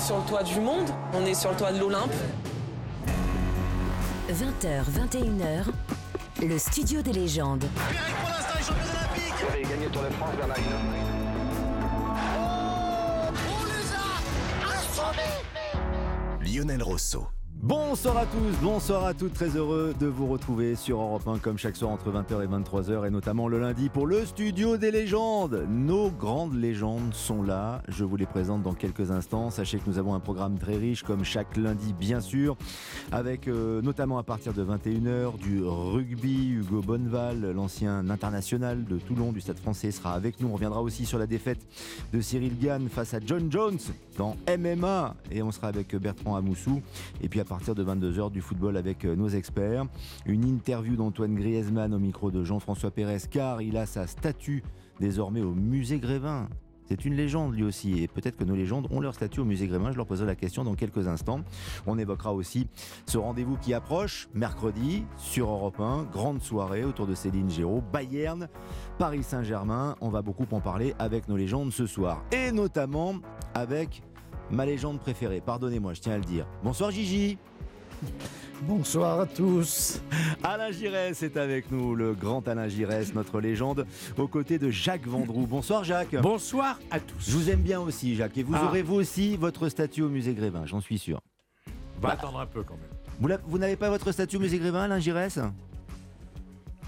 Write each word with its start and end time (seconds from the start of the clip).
sur 0.00 0.16
le 0.16 0.24
toit 0.24 0.42
du 0.42 0.60
monde, 0.60 0.88
on 1.12 1.24
est 1.26 1.34
sur 1.34 1.50
le 1.50 1.56
toit 1.56 1.72
de 1.72 1.78
l'Olympe. 1.78 2.12
20h, 4.30 4.84
21h, 4.90 5.64
le 6.42 6.58
studio 6.58 7.02
des 7.02 7.12
légendes. 7.12 7.64
Pierrick 7.90 8.16
pour 8.16 8.30
l'instant 8.30 8.58
est 8.58 8.62
champion 8.62 8.90
olympique 8.90 9.34
Vous 9.40 9.52
avez 9.52 9.62
gagné 9.62 9.84
le 9.86 9.90
Tour 9.90 10.02
de 10.02 10.10
France, 10.10 10.34
Bernard 10.36 10.58
Hinault. 10.58 10.76
On 13.50 13.64
les 13.64 13.92
a 13.94 14.78
assommés 14.78 15.44
Lionel 16.40 16.82
Rosso. 16.82 17.26
Bonsoir 17.62 18.16
à 18.16 18.24
tous, 18.24 18.56
bonsoir 18.62 19.04
à 19.04 19.12
toutes, 19.12 19.34
très 19.34 19.50
heureux 19.50 19.94
de 20.00 20.06
vous 20.06 20.26
retrouver 20.26 20.76
sur 20.76 20.98
Europe 20.98 21.28
1 21.28 21.40
comme 21.40 21.58
chaque 21.58 21.76
soir 21.76 21.90
entre 21.90 22.10
20h 22.10 22.42
et 22.42 22.46
23h 22.46 23.06
et 23.06 23.10
notamment 23.10 23.48
le 23.48 23.60
lundi 23.60 23.90
pour 23.90 24.06
le 24.06 24.24
studio 24.24 24.78
des 24.78 24.90
légendes. 24.90 25.66
Nos 25.68 26.10
grandes 26.10 26.54
légendes 26.54 27.12
sont 27.12 27.42
là, 27.42 27.82
je 27.88 28.02
vous 28.02 28.16
les 28.16 28.24
présente 28.24 28.62
dans 28.62 28.72
quelques 28.72 29.10
instants. 29.10 29.50
Sachez 29.50 29.78
que 29.78 29.90
nous 29.90 29.98
avons 29.98 30.14
un 30.14 30.20
programme 30.20 30.56
très 30.56 30.76
riche 30.76 31.02
comme 31.02 31.22
chaque 31.22 31.54
lundi 31.58 31.92
bien 31.92 32.22
sûr, 32.22 32.56
avec 33.12 33.46
euh, 33.46 33.82
notamment 33.82 34.16
à 34.16 34.22
partir 34.22 34.54
de 34.54 34.64
21h 34.64 35.36
du 35.36 35.62
rugby, 35.62 36.52
Hugo 36.52 36.80
Bonneval, 36.80 37.52
l'ancien 37.52 38.08
international 38.08 38.86
de 38.86 38.96
Toulon 38.96 39.32
du 39.32 39.42
Stade 39.42 39.58
français 39.58 39.90
sera 39.90 40.14
avec 40.14 40.40
nous. 40.40 40.48
On 40.48 40.54
reviendra 40.54 40.80
aussi 40.80 41.04
sur 41.04 41.18
la 41.18 41.26
défaite 41.26 41.60
de 42.14 42.22
Cyril 42.22 42.58
Gann 42.58 42.88
face 42.88 43.12
à 43.12 43.20
John 43.22 43.52
Jones 43.52 43.78
MMA 44.58 45.14
et 45.30 45.42
on 45.42 45.50
sera 45.50 45.68
avec 45.68 45.94
Bertrand 45.96 46.36
Amoussou 46.36 46.82
et 47.22 47.28
puis 47.28 47.40
à 47.40 47.44
partir 47.44 47.74
de 47.74 47.84
22h 47.84 48.30
du 48.30 48.40
football 48.40 48.76
avec 48.76 49.04
euh, 49.04 49.16
nos 49.16 49.28
experts. 49.28 49.86
Une 50.26 50.44
interview 50.44 50.96
d'Antoine 50.96 51.34
Griezmann 51.34 51.94
au 51.94 51.98
micro 51.98 52.30
de 52.30 52.44
Jean-François 52.44 52.90
Pérez 52.90 53.22
car 53.30 53.62
il 53.62 53.76
a 53.76 53.86
sa 53.86 54.06
statue 54.06 54.62
désormais 55.00 55.40
au 55.40 55.52
musée 55.52 55.98
Grévin. 55.98 56.48
C'est 56.84 57.04
une 57.04 57.14
légende 57.14 57.54
lui 57.54 57.62
aussi 57.62 58.02
et 58.02 58.08
peut-être 58.08 58.36
que 58.36 58.42
nos 58.42 58.56
légendes 58.56 58.88
ont 58.90 58.98
leur 58.98 59.14
statut 59.14 59.40
au 59.40 59.44
musée 59.44 59.68
Grévin. 59.68 59.92
Je 59.92 59.96
leur 59.96 60.06
poserai 60.06 60.26
la 60.26 60.34
question 60.34 60.64
dans 60.64 60.74
quelques 60.74 61.06
instants. 61.06 61.40
On 61.86 61.96
évoquera 61.98 62.34
aussi 62.34 62.66
ce 63.06 63.16
rendez-vous 63.16 63.56
qui 63.56 63.74
approche 63.74 64.28
mercredi 64.34 65.04
sur 65.16 65.48
Europe 65.48 65.78
1. 65.78 66.08
Grande 66.12 66.42
soirée 66.42 66.84
autour 66.84 67.06
de 67.06 67.14
Céline 67.14 67.48
Géraud, 67.48 67.82
Bayern, 67.92 68.48
Paris 68.98 69.22
Saint-Germain. 69.22 69.94
On 70.00 70.08
va 70.08 70.20
beaucoup 70.20 70.46
en 70.50 70.60
parler 70.60 70.94
avec 70.98 71.28
nos 71.28 71.36
légendes 71.36 71.72
ce 71.72 71.86
soir 71.86 72.24
et 72.32 72.50
notamment 72.50 73.14
avec 73.54 74.02
ma 74.50 74.66
légende 74.66 75.00
préférée. 75.00 75.40
Pardonnez-moi, 75.44 75.94
je 75.94 76.00
tiens 76.00 76.14
à 76.14 76.18
le 76.18 76.24
dire. 76.24 76.46
Bonsoir 76.62 76.90
Gigi. 76.90 77.38
Bonsoir 78.62 79.20
à 79.20 79.26
tous. 79.26 80.02
Alain 80.42 80.70
Giresse 80.70 81.22
est 81.22 81.38
avec 81.38 81.70
nous, 81.70 81.94
le 81.94 82.12
grand 82.12 82.46
Alain 82.46 82.68
Giresse, 82.68 83.14
notre 83.14 83.40
légende, 83.40 83.86
aux 84.18 84.28
côtés 84.28 84.58
de 84.58 84.68
Jacques 84.70 85.06
Vendroux. 85.06 85.46
Bonsoir 85.46 85.82
Jacques. 85.82 86.14
Bonsoir 86.20 86.78
à 86.90 87.00
tous. 87.00 87.30
Je 87.30 87.36
vous 87.36 87.48
aime 87.50 87.62
bien 87.62 87.80
aussi 87.80 88.16
Jacques 88.16 88.36
et 88.36 88.42
vous 88.42 88.52
Ah. 88.54 88.66
aurez 88.66 88.82
vous 88.82 88.96
aussi 88.96 89.36
votre 89.38 89.70
statue 89.70 90.02
au 90.02 90.10
musée 90.10 90.34
Grévin, 90.34 90.66
j'en 90.66 90.80
suis 90.82 90.98
sûr. 90.98 91.20
On 91.96 92.06
va 92.06 92.10
attendre 92.12 92.38
un 92.40 92.46
peu 92.46 92.62
quand 92.62 92.74
même. 92.74 93.38
Vous 93.46 93.58
n'avez 93.58 93.76
pas 93.76 93.88
votre 93.88 94.12
statue 94.12 94.36
au 94.36 94.40
musée 94.40 94.58
Grévin, 94.58 94.82
Alain 94.82 94.98
Giresse? 94.98 95.38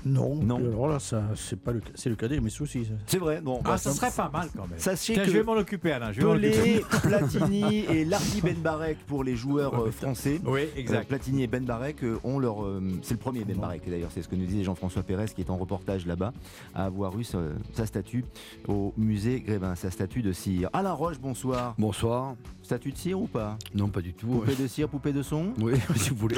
Non, 0.04 0.34
Non. 0.36 0.56
alors 0.56 0.88
là, 0.88 0.98
ça, 0.98 1.22
c'est 1.36 1.58
pas 1.60 1.72
le, 1.72 1.80
c'est 1.94 2.10
le 2.10 2.16
cadet 2.16 2.36
de 2.36 2.40
mes 2.40 2.50
soucis. 2.50 2.88
C'est 3.06 3.18
vrai, 3.18 3.40
bon. 3.40 3.60
Ah, 3.64 3.70
bah, 3.70 3.78
ça 3.78 3.92
serait 3.92 4.10
pas 4.10 4.28
mal 4.32 4.48
quand 4.56 4.66
même. 4.68 4.78
Sachez 4.78 5.14
Tiens, 5.14 5.24
que 5.24 5.30
je 5.30 5.36
vais 5.38 5.42
m'en 5.44 5.52
occuper, 5.52 5.92
Alain. 5.92 6.12
Je 6.12 6.20
vais 6.20 6.26
m'en 6.26 6.32
occuper. 6.32 6.50
Pelé, 6.50 6.84
Platini 7.02 7.84
et 7.86 8.04
Lardy 8.04 8.40
Benbarek 8.40 8.98
pour 9.06 9.22
les 9.24 9.36
joueurs 9.36 9.74
euh, 9.80 9.90
français. 9.90 10.40
Oui, 10.44 10.62
Euh, 10.62 10.66
exact. 10.80 11.08
Platini 11.08 11.44
et 11.44 11.46
Ben 11.46 11.64
Barek 11.64 12.02
euh, 12.02 12.18
ont 12.24 12.38
leur. 12.38 12.64
euh, 12.64 12.82
c'est 13.02 13.14
le 13.14 13.18
premier 13.20 13.44
Ben 13.44 13.56
Barek 13.56 13.88
d'ailleurs, 13.88 14.10
c'est 14.12 14.22
ce 14.22 14.28
que 14.28 14.34
nous 14.36 14.46
disait 14.46 14.64
Jean-François 14.64 15.02
Pérez 15.02 15.26
qui 15.34 15.40
est 15.42 15.50
en 15.50 15.56
reportage 15.56 16.06
là-bas, 16.06 16.32
à 16.74 16.84
avoir 16.86 17.18
eu 17.18 17.24
sa, 17.24 17.38
sa 17.72 17.86
statue 17.86 18.24
au 18.68 18.92
musée 18.96 19.40
Grévin, 19.40 19.74
sa 19.74 19.90
statue 19.90 20.22
de 20.22 20.32
cire. 20.32 20.68
Alain 20.72 20.92
Roche, 20.92 21.18
bonsoir. 21.20 21.74
Bonsoir. 21.78 22.34
Statue 22.62 22.92
de 22.92 22.96
cire 22.96 23.20
ou 23.20 23.26
pas 23.26 23.58
Non, 23.74 23.88
pas 23.88 24.00
du 24.00 24.14
tout. 24.14 24.26
Poupée 24.28 24.54
de 24.54 24.66
cire, 24.66 24.88
poupée 24.88 25.12
de 25.12 25.22
son 25.22 25.52
Oui, 25.60 25.72
si 25.96 26.10
vous 26.10 26.16
voulez. 26.16 26.36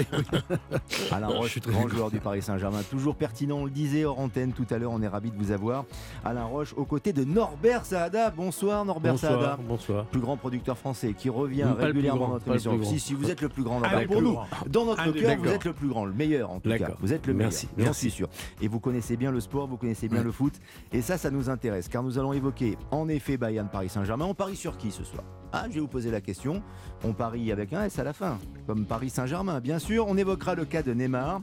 Alain 1.12 1.28
Je 1.30 1.34
Roche, 1.36 1.50
suis 1.52 1.60
très 1.60 1.72
grand 1.72 1.86
joueur 1.88 2.10
du 2.10 2.18
Paris 2.18 2.40
Saint-Germain, 2.42 2.80
toujours 2.90 3.14
pertinent, 3.14 3.58
on 3.58 3.64
le 3.66 3.70
disait 3.70 4.04
hors 4.04 4.18
antenne 4.18 4.52
tout 4.52 4.66
à 4.70 4.78
l'heure, 4.78 4.92
on 4.92 5.02
est 5.02 5.08
ravis 5.08 5.30
de 5.30 5.36
vous 5.36 5.50
avoir. 5.50 5.84
Alain 6.24 6.44
Roche, 6.44 6.74
aux 6.76 6.84
côtés 6.86 7.12
de 7.12 7.24
Norbert 7.24 7.84
Saada. 7.84 8.30
Bonsoir 8.30 8.84
Norbert 8.84 9.18
Saada. 9.18 9.58
bonsoir. 9.68 10.06
Plus 10.06 10.20
grand 10.20 10.36
producteur 10.36 10.78
français 10.78 11.12
qui 11.12 11.28
revient 11.28 11.66
Non, 11.68 11.74
régulièrement 11.74 12.18
grand, 12.20 12.28
dans 12.28 12.34
notre 12.34 12.48
émission. 12.48 12.82
Si, 12.84 12.98
si, 13.00 13.14
vous 13.14 13.30
êtes 13.30 13.42
le 13.42 13.48
plus 13.50 13.62
grand 13.62 13.78
Ah, 13.84 13.88
Norbert. 13.90 14.00
le 14.00 14.06
Pour 14.06 14.16
plus 14.16 14.24
nous, 14.26 14.32
grand. 14.32 14.46
dans 14.68 14.84
notre 14.86 15.02
Ah, 15.06 15.12
cœur, 15.12 15.36
vous 15.38 15.48
êtes 15.48 15.64
le 15.64 15.72
plus 15.72 15.88
grand, 15.88 16.04
le 16.06 16.12
meilleur 16.14 16.50
en 16.50 16.60
tout 16.60 16.70
cas. 16.70 16.90
Vous 17.00 17.12
êtes 17.12 17.26
le 17.26 17.34
Merci, 17.34 17.66
meilleur, 17.66 17.78
j'en 17.78 17.84
merci. 17.84 18.00
suis 18.00 18.10
sûr. 18.10 18.28
Et 18.62 18.68
vous 18.68 18.80
connaissez 18.80 19.16
bien 19.16 19.30
le 19.30 19.40
sport, 19.40 19.66
vous 19.66 19.76
connaissez 19.76 20.08
bien 20.08 20.22
le 20.22 20.32
foot. 20.32 20.54
Et 20.92 21.02
ça, 21.02 21.18
ça 21.18 21.30
nous 21.30 21.50
intéresse 21.50 21.88
car 21.88 22.02
nous 22.02 22.18
allons 22.18 22.32
évoquer 22.32 22.78
en 22.90 23.08
effet 23.08 23.36
Bayern 23.36 23.68
Paris 23.68 23.88
Saint-Germain. 23.90 24.24
On 24.24 24.34
parie 24.34 24.56
sur 24.56 24.76
qui 24.78 24.90
ce 24.90 25.04
soir? 25.04 25.22
Ah, 25.56 25.66
je 25.68 25.74
vais 25.74 25.80
vous 25.80 25.86
poser 25.88 26.10
question. 26.20 26.62
On 27.04 27.12
parie 27.12 27.52
avec 27.52 27.72
un 27.72 27.84
S 27.84 27.98
à 27.98 28.04
la 28.04 28.12
fin, 28.12 28.38
comme 28.66 28.86
Paris 28.86 29.10
Saint-Germain. 29.10 29.60
Bien 29.60 29.78
sûr, 29.78 30.06
on 30.08 30.16
évoquera 30.16 30.54
le 30.54 30.64
cas 30.64 30.82
de 30.82 30.92
Neymar. 30.92 31.40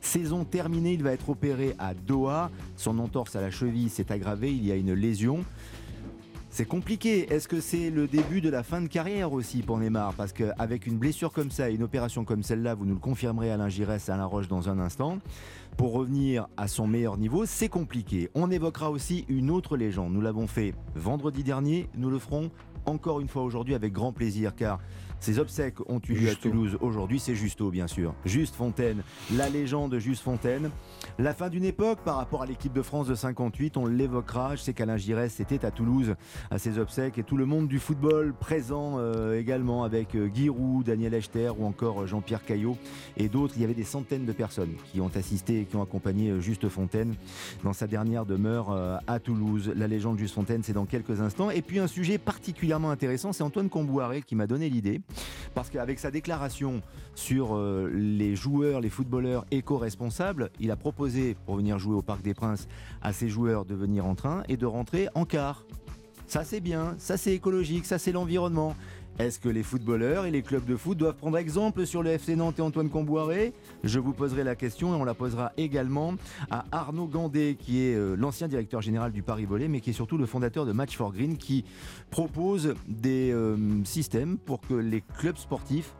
Saison 0.00 0.44
terminée, 0.44 0.92
il 0.92 1.02
va 1.02 1.12
être 1.12 1.28
opéré 1.28 1.74
à 1.78 1.94
Doha. 1.94 2.50
Son 2.76 2.98
entorse 2.98 3.36
à 3.36 3.40
la 3.40 3.50
cheville 3.50 3.88
s'est 3.88 4.10
aggravée, 4.12 4.50
il 4.50 4.66
y 4.66 4.72
a 4.72 4.76
une 4.76 4.94
lésion. 4.94 5.44
C'est 6.54 6.66
compliqué. 6.66 7.32
Est-ce 7.32 7.48
que 7.48 7.60
c'est 7.60 7.88
le 7.88 8.06
début 8.06 8.42
de 8.42 8.50
la 8.50 8.62
fin 8.62 8.82
de 8.82 8.86
carrière 8.86 9.32
aussi 9.32 9.62
pour 9.62 9.78
Neymar? 9.78 10.12
Parce 10.12 10.34
qu'avec 10.34 10.86
une 10.86 10.98
blessure 10.98 11.32
comme 11.32 11.50
ça 11.50 11.70
et 11.70 11.74
une 11.74 11.82
opération 11.82 12.26
comme 12.26 12.42
celle-là, 12.42 12.74
vous 12.74 12.84
nous 12.84 12.92
le 12.92 13.00
confirmerez 13.00 13.50
Alain 13.50 13.70
Giresse 13.70 14.10
Alain 14.10 14.26
Roche 14.26 14.48
dans 14.48 14.68
un 14.68 14.78
instant, 14.78 15.16
pour 15.78 15.94
revenir 15.94 16.48
à 16.58 16.68
son 16.68 16.86
meilleur 16.86 17.16
niveau, 17.16 17.46
c'est 17.46 17.70
compliqué. 17.70 18.28
On 18.34 18.50
évoquera 18.50 18.90
aussi 18.90 19.24
une 19.30 19.50
autre 19.50 19.78
légende. 19.78 20.12
Nous 20.12 20.20
l'avons 20.20 20.46
fait 20.46 20.74
vendredi 20.94 21.42
dernier, 21.42 21.88
nous 21.96 22.10
le 22.10 22.18
ferons 22.18 22.50
encore 22.86 23.20
une 23.20 23.28
fois 23.28 23.42
aujourd'hui 23.42 23.74
avec 23.74 23.92
grand 23.92 24.12
plaisir 24.12 24.54
car 24.54 24.78
ces 25.22 25.38
obsèques 25.38 25.78
ont 25.88 26.00
eu 26.08 26.14
lieu 26.14 26.30
à. 26.30 26.34
Toulouse 26.34 26.76
aujourd'hui, 26.80 27.20
c'est 27.20 27.36
Justo 27.36 27.70
bien 27.70 27.86
sûr. 27.86 28.12
Juste 28.24 28.56
Fontaine, 28.56 29.04
la 29.32 29.48
légende 29.48 29.96
Juste 29.98 30.24
Fontaine. 30.24 30.70
La 31.18 31.32
fin 31.32 31.48
d'une 31.48 31.64
époque 31.64 32.00
par 32.04 32.16
rapport 32.16 32.42
à 32.42 32.46
l'équipe 32.46 32.72
de 32.72 32.82
France 32.82 33.06
de 33.06 33.14
58, 33.14 33.76
on 33.76 33.86
l'évoquera. 33.86 34.56
Je 34.56 34.62
sais 34.62 34.72
qu'Alain 34.72 34.96
Giresse 34.96 35.38
était 35.38 35.64
à 35.64 35.70
Toulouse 35.70 36.16
à 36.50 36.58
ses 36.58 36.78
obsèques 36.78 37.18
et 37.18 37.22
tout 37.22 37.36
le 37.36 37.46
monde 37.46 37.68
du 37.68 37.78
football 37.78 38.34
présent 38.34 38.94
euh, 38.98 39.38
également 39.38 39.84
avec 39.84 40.16
euh, 40.16 40.26
Guy 40.26 40.48
Roux, 40.48 40.82
Daniel 40.84 41.14
Echter 41.14 41.52
ou 41.56 41.66
encore 41.66 42.02
euh, 42.02 42.06
Jean-Pierre 42.06 42.44
Caillot 42.44 42.76
et 43.16 43.28
d'autres. 43.28 43.54
Il 43.56 43.60
y 43.62 43.64
avait 43.64 43.74
des 43.74 43.84
centaines 43.84 44.26
de 44.26 44.32
personnes 44.32 44.74
qui 44.90 45.00
ont 45.00 45.10
assisté 45.14 45.60
et 45.60 45.64
qui 45.66 45.76
ont 45.76 45.82
accompagné 45.82 46.40
Juste 46.40 46.68
Fontaine 46.68 47.14
dans 47.62 47.72
sa 47.72 47.86
dernière 47.86 48.26
demeure 48.26 49.00
à 49.06 49.20
Toulouse. 49.20 49.72
La 49.76 49.86
légende 49.86 50.18
Juste 50.18 50.34
Fontaine, 50.34 50.64
c'est 50.64 50.72
dans 50.72 50.86
quelques 50.86 51.20
instants. 51.20 51.50
Et 51.50 51.62
puis 51.62 51.78
un 51.78 51.86
sujet 51.86 52.18
particulièrement 52.18 52.90
intéressant, 52.90 53.32
c'est 53.32 53.44
Antoine 53.44 53.68
Comboiré 53.68 54.22
qui 54.22 54.34
m'a 54.34 54.48
donné 54.48 54.68
l'idée. 54.68 55.00
Parce 55.54 55.70
qu'avec 55.70 55.98
sa 55.98 56.10
déclaration 56.10 56.82
sur 57.14 57.54
euh, 57.54 57.90
les 57.92 58.36
joueurs, 58.36 58.80
les 58.80 58.90
footballeurs 58.90 59.44
éco-responsables, 59.50 60.50
il 60.60 60.70
a 60.70 60.76
proposé 60.76 61.36
pour 61.46 61.56
venir 61.56 61.78
jouer 61.78 61.94
au 61.94 62.02
Parc 62.02 62.22
des 62.22 62.34
Princes 62.34 62.68
à 63.02 63.12
ses 63.12 63.28
joueurs 63.28 63.64
de 63.64 63.74
venir 63.74 64.06
en 64.06 64.14
train 64.14 64.42
et 64.48 64.56
de 64.56 64.66
rentrer 64.66 65.08
en 65.14 65.24
car. 65.24 65.64
Ça 66.26 66.44
c'est 66.44 66.60
bien, 66.60 66.94
ça 66.98 67.16
c'est 67.16 67.34
écologique, 67.34 67.84
ça 67.84 67.98
c'est 67.98 68.12
l'environnement. 68.12 68.74
Est-ce 69.18 69.38
que 69.38 69.48
les 69.48 69.62
footballeurs 69.62 70.24
et 70.24 70.30
les 70.30 70.42
clubs 70.42 70.64
de 70.64 70.74
foot 70.74 70.96
doivent 70.96 71.16
prendre 71.16 71.36
exemple 71.36 71.84
sur 71.86 72.02
le 72.02 72.10
FC 72.10 72.34
Nantes 72.34 72.58
et 72.58 72.62
Antoine 72.62 72.88
Comboiré? 72.88 73.52
Je 73.84 73.98
vous 73.98 74.12
poserai 74.12 74.42
la 74.42 74.56
question 74.56 74.94
et 74.94 74.96
on 74.96 75.04
la 75.04 75.14
posera 75.14 75.52
également 75.58 76.14
à 76.50 76.64
Arnaud 76.72 77.06
Gandet, 77.06 77.56
qui 77.58 77.82
est 77.82 77.94
euh, 77.94 78.16
l'ancien 78.16 78.48
directeur 78.48 78.80
général 78.80 79.12
du 79.12 79.22
Paris 79.22 79.44
Volley, 79.44 79.68
mais 79.68 79.80
qui 79.80 79.90
est 79.90 79.94
surtout 79.94 80.16
le 80.16 80.24
fondateur 80.24 80.64
de 80.64 80.72
Match 80.72 80.96
for 80.96 81.12
Green, 81.12 81.36
qui 81.36 81.64
propose 82.10 82.74
des 82.88 83.30
euh, 83.32 83.84
systèmes 83.84 84.38
pour 84.38 84.62
que 84.62 84.74
les 84.74 85.02
clubs 85.02 85.36
sportifs 85.36 85.94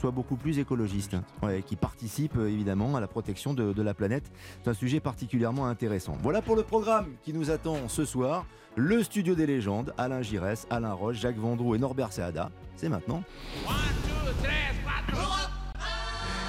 soient 0.00 0.10
beaucoup 0.10 0.36
plus 0.36 0.58
écologistes, 0.58 1.16
ouais, 1.42 1.62
qui 1.62 1.76
participent 1.76 2.38
euh, 2.38 2.50
évidemment 2.50 2.96
à 2.96 3.00
la 3.00 3.08
protection 3.08 3.54
de 3.54 3.82
la 3.82 3.94
planète. 3.94 4.30
C'est 4.62 4.70
un 4.70 4.74
sujet 4.74 4.98
particulièrement 4.98 5.66
intéressant. 5.66 6.16
Voilà 6.22 6.42
pour 6.42 6.56
le 6.56 6.64
programme 6.64 7.06
qui 7.22 7.32
nous 7.32 7.50
attend 7.50 7.88
ce 7.88 8.04
soir. 8.04 8.46
Le 8.80 9.02
studio 9.02 9.34
des 9.34 9.46
légendes, 9.46 9.92
Alain 9.98 10.22
Giresse, 10.22 10.64
Alain 10.70 10.92
Roche, 10.92 11.16
Jacques 11.16 11.36
Vendroux 11.36 11.74
et 11.74 11.78
Norbert 11.78 12.12
Saada. 12.12 12.48
C'est 12.76 12.88
maintenant. 12.88 13.24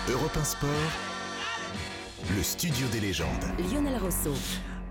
Europe 0.07 0.37
1 0.39 0.43
Sport. 0.43 0.69
Le 2.37 2.43
studio 2.43 2.87
des 2.91 2.99
légendes. 2.99 3.25
Lionel 3.57 3.97
Rosso. 3.99 4.35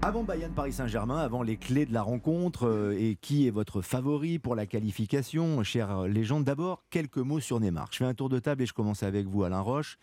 Avant 0.03 0.25
Bayern 0.25 0.53
Paris 0.53 0.73
Saint-Germain, 0.73 1.19
avant 1.19 1.45
les 1.45 1.57
clés 1.57 1.87
de 1.87 1.95
la 1.95 2.03
rencontre 2.03 2.67
euh, 2.67 2.99
et 2.99 3.15
qui 3.15 3.47
est 3.47 3.51
votre 3.51 3.83
favori 3.83 4.41
pour 4.41 4.57
la 4.57 4.67
qualification, 4.67 5.63
chère 5.63 6.09
légende, 6.09 6.43
d'abord 6.43 6.83
quelques 6.91 7.19
mots 7.19 7.39
sur 7.39 7.61
Neymar. 7.61 7.87
Je 7.93 7.99
fais 7.99 8.05
un 8.05 8.15
tour 8.15 8.31
de 8.31 8.41
table 8.41 8.65
et 8.65 8.67
je 8.67 8.73
commence 8.73 9.05
avec 9.05 9.29
vous 9.29 9.45
Alain 9.45 9.61
Roche. 9.61 9.97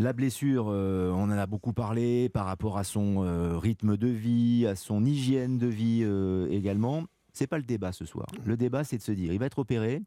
La 0.00 0.12
blessure, 0.12 0.68
euh, 0.68 1.10
on 1.10 1.24
en 1.24 1.30
a 1.32 1.46
beaucoup 1.48 1.72
parlé 1.72 2.28
par 2.28 2.46
rapport 2.46 2.78
à 2.78 2.84
son 2.84 3.24
euh, 3.24 3.58
rythme 3.58 3.96
de 3.96 4.06
vie, 4.06 4.64
à 4.64 4.76
son 4.76 5.04
hygiène 5.04 5.58
de 5.58 5.66
vie 5.66 6.02
euh, 6.04 6.46
également. 6.52 7.04
C'est 7.32 7.48
pas 7.48 7.58
le 7.58 7.64
débat 7.64 7.90
ce 7.90 8.04
soir. 8.04 8.28
Le 8.44 8.56
débat, 8.56 8.84
c'est 8.84 8.96
de 8.96 9.02
se 9.02 9.10
dire, 9.10 9.32
il 9.32 9.40
va 9.40 9.46
être 9.46 9.58
opéré, 9.58 10.00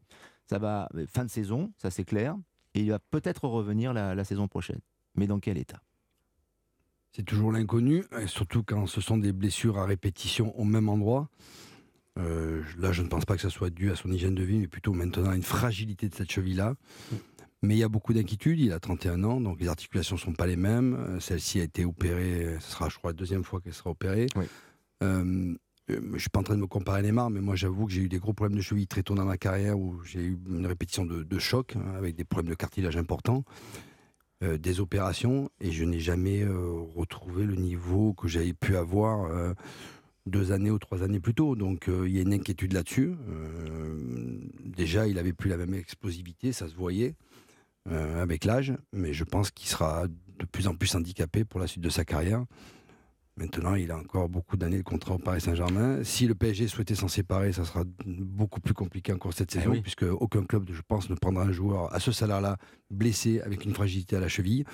ça 0.46 0.58
va 0.58 0.88
euh, 0.94 1.04
fin 1.06 1.26
de 1.26 1.30
saison, 1.30 1.74
ça 1.76 1.90
c'est 1.90 2.04
clair, 2.04 2.34
et 2.72 2.80
il 2.80 2.88
va 2.88 3.00
peut-être 3.00 3.44
revenir 3.44 3.92
la, 3.92 4.14
la 4.14 4.24
saison 4.24 4.48
prochaine. 4.48 4.80
Mais 5.14 5.26
dans 5.26 5.40
quel 5.40 5.58
état? 5.58 5.82
C'est 7.14 7.24
toujours 7.24 7.52
l'inconnu, 7.52 8.02
et 8.18 8.26
surtout 8.28 8.62
quand 8.62 8.86
ce 8.86 9.02
sont 9.02 9.18
des 9.18 9.34
blessures 9.34 9.76
à 9.76 9.84
répétition 9.84 10.58
au 10.58 10.64
même 10.64 10.88
endroit. 10.88 11.28
Euh, 12.18 12.62
là, 12.78 12.92
je 12.92 13.02
ne 13.02 13.08
pense 13.08 13.24
pas 13.24 13.36
que 13.36 13.42
ça 13.42 13.50
soit 13.50 13.70
dû 13.70 13.90
à 13.90 13.96
son 13.96 14.10
hygiène 14.10 14.34
de 14.34 14.42
vie, 14.42 14.58
mais 14.58 14.68
plutôt 14.68 14.92
maintenant 14.92 15.30
à 15.30 15.36
une 15.36 15.42
fragilité 15.42 16.08
de 16.08 16.14
cette 16.14 16.30
cheville-là. 16.30 16.74
Mais 17.62 17.74
il 17.76 17.78
y 17.78 17.84
a 17.84 17.88
beaucoup 17.88 18.12
d'inquiétudes. 18.12 18.58
Il 18.60 18.72
a 18.72 18.80
31 18.80 19.22
ans, 19.24 19.40
donc 19.40 19.60
les 19.60 19.68
articulations 19.68 20.16
ne 20.16 20.20
sont 20.20 20.32
pas 20.32 20.46
les 20.46 20.56
mêmes. 20.56 20.94
Euh, 20.94 21.20
Celle-ci 21.20 21.60
a 21.60 21.64
été 21.64 21.84
opérée, 21.84 22.56
ce 22.60 22.72
sera, 22.72 22.88
je 22.88 22.98
crois, 22.98 23.10
la 23.10 23.16
deuxième 23.16 23.44
fois 23.44 23.60
qu'elle 23.60 23.74
sera 23.74 23.90
opérée. 23.90 24.26
Oui. 24.36 24.44
Euh, 25.02 25.54
euh, 25.90 26.00
je 26.14 26.18
suis 26.18 26.30
pas 26.30 26.40
en 26.40 26.44
train 26.44 26.54
de 26.54 26.60
me 26.60 26.66
comparer 26.66 27.00
à 27.00 27.02
Neymar, 27.02 27.30
mais 27.30 27.40
moi 27.40 27.56
j'avoue 27.56 27.86
que 27.86 27.92
j'ai 27.92 28.02
eu 28.02 28.08
des 28.08 28.18
gros 28.18 28.32
problèmes 28.32 28.56
de 28.56 28.62
cheville 28.62 28.86
très 28.86 29.02
tôt 29.02 29.14
dans 29.14 29.24
ma 29.24 29.36
carrière 29.36 29.78
où 29.78 30.00
j'ai 30.04 30.20
eu 30.20 30.38
une 30.48 30.66
répétition 30.66 31.04
de, 31.04 31.22
de 31.22 31.38
chocs 31.38 31.74
hein, 31.76 31.94
avec 31.96 32.14
des 32.14 32.24
problèmes 32.24 32.50
de 32.50 32.54
cartilage 32.54 32.96
importants, 32.96 33.44
euh, 34.42 34.58
des 34.58 34.80
opérations, 34.80 35.50
et 35.60 35.72
je 35.72 35.84
n'ai 35.84 35.98
jamais 35.98 36.42
euh, 36.42 36.70
retrouvé 36.94 37.44
le 37.44 37.56
niveau 37.56 38.14
que 38.14 38.28
j'avais 38.28 38.52
pu 38.52 38.76
avoir 38.76 39.24
euh, 39.24 39.54
deux 40.26 40.52
années 40.52 40.70
ou 40.70 40.78
trois 40.78 41.02
années 41.02 41.20
plus 41.20 41.34
tôt. 41.34 41.56
Donc 41.56 41.88
euh, 41.88 42.08
il 42.08 42.14
y 42.14 42.18
a 42.18 42.22
une 42.22 42.32
inquiétude 42.32 42.72
là-dessus. 42.72 43.14
Euh, 43.28 44.38
déjà, 44.64 45.08
il 45.08 45.18
avait 45.18 45.32
plus 45.32 45.50
la 45.50 45.56
même 45.56 45.74
explosivité, 45.74 46.52
ça 46.52 46.68
se 46.68 46.74
voyait 46.74 47.16
euh, 47.90 48.22
avec 48.22 48.44
l'âge, 48.44 48.74
mais 48.92 49.12
je 49.12 49.24
pense 49.24 49.50
qu'il 49.50 49.68
sera 49.68 50.06
de 50.06 50.46
plus 50.46 50.66
en 50.68 50.74
plus 50.74 50.94
handicapé 50.94 51.44
pour 51.44 51.60
la 51.60 51.66
suite 51.66 51.82
de 51.82 51.88
sa 51.90 52.04
carrière. 52.04 52.44
Maintenant, 53.36 53.74
il 53.74 53.90
a 53.90 53.96
encore 53.96 54.28
beaucoup 54.28 54.58
d'années 54.58 54.76
de 54.76 54.82
contrat 54.82 55.14
au 55.14 55.18
Paris 55.18 55.40
Saint-Germain. 55.40 56.04
Si 56.04 56.26
le 56.26 56.34
PSG 56.34 56.68
souhaitait 56.68 56.94
s'en 56.94 57.08
séparer, 57.08 57.52
ça 57.52 57.64
sera 57.64 57.82
beaucoup 58.04 58.60
plus 58.60 58.74
compliqué 58.74 59.10
encore 59.12 59.32
cette 59.32 59.54
Eh 59.54 59.58
saison, 59.58 59.70
oui. 59.70 59.80
puisque 59.80 60.02
aucun 60.04 60.44
club, 60.44 60.68
je 60.70 60.82
pense, 60.86 61.08
ne 61.08 61.14
prendra 61.14 61.44
un 61.44 61.52
joueur 61.52 61.92
à 61.94 61.98
ce 61.98 62.12
salaire-là, 62.12 62.58
blessé, 62.90 63.40
avec 63.40 63.64
une 63.64 63.72
fragilité 63.72 64.16
à 64.16 64.20
la 64.20 64.28
cheville. 64.28 64.64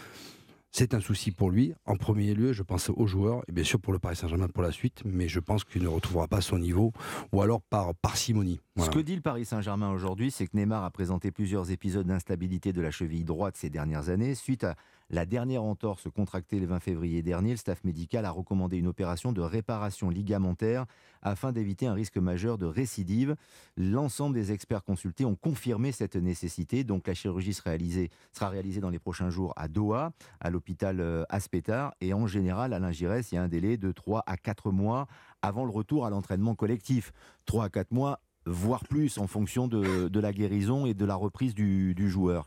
C'est 0.71 0.95
un 0.95 1.01
souci 1.01 1.33
pour 1.33 1.51
lui. 1.51 1.73
En 1.87 1.97
premier 1.97 2.35
lieu, 2.35 2.53
je 2.53 2.63
pense 2.63 2.91
aux 2.91 3.07
joueurs, 3.07 3.43
et 3.49 3.53
bien 3.53 3.65
sûr 3.65 3.81
pour 3.81 3.93
le 3.93 3.99
Paris 3.99 4.17
Saint-Germain 4.17 4.49
pour 4.49 4.63
la 4.63 4.71
suite, 4.71 5.03
mais 5.05 5.27
je 5.27 5.41
pense 5.41 5.65
qu'il 5.65 5.83
ne 5.83 5.89
retrouvera 5.89 6.29
pas 6.29 6.41
son 6.41 6.59
niveau, 6.59 6.93
ou 7.33 7.43
alors 7.43 7.63
par 7.63 7.95
parcimonie. 7.95 8.61
Ce 8.77 8.91
que 8.91 8.99
dit 9.01 9.17
le 9.17 9.23
Paris 9.23 9.45
Saint-Germain 9.45 9.91
aujourd'hui, 9.91 10.31
c'est 10.31 10.47
que 10.47 10.57
Neymar 10.57 10.85
a 10.85 10.91
présenté 10.91 11.31
plusieurs 11.31 11.71
épisodes 11.71 12.07
d'instabilité 12.07 12.73
de 12.73 12.81
la 12.81 12.91
cheville 12.91 13.25
droite 13.25 13.57
ces 13.57 13.71
dernières 13.71 14.09
années. 14.09 14.35
Suite 14.35 14.63
à 14.63 14.77
la 15.11 15.25
dernière 15.25 15.63
entorse 15.63 16.07
contractée 16.15 16.61
le 16.61 16.67
20 16.67 16.81
février 16.81 17.23
dernier, 17.23 17.53
le 17.53 17.57
staff 17.57 17.83
médical 17.83 18.27
a 18.27 18.31
recommandé 18.31 18.77
une 18.77 18.87
opération 18.87 19.33
de 19.33 19.41
réparation 19.41 20.11
ligamentaire 20.11 20.85
afin 21.23 21.51
d'éviter 21.51 21.87
un 21.87 21.95
risque 21.95 22.19
majeur 22.19 22.59
de 22.59 22.67
récidive. 22.67 23.35
L'ensemble 23.79 24.35
des 24.35 24.53
experts 24.53 24.85
consultés 24.85 25.25
ont 25.25 25.35
confirmé 25.35 25.93
cette 25.93 26.17
nécessité. 26.17 26.85
Donc 26.85 27.07
la 27.07 27.15
chirurgie 27.15 27.55
sera 27.55 27.71
réalisée, 27.71 28.81
dans 28.81 28.91
les 28.91 28.99
prochains 28.99 29.31
jours 29.31 29.55
à 29.57 29.67
Doha, 29.69 30.13
à 30.41 30.51
l'hôpital 30.51 31.01
euh, 31.01 31.25
Aspetar. 31.31 31.95
Et 32.03 32.13
en 32.13 32.27
général, 32.27 32.75
à 32.75 32.79
l'Ingirès, 32.79 33.33
il 33.33 33.37
y 33.37 33.39
a 33.39 33.43
un 33.43 33.49
délai 33.49 33.79
de 33.79 33.93
3 33.93 34.25
à 34.27 34.37
4 34.37 34.71
mois 34.73 35.07
avant 35.41 35.65
le 35.65 35.71
retour 35.71 36.05
à 36.05 36.11
l'entraînement 36.11 36.55
collectif. 36.55 37.13
3 37.47 37.65
à 37.65 37.69
4 37.71 37.93
mois 37.93 38.21
voire 38.45 38.85
plus 38.85 39.19
en 39.19 39.27
fonction 39.27 39.69
de, 39.69 40.19
la 40.19 40.33
guérison 40.33 40.87
et 40.87 40.95
de 40.95 41.05
la 41.05 41.15
reprise 41.15 41.55
du 41.55 42.11
joueur. 42.11 42.47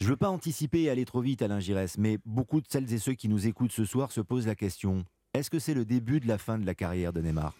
Je 0.00 0.06
ne 0.06 0.10
veux 0.10 0.16
pas 0.16 0.28
anticiper 0.28 0.82
et 0.82 0.90
aller 0.90 1.04
trop 1.04 1.20
vite, 1.20 1.42
Alain 1.42 1.60
Giresse, 1.60 1.98
mais 1.98 2.18
beaucoup 2.24 2.60
de 2.60 2.66
celles 2.68 2.92
et 2.92 2.98
ceux 2.98 3.14
qui 3.14 3.28
nous 3.28 3.46
écoutent 3.46 3.72
ce 3.72 3.84
soir 3.84 4.12
se 4.12 4.20
posent 4.20 4.46
la 4.46 4.54
question 4.54 5.04
est-ce 5.34 5.50
que 5.50 5.58
c'est 5.58 5.74
le 5.74 5.84
début 5.84 6.20
de 6.20 6.28
la 6.28 6.38
fin 6.38 6.58
de 6.60 6.64
la 6.64 6.76
carrière 6.76 7.12
de 7.12 7.20
Neymar? 7.20 7.54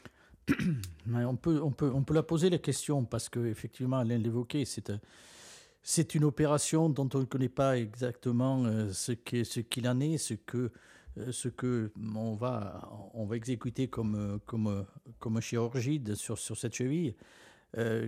On, 1.12 1.34
peut, 1.36 1.60
on, 1.60 1.70
peut, 1.72 1.90
on 1.92 2.04
peut 2.04 2.14
la 2.14 2.22
poser 2.22 2.48
la 2.48 2.58
question 2.58 3.04
parce 3.04 3.28
qu'effectivement, 3.28 3.98
Alain 3.98 4.16
l'évoquait, 4.16 4.64
c'est 4.64 4.90
un- 4.90 5.00
c'est 5.82 6.14
une 6.14 6.24
opération 6.24 6.88
dont 6.88 7.08
on 7.14 7.18
ne 7.18 7.24
connaît 7.24 7.50
pas 7.50 7.76
exactement 7.76 8.64
euh, 8.64 8.90
ce 8.92 9.12
qu'il 9.12 9.88
en 9.88 10.00
est, 10.00 10.16
ce 10.16 10.34
que, 10.34 10.70
euh, 11.18 11.32
ce 11.32 11.48
que 11.48 11.92
on, 12.14 12.34
va, 12.34 12.80
exécuter 13.34 13.88
comme, 13.88 14.14
euh, 14.14 14.84
comme, 15.18 15.40
chirurgie 15.40 16.02
sur, 16.14 16.38
cette 16.38 16.74
cheville. 16.74 17.14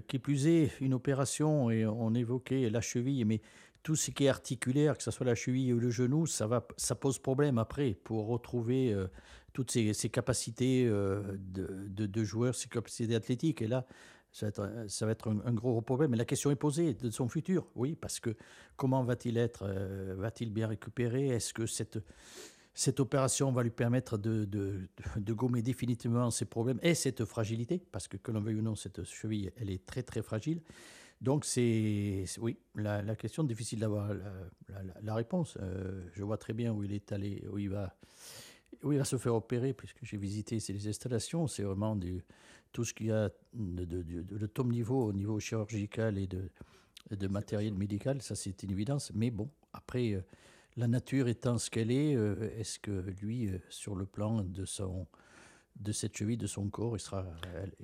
Qui 0.06 0.20
plus 0.20 0.46
est, 0.46 0.80
une 0.80 0.94
opération, 0.94 1.70
et 1.72 1.84
on 1.84 2.14
évoquait 2.14 2.70
la 2.70 2.80
cheville, 2.80 3.24
mais 3.24 3.40
tout 3.86 3.94
ce 3.94 4.10
qui 4.10 4.24
est 4.24 4.28
articulaire, 4.28 4.98
que 4.98 5.02
ce 5.04 5.12
soit 5.12 5.24
la 5.24 5.36
cheville 5.36 5.72
ou 5.72 5.78
le 5.78 5.90
genou, 5.90 6.26
ça, 6.26 6.48
va, 6.48 6.66
ça 6.76 6.96
pose 6.96 7.20
problème 7.20 7.56
après 7.56 7.94
pour 7.94 8.26
retrouver 8.26 8.92
euh, 8.92 9.06
toutes 9.52 9.70
ces, 9.70 9.94
capacités 10.10 10.88
euh, 10.88 11.22
de, 11.38 11.86
de, 12.08 12.24
joueur, 12.24 12.56
ces 12.56 12.68
capacités 12.68 13.14
athlétiques. 13.14 13.62
Et 13.62 13.68
là, 13.68 13.86
ça 14.32 14.50
va 15.02 15.12
être, 15.12 15.28
un- 15.28 15.52
gros 15.52 15.80
problème. 15.82 16.10
Mais 16.10 16.16
la 16.16 16.24
question 16.24 16.50
est 16.50 16.56
posée 16.56 16.94
de 16.94 17.10
son 17.10 17.28
futur. 17.28 17.68
Oui, 17.76 17.94
parce 17.94 18.18
que 18.18 18.34
comment 18.74 19.04
va-t-il 19.04 19.38
être 19.38 19.62
euh, 19.68 20.16
Va-t-il 20.18 20.50
bien 20.52 20.66
récupérer? 20.66 21.28
Est-ce 21.28 21.54
que 21.54 21.66
cette, 21.66 22.00
cette 22.74 22.98
opération 22.98 23.52
va 23.52 23.62
lui 23.62 23.70
permettre 23.70 24.18
de, 24.18 24.46
de- 24.46 24.80
de 25.16 25.32
gommer 25.32 25.62
définitivement 25.62 26.32
ses 26.32 26.46
problèmes 26.46 26.80
et 26.82 26.96
cette 26.96 27.24
fragilité? 27.24 27.80
Parce 27.92 28.08
que, 28.08 28.16
que 28.16 28.32
l'on 28.32 28.40
veuille 28.40 28.56
ou 28.56 28.62
non, 28.62 28.74
cette 28.74 29.04
cheville, 29.04 29.52
elle 29.56 29.70
est 29.70 29.86
très, 29.86 30.02
très 30.02 30.22
fragile. 30.22 30.60
Donc, 31.20 31.44
c'est 31.44 32.24
oui, 32.40 32.58
la, 32.74 33.02
la 33.02 33.16
question 33.16 33.42
difficile 33.44 33.80
d'avoir 33.80 34.08
la, 34.14 34.16
la- 34.68 34.82
la- 34.82 35.00
la 35.02 35.14
réponse. 35.14 35.56
Euh, 35.60 36.02
je 36.12 36.22
vois 36.22 36.36
très 36.38 36.52
bien 36.52 36.72
où 36.72 36.84
il 36.84 36.92
est 36.92 37.10
allé, 37.12 37.44
où 37.50 37.58
il 37.58 37.70
va, 37.70 37.96
où 38.82 38.92
il 38.92 38.98
va 38.98 39.04
se 39.04 39.16
faire 39.16 39.34
opérer, 39.34 39.72
puisque 39.72 39.98
j'ai 40.04 40.16
visité 40.18 40.60
ces 40.60 40.88
installations. 40.88 41.46
C'est 41.46 41.62
vraiment 41.62 41.96
du, 41.96 42.22
tout 42.72 42.84
ce 42.84 42.92
qu'il 42.94 43.06
y 43.06 43.12
a 43.12 43.30
de, 43.54 43.84
de, 43.84 44.02
de- 44.02 44.22
de 44.22 44.46
top 44.46 44.66
niveau 44.68 45.04
au 45.06 45.12
niveau 45.12 45.40
chirurgical 45.40 46.18
et 46.18 46.26
de, 46.26 46.50
de 47.10 47.28
matériel 47.28 47.74
médical, 47.74 48.20
ça 48.22 48.34
c'est 48.34 48.62
une 48.62 48.70
évidence. 48.72 49.12
Mais 49.14 49.30
bon, 49.30 49.48
après, 49.72 50.12
euh, 50.14 50.20
la 50.76 50.88
nature 50.88 51.28
étant 51.28 51.58
ce 51.58 51.70
qu'elle 51.70 51.90
est, 51.90 52.14
euh, 52.16 52.50
est-ce 52.58 52.78
que 52.78 52.90
lui, 53.22 53.48
euh, 53.48 53.58
sur 53.70 53.94
le 53.94 54.06
plan 54.06 54.42
de 54.42 54.64
son 54.64 55.06
de 55.80 55.92
cette 55.92 56.16
cheville, 56.16 56.36
de 56.36 56.46
son 56.46 56.68
corps, 56.68 56.96
il, 56.96 57.00
sera, 57.00 57.24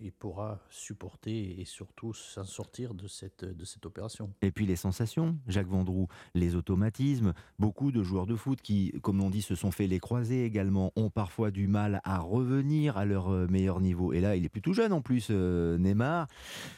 il 0.00 0.12
pourra 0.12 0.61
supporter 0.71 1.61
et 1.61 1.65
surtout 1.65 2.12
s'en 2.12 2.44
sortir 2.44 2.94
de 2.94 3.06
cette, 3.06 3.44
de 3.44 3.65
cette 3.65 3.87
opération. 3.87 4.33
Et 4.43 4.50
puis 4.50 4.67
les 4.67 4.77
sensations, 4.77 5.39
Jacques 5.47 5.69
Vendroux, 5.69 6.09
les 6.35 6.55
automatismes. 6.55 7.33
Beaucoup 7.59 7.93
de 7.93 8.03
joueurs 8.03 8.27
de 8.27 8.37
foot 8.37 8.61
qui, 8.61 8.93
comme 9.03 9.21
on 9.21 9.31
dit, 9.31 9.43
se 9.43 9.55
sont 9.55 9.71
fait 9.71 9.87
les 9.87 10.00
croiser 10.00 10.44
également, 10.44 10.93
ont 10.97 11.11
parfois 11.11 11.50
du 11.50 11.67
mal 11.67 12.00
à 12.05 12.19
revenir 12.19 12.97
à 12.97 13.05
leur 13.05 13.31
euh, 13.31 13.47
meilleur 13.49 13.81
niveau. 13.81 14.12
Et 14.12 14.21
là, 14.21 14.37
il 14.37 14.45
est 14.45 14.49
plutôt 14.49 14.73
jeune 14.73 14.93
en 14.93 15.00
plus, 15.00 15.29
euh, 15.31 15.79
Neymar. 15.79 16.29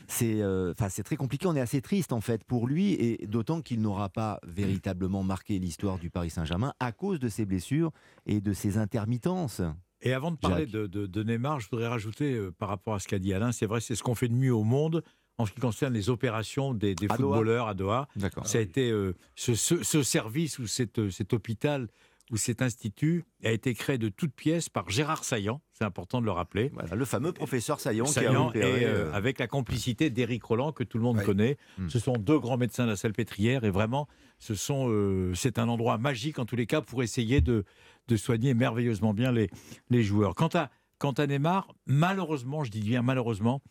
C'est 0.08 0.42
euh, 0.42 0.74
c'est 0.88 1.02
très 1.02 1.16
compliqué. 1.16 1.46
On 1.46 1.56
est 1.56 1.60
assez 1.60 1.80
triste 1.80 2.12
en 2.12 2.20
fait 2.20 2.44
pour 2.44 2.66
lui, 2.66 2.92
et 2.92 3.26
d'autant 3.26 3.62
qu'il 3.62 3.80
n'aura 3.80 4.08
pas 4.08 4.40
véritablement 4.46 5.22
marqué 5.22 5.58
l'histoire 5.58 5.98
du 5.98 6.10
Paris 6.10 6.30
Saint-Germain 6.30 6.74
à 6.80 6.92
cause 6.92 7.18
de 7.18 7.28
ses 7.28 7.44
blessures 7.44 7.90
et 8.26 8.40
de 8.40 8.52
ses 8.52 8.78
intermittences. 8.78 9.62
Et 10.04 10.12
avant 10.12 10.30
de 10.30 10.36
parler 10.36 10.66
de, 10.66 10.86
de- 10.86 11.06
de 11.06 11.22
Neymar, 11.24 11.58
je 11.60 11.68
voudrais 11.70 11.88
rajouter 11.88 12.34
euh, 12.34 12.52
par 12.56 12.68
rapport 12.68 12.94
à 12.94 13.00
ce 13.00 13.08
qu'a 13.08 13.18
dit 13.18 13.32
Alain, 13.34 13.50
c'est 13.52 13.66
vrai, 13.66 13.80
c'est 13.80 13.94
ce 13.96 14.02
qu'on 14.02 14.14
fait 14.14 14.28
de 14.28 14.34
mieux 14.34 14.54
au 14.54 14.62
monde 14.64 15.02
en 15.38 15.46
ce 15.46 15.52
qui 15.52 15.60
concerne 15.60 15.92
les 15.94 16.10
opérations 16.10 16.74
des, 16.74 16.94
des 16.94 17.06
À 17.10 17.16
Doha. 17.16 17.36
footballeurs 17.38 17.66
à 17.68 17.74
Doha. 17.74 18.06
D'accord. 18.14 18.46
Ça 18.46 18.58
a 18.58 18.60
été 18.60 18.90
euh, 18.90 19.14
ce, 19.34 19.54
ce- 19.54 19.82
ce 19.82 20.02
service 20.04 20.58
ou 20.60 20.66
cette, 20.68 20.98
euh, 21.00 21.10
cet 21.10 21.32
hôpital 21.32 21.88
ou 22.30 22.36
cet 22.38 22.62
institut 22.62 23.24
a 23.44 23.50
été 23.50 23.74
créé 23.74 23.98
de 23.98 24.08
toutes 24.08 24.32
pièces 24.32 24.70
par 24.70 24.88
Gérard 24.88 25.24
Saillant, 25.24 25.60
c'est 25.74 25.84
important 25.84 26.20
de 26.22 26.24
le 26.26 26.30
rappeler. 26.32 26.70
Voilà, 26.72 26.94
le 26.94 27.04
fameux 27.04 27.32
professeur 27.32 27.80
Saillant, 27.80 28.06
qui 28.06 28.18
a 28.18 28.22
et 28.54 28.84
euh, 28.86 29.12
avec 29.12 29.38
la 29.38 29.46
complicité 29.46 30.08
d'Éric 30.08 30.42
Roland 30.44 30.72
que 30.72 30.84
tout 30.84 30.96
le 30.96 31.04
monde 31.04 31.18
Ouais. 31.18 31.24
connaît. 31.24 31.58
Mm. 31.76 31.88
Ce 31.90 31.98
sont 31.98 32.14
deux 32.14 32.38
grands 32.38 32.56
médecins 32.56 32.84
de 32.86 32.90
la 32.90 32.96
Salpêtrière 32.96 33.64
et 33.64 33.70
vraiment, 33.70 34.08
ce 34.38 34.54
sont, 34.54 34.86
euh, 34.88 35.34
c'est 35.34 35.58
un 35.58 35.68
endroit 35.68 35.98
magique 35.98 36.38
en 36.38 36.46
tous 36.46 36.56
les 36.56 36.66
cas 36.66 36.80
pour 36.80 37.02
essayer 37.02 37.42
de, 37.42 37.64
de 38.08 38.16
soigner 38.16 38.54
merveilleusement 38.54 39.14
bien 39.14 39.32
les, 39.32 39.50
les 39.90 40.02
joueurs. 40.02 40.34
Quant 40.34 40.50
à, 40.54 40.70
quant 40.98 41.12
à 41.12 41.26
Neymar, 41.26 41.74
malheureusement, 41.86 42.64
je 42.64 42.70
dis 42.70 42.80
bien 42.80 43.02
malheureusement, 43.02 43.62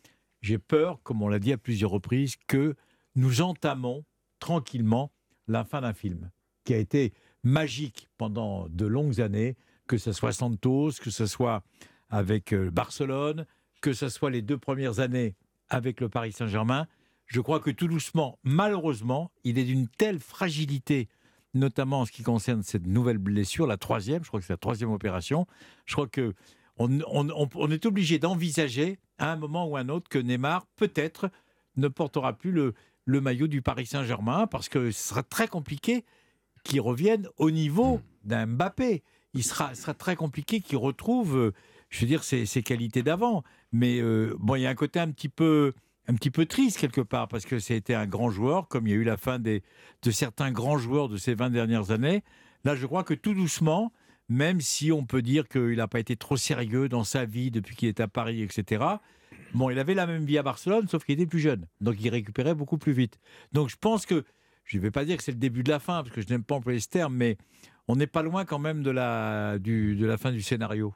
j'ai 0.42 0.58
peur, 0.58 1.02
comme 1.04 1.22
on 1.22 1.28
l'a 1.28 1.40
dit 1.40 1.54
à 1.54 1.58
plusieurs 1.58 1.92
reprises, 1.92 2.36
que 2.48 2.75
nous 3.16 3.42
entamons 3.42 4.04
tranquillement 4.40 5.12
la 5.48 5.63
fin 5.63 5.82
d'un 5.82 5.94
film 5.94 6.32
qui 6.63 6.74
a 6.74 6.78
été 6.78 7.13
magique 7.44 8.10
pendant 8.18 8.68
de 8.70 8.86
longues 8.86 9.22
années, 9.22 9.56
que 9.88 9.98
ce 9.98 10.12
soit 10.12 10.32
Santos, 10.32 10.92
que 11.02 11.12
ce 11.12 11.25
soit 11.25 11.63
avec 12.10 12.54
euh, 12.54 12.72
Barcelone, 12.72 13.46
que 13.82 13.94
ce 13.94 14.10
soit 14.10 14.30
les 14.30 14.42
deux 14.42 14.58
premières 14.58 15.00
années 15.00 15.36
avec 15.70 16.00
le 16.00 16.10
Paris 16.10 16.32
Saint-Germain. 16.32 16.88
Je 17.25 17.42
crois 17.42 17.60
que 17.60 17.72
tout 17.72 17.88
doucement, 17.88 18.40
malheureusement, 18.44 19.32
il 19.44 19.58
est 19.58 19.63
d'une 19.66 19.88
telle 19.88 20.20
fragilité, 20.20 21.10
notamment 21.53 22.01
en 22.01 22.05
ce 22.05 22.12
qui 22.12 22.24
concerne 22.24 22.63
cette 22.63 22.88
nouvelle 22.88 23.17
blessure, 23.17 23.67
la 23.67 23.77
troisième, 23.77 24.24
je 24.24 24.27
crois 24.29 24.39
que 24.39 24.45
c'est 24.45 24.53
la 24.53 24.57
troisième 24.57 24.91
opération. 24.91 25.45
Je 25.86 25.93
crois 25.93 26.07
que 26.07 26.33
on, 26.77 26.89
on- 27.07 27.29
on- 27.29 27.50
on 27.55 27.72
est 27.72 27.86
obligé 27.86 28.17
d'envisager 28.19 28.98
à 29.19 29.31
un 29.31 29.36
moment 29.36 29.67
ou 29.67 29.77
à 29.77 29.81
un 29.81 29.89
autre 29.89 30.10
que 30.10 30.17
Neymar, 30.17 30.65
peut-être, 30.75 31.29
ne 31.75 31.88
portera 31.88 32.33
plus 32.33 32.51
le, 32.51 32.74
le 33.05 33.22
maillot 33.22 33.48
du 33.48 33.62
Paris 33.62 33.86
Saint-Germain 33.86 34.48
parce 34.48 34.69
que 34.69 34.91
ce 34.91 35.10
sera 35.10 35.24
très 35.24 35.48
compliqué 35.48 36.03
qu'il 36.63 36.81
revienne 36.81 37.27
au 37.38 37.51
niveau 37.51 38.01
d'un 38.24 38.45
Mbappé. 38.48 39.03
Il 39.36 39.43
sera, 39.43 39.72
très 39.98 40.15
compliqué 40.15 40.62
qu'il 40.62 40.77
retrouve, 40.77 41.36
euh, 41.38 41.51
je 41.89 42.01
veux 42.01 42.07
dire, 42.07 42.24
ses, 42.24 42.45
ses 42.45 42.63
qualités 42.63 43.03
d'avant. 43.03 43.43
Mais 43.72 44.00
euh, 44.00 44.36
bon, 44.39 44.55
il 44.55 44.62
y 44.62 44.65
a 44.65 44.69
un 44.69 44.75
côté 44.75 45.00
un 45.00 45.12
petit 45.12 45.29
peu, 45.29 45.74
un 46.07 46.15
petit 46.15 46.31
peu 46.31 46.45
triste 46.45 46.77
quelque 46.77 47.01
part 47.01 47.27
parce 47.27 47.45
que 47.45 47.60
c'était 47.60 47.93
un 47.93 48.07
grand 48.07 48.29
joueur, 48.29 48.67
comme 48.67 48.88
il 48.88 48.91
y 48.91 48.93
a 48.93 48.98
eu 48.98 49.03
la 49.03 49.17
fin 49.17 49.39
de 49.39 49.62
certains 50.12 50.51
grands 50.51 50.77
joueurs 50.77 51.10
de 51.10 51.17
ces 51.17 51.33
20 51.33 51.50
dernières 51.50 51.91
années. 51.91 52.24
Là, 52.65 52.75
je 52.75 52.86
crois 52.86 53.03
que 53.03 53.13
tout 53.13 53.33
doucement, 53.33 53.91
même 54.29 54.62
si 54.62 54.91
on 54.91 55.05
peut 55.05 55.22
dire 55.22 55.48
qu'il 55.48 55.75
n'a 55.75 55.88
pas 55.88 56.00
été 56.00 56.15
trop 56.15 56.38
sérieux 56.38 56.89
dans 56.89 57.03
sa 57.03 57.25
vie 57.25 57.51
depuis 57.51 57.75
qu'il 57.75 57.89
est 57.89 58.00
à 58.00 58.07
Paris, 58.07 58.41
etc. 58.41 58.83
Bon, 59.53 59.69
il 59.69 59.79
avait 59.79 59.93
la 59.93 60.07
même 60.07 60.25
vie 60.25 60.38
à 60.38 60.43
Barcelone, 60.43 60.88
sauf 60.88 61.03
qu'il 61.05 61.15
était 61.15 61.25
plus 61.25 61.39
jeune. 61.39 61.67
Donc 61.81 61.95
il 62.00 62.10
récupérait 62.10 62.55
beaucoup 62.55 62.77
plus 62.77 62.93
vite. 62.93 63.19
Donc 63.51 63.69
je 63.69 63.75
pense 63.75 64.05
que, 64.05 64.24
je 64.65 64.77
ne 64.77 64.81
vais 64.81 64.91
pas 64.91 65.05
dire 65.05 65.17
que 65.17 65.24
c'est 65.24 65.31
le 65.31 65.38
début 65.38 65.63
de 65.63 65.69
la 65.69 65.79
fin, 65.79 66.03
parce 66.03 66.15
que 66.15 66.22
je 66.22 66.27
n'aime 66.27 66.43
pas 66.43 66.55
employer 66.55 66.79
ce 66.79 66.88
terme, 66.88 67.15
mais 67.15 67.38
on 67.88 67.96
n'est 67.96 68.08
pas 68.08 68.22
loin 68.22 68.46
quand 68.46 68.60
même 68.60 68.84
de 68.84 68.92
la, 68.92 69.60
du, 69.60 69.96
de 69.96 70.06
la 70.06 70.18
fin 70.18 70.32
du 70.32 70.42
scénario. 70.42 70.94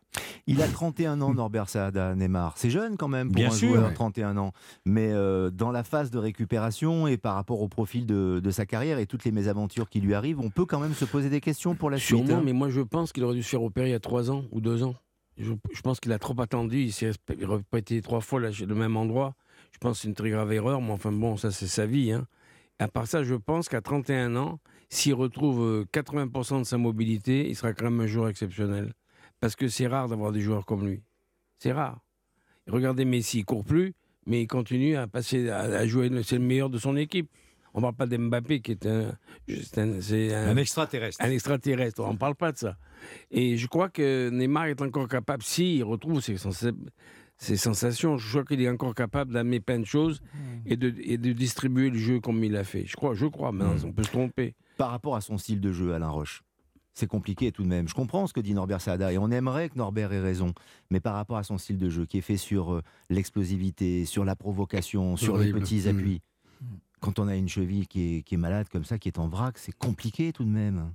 Il 0.50 0.62
a 0.62 0.68
31 0.68 1.20
ans, 1.22 1.34
Norbert 1.34 1.68
Saada, 1.68 2.16
Neymar. 2.16 2.58
C'est 2.58 2.70
jeune 2.70 2.96
quand 2.96 3.10
même 3.10 3.28
pour 3.28 3.36
Bien 3.36 3.48
un 3.48 3.52
sûr, 3.52 3.70
joueur, 3.70 3.88
ouais. 3.88 3.94
31 3.94 4.38
ans. 4.38 4.54
Mais 4.86 5.12
euh, 5.12 5.50
dans 5.50 5.72
la 5.72 5.84
phase 5.84 6.10
de 6.10 6.18
récupération 6.18 7.06
et 7.08 7.18
par 7.18 7.36
rapport 7.36 7.62
au 7.62 7.68
profil 7.68 8.06
de, 8.06 8.40
de 8.42 8.52
sa 8.52 8.66
carrière 8.66 8.98
et 8.98 9.06
toutes 9.06 9.26
les 9.26 9.32
mésaventures 9.34 9.90
qui 9.90 10.00
lui 10.00 10.14
arrivent, 10.14 10.40
on 10.40 10.50
peut 10.50 10.66
quand 10.66 10.80
même 10.80 10.94
se 10.94 11.04
poser 11.04 11.30
des 11.30 11.42
questions 11.42 11.76
pour 11.76 11.90
la 11.90 11.98
suite. 11.98 12.26
Sûrement, 12.26 12.38
hein. 12.40 12.44
mais 12.46 12.54
moi 12.54 12.70
je 12.70 12.80
pense 12.80 13.12
qu'il 13.12 13.26
aurait 13.26 13.36
dû 13.36 13.44
se 13.44 13.50
faire 13.50 13.64
opérer 13.64 13.90
il 13.90 13.92
y 13.92 13.96
a 13.96 14.00
trois 14.00 14.32
ans 14.32 14.46
ou 14.52 14.62
deux 14.62 14.84
ans. 14.84 14.96
Je, 15.38 15.52
je 15.74 15.82
pense 15.82 16.00
qu'il 16.00 16.14
a 16.14 16.20
trop 16.20 16.40
attendu, 16.42 16.80
il 16.80 16.94
s'est 16.94 17.12
il 17.38 17.46
aurait 17.46 17.62
pas 17.70 17.80
été 17.80 18.02
trois 18.02 18.22
fois 18.22 18.40
là, 18.40 18.52
chez 18.52 18.66
le 18.66 18.74
même 18.74 18.96
endroit. 18.96 19.36
Je 19.74 19.78
pense 19.80 19.98
que 19.98 20.02
c'est 20.04 20.08
une 20.08 20.16
très 20.16 20.30
grave 20.30 20.52
erreur, 20.54 20.82
mais 20.82 20.92
enfin 20.92 21.12
bon, 21.12 21.36
ça 21.36 21.52
c'est 21.52 21.68
sa 21.68 21.86
vie. 21.86 22.12
Hein. 22.14 22.26
À 22.80 22.88
part 22.88 23.08
ça, 23.08 23.24
je 23.24 23.36
pense 23.36 23.70
qu'à 23.70 23.82
31 23.82 24.36
ans, 24.36 24.60
s'il 24.90 25.14
retrouve 25.16 25.62
euh, 25.64 25.86
80% 25.94 26.60
de 26.60 26.64
sa 26.64 26.78
mobilité, 26.78 27.48
il 27.50 27.56
sera 27.56 27.74
quand 27.74 27.86
même 27.86 28.00
un 28.02 28.08
joueur 28.08 28.30
exceptionnel. 28.30 28.94
Parce 29.40 29.56
que 29.56 29.68
c'est 29.68 29.88
rare 29.88 30.08
d'avoir 30.08 30.32
des 30.32 30.42
joueurs 30.42 30.66
comme 30.66 30.88
lui. 30.88 31.02
C'est 31.60 31.72
rare. 31.72 32.00
Regardez 32.68 33.06
Messi, 33.06 33.40
il 33.40 33.46
court 33.46 33.64
plus, 33.64 33.94
mais 34.26 34.42
il 34.44 34.48
continue 34.48 34.96
à 34.96 35.08
passer, 35.08 35.50
à, 35.50 35.86
jouer. 35.88 36.10
C'est 36.24 36.38
le 36.38 36.44
meilleur 36.44 36.70
de 36.70 36.78
son 36.78 36.96
équipe. 36.98 37.30
On 37.74 37.80
ne 37.80 37.84
parle 37.84 37.96
pas 37.96 38.06
d'Mbappé 38.08 38.62
qui 38.62 38.72
est 38.72 38.86
un- 38.88 39.16
Un 39.48 40.58
extraterrestre. 40.58 41.24
un 41.24 41.30
extraterrestre. 41.30 42.02
On 42.04 42.14
ne 42.14 42.18
parle 42.18 42.36
pas 42.36 42.52
de 42.52 42.58
ça. 42.58 42.78
Et 43.30 43.58
je 43.58 43.68
crois 43.68 43.90
que 43.90 44.30
Neymar 44.30 44.66
est 44.68 44.82
encore 44.82 45.08
capable, 45.08 45.44
s'il 45.44 45.84
retrouve 45.84 46.20
ses, 46.22 46.36
ses 47.38 47.58
sensations, 47.58 48.18
je 48.18 48.30
crois 48.30 48.44
qu'il 48.46 48.62
est 48.62 48.70
encore 48.70 48.96
capable 48.96 49.34
d'amener 49.34 49.60
plein 49.60 49.80
de 49.80 49.86
choses 49.86 50.22
et 50.66 50.76
de, 50.76 50.94
et 51.00 51.18
de 51.18 51.34
distribuer 51.34 51.90
le 51.90 51.98
jeu 51.98 52.20
comme 52.20 52.44
il 52.44 52.52
l'a 52.52 52.64
fait. 52.64 52.86
Je 52.86 52.96
crois, 52.96 53.14
je 53.14 53.26
crois. 53.28 53.52
Maintenant, 53.52 53.76
on 53.88 53.92
peut 53.94 54.04
se 54.04 54.12
tromper. 54.12 54.56
Par 54.78 54.90
rapport 54.92 55.16
à 55.16 55.22
son 55.22 55.38
style 55.38 55.62
de 55.62 55.72
jeu, 55.72 55.94
Alain 55.94 56.10
Roche, 56.10 56.44
c'est 56.94 57.08
compliqué 57.08 57.52
tout 57.52 57.62
de 57.64 57.68
même. 57.68 57.88
Je 57.88 57.94
comprends 57.94 58.26
ce 58.26 58.34
que 58.34 58.40
dit 58.40 58.54
Norbert 58.56 58.82
Saada 58.82 59.14
et 59.14 59.18
on 59.20 59.30
aimerait 59.30 59.70
que 59.70 59.78
Norbert 59.78 60.12
ait 60.14 60.20
raison. 60.20 60.54
Mais 60.90 61.00
par 61.00 61.14
rapport 61.14 61.38
à 61.38 61.44
son 61.44 61.58
style 61.60 61.78
de 61.78 61.90
jeu 61.90 62.06
qui 62.08 62.18
est 62.18 62.22
fait 62.22 62.38
sur 62.38 62.74
euh, 62.74 62.82
l'explosivité, 63.10 64.06
sur 64.06 64.26
la 64.26 64.36
provocation, 64.36 65.16
sur 65.18 65.38
les 65.38 65.52
petits 65.54 65.84
Mm. 65.86 65.90
appuis, 65.90 66.22
quand 67.00 67.20
on 67.20 67.28
a 67.28 67.36
une 67.36 67.50
cheville 67.50 67.88
qui 67.88 68.18
est, 68.18 68.22
qui 68.24 68.34
est 68.34 68.40
malade 68.40 68.68
comme 68.72 68.84
ça, 68.84 68.98
qui 68.98 69.10
est 69.10 69.20
en 69.20 69.28
vrac, 69.28 69.60
c'est 69.60 69.78
compliqué 69.78 70.34
tout 70.34 70.44
de 70.44 70.50
même. 70.50 70.92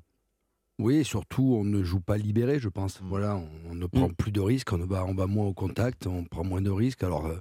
Oui, 0.82 0.96
et 0.96 1.04
surtout, 1.04 1.56
on 1.58 1.64
ne 1.64 1.82
joue 1.82 2.00
pas 2.00 2.16
libéré, 2.18 2.58
je 2.58 2.68
pense. 2.68 3.00
Mm. 3.00 3.04
Voilà, 3.08 3.36
on, 3.36 3.48
on 3.70 3.74
ne 3.74 3.86
prend 3.86 4.08
Mm. 4.08 4.14
plus 4.14 4.32
de 4.32 4.40
risques, 4.40 4.72
on 4.72 4.78
va, 4.84 5.04
on 5.06 5.14
va 5.14 5.26
moins 5.26 5.46
au 5.46 5.54
contact, 5.54 6.06
on 6.06 6.24
prend 6.24 6.44
moins 6.44 6.60
de 6.60 6.70
risques. 6.70 7.02
Alors, 7.04 7.26
euh, 7.26 7.36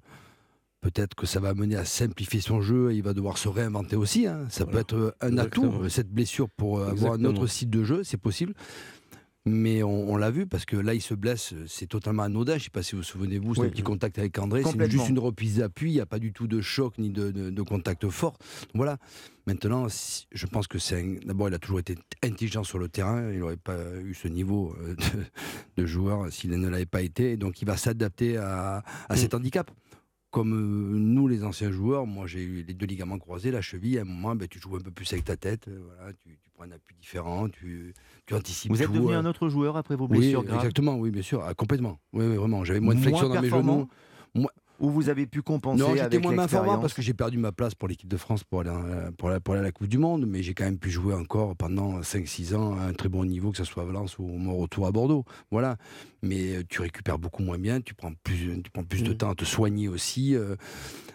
peut-être 0.82 1.14
que 1.16 1.26
ça 1.26 1.40
va 1.40 1.54
mener 1.54 1.76
à 1.76 1.86
simplifier 1.86 2.42
son 2.42 2.62
jeu 2.62 2.92
et 2.92 2.96
il 2.96 3.04
va 3.04 3.14
devoir 3.14 3.38
se 3.38 3.48
réinventer 3.50 3.96
aussi. 3.96 4.26
hein. 4.28 4.46
Ça 4.50 4.66
peut 4.66 4.80
être 4.80 4.96
euh, 4.96 5.12
un 5.22 5.30
Exactement. 5.30 5.76
atout, 5.80 5.90
cette 5.90 6.10
blessure, 6.12 6.50
pour 6.50 6.80
euh, 6.80 6.90
avoir 6.90 7.14
un 7.14 7.24
autre 7.26 7.46
style 7.48 7.70
de 7.70 7.84
jeu, 7.84 8.04
c'est 8.04 8.18
possible. 8.18 8.54
Mais 9.48 9.82
on, 9.82 10.12
on 10.12 10.18
l'a 10.18 10.30
vu 10.30 10.46
parce 10.46 10.66
que 10.66 10.76
là, 10.76 10.94
il 10.94 11.02
se 11.02 11.16
blesse, 11.16 11.54
euh, 11.54 11.66
c'est 11.68 11.88
totalement 11.88 12.22
anodin. 12.22 12.54
Je 12.54 12.58
ne 12.60 12.64
sais 12.66 12.70
pas 12.70 12.84
si 12.84 12.92
vous 12.92 13.00
vous 13.00 13.04
souvenez-vous, 13.04 13.56
c'est 13.56 13.62
Oui. 13.62 13.68
un 13.68 13.72
petit 13.72 13.82
contact 13.82 14.20
avec 14.20 14.38
André, 14.38 14.62
c'est 14.64 14.92
juste 14.92 15.10
une 15.10 15.18
reprise 15.18 15.58
d'appui, 15.58 15.90
il 15.90 15.94
n'y 15.96 16.00
a 16.00 16.06
pas 16.06 16.20
du 16.20 16.32
tout 16.32 16.46
de 16.48 16.62
choc 16.62 16.96
ni 17.00 17.10
de, 17.10 17.32
de- 17.32 17.50
de 17.50 17.62
contact 17.64 18.08
fort. 18.10 18.38
Voilà. 18.76 18.98
Maintenant, 19.48 19.90
si- 19.90 20.28
je 20.32 20.46
pense 20.46 20.68
que 20.68 20.78
c'est 20.78 21.02
un- 21.02 21.16
d'abord, 21.26 21.48
il 21.50 21.56
a 21.56 21.60
toujours 21.60 21.80
été 21.80 21.98
intelligent 22.24 22.64
sur 22.64 22.78
le 22.78 22.88
terrain. 22.88 23.32
Il 23.32 23.40
n'aurait 23.40 23.58
pas 23.58 23.78
eu 24.04 24.14
ce 24.14 24.28
niveau 24.28 24.76
euh, 24.80 24.94
de, 24.96 25.82
de 25.82 25.86
joueur 25.88 26.32
s'il 26.32 26.52
ne 26.52 26.70
l'avait 26.70 26.86
pas 26.86 27.02
été. 27.02 27.36
Donc, 27.36 27.64
il 27.64 27.66
va 27.66 27.78
s'adapter 27.78 28.38
à, 28.38 28.84
à 29.10 29.16
cet 29.16 29.34
handicap. 29.34 29.72
Comme 30.32 30.54
euh, 30.54 30.98
nous, 30.98 31.28
les 31.28 31.44
anciens 31.44 31.72
joueurs, 31.72 32.08
moi 32.08 32.26
j'ai 32.26 32.42
eu 32.42 32.64
les 32.64 32.74
deux 32.74 32.86
ligaments 32.86 33.20
croisés, 33.20 33.52
la 33.52 33.62
cheville. 33.62 33.98
À 34.00 34.02
un 34.02 34.06
moment, 34.06 34.34
ben, 34.34 34.48
tu 34.48 34.60
joues 34.60 34.78
un 34.78 34.80
peu 34.80 34.90
plus 34.90 35.12
avec 35.12 35.26
ta 35.26 35.36
tête. 35.36 35.68
euh, 35.68 35.82
Voilà, 35.98 36.14
tu, 36.14 36.30
tu 36.42 36.50
prends 36.54 36.64
un 36.64 36.72
appui 36.72 36.96
différent, 37.02 37.50
tu, 37.50 37.94
tu 38.26 38.34
anticipes. 38.34 38.72
Vous 38.72 38.82
êtes 38.82 38.92
devenu 38.94 39.14
euh. 39.14 39.20
un 39.20 39.26
autre 39.26 39.50
joueur 39.50 39.76
après 39.76 39.98
vos 39.98 40.08
Oui, 40.08 40.20
blessures 40.20 40.44
graves? 40.46 40.60
exactement, 40.60 40.96
oui, 40.98 41.12
bien 41.12 41.22
sûr, 41.22 41.44
ah, 41.46 41.54
complètement. 41.54 42.00
Oui, 42.14 42.26
oui, 42.26 42.36
vraiment. 42.38 42.64
J'avais 42.64 42.80
moins 42.80 42.96
de 42.96 43.00
flexion 43.02 43.28
dans 43.28 43.42
mes 43.42 43.50
genoux. 43.50 43.88
Ou 44.82 44.90
vous 44.90 45.10
avez 45.10 45.28
pu 45.28 45.42
compenser 45.42 45.80
Non, 45.82 45.96
j'étais 45.96 46.18
moins 46.20 46.32
performant 46.36 46.74
parce 46.82 46.94
que 46.94 47.02
j'ai 47.02 47.14
perdu 47.14 47.38
ma 47.38 47.52
place 47.52 47.76
pour 47.76 47.88
l'équipe 47.88 48.10
de 48.10 48.18
France 48.18 48.44
pour 48.44 48.62
aller, 48.62 48.72
pour, 49.18 49.30
aller, 49.30 49.40
pour 49.40 49.54
aller 49.54 49.62
à 49.62 49.64
la 49.66 49.72
Coupe 49.72 49.88
du 49.88 49.98
Monde, 49.98 50.26
mais 50.28 50.42
j'ai 50.44 50.54
quand 50.54 50.64
même 50.66 50.80
pu 50.80 50.90
jouer 50.90 51.14
encore 51.14 51.56
pendant 51.56 52.02
5-6 52.02 52.56
ans 52.56 52.78
à 52.78 52.84
un 52.86 52.94
très 52.94 53.08
bon 53.08 53.24
niveau, 53.24 53.52
que 53.52 53.58
ce 53.58 53.64
soit 53.64 53.84
à 53.84 53.86
Valence 53.86 54.18
ou 54.18 54.26
mon 54.26 54.58
retour 54.58 54.88
à 54.88 54.92
Bordeaux. 54.92 55.24
Voilà. 55.52 55.78
Mais 56.24 56.56
euh, 56.58 56.64
tu 56.68 56.82
récupères 56.82 57.20
beaucoup 57.20 57.44
moins 57.44 57.58
bien, 57.60 57.80
tu 57.82 57.94
prends 57.94 58.12
plus, 58.24 58.60
tu 58.64 58.72
prends 58.72 58.84
plus 58.84 59.04
de 59.04 59.12
Mm. 59.14 59.18
temps 59.18 59.30
à 59.32 59.36
te 59.36 59.46
soigner 59.46 59.88
aussi. 59.88 60.36
euh, 60.36 60.56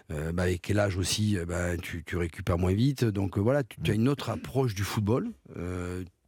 euh, 0.09 0.31
bah, 0.31 0.43
avec 0.43 0.69
l'âge 0.69 0.95
aussi, 0.95 1.37
euh, 1.37 1.45
bah, 1.45 1.75
tu, 1.75 2.01
tu 2.05 2.15
récupères 2.15 2.57
moins 2.57 2.73
vite. 2.73 3.03
Donc 3.03 3.37
euh, 3.37 3.41
voilà, 3.41 3.63
tu, 3.63 3.77
tu 3.83 3.91
as 3.91 3.93
une 3.93 4.07
autre 4.07 4.29
approche 4.29 4.73
du 4.73 4.83
football. 4.83 5.29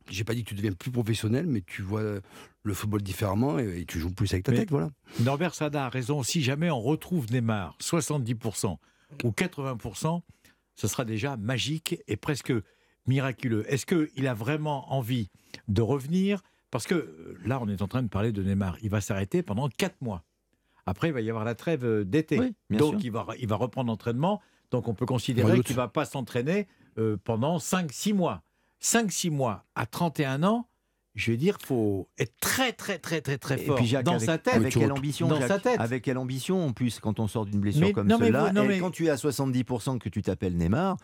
J'ai 0.10 0.24
pas 0.24 0.34
dit 0.34 0.44
que 0.44 0.50
tu 0.50 0.56
deviens 0.56 0.72
plus 0.72 0.92
professionnel, 0.92 1.46
mais 1.48 1.62
tu 1.62 1.82
vois 1.82 2.01
le 2.63 2.74
football 2.74 3.01
différemment 3.01 3.60
et, 3.60 3.82
et 3.82 3.86
tu 3.86 4.00
joues 4.00 4.13
plus 4.13 4.32
avec 4.34 4.46
ta 4.46 4.51
Mais- 4.51 4.60
tête. 4.60 4.72
Voilà. 4.72 4.89
Norbert 5.22 5.54
Sada 5.56 5.86
a 5.86 5.89
raison. 5.89 6.24
Si 6.24 6.42
jamais 6.42 6.70
on 6.70 6.80
retrouve 6.82 7.32
Neymar 7.32 7.78
70% 7.82 8.78
ou 9.24 9.30
80%, 9.32 10.22
ce 10.75 10.88
sera 10.88 11.06
déjà 11.06 11.38
magique 11.38 12.00
et 12.08 12.16
presque 12.18 12.54
miraculeux. 13.08 13.66
Est-ce 13.72 13.86
qu'il 13.86 14.28
a 14.28 14.34
vraiment 14.34 14.94
envie 14.94 15.30
de 15.68 15.82
revenir? 15.82 16.42
Parce 16.72 16.86
que 16.86 16.94
euh, 16.96 17.38
là, 17.46 17.60
on 17.62 17.68
est 17.68 17.82
en 17.82 17.88
train 17.88 18.04
de 18.04 18.08
parler 18.10 18.32
de 18.32 18.44
Neymar. 18.44 18.78
Il 18.84 18.89
va 18.89 19.01
s'arrêter 19.01 19.42
pendant 19.42 19.68
4 19.70 20.01
mois. 20.01 20.24
Après, 20.86 21.10
il 21.10 21.13
va 21.13 21.22
y 21.22 21.30
avoir 21.30 21.44
la 21.46 21.56
trêve 21.56 21.84
euh, 21.86 22.04
d'été. 22.04 22.39
Oui, 22.39 22.54
Donc, 22.70 22.96
sûr. 22.96 23.00
il 23.06 23.12
va, 23.12 23.25
il 23.39 23.48
va 23.48 23.56
reprendre 23.56 23.88
l'entraînement. 23.89 24.42
Donc, 24.72 24.88
on 24.88 24.94
peut 24.94 25.06
considérer 25.08 25.56
doute. 25.56 25.66
qu'il 25.66 25.75
ne 25.75 25.82
va 25.82 25.88
pas 25.88 26.06
s'entraîner 26.06 26.68
euh, 27.00 27.18
pendant 27.24 27.58
5-6 27.58 28.13
mois. 28.13 28.44
5-6 28.81 29.29
mois 29.31 29.65
à 29.75 29.86
31 29.86 30.43
ans, 30.43 30.65
je 31.15 31.31
veux 31.31 31.38
dire, 31.38 31.57
il 31.62 31.65
faut 31.65 32.07
être 32.17 32.33
très, 32.39 32.71
très, 32.71 32.98
très, 32.98 33.19
très, 33.21 33.38
très 33.38 33.55
Et 33.62 33.65
fort 33.65 33.75
puis 33.75 33.88
Jacques, 33.88 34.05
dans 34.05 34.13
avec, 34.13 34.25
sa 34.25 34.38
tête. 34.38 34.53
avec 34.55 34.74
quelle 34.74 34.91
ambition 34.91 35.27
dans 35.27 35.39
Jacques 35.39 35.48
sa 35.50 35.59
tête. 35.59 35.79
Avec 35.79 36.03
quelle 36.03 36.17
ambition 36.17 36.65
en 36.65 36.71
plus 36.71 37.00
quand 37.00 37.19
on 37.19 37.27
sort 37.27 37.45
d'une 37.45 37.59
blessure 37.59 37.81
Mais- 37.81 37.93
comme 37.93 38.09
celle-là 38.09 38.51
et 38.55 38.67
mais- 38.67 38.79
quand 38.79 38.91
tu 38.91 39.05
es 39.05 39.09
à 39.09 39.17
70% 39.17 39.98
que 40.00 40.07
tu 40.07 40.21
t'appelles 40.21 40.55
Neymar, 40.55 40.98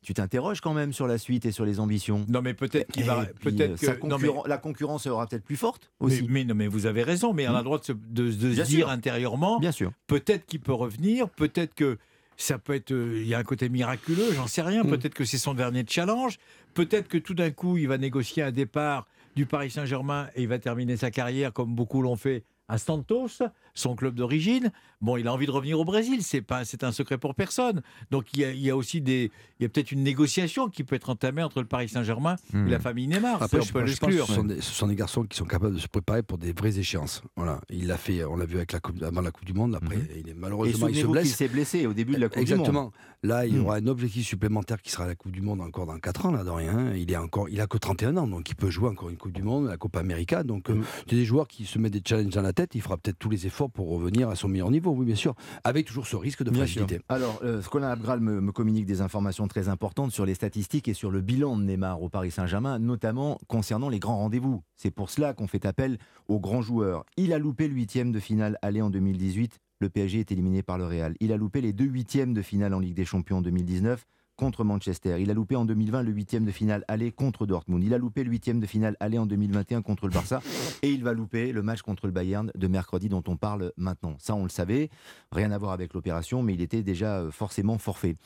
tu 0.00 0.14
t'interroges 0.14 0.60
quand 0.60 0.74
même 0.74 0.92
sur 0.92 1.06
la 1.06 1.16
suite 1.16 1.46
et 1.46 1.52
sur 1.52 1.64
les 1.64 1.78
ambitions. 1.78 2.24
Non, 2.28 2.42
mais 2.42 2.54
peut-être 2.54 2.90
qu'il 2.90 3.04
va. 3.04 3.24
Peut-être 3.40 3.84
euh, 3.84 3.92
que. 3.94 4.06
non, 4.06 4.18
mais- 4.18 4.28
la 4.46 4.58
concurrence 4.58 5.04
sera 5.04 5.28
peut-être 5.28 5.44
plus 5.44 5.54
forte 5.56 5.92
aussi. 6.00 6.26
mais 6.28 6.42
non, 6.44 6.56
mais 6.56 6.66
vous 6.66 6.86
avez 6.86 7.04
raison. 7.04 7.32
Mais 7.32 7.46
on 7.46 7.54
a 7.54 7.58
le 7.58 7.64
droit 7.64 7.78
de 7.78 7.84
se, 7.84 7.92
de- 7.92 7.98
de 8.24 8.30
se 8.32 8.36
Bien 8.54 8.64
dire 8.64 8.64
sûr. 8.64 8.88
intérieurement. 8.88 9.60
Bien 9.60 9.70
sûr. 9.70 9.92
Peut-être 10.08 10.44
qu'il 10.46 10.58
peut 10.58 10.72
revenir. 10.72 11.28
Peut-être 11.30 11.74
que 11.74 11.98
ça 12.42 12.58
peut 12.58 12.74
être. 12.74 12.92
euh, 12.92 13.20
Il 13.20 13.26
y 13.28 13.34
a 13.34 13.38
un 13.38 13.44
côté 13.44 13.68
miraculeux. 13.68 14.32
J'en 14.34 14.46
sais 14.46 14.62
rien. 14.62 14.84
Mm. 14.84 14.88
Peut-être 14.90 15.14
que 15.14 15.24
c'est 15.24 15.38
son 15.38 15.54
dernier 15.54 15.84
challenge. 15.88 16.38
Peut-être 16.74 17.08
que 17.08 17.18
tout 17.18 17.34
d'un 17.34 17.50
coup, 17.50 17.76
il 17.78 17.88
va 17.88 17.98
négocier 17.98 18.42
un 18.42 18.52
départ 18.52 19.06
du 19.36 19.46
Paris 19.46 19.70
Saint-Germain 19.70 20.28
et 20.34 20.42
il 20.42 20.48
va 20.48 20.58
terminer 20.58 20.96
sa 20.96 21.10
carrière 21.10 21.52
comme 21.52 21.74
beaucoup 21.74 22.02
l'ont 22.02 22.16
fait 22.16 22.44
à 22.68 22.78
Santos, 22.78 23.28
son 23.74 23.94
club 23.96 24.14
d'origine. 24.14 24.70
Bon, 25.00 25.16
il 25.16 25.26
a 25.26 25.32
envie 25.32 25.46
de 25.46 25.50
revenir 25.50 25.80
au 25.80 25.84
Brésil, 25.84 26.22
c'est 26.22 26.42
pas, 26.42 26.64
c'est 26.64 26.84
un 26.84 26.92
secret 26.92 27.18
pour 27.18 27.34
personne. 27.34 27.82
Donc 28.10 28.26
il 28.34 28.40
y 28.40 28.44
a, 28.44 28.52
il 28.52 28.60
y 28.60 28.70
a 28.70 28.76
aussi 28.76 29.00
des, 29.00 29.30
il 29.58 29.62
y 29.64 29.66
a 29.66 29.68
peut-être 29.68 29.90
une 29.90 30.02
négociation 30.04 30.68
qui 30.68 30.84
peut 30.84 30.94
être 30.94 31.10
entamée 31.10 31.42
entre 31.42 31.60
le 31.60 31.66
Paris 31.66 31.88
Saint-Germain 31.88 32.36
Hmm. 32.52 32.68
et 32.68 32.70
la 32.70 32.78
famille 32.78 33.06
Neymar. 33.08 33.42
Après, 33.42 33.58
on 33.60 33.64
peut 33.64 33.82
l'exclure. 33.82 34.26
ce 34.26 34.34
sont, 34.34 34.44
des, 34.44 34.60
ce 34.60 34.72
sont 34.72 34.86
des 34.86 34.94
garçons 34.94 35.24
qui 35.24 35.36
sont 35.36 35.44
capables 35.44 35.74
de 35.74 35.80
se 35.80 35.88
préparer 35.88 36.22
pour 36.22 36.38
des 36.38 36.52
vraies 36.52 36.78
échéances. 36.78 37.22
Voilà. 37.36 37.60
Il 37.70 37.86
l'a 37.88 37.96
fait, 37.96 38.24
on 38.24 38.36
l'a 38.36 38.44
vu 38.46 38.56
avec 38.56 38.72
la 38.72 38.80
coupe, 38.80 39.02
avant 39.02 39.20
la 39.22 39.30
Coupe 39.30 39.44
du 39.44 39.54
Monde. 39.54 39.74
Après, 39.74 39.96
Mhm. 39.96 40.06
il 40.18 40.28
est 40.28 40.30
Et 40.32 40.34
malheureusement 40.34 40.88
il 40.88 40.96
se 40.96 41.06
blesse. 41.06 41.34
s'est 41.34 41.48
blessé 41.48 41.86
au 41.86 41.92
début 41.94 42.14
de 42.14 42.20
la 42.20 42.28
Coupe 42.28 42.44
du 42.44 42.50
Monde. 42.52 42.60
Exactement. 42.60 42.92
Là, 43.24 43.46
il 43.46 43.54
y 43.54 43.58
Hmm. 43.58 43.64
aura 43.64 43.76
un 43.76 43.86
objectif 43.86 44.26
supplémentaire 44.26 44.80
qui 44.82 44.90
sera 44.90 45.06
la 45.06 45.14
Coupe 45.14 45.32
du 45.32 45.40
Monde 45.42 45.60
encore 45.60 45.86
dans 45.86 45.98
4 45.98 46.26
ans, 46.26 46.30
là, 46.32 46.44
de 46.44 46.50
rien. 46.50 46.92
Il 46.94 47.10
est 47.10 47.16
encore, 47.16 47.48
il 47.48 47.60
a 47.60 47.66
que 47.66 47.78
31 47.78 48.16
ans, 48.16 48.26
donc 48.26 48.48
il 48.50 48.54
peut 48.56 48.70
jouer 48.70 48.88
encore 48.88 49.10
une 49.10 49.16
Coupe 49.16 49.32
du 49.32 49.42
Monde, 49.42 49.66
la 49.66 49.76
Coupe 49.76 49.96
América. 49.96 50.42
Donc, 50.44 50.70
euh, 50.70 50.74
Mm. 50.74 50.84
c'est 51.08 51.16
des 51.16 51.24
joueurs 51.24 51.48
qui 51.48 51.64
se 51.64 51.78
mettent 51.78 51.92
des 51.92 52.02
challenges 52.06 52.34
dans 52.34 52.42
la 52.42 52.52
tête. 52.52 52.74
Il 52.74 52.82
fera 52.82 52.96
peut-être 52.96 53.18
tous 53.18 53.30
les 53.30 53.46
efforts 53.46 53.61
pour 53.68 53.88
revenir 53.90 54.28
à 54.28 54.36
son 54.36 54.48
meilleur 54.48 54.70
niveau, 54.70 54.90
oui, 54.92 55.06
bien 55.06 55.14
sûr, 55.14 55.34
avec 55.64 55.86
toujours 55.86 56.06
ce 56.06 56.16
risque 56.16 56.42
de 56.42 56.50
Bien 56.50 56.66
sûr. 56.66 56.82
fragilité. 56.82 57.04
Alors, 57.08 57.40
euh, 57.44 57.62
Colin 57.70 57.88
Abgral 57.88 58.20
me, 58.20 58.40
me 58.40 58.52
communique 58.52 58.86
des 58.86 59.00
informations 59.00 59.48
très 59.48 59.68
importantes 59.68 60.12
sur 60.12 60.24
les 60.26 60.34
statistiques 60.34 60.88
et 60.88 60.94
sur 60.94 61.10
le 61.10 61.20
bilan 61.20 61.56
de 61.56 61.62
Neymar 61.64 62.02
au 62.02 62.08
Paris 62.08 62.30
Saint-Germain, 62.30 62.78
notamment 62.78 63.38
concernant 63.48 63.88
les 63.88 63.98
grands 63.98 64.18
rendez-vous. 64.18 64.62
C'est 64.76 64.90
pour 64.90 65.10
cela 65.10 65.34
qu'on 65.34 65.46
fait 65.46 65.64
appel 65.66 65.98
aux 66.28 66.40
grands 66.40 66.62
joueurs. 66.62 67.04
Il 67.16 67.32
a 67.32 67.38
loupé 67.38 67.68
le 67.68 67.74
huitième 67.74 68.12
de 68.12 68.20
finale 68.20 68.58
aller 68.62 68.82
en 68.82 68.90
2018. 68.90 69.58
Le 69.80 69.88
PSG 69.88 70.20
est 70.20 70.30
éliminé 70.32 70.62
par 70.62 70.78
le 70.78 70.84
Real. 70.86 71.14
Il 71.20 71.32
a 71.32 71.36
loupé 71.36 71.60
les 71.60 71.72
deux 71.72 71.86
huitièmes 71.86 72.34
de 72.34 72.42
finale 72.42 72.72
en 72.74 72.78
Ligue 72.78 72.94
des 72.94 73.04
Champions 73.04 73.38
en 73.38 73.42
2019 73.42 74.04
contre 74.36 74.64
Manchester. 74.64 75.16
Il 75.20 75.30
a 75.30 75.34
loupé 75.34 75.56
en 75.56 75.64
2020 75.64 76.02
le 76.02 76.12
huitième 76.12 76.44
de 76.44 76.50
finale 76.50 76.84
aller 76.88 77.12
contre 77.12 77.46
Dortmund. 77.46 77.82
Il 77.84 77.94
a 77.94 77.98
loupé 77.98 78.24
le 78.24 78.30
huitième 78.30 78.60
de 78.60 78.66
finale 78.66 78.96
aller 79.00 79.18
en 79.18 79.26
2021 79.26 79.82
contre 79.82 80.06
le 80.06 80.12
Barça. 80.12 80.40
Et 80.82 80.90
il 80.90 81.04
va 81.04 81.12
louper 81.12 81.52
le 81.52 81.62
match 81.62 81.82
contre 81.82 82.06
le 82.06 82.12
Bayern 82.12 82.50
de 82.54 82.66
mercredi 82.66 83.08
dont 83.08 83.22
on 83.28 83.36
parle 83.36 83.72
maintenant. 83.76 84.16
Ça, 84.18 84.34
on 84.34 84.42
le 84.42 84.48
savait. 84.48 84.90
Rien 85.30 85.52
à 85.52 85.58
voir 85.58 85.72
avec 85.72 85.94
l'opération, 85.94 86.42
mais 86.42 86.54
il 86.54 86.60
était 86.60 86.82
déjà 86.82 87.18
euh, 87.18 87.30
forcément 87.30 87.78
forfait. 87.78 88.16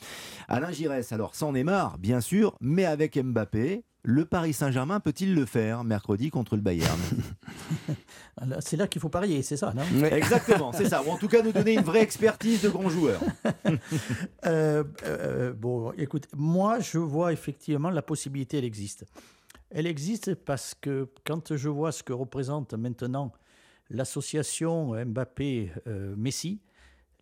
Alain 0.47 0.71
Giresse, 0.71 1.11
alors 1.11 1.35
sans 1.35 1.51
Neymar, 1.51 1.97
bien 1.97 2.21
sûr, 2.21 2.55
mais 2.61 2.85
avec 2.85 3.17
Mbappé, 3.17 3.83
le 4.07 4.23
Paris 4.23 4.53
Saint-Germain 4.53 5.01
peut-il 5.01 5.35
le 5.35 5.45
faire 5.45 5.83
mercredi 5.83 6.29
contre 6.29 6.55
le 6.55 6.61
Bayern? 6.61 6.97
C'est 8.61 8.77
là 8.77 8.87
qu'il 8.87 9.01
faut 9.01 9.09
parier, 9.09 9.41
c'est 9.41 9.57
ça, 9.57 9.73
non? 9.73 9.83
Exactement, 10.05 10.71
c'est 10.71 10.87
ça. 10.87 11.03
Ou 11.03 11.09
en 11.09 11.17
tout 11.17 11.27
cas, 11.27 11.41
nous 11.41 11.51
donner 11.51 11.73
une 11.73 11.81
vraie 11.81 12.03
expertise 12.03 12.61
de 12.61 12.69
grands 12.69 12.89
joueurs. 12.89 13.19
Euh, 14.45 14.83
euh, 15.03 15.51
bon, 15.51 15.91
écoute, 15.97 16.27
moi, 16.33 16.79
je 16.79 16.99
vois 16.99 17.33
effectivement 17.33 17.89
la 17.89 18.01
possibilité, 18.01 18.59
elle 18.59 18.65
existe. 18.65 19.03
Elle 19.69 19.87
existe 19.87 20.35
parce 20.35 20.73
que 20.73 21.09
quand 21.25 21.55
je 21.55 21.67
vois 21.67 21.91
ce 21.91 22.03
que 22.03 22.13
représente 22.13 22.73
maintenant 22.75 23.33
l'association 23.89 24.93
Mbappé-Messi, 25.05 26.61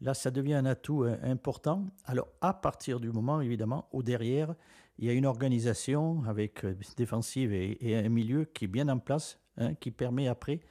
là, 0.01 0.13
ça 0.13 0.29
devient 0.29 0.55
un 0.55 0.65
atout 0.65 1.03
euh, 1.03 1.17
important. 1.23 1.85
Alors, 2.05 2.27
à 2.41 2.53
partir 2.53 2.99
du 2.99 3.11
moment, 3.11 3.41
évidemment, 3.41 3.87
où 3.91 4.03
derrière, 4.03 4.53
il 4.97 5.05
y 5.05 5.09
a 5.09 5.13
une 5.13 5.25
organisation 5.25 6.23
avec 6.25 6.63
euh, 6.63 6.75
défensive 6.95 7.53
et, 7.53 7.95
un 7.95 8.09
milieu 8.09 8.45
qui 8.45 8.65
est 8.65 8.69
bien 8.69 8.87
en 8.87 8.99
place, 8.99 9.39
hein, 9.57 9.73
qui 9.75 9.91
permet 9.91 10.27
après 10.27 10.61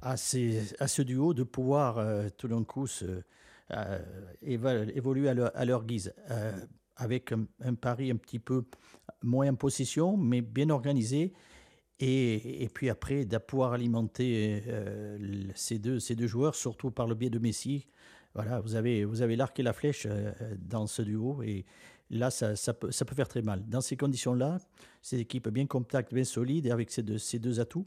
à, 0.00 0.16
ce 0.16 1.02
duo 1.02 1.34
de 1.34 1.42
pouvoir 1.42 1.98
euh, 1.98 2.28
tout 2.36 2.46
d'un 2.46 2.62
coup 2.62 2.86
euh, 3.72 3.98
évoluer 4.42 5.28
à 5.28 5.64
leur, 5.64 5.84
guise, 5.84 6.14
avec 6.96 7.32
un, 7.32 7.74
pari 7.74 8.12
un 8.12 8.16
petit 8.16 8.38
peu 8.38 8.64
moins 9.22 9.50
en 9.50 9.56
possession, 9.56 10.16
mais 10.16 10.40
bien 10.40 10.70
organisé. 10.70 11.32
Et, 12.00 12.70
puis 12.72 12.88
après, 12.90 13.24
de 13.24 13.38
pouvoir 13.38 13.72
alimenter 13.72 14.62
ces, 15.56 15.80
deux, 15.80 16.26
joueurs, 16.28 16.54
surtout 16.54 16.92
par 16.92 17.08
le 17.08 17.16
biais 17.16 17.28
de 17.28 17.40
Messi. 17.40 17.88
Voilà, 18.34 18.60
vous 18.60 18.76
avez, 18.76 19.04
vous 19.04 19.20
avez 19.20 19.34
l'arc 19.34 19.58
et 19.58 19.64
la 19.64 19.72
flèche 19.72 20.06
dans 20.60 20.86
ce 20.86 21.02
duo. 21.02 21.42
Et 21.42 21.66
là, 22.10 22.30
ça, 22.30 22.74
peut, 22.74 22.90
faire 22.90 23.28
très 23.28 23.42
mal. 23.42 23.64
Dans 23.68 23.80
ces 23.80 23.96
conditions-là, 23.96 24.58
ces 25.02 25.18
équipes 25.18 25.48
bien 25.48 25.66
compactes, 25.66 26.12
bien 26.14 26.24
solides, 26.24 26.70
avec 26.70 26.90
ces 26.90 27.02
deux, 27.02 27.60
atouts, 27.60 27.86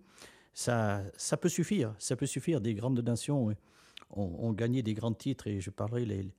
ça, 0.53 1.03
peut 1.39 1.49
suffire. 1.49 1.93
Ça 1.97 2.15
peut 2.15 2.25
suffire. 2.25 2.61
Des 2.61 2.73
grandes 2.73 2.99
nations 2.99 3.55
ont, 4.11 4.53
gagné 4.53 4.83
des 4.83 4.93
grands 4.93 5.13
titres. 5.13 5.47
Et 5.47 5.59
je 5.59 5.69
parlerai 5.69 6.05
les, 6.05 6.31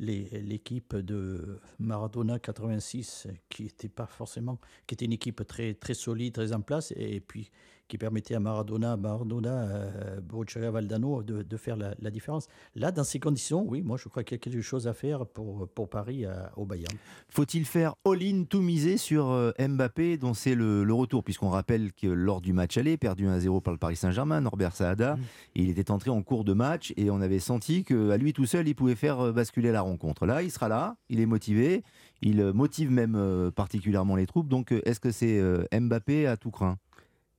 l'équipe 0.00 0.96
de 0.96 1.60
Maradona 1.78 2.38
86, 2.38 3.26
euh, 3.26 3.32
qui 3.48 3.66
était 3.66 3.88
pas 3.88 4.06
forcément, 4.06 4.58
qui 4.86 4.94
était 4.94 5.04
une 5.04 5.12
équipe 5.12 5.46
très, 5.46 5.74
très 5.74 5.94
solide, 5.94 6.34
très 6.34 6.52
en 6.52 6.62
place, 6.62 6.92
et 6.96 7.20
puis 7.20 7.50
qui 7.90 7.98
permettait 7.98 8.36
à 8.36 8.40
Maradona, 8.40 8.96
Maradona, 8.96 9.50
euh, 9.50 10.20
Borruchaga, 10.20 10.70
Valdano 10.70 11.22
de, 11.24 11.42
de 11.42 11.56
faire 11.56 11.76
la, 11.76 11.94
la 12.00 12.10
différence. 12.12 12.46
Là, 12.76 12.92
dans 12.92 13.02
ces 13.02 13.18
conditions, 13.18 13.64
oui, 13.68 13.82
moi 13.82 13.96
je 14.00 14.08
crois 14.08 14.22
qu'il 14.22 14.36
y 14.36 14.36
a 14.36 14.38
quelque 14.38 14.62
chose 14.62 14.86
à 14.86 14.94
faire 14.94 15.26
pour, 15.26 15.66
pour 15.68 15.90
Paris 15.90 16.24
à- 16.24 16.52
au 16.56 16.64
Bayern. 16.64 16.96
Faut-il 17.28 17.64
faire 17.64 17.94
all-in, 18.06 18.44
tout 18.44 18.60
miser 18.62 18.96
sur 18.96 19.30
euh, 19.30 19.50
Mbappé, 19.58 20.16
dont 20.18 20.34
c'est 20.34 20.54
le, 20.54 20.84
le 20.84 20.94
retour? 20.94 21.24
Puisqu'on 21.24 21.48
rappelle 21.48 21.92
que 21.92 22.06
lors 22.06 22.40
du 22.40 22.52
match 22.52 22.78
aller, 22.78 22.96
perdu 22.96 23.26
1-0 23.26 23.60
par 23.60 23.72
le 23.72 23.78
Paris 23.78 23.96
Saint-Germain, 23.96 24.40
Norbert 24.40 24.76
Saada, 24.76 25.18
il 25.56 25.68
était 25.68 25.90
entré 25.90 26.10
en 26.10 26.22
cours 26.22 26.44
de 26.44 26.52
match 26.52 26.94
et 26.96 27.10
on 27.10 27.20
avait 27.20 27.40
senti 27.40 27.82
qu'à 27.82 28.16
lui 28.16 28.32
tout 28.32 28.46
seul, 28.46 28.68
il 28.68 28.74
pouvait 28.76 28.94
faire 28.94 29.18
euh, 29.18 29.32
basculer 29.32 29.72
la 29.72 29.80
rencontre. 29.82 30.26
Là, 30.26 30.44
il 30.44 30.52
sera 30.52 30.68
là, 30.68 30.96
il 31.08 31.18
est 31.18 31.26
motivé, 31.26 31.82
il 32.22 32.40
euh, 32.40 32.52
motive 32.52 32.92
même 32.92 33.50
particulièrement 33.56 34.14
les 34.14 34.26
troupes. 34.26 34.46
Donc, 34.48 34.70
est-ce 34.84 35.00
que 35.00 35.10
c'est 35.10 35.42
Mbappé 35.72 36.28
à 36.28 36.36
tout 36.36 36.50
craint? 36.52 36.76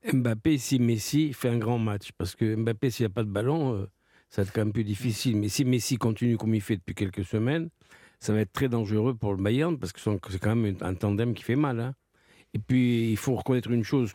Mbappé, 0.04 0.58
si 0.58 0.80
Messi 0.80 1.34
fait 1.34 1.50
un 1.50 1.58
grand 1.58 1.78
match, 1.78 2.12
parce 2.18 2.36
que 2.36 2.56
Mbappé, 2.56 2.90
s'il 2.90 3.06
n'y 3.06 3.12
a 3.12 3.14
pas 3.14 3.24
de 3.24 3.30
ballon, 3.30 3.76
euh, 3.76 3.86
ça 4.30 4.42
va 4.42 4.48
être 4.48 4.54
quand 4.54 4.62
même 4.62 4.74
plus 4.74 4.84
difficile. 4.84 5.38
Mais 5.38 5.50
si 5.50 5.64
Messi 5.64 5.98
continue 5.98 6.38
comme 6.38 6.56
il 6.56 6.62
fait 6.62 6.78
depuis 6.78 6.96
quelques 6.96 7.24
semaines, 7.24 7.70
ça 8.20 8.34
va 8.34 8.40
être 8.40 8.52
très 8.52 8.70
dangereux 8.70 9.14
pour 9.14 9.34
le 9.34 9.42
Bayern, 9.42 9.78
parce 9.78 9.92
que 9.92 10.00
c'est 10.02 10.40
quand 10.40 10.56
même 10.56 10.76
un 10.82 10.94
tandem 10.96 11.34
qui 11.34 11.44
fait 11.44 11.56
mal. 11.56 11.80
hein. 11.80 11.94
Et 12.54 12.60
puis, 12.60 13.12
il 13.12 13.18
faut 13.18 13.36
reconnaître 13.36 13.72
une 13.72 13.84
chose 13.84 14.14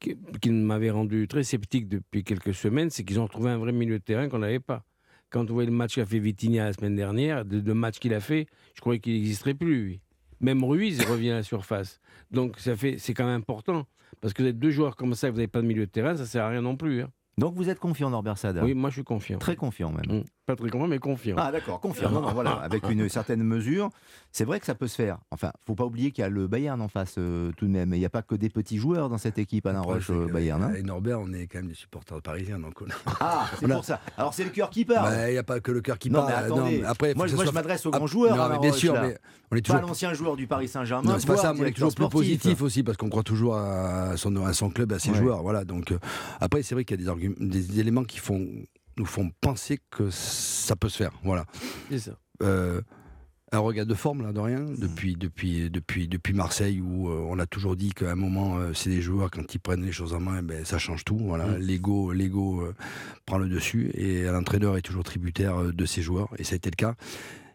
qui, 0.00 0.50
m'avait 0.50 0.90
rendu 0.90 1.26
très 1.28 1.42
sceptique 1.42 1.88
depuis 1.88 2.24
quelques 2.24 2.54
semaines, 2.54 2.90
c'est 2.90 3.04
qu'ils 3.04 3.18
ont 3.20 3.24
retrouvé 3.24 3.50
un 3.50 3.58
vrai 3.58 3.72
milieu 3.72 3.98
de 3.98 4.04
terrain 4.04 4.28
qu'on 4.28 4.38
n'avait 4.38 4.60
pas. 4.60 4.84
Quand 5.30 5.50
on 5.50 5.54
voyait 5.54 5.70
le 5.70 5.76
match 5.76 5.94
qu'a 5.94 6.06
fait 6.06 6.18
Vitinha 6.18 6.64
la 6.64 6.72
semaine 6.72 6.96
dernière, 6.96 7.44
le 7.44 7.74
match 7.74 7.98
qu'il 7.98 8.14
a 8.14 8.20
fait, 8.20 8.46
je 8.74 8.80
croyais 8.80 9.00
qu'il 9.00 9.14
n'existerait 9.14 9.54
plus. 9.54 9.84
lui. 9.84 10.00
Même 10.40 10.64
Ruiz 10.64 11.00
revient 11.04 11.30
à 11.30 11.34
la 11.36 11.42
surface. 11.42 12.00
Donc 12.30 12.58
c'est 12.58 13.14
quand 13.14 13.26
même 13.26 13.40
important. 13.40 13.86
Parce 14.20 14.34
que 14.34 14.42
vous 14.42 14.48
êtes 14.48 14.58
deux 14.58 14.70
joueurs 14.70 14.96
comme 14.96 15.14
ça, 15.14 15.28
et 15.28 15.30
vous 15.30 15.36
n'avez 15.36 15.48
pas 15.48 15.60
de 15.62 15.66
milieu 15.66 15.86
de 15.86 15.90
terrain, 15.90 16.16
ça 16.16 16.26
sert 16.26 16.44
à 16.44 16.48
rien 16.48 16.62
non 16.62 16.76
plus. 16.76 17.02
hein. 17.02 17.10
Donc, 17.38 17.54
vous 17.54 17.68
êtes 17.70 17.78
confiant, 17.78 18.10
Norbert 18.10 18.36
Saada 18.36 18.64
Oui, 18.64 18.74
moi 18.74 18.90
je 18.90 18.94
suis 18.94 19.04
confiant. 19.04 19.38
Très 19.38 19.54
confiant 19.54 19.92
même. 19.92 20.20
Mm. 20.20 20.24
Pas 20.48 20.56
très 20.56 20.70
confiant, 20.70 20.88
mais 20.88 20.98
confiant. 20.98 21.36
Ah 21.38 21.52
d'accord. 21.52 21.78
Non, 22.10 22.22
non, 22.22 22.32
voilà, 22.32 22.52
avec 22.62 22.88
une 22.88 23.06
certaine 23.10 23.42
mesure, 23.42 23.90
c'est 24.32 24.44
vrai 24.44 24.58
que 24.60 24.64
ça 24.64 24.74
peut 24.74 24.86
se 24.88 24.94
faire. 24.94 25.18
Enfin, 25.30 25.52
faut 25.66 25.74
pas 25.74 25.84
oublier 25.84 26.10
qu'il 26.10 26.22
y 26.22 26.24
a 26.24 26.30
le 26.30 26.46
Bayern 26.48 26.80
en 26.80 26.88
face 26.88 27.16
euh, 27.18 27.52
tout 27.58 27.66
de 27.66 27.70
même. 27.70 27.92
Il 27.92 27.98
n'y 27.98 28.06
a 28.06 28.08
pas 28.10 28.22
que 28.22 28.34
des 28.34 28.48
petits 28.48 28.78
joueurs 28.78 29.10
dans 29.10 29.18
cette 29.18 29.36
équipe 29.38 29.66
Alain 29.66 29.82
Roche 29.82 30.08
euh, 30.08 30.26
Bayern. 30.32 30.62
hein. 30.62 30.72
Et 30.74 30.82
Norbert, 30.82 31.20
on 31.20 31.30
est 31.34 31.46
quand 31.48 31.58
même 31.58 31.68
des 31.68 31.74
supporters 31.74 32.22
parisiens. 32.22 32.58
Donc 32.58 32.80
on 32.80 32.86
Ah, 33.20 33.46
c'est 33.60 33.68
pour 33.68 33.84
ça. 33.84 34.00
Alors 34.16 34.32
c'est 34.32 34.44
le 34.44 34.50
cœur 34.50 34.70
qui 34.70 34.86
parle. 34.86 35.10
Bah, 35.10 35.28
Il 35.28 35.32
n'y 35.32 35.38
a 35.38 35.42
pas 35.42 35.60
que 35.60 35.70
le 35.70 35.82
cœur 35.82 35.98
qui 35.98 36.08
Non, 36.10 36.20
parle. 36.20 36.30
mais 36.30 36.34
attendez. 36.46 36.78
mais 36.80 36.86
après, 36.86 37.14
moi, 37.14 37.26
je 37.26 37.36
m'adresse 37.50 37.84
aux 37.84 37.90
grands 37.90 38.06
joueurs. 38.06 38.34
non, 38.36 38.48
mais 38.48 38.58
bien 38.58 38.70
Roche, 38.70 38.80
sûr, 38.80 38.94
là. 38.94 39.02
mais 39.02 39.18
on 39.52 39.56
est 39.56 39.66
Pas 39.66 39.74
toujours. 39.74 39.88
l'ancien 39.88 40.14
joueur 40.14 40.36
du 40.36 40.46
Paris 40.46 40.68
Saint-Germain. 40.68 41.12
Non, 41.12 41.18
c'est 41.18 41.26
pas 41.26 41.36
ça, 41.36 41.52
on 41.54 41.62
est 41.62 41.72
toujours 41.72 41.94
plus 41.94 42.08
positif 42.08 42.62
aussi 42.62 42.82
parce 42.82 42.96
qu'on 42.96 43.10
croit 43.10 43.22
toujours 43.22 43.54
à 43.56 44.16
son, 44.16 44.34
à 44.46 44.54
son 44.54 44.70
club, 44.70 44.92
à 44.94 44.98
ses 44.98 45.10
Ouais. 45.10 45.18
joueurs. 45.18 45.42
Voilà. 45.42 45.66
Donc 45.66 45.92
euh, 45.92 45.98
après, 46.40 46.62
c'est 46.62 46.74
vrai 46.74 46.84
qu'il 46.86 46.98
y 47.02 47.06
a 47.06 47.14
des 47.38 47.80
éléments 47.80 48.04
qui 48.04 48.18
font, 48.18 48.46
nous 48.98 49.06
font 49.06 49.30
penser 49.40 49.78
que 49.90 50.10
ça 50.10 50.76
peut 50.76 50.88
se 50.88 50.96
faire. 50.98 51.12
Voilà. 51.24 51.44
C'est 51.90 51.98
ça. 51.98 52.18
Euh, 52.42 52.80
un 53.50 53.60
regard 53.60 53.86
de 53.86 53.94
forme 53.94 54.22
là 54.22 54.32
de 54.34 54.40
rien 54.40 54.60
Mmh. 54.60 54.76
depuis 54.78 55.16
depuis 55.16 55.70
depuis 55.70 56.06
depuis 56.06 56.34
Marseille 56.34 56.80
où 56.82 57.08
euh, 57.08 57.24
on 57.30 57.38
a 57.38 57.46
toujours 57.46 57.76
dit 57.76 57.92
qu'à 57.94 58.10
un 58.10 58.14
moment 58.14 58.58
euh, 58.58 58.74
c'est 58.74 58.90
des 58.90 59.00
joueurs 59.00 59.30
quand 59.30 59.54
ils 59.54 59.58
prennent 59.58 59.82
les 59.86 59.90
choses 59.90 60.12
en 60.12 60.20
main 60.20 60.36
eh 60.40 60.42
ben 60.42 60.66
ça 60.66 60.76
change 60.76 61.02
tout 61.02 61.16
voilà 61.16 61.46
Mmh. 61.46 61.56
l'ego 61.56 62.12
l'ego 62.12 62.60
euh, 62.60 62.74
prend 63.24 63.38
le 63.38 63.48
dessus 63.48 63.90
et 63.94 64.24
l'entraîneur 64.24 64.76
est 64.76 64.82
toujours 64.82 65.02
tributaire 65.02 65.56
euh, 65.62 65.72
de 65.72 65.86
ses 65.86 66.02
joueurs 66.02 66.28
et 66.38 66.44
ça 66.44 66.52
a 66.52 66.56
été 66.56 66.68
le 66.70 66.76
cas 66.76 66.94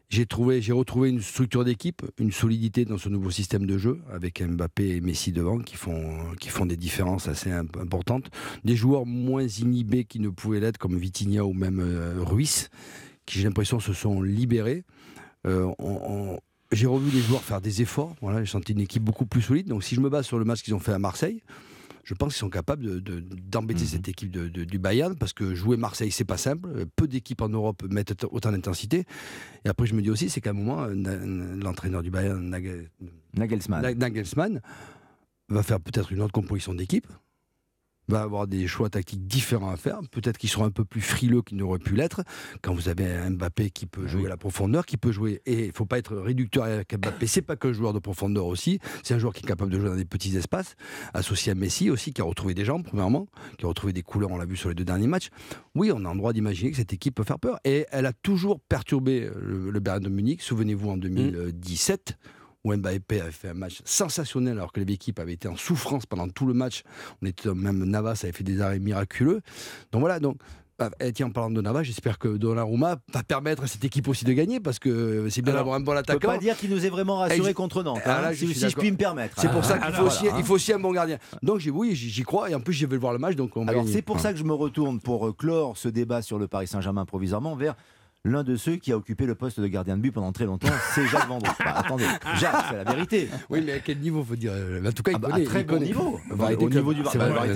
j'ai 0.10 0.26
trouvé 0.26 0.62
j'ai 0.62 0.74
retrouvé 0.74 1.10
une 1.10 1.22
structure 1.22 1.64
d'équipe 1.66 2.02
une 2.20 2.32
solidité 2.32 2.86
dans 2.86 2.98
ce 2.98 3.10
nouveau 3.10 3.32
système 3.32 3.66
de 3.66 3.78
jeu 3.78 4.00
avec 4.12 4.42
Mbappé 4.42 4.96
et 4.96 5.02
Messi 5.02 5.32
devant 5.32 5.60
qui 5.60 5.76
font 5.76 6.34
qui 6.40 6.50
font 6.50 6.66
des 6.66 6.78
différences 6.78 7.28
assez 7.28 7.52
imp- 7.52 7.78
importantes 7.78 8.30
des 8.64 8.76
joueurs 8.76 9.06
moins 9.06 9.48
inhibés 9.48 10.06
qui 10.06 10.20
ne 10.20 10.30
pouvaient 10.30 10.60
l'être 10.60 10.78
comme 10.78 10.98
Vitinha 10.98 11.44
ou 11.44 11.54
même 11.54 11.80
euh, 11.80 12.16
Ruiz 12.20 12.70
qui 13.26 13.40
j'ai 13.40 13.46
l'impression 13.46 13.80
se 13.80 13.94
sont 13.94 14.22
libérés 14.22 14.84
euh, 15.48 15.72
j'ai 16.72 16.88
revu 16.88 17.12
les 17.12 17.22
joueurs 17.22 17.44
faire 17.44 17.62
des 17.62 17.84
efforts. 17.84 18.16
Voilà, 18.22 18.44
j'ai 18.44 18.50
senti 18.50 18.72
une 18.72 18.80
équipe 18.80 19.04
beaucoup 19.04 19.28
plus 19.28 19.44
solide. 19.44 19.68
Donc, 19.68 19.84
si 19.84 19.94
je 19.94 20.02
me 20.02 20.10
base 20.10 20.26
sur 20.26 20.40
le 20.40 20.46
match 20.46 20.64
qu'ils 20.64 20.74
ont 20.74 20.80
fait 20.80 20.92
à 20.92 20.98
Marseille, 20.98 21.44
je 22.04 22.14
pense 22.14 22.34
qu'ils 22.34 22.40
sont 22.40 22.50
capables 22.50 22.84
de- 22.84 23.00
de- 23.00 23.20
d'embêter 23.22 23.82
Mhm. 23.84 23.88
cette 23.88 24.08
équipe 24.10 24.30
de- 24.32 24.50
de- 24.50 24.64
du 24.66 24.78
Bayern 24.80 25.16
parce 25.18 25.34
que 25.34 25.56
jouer 25.56 25.78
Marseille, 25.78 26.12
c'est 26.12 26.26
pas 26.26 26.38
simple. 26.38 26.86
Peu 26.96 27.08
d'équipes 27.08 27.42
en 27.42 27.50
Europe 27.50 27.84
mettent 27.90 28.26
autant 28.30 28.52
d'intensité. 28.52 29.06
Et 29.66 29.70
après, 29.70 29.86
je 29.88 29.94
me 29.96 30.02
dis 30.02 30.10
aussi, 30.10 30.30
c'est 30.30 30.42
qu'à 30.42 30.50
un 30.52 30.54
moment, 30.54 30.86
l'entraîneur 30.88 32.04
du 32.04 32.12
Bayern, 32.12 32.44
Nagel- 32.50 32.90
Nagelsmann. 33.36 33.82
Na- 33.82 33.94
Nagelsmann, 33.94 34.62
va 35.50 35.64
faire 35.64 35.80
peut-être 35.80 36.12
une 36.12 36.22
autre 36.22 36.34
composition 36.34 36.74
d'équipe 36.74 37.08
va 38.08 38.22
avoir 38.22 38.48
des 38.48 38.68
choix 38.68 38.90
tactiques 38.90 39.26
différents 39.26 39.70
à 39.70 39.78
faire. 39.78 40.00
Peut-être 40.12 40.38
qu'ils 40.38 40.50
seront 40.50 40.66
un 40.66 40.72
peu 40.72 40.86
plus 40.86 41.02
frileux 41.02 41.42
qu'ils 41.42 41.58
n'auraient 41.58 41.80
pu 41.80 41.96
l'être. 41.96 42.24
Quand 42.62 42.74
vous 42.74 42.90
avez 42.90 43.06
un 43.06 43.32
Mbappé 43.32 43.70
qui 43.70 43.86
peut 43.86 44.08
jouer 44.08 44.26
à 44.26 44.30
la 44.30 44.38
profondeur, 44.38 44.86
qui 44.86 44.98
peut 44.98 45.12
jouer. 45.12 45.42
Et 45.46 45.66
il 45.66 45.68
ne 45.68 45.74
faut 45.74 45.86
pas 45.86 45.98
être 45.98 46.16
réducteur 46.16 46.66
avec 46.66 46.98
Mbappé. 46.98 47.28
C'est 47.28 47.42
pas 47.42 47.56
que 47.56 47.74
joueur 47.74 47.94
de 47.94 48.00
profondeur 48.00 48.46
aussi. 48.46 48.80
C'est 49.04 49.14
un 49.14 49.20
joueur 49.20 49.34
qui 49.34 49.44
est 49.44 49.48
capable 49.48 49.72
de 49.72 49.80
jouer 49.80 49.90
dans 49.90 49.96
des 49.96 50.06
petits 50.06 50.36
espaces. 50.36 50.76
Associé 51.14 51.52
à 51.52 51.56
Messi 51.56 51.90
aussi, 51.90 52.14
qui 52.14 52.22
a 52.22 52.26
retrouvé 52.26 52.54
des 52.54 52.66
jambes, 52.66 52.84
premièrement, 52.84 53.28
qui 53.58 53.66
a 53.66 53.68
retrouvé 53.68 53.94
des 53.94 54.04
couleurs, 54.04 54.32
on 54.32 54.38
l'a 54.38 54.46
vu 54.46 54.58
sur 54.58 54.70
les 54.70 54.76
deux 54.76 54.86
derniers 54.86 55.08
matchs. 55.08 55.30
Oui, 55.76 55.92
on 55.94 56.06
a 56.06 56.12
le 56.12 56.18
droit 56.18 56.34
d'imaginer 56.34 56.72
que 56.72 56.78
cette 56.78 56.94
équipe 56.94 57.16
peut 57.16 57.24
faire 57.24 57.40
peur. 57.40 57.60
Et 57.64 57.86
elle 57.92 58.06
a 58.06 58.14
toujours 58.14 58.60
perturbé 58.60 59.30
le, 59.42 59.72
le 59.72 59.80
Bayern 59.80 60.04
de 60.04 60.10
Munich. 60.10 60.42
Souvenez-vous 60.42 60.90
en 60.90 60.98
2017 60.98 62.18
où 62.64 62.74
Mbappé 62.76 63.22
avait 63.22 63.32
fait 63.32 63.50
un 63.50 63.54
match 63.54 63.82
sensationnel 63.86 64.54
alors 64.58 64.72
que 64.72 64.80
l'équipe 64.82 65.20
avait 65.20 65.34
été 65.34 65.48
en 65.48 65.56
souffrance 65.56 66.06
pendant 66.06 66.28
tout 66.30 66.46
le 66.46 66.54
match. 66.54 66.84
On 67.22 67.26
était 67.26 67.54
même 67.54 67.84
Navas 67.84 68.20
avait 68.24 68.32
fait 68.32 68.44
des 68.44 68.62
arrêts 68.62 68.80
miraculeux. 68.80 69.42
Donc 69.92 70.02
voilà, 70.02 70.20
donc 70.20 70.38
ah, 70.80 70.90
et 71.00 71.14
tiens, 71.14 71.28
en 71.28 71.30
parlant 71.30 71.52
de 71.52 71.62
Navas, 71.62 71.84
j'espère 71.84 72.18
que 72.18 72.28
Donnarumma 72.36 72.98
va 73.14 73.24
permettre 73.24 73.64
à 73.64 73.68
cette 73.68 73.86
équipe 73.86 74.08
aussi 74.08 74.26
de 74.26 74.34
gagner 74.34 74.60
parce 74.60 74.80
que 74.80 75.30
c'est 75.30 75.44
bien 75.44 75.54
d'avoir 75.54 75.76
un 75.76 75.80
bon 75.80 75.92
Je 75.92 75.98
peux 75.98 76.00
attaquant. 76.00 76.28
pas 76.30 76.38
dire 76.40 76.58
qu'il 76.58 76.72
nous 76.72 76.84
est 76.84 76.90
vraiment 76.90 77.18
rassuré 77.18 77.52
je- 77.52 77.56
contre 77.56 77.84
Nantes, 77.84 78.02
Ah, 78.06 78.18
hein, 78.18 78.22
là, 78.22 78.34
si, 78.36 78.48
je 78.48 78.54
si 78.54 78.70
je 78.70 78.76
puis 78.76 78.92
me 78.92 78.98
permettre. 78.98 79.40
C'est 79.40 79.52
pour 79.52 79.64
ça 79.64 79.78
qu'il 79.78 79.94
faut, 79.94 80.04
aussi, 80.04 80.24
voilà, 80.24 80.36
hein. 80.36 80.40
il 80.40 80.46
faut 80.46 80.56
aussi 80.56 80.74
un 80.74 80.80
bon 80.80 80.92
gardien. 80.92 81.20
Donc 81.44 81.62
oui, 81.72 81.96
j'y 81.96 82.24
crois 82.24 82.50
et 82.50 82.56
en 82.56 82.60
plus 82.60 82.74
je 82.74 82.88
vais 82.88 82.98
voir 82.98 83.14
le 83.14 83.20
match 83.20 83.36
donc 83.36 83.56
on 83.56 83.68
Alors 83.68 83.88
c'est 83.88 84.02
pour 84.02 84.20
ça 84.20 84.34
que 84.34 84.40
je 84.40 84.44
me 84.44 84.54
retourne 84.54 85.00
pour 85.00 85.28
euh, 85.28 85.34
clore 85.34 85.78
ce 85.78 85.90
débat 85.90 86.24
sur 86.24 86.40
le 86.40 86.48
Paris 86.48 86.68
Saint-Germain 86.68 87.06
provisoirement 87.06 87.56
vers 87.56 87.76
l'un 88.26 88.44
de 88.44 88.56
ceux 88.56 88.78
qui 88.78 88.92
a 88.92 88.98
occupé 88.98 89.26
le 89.26 89.36
poste 89.36 89.60
de 89.60 89.68
gardien 89.68 89.98
de 89.98 90.02
but 90.02 90.12
pendant 90.12 90.32
très 90.32 90.46
longtemps, 90.46 90.70
c'est 90.94 91.06
Jacques 91.08 91.28
Vendroux. 91.28 91.52
Bah, 91.60 91.74
attendez, 91.78 92.06
Jacques, 92.40 92.66
c'est 92.70 92.76
la 92.76 92.84
vérité. 92.86 93.28
Oui, 93.50 93.62
mais 93.66 93.74
à 93.74 93.80
quel 93.80 94.00
niveau 94.00 94.24
faut 94.24 94.36
dire 94.36 94.52
euh, 94.54 94.86
En 94.88 94.92
tout 94.92 95.04
cas, 95.04 95.12
il 95.12 95.16
Ah 95.16 95.20
bah, 95.20 95.30
connaît. 95.32 95.44
à 95.44 95.46
très 95.46 95.62
il 95.62 95.66
bon 95.66 95.74
connaît. 95.74 95.86
niveau. 95.88 96.20
Au 96.32 96.70
niveau 96.70 96.94
du 96.94 97.02
Moi, 97.02 97.12
un 97.16 97.54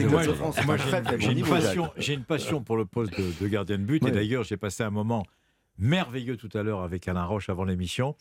j'ai 1.20 1.32
une, 1.32 1.44
passion, 1.46 1.90
j'ai 1.98 2.14
une 2.14 2.24
passion 2.24 2.62
pour 2.62 2.78
le 2.78 2.86
poste 2.86 3.18
de, 3.18 3.26
de 3.42 3.48
gardien 3.48 3.78
de 3.78 3.84
but. 3.84 4.04
Ouais. 4.04 4.10
Et 4.10 4.14
d'ailleurs, 4.14 4.44
j'ai 4.44 4.58
passé 4.58 4.84
un 4.84 4.90
moment 4.90 5.26
merveilleux 5.80 6.38
tout 6.38 6.50
à 6.56 6.64
l'heure 6.64 6.82
avec 6.82 7.08
Alain 7.08 7.26
Roche 7.26 7.50
avant 7.50 7.64
l'émission. 7.64 8.16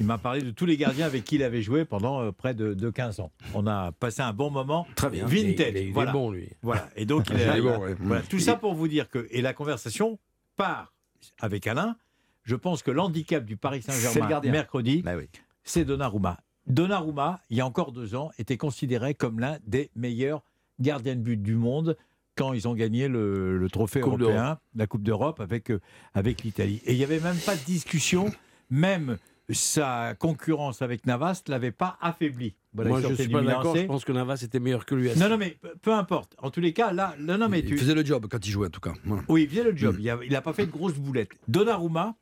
Il 0.00 0.06
m'a 0.06 0.18
parlé 0.18 0.40
de 0.42 0.50
tous 0.50 0.64
les 0.66 0.76
gardiens 0.76 1.06
avec 1.06 1.24
qui 1.24 1.34
il 1.36 1.42
avait 1.42 1.60
joué 1.62 1.84
pendant 1.84 2.22
euh, 2.22 2.32
près 2.32 2.54
de, 2.54 2.72
de 2.74 2.90
15 2.90 3.20
ans. 3.20 3.30
On 3.54 3.66
a 3.66 3.92
passé 3.92 4.22
un 4.22 4.32
bon 4.32 4.50
moment. 4.50 4.86
Très 4.96 5.10
bien. 5.10 5.26
Vintage. 5.26 5.40
Il 5.70 5.76
est- 5.76 5.82
il 5.84 5.88
est 5.88 5.92
voilà. 5.92 6.12
bon, 6.12 6.30
lui. 6.30 6.48
Voilà. 6.62 6.88
Et 6.96 7.04
donc, 7.04 7.26
il 7.30 7.34
Il 7.36 7.40
est, 7.42 7.58
est 7.58 7.60
bon, 7.60 7.78
ouais. 7.78 7.94
voilà. 8.00 8.22
Tout 8.22 8.38
ça 8.40 8.56
pour 8.56 8.74
vous 8.74 8.88
dire 8.88 9.08
que. 9.08 9.26
Et 9.30 9.42
la 9.42 9.52
conversation 9.52 10.18
part 10.56 10.92
avec 11.40 11.66
Alain. 11.66 11.96
Je 12.44 12.56
pense 12.56 12.82
que 12.82 12.90
l'handicap 12.90 13.44
du 13.44 13.56
Paris 13.56 13.82
Saint-Germain 13.82 14.40
mercredi, 14.50 15.02
Bah 15.02 15.16
oui. 15.16 15.28
c'est 15.62 15.84
Donnarumma. 15.84 16.38
Donnarumma, 16.66 17.40
il 17.50 17.56
y 17.56 17.60
a 17.60 17.66
encore 17.66 17.92
deux 17.92 18.14
ans, 18.14 18.30
était 18.38 18.56
considéré 18.56 19.14
comme 19.14 19.40
l'un 19.40 19.58
des 19.66 19.90
meilleurs 19.94 20.42
gardiens 20.80 21.14
de 21.16 21.20
but 21.20 21.40
du 21.40 21.54
monde 21.54 21.96
quand 22.36 22.52
ils 22.52 22.66
ont 22.66 22.74
gagné 22.74 23.08
le, 23.08 23.58
le 23.58 23.70
trophée 23.70 24.00
Coupe 24.00 24.20
européen, 24.20 24.58
la 24.74 24.86
Coupe 24.86 25.02
d'Europe 25.02 25.40
avec, 25.40 25.70
euh, 25.70 25.80
avec 26.14 26.42
l'Italie. 26.42 26.80
Et 26.86 26.92
il 26.92 26.98
n'y 26.98 27.04
avait 27.04 27.20
même 27.20 27.36
pas 27.36 27.54
de 27.56 27.64
discussion, 27.64 28.30
même 28.70 29.18
sa 29.52 30.14
concurrence 30.18 30.82
avec 30.82 31.06
Navas 31.06 31.42
ne 31.46 31.50
l'avait 31.52 31.72
pas 31.72 31.96
affaibli. 32.00 32.54
Voilà, 32.74 32.90
Moi, 32.90 33.00
je 33.02 33.14
suis 33.14 33.28
pas 33.28 33.42
d'accord. 33.42 33.74
AC. 33.76 33.82
Je 33.82 33.86
pense 33.86 34.04
que 34.04 34.12
Navas 34.12 34.40
était 34.42 34.60
meilleur 34.60 34.86
que 34.86 34.94
lui. 34.94 35.10
Non, 35.16 35.28
non, 35.28 35.36
mais 35.36 35.58
peu- 35.82 35.92
importe. 35.92 36.34
En 36.38 36.50
tous 36.50 36.60
les 36.60 36.72
cas, 36.72 36.92
là, 36.92 37.14
non, 37.18 37.36
non, 37.38 37.48
mais 37.48 37.60
il 37.60 37.66
tu, 37.66 37.76
faisait 37.76 37.94
le 37.94 38.04
job 38.04 38.26
quand 38.30 38.44
il 38.46 38.50
jouait, 38.50 38.68
en 38.68 38.70
tout 38.70 38.80
cas. 38.80 38.94
Voilà. 39.04 39.22
oui, 39.28 39.42
il 39.42 39.48
faisait 39.50 39.64
le 39.64 39.72
Mm. 39.72 39.78
job. 39.78 39.96
Il 40.00 40.32
n'a 40.32 40.40
pas 40.42 40.52
fait 40.52 40.66
de 40.66 40.70
grosses 40.70 40.94
boulettes. 40.94 41.30
Donnarumma, 41.48 42.16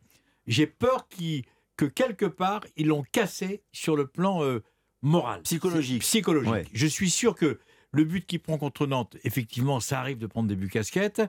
j'ai 0.46 0.66
peur 0.66 1.06
que 1.76 1.84
quelque 1.86 2.26
part, 2.26 2.62
ils 2.76 2.86
l'ont 2.88 3.04
cassé 3.12 3.62
sur 3.72 3.96
le 3.96 4.06
plan 4.06 4.42
euh, 4.42 4.62
moral. 5.02 5.42
Psychologique. 5.42 6.02
Psychologique. 6.02 6.50
Ouais. 6.52 6.66
Je 6.72 6.86
suis 6.86 7.10
sûr 7.10 7.34
que 7.34 7.58
le 7.92 8.04
but 8.04 8.26
qu'il 8.26 8.40
prend 8.40 8.58
contre 8.58 8.86
Nantes, 8.86 9.16
effectivement, 9.24 9.80
ça 9.80 10.00
arrive 10.00 10.18
de 10.18 10.26
prendre 10.26 10.48
des 10.48 10.56
buts 10.56 10.68
casquettes. 10.68 11.22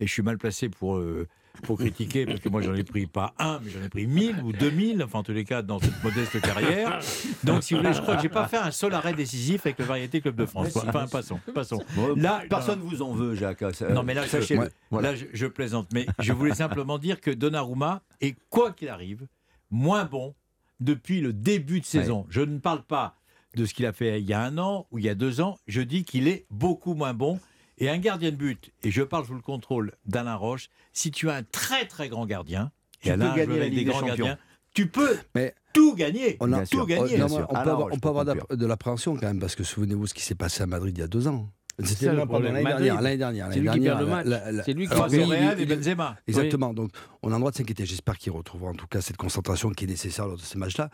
Et 0.00 0.06
je 0.06 0.12
suis 0.12 0.22
mal 0.22 0.36
placé 0.38 0.68
pour, 0.68 0.96
euh, 0.96 1.28
pour 1.62 1.78
critiquer, 1.78 2.26
parce 2.26 2.40
que 2.40 2.48
moi, 2.48 2.60
j'en 2.60 2.74
ai 2.74 2.84
pris 2.84 3.06
pas 3.06 3.34
un, 3.38 3.60
mais 3.62 3.70
j'en 3.70 3.82
ai 3.82 3.88
pris 3.88 4.06
mille 4.06 4.36
ou 4.42 4.52
deux 4.52 4.70
mille, 4.70 5.02
enfin, 5.02 5.20
en 5.20 5.22
tous 5.22 5.32
les 5.32 5.44
cas, 5.44 5.62
dans 5.62 5.78
cette 5.78 6.02
modeste 6.02 6.40
carrière. 6.40 6.98
Donc, 7.44 7.62
si 7.62 7.74
vous 7.74 7.80
voulez, 7.80 7.92
je 7.92 8.02
crois 8.02 8.16
que 8.16 8.22
j'ai 8.22 8.28
pas 8.28 8.48
fait 8.48 8.58
un 8.58 8.70
seul 8.70 8.92
arrêt 8.94 9.14
décisif 9.14 9.64
avec 9.64 9.78
le 9.78 9.84
Variété 9.84 10.20
Club 10.20 10.36
de 10.36 10.46
France. 10.46 10.76
Enfin, 10.76 11.06
passons, 11.06 11.40
passons. 11.54 11.82
Là, 12.16 12.42
personne 12.48 12.80
vous 12.80 13.02
en 13.02 13.14
veut, 13.14 13.34
Jacques. 13.34 13.62
Non, 13.90 14.02
mais 14.02 14.14
là, 14.14 14.26
sachez-le. 14.26 14.68
Là, 15.00 15.14
je, 15.14 15.26
je 15.32 15.46
plaisante, 15.46 15.88
mais 15.92 16.06
je 16.18 16.32
voulais 16.32 16.54
simplement 16.54 16.98
dire 16.98 17.20
que 17.20 17.30
Donnarumma 17.30 18.02
est, 18.20 18.36
quoi 18.50 18.72
qu'il 18.72 18.88
arrive, 18.88 19.26
moins 19.70 20.04
bon 20.04 20.34
depuis 20.80 21.20
le 21.20 21.32
début 21.32 21.80
de 21.80 21.86
saison. 21.86 22.26
Je 22.28 22.40
ne 22.40 22.58
parle 22.58 22.82
pas 22.82 23.16
de 23.54 23.64
ce 23.64 23.74
qu'il 23.74 23.86
a 23.86 23.92
fait 23.92 24.20
il 24.20 24.26
y 24.26 24.32
a 24.32 24.42
un 24.42 24.58
an 24.58 24.86
ou 24.90 24.98
il 24.98 25.04
y 25.04 25.08
a 25.08 25.14
deux 25.14 25.40
ans, 25.40 25.56
je 25.68 25.80
dis 25.80 26.04
qu'il 26.04 26.26
est 26.26 26.46
beaucoup 26.50 26.94
moins 26.94 27.14
bon. 27.14 27.38
Et 27.78 27.88
un 27.90 27.98
gardien 27.98 28.30
de 28.30 28.36
but, 28.36 28.70
et 28.82 28.90
je 28.90 29.02
parle 29.02 29.26
sous 29.26 29.34
le 29.34 29.40
contrôle 29.40 29.92
d'Alain 30.06 30.36
Roche, 30.36 30.68
si 30.92 31.10
tu 31.10 31.28
as 31.28 31.34
un 31.34 31.42
très 31.42 31.86
très 31.86 32.08
grand 32.08 32.26
gardien, 32.26 32.70
Tu 33.00 33.08
et 33.08 33.12
Alain 33.12 33.30
peux 33.30 33.36
gagner 33.36 33.58
la 33.58 33.64
Ligue 33.66 33.74
des 33.74 33.84
des 33.84 33.90
grands 33.90 34.00
Champions. 34.00 34.16
gardiens, 34.16 34.38
tu 34.74 34.86
peux 34.88 35.16
Mais 35.34 35.54
tout 35.72 35.94
gagner. 35.94 36.36
on 36.40 36.52
a 36.52 36.64
sûr. 36.64 36.80
tout 36.80 36.86
gagner. 36.86 37.02
Non, 37.02 37.08
bien 37.08 37.24
mais 37.24 37.28
sûr. 37.30 37.46
on 37.48 37.54
peut 37.54 37.70
avoir, 37.70 37.88
on 37.92 37.98
peut 37.98 38.56
de, 38.56 38.66
l'appréhension 38.66 39.14
quand 39.16 39.26
même, 39.26 39.40
parce 39.40 39.56
que 39.56 39.64
souvenez-vous 39.64 40.06
ce 40.06 40.14
qui 40.14 40.22
s'est 40.22 40.34
passé 40.34 40.62
à 40.62 40.66
Madrid 40.66 40.96
il 40.96 41.00
y 41.00 41.04
a 41.04 41.08
deux 41.08 41.26
ans. 41.26 41.48
C'était 41.82 42.12
non, 42.12 42.24
l'année 42.38 42.62
Madrid, 42.62 42.86
dernière. 42.86 43.00
L'année 43.00 43.16
dernière. 43.16 43.48
c'est 43.50 43.58
lui 43.58 43.66
l'année 43.66 43.80
qui 43.80 43.86
perd 43.86 44.00
le 44.00 44.06
match. 44.06 44.26
C'est 44.64 44.72
lui 44.74 44.86
qui 44.86 44.94
oui, 44.94 45.34
et 45.58 45.66
Benzema. 45.66 46.16
Exactement. 46.28 46.72
Donc, 46.72 46.90
on 47.22 47.30
a 47.30 47.34
le 47.34 47.38
droit 47.40 47.50
de 47.50 47.56
s'inquiéter. 47.56 47.84
J'espère 47.84 48.16
qu'il 48.16 48.30
retrouvera 48.30 48.70
en 48.70 48.74
tout 48.74 48.86
cas 48.86 49.00
cette 49.00 49.16
concentration 49.16 49.70
qui 49.70 49.84
est 49.84 49.88
nécessaire 49.88 50.28
lors 50.28 50.36
de 50.36 50.42
ces 50.42 50.56
matchs-là. 50.56 50.90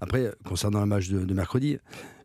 Après, 0.00 0.32
concernant 0.44 0.78
le 0.80 0.86
match 0.86 1.08
de, 1.08 1.24
de 1.24 1.34
mercredi, 1.34 1.78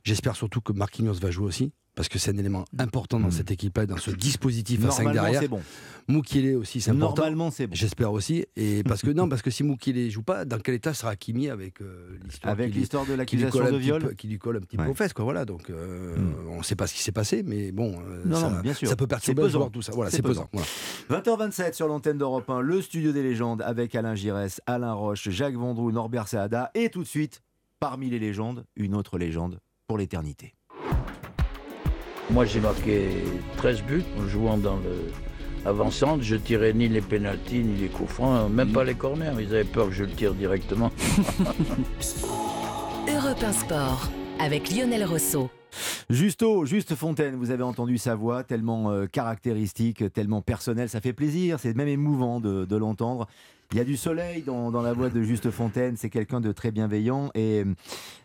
j'espère 0.06 0.38
surtout 0.38 0.62
que 0.62 0.72
Marquinhos 0.72 1.15
va 1.15 1.30
jouer 1.32 1.46
aussi. 1.48 1.74
Parce 1.96 2.10
que 2.10 2.20
c'est 2.20 2.32
un 2.32 2.38
élément 2.38 2.65
important 2.78 3.22
dans 3.22 3.32
cette 3.32 3.52
équipe-là, 3.52 3.86
dans 3.86 3.96
ce 3.96 4.12
dispositif 4.12 4.84
à 4.84 4.91
5 4.91 5.04
Normalement, 5.06 5.22
derrière. 5.24 5.41
c'est 5.41 5.48
bon. 5.48 5.62
Moukile 6.10 6.58
aussi, 6.58 6.82
c'est 6.82 6.91
important. 6.91 7.22
Normalement, 7.22 7.52
c'est 7.52 7.68
bon. 7.68 7.74
J'espère 7.74 8.12
aussi. 8.12 8.46
Et 8.58 8.84
parce 8.88 9.02
que 9.02 9.12
non, 9.12 9.30
parce 9.30 9.41
que 9.41 9.50
si 9.50 9.63
Moukile 9.63 10.12
joue 10.12 10.22
pas, 10.22 10.44
dans 10.44 10.60
quel 10.60 10.76
état 10.76 10.94
sera 10.94 11.12
Hakimi 11.12 11.48
avec 11.50 11.80
euh, 11.82 12.18
l'histoire 12.26 12.52
Avec 12.52 12.76
l'histoire 12.76 13.06
de 13.06 13.13
l'accusation 13.13 13.72
de 13.72 13.78
viol. 13.78 14.02
peu- 14.02 14.13
qui 14.13 14.28
lui 14.28 14.38
colle 14.38 14.58
un 14.58 14.60
petit 14.60 14.76
Ouais. 14.78 14.84
peu 14.84 14.91
aux 14.91 14.94
fesses, 14.94 15.13
quoi. 15.13 15.24
Voilà. 15.24 15.46
Donc, 15.46 15.70
euh, 15.70 16.18
Hmm. 16.18 16.34
on 16.50 16.58
ne 16.58 16.63
sait 16.63 16.76
pas 16.76 16.86
ce 16.86 16.94
qui 16.96 17.02
s'est 17.02 17.13
passé, 17.13 17.44
mais 17.44 17.72
bon, 17.72 17.96
euh, 17.98 18.24
Non, 18.26 18.41
ça, 18.41 18.50
non, 18.50 18.60
bien 18.60 18.74
sûr. 18.74 18.89
ça 18.89 18.98
peut 18.98 19.08
perturber 19.08 19.44
le 19.44 19.48
joueur, 19.50 19.72
tout 19.72 19.82
ça. 19.82 19.94
Voilà, 19.94 20.12
C'est 20.12 20.22
pesant. 20.22 20.48
pesant. 20.52 20.65
Voilà. 21.08 21.22
20h27 21.22 21.76
sur 21.76 21.88
l'antenne 21.88 22.18
d'Europe 22.18 22.50
1, 22.50 22.60
le 22.60 22.82
studio 22.82 23.13
des 23.13 23.24
légendes 23.24 23.62
avec 23.62 23.96
Alain 23.96 24.15
Giresse, 24.15 24.60
Alain 24.65 24.91
Roche, 24.91 25.30
Jacques 25.30 25.56
Vendroux, 25.56 25.94
Norbert 25.94 26.28
Saada 26.28 26.72
et 26.76 26.89
tout 26.89 27.04
de 27.04 27.08
suite, 27.08 27.41
parmi 27.80 28.10
les 28.10 28.20
légendes, 28.20 28.65
une 28.76 28.96
autre 28.96 29.18
légende 29.18 29.62
pour 29.88 29.98
l'éternité. 29.98 30.54
Moi, 32.32 32.45
j'ai 32.45 32.60
marqué 32.60 33.10
13 33.58 33.84
buts 33.84 34.04
en 34.19 34.28
jouant 34.28 34.58
dans 34.58 34.78
le 34.78 35.12
avant-centre. 35.65 36.24
Je 36.24 36.36
tirais 36.36 36.74
ni 36.74 36.88
les 36.88 37.02
pénaltys, 37.02 37.63
ni 37.63 37.76
les 37.78 37.88
coups 37.88 38.12
francs, 38.12 38.50
même 38.52 38.71
pas 38.71 38.84
les 38.84 38.95
corners. 38.95 39.34
Ils 39.39 39.54
avaient 39.54 39.63
peur 39.63 39.88
que 39.88 39.93
je 39.93 40.04
le 40.04 40.12
tire 40.12 40.34
directement. 40.34 40.91
Europe 43.08 43.43
1 43.43 43.52
Sport 43.52 44.10
avec 44.39 44.71
Lionel 44.71 45.06
Rousseau. 45.06 45.50
Justo, 46.10 46.65
Juste 46.65 46.95
Fontaine, 46.95 47.36
vous 47.36 47.52
avez 47.52 47.63
entendu 47.63 47.98
sa 47.98 48.15
voix 48.15 48.43
tellement 48.43 48.91
euh, 48.91 49.08
caractéristique, 49.08 50.12
tellement 50.13 50.41
personnelle, 50.41 50.88
ça 50.88 51.02
fait 51.02 51.13
plaisir, 51.13 51.60
c'est 51.60 51.76
même 51.76 51.88
émouvant 51.88 52.39
de, 52.39 52.65
de 52.65 52.76
l'entendre. 52.78 53.28
Il 53.71 53.78
y 53.78 53.82
a 53.82 53.84
du 53.84 53.97
soleil 53.97 54.41
dans, 54.43 54.69
la 54.82 54.93
voix 54.93 55.10
de 55.10 55.21
Juste 55.21 55.49
Fontaine, 55.49 55.97
c'est 55.97 56.10
quelqu'un 56.10 56.39
de 56.39 56.51
très 56.51 56.71
bienveillant 56.71 57.32
et 57.34 57.63
euh, 57.65 57.73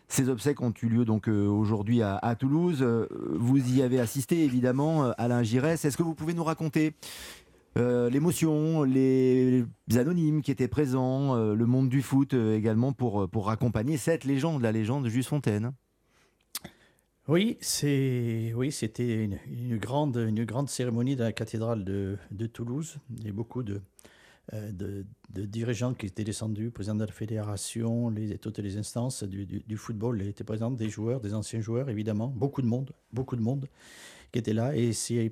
ces 0.07 0.29
obsèques 0.29 0.61
ont 0.61 0.73
eu 0.81 0.87
lieu 0.87 1.03
donc 1.03 1.27
euh, 1.27 1.47
aujourd'hui 1.47 2.01
à, 2.01 2.35
Toulouse. 2.39 2.79
Euh, 2.81 3.07
Vous 3.35 3.57
y 3.75 3.81
avez 3.81 3.99
assisté 3.99 4.43
évidemment, 4.43 5.05
euh, 5.05 5.11
Alain 5.17 5.43
Giresse. 5.43 5.83
Est-ce 5.83 5.97
que 5.97 6.03
vous 6.03 6.15
pouvez 6.15 6.33
nous 6.33 6.43
raconter 6.43 6.93
euh, 7.77 8.09
l'émotion, 8.09 8.83
les 8.83 9.65
anonymes 9.95 10.41
qui 10.41 10.51
étaient 10.51 10.67
présents, 10.67 11.35
euh, 11.35 11.55
le 11.55 11.65
monde 11.65 11.87
du 11.87 12.01
foot 12.01 12.33
euh, 12.33 12.57
également 12.57 12.91
pour, 12.91 13.29
pour 13.29 13.49
accompagner 13.49 13.95
cette 13.97 14.25
légende, 14.25 14.61
la 14.61 14.73
légende 14.73 15.05
de 15.05 15.09
Juste 15.09 15.29
Fontaine? 15.29 15.71
Oui, 17.27 17.57
c'est 17.61 18.51
oui, 18.55 18.71
c'était 18.73 19.23
une, 19.23 19.77
grande 19.77 20.17
une 20.17 20.43
grande 20.43 20.69
cérémonie 20.69 21.15
dans 21.15 21.23
la 21.23 21.31
cathédrale 21.31 21.85
de, 21.85 22.17
de 22.31 22.45
Toulouse. 22.45 22.97
Il 23.23 23.31
beaucoup 23.31 23.63
de, 23.63 23.75
euh, 23.75 23.79
de, 24.53 25.05
de 25.29 25.45
dirigeants 25.45 25.93
qui 25.93 26.05
étaient 26.07 26.23
descendus, 26.23 26.71
président 26.71 26.95
de 26.95 27.05
la 27.05 27.11
fédération, 27.11 28.09
les, 28.09 28.37
toutes 28.37 28.59
les 28.59 28.77
instances 28.77 29.23
du, 29.23 29.45
du, 29.45 29.77
football 29.77 30.21
étaient 30.23 30.43
présents, 30.43 30.71
des 30.71 30.89
joueurs, 30.89 31.21
des 31.21 31.33
anciens 31.33 31.61
joueurs 31.61 31.89
évidemment, 31.89 32.27
beaucoup 32.27 32.61
de 32.61 32.67
monde, 32.67 32.91
beaucoup 33.13 33.35
de 33.35 33.41
monde 33.41 33.69
qui 34.31 34.39
était 34.39 34.53
là 34.53 34.75
et 34.75 34.93
c'est 34.93 35.31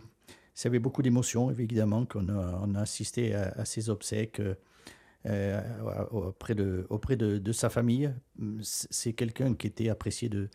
avait 0.63 0.79
beaucoup 0.79 1.01
d'émotions 1.01 1.51
évidemment 1.51 2.05
qu'on 2.05 2.29
a, 2.29 2.79
assisté 2.81 3.33
à, 3.33 3.53
à 3.57 3.65
ces 3.65 3.89
obsèques. 3.89 4.39
euh, 4.39 4.55
euh, 5.25 5.59
auprès 6.11 6.55
de, 6.55 6.85
auprès 6.89 7.17
de 7.17 7.51
sa 7.51 7.69
famille. 7.69 8.09
C'est 8.61 9.11
quelqu'un 9.11 9.53
qui 9.53 9.67
était 9.67 9.89
apprécié 9.89 10.29
de, 10.29 10.49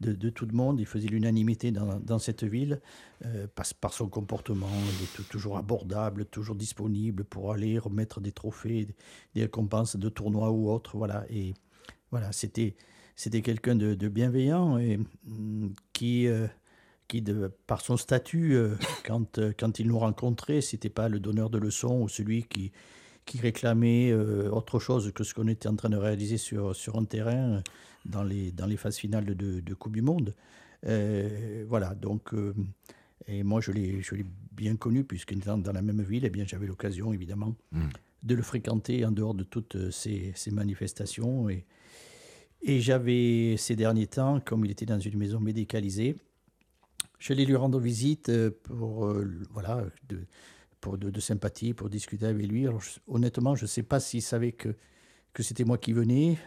de, 0.00 0.30
tout 0.30 0.46
le 0.46 0.52
monde. 0.52 0.80
Il 0.80 0.86
faisait 0.86 1.08
l'unanimité 1.08 1.70
dans, 1.72 2.18
cette 2.18 2.44
ville 2.44 2.80
euh, 3.24 3.46
par, 3.80 3.92
son 3.92 4.08
comportement. 4.08 4.68
Il 4.98 5.04
était 5.04 5.28
toujours 5.28 5.56
abordable, 5.56 6.26
toujours 6.26 6.54
disponible 6.54 7.24
pour 7.24 7.52
aller 7.52 7.78
remettre 7.78 8.20
des 8.20 8.32
trophées, 8.32 8.88
des, 9.34 9.42
récompenses 9.42 9.96
de 9.96 10.08
tournois 10.08 10.50
ou 10.50 10.70
autres. 10.70 10.96
Voilà. 10.96 11.24
Et 11.30 11.54
voilà, 12.10 12.32
c'était 12.32 12.76
c'était 13.18 13.40
quelqu'un 13.40 13.76
de, 13.76 14.08
bienveillant 14.08 14.76
et 14.76 14.98
mm, 15.24 15.70
qui, 15.94 16.28
euh, 16.28 16.46
qui 17.08 17.24
par 17.66 17.80
son 17.80 17.96
statut, 17.96 18.54
euh, 18.54 18.74
quand, 19.06 19.40
quand 19.58 19.78
il 19.78 19.88
nous 19.88 19.98
rencontrait, 19.98 20.60
c'était 20.60 20.90
pas 20.90 21.08
le 21.08 21.18
donneur 21.18 21.48
de 21.48 21.56
leçons 21.56 22.02
ou 22.02 22.08
celui 22.10 22.44
qui, 22.44 22.72
qui 23.24 23.40
réclamait 23.40 24.12
autre 24.12 24.78
chose 24.78 25.10
que 25.14 25.24
ce 25.24 25.32
qu'on 25.32 25.48
était 25.48 25.68
en 25.68 25.76
train 25.76 25.88
de 25.88 25.96
réaliser 25.96 26.36
sur, 26.36 26.76
sur 26.76 26.96
un 26.96 27.04
terrain 27.04 27.62
dans 28.08 28.22
les, 28.24 28.52
dans 28.52 28.66
les 28.66 28.76
phases 28.76 28.96
finales 28.96 29.24
de, 29.24 29.60
de 29.60 29.74
Coupe 29.74 29.92
du 29.94 30.02
Monde. 30.02 30.34
Euh, 30.86 31.64
voilà, 31.68 31.94
donc, 31.94 32.32
euh, 32.34 32.54
et 33.26 33.42
moi 33.42 33.60
je 33.60 33.72
l'ai 33.72 34.00
l'ai 34.12 34.26
bien 34.52 34.76
connu, 34.76 35.04
puisqu'étant 35.04 35.58
dans 35.58 35.72
la 35.72 35.82
même 35.82 36.02
ville, 36.02 36.24
eh 36.24 36.30
bien 36.30 36.44
j'avais 36.46 36.66
l'occasion 36.66 37.12
évidemment 37.12 37.54
Mm. 37.72 37.88
de 38.22 38.34
le 38.34 38.42
fréquenter 38.42 39.04
en 39.04 39.12
dehors 39.12 39.34
de 39.34 39.44
toutes 39.44 39.76
euh, 39.76 39.90
ces, 39.90 40.32
ces 40.34 40.50
manifestations. 40.50 41.48
Et, 41.48 41.64
et 42.62 42.80
j'avais 42.80 43.56
ces 43.58 43.76
derniers 43.76 44.06
temps, 44.06 44.40
comme 44.40 44.64
il 44.64 44.70
était 44.70 44.86
dans 44.86 44.98
une 45.00 45.16
maison 45.18 45.40
médicalisée, 45.40 46.16
je 47.18 47.32
allais 47.32 47.44
lui 47.46 47.56
rendre 47.56 47.80
visite 47.80 48.30
pour, 48.64 49.06
euh, 49.06 49.26
voilà, 49.50 49.84
de, 50.08 50.20
pour 50.80 50.98
de, 50.98 51.10
de 51.10 51.20
sympathie, 51.20 51.72
pour 51.74 51.88
discuter 51.88 52.26
avec 52.26 52.46
lui. 52.46 52.66
Alors, 52.66 52.80
je- 52.80 52.98
honnêtement, 53.08 53.54
je 53.56 53.62
ne 53.64 53.68
sais 53.68 53.82
pas 53.82 54.00
s'il 54.00 54.22
savait 54.22 54.52
que, 54.52 54.74
que 55.36 55.42
c'était 55.42 55.64
moi 55.64 55.76
qui 55.76 55.92
venais, 55.92 56.38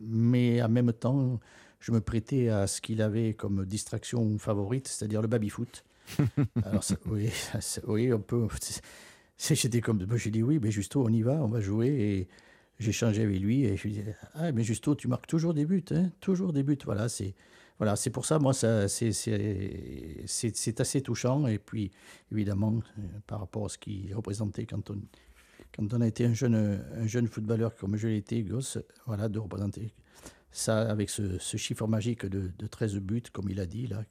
mais 0.00 0.62
en 0.62 0.68
même 0.68 0.92
temps, 0.92 1.40
je 1.80 1.90
me 1.90 2.00
prêtais 2.00 2.50
à 2.50 2.68
ce 2.68 2.80
qu'il 2.80 3.02
avait 3.02 3.34
comme 3.34 3.66
distraction 3.66 4.38
favorite, 4.38 4.86
c'est-à-dire 4.86 5.20
le 5.22 5.26
baby-foot. 5.26 5.84
Alors, 6.64 6.84
ça- 6.84 6.94
oui, 7.06 7.30
ça- 7.60 7.80
oui, 7.88 8.12
on 8.12 8.20
peut. 8.20 8.46
J'étais 9.38 9.80
comme. 9.80 10.06
J'ai 10.16 10.30
dit 10.30 10.44
oui, 10.44 10.60
mais 10.62 10.70
Justo, 10.70 11.04
on 11.04 11.08
y 11.12 11.22
va, 11.22 11.32
on 11.34 11.48
va 11.48 11.60
jouer. 11.60 11.88
Et 11.88 12.28
j'ai 12.78 12.92
changé 12.92 13.24
avec 13.24 13.40
lui 13.40 13.64
et 13.64 13.76
je 13.76 13.88
lui 13.88 13.98
ai 13.98 14.02
dit 14.02 14.10
Ah, 14.34 14.52
mais 14.52 14.62
Justo, 14.62 14.94
tu 14.94 15.08
marques 15.08 15.26
toujours 15.26 15.52
des 15.52 15.66
buts, 15.66 15.84
hein, 15.90 16.10
toujours 16.20 16.52
des 16.52 16.62
buts. 16.62 16.78
Voilà, 16.84 17.08
c'est. 17.08 17.34
Voilà, 17.78 17.96
c'est 17.96 18.10
pour 18.10 18.24
ça, 18.24 18.38
moi, 18.40 18.52
ça, 18.54 18.86
c'est, 18.88 19.12
c'est, 19.12 20.22
c'est, 20.26 20.56
c'est 20.56 20.80
assez 20.80 21.00
touchant. 21.00 21.46
Et 21.48 21.58
puis, 21.58 21.90
évidemment, 22.32 22.80
euh, 22.98 23.02
par 23.26 23.40
rapport 23.40 23.66
à 23.66 23.68
ce 23.68 23.78
qu'il 23.78 24.12
représentait 24.14 24.66
quand 24.66 24.90
on, 24.90 24.96
quand 25.74 25.92
on 25.94 26.00
a 26.00 26.06
été 26.06 26.24
un 26.24 26.34
jeune, 26.34 26.82
un 26.96 27.06
jeune 27.06 27.28
footballeur 27.28 27.74
comme 27.76 27.96
je 27.96 28.08
l'ai 28.08 28.16
été, 28.16 28.42
gosse, 28.42 28.78
voilà, 29.06 29.28
de 29.28 29.38
représenter 29.38 29.92
ça 30.50 30.90
avec 30.90 31.10
ce, 31.10 31.38
chiffre 31.56 31.86
magique 31.86 32.26
de, 32.26 32.50
de 32.58 32.66
13 32.66 32.96
buts, 32.96 33.22
comme 33.32 33.48
il 33.48 33.60
a 33.60 33.66
dit 33.66 33.86
là. 33.86 34.02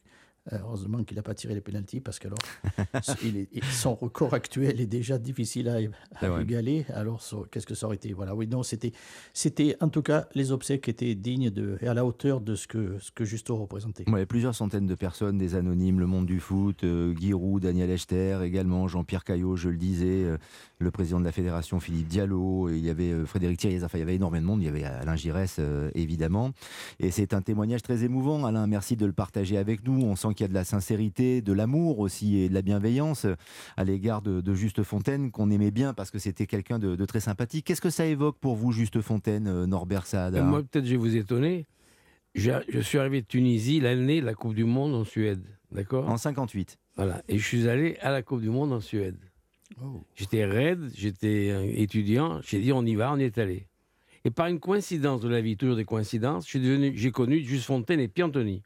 Heureusement 0.51 1.03
qu'il 1.03 1.17
n'a 1.17 1.23
pas 1.23 1.33
tiré 1.33 1.53
les 1.53 1.62
pénalties 1.62 1.99
parce 1.99 2.19
que 2.19 2.27
alors 2.27 2.38
il 3.23 3.38
est- 3.38 3.49
il- 3.51 3.63
son 3.65 3.95
record 3.95 4.33
actuel 4.33 4.79
est 4.79 4.86
déjà 4.88 5.17
difficile 5.17 5.67
à, 5.69 5.77
à 6.25 6.41
égaler. 6.41 6.86
Alors 6.93 7.21
qu'est-ce 7.51 7.65
que 7.67 7.75
ça 7.75 7.86
aurait 7.88 7.95
été? 7.97 8.13
Voilà, 8.13 8.33
oui, 8.36 8.47
non, 8.47 8.63
c'était, 8.63 8.91
c'était 9.33 9.75
en 9.81 9.89
tout 9.89 10.01
cas 10.01 10.27
les 10.36 10.51
obsèques 10.51 10.88
étaient 10.89 11.15
dignes 11.15 11.49
de, 11.49 11.77
et 11.81 11.88
à 11.88 11.93
la 11.93 12.05
hauteur 12.05 12.41
de 12.41 12.55
ce 12.55 12.67
que, 12.67 12.97
ce 12.99 13.12
que 13.12 13.25
Justo 13.25 13.55
représentait. 13.57 14.10
Ouais, 14.10 14.25
plusieurs 14.25 14.55
centaines 14.55 14.88
de 14.88 14.95
personnes, 14.95 15.38
des 15.38 15.55
anonymes, 15.55 15.99
le 15.99 16.07
monde 16.07 16.25
du 16.25 16.39
foot, 16.39 16.83
euh, 16.83 17.13
Guy 17.13 17.33
Roux, 17.33 17.60
Daniel 17.60 17.89
Echter, 17.91 18.39
également 18.43 18.88
Jean-Pierre 18.88 19.23
Caillot, 19.23 19.55
je 19.55 19.69
le 19.69 19.77
disais, 19.77 20.23
euh, 20.23 20.38
le 20.79 20.91
président 20.91 21.19
de 21.19 21.25
la 21.25 21.31
fédération 21.31 21.79
Philippe 21.79 22.07
Diallo, 22.07 22.69
et 22.69 22.77
il 22.77 22.86
y 22.86 22.89
avait 22.89 23.12
euh, 23.12 23.25
Frédéric 23.25 23.60
Thierry, 23.60 23.83
enfin 23.83 23.97
il 23.97 24.01
y 24.01 24.03
avait 24.03 24.15
énormément 24.15 24.41
de 24.41 24.47
monde, 24.47 24.62
il 24.62 24.65
y 24.65 24.69
avait 24.69 24.83
Alain 24.83 25.15
Giresse 25.15 25.57
euh, 25.60 25.89
évidemment. 25.95 26.51
Et 26.99 27.12
c'est 27.12 27.33
un 27.33 27.41
témoignage 27.41 27.81
très 27.81 28.03
émouvant, 28.03 28.45
Alain, 28.45 28.67
merci 28.67 28.95
de 28.95 29.05
le 29.05 29.13
partager 29.13 29.57
avec 29.57 29.86
nous. 29.86 30.01
On 30.03 30.15
sent 30.15 30.33
qu'il 30.38 30.43
y 30.43 30.45
a 30.45 30.47
de 30.50 30.54
la 30.54 30.63
sincérité, 30.63 31.41
de 31.41 31.52
l'amour 31.52 32.00
aussi 32.00 32.38
et 32.38 32.47
de 32.50 32.54
la 32.54 32.62
bienveillance 32.62 33.26
à 33.76 33.84
l'égard 33.84 34.21
de, 34.21 34.39
de 34.39 34.54
Juste 34.54 34.84
Fontaine, 34.84 35.32
qu'on 35.32 35.50
aimait 35.50 35.71
bien 35.71 35.93
parce 35.93 36.12
que 36.12 36.19
c'était 36.19 36.45
quelqu'un 36.45 36.80
de, 36.80 36.95
de 36.95 37.06
très 37.06 37.19
sympathique. 37.19 37.65
Qu'est-ce 37.65 37.82
que 37.82 37.89
ça 37.89 38.06
évoque 38.06 38.38
pour 38.39 38.56
vous, 38.56 38.71
Juste 38.71 39.02
Fontaine, 39.02 39.47
euh, 39.47 39.65
Norbert 39.65 40.06
Saada 40.06 40.39
Euh, 40.39 40.43
Moi, 40.43 40.63
peut-être, 40.63 40.86
je 40.86 40.91
vais 40.91 40.97
vous 40.97 41.15
étonner. 41.17 41.65
Je, 42.36 42.52
je 42.69 42.80
suis 42.80 42.97
arrivé 43.00 43.21
de 43.21 43.28
Tunisie 43.28 43.80
l'année 43.80 44.21
de 44.21 44.26
la 44.26 44.36
Coupe 44.36 44.54
du 44.54 44.63
Monde 44.63 44.93
en 44.93 45.04
Suède. 45.04 45.41
D'accord? 45.71 46.08
En 46.08 46.17
58. 46.17 46.78
Voilà. 46.95 47.21
Et 47.28 47.38
je 47.38 47.43
suis 47.45 47.67
allé 47.67 47.97
à 48.02 48.12
la 48.12 48.21
Coupe 48.21 48.41
du 48.41 48.50
Monde 48.50 48.71
en 48.71 48.80
Suède. 48.80 49.17
Oh. 49.84 50.02
J'étais 50.15 50.45
raide, 50.45 50.91
j'étais 50.95 51.82
étudiant. 51.82 52.39
J'ai 52.43 52.60
dit, 52.62 52.71
on 52.71 52.86
y 52.86 52.95
va, 52.95 53.12
on 53.12 53.17
y 53.17 53.23
est 53.23 53.38
allé. 53.38 53.67
Et 54.26 54.32
par 54.32 54.47
une 54.47 54.60
coïncidence 54.60 55.21
de 55.21 55.30
la 55.30 55.41
vie, 55.41 55.58
toujours 55.58 55.76
des 55.76 55.86
coïncidences, 55.86 56.45
je 56.45 56.50
suis 56.50 56.60
devenu- 56.60 56.93
j'ai 56.95 57.12
connu 57.12 57.39
Juste 57.43 57.65
Fontaine 57.65 58.00
et 58.00 58.08
Piantoni. 58.08 58.62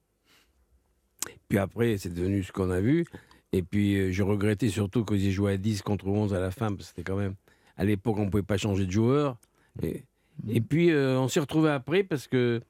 Puis 1.49 1.57
après, 1.57 1.97
c'est 1.97 2.13
devenu 2.13 2.43
ce 2.43 2.51
qu'on 2.51 2.69
a 2.71 2.79
vu. 2.79 3.05
Et 3.53 3.61
puis, 3.63 3.97
euh, 3.97 4.11
je 4.11 4.23
regrettais 4.23 4.69
surtout 4.69 5.03
qu'ils 5.03 5.27
aient 5.27 5.31
joué 5.31 5.53
à 5.53 5.57
10 5.57 5.81
contre 5.81 6.07
11 6.07 6.33
à 6.33 6.39
la 6.39 6.51
fin, 6.51 6.67
parce 6.67 6.77
que 6.77 6.83
c'était 6.85 7.03
quand 7.03 7.17
même. 7.17 7.35
À 7.77 7.83
l'époque, 7.83 8.17
on 8.17 8.25
ne 8.25 8.29
pouvait 8.29 8.43
pas 8.43 8.57
changer 8.57 8.85
de 8.85 8.91
joueur. 8.91 9.37
Et, 9.83 10.03
et 10.49 10.61
puis, 10.61 10.91
euh, 10.91 11.19
on 11.19 11.27
s'est 11.27 11.39
retrouvés 11.41 11.69
après 11.71 12.03
parce 12.03 12.27
que 12.27 12.61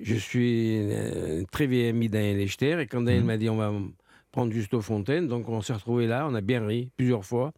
je 0.00 0.14
suis 0.16 0.76
euh, 0.90 1.40
un 1.42 1.44
très 1.44 1.66
vieil 1.66 1.88
ami 1.88 2.08
Daniel 2.08 2.40
Echter. 2.40 2.80
Et 2.80 2.86
quand 2.86 3.00
Daniel 3.02 3.24
m'a 3.24 3.36
dit 3.36 3.48
on 3.48 3.56
va 3.56 3.72
prendre 4.32 4.52
Justo 4.52 4.80
Fontaine, 4.80 5.28
donc 5.28 5.48
on 5.48 5.60
s'est 5.62 5.72
retrouvés 5.72 6.06
là, 6.06 6.26
on 6.28 6.34
a 6.34 6.40
bien 6.40 6.66
ri 6.66 6.90
plusieurs 6.96 7.24
fois. 7.24 7.52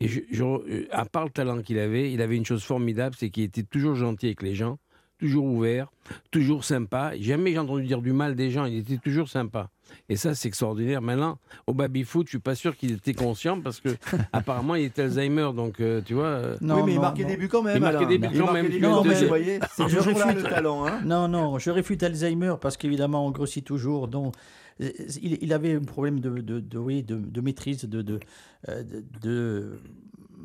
Et 0.00 0.06
je, 0.06 0.20
je- 0.30 0.86
à 0.92 1.04
part 1.04 1.24
le 1.24 1.30
talent 1.30 1.60
qu'il 1.62 1.78
avait, 1.78 2.12
il 2.12 2.22
avait 2.22 2.36
une 2.36 2.46
chose 2.46 2.62
formidable, 2.62 3.16
c'est 3.18 3.30
qu'il 3.30 3.42
était 3.42 3.64
toujours 3.64 3.96
gentil 3.96 4.26
avec 4.26 4.42
les 4.42 4.54
gens, 4.54 4.78
toujours 5.18 5.44
ouvert, 5.44 5.88
toujours 6.30 6.64
sympa. 6.64 7.12
Jamais 7.18 7.52
j'ai 7.52 7.58
entendu 7.58 7.84
dire 7.86 8.00
du 8.02 8.12
mal 8.12 8.34
des 8.34 8.50
gens, 8.50 8.64
il 8.64 8.78
était 8.78 8.98
toujours 8.98 9.28
sympa. 9.28 9.70
Et 10.10 10.16
ça, 10.16 10.34
c'est 10.34 10.48
extraordinaire. 10.48 11.00
Maintenant, 11.00 11.38
au 11.66 11.72
baby-foot, 11.74 12.26
je 12.26 12.32
suis 12.32 12.38
pas 12.38 12.54
sûr 12.54 12.76
qu'il 12.76 12.92
était 12.92 13.14
conscient 13.14 13.60
parce 13.60 13.80
que 13.80 13.88
apparemment, 14.32 14.74
il 14.74 14.84
était 14.84 15.02
Alzheimer, 15.02 15.50
donc 15.56 15.80
euh, 15.80 16.02
tu 16.04 16.14
vois. 16.14 16.24
euh, 16.26 16.56
oui, 16.60 16.68
mais 16.86 16.94
il 16.94 17.00
marquait 17.00 17.24
des 17.24 17.36
buts 17.36 17.48
quand 17.48 17.62
même. 17.62 17.76
Il 17.76 17.80
marquait 17.82 18.06
des 18.06 18.18
buts 18.18 18.28
quand 18.32 18.44
marquait 18.44 18.62
même. 18.62 18.70
buts, 18.70 18.80
Non, 18.80 19.02
vous 19.02 19.08
mais- 19.08 19.24
voyez, 19.26 19.58
c'est 19.74 19.88
je 19.88 19.98
réfute- 19.98 20.34
le 20.36 20.42
talent. 20.42 20.86
Hein. 20.86 21.00
Non, 21.04 21.26
non, 21.28 21.58
je 21.58 21.70
réfute 21.70 22.02
Alzheimer 22.02 22.54
parce 22.60 22.76
qu'évidemment, 22.76 23.26
on 23.26 23.30
grossit 23.30 23.64
toujours. 23.64 24.08
Donc, 24.08 24.34
euh, 24.82 24.90
il, 25.22 25.38
il 25.40 25.52
avait 25.54 25.74
un 25.74 25.80
problème 25.80 26.20
de, 26.20 26.30
de, 26.38 26.60
de- 26.60 26.78
oui, 26.78 27.02
de, 27.02 27.16
de 27.16 27.40
maîtrise, 27.40 27.84
de, 27.86 28.02
de, 28.02 28.20
euh, 28.68 28.82
de- 28.82 29.04
de- 29.22 29.78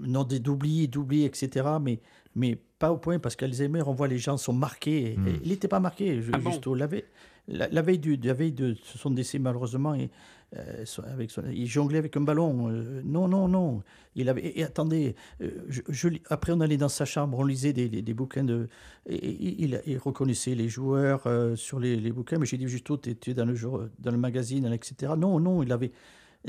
non, 0.02 0.24
de- 0.24 0.38
d'oubli, 0.38 0.88
d'oubli, 0.88 1.26
etc. 1.26 1.68
Mais, 1.82 2.00
mais 2.36 2.58
pas 2.80 2.92
au 2.92 2.98
point 2.98 3.20
parce 3.20 3.36
qu'Alzheimer, 3.36 3.82
on 3.86 3.94
voit 3.94 4.08
les 4.08 4.18
gens 4.18 4.38
sont 4.38 4.54
marqués. 4.54 5.16
Hmm. 5.18 5.28
Et 5.28 5.40
Il 5.44 5.50
n'était 5.50 5.68
pas 5.68 5.80
marqué, 5.80 6.22
je- 6.22 6.32
Ah 6.34 6.38
bon 6.38 6.52
Justo. 6.52 6.76
La 6.76 6.88
veille, 6.88 7.04
la, 7.48 7.68
la 7.70 7.82
veille 7.82 8.00
du, 8.00 8.16
la 8.18 8.34
veille 8.34 8.52
de 8.54 8.76
son 8.84 9.10
décès, 9.12 9.38
malheureusement, 9.40 9.94
et, 9.96 10.10
euh, 10.56 10.84
avec 11.12 11.32
son- 11.32 11.44
il 11.52 11.66
jonglait 11.68 11.98
avec 11.98 12.16
un 12.18 12.22
ballon. 12.22 12.70
Euh, 12.70 13.02
non, 13.04 13.28
non, 13.28 13.48
non. 13.48 13.84
Il 14.16 14.30
avait, 14.30 14.42
et, 14.42 14.60
et 14.60 14.64
attendez, 14.64 15.16
euh, 15.42 15.50
je, 15.70 15.82
je 15.90 16.08
lis- 16.08 16.22
après 16.30 16.52
on 16.54 16.62
allait 16.62 16.78
dans 16.78 16.90
sa 16.90 17.06
chambre, 17.06 17.38
on 17.40 17.44
lisait 17.44 17.74
des, 17.74 17.90
des- 17.90 18.02
des 18.02 18.14
bouquins 18.14 18.44
de. 18.44 18.68
Et, 19.08 19.16
et 19.16 19.64
il, 19.64 19.82
il 19.86 19.98
reconnaissait 19.98 20.56
les 20.56 20.70
joueurs 20.70 21.24
euh, 21.28 21.56
sur 21.56 21.80
les, 21.80 21.96
les 21.98 22.12
bouquins, 22.12 22.38
mais 22.40 22.46
j'ai 22.46 22.58
dit 22.58 22.68
Justo, 22.68 22.98
tu 22.98 23.16
es 23.30 23.34
dans 23.34 23.46
le, 23.46 23.56
jour- 23.56 23.84
dans 24.00 24.12
le 24.12 24.18
magazine, 24.18 24.66
etc. 24.74 25.14
Non, 25.18 25.40
non, 25.40 25.64
il 25.64 25.72
avait. 25.72 25.92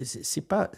C'est 0.02 0.40
pas. 0.42 0.70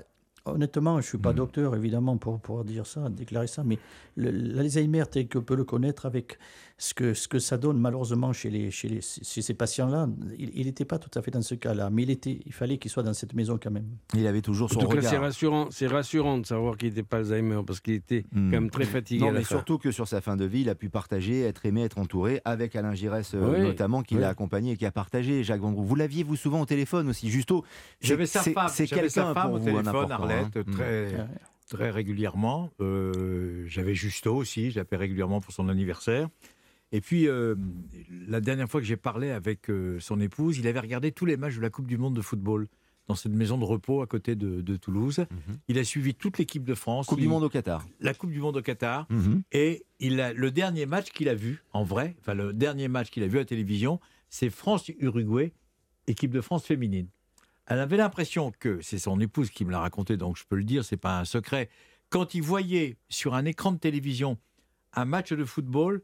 Honnêtement, 0.46 0.92
je 0.94 1.06
ne 1.06 1.08
suis 1.08 1.18
pas 1.18 1.32
docteur, 1.32 1.74
évidemment, 1.74 2.16
pour 2.16 2.38
pouvoir 2.38 2.64
dire 2.64 2.86
ça, 2.86 3.08
déclarer 3.08 3.48
ça, 3.48 3.64
mais 3.64 3.78
l'Alzheimer, 4.16 5.04
tel 5.10 5.26
que 5.26 5.38
peut 5.38 5.56
le 5.56 5.64
connaître, 5.64 6.06
avec 6.06 6.38
ce 6.78 6.92
que, 6.92 7.14
ce 7.14 7.26
que 7.26 7.38
ça 7.38 7.56
donne 7.56 7.78
malheureusement 7.78 8.34
chez, 8.34 8.50
les, 8.50 8.70
chez, 8.70 8.88
les, 8.88 9.00
chez 9.00 9.40
ces 9.40 9.54
patients-là, 9.54 10.10
il 10.38 10.66
n'était 10.66 10.84
pas 10.84 10.98
tout 10.98 11.08
à 11.18 11.22
fait 11.22 11.30
dans 11.30 11.40
ce 11.40 11.54
cas-là, 11.54 11.88
mais 11.88 12.02
il, 12.02 12.10
était, 12.10 12.40
il 12.44 12.52
fallait 12.52 12.76
qu'il 12.76 12.90
soit 12.90 13.02
dans 13.02 13.14
cette 13.14 13.32
maison 13.32 13.58
quand 13.62 13.70
même. 13.70 13.86
Il 14.14 14.26
avait 14.26 14.42
toujours 14.42 14.66
En 14.70 14.74
son 14.74 14.80
tout 14.80 14.88
cas, 14.88 15.00
c'est 15.00 15.08
regard. 15.08 15.22
rassurant, 15.22 15.68
c'est 15.70 15.86
rassurant 15.86 16.36
de 16.36 16.44
savoir 16.44 16.76
qu'il 16.76 16.90
n'était 16.90 17.02
pas 17.02 17.16
Alzheimer 17.18 17.60
parce 17.66 17.80
qu'il 17.80 17.94
était 17.94 18.24
Hmm. 18.32 18.50
quand 18.50 18.60
même 18.60 18.70
très 18.70 18.84
fatigué. 18.84 19.24
Non, 19.24 19.32
mais 19.32 19.42
surtout 19.44 19.78
que 19.78 19.90
sur 19.90 20.06
sa 20.06 20.20
fin 20.20 20.36
de 20.36 20.44
vie, 20.44 20.60
il 20.60 20.68
a 20.68 20.74
pu 20.74 20.90
partager, 20.90 21.40
être 21.42 21.64
aimé, 21.64 21.82
être 21.82 21.96
entouré 21.98 22.42
avec 22.44 22.76
Alain 22.76 22.92
Giresse 22.94 23.32
euh, 23.34 23.54
Oui, 23.54 23.60
notamment, 23.62 24.02
qui 24.02 24.16
oui. 24.16 24.20
l'a 24.20 24.28
accompagné 24.28 24.72
et 24.72 24.76
qui 24.76 24.84
a 24.84 24.92
partagé. 24.92 25.44
Jacques 25.44 25.62
Vendroux, 25.62 25.82
vous 25.84 25.94
l'aviez 25.94 26.24
vous 26.24 26.36
souvent 26.36 26.60
au 26.60 26.66
téléphone 26.66 27.08
aussi, 27.08 27.30
Justo. 27.30 27.64
c'est- 28.00 28.08
J'avais 28.08 28.26
sa 28.26 28.42
femme, 28.42 28.68
C'est 28.70 28.86
quelqu'un 28.86 29.32
pour 29.32 29.52
au 29.54 29.58
vous, 29.58 29.64
téléphone, 29.64 30.10
Arlette, 30.12 30.56
hein. 30.58 30.62
très, 30.72 31.06
Ouais. 31.06 31.26
très 31.70 31.90
régulièrement. 31.90 32.68
Euh, 32.82 33.64
J'avais 33.66 33.94
Justo 33.94 34.34
aussi, 34.36 34.70
je 34.72 34.78
l'appelais 34.78 34.98
régulièrement 34.98 35.40
pour 35.40 35.52
son 35.54 35.70
anniversaire. 35.70 36.28
Et 36.96 37.02
puis, 37.02 37.28
euh, 37.28 37.54
la 38.26 38.40
dernière 38.40 38.70
fois 38.70 38.80
que 38.80 38.86
j'ai 38.86 38.96
parlé 38.96 39.30
avec 39.30 39.68
euh, 39.68 40.00
son 40.00 40.18
épouse, 40.18 40.56
il 40.56 40.66
avait 40.66 40.80
regardé 40.80 41.12
tous 41.12 41.26
les 41.26 41.36
matchs 41.36 41.56
de 41.56 41.60
la 41.60 41.68
Coupe 41.68 41.86
du 41.86 41.98
Monde 41.98 42.16
de 42.16 42.22
football 42.22 42.68
dans 43.06 43.14
cette 43.14 43.32
maison 43.32 43.58
de 43.58 43.64
repos 43.64 44.00
à 44.00 44.06
côté 44.06 44.34
de, 44.34 44.62
de 44.62 44.76
Toulouse. 44.76 45.18
Mhm. 45.30 45.58
Il 45.68 45.78
a 45.78 45.84
suivi 45.84 46.14
toute 46.14 46.38
l'équipe 46.38 46.64
de 46.64 46.74
France. 46.74 47.06
Coupe 47.08 47.18
Il- 47.18 47.24
du 47.24 47.28
Monde 47.28 47.44
au 47.44 47.50
Qatar. 47.50 47.86
La 48.00 48.14
Coupe 48.14 48.30
du 48.30 48.40
Monde 48.40 48.56
au 48.56 48.62
Qatar. 48.62 49.06
Mhm. 49.10 49.42
Et 49.52 49.84
il 50.00 50.22
a, 50.22 50.32
le 50.32 50.50
dernier 50.50 50.86
match 50.86 51.10
qu'il 51.10 51.28
a 51.28 51.34
vu, 51.34 51.62
en 51.74 51.84
vrai, 51.84 52.16
enfin 52.20 52.32
le 52.32 52.54
dernier 52.54 52.88
match 52.88 53.10
qu'il 53.10 53.22
a 53.24 53.26
vu 53.26 53.36
à 53.36 53.40
la 53.42 53.44
télévision, 53.44 54.00
c'est 54.30 54.48
France-Uruguay, 54.48 55.52
équipe 56.06 56.30
de 56.30 56.40
France 56.40 56.64
féminine. 56.64 57.08
Elle 57.66 57.80
avait 57.80 57.98
l'impression 57.98 58.52
que, 58.58 58.80
c'est 58.80 58.98
son 58.98 59.20
épouse 59.20 59.50
qui 59.50 59.66
me 59.66 59.70
l'a 59.70 59.80
raconté, 59.80 60.16
donc 60.16 60.38
je 60.38 60.44
peux 60.48 60.56
le 60.56 60.64
dire, 60.64 60.82
c'est 60.82 60.96
pas 60.96 61.18
un 61.20 61.26
secret, 61.26 61.68
quand 62.08 62.32
il 62.34 62.40
voyait 62.42 62.96
sur 63.10 63.34
un 63.34 63.44
écran 63.44 63.72
de 63.72 63.78
télévision 63.78 64.38
un 64.94 65.04
match 65.04 65.34
de 65.34 65.44
football, 65.44 66.00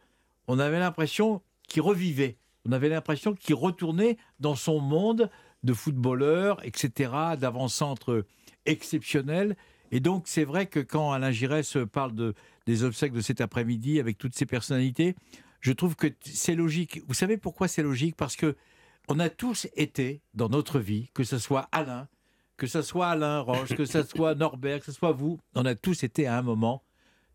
on 0.53 0.59
avait 0.59 0.79
l'impression 0.79 1.41
qu'il 1.67 1.81
revivait. 1.81 2.37
On 2.67 2.73
avait 2.73 2.91
l'impression 2.91 3.33
qu'il 3.33 3.55
retournait 3.55 4.19
dans 4.39 4.55
son 4.55 4.81
monde 4.81 5.31
de 5.63 5.73
footballeur, 5.73 6.63
etc., 6.63 7.11
d'avant-centre 7.41 8.27
exceptionnel. 8.67 9.57
Et 9.93 10.01
donc, 10.01 10.25
c'est 10.27 10.45
vrai 10.45 10.67
que 10.67 10.79
quand 10.79 11.11
Alain 11.11 11.31
Giresse 11.31 11.79
parle 11.91 12.15
de, 12.15 12.35
des 12.67 12.85
obsèques 12.85 13.15
de 13.15 13.23
cet 13.23 13.41
après-midi 13.41 13.99
avec 13.99 14.19
toutes 14.19 14.35
ces 14.35 14.45
personnalités, 14.45 15.17
je 15.61 15.73
trouve 15.73 15.97
que 15.97 16.09
c'est 16.21 16.55
logique. 16.55 17.01
Vous 17.09 17.15
savez 17.15 17.39
pourquoi 17.39 17.67
c'est 17.67 17.83
logique? 17.83 18.15
Parce 18.15 18.37
que 18.37 18.55
on 19.09 19.21
a 19.21 19.31
tous 19.31 19.69
été 19.75 20.21
dans 20.35 20.51
notre 20.51 20.81
vie, 20.81 21.09
que 21.15 21.25
ce 21.25 21.39
soit 21.39 21.67
Alain, 21.73 22.09
que 22.59 22.67
ce 22.67 22.83
soit 22.83 23.09
Alain 23.09 23.41
Roche, 23.41 23.75
que 23.75 23.87
ce 23.87 24.03
soit 24.03 24.35
Norbert, 24.35 24.81
que 24.81 24.85
ce 24.85 24.93
soit 24.93 25.13
vous, 25.13 25.41
on 25.55 25.65
a 25.65 25.75
tous 25.75 26.05
été 26.05 26.27
à 26.27 26.37
un 26.37 26.43
moment 26.43 26.83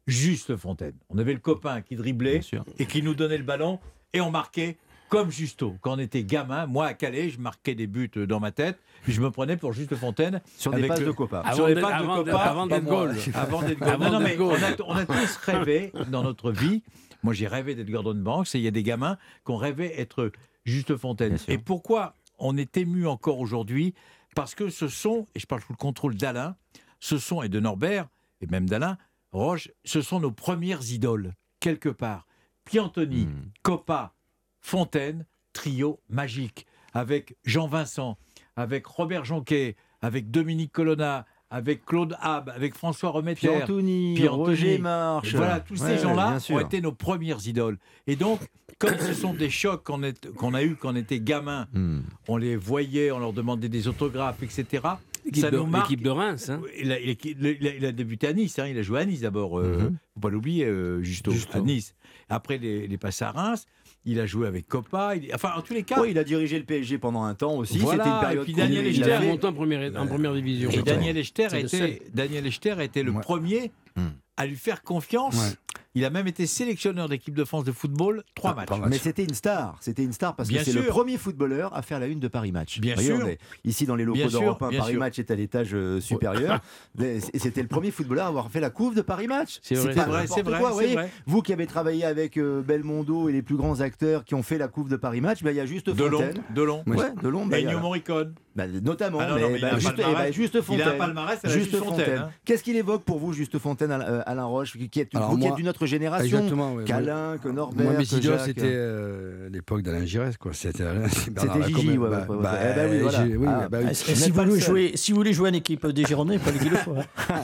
juste 0.08 0.56
Fontaine. 0.56 0.96
On 1.10 1.18
avait 1.18 1.34
le 1.34 1.40
copain 1.40 1.82
qui 1.82 1.96
driblait 1.96 2.42
et 2.80 2.86
qui 2.86 3.04
nous 3.04 3.14
donnait 3.14 3.38
le 3.38 3.44
ballon 3.44 3.80
et 4.14 4.22
on 4.22 4.32
marquait 4.32 4.78
comme 5.10 5.30
Justo. 5.32 5.76
Quand 5.82 5.96
on 5.96 6.00
était 6.00 6.24
gamin, 6.24 6.66
moi 6.66 6.88
à 6.88 6.94
Calais, 6.94 7.30
je 7.30 7.40
marquais 7.40 7.76
des 7.76 7.88
buts 7.88 8.12
dans 8.28 8.40
ma 8.42 8.52
tête, 8.52 8.78
puis 9.04 9.14
je 9.14 9.22
me 9.22 9.32
prenais 9.32 9.56
pour 9.56 9.72
Juste 9.72 9.96
Fontaine. 9.96 10.42
Sur 10.58 10.72
des 10.72 10.78
avec 10.80 10.90
passes 10.90 11.00
le- 11.00 11.06
de 11.08 11.12
Copa. 11.12 11.40
Avant 11.40 11.56
sur 11.56 11.68
les 11.68 11.76
d'être- 11.76 11.88
passes 11.88 12.00
de 12.02 12.04
avant 12.06 12.16
Copa, 12.18 12.32
d'être- 12.32 12.42
avant 12.48 12.68
d'être 12.68 12.84
goal. 12.86 13.16
Avant 13.34 13.62
d'être 13.62 13.80
goal. 13.80 13.90
Avant 13.90 14.06
Non, 14.06 14.12
non, 14.14 14.20
d'être 14.20 14.28
mais 14.30 14.36
goal. 14.36 14.58
on 14.60 14.64
a, 14.64 14.86
on 14.88 14.96
a 14.96 15.06
tous 15.06 15.38
rêvé 15.44 15.92
dans 16.10 16.24
notre 16.24 16.52
vie. 16.52 16.84
Moi, 17.24 17.34
j'ai 17.34 17.48
rêvé 17.48 17.74
d'être 17.76 17.90
Gordon 17.90 18.16
Banks 18.16 18.54
et 18.54 18.58
il 18.58 18.64
y 18.64 18.68
a 18.68 18.72
des 18.72 18.84
gamins 18.84 19.18
qui 19.46 19.52
ont 19.52 19.58
rêvé 19.58 20.00
être 20.00 20.32
Juste 20.66 20.98
Fontaine. 20.98 21.38
Et 21.48 21.58
pourquoi 21.58 22.14
on 22.38 22.58
est 22.58 22.76
ému 22.76 23.08
encore 23.08 23.40
aujourd'hui? 23.40 23.94
Parce 24.36 24.56
que 24.56 24.70
ce 24.70 24.90
sont, 24.90 25.26
et 25.36 25.40
je 25.40 25.46
parle 25.48 25.62
sous 25.62 25.72
le 25.72 25.78
contrôle 25.78 26.16
d'Alain, 26.16 26.56
ce 27.00 27.18
sont, 27.18 27.42
et 27.42 27.50
de 27.50 27.60
Norbert, 27.62 28.08
et 28.42 28.48
même 28.48 28.68
d'Alain, 28.68 28.98
Roche, 29.32 29.70
ce 29.86 30.02
sont 30.02 30.20
nos 30.20 30.32
premières 30.32 30.90
idoles, 30.92 31.34
quelque 31.60 31.90
part. 31.90 32.26
Piantoni, 32.66 33.26
Hmm. 33.26 33.50
Coppa, 33.64 34.14
Fontaine, 34.62 35.26
trio 35.54 36.00
magique, 36.10 36.66
avec 36.94 37.36
Jean 37.46 37.68
Vincent, 37.68 38.18
avec 38.56 38.86
Robert 38.86 39.26
Jonquet, 39.26 39.76
avec 40.02 40.32
Dominique 40.32 40.72
Colonna, 40.72 41.26
avec 41.50 41.86
Claude 41.86 42.18
Hab, 42.20 42.50
avec 42.50 42.76
François 42.76 43.10
Remetter. 43.12 43.48
Piantoni, 43.48 44.16
Piantoni. 44.16 44.44
Roger 44.44 44.78
March. 44.80 45.34
Voilà, 45.34 45.62
tous 45.62 45.82
Ouais, 45.82 45.96
ces 45.96 46.04
gens-là 46.04 46.38
ont 46.50 46.60
été 46.60 46.82
nos 46.82 46.92
premières 46.92 47.46
idoles. 47.48 47.78
Et 48.06 48.18
donc, 48.18 48.42
comme 48.80 48.98
ce 49.00 49.14
sont 49.14 49.34
des 49.34 49.50
chocs 49.50 49.84
qu'on 49.84 50.04
est- 50.04 50.30
qu'on 50.36 50.54
a 50.54 50.64
eus 50.64 50.76
quand 50.76 50.92
on 50.92 50.96
était 50.98 51.22
gamin, 51.22 51.68
Hmm. 51.74 52.02
on 52.28 52.36
les 52.36 52.58
voyait, 52.58 53.12
on 53.12 53.20
leur 53.20 53.32
demandait 53.34 53.70
des 53.70 53.88
autographes, 53.88 54.44
etc. 54.44 54.84
L'équipe 55.32 56.02
de- 56.04 56.10
Reims, 56.10 56.50
hein. 56.50 56.62
Il, 56.80 56.92
a, 56.92 57.00
il 57.00 57.10
a- 57.10 57.14
il 57.50 57.68
a- 57.68 57.76
il 57.76 57.86
a 57.86 57.92
débuté 57.92 58.28
à 58.28 58.34
Nice, 58.34 58.58
hein, 58.60 58.68
il 58.68 58.78
a 58.78 58.82
joué 58.82 59.00
à 59.02 59.06
Nice 59.06 59.22
d'abord, 59.22 59.60
euh, 59.60 59.78
Mhm. 59.90 59.98
faut 60.16 60.20
pas 60.20 60.30
l'oublier, 60.30 60.66
euh, 60.66 61.02
Justo. 61.04 61.32
à 61.54 61.60
Nice. 61.60 61.94
Après, 62.30 62.58
les, 62.58 62.86
il 62.86 62.94
est 62.94 62.98
passé 62.98 63.24
à 63.26 63.32
Reims, 63.32 63.66
il 64.06 64.20
a 64.20 64.26
joué 64.26 64.48
avec 64.48 64.68
Copa, 64.68 65.16
il- 65.16 65.34
enfin, 65.34 65.52
en 65.58 65.62
tous 65.62 65.74
les 65.74 65.84
cas. 65.84 66.02
Oui, 66.02 66.10
il 66.12 66.18
a 66.18 66.24
dirigé 66.24 66.58
le 66.58 66.66
PSG 66.66 66.98
pendant 66.98 67.24
un 67.24 67.36
temps 67.36 67.56
aussi. 67.56 67.78
Voilà, 67.78 68.04
C'était 68.04 68.36
une 68.36 68.42
et 68.42 68.44
puis. 68.44 68.54
Daniel 68.54 68.88
Echter 68.88 69.12
a 69.12 69.18
avait- 69.18 69.28
monté 69.28 69.48
en 69.48 69.54
première, 69.54 69.96
en 70.02 70.08
première 70.08 70.34
division. 70.34 70.70
Et 70.72 70.82
Daniel 70.82 71.18
Echter, 71.18 71.46
a 71.46 71.60
le 71.60 71.66
été, 71.66 72.02
Daniel 72.14 72.46
Echter 72.48 72.72
a 72.72 72.84
été 72.84 73.04
le 73.04 73.12
Ouais. 73.12 73.22
premier 73.22 73.72
Hmm. 73.96 74.08
à 74.38 74.46
lui 74.46 74.56
faire 74.56 74.84
confiance. 74.84 75.36
Ouais. 75.36 75.56
Il 75.98 76.06
a 76.06 76.12
même 76.12 76.28
été 76.28 76.46
sélectionneur 76.46 77.10
d'équipe 77.10 77.34
de 77.34 77.44
France 77.44 77.64
de 77.64 77.72
football, 77.72 78.24
trois 78.36 78.52
Ah, 78.52 78.56
matchs. 78.56 78.82
Mais 78.88 79.00
c'était 79.00 79.24
une 79.24 79.34
star, 79.34 79.78
c'était 79.80 80.04
une 80.04 80.14
star 80.14 80.36
parce 80.36 80.48
Bien 80.48 80.60
que 80.60 80.66
c'est 80.66 80.74
le 80.74 80.84
premier 80.84 81.18
footballeur 81.18 81.76
à 81.76 81.82
faire 81.82 82.00
la 82.00 82.06
une 82.06 82.20
de 82.20 82.28
Paris 82.28 82.52
Match. 82.52 82.80
Bien 82.80 82.94
voyez, 82.94 83.10
sûr. 83.16 83.20
on 83.24 83.28
est 83.28 83.40
ici 83.66 83.88
dans 83.88 83.96
les 83.96 84.06
locaux 84.06 84.30
d'Europe 84.30 84.62
1, 84.62 84.70
bien 84.70 84.80
Paris 84.80 84.92
sûr. 84.92 85.00
Match 85.00 85.18
est 85.18 85.32
à 85.32 85.36
l'étage 85.36 85.70
euh, 85.74 86.00
supérieur. 86.00 86.60
Et 87.02 87.20
c'était 87.40 87.64
le 87.64 87.68
premier 87.68 87.90
footballeur 87.90 88.26
à 88.26 88.28
avoir 88.30 88.52
fait 88.52 88.60
la 88.60 88.70
couve 88.70 88.94
de 88.96 89.02
Paris 89.02 89.28
Match. 89.28 89.58
C'est 89.64 89.74
vrai, 89.74 89.94
c'est 89.94 90.00
vrai, 90.06 90.26
vrai, 90.44 90.60
quoi, 90.60 90.70
vous 90.70 90.80
c'est 90.80 90.84
voyez. 90.84 90.94
vrai. 90.94 91.10
Vous 91.26 91.42
qui 91.42 91.52
avez 91.52 91.66
travaillé 91.66 92.06
avec 92.06 92.38
euh, 92.38 92.62
Belmondo 92.62 93.28
et 93.30 93.32
les 93.32 93.42
plus 93.42 93.56
grands 93.58 93.80
acteurs 93.82 94.24
qui 94.24 94.36
ont 94.36 94.44
fait 94.44 94.60
la 94.60 94.68
couve 94.68 94.90
de 94.90 94.98
Paris 94.98 95.22
Match, 95.22 95.42
ben, 95.42 95.50
il 95.50 95.58
y 95.58 95.60
a 95.60 95.66
juste 95.66 95.90
Delon, 95.90 96.20
Fontaine. 96.20 96.44
Delon. 96.54 96.84
Ouais. 96.86 96.98
Ouais, 96.98 97.12
Delon, 97.24 97.50
y 97.50 97.56
Ennio 97.56 97.78
a- 97.78 97.82
Morricone. 97.82 98.34
ben, 98.56 98.72
notamment, 98.84 99.18
Ah 99.22 99.30
non, 99.30 99.36
mais, 99.36 99.42
non, 99.42 99.50
mais 99.52 99.80
juste, 99.80 99.96
palmarès. 99.96 100.16
eh 100.20 100.24
ben, 100.28 100.34
juste 100.34 100.54
Il 100.54 100.60
a 100.60 100.62
Fontaine. 100.62 100.88
un 100.90 100.98
palmarès 100.98 101.40
à 101.44 101.48
la 101.48 101.54
Juste 101.54 101.72
Juste 101.72 101.84
Fontaine. 101.84 102.06
Fontaine. 102.06 102.20
hein. 102.20 102.30
Qu'est-ce 102.46 102.64
qu'il 102.64 102.76
évoque 102.76 103.04
pour 103.04 103.18
vous, 103.18 103.34
Juste 103.34 103.58
Fontaine, 103.58 103.92
Alain 103.92 104.44
euh, 104.44 104.46
Roche, 104.46 104.78
qui 104.78 105.00
est, 105.00 105.16
Alors 105.16 105.30
vous 105.32 105.38
qui 105.38 105.42
moi- 105.44 105.50
êtes 105.52 105.56
d'une 105.56 105.70
autre 105.70 105.87
génération 105.88 106.38
Exactement. 106.38 106.76
que 106.76 107.50
Norbert, 107.50 107.92
Moi, 107.92 108.04
c'était 108.06 108.62
euh, 108.64 109.50
l'époque 109.50 109.82
d'Alain 109.82 110.06
Giresse, 110.06 110.38
quoi. 110.38 110.52
C'était 110.54 110.84
Gigi, 111.68 111.98
ouais, 111.98 112.10
Bah, 112.10 112.26
ouais, 112.30 112.36
ouais, 112.36 112.44
bah, 112.44 112.54
ouais. 112.54 112.60
Eh 112.72 112.76
ben 112.76 112.92
oui, 112.92 113.00
voilà. 113.02 113.24
oui, 113.24 113.48
Ah, 113.48 113.70
bah 113.70 113.78
oui. 113.84 113.96
Si, 113.96 114.16
si 114.16 114.30
vous 114.32 114.44
voulez 114.44 114.60
jouer, 114.60 114.92
si 114.96 115.12
vous 115.12 115.18
voulez 115.18 115.34
jouer 115.34 115.50
en 115.50 115.54
équipe 115.54 115.86
des 115.88 116.04
Girondins, 116.06 116.34
il 116.34 116.40
fallait 116.40 116.60
qu'il 116.60 116.72
le 116.72 116.78
soit. 116.78 116.96
hein. 117.30 117.44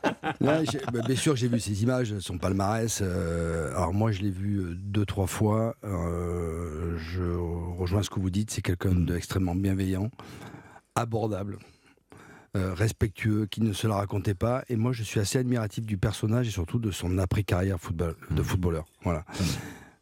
Là, 0.40 0.64
j'ai- 0.64 0.80
bah, 0.92 1.00
bien 1.06 1.16
sûr, 1.16 1.36
j'ai 1.36 1.48
vu 1.48 1.60
ces 1.60 1.82
images, 1.82 2.18
son 2.18 2.38
palmarès. 2.38 3.00
euh, 3.02 3.70
alors 3.76 3.92
moi, 3.94 4.10
je 4.12 4.22
l'ai 4.22 4.30
vu 4.30 4.58
euh, 4.58 4.74
deux, 4.76 5.04
trois 5.06 5.26
fois. 5.26 5.76
Euh, 5.84 6.96
je 6.98 7.22
rejoins 7.78 8.02
ce 8.02 8.10
que 8.10 8.18
vous 8.20 8.30
dites. 8.30 8.50
C'est 8.50 8.62
quelqu'un 8.62 8.92
d'extrêmement 8.94 9.54
bienveillant, 9.54 10.10
abordable, 10.94 11.58
euh, 12.54 12.74
respectueux, 12.74 13.46
qui 13.46 13.62
ne 13.62 13.72
se 13.72 13.86
la 13.86 13.94
racontait 13.94 14.34
pas. 14.34 14.62
Et 14.68 14.76
moi, 14.76 14.92
je 14.92 15.02
suis 15.02 15.18
assez 15.20 15.38
admiratif 15.38 15.86
du 15.86 15.96
personnage 15.96 16.48
et 16.48 16.50
surtout 16.50 16.78
de 16.78 16.90
son 16.90 17.16
après-carrière 17.16 17.80
football, 17.80 18.14
de 18.30 18.42
footballeur. 18.42 18.84
Voilà. 19.02 19.24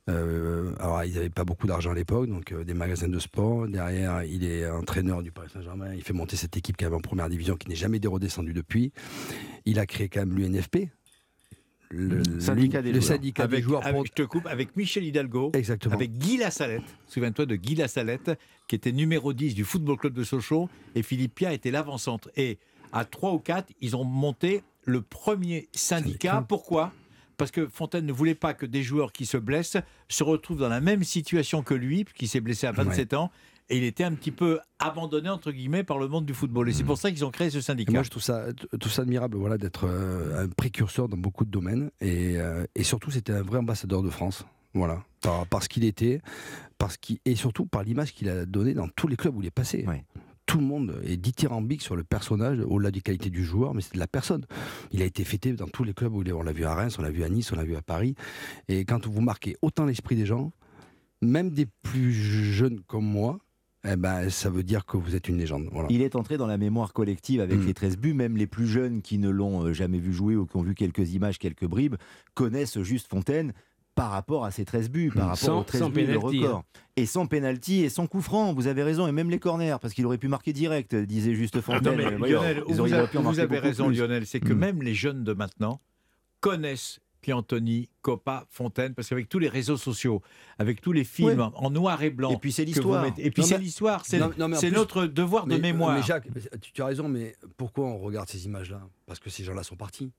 Euh, 0.08 0.74
alors, 0.80 1.04
ils 1.04 1.14
n'avaient 1.14 1.30
pas 1.30 1.44
beaucoup 1.44 1.68
d'argent 1.68 1.92
à 1.92 1.94
l'époque, 1.94 2.28
donc 2.28 2.50
euh, 2.50 2.64
des 2.64 2.74
magasins 2.74 3.08
de 3.08 3.18
sport. 3.20 3.68
Derrière, 3.68 4.24
il 4.24 4.44
est 4.44 4.68
entraîneur 4.68 5.22
du 5.22 5.30
Paris 5.30 5.48
Saint-Germain. 5.52 5.94
Il 5.94 6.02
fait 6.02 6.12
monter 6.12 6.36
cette 6.36 6.56
équipe 6.56 6.76
qui 6.76 6.84
avait 6.84 6.96
en 6.96 7.00
première 7.00 7.28
division, 7.28 7.54
qui 7.54 7.68
n'est 7.68 7.76
jamais 7.76 8.00
redescendue 8.04 8.52
depuis. 8.52 8.92
Il 9.64 9.78
a 9.78 9.86
créé 9.86 10.08
quand 10.08 10.26
même 10.26 10.36
l'UNFP, 10.36 10.88
le 11.90 12.22
Syndicat 12.40 12.82
des 12.82 12.92
le 12.92 13.00
joueurs. 13.00 13.08
syndicat 13.16 13.42
Avec, 13.44 13.58
des 13.58 13.62
joueurs. 13.64 13.86
avec- 13.86 14.06
je 14.06 14.12
te 14.12 14.22
coupe, 14.22 14.46
avec 14.46 14.76
Michel 14.76 15.04
Hidalgo, 15.04 15.50
Exactement. 15.54 15.94
avec 15.94 16.12
Guy 16.18 16.36
Lassalette. 16.36 16.82
Souviens-toi 17.08 17.46
de 17.46 17.56
Guy 17.56 17.74
Lassalette, 17.74 18.30
qui 18.68 18.76
était 18.76 18.92
numéro 18.92 19.32
10 19.32 19.54
du 19.54 19.64
Football 19.64 19.96
Club 19.98 20.14
de 20.14 20.22
Sochaux, 20.24 20.68
et 20.94 21.02
Philippe 21.02 21.34
Pia 21.36 21.52
était 21.52 21.70
l'avant-centre. 21.72 22.30
Et 22.36 22.58
à 22.92 23.04
3 23.04 23.32
ou 23.32 23.38
4, 23.38 23.72
ils 23.80 23.96
ont 23.96 24.04
monté 24.04 24.62
le 24.84 25.02
premier 25.02 25.68
syndicat. 25.72 26.30
Syndicat. 26.30 26.44
Pourquoi? 26.48 26.92
Parce 27.36 27.50
que 27.50 27.66
Fontaine 27.66 28.06
ne 28.06 28.12
voulait 28.12 28.34
pas 28.34 28.54
que 28.54 28.66
des 28.66 28.82
joueurs 28.82 29.12
qui 29.12 29.26
se 29.26 29.36
blessent 29.38 29.78
se 30.08 30.22
retrouvent 30.22 30.58
dans 30.60 30.68
la 30.68 30.80
même 30.80 31.02
situation 31.04 31.62
que 31.62 31.74
lui, 31.74 32.04
qui 32.14 32.28
s'est 32.28 32.40
blessé 32.40 32.66
à 32.66 32.72
27 32.72 33.14
ans, 33.14 33.30
et 33.70 33.76
il 33.76 33.84
était 33.84 34.04
un 34.04 34.12
petit 34.12 34.32
peu 34.32 34.58
abandonné, 34.80 35.28
entre 35.28 35.52
guillemets, 35.52 35.84
par 35.84 35.98
le 35.98 36.08
monde 36.08 36.26
du 36.26 36.34
football. 36.34 36.68
Et 36.68 36.72
c'est 36.72 36.84
pour 36.84 36.98
ça 36.98 37.10
qu'ils 37.10 37.24
ont 37.24 37.30
créé 37.30 37.50
ce 37.50 37.58
Et 37.58 37.62
syndicat. 37.62 37.92
moi, 37.92 38.02
je 38.02 38.10
trouve 38.10 38.22
ça, 38.22 38.46
tout 38.80 38.88
ça 38.88 39.02
admirable, 39.02 39.36
voilà, 39.38 39.58
d'être 39.58 39.86
euh, 39.86 40.44
un 40.44 40.48
précurseur 40.48 41.08
dans 41.08 41.16
beaucoup 41.16 41.44
de 41.44 41.50
domaines. 41.50 41.90
Et, 42.00 42.36
euh, 42.36 42.66
et 42.74 42.82
surtout, 42.82 43.10
c'était 43.10 43.32
un 43.32 43.42
vrai 43.42 43.58
ambassadeur 43.58 44.02
de 44.02 44.10
France. 44.10 44.44
Voilà, 44.74 45.02
par, 45.20 45.46
parce 45.46 45.66
qu'il 45.68 45.84
était, 45.84 46.20
parce 46.78 46.96
qu'il 46.96 47.18
et 47.24 47.34
surtout 47.34 47.66
par 47.66 47.82
l'image 47.82 48.12
qu'il 48.12 48.28
a 48.28 48.44
donnée 48.46 48.74
dans 48.74 48.88
tous 48.88 49.08
les 49.08 49.16
clubs 49.16 49.36
où 49.36 49.40
il 49.40 49.46
est 49.46 49.50
passé. 49.50 49.84
Tout 50.46 50.58
le 50.58 50.64
monde 50.64 51.00
est 51.04 51.16
dithyrambique 51.16 51.82
sur 51.82 51.94
le 51.94 52.02
personnage, 52.02 52.58
au-delà 52.60 52.90
des 52.90 53.00
qualités 53.00 53.30
du 53.30 53.44
joueur, 53.44 53.72
mais 53.74 53.82
c'est 53.82 53.94
de 53.94 54.00
la 54.00 54.08
personne. 54.08 54.44
Il 54.90 55.00
a 55.02 55.04
été 55.04 55.22
fêté 55.22 55.52
dans 55.52 55.68
tous 55.68 55.84
les 55.84 55.94
clubs 55.94 56.12
où 56.12 56.22
il 56.22 56.28
est. 56.28 56.32
On 56.32 56.42
l'a 56.42 56.52
vu 56.52 56.64
à 56.64 56.74
Reims, 56.74 56.96
on 56.98 57.02
l'a 57.02 57.10
vu 57.10 57.22
à 57.22 57.28
Nice, 57.28 57.52
on 57.52 57.56
l'a 57.56 57.64
vu 57.64 57.76
à 57.76 57.82
Paris. 57.82 58.16
Et 58.68 58.84
quand 58.84 59.06
vous 59.06 59.20
marquez 59.20 59.56
autant 59.62 59.84
l'esprit 59.86 60.16
des 60.16 60.26
gens, 60.26 60.52
même 61.20 61.50
des 61.50 61.66
plus 61.82 62.12
jeunes 62.12 62.80
comme 62.86 63.04
moi, 63.04 63.38
eh 63.84 63.96
ben, 63.96 64.28
ça 64.30 64.50
veut 64.50 64.62
dire 64.62 64.84
que 64.84 64.96
vous 64.96 65.14
êtes 65.16 65.28
une 65.28 65.38
légende. 65.38 65.68
Voilà. 65.72 65.88
Il 65.90 66.02
est 66.02 66.14
entré 66.16 66.36
dans 66.36 66.46
la 66.46 66.58
mémoire 66.58 66.92
collective 66.92 67.40
avec 67.40 67.58
Mm. 67.58 67.66
les 67.66 67.74
13 67.74 67.96
buts. 67.96 68.14
Même 68.14 68.36
les 68.36 68.46
plus 68.46 68.66
jeunes 68.66 69.00
qui 69.02 69.18
ne 69.18 69.30
l'ont 69.30 69.64
euh, 69.64 69.72
jamais 69.72 69.98
vu 69.98 70.12
jouer 70.12 70.36
ou 70.36 70.46
qui 70.46 70.56
ont 70.56 70.62
vu 70.62 70.74
quelques 70.74 71.12
images, 71.14 71.38
quelques 71.38 71.66
bribes, 71.66 71.96
connaissent 72.34 72.80
juste 72.82 73.08
Fontaine 73.08 73.52
par 73.94 74.10
rapport 74.10 74.44
à 74.44 74.50
ses 74.50 74.64
13 74.64 74.88
buts, 74.90 75.10
par 75.14 75.24
Mm. 75.26 75.28
rapport 75.30 75.38
Sans- 75.38 75.60
aux 75.60 75.64
13 75.64 75.80
sans 75.80 75.90
buts, 75.90 76.00
le 76.06 76.18
penalty, 76.18 76.44
record. 76.44 76.64
Et 76.96 77.06
sans 77.06 77.26
pénalty 77.26 77.80
et 77.82 77.88
sans 77.88 78.06
coup 78.06 78.20
franc, 78.20 78.52
vous 78.54 78.66
avez 78.66 78.82
raison, 78.82 79.06
et 79.06 79.12
même 79.12 79.30
les 79.30 79.38
corners, 79.38 79.76
parce 79.80 79.94
qu'il 79.94 80.04
aurait 80.06 80.18
pu 80.18 80.28
marquer 80.28 80.52
direct, 80.52 80.94
disait 80.94 81.34
juste 81.34 81.60
Fontaine. 81.60 81.92
Non, 81.92 81.96
mais 81.96 82.04
Euh, 82.06 82.10
Lionel, 82.18 82.62
vous, 82.66 82.80
avez- 82.92 83.08
pu 83.08 83.16
vous 83.18 83.60
raison, 83.62 83.86
plus. 83.86 83.96
Lionel, 83.96 84.26
c'est 84.26 84.40
que 84.40 84.52
même 84.52 84.82
les 84.82 84.94
jeunes 84.94 85.24
de 85.24 85.32
maintenant 85.32 85.80
connaissent 86.40 87.00
Piantoni, 87.20 87.88
Coppa, 88.02 88.46
Fontaine, 88.50 88.94
parce 88.94 89.08
qu'avec 89.08 89.28
tous 89.28 89.38
les 89.38 89.48
réseaux 89.48 89.76
sociaux, 89.76 90.22
avec 90.58 90.80
tous 90.80 90.92
les 90.92 91.04
films 91.04 91.40
Ouais. 91.40 91.46
en 91.54 91.70
noir 91.70 92.02
et 92.02 92.10
blanc, 92.10 92.30
Et 92.32 92.36
puis 92.38 92.52
c'est 92.52 92.64
l'histoire. 92.64 93.02
mettez- 93.04 93.26
Et 93.26 93.30
puis 93.30 93.42
c'est 93.44 93.58
mais- 93.58 93.64
l'histoire, 93.64 94.04
c'est 94.06 94.18
Non, 94.18 94.30
non, 94.38 94.48
mais 94.48 94.56
en 94.56 94.60
c'est 94.60 94.68
plus- 94.68 94.76
notre 94.76 95.06
devoir 95.06 95.46
de 95.46 95.54
Mais- 95.54 95.58
mémoire. 95.60 95.96
Mais 95.96 96.02
Jacques, 96.02 96.26
tu, 96.60 96.72
tu 96.72 96.82
as 96.82 96.86
raison, 96.86 97.08
mais 97.08 97.34
pourquoi 97.56 97.86
on 97.86 97.98
regarde 97.98 98.28
ces 98.28 98.44
images-là? 98.46 98.80
Parce 99.06 99.18
que 99.20 99.30
ces 99.30 99.44
gens-là 99.44 99.62
sont 99.62 99.76
partis. 99.76 100.12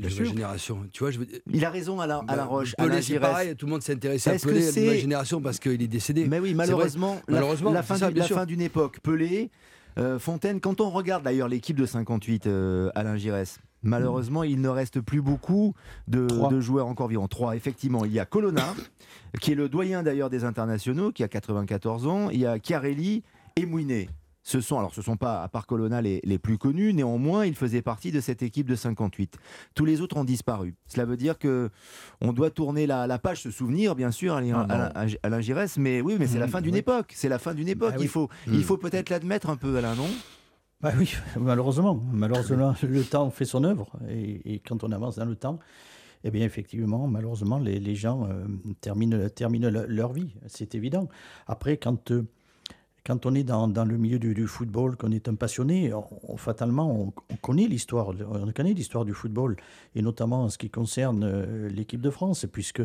Ma 0.00 0.08
génération. 0.08 0.86
Tu 0.92 1.00
vois, 1.00 1.10
je 1.10 1.18
veux 1.18 1.26
dire- 1.26 1.40
Il 1.52 1.64
a 1.64 1.70
raison, 1.70 1.98
Alain, 2.00 2.20
Alain 2.28 2.44
Bah, 2.44 2.44
Roche. 2.44 2.72
Pelé, 2.76 2.88
Alain 2.88 3.02
c'est 3.02 3.18
pareil, 3.18 3.56
tout 3.56 3.66
le 3.66 3.72
monde 3.72 3.82
s'est 3.82 3.94
intéressé 3.94 4.30
à 4.30 4.38
Pelé, 4.38 4.70
ma 4.86 4.94
génération, 4.94 5.40
parce 5.40 5.58
qu'il 5.58 5.82
est 5.82 5.88
décédé. 5.88 6.24
Mais 6.28 6.38
oui, 6.38 6.54
malheureusement, 6.54 7.20
la, 7.26 7.34
Malheureusement, 7.34 7.72
la 7.72 7.82
du- 7.82 8.18
la 8.20 8.26
fin 8.28 8.46
d'une 8.46 8.60
époque. 8.60 9.00
Pelé, 9.00 9.50
euh, 9.98 10.20
Fontaine, 10.20 10.60
quand 10.60 10.80
on 10.80 10.90
regarde 10.90 11.24
d'ailleurs 11.24 11.48
l'équipe 11.48 11.76
de 11.76 11.84
58, 11.84 12.46
euh, 12.46 12.90
Alain 12.94 13.16
Giresse, 13.16 13.58
malheureusement, 13.82 14.42
il 14.42 14.60
ne 14.60 14.68
reste 14.68 15.00
plus 15.00 15.22
beaucoup 15.22 15.74
de, 16.06 16.26
joueurs 16.60 16.86
encore 16.86 17.08
vivants. 17.08 17.28
Trois, 17.28 17.56
effectivement. 17.56 18.04
Il 18.04 18.12
y 18.12 18.18
a 18.20 18.24
Colonna, 18.24 18.74
qui 19.40 19.52
est 19.52 19.54
le 19.54 19.68
doyen 19.68 20.02
d'ailleurs 20.02 20.30
des 20.30 20.44
internationaux, 20.44 21.12
qui 21.12 21.22
a 21.22 21.28
94 21.28 22.06
ans. 22.06 22.30
Il 22.30 22.40
y 22.40 22.46
a 22.46 22.58
Chiarelli 22.58 23.22
et 23.56 23.66
Mouinet. 23.66 24.08
Ce 24.44 24.62
sont, 24.62 24.78
alors 24.78 24.94
ce 24.94 25.02
sont 25.02 25.18
pas, 25.18 25.42
à 25.42 25.48
part 25.48 25.66
Colonna, 25.66 26.00
les, 26.00 26.20
les 26.24 26.38
plus 26.38 26.56
connus. 26.56 26.94
Néanmoins, 26.94 27.44
ils 27.44 27.54
faisaient 27.54 27.82
partie 27.82 28.12
de 28.12 28.20
cette 28.20 28.42
équipe 28.42 28.66
de 28.66 28.76
58. 28.76 29.36
Tous 29.74 29.84
les 29.84 30.00
autres 30.00 30.16
ont 30.16 30.24
disparu. 30.24 30.74
Cela 30.86 31.04
veut 31.04 31.18
dire 31.18 31.38
que 31.38 31.68
on 32.22 32.32
doit 32.32 32.48
tourner 32.50 32.86
la, 32.86 33.06
la 33.06 33.18
page, 33.18 33.42
se 33.42 33.50
souvenir, 33.50 33.94
bien 33.94 34.10
sûr, 34.10 34.34
Alain, 34.36 34.66
Ah. 34.70 35.04
Alain- 35.22 35.40
Giresse, 35.42 35.76
mais 35.76 36.00
oui, 36.00 36.16
mais 36.18 36.26
c'est 36.26 36.38
la 36.38 36.46
Mhm, 36.46 36.52
fin 36.52 36.60
d'une 36.62 36.76
époque. 36.76 37.12
C'est 37.14 37.28
la 37.28 37.38
fin 37.38 37.52
d'une 37.52 37.68
époque. 37.68 37.92
Ah 37.94 37.98
oui. 37.98 38.04
Il 38.04 38.08
faut, 38.08 38.30
il 38.46 38.64
faut 38.64 38.78
peut-être 38.78 39.10
l'admettre 39.10 39.50
un 39.50 39.56
peu, 39.56 39.76
Alain, 39.76 39.94
non? 39.94 40.08
Bah 40.80 40.92
oui, 40.96 41.12
malheureusement. 41.36 42.00
Malheureusement, 42.12 42.74
le 42.82 43.02
temps 43.02 43.30
fait 43.30 43.44
son 43.44 43.64
œuvre. 43.64 43.90
Et, 44.08 44.60
quand 44.60 44.84
on 44.84 44.92
avance 44.92 45.16
dans 45.16 45.24
le 45.24 45.34
temps, 45.34 45.58
eh 46.24 46.30
bien, 46.30 46.44
effectivement, 46.44 47.06
malheureusement, 47.08 47.58
les, 47.58 47.94
gens 47.96 48.28
euh, 48.28 48.44
terminent, 48.80 49.28
terminent 49.28 49.70
le- 49.70 49.86
leur 49.86 50.12
vie. 50.12 50.34
C'est 50.46 50.74
évident. 50.74 51.08
Après, 51.46 51.76
quand, 51.78 52.12
euh, 52.12 52.26
on 53.24 53.34
est 53.34 53.42
dans, 53.44 53.66
le 53.66 53.96
milieu 53.98 54.18
du, 54.18 54.46
football, 54.46 54.96
qu'on 54.96 55.10
est 55.10 55.28
un 55.28 55.34
passionné, 55.34 55.92
on- 55.92 56.06
on- 56.28 56.36
fatalement, 56.36 56.90
on, 56.92 57.12
on 57.30 57.36
connaît 57.36 57.66
l'histoire. 57.66 58.10
On 58.30 58.52
connaît 58.52 58.74
l'histoire 58.74 59.04
du 59.04 59.14
football, 59.14 59.56
et 59.96 60.02
notamment 60.02 60.44
en 60.44 60.48
ce 60.48 60.58
qui 60.58 60.70
concerne 60.70 61.24
euh, 61.24 61.68
l'équipe 61.70 62.00
de 62.00 62.10
France, 62.10 62.46
puisque 62.52 62.82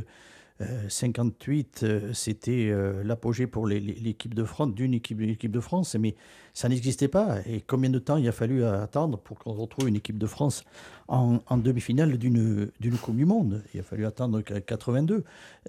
euh, 0.61 0.87
58, 0.87 1.81
euh, 1.83 2.13
c'était 2.13 2.69
euh, 2.69 3.03
l'apogée 3.03 3.47
pour 3.47 3.65
l'équipe 3.65 4.35
de 4.35 4.43
France, 4.43 4.73
d'une 4.75 4.93
équipe, 4.93 5.17
de 5.19 5.59
France, 5.59 5.95
mais 5.95 6.15
ça 6.53 6.69
n'existait 6.69 7.07
pas. 7.07 7.39
Et 7.47 7.61
combien 7.61 7.89
de 7.89 7.97
temps 7.99 8.17
il 8.17 8.27
a 8.27 8.31
fallu 8.31 8.63
attendre 8.63 9.17
pour 9.17 9.39
qu'on 9.39 9.53
retrouve 9.53 9.87
une 9.89 9.95
équipe 9.95 10.19
de 10.19 10.27
France 10.27 10.63
en, 11.07 11.39
demi-finale 11.57 12.17
d'une 12.19 12.69
Coupe 13.01 13.15
du 13.17 13.25
Monde? 13.25 13.63
Il 13.73 13.79
a 13.79 13.83
fallu 13.83 14.05
attendre 14.05 14.41
qu- 14.41 14.61
82. 14.61 15.23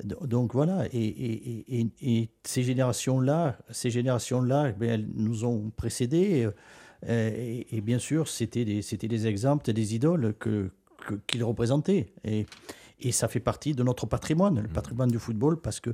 Do- 0.05 0.27
Donc 0.27 0.53
voilà. 0.53 0.85
Et, 0.93 1.89
ces 2.43 2.63
générations-là, 2.63 3.57
ces 3.71 3.91
générations-là, 3.91 4.75
eh 4.81 4.85
elles 4.87 5.09
nous 5.15 5.45
ont 5.47 5.71
précédés. 5.77 6.47
euh, 7.09 7.65
Et, 7.73 7.81
bien 7.81 7.99
sûr, 7.99 8.29
c'était 8.29 8.65
des, 8.67 8.81
des 8.83 9.27
exemples, 9.27 9.73
des 9.73 9.95
idoles 9.95 10.35
que- 10.39 10.71
qu'ils 11.27 11.45
représentaient. 11.45 12.07
Et, 12.25 12.45
et 13.05 13.13
ça 13.13 13.29
fait 13.29 13.41
partie 13.41 13.75
de 13.75 13.83
notre 13.83 14.07
patrimoine, 14.07 14.61
le 14.63 14.69
patrimoine 14.69 15.11
du 15.11 15.19
football, 15.19 15.61
parce 15.61 15.79
que 15.81 15.91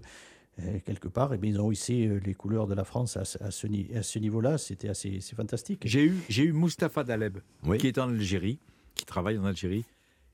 euh, 0.61 0.79
quelque 0.85 1.09
part, 1.09 1.33
eh 1.35 1.39
bien, 1.39 1.51
ils 1.51 1.61
ont 1.61 1.71
hissé 1.73 2.07
euh, 2.07 2.21
les 2.25 2.35
couleurs 2.35 2.67
de 2.67 2.75
la 2.75 2.85
France 2.85 3.17
à, 3.17 3.25
ce- 3.25 3.43
à 3.43 3.51
ce, 3.51 3.67
ni- 3.67 3.89
à 3.95 4.03
ce 4.03 4.19
niveau-là. 4.19 4.59
C'était 4.59 4.89
assez 4.89 5.21
fantastique. 5.35 5.83
J'ai 5.85 6.05
eu, 6.05 6.15
eu 6.39 6.53
Mustapha 6.53 7.05
Daleb, 7.05 7.39
Oui. 7.67 7.79
qui 7.79 7.87
est 7.87 7.99
en 7.99 8.09
Algérie, 8.11 8.59
qui 8.95 9.05
travaille 9.07 9.39
en 9.39 9.45
Algérie. 9.45 9.85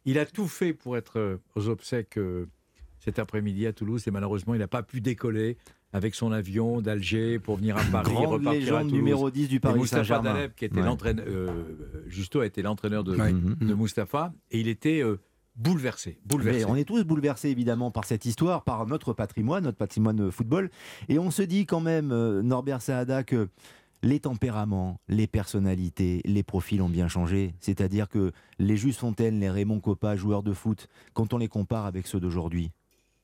Il 0.05 0.19
a 0.19 0.27
tout 0.27 0.47
fait 0.49 0.73
pour 0.73 0.97
être 0.97 1.19
euh, 1.19 1.37
aux 1.55 1.69
obsèques 1.69 2.17
euh, 2.19 2.47
cet 3.01 3.19
après-midi 3.19 3.67
à 3.67 3.73
Toulouse 3.73 4.03
et 4.07 4.11
malheureusement, 4.11 4.55
il 4.55 4.59
n'a 4.59 4.69
pas 4.69 4.83
pu 4.83 5.01
décoller 5.01 5.57
avec 5.93 6.15
son 6.15 6.33
avion 6.33 6.81
d'Alger 6.81 7.39
pour 7.39 7.57
venir 7.57 7.77
à 7.77 7.83
Paris, 7.85 8.13
Grande 8.13 8.27
repartir 8.27 8.51
à 8.51 8.55
légende 8.55 8.81
Toulouse. 8.89 8.93
numéro 8.95 9.31
10 9.31 9.49
du 9.49 9.57
Et 9.57 9.61
Paris 9.61 9.79
Moustapha 9.79 10.03
Saint-Germain. 10.03 10.35
Daleb, 10.35 10.53
qui 10.55 10.65
était 10.65 10.77
Ouais. 10.77 10.83
l'entraîneur, 10.83 11.25
euh, 11.29 11.65
Justo 12.09 12.41
a 12.41 12.47
été 12.47 12.63
l'entraîneur 12.63 13.05
de, 13.05 13.15
Ouais. 13.17 13.33
de 13.33 13.75
Moustapha, 13.75 14.33
et 14.51 14.61
il 14.61 14.67
était 14.69 15.03
euh, 15.03 15.19
bouleversé. 15.57 16.19
bouleversé. 16.25 16.65
On 16.67 16.77
est 16.77 16.85
tous 16.85 17.05
bouleversés 17.05 17.49
évidemment 17.49 17.91
par 17.91 18.05
cette 18.05 18.25
histoire, 18.25 18.65
par 18.65 18.87
notre 18.87 19.13
patrimoine, 19.13 19.65
notre 19.65 19.79
patrimoine 19.79 20.21
euh, 20.21 20.31
football. 20.31 20.71
Et 21.09 21.19
on 21.19 21.31
se 21.31 21.43
dit 21.43 21.67
quand 21.67 21.81
même, 21.81 22.13
euh, 22.13 22.43
Norbert 22.43 22.83
Saada, 22.83 23.25
que 23.25 23.49
les 24.03 24.21
tempéraments, 24.21 25.01
les 25.09 25.27
personnalités, 25.27 26.21
les 26.25 26.43
profils 26.43 26.81
ont 26.83 26.89
bien 26.89 27.09
changé. 27.09 27.55
C'est-à-dire 27.61 28.09
que 28.09 28.33
les 28.59 28.77
Just 28.77 29.01
Fontaine, 29.01 29.41
les 29.41 29.51
Raymond 29.51 29.81
Coppa, 29.81 30.17
joueurs 30.17 30.43
de 30.43 30.53
foot, 30.53 30.89
quand 31.15 31.33
on 31.33 31.39
les 31.39 31.49
compare 31.49 31.87
avec 31.87 32.07
ceux 32.07 32.21
d'aujourd'hui, 32.21 32.71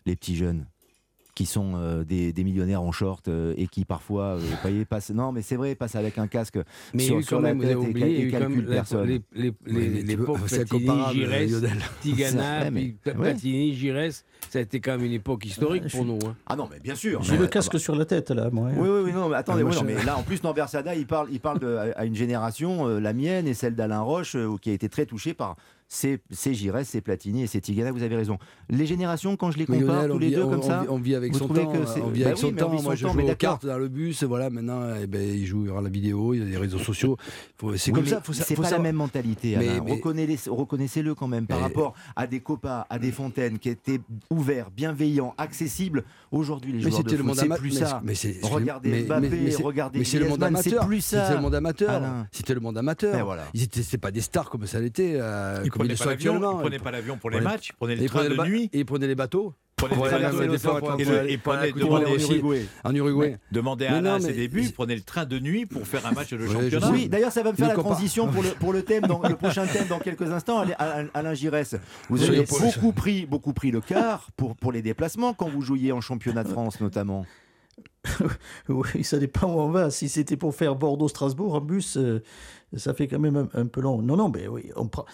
les 0.07 0.17
petits 0.17 0.37
jeunes, 0.37 0.67
qui 1.35 1.47
sont 1.47 1.73
euh, 1.77 2.05
des, 2.05 2.33
des 2.35 2.45
millionnaires 2.45 2.83
en 2.83 2.93
short 2.93 3.27
euh, 3.29 3.55
et 3.57 3.67
qui 3.67 3.85
parfois, 3.87 4.35
euh, 4.35 4.37
vous 4.37 4.57
voyez, 4.61 4.85
passent. 4.85 5.11
Non, 5.11 5.33
mais 5.33 5.41
c'est 5.41 5.57
vrai, 5.57 5.75
passent 5.75 5.95
avec 5.95 6.19
un 6.19 6.27
casque 6.27 6.59
Mais 6.93 7.05
il 7.05 7.07
y 7.07 7.07
a 7.07 7.07
sur, 7.09 7.19
eu 7.19 7.23
sur 7.23 7.37
quand 7.39 7.43
la 7.43 7.49
même, 7.55 7.59
vous 7.59 7.65
avez 7.65 7.73
et, 7.73 7.77
oublié, 7.77 8.07
il 8.09 8.13
y 8.13 8.17
a 8.17 8.21
et 8.21 8.23
eu 8.27 8.31
quand 8.33 8.39
calcule 8.41 8.57
même 8.59 8.67
la- 8.69 8.75
personne. 8.77 9.07
les, 9.09 9.23
les, 9.35 9.53
les, 9.67 10.03
les 10.03 10.17
pauvres. 10.19 10.47
Tigana. 12.03 12.71
Platini, 13.15 13.75
Giresse, 13.75 14.25
ça 14.51 14.59
a 14.59 14.63
été 14.63 14.81
quand 14.81 14.93
même 14.93 15.05
une 15.05 15.13
époque 15.13 15.45
historique 15.47 15.85
Ouais, 15.85 15.91
pour 15.91 16.01
suis- 16.01 16.09
nous. 16.09 16.19
hein. 16.29 16.37
Ah 16.47 16.57
non, 16.57 16.69
mais 16.71 16.81
bien 16.81 16.95
sûr. 16.95 17.23
J'ai 17.23 17.37
le 17.37 17.47
casque 17.47 17.79
sur 17.79 17.95
la 17.97 18.05
tête, 18.05 18.31
là, 18.31 18.51
moi. 18.51 18.69
hein. 18.69 18.75
Oui, 18.77 18.89
oui, 18.89 19.01
oui, 19.07 19.13
non, 19.13 19.29
mais 19.29 19.37
attendez, 19.37 19.65
Ah, 19.67 19.75
non, 19.75 19.83
mais 19.85 20.03
là, 20.05 20.17
en 20.19 20.23
plus, 20.23 20.43
Norbert 20.43 20.69
Sada, 20.69 20.95
il 20.95 21.07
parle, 21.07 21.29
il 21.31 21.41
parle 21.41 21.59
de, 21.61 21.93
à 21.97 22.05
une 22.05 22.15
génération, 22.15 22.87
la 22.99 23.13
mienne 23.13 23.47
et 23.47 23.55
celle 23.55 23.75
d'Alain 23.75 24.01
Roche, 24.01 24.37
qui 24.61 24.71
a 24.71 24.73
été 24.73 24.89
très 24.89 25.07
touchée 25.07 25.35
par 25.35 25.57
ces, 25.95 26.21
ces 26.31 26.55
Giresse, 26.55 26.89
ces 26.89 27.03
Platini 27.03 27.43
et 27.43 27.47
ces 27.47 27.61
Tigana, 27.61 27.93
vous 27.93 28.03
avez 28.03 28.17
raison. 28.17 28.39
Les 28.71 28.87
générations, 28.87 29.37
quand 29.37 29.51
je 29.51 29.59
les 29.59 29.67
compare 29.67 29.81
Lionel, 29.83 30.11
tous 30.11 30.19
les 30.19 30.29
vit- 30.29 30.35
deux 30.37 30.43
on- 30.45 30.49
comme 30.51 30.59
on 30.61 30.63
ça, 30.63 30.85
On 30.89 30.97
vit 30.99 31.15
avec 31.15 31.35
son 31.35 31.49
temps. 31.49 31.55
c'est- 31.87 32.01
On 32.01 32.09
vit 32.09 32.21
Bah 32.21 32.27
avec 32.29 32.37
oui, 32.37 32.41
son 32.41 32.53
temps. 32.53 32.71
vit 32.71 32.83
Moi, 32.83 32.83
son 32.83 32.97
je 32.97 33.03
temps, 33.07 33.13
joue 33.13 33.19
aux 33.21 33.27
d'accord. 33.27 33.37
cartes 33.37 33.67
dans 33.67 33.77
le 33.79 33.89
bus. 33.89 34.23
Et 34.23 34.27
voilà, 34.27 34.49
maintenant, 34.49 34.81
eh 35.01 35.07
ben, 35.07 35.21
il 35.21 35.45
joue, 35.45 35.65
il 35.65 35.67
y 35.67 35.71
aura 35.71 35.83
la 35.83 35.91
vidéo, 35.91 36.33
il 36.33 36.41
y 36.41 36.43
a 36.43 36.47
les 36.47 36.57
réseaux 36.57 36.79
sociaux. 36.79 37.19
C'est 37.77 37.91
Oui, 37.91 37.97
comme 37.97 38.07
ça. 38.07 38.23
C'est 38.33 38.55
pas 38.57 38.63
la 38.63 38.69
savoir- 38.71 38.83
même 38.83 38.97
mentalité. 38.97 39.57
Mais- 39.59 39.79
Reconnaissez-le 40.49 41.15
quand 41.15 41.29
même 41.29 41.47
par 41.47 41.59
Mais- 41.59 41.65
rapport 41.65 41.95
à 42.17 42.27
des 42.27 42.41
copains, 42.41 42.85
à 42.89 42.99
des 42.99 43.13
fontaines 43.13 43.59
qui 43.59 43.69
étaient 43.69 44.01
ouverts, 44.31 44.71
bienveillants, 44.71 45.35
accessibles. 45.39 46.05
Aujourd'hui, 46.31 46.73
les 46.73 46.81
joueurs 46.81 47.05
de 47.05 47.17
foot, 47.17 47.35
c'est 47.37 47.49
plus 47.59 47.71
ça. 47.73 48.01
mais 48.03 48.15
c'est- 48.15 48.39
c'est- 48.41 48.47
Regardez 48.49 49.03
Mbappé, 49.03 49.51
c'est- 49.51 49.63
regardez 49.63 49.99
Mais 49.99 50.05
c'est 50.07 50.19
le 50.19 50.29
monde 50.29 50.39
c'est 50.41 50.47
amateur. 50.47 50.89
C'était 51.03 51.35
le 51.35 51.41
monde 51.41 51.55
amateur. 51.55 52.03
C'était 52.33 52.55
le 52.55 52.61
monde 52.61 52.79
amateur. 52.79 53.37
Ils 53.55 53.69
c'est 53.71 53.99
pas 53.99 54.11
des 54.11 54.21
stars 54.23 54.49
comme 54.49 54.67
ça 54.67 54.81
l'était. 54.81 55.19
Prenait 55.83 55.95
ils 55.95 55.99
pas 55.99 56.05
l'avion, 56.07 56.33
actuellement. 56.33 56.59
il 56.59 56.63
prenait 56.63 56.79
pas 56.79 56.91
l'avion 56.91 57.19
pour 57.19 57.31
les 57.31 57.39
prenait- 57.39 57.51
matchs, 57.51 57.69
il 57.71 57.75
prenait 57.77 57.93
Et 57.95 57.97
le 57.97 58.03
ils 58.03 58.09
train 58.09 58.21
prenaient 58.21 58.37
de 58.37 58.43
nuit. 58.51 58.71
Et 58.73 58.79
ils 58.81 58.87
prenaient 58.87 59.07
les 59.07 59.15
bateaux. 59.15 59.55
Et 59.83 59.95
demandait 61.73 62.67
en 62.85 62.95
Uruguay. 62.95 63.39
Demandez 63.51 63.87
à 63.87 63.97
Alain 63.97 64.15
à 64.15 64.21
ses 64.21 64.33
débuts, 64.33 64.63
il 64.65 64.73
prenait 64.73 64.95
le 64.95 65.03
train 65.03 65.25
de 65.25 65.39
nuit 65.39 65.67
pour 65.67 65.87
faire 65.87 66.07
un 66.07 66.13
match 66.13 66.31
de 66.33 66.47
championnat. 66.47 66.91
Oui, 66.91 67.09
d'ailleurs, 67.09 67.33
ça 67.33 67.43
va 67.43 67.53
me 67.53 67.57
faire 67.57 67.69
la 67.69 67.75
transition 67.75 68.29
pour 68.29 68.43
le, 68.43 68.51
pour 68.61 68.73
le 68.73 68.83
thème, 68.83 69.07
dans, 69.07 69.21
le 69.21 69.37
prochain 69.37 69.67
thème 69.67 69.89
dans 69.89 69.99
quelques 69.99 70.31
instants. 70.31 70.65
Alain, 70.79 71.35
Giresse, 71.35 71.77
vous 72.09 72.19
Oui, 72.23 72.29
avez 72.29 72.45
beaucoup 72.45 72.93
pris, 72.93 73.27
beaucoup 73.27 73.53
pris 73.53 73.71
le 73.71 73.81
quart 73.81 74.29
pour, 74.37 74.57
pour 74.57 74.73
les 74.73 74.83
déplacements 74.83 75.35
quand 75.35 75.49
vous 75.49 75.63
jouiez 75.63 75.93
en 75.93 76.01
championnat 76.01 76.45
de 76.45 76.49
France 76.49 76.81
notamment. 76.81 77.27
Oui, 78.69 79.05
ça 79.05 79.19
dépend 79.19 79.47
où 79.47 79.61
on 79.61 79.71
va. 79.71 79.91
Si 79.91 80.09
c'était 80.09 80.37
pour 80.37 80.55
faire 80.55 80.75
Bordeaux-Strasbourg 80.75 81.55
en 81.55 81.61
bus, 81.61 81.97
euh, 81.97 82.23
ça 82.77 82.95
fait 82.95 83.07
quand 83.09 83.19
même 83.19 83.37
un, 83.37 83.49
un 83.55 83.67
peu 83.67 83.81
long. 83.81 84.03
Non, 84.03 84.17
non, 84.17 84.29
mais 84.29 84.49
oui, 84.49 84.71
on 84.77 84.89
prend. 84.89 85.07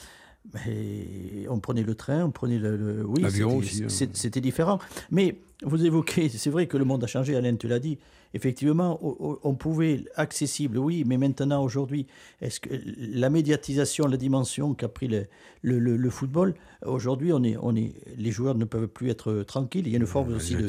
On 1.50 1.60
prenait 1.60 1.82
le 1.82 1.94
train, 1.94 2.24
on 2.24 2.30
prenait 2.30 2.58
le. 2.58 2.76
le- 2.76 3.06
oui, 3.06 3.22
c'était- 3.30 3.44
hein. 3.84 3.88
C'était 4.14 4.40
différent. 4.40 4.78
Mais 5.10 5.36
vous 5.62 5.84
évoquez, 5.84 6.28
c'est 6.28 6.50
vrai 6.50 6.66
que 6.66 6.76
le 6.76 6.84
monde 6.84 7.04
a 7.04 7.06
changé, 7.06 7.36
Alain, 7.36 7.54
tu 7.56 7.68
l'as 7.68 7.78
dit. 7.80 7.98
Effectivement, 8.34 8.98
on 9.42 9.54
pouvait, 9.54 10.04
accessible, 10.14 10.76
oui, 10.76 11.02
mais 11.06 11.16
maintenant, 11.16 11.64
aujourd'hui, 11.64 12.06
est-ce 12.42 12.60
que 12.60 12.68
la 12.98 13.30
médiatisation, 13.30 14.06
la 14.06 14.18
dimension 14.18 14.74
qu'a 14.74 14.88
pris 14.88 15.08
le, 15.08 15.26
le- 15.62 15.96
le 15.96 16.10
football, 16.10 16.54
aujourd'hui, 16.84 17.32
on 17.32 17.42
est, 17.42 17.56
on 17.60 17.74
est, 17.76 17.94
les 18.16 18.30
joueurs 18.30 18.54
ne 18.56 18.64
peuvent 18.64 18.88
plus 18.88 19.10
être 19.10 19.42
tranquilles. 19.42 19.86
Il 19.86 19.92
y 19.92 19.96
a 19.96 19.98
une 19.98 20.06
forme 20.06 20.32
aussi 20.34 20.54
de, 20.54 20.66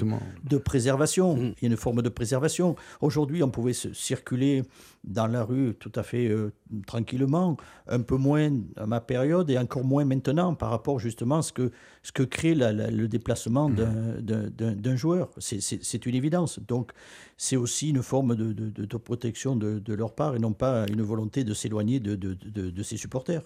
de 0.49 0.57
préservation. 0.57 1.35
Mm. 1.35 1.53
Il 1.61 1.63
y 1.63 1.65
a 1.65 1.69
une 1.71 1.77
forme 1.77 2.01
de 2.01 2.09
préservation. 2.09 2.75
Aujourd'hui, 3.01 3.43
on 3.43 3.49
pouvait 3.49 3.73
se 3.73 3.93
circuler 3.93 4.63
dans 5.03 5.27
la 5.27 5.43
rue 5.43 5.75
tout 5.79 5.91
à 5.95 6.03
fait 6.03 6.27
euh, 6.27 6.51
tranquillement, 6.85 7.55
un 7.87 8.01
peu 8.01 8.17
moins 8.17 8.51
à 8.75 8.85
ma 8.85 8.99
période 8.99 9.49
et 9.49 9.57
encore 9.57 9.83
moins 9.85 10.03
maintenant 10.03 10.53
par 10.55 10.69
rapport 10.71 10.99
justement 10.99 11.37
à 11.37 11.41
ce 11.41 11.53
que, 11.53 11.71
ce 12.03 12.11
que 12.11 12.23
crée 12.23 12.53
la- 12.53 12.73
la- 12.73 12.91
le 12.91 13.07
déplacement 13.07 13.69
d'un- 13.69 14.19
d'un 14.75 14.95
joueur. 14.95 15.29
C'est- 15.37 16.05
une 16.05 16.15
évidence. 16.15 16.59
Donc, 16.67 16.91
c'est 17.37 17.55
aussi 17.55 17.89
une 17.89 18.01
forme 18.03 18.35
de, 18.35 18.51
de- 18.53 18.69
de- 18.69 18.85
de 18.85 18.97
protection 18.97 19.55
de, 19.55 19.79
de 19.79 19.93
leur 19.93 20.13
part 20.15 20.35
et 20.35 20.39
non 20.39 20.51
pas 20.53 20.85
une 20.89 21.01
volonté 21.01 21.43
de 21.43 21.53
s'éloigner 21.53 21.99
de, 21.99 22.15
de, 22.15 22.33
de- 22.33 22.69
de 22.69 22.83
ses 22.83 22.97
supporters. 22.97 23.43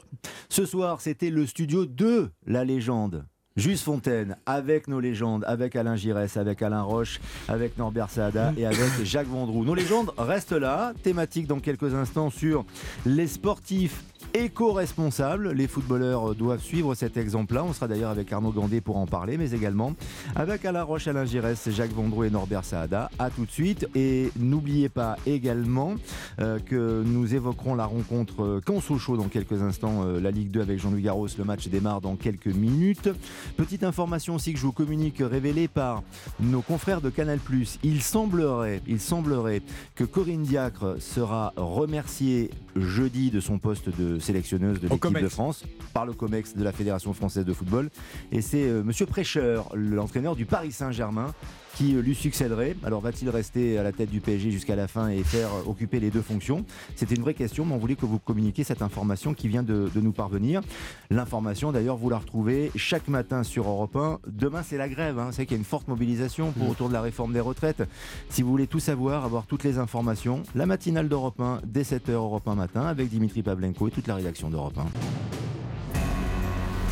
Ce 0.50 0.66
soir, 0.66 1.02
c'était 1.02 1.30
le 1.30 1.46
studio 1.46 1.86
de 1.86 2.30
la 2.54 2.64
légende. 2.64 3.26
Juste 3.56 3.84
Fontaine, 3.84 4.36
avec 4.46 4.88
nos 4.88 5.00
légendes, 5.00 5.44
avec 5.46 5.76
Alain 5.76 5.96
Giresse, 5.96 6.38
avec 6.38 6.62
Alain 6.64 6.82
Roche, 6.82 7.20
avec 7.48 7.78
Norbert 7.78 8.10
Saada 8.10 8.52
et 8.58 8.66
avec 8.66 8.90
Jacques 9.04 9.28
Vendroux. 9.28 9.64
Nos 9.64 9.76
légendes 9.76 10.12
restent 10.18 10.54
là, 10.54 10.94
thématique 11.04 11.46
dans 11.48 11.60
quelques 11.60 11.94
instants 11.94 12.32
sur 12.32 12.66
les 13.06 13.28
sportifs 13.28 14.04
éco-responsables. 14.34 15.52
Les 15.52 15.68
footballeurs 15.68 16.36
doivent 16.36 16.62
suivre 16.62 16.96
cet 16.96 17.18
exemple-là. 17.18 17.64
On 17.64 17.74
sera 17.74 17.88
d'ailleurs 17.88 18.12
avec 18.12 18.32
Arnaud 18.32 18.52
Gandé 18.52 18.82
pour 18.82 18.98
en 18.98 19.06
parler, 19.06 19.38
mais 19.38 19.52
également 19.52 19.94
avec 20.36 20.66
Alain 20.66 20.84
Roche, 20.84 21.08
Alain 21.08 21.26
Giresse, 21.26 21.70
Jacques 21.70 21.94
Vendroux 21.94 22.24
et 22.24 22.30
Norbert 22.30 22.66
Saada. 22.66 23.10
A 23.20 23.30
tout 23.30 23.46
de 23.46 23.52
suite. 23.52 23.88
Et 23.96 24.32
n'oubliez 24.38 24.90
pas 24.90 25.18
également 25.26 25.96
euh, 26.40 26.60
que 26.60 27.04
nous 27.06 27.36
évoquerons 27.36 27.76
la 27.76 27.86
rencontre 27.86 28.44
euh, 28.44 28.80
Sochaux 28.82 29.18
dans 29.18 29.28
quelques 29.28 29.62
instants, 29.62 30.04
euh, 30.04 30.20
la 30.20 30.32
Ligue 30.32 30.52
2 30.52 30.62
avec 30.62 30.80
Jean-Louis 30.80 31.04
Garros. 31.04 31.28
Le 31.38 31.44
match 31.44 31.68
démarre 31.68 32.02
dans 32.02 32.16
quelques 32.16 32.48
minutes. 32.48 33.10
Petite 33.56 33.84
information 33.84 34.36
aussi 34.36 34.54
que 34.54 34.60
je 34.60 34.66
vous 34.66 34.72
communique 34.72 35.18
révélée 35.20 35.68
par 35.68 36.04
nos 36.40 36.62
confrères 36.62 37.02
de 37.02 37.10
Canal+. 37.10 37.40
Il 37.84 38.02
semblerait, 38.02 38.82
il 38.88 39.00
semblerait 39.00 39.62
que 39.96 40.04
Corinne 40.04 40.44
Diacre 40.44 40.96
sera 41.00 41.54
remerciée 41.56 42.50
jeudi 42.76 43.32
de 43.32 43.40
son 43.40 43.60
poste 43.60 43.90
de 43.90 44.20
sélectionneuse 44.24 44.80
de 44.80 44.88
l'équipe 44.88 45.20
de. 45.20 45.28
France 45.28 45.64
par 45.94 46.06
le 46.06 46.14
COMEX 46.14 46.56
de 46.56 46.64
la 46.64 46.72
Fédération 46.72 47.14
française 47.14 47.46
de 47.46 47.54
football. 47.54 47.90
Et 48.32 48.42
c'est 48.42 48.64
euh, 48.64 48.84
Monsieur 48.84 49.06
Prêcheur, 49.06 49.70
l'entraîneur 49.74 50.36
du 50.36 50.46
Paris 50.46 50.72
Saint-Germain, 50.72 51.34
qui 51.76 51.96
euh, 51.96 52.02
lui 52.02 52.16
succéderait. 52.16 52.76
Alors 52.84 53.02
va-t-il 53.02 53.30
rester 53.30 53.78
à 53.78 53.84
la 53.84 53.92
tête 53.92 54.10
du 54.10 54.22
PSG 54.22 54.52
jusqu'à 54.52 54.76
la 54.76 54.88
fin 54.88 55.10
et 55.10 55.24
faire 55.24 55.50
euh, 55.54 55.70
occuper 55.70 56.00
les 56.00 56.10
deux 56.10 56.22
fonctions? 56.22 56.66
C'était 56.96 57.16
une 57.16 57.22
vraie 57.22 57.34
question, 57.34 57.66
mais 57.66 57.74
on 57.74 57.78
voulait 57.78 57.96
que 57.96 58.06
vous 58.06 58.20
communiquiez 58.20 58.64
cette 58.64 58.82
information 58.82 59.34
qui 59.34 59.48
vient 59.48 59.64
de, 59.64 59.90
de 59.94 60.02
nous 60.02 60.12
parvenir. 60.12 60.62
L'information, 61.10 61.72
d'ailleurs, 61.72 61.98
vous 61.98 62.10
la 62.10 62.18
retrouvez 62.18 62.72
chaque 62.76 63.08
matin 63.08 63.44
sur 63.44 63.68
Europe 63.68 63.96
1. 63.96 64.20
Demain, 64.28 64.64
c'est 64.64 64.78
la 64.78 64.90
grève. 64.90 65.20
Hein. 65.20 65.30
C'est 65.32 65.46
qu'il 65.46 65.56
y 65.56 65.58
a 65.58 65.60
une 65.60 65.66
forte 65.66 65.88
mobilisation 65.88 66.52
pour, 66.52 66.70
autour 66.70 66.88
de 66.90 66.94
la 66.94 67.02
réforme 67.02 67.34
des 67.34 67.40
retraites. 67.40 67.84
Si 68.30 68.42
vous 68.42 68.50
voulez 68.50 68.68
tout 68.68 68.80
savoir, 68.80 69.26
avoir 69.26 69.46
toutes 69.46 69.64
les 69.64 69.78
informations, 69.78 70.44
la 70.56 70.66
matinale 70.66 71.10
d'Europe 71.10 71.40
1, 71.40 71.62
dès 71.66 71.84
7h 71.84 72.12
Europe 72.12 72.48
1 72.48 72.56
matin, 72.56 72.86
avec 72.86 73.10
Dimitri 73.10 73.44
Pavlenko 73.44 73.88
et 73.88 73.92
toute 73.92 74.08
la 74.08 74.16
rédaction 74.16 74.50
d'Europe 74.50 74.78
1. 74.78 74.86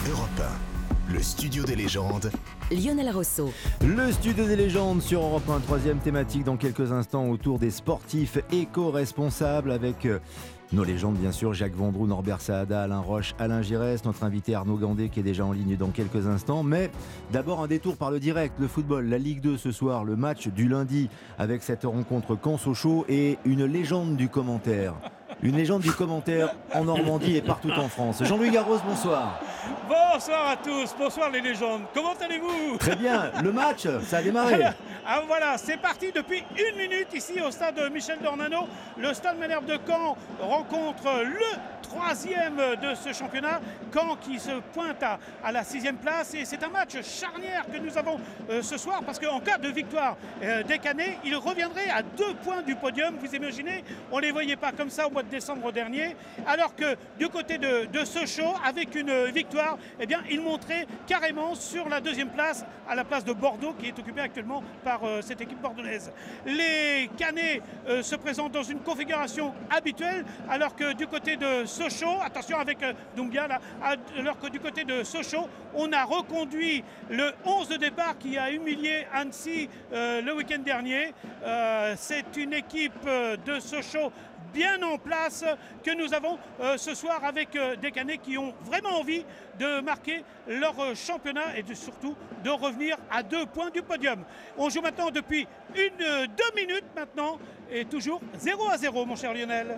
Europe 0.09 0.29
1, 0.39 0.70
le 1.11 1.21
studio 1.21 1.63
des 1.63 1.75
légendes. 1.75 2.31
Lionel 2.71 3.09
Rousseau. 3.09 3.51
Le 3.81 4.11
studio 4.11 4.45
des 4.45 4.55
légendes 4.55 5.01
sur 5.01 5.21
Europe 5.21 5.49
1, 5.49 5.59
troisième 5.59 5.99
thématique 5.99 6.45
dans 6.45 6.55
quelques 6.55 6.91
instants 6.91 7.27
autour 7.27 7.59
des 7.59 7.69
sportifs 7.69 8.37
éco-responsables 8.51 9.71
avec 9.71 10.05
euh, 10.05 10.19
nos 10.71 10.85
légendes 10.85 11.17
bien 11.17 11.33
sûr, 11.33 11.53
Jacques 11.53 11.75
Vendroux, 11.75 12.07
Norbert 12.07 12.39
Saada, 12.39 12.83
Alain 12.83 12.99
Roche, 12.99 13.35
Alain 13.39 13.61
Giresse, 13.61 14.05
notre 14.05 14.23
invité 14.23 14.55
Arnaud 14.55 14.77
Gandé 14.77 15.09
qui 15.09 15.19
est 15.19 15.23
déjà 15.23 15.45
en 15.45 15.51
ligne 15.51 15.75
dans 15.75 15.89
quelques 15.89 16.27
instants. 16.27 16.63
Mais 16.63 16.89
d'abord 17.33 17.61
un 17.61 17.67
détour 17.67 17.97
par 17.97 18.09
le 18.09 18.19
direct, 18.19 18.55
le 18.59 18.67
football, 18.67 19.09
la 19.09 19.17
Ligue 19.17 19.41
2 19.41 19.57
ce 19.57 19.71
soir, 19.71 20.05
le 20.05 20.15
match 20.15 20.47
du 20.47 20.69
lundi 20.69 21.09
avec 21.37 21.63
cette 21.63 21.83
rencontre 21.83 22.37
Caen-Sochaux 22.41 23.05
et 23.09 23.37
une 23.43 23.65
légende 23.65 24.15
du 24.15 24.29
commentaire. 24.29 24.93
Une 25.43 25.55
légende 25.55 25.81
du 25.81 25.91
commentaire 25.91 26.53
en 26.73 26.83
Normandie 26.83 27.37
et 27.37 27.41
partout 27.41 27.71
en 27.71 27.89
France. 27.89 28.23
Jean-Louis 28.23 28.51
Garros, 28.51 28.77
bonsoir. 28.85 29.39
Bonsoir 29.89 30.49
à 30.49 30.55
tous, 30.57 30.93
bonsoir 30.99 31.31
les 31.31 31.41
légendes. 31.41 31.81
Comment 31.95 32.13
allez-vous? 32.23 32.77
Très 32.77 32.95
bien, 32.95 33.31
le 33.43 33.51
match, 33.51 33.87
ça 34.03 34.17
a 34.17 34.21
démarré. 34.21 34.59
Ah 35.03 35.21
voilà, 35.25 35.57
c'est 35.57 35.77
parti 35.77 36.11
depuis 36.11 36.43
une 36.55 36.77
minute 36.77 37.07
ici 37.15 37.41
au 37.41 37.49
stade 37.49 37.81
Michel 37.91 38.19
Dornano. 38.21 38.67
Le 38.99 39.11
stade 39.15 39.39
Malherbe 39.39 39.65
de 39.65 39.79
Caen 39.87 40.15
rencontre 40.39 41.23
le 41.23 41.57
troisième 41.81 42.57
de 42.79 42.93
ce 42.93 43.11
championnat. 43.11 43.61
Caen 43.91 44.15
qui 44.21 44.39
se 44.39 44.51
pointe 44.75 45.01
à, 45.01 45.17
à 45.43 45.51
la 45.51 45.63
sixième 45.63 45.97
place. 45.97 46.35
Et 46.35 46.45
c'est 46.45 46.63
un 46.63 46.69
match 46.69 47.01
charnière 47.01 47.65
que 47.73 47.79
nous 47.79 47.97
avons 47.97 48.19
euh, 48.51 48.61
ce 48.61 48.77
soir 48.77 49.01
parce 49.03 49.17
qu'en 49.17 49.39
cas 49.39 49.57
de 49.57 49.69
victoire 49.69 50.17
euh, 50.43 50.61
des 50.61 50.77
Canets, 50.77 51.17
ils 51.25 51.35
reviendraient 51.35 51.89
à 51.89 52.03
deux 52.03 52.35
points 52.43 52.61
du 52.61 52.75
podium. 52.75 53.15
Vous 53.19 53.35
imaginez, 53.35 53.83
on 54.11 54.17
ne 54.17 54.21
les 54.21 54.31
voyait 54.31 54.55
pas 54.55 54.71
comme 54.71 54.91
ça 54.91 55.07
au 55.07 55.09
mois 55.09 55.23
de 55.23 55.29
décembre 55.31 55.71
dernier. 55.71 56.15
Alors 56.45 56.75
que 56.75 56.95
du 57.17 57.27
côté 57.29 57.57
de, 57.57 58.05
Sochaux, 58.05 58.53
avec 58.63 58.93
une 58.95 59.25
victoire, 59.25 59.77
eh 59.99 60.05
bien, 60.05 60.21
ils 60.29 60.41
monteraient 60.41 60.85
carrément 61.07 61.55
sur 61.55 61.89
la 61.89 61.99
deuxième 61.99 62.29
place, 62.29 62.65
à 62.87 62.95
la 62.95 63.03
place 63.03 63.25
de 63.25 63.33
Bordeaux, 63.33 63.73
qui 63.73 63.87
est 63.87 63.97
occupée 63.97 64.21
actuellement 64.21 64.63
par 64.83 65.03
euh, 65.03 65.21
cette 65.21 65.41
équipe 65.41 65.61
bordelaise. 65.61 66.11
Les 66.45 67.09
Canets 67.17 67.61
euh, 67.87 68.03
se 68.03 68.15
présentent 68.15 68.51
dans 68.51 68.63
une 68.63 68.79
configuration 68.79 69.53
habituelle, 69.69 70.25
alors 70.49 70.75
que 70.75 70.93
du 70.93 71.07
côté 71.07 71.37
de 71.37 71.65
Sochaux, 71.65 72.19
attention 72.23 72.59
avec 72.59 72.83
euh, 72.83 72.93
alors 74.17 74.39
que 74.39 74.47
du 74.47 74.59
côté 74.59 74.83
de 74.83 75.03
Sochaux, 75.03 75.47
on 75.73 75.91
a 75.93 76.03
reconduit 76.03 76.83
le 77.09 77.31
11 77.45 77.69
de 77.69 77.77
départ 77.77 78.17
qui 78.17 78.37
a 78.37 78.51
humilié 78.51 79.05
Annecy 79.13 79.69
euh, 79.93 80.21
le 80.21 80.33
week-end 80.33 80.59
dernier. 80.59 81.13
Euh, 81.43 81.95
C'est 81.97 82.35
une 82.37 82.53
équipe 82.53 82.93
euh, 83.07 83.37
de 83.37 83.59
Sochaux 83.59 84.11
bien 84.53 84.81
en 84.83 84.97
place 84.97 85.43
que 85.83 85.91
nous 85.95 86.13
avons 86.13 86.37
euh, 86.59 86.77
ce 86.77 86.93
soir 86.93 87.23
avec 87.23 87.55
euh, 87.55 87.75
des 87.75 87.91
Canets 87.91 88.21
qui 88.21 88.37
ont 88.37 88.53
vraiment 88.63 88.99
envie 88.99 89.25
de 89.59 89.81
marquer 89.81 90.23
leur 90.47 90.79
euh, 90.79 90.95
championnat 90.95 91.57
et 91.57 91.75
surtout 91.75 92.15
de 92.43 92.49
revenir 92.49 92.97
à 93.09 93.23
deux 93.23 93.45
points 93.45 93.69
du 93.69 93.81
podium. 93.81 94.23
On 94.57 94.69
joue 94.69 94.81
maintenant 94.81 95.11
depuis 95.11 95.47
une, 95.75 96.27
deux 96.27 96.55
minutes 96.55 96.85
maintenant 96.95 97.37
et 97.71 97.85
toujours 97.85 98.21
0 98.37 98.69
à 98.69 98.77
0 98.77 99.05
mon 99.05 99.15
cher 99.15 99.33
Lionel. 99.33 99.77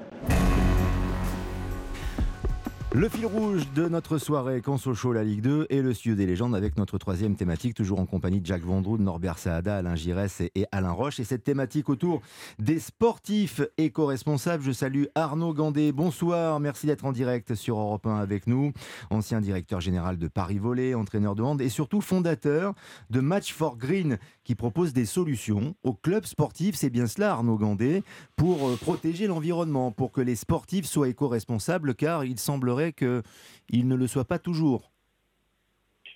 Le 2.95 3.09
fil 3.09 3.25
rouge 3.25 3.63
de 3.73 3.87
notre 3.87 4.19
soirée 4.19 4.61
quand 4.61 4.77
Sochaux 4.77 5.13
la 5.13 5.23
Ligue 5.23 5.41
2 5.41 5.65
et 5.71 5.81
le 5.81 5.95
studio 5.95 6.15
des 6.15 6.27
légendes 6.27 6.55
avec 6.55 6.77
notre 6.77 6.99
troisième 6.99 7.35
thématique, 7.35 7.73
toujours 7.73 7.99
en 7.99 8.05
compagnie 8.05 8.39
de 8.39 8.45
Jacques 8.45 8.63
Vendroux, 8.63 8.99
Norbert 8.99 9.39
Saada, 9.39 9.77
Alain 9.77 9.95
Giresse 9.95 10.41
et- 10.41 10.67
Alain 10.71 10.91
Roche. 10.91 11.19
Et 11.19 11.23
cette 11.23 11.43
thématique 11.43 11.89
autour 11.89 12.21
des 12.59 12.77
sportifs 12.79 13.61
éco-responsables. 13.79 14.61
Je 14.63 14.71
salue 14.71 15.05
Arnaud 15.15 15.55
Gandé. 15.55 15.91
Bonsoir, 15.91 16.59
merci 16.59 16.85
d'être 16.85 17.03
en 17.03 17.11
direct 17.13 17.55
sur 17.55 17.79
Europe 17.79 18.05
1 18.05 18.15
avec 18.17 18.45
nous. 18.45 18.71
Ancien 19.09 19.41
directeur 19.41 19.81
général 19.81 20.19
de 20.19 20.27
Paris 20.27 20.59
Volley, 20.59 20.93
entraîneur 20.93 21.33
de 21.33 21.41
hand 21.41 21.61
et 21.61 21.69
surtout 21.69 21.99
fondateur 21.99 22.75
de 23.09 23.21
Match 23.21 23.53
for 23.53 23.75
Green 23.75 24.19
qui 24.43 24.53
propose 24.53 24.93
des 24.93 25.05
solutions 25.05 25.73
aux 25.83 25.93
clubs 25.93 26.25
sportifs. 26.25 26.75
C'est 26.75 26.91
bien 26.91 27.07
cela, 27.07 27.31
Arnaud 27.31 27.57
Gandé, 27.57 28.03
pour 28.35 28.69
euh, 28.69 28.75
protéger 28.75 29.25
l'environnement, 29.25 29.91
pour 29.91 30.11
que 30.11 30.21
les 30.21 30.35
sportifs 30.35 30.85
soient 30.85 31.07
éco-responsables, 31.09 31.95
car 31.95 32.23
il 32.23 32.37
semblerait 32.37 32.82
qu'ils 32.91 33.87
ne 33.87 33.95
le 33.95 34.07
soient 34.07 34.25
pas 34.25 34.39
toujours. 34.39 34.91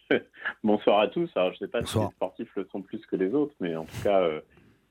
Bonsoir 0.64 1.00
à 1.00 1.08
tous. 1.08 1.30
Alors, 1.36 1.50
je 1.50 1.56
ne 1.56 1.60
sais 1.60 1.72
pas 1.72 1.86
si 1.86 1.98
les 1.98 2.10
sportifs 2.16 2.56
le 2.56 2.68
sont 2.72 2.82
plus 2.82 3.06
que 3.06 3.16
les 3.16 3.34
autres, 3.34 3.56
mais 3.60 3.76
en 3.76 3.86
tout 3.86 4.04
cas, 4.04 4.22
euh, 4.22 4.42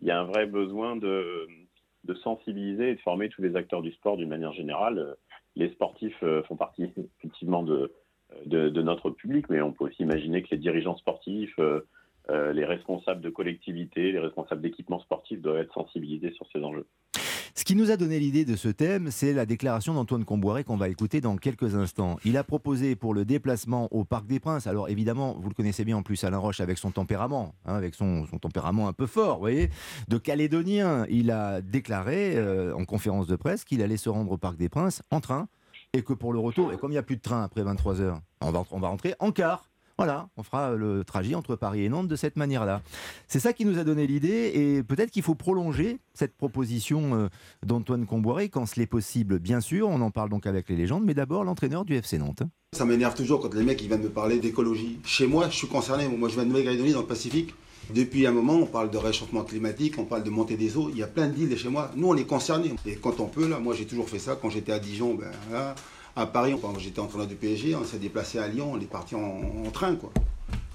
il 0.01 0.09
y 0.09 0.11
a 0.11 0.21
un 0.21 0.25
vrai 0.25 0.47
besoin 0.47 0.97
de, 0.97 1.47
de 2.05 2.15
sensibiliser 2.15 2.91
et 2.91 2.95
de 2.95 3.01
former 3.01 3.29
tous 3.29 3.43
les 3.43 3.57
acteurs 3.57 3.83
du 3.83 3.93
sport 3.93 4.17
d'une 4.17 4.29
manière 4.29 4.53
générale. 4.53 4.99
Euh, 4.99 5.15
Les 5.57 5.71
sportifs 5.71 6.23
euh, 6.23 6.43
font 6.45 6.57
partie 6.57 6.85
effectivement 7.19 7.63
de, 7.63 7.93
de, 8.45 8.69
de 8.69 8.83
notre 8.83 9.11
public, 9.11 9.47
mais 9.49 9.63
on 9.63 9.73
peut 9.73 9.85
aussi 9.85 10.03
imaginer 10.03 10.43
que 10.43 10.49
les 10.51 10.59
dirigeants 10.59 10.97
sportifs, 10.97 11.59
euh, 11.59 12.53
les 12.53 12.65
responsables 12.65 13.21
de 13.21 13.31
collectivités, 13.31 14.13
les 14.13 14.19
responsables 14.19 14.61
d'équipements 14.61 15.01
sportifs 15.01 15.41
doivent 15.41 15.59
être 15.59 15.73
sensibilisés 15.73 16.33
sur 16.33 16.47
ces 16.53 16.63
enjeux. 16.63 16.87
Ce 17.59 17.65
qui 17.65 17.75
nous 17.75 17.91
a 17.91 17.97
donné 17.97 18.19
l'idée 18.19 18.45
de 18.45 18.55
ce 18.55 18.69
thème, 18.69 19.11
c'est 19.11 19.33
la 19.33 19.47
déclaration 19.47 19.95
d'Antoine 19.95 20.27
Comboiré 20.27 20.63
qu'on 20.63 20.77
va 20.77 20.91
écouter 20.91 21.23
dans 21.23 21.37
quelques 21.39 21.75
instants. 21.75 22.19
Il 22.23 22.37
a 22.37 22.45
proposé 22.45 22.97
pour 22.97 23.15
le 23.15 23.25
déplacement 23.25 23.89
au 23.95 24.05
Parc 24.05 24.27
des 24.27 24.41
Princes, 24.41 24.67
alors 24.67 24.91
évidemment, 24.91 25.35
vous 25.41 25.49
le 25.49 25.55
connaissez 25.55 25.83
bien 25.83 25.97
en 25.97 26.03
plus, 26.03 26.23
Alain 26.25 26.37
Roche, 26.37 26.61
avec 26.61 26.77
son 26.77 26.91
tempérament, 26.91 27.55
hein, 27.65 27.75
avec 27.75 27.95
son, 27.95 28.27
tempérament 28.43 28.89
un 28.89 28.93
peu 28.93 29.07
fort, 29.07 29.37
vous 29.37 29.41
voyez, 29.41 29.71
de 30.09 30.19
Calédonien, 30.19 31.07
il 31.09 31.31
a 31.31 31.63
déclaré 31.63 32.37
euh, 32.37 32.75
en 32.75 32.85
conférence 32.85 33.27
de 33.27 33.37
presse 33.37 33.65
qu'il 33.65 33.81
allait 33.81 33.97
se 33.97 34.11
rendre 34.11 34.33
au 34.33 34.37
Parc 34.37 34.59
des 34.59 34.69
Princes 34.69 35.01
en 35.11 35.21
train 35.21 35.49
et 35.95 36.03
que 36.03 36.13
pour 36.13 36.35
le 36.35 36.39
retour, 36.39 36.75
et 36.75 36.77
comme 36.77 36.91
il 36.91 36.97
n'y 36.97 36.99
a 36.99 37.03
plus 37.03 37.17
de 37.17 37.23
train 37.23 37.43
après 37.43 37.63
23 37.63 38.03
heures, 38.03 38.21
on 38.43 38.51
va, 38.51 38.65
on 38.71 38.81
rentrer 38.81 39.15
en 39.19 39.33
car. 39.33 39.71
Voilà, 39.99 40.29
on 40.37 40.43
fera 40.43 40.75
le 40.75 41.05
trajet 41.05 41.35
entre 41.35 41.57
Paris 41.57 41.85
et 41.85 41.89
Nantes 41.89 42.09
de 42.09 42.17
cette 42.17 42.37
manière-là. 42.37 42.83
C'est 43.29 43.39
ça 43.39 43.55
qui 43.55 43.65
nous 43.65 43.79
a 43.79 43.85
donné 43.85 44.07
l'idée 44.07 44.53
et 44.55 44.83
peut-être 44.83 45.11
qu'il 45.11 45.23
faut 45.23 45.35
prolonger 45.35 46.01
cette 46.13 46.37
proposition 46.37 47.15
euh, 47.15 47.29
d'Antoine 47.65 48.05
Comboiré 48.05 48.51
quand 48.51 48.67
cela 48.67 48.83
est 48.83 48.87
possible, 48.87 49.39
bien 49.39 49.63
sûr. 49.63 49.89
On 49.89 50.03
en 50.03 50.11
parle 50.11 50.29
donc 50.29 50.47
avec 50.47 50.69
les 50.69 50.77
légendes, 50.77 51.05
mais 51.07 51.15
d'abord 51.15 51.45
l'entraîneur 51.45 51.87
du 51.87 51.95
FC 51.95 52.19
Nantes. 52.19 52.43
Ça 52.75 52.85
m'énerve 52.85 53.15
toujours 53.15 53.41
quand 53.41 53.55
les 53.55 53.63
mecs 53.63 53.81
ils 53.81 53.89
viennent 53.89 54.03
me 54.03 54.11
parler 54.11 54.39
d'écologie. 54.39 54.99
Chez 55.03 55.27
moi, 55.27 55.49
je 55.49 55.57
suis 55.57 55.69
concerné. 55.69 56.07
Moi, 56.09 56.29
je 56.29 56.35
viens 56.35 56.45
de 56.45 56.51
Nouvelle-Calédonie 56.51 56.93
dans 56.93 57.01
le 57.01 57.07
Pacifique. 57.07 57.55
Depuis 57.95 58.27
un 58.27 58.33
moment, 58.33 58.55
on 58.55 58.67
parle 58.67 58.91
de 58.91 58.99
réchauffement 58.99 59.45
climatique, 59.45 59.95
on 59.97 60.05
parle 60.05 60.25
de 60.25 60.31
montée 60.31 60.59
des 60.59 60.77
eaux. 60.77 60.91
Il 60.91 60.99
y 60.99 61.03
a 61.03 61.07
plein 61.07 61.29
d'îles 61.29 61.57
chez 61.57 61.71
moi. 61.71 61.91
Nous, 61.97 62.09
on 62.09 62.17
est 62.17 62.27
concernés. 62.27 62.75
Et 62.85 62.97
quand 62.97 63.21
on 63.21 63.29
peut, 63.29 63.49
là, 63.49 63.61
moi, 63.61 63.75
j'ai 63.75 63.87
toujours 63.87 64.11
fait 64.11 64.19
ça. 64.19 64.37
Quand 64.41 64.51
j'étais 64.51 64.73
à 64.73 64.79
Dijon, 64.79 65.15
ben, 65.15 65.31
là, 65.51 65.75
à 66.17 66.27
Paris, 66.27 66.57
quand 66.61 66.79
j'étais 66.79 66.99
entraîneur 66.99 67.27
du 67.27 67.35
PSG, 67.35 67.77
on 67.77 67.85
s'est 67.85 67.99
déplacé 67.99 68.39
à 68.39 68.49
Lyon, 68.49 68.73
on 68.73 68.81
est 68.81 68.87
parti 68.91 69.15
en, 69.15 69.71
train. 69.71 69.97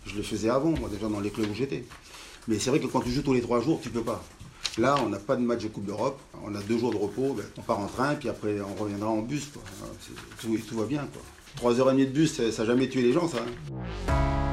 Je 0.06 0.16
le 0.16 0.22
faisais 0.22 0.50
avant, 0.50 0.70
moi, 0.70 0.88
déjà 0.88 1.08
dans 1.08 1.20
les 1.20 1.32
clubs 1.32 1.50
où 1.50 1.56
j'étais. 1.56 1.84
Mais 2.48 2.60
c'est 2.60 2.70
vrai 2.70 2.80
que 2.80 2.86
quand 2.88 3.02
tu 3.02 3.10
joues 3.12 3.24
tous 3.24 3.34
les 3.34 3.42
trois 3.42 3.60
jours, 3.60 3.80
tu 3.82 3.90
peux 3.90 4.04
pas. 4.04 4.24
Là, 4.78 4.96
on 5.04 5.10
n'a 5.10 5.18
pas 5.18 5.36
de 5.36 5.42
match 5.42 5.64
de 5.64 5.68
Coupe 5.68 5.86
d'Europe. 5.86 6.20
On 6.46 6.54
a 6.56 6.62
deux 6.62 6.78
jours 6.78 6.92
de 6.92 6.98
repos. 6.98 7.34
ben, 7.34 7.44
on 7.58 7.62
part 7.62 7.80
en 7.80 7.88
train, 7.88 8.16
puis 8.16 8.30
après, 8.30 8.58
on 8.62 8.82
reviendra 8.82 9.10
en 9.10 9.22
bus. 9.22 9.50
Tout, 10.40 10.78
va 10.78 10.86
bien. 10.86 11.08
Trois 11.56 11.80
heures 11.80 11.90
et 11.90 11.94
demie 11.94 12.06
de 12.06 12.12
bus, 12.12 12.34
ça 12.34 12.44
n'a 12.44 12.66
jamais 12.66 12.88
tué 12.88 13.02
les 13.02 13.12
gens, 13.12 13.28
ça. 13.28 13.40
hein. 13.40 14.51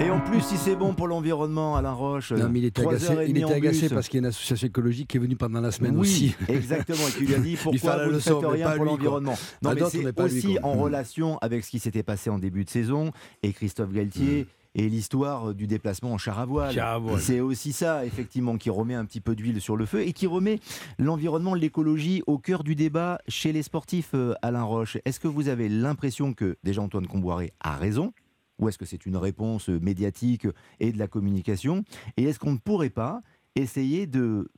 Et 0.00 0.10
en 0.10 0.20
plus, 0.20 0.40
si 0.40 0.56
c'est 0.56 0.76
bon 0.76 0.94
pour 0.94 1.08
l'environnement, 1.08 1.76
Alain 1.76 1.92
Roche, 1.92 2.30
Non, 2.32 2.48
mais 2.48 2.60
il 2.60 2.64
était 2.66 2.82
trois 2.82 2.94
agacé, 2.94 3.12
heures 3.12 3.20
et 3.22 3.30
il 3.30 3.36
était 3.36 3.52
agacé 3.52 3.88
parce 3.88 4.08
qu'il 4.08 4.18
y 4.18 4.20
a 4.20 4.24
une 4.26 4.26
association 4.26 4.68
écologique 4.68 5.08
qui 5.08 5.16
est 5.16 5.20
venue 5.20 5.34
pendant 5.36 5.60
la 5.60 5.72
semaine 5.72 5.94
oui, 5.96 6.00
aussi. 6.00 6.34
exactement. 6.48 6.98
Et 7.08 7.12
qui 7.18 7.26
lui 7.26 7.34
a 7.34 7.38
dit 7.38 7.56
pourquoi 7.62 8.04
vous 8.06 8.12
ne 8.12 8.18
faites 8.20 8.34
rien 8.44 8.70
pour 8.76 8.84
l'environnement? 8.84 9.34
Non, 9.62 9.70
mais 9.70 9.76
d'autres, 9.80 9.90
c'est 9.90 9.98
lui, 10.02 10.12
aussi 10.22 10.58
en 10.62 10.76
Mm. 10.76 10.80
relation 10.80 11.38
avec 11.38 11.64
ce 11.64 11.70
qui 11.70 11.78
s'était 11.80 12.04
passé 12.04 12.30
en 12.30 12.38
début 12.38 12.64
de 12.64 12.70
saison 12.70 13.10
et 13.42 13.52
Christophe 13.52 13.92
Galtier. 13.92 14.46
Et 14.74 14.88
l'histoire 14.88 15.54
du 15.54 15.66
déplacement 15.66 16.12
en 16.12 16.18
char 16.18 16.38
à 16.38 16.44
voile. 16.44 16.72
Voile. 17.00 17.20
C'est 17.20 17.40
aussi 17.40 17.72
ça, 17.72 18.04
effectivement, 18.04 18.56
qui 18.58 18.70
remet 18.70 18.94
un 18.94 19.04
petit 19.06 19.20
peu 19.20 19.34
d'huile 19.34 19.60
sur 19.60 19.76
le 19.76 19.86
feu 19.86 20.02
et 20.06 20.12
qui 20.12 20.28
remet 20.28 20.60
l'environnement, 21.00 21.54
l'écologie 21.54 22.22
au 22.28 22.38
cœur 22.38 22.62
du 22.62 22.76
débat 22.76 23.18
chez 23.26 23.50
les 23.52 23.62
sportifs, 23.62 24.10
euh, 24.14 24.34
Alain 24.42 24.62
Roche. 24.62 24.98
Est-ce 25.04 25.18
que 25.18 25.26
vous 25.26 25.48
avez 25.48 25.68
l'impression 25.68 26.32
que, 26.34 26.56
déjà, 26.62 26.82
Antoine 26.82 27.08
Comboiré 27.08 27.52
a 27.60 27.74
raison 27.76 28.12
ou 28.58 28.68
est-ce 28.68 28.78
que 28.78 28.86
c'est 28.86 29.06
une 29.06 29.16
réponse 29.16 29.68
euh, 29.68 29.78
médiatique 29.80 30.46
et 30.80 30.92
de 30.92 30.98
la 30.98 31.08
communication? 31.08 31.84
Et 32.16 32.24
est-ce 32.24 32.38
qu'on 32.38 32.52
ne 32.52 32.58
pourrait 32.58 32.90
pas 32.90 33.22
essayer 33.54 34.06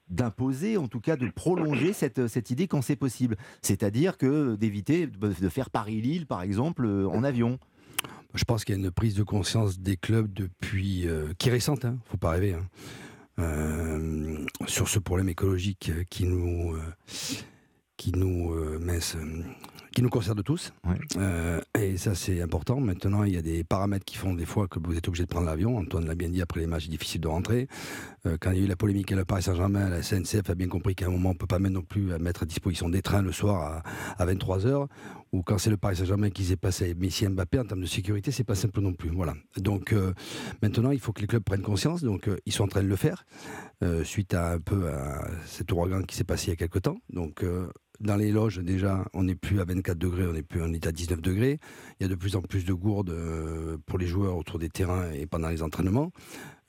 d'imposer, 0.09 0.76
en 0.76 0.86
tout 0.86 1.01
cas 1.01 1.16
de 1.16 1.28
prolonger 1.30 1.92
cette, 1.92 2.26
cette 2.26 2.51
idée 2.51 2.68
quand 2.68 2.82
c'est 2.82 2.96
possible? 2.96 3.36
C'est-à-dire 3.62 4.18
que 4.18 4.57
d'éviter 4.57 5.07
de 5.07 5.48
faire 5.48 5.70
Paris-Lille, 5.70 6.26
par 6.26 6.42
exemple, 6.42 6.84
euh, 6.84 7.09
en 7.09 7.24
avion. 7.24 7.59
Je 8.34 8.44
pense 8.44 8.64
qu'il 8.64 8.76
y 8.76 8.78
a 8.78 8.80
une 8.80 8.90
prise 8.90 9.14
de 9.14 9.22
conscience 9.22 9.80
des 9.80 9.96
clubs 9.96 10.32
depuis 10.32 11.09
euh, 11.09 11.32
qui 11.38 11.48
est 11.48 11.53
récente, 11.53 11.84
hein, 11.84 11.98
faut 12.07 12.16
pas 12.16 12.30
rêver, 12.30 12.55
hein, 12.55 12.66
euh, 13.38 14.46
sur 14.66 14.88
ce 14.88 14.98
problème 14.98 15.28
écologique 15.28 15.90
euh, 15.90 16.05
qui 16.09 16.26
nous 16.26 16.74
euh, 16.74 16.82
qui 17.96 18.12
nous 18.12 18.55
euh, 18.55 18.78
mince, 18.78 19.16
euh, 19.16 19.42
qui 19.93 20.03
nous 20.03 20.09
concerne 20.09 20.43
tous. 20.43 20.72
Euh, 21.16 21.61
et 21.78 21.97
ça 21.97 22.14
c'est 22.14 22.41
important. 22.41 22.80
Maintenant, 22.80 23.24
il 23.24 23.34
y 23.34 23.36
a 23.36 23.43
des 23.43 23.64
paramètres 23.64 24.05
qui 24.05 24.16
font 24.16 24.34
des 24.34 24.47
fois 24.47 24.68
que 24.68 24.78
vous 24.78 24.97
êtes 24.97 25.09
obligé 25.09 25.24
de 25.24 25.28
prendre 25.28 25.47
l'avion. 25.47 25.76
Antoine 25.76 26.07
l'a 26.07 26.14
bien 26.14 26.28
dit 26.28 26.41
après 26.41 26.61
les 26.61 26.66
matchs, 26.66 26.84
c'est 26.84 26.91
difficile 26.91 27.20
de 27.20 27.28
rentrer. 27.28 27.68
Euh, 28.26 28.36
quand 28.41 28.51
il 28.53 28.59
y 28.59 28.61
a 28.61 28.64
eu 28.64 28.68
la 28.68 28.76
polémique 28.76 29.11
à 29.12 29.16
la 29.16 29.24
Paris 29.24 29.43
Saint-Germain, 29.43 29.88
la 29.88 30.03
SNCF 30.03 30.49
a 30.49 30.55
bien 30.55 30.68
compris 30.68 30.95
qu'à 30.95 31.07
un 31.07 31.11
moment, 31.11 31.30
on 31.30 31.32
ne 31.32 31.38
peut 31.38 31.47
pas 31.47 31.59
mettre 31.59 31.74
non 31.74 31.82
plus 31.82 32.12
à 32.12 32.18
mettre 32.18 32.45
à 32.45 32.47
disposition 32.47 32.88
des 32.88 33.03
trains 33.03 33.22
le 33.22 33.32
soir 33.32 33.82
à, 34.18 34.22
à 34.22 34.26
23h. 34.26 34.86
Ou 35.32 35.43
quand 35.43 35.59
c'est 35.59 35.70
le 35.70 35.76
Paris 35.76 35.97
Saint-Germain 35.97 36.30
qui 36.30 36.45
s'est 36.45 36.57
passé 36.57 36.95
Messi 36.95 37.26
Mbappé, 37.26 37.61
en 37.61 37.64
termes 37.64 37.80
de 37.80 37.86
sécurité, 37.86 38.32
c'est 38.32 38.45
pas 38.45 38.57
simple 38.57 38.80
non 38.80 38.93
plus. 38.93 39.11
Voilà. 39.11 39.34
Donc 39.57 39.93
euh, 39.93 40.12
maintenant, 40.62 40.91
il 40.91 41.01
faut 41.01 41.12
que 41.12 41.20
les 41.20 41.26
clubs 41.26 41.43
prennent 41.43 41.62
conscience. 41.62 42.03
Donc 42.03 42.28
ils 42.47 42.53
sont 42.53 42.64
en 42.64 42.68
train 42.68 42.82
de 42.82 42.88
le 42.88 42.97
faire 42.97 43.24
suite 44.05 44.34
à 44.34 44.53
un 44.53 44.59
peu 44.59 44.91
à 44.91 45.26
cet 45.47 45.72
ouragan 45.72 46.03
qui 46.03 46.14
s'est 46.14 46.24
passé 46.24 46.49
il 46.49 46.51
y 46.51 46.53
a 46.53 46.57
quelques 46.57 46.82
temps. 46.82 46.99
Donc 47.09 47.43
dans 48.01 48.16
les 48.16 48.32
loges, 48.32 48.59
déjà, 48.59 49.05
on 49.12 49.24
n'est 49.24 49.34
plus 49.34 49.61
à 49.61 49.64
24 49.64 49.98
degrés, 49.98 50.26
on 50.26 50.34
est 50.34 50.42
plus, 50.42 50.62
est 50.74 50.86
à 50.86 50.92
19 50.92 51.20
degrés. 51.20 51.59
Il 51.98 52.05
y 52.05 52.07
a 52.07 52.09
de 52.09 52.14
plus 52.14 52.34
en 52.34 52.40
plus 52.40 52.64
de 52.64 52.72
gourdes 52.72 53.11
euh, 53.11 53.76
pour 53.86 53.98
les 53.98 54.07
joueurs 54.07 54.36
autour 54.36 54.59
des 54.59 54.70
terrains 54.70 55.11
et 55.12 55.26
pendant 55.26 55.48
les 55.48 55.62
entraînements. 55.62 56.11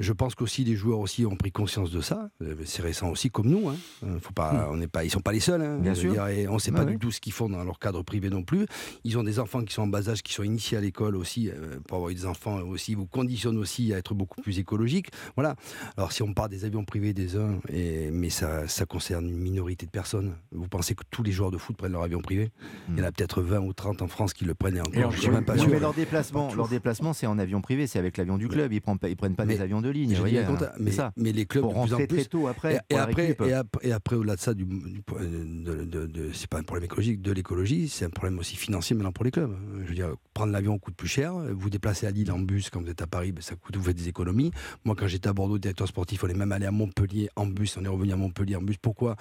Je 0.02 0.14
pense 0.14 0.34
qu'aussi 0.34 0.64
les 0.64 0.76
joueurs 0.76 1.00
aussi 1.00 1.26
ont 1.26 1.36
pris 1.36 1.52
conscience 1.52 1.92
de 1.92 2.02
ça. 2.02 2.30
Euh, 2.42 2.56
c'est 2.66 2.82
récent 2.82 3.10
aussi, 3.10 3.30
comme 3.30 3.48
nous. 3.48 3.70
Hein. 3.70 3.76
Euh, 4.04 4.20
faut 4.20 4.34
pas, 4.34 4.52
hmm. 4.52 4.72
on 4.72 4.78
n'est 4.78 4.88
pas, 4.88 5.04
ils 5.04 5.12
sont 5.12 5.22
pas 5.22 5.32
les 5.32 5.40
seuls. 5.40 5.62
Hein. 5.62 5.78
Bien 5.78 5.94
sûr. 5.94 6.28
et 6.28 6.48
on 6.48 6.56
ne 6.56 6.60
sait 6.60 6.72
pas 6.72 6.86
du 6.86 6.98
tout 6.98 7.12
ce 7.12 7.22
qu'ils 7.22 7.34
font 7.34 7.50
dans 7.50 7.64
leur 7.64 7.80
cadre 7.80 8.02
privé 8.02 8.30
non 8.30 8.44
plus. 8.44 8.66
Ils 9.04 9.18
ont 9.18 9.24
des 9.24 9.40
enfants 9.40 9.64
qui 9.64 9.74
sont 9.74 9.84
en 9.84 9.88
bas 9.88 10.10
âge, 10.10 10.24
qui 10.24 10.34
sont 10.34 10.44
initiés 10.44 10.78
à 10.78 10.82
l'école 10.82 11.16
aussi. 11.16 11.50
Euh, 11.50 11.80
pour 11.88 11.98
avoir 11.98 12.12
des 12.12 12.26
enfants 12.26 12.60
aussi, 12.62 12.96
vous 12.96 13.06
conditionne 13.06 13.58
aussi 13.58 13.94
à 13.94 13.98
être 13.98 14.16
beaucoup 14.16 14.42
plus 14.42 14.58
écologique. 14.58 15.10
Voilà. 15.36 15.56
Alors 15.98 16.12
si 16.12 16.24
on 16.24 16.34
parle 16.34 16.50
des 16.50 16.66
avions 16.66 16.84
privés 16.84 17.14
des 17.14 17.38
uns, 17.38 17.60
et, 17.70 18.10
mais 18.12 18.30
ça, 18.30 18.68
ça 18.68 18.86
concerne 18.86 19.28
une 19.28 19.38
minorité 19.38 19.86
de 19.86 19.92
personnes. 19.92 20.34
Vous 20.52 20.68
pensez 20.68 20.96
que 20.96 21.04
tous 21.12 21.22
les 21.22 21.32
joueurs 21.32 21.52
de 21.52 21.58
foot 21.58 21.78
prennent 21.78 21.92
leur 21.92 22.04
avion 22.04 22.22
privé? 22.22 22.52
Il 22.90 22.98
y 22.98 23.02
en 23.02 23.06
a 23.06 23.10
hmm. 23.10 23.14
peut-être 23.14 23.42
20 23.44 23.60
ou 23.60 23.74
30 23.74 24.02
en 24.02 24.08
France 24.08 24.34
qui 24.34 24.46
le 24.46 24.56
prennent 24.56 24.78
et 24.78 24.82
encore. 24.82 25.12
je 25.12 25.22
suis 25.22 25.30
même 25.30 25.46
pas 25.46 25.58
sûr. 25.58 25.70
Mais 25.70 25.80
leur 25.80 25.94
déplacement, 25.94 26.54
leur 26.56 26.68
déplacement, 26.68 27.14
c'est 27.14 27.28
en 27.28 27.38
avion 27.38 27.62
privé, 27.62 27.86
c'est 27.86 28.00
avec 28.00 28.18
l'avion 28.18 28.38
du 28.38 28.48
club. 28.48 28.74
Ils 28.74 28.82
prennent 28.82 28.98
ils 29.08 29.16
prennent 29.16 29.36
pas 29.36 29.46
des 29.46 29.62
avions 29.62 29.82
de 29.82 29.91
ligne. 29.92 30.16
Hein 30.16 30.58
mais, 30.80 30.92
ça. 30.92 31.12
mais 31.18 31.32
les 31.32 31.46
clubs 31.46 31.64
pour 31.64 31.74
rentrer 31.74 32.08
très 32.08 32.26
tôt 32.26 32.48
après. 32.48 32.80
Et, 32.90 32.96
après, 32.96 33.36
et, 33.82 33.92
après, 33.92 34.16
au-delà 34.16 34.36
de 34.36 34.42
ça, 34.42 34.54
du, 34.54 34.66
de, 34.66 36.06
de, 36.06 36.30
c'est 36.34 36.50
pas 36.50 36.60
un 36.60 36.64
problème 36.64 36.86
écologique 36.86 37.22
de 37.22 37.32
l'écologie, 37.32 37.90
c'est 37.90 38.06
un 38.06 38.10
problème 38.10 38.40
aussi 38.40 38.56
financier 38.56 38.96
maintenant 38.96 39.12
pour 39.12 39.26
les 39.26 39.32
clubs. 39.32 39.56
Je 39.84 39.90
veux 39.90 39.96
dire, 39.96 40.14
prendre 40.34 40.52
l'avion 40.52 40.78
coûte 40.80 40.96
plus 40.96 41.08
cher. 41.08 41.34
Vous 41.34 41.70
déplacer 41.70 42.08
à 42.08 42.12
Lille 42.12 42.32
en 42.32 42.40
bus 42.40 42.70
quand 42.70 42.82
vous 42.82 42.90
êtes 42.90 43.02
à 43.02 43.08
Paris, 43.08 43.32
ben, 43.32 43.42
ça 43.42 43.56
coûte, 43.56 43.76
vous 43.76 43.84
faites 43.84 43.98
des 43.98 44.08
économies. 44.08 44.52
Moi, 44.86 44.96
quand 44.98 45.08
j'étais 45.08 45.30
à 45.30 45.34
Bordeaux, 45.34 45.58
directeur 45.58 45.88
sportif, 45.88 46.24
on 46.24 46.28
est 46.28 46.34
même 46.34 46.52
allé 46.52 46.66
à 46.66 46.72
Montpellier 46.72 47.30
en 47.36 47.46
bus. 47.46 47.78
On 47.78 47.86
est 47.86 47.90
revenu 47.90 48.14
à 48.14 48.18
Montpellier 48.18 48.56
en 48.56 48.62
bus. 48.62 48.78
Pourquoi? 48.78 49.16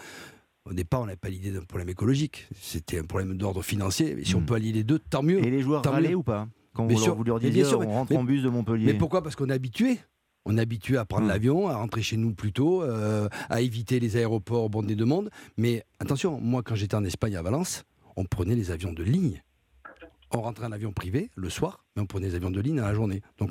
Au 0.68 0.72
départ, 0.72 1.00
on 1.00 1.06
n'avait 1.06 1.16
pas 1.16 1.30
l'idée 1.30 1.50
d'un 1.50 1.64
problème 1.64 1.88
écologique. 1.88 2.48
C'était 2.60 2.98
un 2.98 3.04
problème 3.04 3.36
d'ordre 3.36 3.62
financier. 3.62 4.16
Et 4.18 4.24
si 4.24 4.34
on 4.36 4.40
hmm. 4.40 4.46
peut 4.46 4.54
allier 4.54 4.72
les 4.72 4.84
deux, 4.84 4.98
tant 4.98 5.22
mieux. 5.22 5.38
Et 5.44 5.50
les 5.50 5.62
joueurs 5.62 5.82
râlaient 5.82 6.14
ou 6.14 6.22
pas? 6.22 6.48
Quand 6.72 6.86
vous, 6.86 7.14
vous, 7.14 7.24
leur 7.24 7.40
disiez, 7.40 7.64
on 7.74 7.90
rentre 7.90 8.14
en 8.14 8.22
bus 8.22 8.42
de 8.42 8.48
Montpellier. 8.48 8.86
Mais 8.86 8.94
pourquoi? 8.94 9.22
Parce 9.22 9.34
qu'on 9.34 9.48
est 9.48 9.52
habitué. 9.52 9.98
On 10.46 10.56
est 10.56 10.60
habitué 10.60 10.96
à 10.96 11.04
prendre 11.04 11.26
hmm. 11.26 11.30
l'avion, 11.30 11.68
à 11.68 11.76
rentrer 11.76 12.02
chez 12.02 12.16
nous 12.16 12.34
plus 12.34 12.52
tôt, 12.52 12.82
euh, 12.82 13.28
à 13.50 13.60
éviter 13.60 14.00
les 14.00 14.16
aéroports 14.16 14.70
bondés 14.70 14.96
de 14.96 15.04
monde. 15.04 15.30
Mais 15.56 15.84
attention, 15.98 16.40
moi, 16.40 16.62
quand 16.62 16.74
j'étais 16.74 16.96
en 16.96 17.04
Espagne 17.04 17.36
à 17.36 17.42
Valence, 17.42 17.84
on 18.16 18.24
prenait 18.24 18.54
les 18.54 18.70
avions 18.70 18.92
de 18.92 19.02
ligne. 19.02 19.42
On 20.32 20.42
rentrait 20.42 20.66
en 20.66 20.72
avion 20.72 20.92
privé 20.92 21.28
le 21.34 21.50
soir, 21.50 21.84
mais 21.96 22.02
on 22.02 22.06
prenait 22.06 22.28
des 22.28 22.34
avions 22.36 22.52
de 22.52 22.60
ligne 22.60 22.78
à 22.78 22.86
la 22.86 22.94
journée. 22.94 23.20
Donc, 23.38 23.50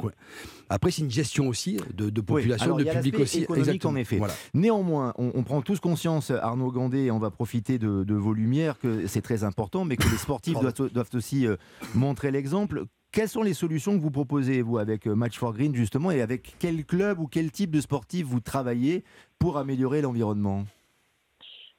Après, 0.69 0.91
c'est 0.91 1.01
une 1.01 1.11
gestion 1.11 1.49
aussi 1.49 1.77
de, 1.93 2.09
population, 2.21 2.77
de 2.77 2.85
public 2.85 3.19
aussi. 3.19 3.43
Économique, 3.43 3.85
en 3.85 3.95
effet. 3.97 4.21
Néanmoins, 4.53 5.13
on, 5.17 5.43
prend 5.43 5.61
tous 5.61 5.81
conscience, 5.81 6.31
Arnaud 6.31 6.71
Gandé, 6.71 6.99
et 7.05 7.11
on 7.11 7.19
va 7.19 7.31
profiter 7.31 7.79
de, 7.79 8.13
vos 8.13 8.33
lumières, 8.33 8.79
que 8.79 9.07
c'est 9.07 9.21
très 9.21 9.43
important, 9.43 9.83
mais 9.83 9.97
que 9.97 10.07
les 10.07 10.17
sportifs 10.17 10.57
doivent, 10.59 11.09
aussi 11.13 11.47
euh, 11.47 11.57
montrer 11.95 12.31
l'exemple. 12.31 12.85
Quelles 13.12 13.28
sont 13.28 13.41
les 13.41 13.55
solutions 13.55 13.97
que 13.97 14.03
vous 14.03 14.12
proposez, 14.12 14.62
vous, 14.62 14.78
avec 14.78 15.07
euh, 15.07 15.16
Match 15.16 15.39
for 15.39 15.51
Green, 15.51 15.74
justement, 15.74 16.12
et 16.12 16.22
avec 16.22 16.53
quel 16.60 16.86
club 16.86 17.18
ou 17.18 17.26
quel 17.26 17.49
type 17.49 17.72
de 17.72 17.82
sportif 17.82 18.28
vous 18.28 18.39
travaillez 18.39 19.03
pour 19.39 19.57
améliorer 19.57 20.03
l'environnement? 20.03 20.66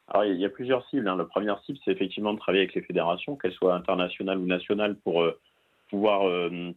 Alors, 0.09 0.25
il 0.25 0.41
y 0.41 0.45
a 0.45 0.49
plusieurs 0.49 0.85
cibles. 0.89 1.07
Hein. 1.07 1.15
La 1.17 1.25
première 1.25 1.63
cible, 1.63 1.79
c'est 1.85 1.93
effectivement 1.93 2.35
de 2.35 2.39
travailler 2.41 2.65
avec 2.65 2.75
les 2.75 2.83
fédérations, 2.83 3.37
qu'elles 3.37 3.53
soient 3.53 3.77
internationales 3.77 4.39
ou 4.39 4.47
nationales, 4.47 4.97
pour 4.97 5.23
euh, 5.23 5.39
pouvoir 5.89 6.29
euh, 6.29 6.73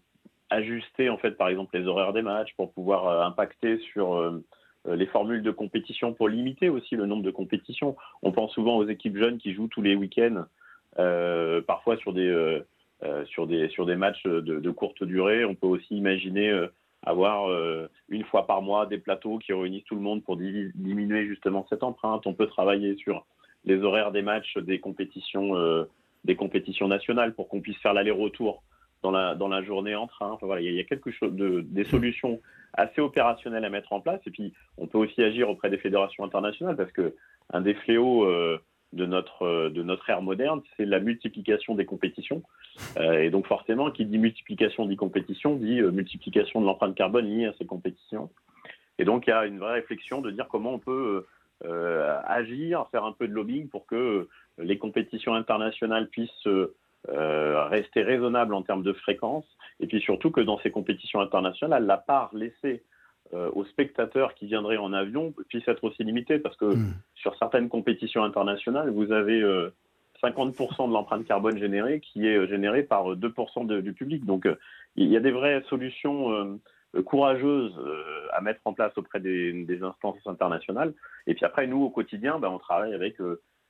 ajuster, 0.51 1.09
en 1.09 1.17
fait, 1.17 1.31
par 1.31 1.47
exemple, 1.47 1.75
les 1.75 1.87
horaires 1.87 2.13
des 2.13 2.21
matchs, 2.21 2.53
pour 2.55 2.71
pouvoir 2.73 3.25
impacter 3.25 3.79
sur 3.91 4.39
les 4.85 5.07
formules 5.07 5.41
de 5.41 5.49
compétition, 5.49 6.13
pour 6.13 6.29
limiter 6.29 6.69
aussi 6.69 6.95
le 6.95 7.07
nombre 7.07 7.23
de 7.23 7.31
compétitions. 7.31 7.95
On 8.21 8.31
pense 8.31 8.53
souvent 8.53 8.77
aux 8.77 8.87
équipes 8.87 9.17
jeunes 9.17 9.39
qui 9.39 9.55
jouent 9.55 9.67
tous 9.67 9.81
les 9.81 9.95
week-ends, 9.95 10.45
parfois 11.65 11.97
sur 11.97 12.13
des 12.13 12.61
sur, 13.25 13.47
des, 13.47 13.69
sur 13.69 13.85
des 13.85 13.95
matchs 13.95 14.23
de, 14.23 14.71
courte 14.71 15.03
durée. 15.03 15.45
On 15.45 15.55
peut 15.55 15.67
aussi 15.67 15.95
imaginer 15.95 16.49
euh, 16.49 16.67
avoir 17.03 17.49
euh, 17.49 17.87
une 18.09 18.23
fois 18.23 18.47
par 18.47 18.61
mois 18.61 18.85
des 18.85 18.97
plateaux 18.97 19.37
qui 19.37 19.53
réunissent 19.53 19.85
tout 19.85 19.95
le 19.95 20.01
monde 20.01 20.23
pour 20.23 20.37
diminuer 20.37 21.27
justement 21.27 21.65
cette 21.69 21.83
empreinte. 21.83 22.25
On 22.25 22.33
peut 22.33 22.47
travailler 22.47 22.95
sur 22.97 23.25
les 23.65 23.81
horaires 23.81 24.11
des 24.11 24.21
matchs 24.21 24.57
des 24.57 24.79
compétitions, 24.79 25.53
des 26.25 26.35
compétitions 26.35 26.89
nationales 26.89 27.33
pour 27.33 27.47
qu'on 27.47 27.61
puisse 27.61 27.77
faire 27.77 27.93
l'aller-retour 27.93 28.61
dans 29.03 29.11
la, 29.11 29.35
dans 29.35 29.47
la 29.47 29.63
journée 29.63 29.95
en 29.95 30.07
train. 30.07 30.37
voilà, 30.41 30.61
il 30.61 30.73
y, 30.73 30.79
a 30.79 30.83
quelque 30.83 31.11
chose 31.11 31.33
de, 31.33 31.61
des 31.61 31.85
solutions 31.85 32.41
assez 32.73 32.99
opérationnelles 32.99 33.63
à 33.63 33.69
mettre 33.69 33.93
en 33.93 34.01
place. 34.01 34.19
Et 34.25 34.31
puis, 34.31 34.53
on 34.77 34.87
peut 34.87 34.97
aussi 34.97 35.23
agir 35.23 35.49
auprès 35.49 35.69
des 35.69 35.77
fédérations 35.77 36.25
internationales 36.25 36.75
parce 36.75 36.91
que 36.91 37.15
un 37.51 37.61
des 37.61 37.73
fléaux 37.73 38.25
de 38.93 39.05
notre, 39.05 39.43
euh, 39.43 39.69
de 39.69 39.83
notre 39.83 40.09
ère 40.09 40.21
moderne, 40.21 40.61
c'est 40.77 40.85
la 40.85 40.99
multiplication 40.99 41.75
des 41.75 41.85
compétitions. 41.85 42.43
Euh, 42.97 43.21
et 43.21 43.29
donc 43.29 43.47
forcément, 43.47 43.91
qui 43.91 44.05
dit 44.05 44.17
multiplication 44.17 44.85
des 44.85 44.95
compétitions, 44.95 45.55
dit 45.55 45.81
euh, 45.81 45.91
multiplication 45.91 46.61
de 46.61 46.65
l'empreinte 46.65 46.95
carbone 46.95 47.25
liée 47.25 47.45
à 47.45 47.53
ces 47.57 47.65
compétitions. 47.65 48.29
Et 48.99 49.05
donc 49.05 49.27
il 49.27 49.31
y 49.31 49.33
a 49.33 49.45
une 49.45 49.59
vraie 49.59 49.73
réflexion 49.73 50.21
de 50.21 50.31
dire 50.31 50.47
comment 50.49 50.73
on 50.73 50.79
peut 50.79 51.25
agir, 52.27 52.85
faire 52.91 53.05
un 53.05 53.13
peu 53.13 53.25
de 53.25 53.31
lobbying 53.31 53.69
pour 53.69 53.85
que 53.85 54.27
les 54.57 54.77
compétitions 54.77 55.33
internationales 55.33 56.09
puissent 56.09 56.47
rester 57.07 58.03
raisonnables 58.03 58.53
en 58.53 58.63
termes 58.63 58.83
de 58.83 58.91
fréquence, 58.91 59.45
et 59.79 59.87
puis 59.87 60.01
surtout 60.01 60.29
que 60.29 60.41
dans 60.41 60.59
ces 60.59 60.71
compétitions 60.71 61.21
internationales, 61.21 61.85
la 61.85 61.95
part 61.95 62.31
laissée 62.35 62.83
euh, 63.33 63.49
aux 63.53 63.65
spectateurs 63.65 64.35
qui 64.35 64.45
viendraient 64.45 64.77
en 64.77 64.93
avion 64.93 65.33
puisse 65.47 65.67
être 65.67 65.83
aussi 65.85 66.03
limité 66.03 66.37
parce 66.37 66.55
que 66.55 66.65
hmm. 66.65 66.93
sur 67.15 67.35
certaines 67.37 67.67
compétitions 67.67 68.23
internationales, 68.23 68.91
vous 68.91 69.11
avez 69.11 69.41
50% 70.21 70.83
euh, 70.83 70.87
de 70.87 70.93
l'empreinte 70.93 71.25
carbone 71.25 71.57
générée 71.57 71.99
qui 71.99 72.27
est 72.27 72.35
euh, 72.35 72.47
générée 72.47 72.83
par 72.83 73.15
2% 73.15 73.81
du 73.81 73.93
public. 73.93 74.25
Donc 74.25 74.47
il 74.95 75.07
y 75.07 75.17
a 75.17 75.19
des 75.19 75.31
vraies 75.31 75.63
solutions 75.67 76.59
courageuses 77.05 77.73
à 78.33 78.41
mettre 78.41 78.61
en 78.65 78.73
place 78.73 78.95
auprès 78.97 79.19
des, 79.19 79.79
instances 79.81 80.19
internationales. 80.27 80.93
Et 81.25 81.33
puis 81.33 81.45
après, 81.45 81.65
nous, 81.65 81.81
au 81.81 81.89
quotidien, 81.89 82.37
ben, 82.37 82.49
on 82.49 82.59
travaille 82.59 82.93
avec 82.93 83.17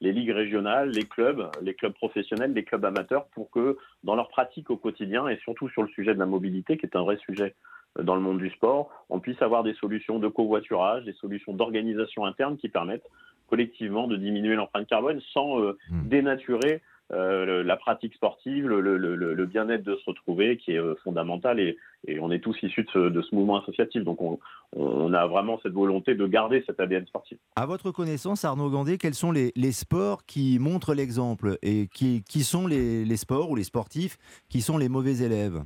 les 0.01 0.11
ligues 0.11 0.31
régionales, 0.31 0.89
les 0.89 1.05
clubs, 1.05 1.49
les 1.61 1.73
clubs 1.73 1.93
professionnels, 1.93 2.51
les 2.51 2.65
clubs 2.65 2.83
amateurs, 2.83 3.27
pour 3.27 3.49
que 3.49 3.77
dans 4.03 4.15
leur 4.15 4.27
pratique 4.27 4.69
au 4.69 4.75
quotidien, 4.77 5.29
et 5.29 5.37
surtout 5.37 5.69
sur 5.69 5.83
le 5.83 5.87
sujet 5.89 6.13
de 6.13 6.19
la 6.19 6.25
mobilité, 6.25 6.77
qui 6.77 6.85
est 6.85 6.97
un 6.97 7.03
vrai 7.03 7.15
sujet 7.17 7.55
dans 8.01 8.15
le 8.15 8.21
monde 8.21 8.39
du 8.39 8.49
sport, 8.49 8.89
on 9.09 9.19
puisse 9.19 9.41
avoir 9.41 9.63
des 9.63 9.73
solutions 9.75 10.19
de 10.19 10.27
covoiturage, 10.27 11.05
des 11.05 11.13
solutions 11.13 11.53
d'organisation 11.53 12.25
interne 12.25 12.57
qui 12.57 12.69
permettent 12.69 13.07
collectivement 13.49 14.07
de 14.07 14.15
diminuer 14.15 14.55
l'empreinte 14.55 14.87
carbone 14.87 15.21
sans 15.31 15.59
euh, 15.59 15.77
hmm. 15.91 16.07
dénaturer 16.07 16.81
euh, 17.11 17.63
la 17.63 17.75
pratique 17.75 18.15
sportive, 18.15 18.67
le, 18.67 19.45
bien-être 19.45 19.83
de 19.83 19.95
se 19.97 20.05
retrouver 20.07 20.57
qui 20.57 20.71
est 20.71 20.79
euh, 20.79 20.95
fondamental 21.03 21.59
et, 21.59 21.77
on 22.19 22.31
est 22.31 22.39
tous 22.39 22.57
issus 22.63 22.85
de 22.95 23.21
ce, 23.21 23.33
mouvement 23.33 23.61
associatif. 23.61 24.03
Donc 24.03 24.19
on, 24.21 25.13
a 25.13 25.25
vraiment 25.25 25.57
cette 25.63 25.71
volonté 25.71 26.15
de 26.15 26.27
garder 26.27 26.61
cet 26.65 26.81
ADN 26.81 27.05
sportif. 27.05 27.37
À 27.55 27.65
votre 27.65 27.91
connaissance, 27.91 28.43
Arnaud 28.43 28.69
Gandé, 28.69 28.97
quels 28.97 29.13
sont 29.13 29.31
les, 29.31 29.71
sports 29.71 30.25
qui 30.25 30.59
montrent 30.59 30.93
l'exemple 30.93 31.57
et 31.61 31.87
qui, 31.87 32.23
qui 32.27 32.43
sont 32.43 32.67
les 32.67 33.15
sports 33.15 33.51
ou 33.51 33.55
les 33.55 33.63
sportifs 33.63 34.17
qui 34.49 34.59
sont 34.59 34.77
les 34.77 34.89
mauvais 34.89 35.23
élèves? 35.23 35.63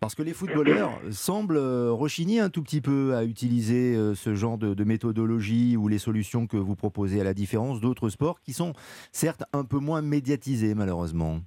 Parce 0.00 0.14
que 0.14 0.22
les 0.22 0.34
footballeurs 0.34 1.00
semblent 1.10 1.56
euh, 1.56 1.90
rechigner 1.90 2.40
un 2.40 2.50
tout 2.50 2.62
petit 2.62 2.80
peu 2.80 3.14
à 3.14 3.24
utiliser 3.24 3.96
euh, 3.96 4.14
ce 4.14 4.34
genre 4.34 4.58
de, 4.58 4.84
méthodologie 4.84 5.76
ou 5.76 5.88
les 5.88 5.98
solutions 5.98 6.46
que 6.46 6.56
vous 6.56 6.76
proposez, 6.76 7.20
à 7.20 7.24
la 7.24 7.34
différence 7.34 7.80
d'autres 7.80 8.08
sports 8.08 8.40
qui 8.40 8.52
sont 8.52 8.72
certes 9.10 9.44
un 9.52 9.64
peu 9.64 9.78
moins 9.78 10.02
médiatisés 10.02 10.74
malheureusement. 10.74 11.38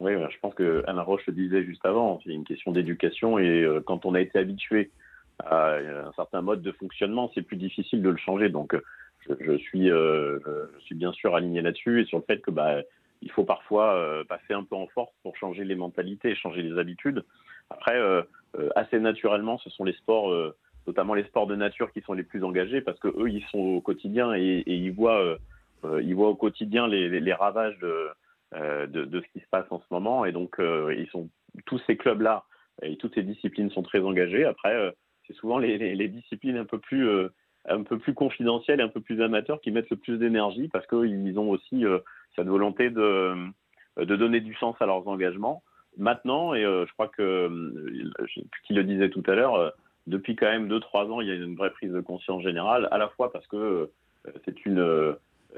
Oui, 0.00 0.12
je 0.12 0.38
pense 0.40 0.54
que 0.54 0.82
Alain 0.86 1.02
Roche 1.02 1.26
le 1.26 1.32
disait 1.32 1.64
juste 1.64 1.84
avant, 1.84 2.20
c'est 2.24 2.30
une 2.30 2.44
question 2.44 2.72
d'éducation 2.72 3.38
et 3.38 3.62
euh, 3.62 3.80
quand 3.84 4.06
on 4.06 4.14
a 4.14 4.20
été 4.20 4.38
habitué 4.38 4.90
à 5.44 5.74
un 5.76 6.12
certain 6.16 6.40
mode 6.40 6.62
de 6.62 6.72
fonctionnement, 6.72 7.30
c'est 7.32 7.42
plus 7.42 7.56
difficile 7.56 8.02
de 8.02 8.08
le 8.08 8.16
changer. 8.16 8.48
Donc 8.48 8.74
je, 9.28 9.56
suis, 9.56 9.86
je 9.86 10.80
suis 10.80 10.96
bien 10.96 11.12
sûr 11.12 11.36
aligné 11.36 11.62
là-dessus 11.62 12.02
et 12.02 12.06
sur 12.06 12.18
le 12.18 12.24
fait 12.24 12.40
que 12.40 12.50
bah, 12.50 12.80
il 13.22 13.30
faut 13.30 13.44
parfois 13.44 14.24
passer 14.28 14.52
un 14.52 14.64
peu 14.64 14.74
en 14.74 14.88
force 14.88 15.12
pour 15.22 15.36
changer 15.36 15.62
les 15.62 15.76
mentalités, 15.76 16.34
changer 16.34 16.62
les 16.62 16.76
habitudes. 16.76 17.24
Après, 17.70 17.96
euh, 17.96 18.22
euh, 18.58 18.68
assez 18.76 18.98
naturellement, 18.98 19.58
ce 19.58 19.70
sont 19.70 19.84
les 19.84 19.92
sports, 19.94 20.30
euh, 20.32 20.56
notamment 20.86 21.14
les 21.14 21.24
sports 21.24 21.46
de 21.46 21.56
nature, 21.56 21.92
qui 21.92 22.00
sont 22.00 22.14
les 22.14 22.22
plus 22.22 22.44
engagés 22.44 22.80
parce 22.80 22.98
que 22.98 23.08
eux, 23.08 23.30
ils 23.30 23.44
sont 23.46 23.58
au 23.58 23.80
quotidien 23.80 24.34
et, 24.34 24.62
ils 24.66 24.92
voient, 24.92 25.36
ils 25.84 26.14
voient 26.14 26.30
au 26.30 26.34
quotidien 26.34 26.88
les, 26.88 27.32
ravages 27.32 27.78
de, 27.78 28.86
de, 28.86 29.20
ce 29.20 29.32
qui 29.32 29.40
se 29.40 29.48
passe 29.50 29.66
en 29.70 29.80
ce 29.80 29.86
moment. 29.90 30.24
Et 30.24 30.32
donc, 30.32 30.56
ils 30.58 31.08
sont 31.12 31.28
tous 31.66 31.80
ces 31.86 31.96
clubs-là 31.96 32.44
et 32.82 32.96
toutes 32.96 33.14
ces 33.14 33.22
disciplines 33.22 33.70
sont 33.70 33.82
très 33.82 34.00
engagées. 34.00 34.44
Après, 34.44 34.94
c'est 35.26 35.34
souvent 35.34 35.58
les, 35.58 36.08
disciplines 36.08 36.56
un 36.56 36.64
peu 36.64 36.78
plus 36.78 37.06
un 37.68 37.82
peu 37.82 37.98
plus 37.98 38.14
confidentielles 38.14 38.80
et 38.80 38.82
un 38.82 38.88
peu 38.88 39.02
plus 39.02 39.20
amateurs 39.20 39.60
qui 39.60 39.70
mettent 39.70 39.90
le 39.90 39.96
plus 39.96 40.16
d'énergie 40.16 40.68
parce 40.68 40.86
qu'ils 40.86 41.38
ont 41.38 41.50
aussi 41.50 41.84
cette 42.34 42.46
volonté 42.46 42.88
de, 42.88 43.34
de 43.98 44.16
donner 44.16 44.40
du 44.40 44.54
sens 44.54 44.74
à 44.80 44.86
leurs 44.86 45.06
engagements. 45.06 45.62
Maintenant, 45.98 46.54
et 46.54 46.64
euh, 46.64 46.86
je 46.86 46.92
crois 46.92 47.08
que, 47.08 47.22
euh, 47.22 48.26
qui 48.64 48.72
le 48.72 48.84
disait 48.84 49.10
tout 49.10 49.22
à 49.26 49.34
l'heure, 49.34 49.56
euh, 49.56 49.70
depuis 50.06 50.36
quand 50.36 50.46
même 50.46 50.68
2-3 50.68 51.10
ans, 51.10 51.20
il 51.20 51.28
y 51.28 51.30
a 51.30 51.34
une 51.34 51.56
vraie 51.56 51.70
prise 51.72 51.92
de 51.92 52.00
conscience 52.00 52.42
générale, 52.42 52.88
à 52.92 52.98
la 52.98 53.08
fois 53.08 53.30
parce 53.32 53.46
que 53.48 53.90
c'est 54.44 54.64
une, 54.64 55.14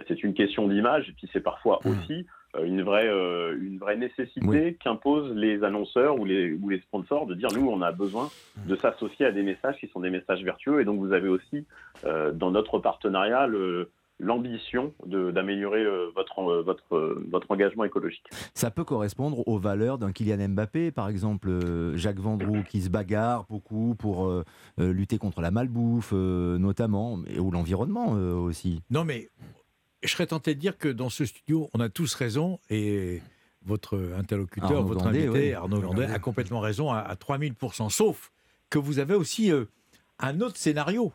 c'est 0.09 0.23
une 0.25 0.35
question 0.35 0.67
d'image, 0.67 1.09
et 1.09 1.13
puis 1.13 1.29
c'est 1.33 1.41
parfois 1.41 1.81
Mmh. 1.85 1.89
aussi 1.91 2.27
une 2.61 2.83
vraie, 2.83 3.07
une 3.07 3.79
vraie 3.79 3.97
nécessité 3.97 4.77
qu'imposent 4.83 5.33
les 5.37 5.63
annonceurs 5.63 6.19
ou 6.19 6.25
les, 6.25 6.53
ou 6.55 6.69
les 6.69 6.81
sponsors 6.81 7.27
de 7.27 7.35
dire 7.35 7.53
nous, 7.53 7.69
on 7.69 7.81
a 7.81 7.93
besoin 7.93 8.29
de 8.67 8.75
s'associer 8.77 9.27
à 9.27 9.31
des 9.31 9.43
messages 9.45 9.77
qui 9.79 9.87
sont 9.87 10.01
des 10.01 10.11
messages 10.11 10.43
vertueux. 10.43 10.81
Et 10.81 10.85
donc, 10.85 10.99
vous 10.99 11.13
avez 11.13 11.29
aussi 11.29 11.65
dans 12.05 12.51
notre 12.51 12.81
partenariat 12.81 13.47
le- 13.47 13.91
l'ambition 14.21 14.93
d'améliorer 15.07 15.83
euh, 15.83 16.11
votre, 16.15 16.39
euh, 16.41 16.63
votre, 16.63 16.95
euh, 16.95 17.27
votre 17.31 17.51
engagement 17.51 17.85
écologique. 17.85 18.25
Ça 18.55 18.71
peut 18.71 18.85
correspondre 18.85 19.47
aux 19.49 19.59
valeurs 19.59 19.99
d'un 19.99 20.13
Kylian 20.13 20.51
Mbappé, 20.51 20.91
par 20.91 21.09
exemple 21.09 21.49
euh, 21.49 21.97
Jacques 21.97 22.19
Vendroux 22.21 22.63
qui 22.69 22.83
se 22.83 22.91
bagarre 22.91 23.47
beaucoup 23.49 23.95
pour 23.99 24.27
euh, 24.27 24.45
euh, 24.79 24.93
lutter 24.93 25.19
contre 25.19 25.41
la 25.41 25.51
malbouffe, 25.51 26.13
euh, 26.13 26.59
notamment, 26.59 27.19
ou 27.39 27.51
l'environnement 27.51 28.15
euh, 28.17 28.35
aussi. 28.35 28.83
Non, 28.91 29.05
mais 29.05 29.29
je 30.03 30.09
serais 30.09 30.27
tenté 30.27 30.55
de 30.55 30.61
dire 30.61 30.77
que 30.79 30.89
dans 30.89 31.09
ce 31.11 31.25
studio, 31.25 31.69
on 31.75 31.81
a 31.81 31.89
tous 31.89 32.15
raison 32.15 32.59
et 32.69 33.23
votre 33.65 33.99
interlocuteur, 34.17 34.71
Arnaud 34.71 34.85
votre 34.85 35.05
Gandet, 35.05 35.27
invité, 35.27 35.49
oui. 35.49 35.53
Arnaud 35.53 35.81
Gandet. 35.81 36.07
a 36.07 36.19
complètement 36.19 36.61
raison 36.61 36.91
à, 36.91 36.99
à 36.99 37.15
3000%. 37.15 37.91
Sauf 37.91 38.31
que 38.71 38.79
vous 38.79 38.99
avez 38.99 39.15
aussi 39.15 39.51
euh, 39.53 39.65
un 40.19 40.41
autre 40.41 40.57
scénario. 40.57 41.13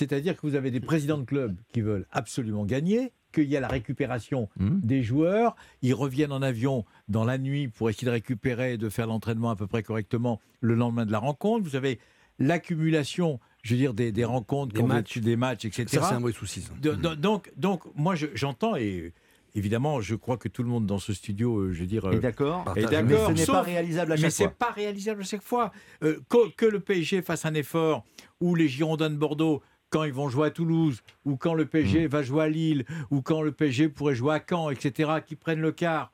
C'est-à-dire 0.00 0.36
que 0.36 0.46
vous 0.46 0.56
avez 0.56 0.70
des 0.70 0.80
présidents 0.80 1.16
de 1.16 1.24
clubs 1.24 1.56
qui 1.72 1.80
veulent 1.80 2.06
absolument 2.12 2.66
gagner, 2.66 3.12
qu'il 3.32 3.44
y 3.48 3.56
a 3.56 3.60
la 3.60 3.68
récupération 3.68 4.50
Mmh. 4.58 4.80
des 4.82 5.02
joueurs, 5.02 5.56
ils 5.80 5.94
reviennent 5.94 6.32
en 6.32 6.42
avion 6.42 6.84
dans 7.08 7.24
la 7.24 7.38
nuit 7.38 7.68
pour 7.68 7.88
essayer 7.88 8.04
de 8.04 8.10
récupérer 8.12 8.74
et 8.74 8.76
de 8.76 8.90
faire 8.90 9.06
l'entraînement 9.06 9.48
à 9.48 9.56
peu 9.56 9.66
près 9.66 9.82
correctement 9.82 10.38
le 10.60 10.74
lendemain 10.74 11.06
de 11.06 11.12
la 11.12 11.18
rencontre. 11.18 11.64
Vous 11.64 11.76
avez 11.76 11.98
l'accumulation, 12.38 13.40
je 13.62 13.72
veux 13.74 13.78
dire, 13.80 13.94
des, 13.94 14.12
des 14.12 14.24
rencontres, 14.26 14.74
Des 14.74 14.82
matchs. 14.82 15.16
êtes- 15.16 15.22
des 15.24 15.36
matchs, 15.36 15.64
etc. 15.64 15.86
Ça, 15.88 16.02
c'est 16.10 16.14
un 16.14 16.20
vrai 16.20 16.32
souci. 16.32 16.60
ça. 16.60 16.72
De- 16.80 16.94
de- 16.94 17.14
donc, 17.14 17.50
donc, 17.56 17.82
moi, 17.94 18.14
je- 18.14 18.26
j'entends 18.34 18.76
et 18.76 19.12
évidemment, 19.54 20.00
je 20.02 20.14
crois 20.14 20.36
que 20.36 20.48
tout 20.48 20.62
le 20.62 20.68
monde 20.68 20.84
dans 20.86 20.98
ce 20.98 21.12
studio, 21.14 21.58
euh, 21.58 21.72
je 21.72 21.80
veux 21.80 21.86
dire, 21.86 22.04
Est 22.12 22.16
euh, 22.16 22.20
d'accord 22.20 22.64
est 22.76 22.82
Mais 22.82 23.02
d'accord. 23.02 23.28
ce 23.28 23.32
n'est 23.32 23.46
pas 23.46 23.62
réalisable 23.62 24.12
à 24.12 24.14
mais 24.16 24.20
chaque 24.20 24.30
c'est 24.32 24.44
fois. 24.44 24.52
pas 24.58 24.70
réalisable 24.72 25.22
à 25.22 25.24
chaque 25.24 25.42
fois. 25.42 25.72
Euh, 26.02 26.18
que, 26.28 26.50
que 26.54 26.66
le 26.66 26.80
PSG 26.80 27.22
fasse 27.22 27.46
un 27.46 27.54
effort, 27.54 28.04
ou 28.40 28.54
les 28.54 28.68
Girondins 28.68 29.08
de 29.10 29.16
Bordeaux, 29.16 29.62
quand 29.90 30.04
ils 30.04 30.12
vont 30.12 30.28
jouer 30.28 30.48
à 30.48 30.50
Toulouse, 30.50 31.02
ou 31.24 31.36
quand 31.36 31.54
le. 31.54 31.66
PSG 31.66 32.06
va 32.06 32.22
jouer 32.22 32.44
à 32.44 32.48
Lille, 32.48 32.84
ou 33.10 33.22
quand 33.22 33.42
le 33.42 33.52
PSG 33.52 33.88
pourrait 33.88 34.14
jouer 34.14 34.34
à 34.34 34.44
Caen, 34.48 34.70
etc., 34.70 35.10
qui 35.24 35.36
prennent 35.36 35.60
le 35.60 35.72
quart. 35.72 36.12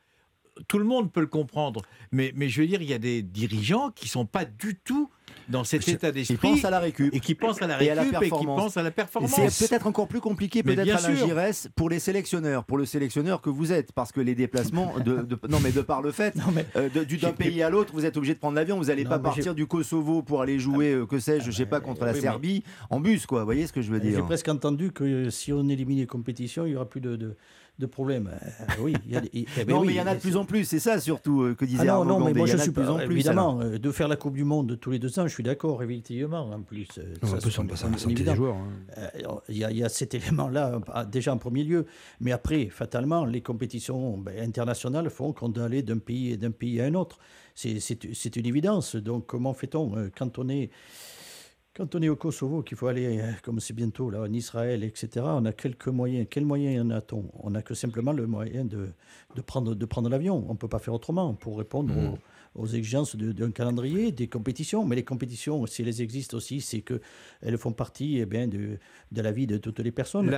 Tout 0.69 0.79
le 0.79 0.85
monde 0.85 1.11
peut 1.13 1.21
le 1.21 1.27
comprendre. 1.27 1.83
Mais, 2.11 2.33
mais 2.37 2.49
je 2.49 2.61
veux 2.61 2.67
dire, 2.67 2.83
il 2.83 2.89
y 2.91 2.95
a 2.95 2.99
des 2.99 3.23
dirigeants 3.23 3.91
qui 3.91 4.09
sont 4.09 4.27
pas 4.27 4.45
du 4.45 4.79
tout 4.85 5.09
dans 5.49 5.65
cet 5.65 5.87
état 5.89 6.13
d'esprit. 6.13 6.37
pensent 6.37 6.65
à 6.65 6.71
la 6.71 6.79
récup. 6.79 7.15
Et 7.15 7.21
qui 7.21 7.35
pensent 7.35 7.63
à 7.63 7.67
la 7.67 7.83
Et 7.83 7.91
à 7.91 7.95
récup 8.03 8.23
et, 8.23 8.31
qui 8.31 8.45
pensent 8.45 8.77
à 8.77 8.83
la 8.83 8.91
performance. 8.91 9.33
C'est 9.49 9.69
peut-être 9.69 9.87
encore 9.87 10.09
plus 10.09 10.21
compliqué 10.21 10.63
peut-être 10.63 10.81
Alain 10.81 11.17
sûr. 11.17 11.27
Giresse 11.27 11.69
pour 11.75 11.89
les 11.89 11.99
sélectionneurs, 11.99 12.65
pour 12.65 12.77
le 12.79 12.85
sélectionneur 12.85 13.41
que 13.41 13.51
vous 13.51 13.73
êtes, 13.73 13.93
parce 13.93 14.13
que 14.13 14.21
les 14.21 14.35
déplacements, 14.35 14.95
de, 15.05 15.23
de- 15.23 15.39
non 15.49 15.59
mais 15.61 15.73
de 15.73 15.81
par 15.81 16.03
le 16.03 16.13
fait, 16.13 16.35
euh, 16.77 16.89
d'un 16.91 17.33
pays 17.33 17.63
à 17.63 17.71
l'autre, 17.71 17.93
vous 17.95 18.05
êtes 18.05 18.17
obligé 18.17 18.35
de 18.35 18.39
prendre 18.39 18.57
l'avion, 18.57 18.77
vous 18.77 18.85
n'allez 18.85 19.05
pas 19.05 19.19
partir 19.19 19.55
du 19.55 19.67
Kosovo 19.67 20.23
pour 20.23 20.43
aller 20.43 20.59
jouer, 20.59 20.93
euh, 20.93 21.07
que 21.07 21.19
sais-je, 21.19 21.47
je 21.51 21.57
sais 21.57 21.67
pas, 21.67 21.81
contre 21.81 22.05
la 22.05 22.11
oui, 22.13 22.17
mais- 22.19 22.21
Serbie 22.23 22.63
en 22.91 23.01
bus, 23.01 23.27
quoi. 23.27 23.41
Vous 23.41 23.47
voyez 23.47 23.67
ce 23.67 23.73
que 23.73 23.83
je 23.83 23.91
veux 23.91 24.01
dire? 24.01 24.17
J'ai 24.17 24.23
presque 24.23 24.49
entendu 24.49 24.93
que 24.93 25.31
si 25.31 25.53
on 25.53 25.69
élimine 25.69 25.99
les 25.99 26.07
compétitions, 26.07 26.67
il 26.67 26.71
n'y 26.71 26.77
aura 26.77 26.89
plus 26.89 27.01
de, 27.01 27.17
de, 27.17 27.37
de 27.79 27.87
problème. 27.87 28.31
Euh, 28.33 28.65
oui, 28.81 28.95
y 29.09 29.17
a 29.17 29.23
eh 29.33 29.45
ben 29.65 29.75
Non, 29.75 29.81
oui, 29.81 29.89
mais 29.89 29.93
il 29.95 29.97
y 29.97 30.01
en 30.01 30.07
a 30.07 30.15
de 30.15 30.21
plus 30.21 30.37
en 30.37 30.45
plus, 30.45 30.65
c'est 30.65 30.79
ça 30.79 31.01
surtout 31.01 31.43
euh, 31.43 31.55
que 31.55 31.65
disait 31.65 31.81
Ah 31.83 31.85
non, 31.87 31.93
Arnaud 32.03 32.19
non, 32.19 32.25
mais 32.27 32.33
moi 32.35 32.47
y 32.47 32.51
je 32.51 32.57
suis 32.59 32.69
de 32.71 32.75
plus 32.75 32.89
en 32.89 32.97
plus. 32.99 33.13
évidemment, 33.15 33.59
alors. 33.59 33.73
euh, 33.73 33.79
de 33.79 33.91
faire 33.91 34.09
la 34.09 34.17
Coupe 34.17 34.35
du 34.35 34.45
Monde 34.45 34.79
tous 34.81 34.91
les 34.91 34.99
deux 34.99 35.19
ans, 35.19 35.27
je 35.27 35.33
suis 35.35 35.43
d'accord, 35.43 35.83
effectivement, 35.83 36.51
en 36.51 36.61
plus. 36.63 36.87
euh, 36.99 37.15
Non, 37.23 37.29
ça, 37.29 37.37
en 37.37 37.41
plus, 37.41 37.59
on 37.59 37.67
passe 37.67 37.85
à 37.85 37.89
des 38.07 38.35
joueurs, 38.35 38.55
hein. 38.57 38.69
Euh, 38.99 39.09
Il 39.49 39.57
y, 39.57 39.65
a- 39.65 39.71
il 39.71 39.79
y 39.79 39.85
a 39.85 39.89
cet 39.89 40.15
élément-là, 40.15 40.81
euh, 40.95 41.05
déjà 41.07 41.33
en 41.33 41.39
premier 41.39 41.65
lieu, 41.65 41.87
mais 42.21 42.31
après, 42.33 42.67
fatalement, 42.71 43.25
les 43.25 43.41
compétitions 43.41 44.17
ben, 44.19 44.39
internationales 44.39 45.09
font 45.11 45.33
qu'on 45.33 45.49
doit 45.49 45.65
aller 45.65 45.83
d'un 45.83 45.99
pays, 45.99 46.37
d'un 46.39 46.51
pays 46.53 46.81
à 46.81 46.85
un 46.85 46.95
autre. 46.95 47.19
C'est- 47.55 47.81
C'est 47.81 47.99
c'est 48.15 48.37
une 48.37 48.47
évidence. 48.47 48.97
Donc, 48.97 49.27
comment 49.27 49.55
fait-on 49.55 49.97
euh, 49.97 50.09
quand 50.17 50.39
on 50.39 50.49
est 50.49 50.71
quand 51.75 51.95
on 51.95 52.03
est 52.03 52.09
au 52.09 52.17
Kosovo, 52.17 52.63
qu'il 52.63 52.77
faut 52.77 52.87
aller, 52.87 53.19
euh, 53.19 53.33
comme 53.43 53.59
c'est 53.59 53.73
bientôt 53.73 54.11
là, 54.11 54.21
en 54.21 54.33
Israël, 54.33 54.85
etc., 54.85 55.09
on 55.25 55.45
a 55.47 55.53
quelques 55.53 55.89
moyens. 55.89 56.27
Quels 56.29 56.45
moyens 56.45 56.85
en 56.85 56.91
a-t-on? 56.91 57.31
On 57.41 57.51
n'a 57.51 57.63
que 57.63 57.73
simplement 57.75 58.13
le 58.13 58.27
moyen 58.27 58.65
de, 58.67 58.89
de 59.35 59.41
prendre, 59.41 59.75
de 59.75 59.87
prendre 59.87 60.11
l'avion. 60.11 60.45
On 60.49 60.53
ne 60.53 60.59
peut 60.59 60.69
pas 60.69 60.79
faire 60.79 60.93
autrement 60.95 61.33
pour 61.35 61.57
répondre 61.59 61.95
Mhm. 61.95 62.09
aux, 62.09 62.63
aux 62.63 62.67
exigences 62.67 63.17
d'un 63.17 63.51
calendrier, 63.53 64.13
des 64.13 64.29
compétitions. 64.29 64.85
Mais 64.85 64.97
les 64.97 65.05
compétitions, 65.05 65.65
si 65.65 65.81
elles 65.81 66.03
existent 66.03 66.37
aussi, 66.37 66.61
c'est 66.61 66.83
qu'elles 66.83 67.57
font 67.57 67.73
partie 67.73 68.19
eh 68.19 68.27
bien, 68.27 68.47
de, 68.49 68.79
de 69.11 69.23
la 69.23 69.33
vie 69.33 69.47
de 69.47 69.57
toutes 69.57 69.79
les 69.81 69.93
personnes. 69.93 70.29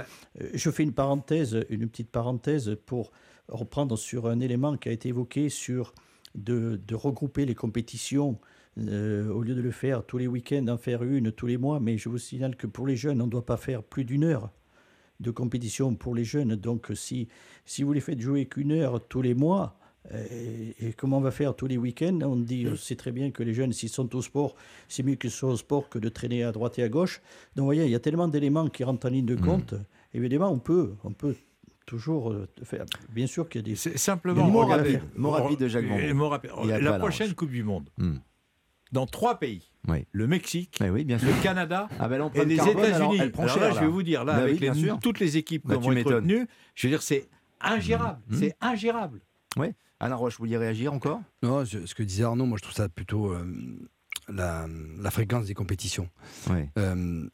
Euh, 0.41 0.49
Je 0.55 0.71
fais 0.71 0.85
une 0.85 0.93
parenthèse, 0.93 1.65
une 1.69 1.89
petite 1.89 2.11
parenthèse 2.11 2.77
pour 2.87 3.11
reprendre 3.49 3.99
sur 3.99 4.29
un 4.29 4.39
élément 4.39 4.77
qui 4.77 4.89
a 4.89 4.93
été 4.93 5.09
évoqué 5.09 5.49
sur 5.49 5.95
de, 6.37 6.81
de 6.87 6.95
regrouper 6.95 7.45
les 7.45 7.55
compétitions 7.57 8.39
euh, 8.79 9.29
au 9.31 9.43
lieu 9.43 9.55
de 9.55 9.61
le 9.63 9.71
faire 9.71 10.05
tous 10.05 10.19
les 10.19 10.27
week-ends, 10.27 10.67
en 10.69 10.77
faire 10.77 11.03
une 11.03 11.33
tous 11.33 11.47
les 11.47 11.57
mois. 11.59 11.81
Mais 11.81 11.99
je 11.99 12.09
vous 12.09 12.19
signale 12.19 12.57
que 12.57 12.67
pour 12.67 12.87
les 12.87 12.97
jeunes, 12.97 13.21
on 13.23 13.27
ne 13.27 13.31
doit 13.31 13.47
pas 13.47 13.57
faire 13.57 13.83
plus 13.83 14.05
d'une 14.05 14.25
heure 14.25 14.51
de 15.21 15.31
compétition 15.31 15.95
pour 15.95 16.15
les 16.15 16.25
jeunes. 16.25 16.57
Donc 16.57 16.91
si, 16.95 17.29
si 17.65 17.83
vous 17.83 17.93
les 17.93 18.01
faites 18.01 18.21
jouer 18.21 18.47
qu'une 18.47 18.73
heure 18.73 19.01
tous 19.07 19.23
les 19.23 19.35
mois, 19.35 19.79
et, 20.13 20.75
et 20.89 20.93
comment 20.93 21.17
on 21.17 21.23
va 21.23 21.31
faire 21.31 21.57
tous 21.57 21.67
les 21.67 21.79
week-ends? 21.79 22.19
On 22.23 22.37
dit, 22.37 22.67
euh, 22.67 22.77
c'est 22.77 22.97
très 22.97 23.11
bien 23.11 23.31
que 23.31 23.43
les 23.43 23.55
jeunes, 23.55 23.73
s'ils 23.73 23.89
sont 23.89 24.15
au 24.15 24.21
sport, 24.21 24.55
c'est 24.87 25.03
mieux 25.03 25.15
qu'ils 25.15 25.31
soient 25.31 25.53
au 25.53 25.57
sport 25.57 25.89
que 25.89 25.99
de 25.99 26.11
traîner 26.11 26.45
à 26.45 26.53
droite 26.53 26.79
et 26.79 26.83
à 26.83 26.91
gauche. 26.91 27.23
Donc 27.57 27.63
vous 27.63 27.65
voyez, 27.65 27.85
il 27.85 27.91
y 27.91 27.95
a 27.95 28.01
tellement 28.01 28.29
d'éléments 28.29 28.69
qui 28.69 28.85
rentrent 28.85 29.07
en 29.07 29.11
ligne 29.11 29.25
de 29.25 29.37
compte. 29.37 29.75
Évidemment, 30.13 30.51
on 30.51 30.59
peut, 30.59 30.93
on 31.05 31.13
peut 31.13 31.35
toujours 31.87 32.33
euh, 32.33 32.47
faire. 32.65 32.85
Bien 33.15 33.27
sûr 33.27 33.49
qu'il 33.49 33.61
y 33.61 33.65
a 33.65 33.67
des. 33.67 33.77
C'est 33.77 33.97
simplement. 33.97 34.45
Rapide 35.31 35.59
de 35.61 35.69
Jacques 35.69 35.85
a 35.91 36.79
La 36.79 36.99
prochaine. 36.99 37.33
Coupe 37.33 37.51
du 37.51 37.63
Monde, 37.63 37.89
Hmm. 37.97 38.17
Dans 38.95 39.07
trois 39.07 39.39
pays 39.39 39.71
Oui. 39.89 40.07
le 40.13 40.27
Mexique, 40.27 40.79
Eh 40.83 40.89
oui, 40.89 41.05
bien 41.05 41.19
sûr. 41.19 41.29
le 41.29 41.43
Canada 41.43 41.89
Ah 41.99 42.09
ben, 42.09 42.31
et 42.35 42.45
les 42.47 42.55
États-Unis. 42.55 43.21
Alors 43.37 43.59
là, 43.59 43.71
je 43.73 43.81
vais 43.81 43.87
vous 43.89 44.03
dire, 44.03 44.25
là, 44.25 44.35
Bah 44.37 44.43
avec 44.45 44.61
oui, 44.61 44.71
les- 44.75 44.99
toutes 45.03 45.21
les 45.21 45.37
équipes 45.37 45.67
Bah, 45.67 45.77
qui 45.77 45.89
être 45.89 45.95
m'étonnes. 45.95 46.15
retenues, 46.15 46.47
je 46.75 46.87
veux 46.87 46.91
dire, 46.93 47.03
c'est 47.03 47.29
ingérable. 47.61 48.21
Mhm. 48.29 48.39
C'est 48.39 48.57
ingérable. 48.61 49.21
Oui. 49.57 49.67
Alain 50.01 50.17
Roche, 50.17 50.35
vous 50.35 50.45
vouliez 50.45 50.57
réagir 50.57 50.93
encore? 50.95 51.21
Non, 51.43 51.65
ce 51.67 51.87
ce 51.87 51.95
que 51.95 52.03
disait 52.03 52.25
Arnaud, 52.25 52.47
moi 52.47 52.57
je 52.59 52.63
trouve 52.63 52.75
ça 52.75 52.89
plutôt 52.89 53.33
euh, 53.33 53.45
la, 54.29 54.67
la 55.01 55.11
fréquence 55.11 55.47
des 55.47 55.55
compétitions. 55.55 56.09
Oui. 56.51 56.69
Euh, 56.79 57.29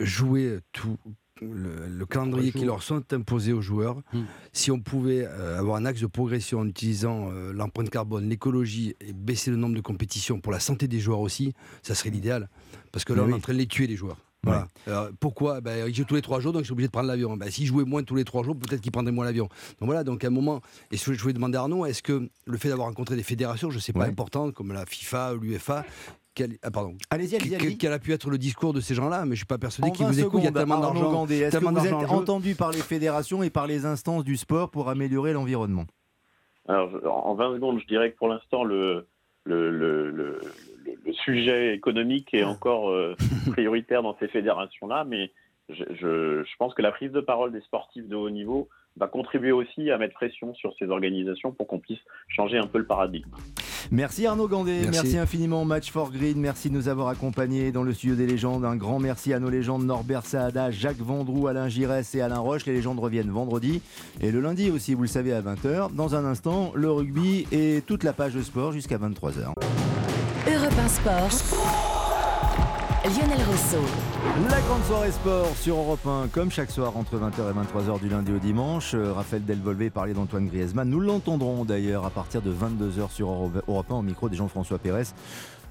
jouer 0.00 0.58
tout 0.72 0.98
le, 1.40 1.86
le 1.88 2.06
calendrier 2.06 2.52
qui 2.52 2.64
leur 2.64 2.82
sont 2.82 3.02
imposés 3.12 3.52
aux 3.52 3.60
joueurs, 3.60 4.02
Hmm. 4.12 4.22
si 4.52 4.70
on 4.70 4.80
pouvait 4.80 5.26
euh, 5.26 5.58
avoir 5.58 5.76
un 5.76 5.84
axe 5.84 6.00
de 6.00 6.06
progression 6.06 6.60
en 6.60 6.66
utilisant 6.66 7.30
euh, 7.32 7.52
l'empreinte 7.52 7.90
carbone, 7.90 8.28
l'écologie 8.28 8.94
et 9.00 9.12
baisser 9.12 9.50
le 9.50 9.56
nombre 9.56 9.74
de 9.74 9.80
compétitions 9.80 10.40
pour 10.40 10.52
la 10.52 10.60
santé 10.60 10.88
des 10.88 11.00
joueurs 11.00 11.20
aussi, 11.20 11.52
ça 11.82 11.94
serait 11.94 12.10
l'idéal. 12.10 12.48
Parce 12.92 13.04
que 13.04 13.12
là, 13.12 13.22
Mais 13.22 13.32
on 13.32 13.34
est 13.36 13.38
en 13.38 13.40
train 13.40 13.52
de 13.52 13.58
les 13.58 13.66
tuer, 13.66 13.86
les 13.86 13.96
joueurs. 13.96 14.16
Voilà. 14.44 14.68
Alors, 14.86 15.08
pourquoi? 15.18 15.60
Ben, 15.60 15.88
Ils 15.88 15.94
jouent 15.94 16.04
tous 16.04 16.14
les 16.14 16.22
trois 16.22 16.38
jours, 16.38 16.52
donc 16.52 16.62
ils 16.62 16.66
sont 16.66 16.72
obligés 16.74 16.86
de 16.86 16.92
prendre 16.92 17.08
l'avion. 17.08 17.36
Ben, 17.36 17.50
S'ils 17.50 17.66
jouaient 17.66 17.84
moins 17.84 18.04
tous 18.04 18.14
les 18.14 18.22
trois 18.24 18.44
jours, 18.44 18.56
peut-être 18.56 18.80
qu'ils 18.80 18.92
prendraient 18.92 19.10
moins 19.12 19.24
l'avion. 19.24 19.46
Donc 19.80 19.86
voilà, 19.86 20.04
donc 20.04 20.22
à 20.22 20.28
un 20.28 20.30
moment, 20.30 20.60
et 20.92 20.96
je 20.96 21.20
voulais 21.20 21.32
demander 21.34 21.56
à 21.58 21.62
Arnaud, 21.62 21.84
est-ce 21.84 22.00
que 22.02 22.28
le 22.44 22.56
fait 22.58 22.68
d'avoir 22.68 22.86
rencontré 22.86 23.16
des 23.16 23.24
fédérations, 23.24 23.70
je 23.70 23.80
sais 23.80 23.92
pas, 23.92 24.00
Ouais. 24.00 24.06
importantes, 24.08 24.54
comme 24.54 24.72
la 24.72 24.86
FIFA 24.86 25.34
ou 25.34 25.38
l'UEFA, 25.40 25.84
quel, 26.36 26.50
ah, 26.62 26.70
pardon, 26.70 26.94
Allez-y, 27.10 27.34
allez-y, 27.36 27.50
quel, 27.50 27.60
allez-y. 27.62 27.78
quel 27.78 27.92
a 27.92 27.98
pu 27.98 28.12
être 28.12 28.30
le 28.30 28.38
discours 28.38 28.72
de 28.72 28.80
ces 28.80 28.94
gens-là 28.94 29.24
Mais 29.24 29.32
je 29.34 29.38
suis 29.40 29.46
pas 29.46 29.58
persuadé 29.58 29.90
qu'ils 29.90 30.04
20 30.06 30.12
vous 30.12 30.20
écoutent. 30.20 30.40
Il 30.42 30.44
y 30.44 30.48
a 30.48 30.52
tellement 30.52 30.78
d'argent. 30.78 31.10
Gandé, 31.10 31.38
Est-ce 31.40 31.58
que 31.58 31.64
vous 31.64 31.86
êtes 31.86 31.92
entendu 32.10 32.54
par 32.54 32.70
les 32.70 32.78
fédérations 32.78 33.42
et 33.42 33.50
par 33.50 33.66
les 33.66 33.84
instances 33.86 34.22
du 34.22 34.36
sport 34.36 34.70
pour 34.70 34.88
améliorer 34.88 35.32
l'environnement? 35.32 35.86
Alors, 36.68 36.90
en 37.26 37.34
20 37.34 37.54
secondes, 37.54 37.80
je 37.80 37.86
dirais 37.86 38.12
que 38.12 38.16
pour 38.16 38.28
l'instant, 38.28 38.62
le, 38.64 39.06
le, 39.44 39.70
le, 39.70 40.10
le, 40.10 40.40
le- 40.84 40.96
le 41.04 41.12
sujet 41.14 41.74
économique 41.74 42.32
est 42.34 42.44
encore 42.44 42.90
euh, 42.90 43.16
prioritaire 43.52 44.02
dans 44.02 44.16
ces 44.18 44.28
fédérations-là, 44.28 45.04
mais 45.04 45.32
je, 45.68 45.82
je, 45.94 46.44
je 46.44 46.56
pense 46.58 46.74
que 46.74 46.82
la 46.82 46.92
prise 46.92 47.10
de 47.10 47.20
parole 47.20 47.50
des 47.52 47.60
sportifs 47.62 48.06
de 48.06 48.14
haut 48.14 48.30
niveau 48.30 48.68
va 48.96 49.08
contribuer 49.08 49.50
aussi 49.52 49.90
à 49.90 49.98
mettre 49.98 50.14
pression 50.14 50.54
sur 50.54 50.72
ces 50.78 50.86
organisations 50.88 51.52
pour 51.52 51.66
qu'on 51.66 51.80
puisse 51.80 51.98
changer 52.28 52.58
un 52.58 52.66
peu 52.66 52.78
le 52.78 52.86
paradigme. 52.86 53.30
Merci 53.90 54.26
Arnaud 54.26 54.48
Gandé, 54.48 54.80
merci. 54.82 55.00
Merci. 55.02 55.18
infiniment 55.18 55.64
Match 55.64 55.90
for 55.90 56.10
Green, 56.10 56.38
merci 56.38 56.70
de 56.70 56.74
nous 56.74 56.88
avoir 56.88 57.08
accompagnés 57.08 57.72
dans 57.72 57.82
le 57.82 57.92
studio 57.92 58.14
des 58.16 58.26
légendes. 58.26 58.64
Un 58.64 58.76
grand 58.76 58.98
merci 58.98 59.32
à 59.32 59.38
nos 59.38 59.50
légendes 59.50 59.84
Norbert 59.84 60.24
Saada, 60.24 60.70
Jacques 60.70 61.00
Vendroux, 61.00 61.46
Alain 61.46 61.68
Giresse 61.68 62.14
et 62.14 62.20
Alain 62.20 62.38
Roche. 62.38 62.66
Les 62.66 62.74
légendes 62.74 62.98
reviennent 62.98 63.30
vendredi 63.30 63.80
et 64.20 64.30
le 64.30 64.40
lundi 64.40 64.70
aussi, 64.70 64.94
vous 64.94 65.02
le 65.02 65.08
savez, 65.08 65.32
à 65.32 65.42
20h. 65.42 65.94
Dans 65.94 66.14
un 66.14 66.24
instant, 66.24 66.72
le 66.74 66.90
rugby 66.90 67.46
et 67.52 67.82
toute 67.86 68.04
la 68.04 68.12
page 68.12 68.34
de 68.34 68.42
sport 68.42 68.72
jusqu'à 68.72 68.98
23h. 68.98 69.52
Europe 70.46 70.72
1 70.78 70.88
Sport. 70.88 71.95
Lionel 73.06 73.38
Rousseau. 73.46 73.84
La 74.50 74.60
grande 74.62 74.82
soirée 74.82 75.12
sport 75.12 75.56
sur 75.56 75.76
Europe 75.76 76.04
1, 76.04 76.26
comme 76.32 76.50
chaque 76.50 76.72
soir 76.72 76.96
entre 76.96 77.16
20h 77.16 77.50
et 77.50 77.54
23h 77.54 78.00
du 78.00 78.08
lundi 78.08 78.32
au 78.32 78.38
dimanche. 78.38 78.94
Euh, 78.94 79.12
Raphaël 79.12 79.44
Delvolvé 79.44 79.90
parlait 79.90 80.12
d'Antoine 80.12 80.48
Griezmann. 80.48 80.88
Nous 80.88 80.98
l'entendrons 80.98 81.64
d'ailleurs 81.64 82.04
à 82.04 82.10
partir 82.10 82.42
de 82.42 82.52
22h 82.52 83.10
sur 83.10 83.28
Europe 83.28 83.62
Europe 83.68 83.86
1 83.90 83.94
au 83.94 84.02
micro 84.02 84.28
des 84.28 84.36
Jean-François 84.36 84.78
Pérez. 84.78 85.04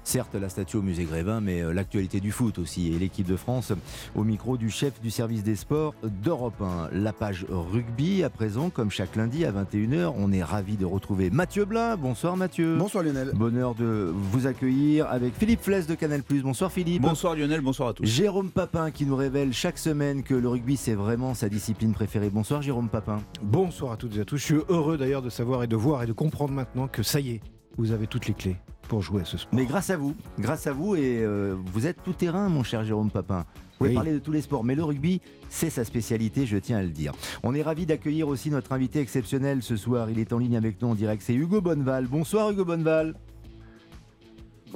Certes, 0.06 0.36
la 0.36 0.48
statue 0.48 0.76
au 0.76 0.82
musée 0.82 1.02
Grévin, 1.02 1.40
mais 1.40 1.62
euh, 1.62 1.72
l'actualité 1.72 2.20
du 2.20 2.30
foot 2.30 2.60
aussi. 2.60 2.94
Et 2.94 2.96
l'équipe 2.96 3.26
de 3.26 3.34
France 3.34 3.72
au 4.14 4.22
micro 4.22 4.56
du 4.56 4.70
chef 4.70 5.00
du 5.00 5.10
service 5.10 5.42
des 5.42 5.56
sports 5.56 5.96
d'Europe 6.22 6.62
1. 6.62 6.90
La 6.92 7.12
page 7.12 7.44
rugby 7.50 8.22
à 8.22 8.30
présent, 8.30 8.70
comme 8.70 8.88
chaque 8.88 9.16
lundi 9.16 9.44
à 9.44 9.50
21h. 9.50 10.12
On 10.16 10.30
est 10.30 10.44
ravi 10.44 10.76
de 10.76 10.84
retrouver 10.84 11.28
Mathieu 11.30 11.64
Blin. 11.64 11.96
Bonsoir 11.96 12.36
Mathieu. 12.36 12.76
Bonsoir 12.76 13.02
Lionel. 13.02 13.32
Bonheur 13.34 13.74
de 13.74 14.12
vous 14.14 14.46
accueillir 14.46 15.10
avec 15.10 15.34
Philippe 15.34 15.62
Fless 15.62 15.88
de 15.88 15.96
Canal+. 15.96 16.22
Bonsoir 16.40 16.70
Philippe. 16.70 17.02
Bonsoir 17.02 17.34
Lionel, 17.34 17.60
bonsoir 17.60 17.88
à 17.88 17.92
tous. 17.92 18.04
Jérôme 18.04 18.50
Papin 18.50 18.92
qui 18.92 19.06
nous 19.06 19.16
révèle 19.16 19.52
chaque 19.52 19.76
semaine 19.76 20.22
que 20.22 20.34
le 20.34 20.48
rugby 20.48 20.76
c'est 20.76 20.94
vraiment 20.94 21.34
sa 21.34 21.48
discipline 21.48 21.94
préférée. 21.94 22.30
Bonsoir 22.30 22.62
Jérôme 22.62 22.90
Papin. 22.90 23.18
Bonsoir 23.42 23.90
à 23.90 23.96
toutes 23.96 24.16
et 24.16 24.20
à 24.20 24.24
tous. 24.24 24.36
Je 24.36 24.44
suis 24.44 24.60
heureux 24.68 24.98
d'ailleurs 24.98 25.22
de 25.22 25.30
savoir 25.30 25.64
et 25.64 25.66
de 25.66 25.74
voir 25.74 26.04
et 26.04 26.06
de 26.06 26.12
comprendre 26.12 26.52
maintenant 26.52 26.86
que 26.86 27.02
ça 27.02 27.18
y 27.18 27.30
est, 27.30 27.40
vous 27.76 27.90
avez 27.90 28.06
toutes 28.06 28.28
les 28.28 28.34
clés 28.34 28.56
pour 28.86 29.02
jouer 29.02 29.22
à 29.22 29.24
ce 29.24 29.38
sport. 29.38 29.54
Mais 29.54 29.66
grâce 29.66 29.90
à 29.90 29.96
vous, 29.96 30.14
grâce 30.38 30.66
à 30.66 30.72
vous, 30.72 30.96
et 30.96 31.20
euh, 31.22 31.54
vous 31.72 31.86
êtes 31.86 32.02
tout 32.02 32.12
terrain, 32.12 32.48
mon 32.48 32.62
cher 32.62 32.84
Jérôme 32.84 33.10
Papin. 33.10 33.44
Vous 33.78 33.84
pouvez 33.84 33.94
parler 33.94 34.12
de 34.12 34.18
tous 34.18 34.32
les 34.32 34.40
sports, 34.40 34.64
mais 34.64 34.74
le 34.74 34.82
rugby, 34.82 35.20
c'est 35.50 35.68
sa 35.68 35.84
spécialité, 35.84 36.46
je 36.46 36.56
tiens 36.56 36.78
à 36.78 36.82
le 36.82 36.88
dire. 36.88 37.12
On 37.42 37.54
est 37.54 37.60
ravi 37.62 37.84
d'accueillir 37.84 38.26
aussi 38.26 38.50
notre 38.50 38.72
invité 38.72 39.00
exceptionnel 39.00 39.62
ce 39.62 39.76
soir. 39.76 40.08
Il 40.08 40.18
est 40.18 40.32
en 40.32 40.38
ligne 40.38 40.56
avec 40.56 40.80
nous 40.80 40.88
en 40.88 40.94
direct, 40.94 41.22
c'est 41.22 41.34
Hugo 41.34 41.60
Bonneval. 41.60 42.06
Bonsoir 42.06 42.50
Hugo 42.50 42.64
Bonneval. 42.64 43.14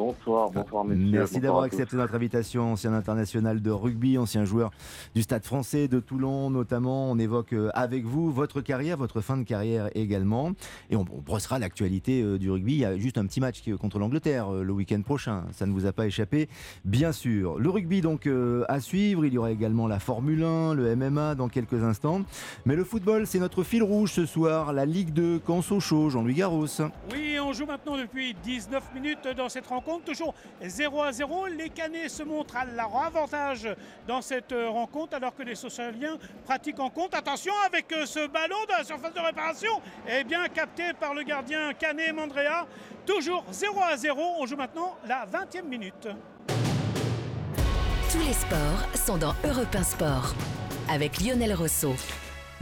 Bonsoir, 0.00 0.50
bonsoir 0.50 0.82
messieurs. 0.82 1.10
Merci 1.12 1.40
d'avoir 1.40 1.64
accepté 1.64 1.94
notre 1.94 2.14
invitation, 2.14 2.72
ancien 2.72 2.94
international 2.94 3.60
de 3.60 3.70
rugby, 3.70 4.16
ancien 4.16 4.46
joueur 4.46 4.70
du 5.14 5.20
Stade 5.20 5.44
français 5.44 5.88
de 5.88 6.00
Toulon 6.00 6.48
notamment. 6.48 7.10
On 7.10 7.18
évoque 7.18 7.52
euh, 7.52 7.68
avec 7.74 8.06
vous 8.06 8.32
votre 8.32 8.62
carrière, 8.62 8.96
votre 8.96 9.20
fin 9.20 9.36
de 9.36 9.42
carrière 9.42 9.90
également. 9.94 10.52
Et 10.88 10.96
on, 10.96 11.04
brossera 11.04 11.58
l'actualité 11.58 12.22
euh, 12.22 12.38
du 12.38 12.50
rugby. 12.50 12.72
Il 12.72 12.78
y 12.78 12.84
a 12.86 12.96
juste 12.96 13.18
un 13.18 13.26
petit 13.26 13.40
match 13.40 13.62
contre 13.78 13.98
l'Angleterre 13.98 14.50
euh, 14.50 14.62
le 14.62 14.72
week-end 14.72 15.02
prochain. 15.02 15.44
Ça 15.52 15.66
ne 15.66 15.72
vous 15.72 15.84
a 15.84 15.92
pas 15.92 16.06
échappé, 16.06 16.48
bien 16.86 17.12
sûr. 17.12 17.58
Le 17.58 17.68
rugby 17.68 18.00
donc 18.00 18.26
à 18.68 18.80
suivre. 18.80 19.26
Il 19.26 19.34
y 19.34 19.38
aura 19.38 19.50
également 19.50 19.86
la 19.86 19.98
Formule 19.98 20.42
1, 20.42 20.72
le 20.72 20.96
MMA 20.96 21.34
dans 21.34 21.50
quelques 21.50 21.84
instants. 21.84 22.22
Mais 22.64 22.74
le 22.74 22.84
football, 22.84 23.26
c'est 23.26 23.38
notre 23.38 23.64
fil 23.64 23.82
rouge 23.82 24.12
ce 24.12 24.24
soir. 24.24 24.72
La 24.72 24.86
Ligue 24.86 25.12
2, 25.12 25.40
Canso 25.40 25.78
Jean-Louis 25.78 26.36
Garros. 26.36 26.64
Oui, 27.12 27.36
on 27.38 27.52
joue 27.52 27.66
maintenant 27.66 27.98
depuis 27.98 28.34
19 28.42 28.94
minutes 28.94 29.28
dans 29.36 29.50
cette 29.50 29.66
rencontre 29.66 29.89
toujours 29.98 30.34
0 30.62 31.02
à 31.02 31.12
0. 31.12 31.46
Les 31.46 31.70
Canets 31.70 32.08
se 32.08 32.22
montrent 32.22 32.56
à 32.56 32.64
leur 32.64 32.96
avantage 32.96 33.68
dans 34.06 34.22
cette 34.22 34.52
euh, 34.52 34.68
rencontre 34.68 35.16
alors 35.16 35.34
que 35.34 35.42
les 35.42 35.54
Socialiens 35.54 36.16
pratiquent 36.44 36.80
en 36.80 36.90
compte. 36.90 37.14
Attention 37.14 37.52
avec 37.66 37.92
euh, 37.92 38.06
ce 38.06 38.26
ballon 38.28 38.62
de 38.68 38.72
la 38.78 38.84
surface 38.84 39.12
de 39.12 39.20
réparation, 39.20 39.80
et 40.08 40.24
bien 40.24 40.46
capté 40.48 40.92
par 40.92 41.14
le 41.14 41.22
gardien 41.22 41.72
Canet 41.74 42.14
Mandrea. 42.14 42.66
Toujours 43.04 43.44
0 43.50 43.80
à 43.82 43.96
0. 43.96 44.20
On 44.38 44.46
joue 44.46 44.56
maintenant 44.56 44.96
la 45.06 45.26
20e 45.26 45.64
minute. 45.64 46.08
Tous 48.12 48.18
les 48.26 48.32
sports 48.32 48.96
sont 49.06 49.18
dans 49.18 49.34
Europe 49.44 49.74
1 49.74 49.82
Sport 49.82 50.34
avec 50.88 51.20
Lionel 51.20 51.54
Rousseau. 51.54 51.94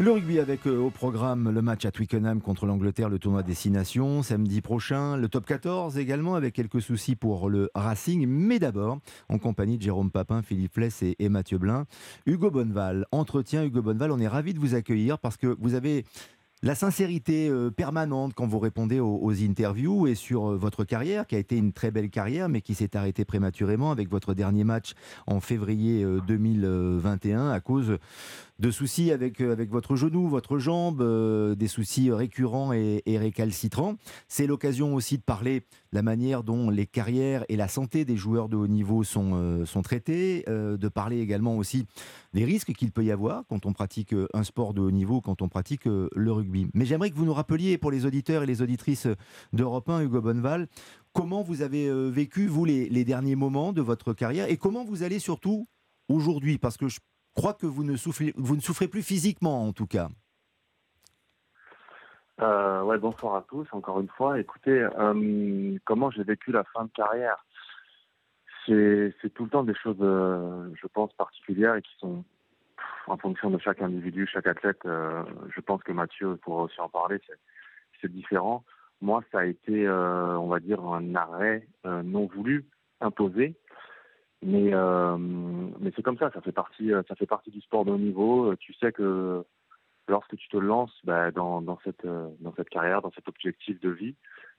Le 0.00 0.12
rugby 0.12 0.38
avec 0.38 0.64
euh, 0.68 0.78
au 0.78 0.90
programme 0.90 1.50
le 1.50 1.60
match 1.60 1.84
à 1.84 1.90
Twickenham 1.90 2.40
contre 2.40 2.66
l'Angleterre, 2.66 3.08
le 3.08 3.18
tournoi 3.18 3.42
Destination, 3.42 4.22
samedi 4.22 4.60
prochain. 4.60 5.16
Le 5.16 5.28
top 5.28 5.44
14 5.44 5.98
également 5.98 6.36
avec 6.36 6.54
quelques 6.54 6.80
soucis 6.80 7.16
pour 7.16 7.48
le 7.48 7.68
Racing. 7.74 8.24
Mais 8.28 8.60
d'abord, 8.60 9.00
en 9.28 9.38
compagnie 9.38 9.76
de 9.76 9.82
Jérôme 9.82 10.12
Papin, 10.12 10.42
Philippe 10.42 10.74
Fless 10.74 11.02
et, 11.02 11.28
Mathieu 11.28 11.58
Blin. 11.58 11.84
Hugo 12.26 12.48
Bonneval, 12.48 13.06
entretien 13.10 13.64
Hugo 13.64 13.82
Bonneval, 13.82 14.12
on 14.12 14.20
est 14.20 14.28
ravi 14.28 14.54
de 14.54 14.60
vous 14.60 14.76
accueillir 14.76 15.18
parce 15.18 15.36
que 15.36 15.56
vous 15.58 15.74
avez 15.74 16.04
la 16.62 16.76
sincérité 16.76 17.48
euh, 17.48 17.70
permanente 17.70 18.34
quand 18.34 18.46
vous 18.46 18.58
répondez 18.58 18.98
aux, 19.00 19.32
interviews 19.42 20.06
et 20.06 20.14
sur 20.14 20.50
euh, 20.52 20.56
votre 20.56 20.84
carrière, 20.84 21.26
qui 21.26 21.34
a 21.36 21.38
été 21.38 21.56
une 21.56 21.72
très 21.72 21.90
belle 21.90 22.10
carrière, 22.10 22.48
mais 22.48 22.60
qui 22.60 22.74
s'est 22.74 22.96
arrêtée 22.96 23.24
prématurément 23.24 23.90
avec 23.90 24.08
votre 24.10 24.34
dernier 24.34 24.64
match 24.64 24.94
en 25.26 25.40
février 25.40 26.04
2021 26.26 27.50
à 27.50 27.60
cause 27.60 27.98
de 28.58 28.70
soucis 28.70 29.12
avec, 29.12 29.40
euh, 29.40 29.52
avec 29.52 29.70
votre 29.70 29.96
genou, 29.96 30.28
votre 30.28 30.58
jambe, 30.58 31.00
euh, 31.00 31.54
des 31.54 31.68
soucis 31.68 32.10
récurrents 32.10 32.72
et, 32.72 33.02
récalcitrants. 33.06 33.96
C'est 34.26 34.46
l'occasion 34.46 34.94
aussi 34.94 35.16
de 35.16 35.22
parler 35.22 35.60
de 35.60 35.64
la 35.92 36.02
manière 36.02 36.42
dont 36.42 36.70
les 36.70 36.86
carrières 36.86 37.44
et 37.48 37.56
la 37.56 37.68
santé 37.68 38.04
des 38.04 38.16
joueurs 38.16 38.48
de 38.48 38.56
haut 38.56 38.66
niveau 38.66 39.04
sont, 39.04 39.32
euh, 39.34 39.64
sont 39.64 39.82
traitées, 39.82 40.44
de 40.48 40.88
parler 40.88 41.20
également 41.20 41.56
aussi 41.56 41.86
des 42.32 42.44
risques 42.44 42.72
qu'il 42.72 42.90
peut 42.90 43.04
y 43.04 43.10
avoir 43.10 43.44
quand 43.48 43.66
on 43.66 43.72
pratique 43.72 44.14
un 44.32 44.42
sport 44.42 44.74
de 44.74 44.80
haut 44.80 44.90
niveau, 44.90 45.20
quand 45.20 45.42
on 45.42 45.48
pratique 45.48 45.84
le 45.84 46.32
rugby. 46.32 46.68
Mais 46.74 46.84
j'aimerais 46.84 47.10
que 47.10 47.16
vous 47.16 47.24
nous 47.24 47.34
rappeliez 47.34 47.78
pour 47.78 47.90
les 47.90 48.06
auditeurs 48.06 48.42
et 48.42 48.46
les 48.46 48.62
auditrices 48.62 49.06
d'Europe 49.52 49.88
1, 49.88 50.02
Hugo 50.02 50.20
Bonneval, 50.20 50.68
comment 51.12 51.42
vous 51.42 51.62
avez 51.62 51.90
vécu, 52.10 52.46
vous, 52.46 52.64
les, 52.64 52.88
les 52.88 53.04
derniers 53.04 53.36
moments 53.36 53.72
de 53.72 53.82
votre 53.82 54.12
carrière 54.12 54.50
et 54.50 54.56
comment 54.56 54.84
vous 54.84 55.02
allez 55.02 55.18
surtout 55.18 55.68
aujourd'hui? 56.08 56.58
Parce 56.58 56.76
que 56.76 56.88
je 56.88 56.98
crois 57.38 57.54
que 57.54 57.66
vous 57.66 57.84
ne 57.84 57.96
souffrez, 57.96 58.34
vous 58.36 58.56
ne 58.56 58.60
souffrez 58.60 58.88
plus 58.88 59.02
physiquement, 59.02 59.66
en 59.66 59.72
tout 59.72 59.86
cas. 59.86 60.08
Euh, 62.40 62.82
ouais, 62.82 62.98
bonsoir 62.98 63.36
à 63.36 63.42
tous, 63.42 63.66
encore 63.72 64.00
une 64.00 64.08
fois. 64.08 64.40
Écoutez, 64.40 64.86
euh, 64.98 65.78
comment 65.84 66.10
j'ai 66.10 66.24
vécu 66.24 66.50
la 66.50 66.64
fin 66.64 66.84
de 66.84 66.90
carrière? 66.90 67.44
C'est 68.66 69.32
tout 69.34 69.44
le 69.44 69.50
temps 69.50 69.62
des 69.62 69.74
choses, 69.74 69.96
euh, 70.00 70.68
je 70.74 70.86
pense, 70.88 71.12
particulières 71.14 71.76
et 71.76 71.82
qui 71.82 71.92
sont 72.00 72.22
en 73.06 73.16
fonction 73.16 73.50
de 73.50 73.58
chaque 73.58 73.80
individu, 73.80 74.28
chaque 74.30 74.46
athlète. 74.46 74.82
je 74.84 75.60
pense 75.62 75.82
que 75.82 75.92
Mathieu 75.92 76.36
pourra 76.36 76.64
aussi 76.64 76.78
en 76.80 76.90
parler, 76.90 77.18
c'est 78.00 78.12
différent. 78.12 78.64
Moi, 79.00 79.22
ça 79.32 79.38
a 79.38 79.44
été, 79.46 79.88
on 79.88 80.48
va 80.48 80.60
dire, 80.60 80.84
un 80.84 81.14
arrêt 81.14 81.66
non 81.84 82.26
voulu, 82.26 82.66
imposé. 83.00 83.56
Mais, 84.42 84.72
euh, 84.72 85.16
mais 85.18 85.90
c'est 85.96 86.02
comme 86.02 86.18
ça, 86.18 86.30
ça 86.30 86.40
fait 86.40 86.52
partie, 86.52 86.92
euh, 86.92 87.02
ça 87.08 87.16
fait 87.16 87.26
partie 87.26 87.50
du 87.50 87.60
sport 87.60 87.84
de 87.84 87.90
haut 87.90 87.98
niveau. 87.98 88.52
Euh, 88.52 88.56
tu 88.56 88.72
sais 88.74 88.92
que 88.92 89.44
lorsque 90.06 90.36
tu 90.36 90.48
te 90.48 90.56
lances 90.56 90.96
bah, 91.04 91.32
dans, 91.32 91.60
dans, 91.60 91.78
cette, 91.84 92.06
dans 92.06 92.54
cette 92.56 92.68
carrière, 92.70 93.02
dans 93.02 93.10
cet 93.10 93.28
objectif 93.28 93.80
de 93.80 93.90
vie, 93.90 94.14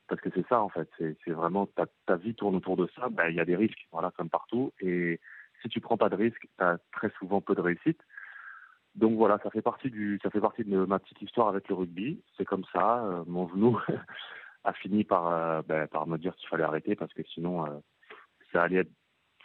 parce 0.08 0.22
que 0.22 0.30
c'est 0.36 0.48
ça 0.48 0.62
en 0.62 0.70
fait, 0.70 0.90
c'est 0.98 1.32
vraiment 1.32 1.66
ta, 1.68 1.86
ta 2.08 2.18
vie 2.18 2.36
tourne 2.36 2.56
autour 2.56 2.76
de 2.78 2.90
ça, 2.96 3.10
bah, 3.10 3.30
il 3.30 3.36
y 3.36 3.40
a 3.40 3.46
des 3.46 3.56
risques, 3.56 3.88
voilà, 3.92 4.12
comme 4.12 4.30
partout. 4.30 4.74
Et 4.82 5.20
si 5.62 5.70
tu 5.70 5.80
prends 5.80 5.98
pas 5.98 6.10
de 6.10 6.16
risques, 6.16 6.48
tu 6.58 6.64
as 6.64 6.78
très 6.92 7.10
souvent 7.18 7.42
peu 7.42 7.56
de 7.56 7.62
réussite. 7.62 8.02
Donc 8.96 9.16
voilà, 9.18 9.40
ça 9.44 9.50
fait 9.50 9.62
partie 9.62 9.90
du, 9.90 10.20
ça 10.22 10.30
fait 10.30 10.42
partie 10.42 10.64
de 10.64 10.86
ma 10.86 11.00
petite 11.00 11.22
histoire 11.22 11.48
avec 11.48 11.70
le 11.70 11.76
rugby. 11.76 12.22
C'est 12.38 12.46
comme 12.46 12.66
ça. 12.74 13.24
mon 13.28 13.48
genou 13.50 13.80
a 14.66 14.74
fini 14.74 15.04
par, 15.04 15.64
bah, 15.64 15.88
par 15.88 16.06
me 16.08 16.18
dire 16.18 16.36
qu'il 16.36 16.50
fallait 16.50 16.64
arrêter 16.64 16.96
parce 16.96 17.14
que 17.14 17.24
sinon, 17.24 17.66
ça 18.52 18.64
allait 18.64 18.78
être 18.78 18.92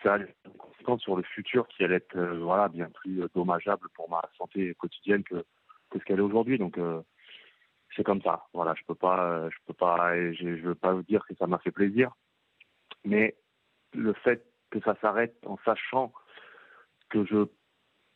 ça 0.05 0.14
a 0.14 0.18
une 0.18 0.28
conséquence 0.59 1.02
sur 1.02 1.16
le 1.16 1.22
futur 1.22 1.66
qui 1.68 1.82
allait 1.82 1.96
être 1.96 2.16
euh, 2.16 2.38
voilà, 2.38 2.68
bien 2.68 2.88
plus 2.90 3.22
euh, 3.22 3.28
dommageable 3.34 3.88
pour 3.94 4.09
ma 4.09 4.22
santé 4.36 4.74
quotidienne 4.74 5.24
que, 5.24 5.44
que 5.90 5.98
ce 5.98 6.05
qu'elle 6.05 6.18
est 6.18 6.22
aujourd'hui. 6.22 6.59
Donc 6.59 6.78
euh, 6.78 7.02
c'est 7.96 8.05
comme 8.05 8.22
ça. 8.22 8.46
Voilà, 8.52 8.74
je 8.78 8.84
peux 8.86 8.94
pas, 8.94 9.48
je 9.50 9.57
peux 9.66 9.74
pas, 9.74 10.14
je, 10.32 10.61
veux 10.61 10.74
pas 10.74 10.92
vous 10.92 11.02
dire 11.02 11.24
que 11.26 11.34
ça 11.36 11.46
m'a 11.46 11.59
fait 11.59 11.70
plaisir, 11.70 12.12
mais 13.05 13.36
le 13.94 14.12
fait 14.12 14.44
que 14.70 14.80
ça 14.80 14.96
s'arrête 15.00 15.36
en 15.46 15.59
sachant 15.64 16.12
que 17.09 17.24
je 17.24 17.46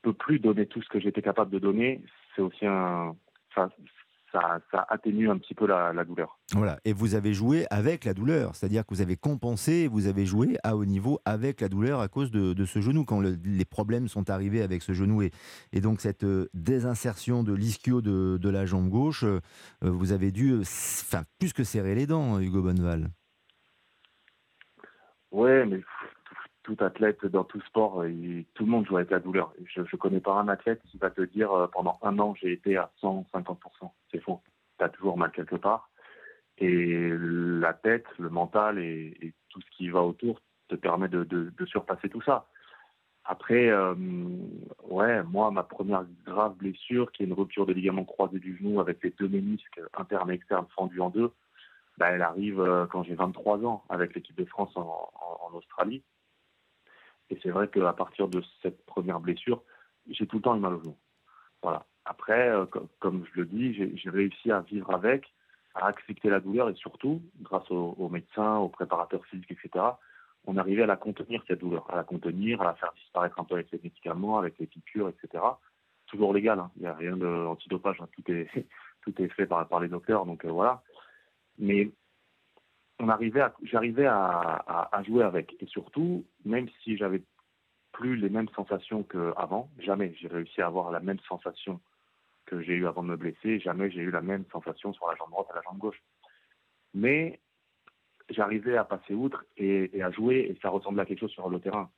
peux 0.03 0.13
plus 0.13 0.39
donner 0.39 0.67
tout 0.67 0.83
ce 0.83 0.89
que 0.89 1.01
j'étais 1.01 1.23
capable 1.23 1.51
de 1.51 1.59
donner, 1.59 2.03
c'est 2.35 2.43
aussi 2.43 2.67
un, 2.67 3.17
atténue 4.89 5.31
un 5.31 5.39
petit 5.39 5.55
peu 5.55 5.67
la, 5.67 5.93
douleur. 6.05 6.39
Voilà, 6.53 6.79
et 6.85 6.93
vous 6.93 7.15
avez 7.15 7.33
joué 7.33 7.67
avec 7.71 8.05
la 8.05 8.15
douleur, 8.15 8.55
c'est-à-dire 8.55 8.85
que 8.85 8.95
vous 8.95 9.01
avez 9.01 9.17
compensé, 9.17 9.89
vous 9.89 10.07
avez 10.07 10.27
joué 10.27 10.57
à 10.63 10.77
haut 10.77 10.85
niveau 10.85 11.21
avec 11.25 11.61
la 11.61 11.69
douleur 11.69 12.01
à 12.01 12.09
cause 12.09 12.31
de, 12.31 12.65
ce 12.65 12.81
genou, 12.81 13.05
quand 13.05 13.21
les 13.21 13.65
problèmes 13.65 14.09
sont 14.09 14.31
arrivés 14.31 14.63
avec 14.63 14.83
ce 14.83 14.93
genou 14.93 15.23
et, 15.23 15.31
et 15.73 15.81
donc 15.81 16.01
cette 16.01 16.25
euh, 16.25 16.49
désinsertion 16.55 17.43
de 17.43 17.53
l'ischio 17.53 18.01
de, 18.01 18.49
la 18.49 18.67
jambe 18.67 18.89
gauche, 18.89 19.25
euh, 19.25 19.41
vous 19.83 20.13
avez 20.13 20.33
dû, 20.33 20.59
enfin, 20.61 21.23
plus 21.39 21.53
que 21.53 21.65
serrer 21.65 21.95
les 21.95 22.07
dents, 22.07 22.41
Hugo 22.41 22.63
Bonneval. 22.63 23.09
Ouais, 25.31 25.67
mais 25.67 25.81
tout 26.69 26.77
athlète 26.81 27.25
dans 27.25 27.45
tout 27.45 27.61
sport, 27.63 28.03
euh, 28.03 28.45
tout 28.55 28.65
le 28.65 28.71
monde 28.71 28.87
joue 28.87 28.97
avec 28.99 29.11
la 29.11 29.21
douleur. 29.21 29.53
Je 29.65 29.81
ne 29.81 29.97
connais 29.97 30.21
pas 30.21 30.35
un 30.35 30.49
athlète 30.49 30.83
qui 30.85 30.99
va 30.99 31.11
te 31.11 31.23
dire 31.23 31.51
euh, 31.53 31.67
pendant 31.67 31.99
un 32.03 32.19
an 32.19 32.35
j'ai 32.35 32.53
été 32.53 32.77
à 32.77 32.91
150%. 33.03 33.91
C'est 35.27 35.31
faux. 35.31 35.35
Tu 35.35 35.41
as 35.41 35.45
toujours 35.45 35.57
mal 35.57 35.57
quelque 35.57 35.57
part. 35.57 35.91
Et 36.59 37.11
la 37.61 37.75
tête, 37.75 38.07
le 38.19 38.31
mental 38.31 38.79
et, 38.79 39.35
tout 39.51 39.61
ce 39.63 39.77
qui 39.77 39.89
va 39.89 40.03
autour 40.03 40.41
te 40.69 40.75
permet 40.75 41.09
de, 41.09 41.53
surpasser 41.67 42.09
tout 42.09 42.23
ça. 42.23 42.47
Après, 43.25 43.69
euh, 43.69 43.95
ouais, 44.85 45.23
moi, 45.23 45.51
ma 45.51 45.63
première 45.63 46.05
grave 46.25 46.57
blessure, 46.57 47.13
qui 47.13 47.23
est 47.23 47.27
une 47.27 47.35
rupture 47.35 47.67
de 47.67 47.73
ligament 47.73 48.05
croisé 48.05 48.39
du 48.39 48.57
genou 48.57 48.81
avec 48.81 49.03
les 49.03 49.11
deux 49.11 49.29
ménisques 49.29 49.81
internes 49.97 50.31
et 50.31 50.35
externes 50.35 50.67
fendus 50.75 51.01
en 51.01 51.11
deux, 51.11 51.31
bah, 51.99 52.11
elle 52.11 52.23
arrive 52.23 52.87
quand 52.91 53.03
j'ai 53.03 53.15
23 53.15 53.65
ans 53.65 53.85
avec 53.89 54.15
l'équipe 54.15 54.37
de 54.37 54.45
France 54.47 54.75
en 54.77 55.51
Australie. 55.55 56.03
Et 57.31 57.39
c'est 57.43 57.51
vrai 57.51 57.69
qu'à 57.69 57.93
partir 57.93 58.29
de 58.29 58.43
cette 58.63 58.85
première 58.87 59.21
blessure, 59.21 59.63
j'ai 60.09 60.27
tout 60.27 60.37
le 60.37 60.43
temps 60.43 60.57
eu 60.57 60.61
mal 60.61 60.75
au 60.75 60.81
genou. 60.81 60.97
Voilà. 61.63 61.85
Après, 62.09 62.49
euh, 62.49 62.65
comme 63.01 63.27
je 63.27 63.41
le 63.41 63.47
dis, 63.47 63.75
j'ai 63.75 64.11
réussi 64.11 64.51
à 64.51 64.61
vivre 64.61 64.95
avec, 64.95 65.31
à 65.75 65.89
accepter 65.89 66.31
la 66.31 66.41
douleur 66.41 66.71
et 66.71 66.75
surtout, 66.75 67.21
grâce 67.43 67.71
aux, 67.71 68.09
médecins, 68.09 68.57
aux 68.57 68.71
préparateurs 68.71 69.25
physiques, 69.27 69.53
etc., 69.53 69.85
on 70.47 70.57
arrivait 70.57 70.85
à 70.85 70.87
la 70.87 70.97
contenir, 70.97 71.43
cette 71.47 71.61
douleur, 71.61 71.85
à 71.93 71.97
la 71.97 72.05
contenir, 72.05 72.63
à 72.63 72.65
la 72.65 72.75
faire 72.75 72.95
disparaître 72.95 73.39
un 73.39 73.45
peu 73.45 73.57
avec 73.57 73.71
les 73.73 73.81
médicaments, 73.83 74.39
avec 74.39 74.59
les 74.59 74.67
piqûres, 74.67 75.11
etc. 75.11 75.45
Toujours 76.07 76.33
légal, 76.33 76.59
hein. 76.59 76.71
il 76.77 76.83
n'y 76.83 76.89
a 76.89 76.95
rien 76.95 77.15
d'antidopage, 77.15 78.01
hein. 78.01 78.09
tout, 78.13 78.33
est, 78.33 78.49
tout 79.03 79.23
est 79.23 79.29
fait 79.29 79.47
par, 79.47 79.81
les 79.81 79.89
docteurs, 79.89 80.25
donc 80.25 80.47
euh, 80.47 80.51
voilà. 80.51 80.83
Mais 81.59 81.91
j'arrivais 83.01 84.07
à, 84.07 84.89
à, 84.91 85.03
jouer 85.03 85.25
avec. 85.25 85.55
Et 85.61 85.67
surtout, 85.67 86.25
même 86.47 86.69
si 86.83 86.97
j'avais 86.97 87.23
plus 87.93 88.17
les 88.17 88.31
mêmes 88.31 88.49
sensations 88.57 89.03
qu'avant, 89.03 89.69
jamais 89.79 90.15
j'ai 90.19 90.29
réussi 90.29 90.63
à 90.63 90.69
avoir 90.69 90.91
la 90.91 91.01
même 91.01 91.21
sensation 91.29 91.81
que 92.49 92.61
j'ai 92.63 92.75
eu 92.75 92.87
avant 92.87 93.03
de 93.03 93.09
me 93.09 93.17
blesser, 93.17 93.61
jamais 93.61 93.91
j'ai 93.91 94.01
eu 94.01 94.11
la 94.11 94.23
même 94.23 94.45
sensation 94.51 94.93
sur 94.93 95.07
la 95.07 95.15
jambe 95.17 95.31
droite 95.31 95.47
et 95.51 95.55
la 95.55 95.63
jambe 95.63 95.79
gauche. 95.79 96.03
Mais 96.95 97.41
j'arrivais 98.31 98.77
à 98.77 98.85
passer 98.85 99.15
outre 99.15 99.45
et, 99.57 100.03
à 100.03 100.11
jouer 100.11 100.49
et 100.51 100.59
ça 100.63 100.71
ressemblait 100.71 101.03
à 101.03 101.07
quelque 101.07 101.21
chose 101.21 101.31
sur 101.31 101.49
le 101.49 101.61
terrain. 101.61 101.91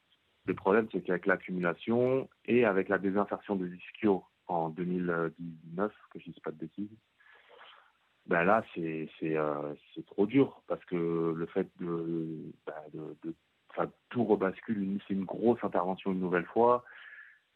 Le 0.46 0.54
problème, 0.54 0.88
c'est 0.90 1.02
qu'avec 1.02 1.26
l'accumulation 1.26 2.28
et 2.46 2.64
avec 2.64 2.88
la 2.88 2.98
désinsertion 2.98 3.56
des 3.56 3.72
ischios 3.74 4.24
en 4.48 4.70
2019, 4.70 5.92
que 6.10 6.18
je 6.18 6.28
ne 6.28 6.32
dise 6.32 6.42
pas 6.42 6.50
de 6.50 6.56
bêtises, 6.56 6.96
ben 8.26 8.44
là, 8.44 8.64
c'est 8.74 9.08
euh, 9.22 9.74
trop 10.08 10.26
dur 10.26 10.62
parce 10.66 10.84
que 10.86 11.34
le 11.36 11.46
fait 11.46 11.68
de, 11.80 12.52
ben 12.66 12.74
de, 12.92 13.34
tout 14.08 14.24
rebascule, 14.24 15.00
c'est 15.06 15.14
une 15.14 15.24
grosse 15.24 15.62
intervention 15.62 16.12
une 16.12 16.20
nouvelle 16.20 16.46
fois. 16.46 16.84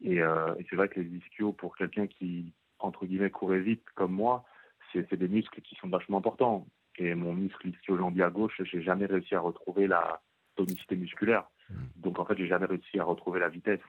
Et, 0.01 0.21
euh, 0.23 0.55
c'est 0.71 0.77
vrai 0.77 0.89
que 0.89 1.01
les 1.01 1.09
ischios, 1.09 1.53
pour 1.53 1.77
quelqu'un 1.77 2.07
qui, 2.07 2.53
entre 2.85 3.07
guillemets, 3.07 3.33
vite 3.61 3.85
comme 3.95 4.13
moi, 4.13 4.45
c'est 4.93 5.15
des 5.15 5.29
muscles 5.29 5.61
qui 5.63 5.75
sont 5.77 5.89
vachement 5.89 6.19
importants 6.19 6.67
et 6.97 7.15
mon 7.15 7.35
muscle 7.35 7.69
ischio-jambier 7.69 8.23
à 8.23 8.31
gauche, 8.31 8.61
j'ai 8.63 8.83
jamais 8.83 9.07
réussi 9.07 9.35
à 9.35 9.41
retrouver 9.41 9.87
la 9.87 10.21
tonicité 10.57 10.97
musculaire. 10.97 11.45
Hmm. 11.69 11.75
Donc 11.97 12.19
en 12.19 12.25
fait, 12.25 12.37
j'ai 12.37 12.47
jamais 12.47 12.67
réussi 12.67 12.99
à 12.99 13.05
retrouver 13.05 13.41
la 13.41 13.49
vitesse. 13.49 13.81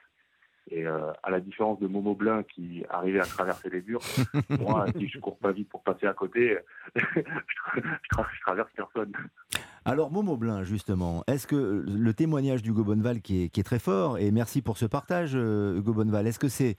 Et 0.71 0.87
euh, 0.87 1.11
à 1.21 1.29
la 1.29 1.39
différence 1.39 1.79
de 1.79 1.85
Momo 1.85 2.15
Blin 2.15 2.41
qui 2.41 2.83
arrivait 2.89 3.19
à 3.19 3.25
traverser 3.25 3.69
les 3.69 3.83
murs, 3.83 4.01
moi, 4.59 4.87
si 4.97 5.07
je 5.07 5.19
cours 5.19 5.37
pas 5.37 5.51
vite 5.51 5.69
pour 5.69 5.83
passer 5.83 6.07
à 6.07 6.13
côté, 6.15 6.57
je, 6.95 8.41
traverse 8.41 8.71
personne. 8.75 9.11
Alors 9.83 10.09
Momo 10.09 10.37
Blin, 10.37 10.63
justement, 10.63 11.23
est-ce 11.27 11.45
que 11.45 11.85
le 11.87 12.13
témoignage 12.15 12.63
d'Hugo 12.63 12.83
Bonneval 12.83 13.21
qui 13.21 13.43
est, 13.43 13.49
qui 13.49 13.59
est, 13.59 13.63
très 13.63 13.77
fort, 13.77 14.17
et 14.17 14.31
merci 14.31 14.63
pour 14.63 14.79
ce 14.79 14.87
partage, 14.87 15.33
euh, 15.35 15.77
Hugo 15.77 15.93
Bonneval, 15.93 16.25
est-ce 16.25 16.39
que 16.39 16.47
c'est 16.47 16.77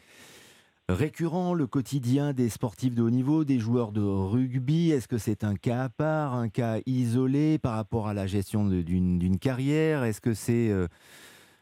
récurrent, 0.88 1.54
le 1.54 1.66
quotidien 1.66 2.32
des 2.32 2.48
sportifs 2.48 2.94
de 2.94 3.02
haut 3.02 3.10
niveau, 3.10 3.44
des 3.44 3.58
joueurs 3.58 3.92
de 3.92 4.02
rugby 4.02 4.90
Est-ce 4.90 5.08
que 5.08 5.18
c'est 5.18 5.44
un 5.44 5.56
cas 5.56 5.84
à 5.84 5.88
part, 5.88 6.34
un 6.34 6.48
cas 6.48 6.78
isolé 6.86 7.58
par 7.58 7.74
rapport 7.74 8.08
à 8.08 8.14
la 8.14 8.26
gestion 8.26 8.66
d'une 8.68 9.38
carrière? 9.38 10.04
Est-ce 10.04 10.20
que 10.20 10.34
c'est 10.34 10.70
euh, 10.70 10.86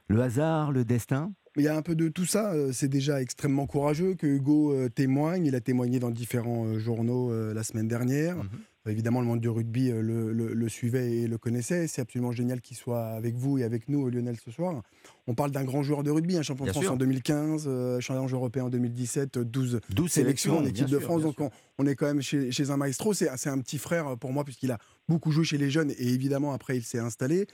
le 0.08 0.20
hasard, 0.22 0.72
le 0.72 0.84
destin? 0.84 1.32
Il 1.56 1.62
y 1.62 1.68
a 1.68 1.76
un 1.76 1.82
peu 1.82 1.94
de 1.94 2.08
tout 2.08 2.26
ça. 2.26 2.52
Euh, 2.52 2.72
c'est 2.72 2.88
déjà 2.88 3.22
extrêmement 3.22 3.66
courageux 3.66 4.14
que 4.14 4.26
Hugo 4.26 4.72
euh, 4.72 4.88
témoigne. 4.88 5.46
Il 5.46 5.54
a 5.54 5.60
témoigné 5.60 6.00
dans 6.00 6.10
différents 6.10 6.78
journaux 6.78 7.32
la 7.52 7.62
semaine 7.62 7.88
dernière. 7.88 8.36
Mhm. 8.36 8.48
Évidemment, 8.86 9.20
le 9.20 9.26
monde 9.26 9.40
du 9.40 9.48
rugby 9.48 9.90
le, 9.90 10.68
suivait 10.68 11.12
et 11.12 11.26
le 11.26 11.38
connaissait. 11.38 11.86
C'est 11.86 12.02
absolument 12.02 12.32
génial 12.32 12.60
qu'il 12.60 12.76
soit 12.76 13.06
avec 13.06 13.34
vous 13.34 13.58
et 13.58 13.64
avec 13.64 13.88
nous, 13.88 14.10
Lionel, 14.10 14.36
ce 14.44 14.50
soir. 14.50 14.82
On 15.26 15.34
parle 15.34 15.50
d'un 15.52 15.64
grand 15.64 15.82
joueur 15.82 16.02
de 16.02 16.10
rugby, 16.10 16.36
un 16.36 16.42
champion 16.42 16.66
de 16.66 16.70
France 16.70 16.88
en 16.88 16.96
2015, 16.96 17.64
euh, 17.66 18.00
challenge 18.00 18.34
européen 18.34 18.64
en 18.64 18.68
2017, 18.68 19.38
12, 19.38 19.80
12 19.90 20.10
sélections 20.10 20.58
en 20.58 20.64
équipe 20.66 20.88
de 20.88 20.98
France. 20.98 21.22
Donc 21.22 21.36
on, 21.78 21.86
est 21.86 21.94
quand 21.94 22.06
même 22.06 22.20
chez, 22.20 22.70
un 22.70 22.76
maestro. 22.76 23.14
C'est 23.14 23.28
un 23.28 23.58
petit 23.60 23.78
frère 23.78 24.16
pour 24.18 24.32
moi 24.32 24.44
puisqu'il 24.44 24.70
a 24.70 24.78
beaucoup 25.08 25.30
joué 25.30 25.44
chez 25.44 25.58
les 25.58 25.70
jeunes 25.70 25.92
et 25.92 26.08
évidemment 26.08 26.52
après 26.52 26.76
il 26.76 26.82
s'est 26.82 26.98
installé. 26.98 27.46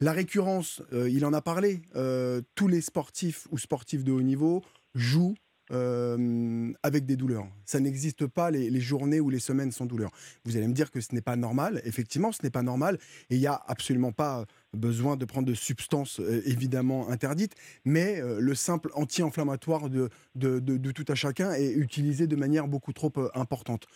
La 0.00 0.12
récurrence, 0.12 0.80
euh, 0.92 1.10
il 1.10 1.26
en 1.26 1.32
a 1.32 1.42
parlé. 1.42 1.82
Euh, 1.96 2.40
tous 2.54 2.68
les 2.68 2.80
sportifs 2.80 3.48
ou 3.50 3.58
sportifs 3.58 4.04
de 4.04 4.12
haut 4.12 4.22
niveau 4.22 4.62
jouent 4.94 5.34
euh, 5.72 6.72
avec 6.82 7.06
des 7.06 7.16
douleurs. 7.16 7.46
Ça 7.64 7.80
n'existe 7.80 8.26
pas 8.26 8.50
les, 8.50 8.80
journées 8.80 9.20
ou 9.20 9.30
les 9.30 9.38
semaines 9.38 9.72
sans 9.72 9.86
douleur. 9.86 10.10
Vous 10.44 10.56
allez 10.56 10.68
me 10.68 10.72
dire 10.72 10.90
que 10.90 11.00
ce 11.00 11.14
n'est 11.14 11.20
pas 11.20 11.36
normal. 11.36 11.80
Effectivement, 11.84 12.32
ce 12.32 12.42
n'est 12.42 12.50
pas 12.50 12.62
normal. 12.62 12.98
Et 13.30 13.36
il 13.36 13.40
n'y 13.40 13.46
a 13.46 13.60
absolument 13.66 14.12
pas 14.12 14.46
besoin 14.74 15.16
de 15.16 15.24
prendre 15.24 15.48
de 15.48 15.54
substances 15.54 16.20
euh, 16.20 16.42
évidemment 16.44 17.08
interdites, 17.08 17.54
mais 17.84 18.20
euh, 18.20 18.38
le 18.40 18.54
simple 18.54 18.90
anti-inflammatoire 18.94 19.88
de, 19.88 20.10
de, 20.34 20.90
tout 20.92 21.04
à 21.08 21.14
chacun 21.14 21.52
est 21.52 21.72
utilisé 21.72 22.26
de 22.26 22.36
manière 22.36 22.68
beaucoup 22.68 22.92
trop 22.92 23.12
importante. 23.34 23.86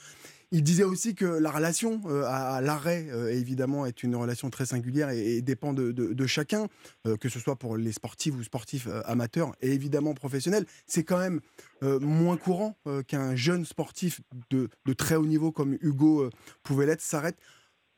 Il 0.55 0.62
disait 0.62 0.84
aussi 0.84 1.14
que 1.14 1.24
la 1.24 1.50
relation 1.50 2.03
euh, 2.05 2.24
à, 2.26 2.61
l'arrêt, 2.61 3.07
euh, 3.11 3.32
évidemment, 3.32 3.86
est 3.86 4.03
une 4.03 4.14
relation 4.14 4.50
très 4.50 4.66
singulière 4.66 5.09
et, 5.09 5.40
dépend 5.40 5.72
de, 5.72 6.26
chacun, 6.26 6.66
euh, 7.07 7.16
que 7.16 7.30
ce 7.30 7.40
soit 7.40 7.57
pour 7.57 7.78
les 7.78 7.92
sportifs 7.92 8.34
ou 8.34 8.42
sportifs 8.42 8.86
amateurs 9.07 9.57
et 9.62 9.72
évidemment 9.72 10.12
professionnels. 10.12 10.66
C'est 10.86 11.05
quand 11.05 11.18
même 11.18 11.40
moins 11.80 12.36
courant 12.36 12.76
qu'un 13.09 13.34
jeune 13.34 13.64
sportif 13.64 14.20
de, 14.50 14.68
très 14.92 15.16
haut 15.16 15.26
niveau 15.26 15.50
comme 15.50 15.76
Hugo 15.80 16.28
pouvait 16.62 16.86
l'être 16.86 17.00
s'arrête 17.00 17.36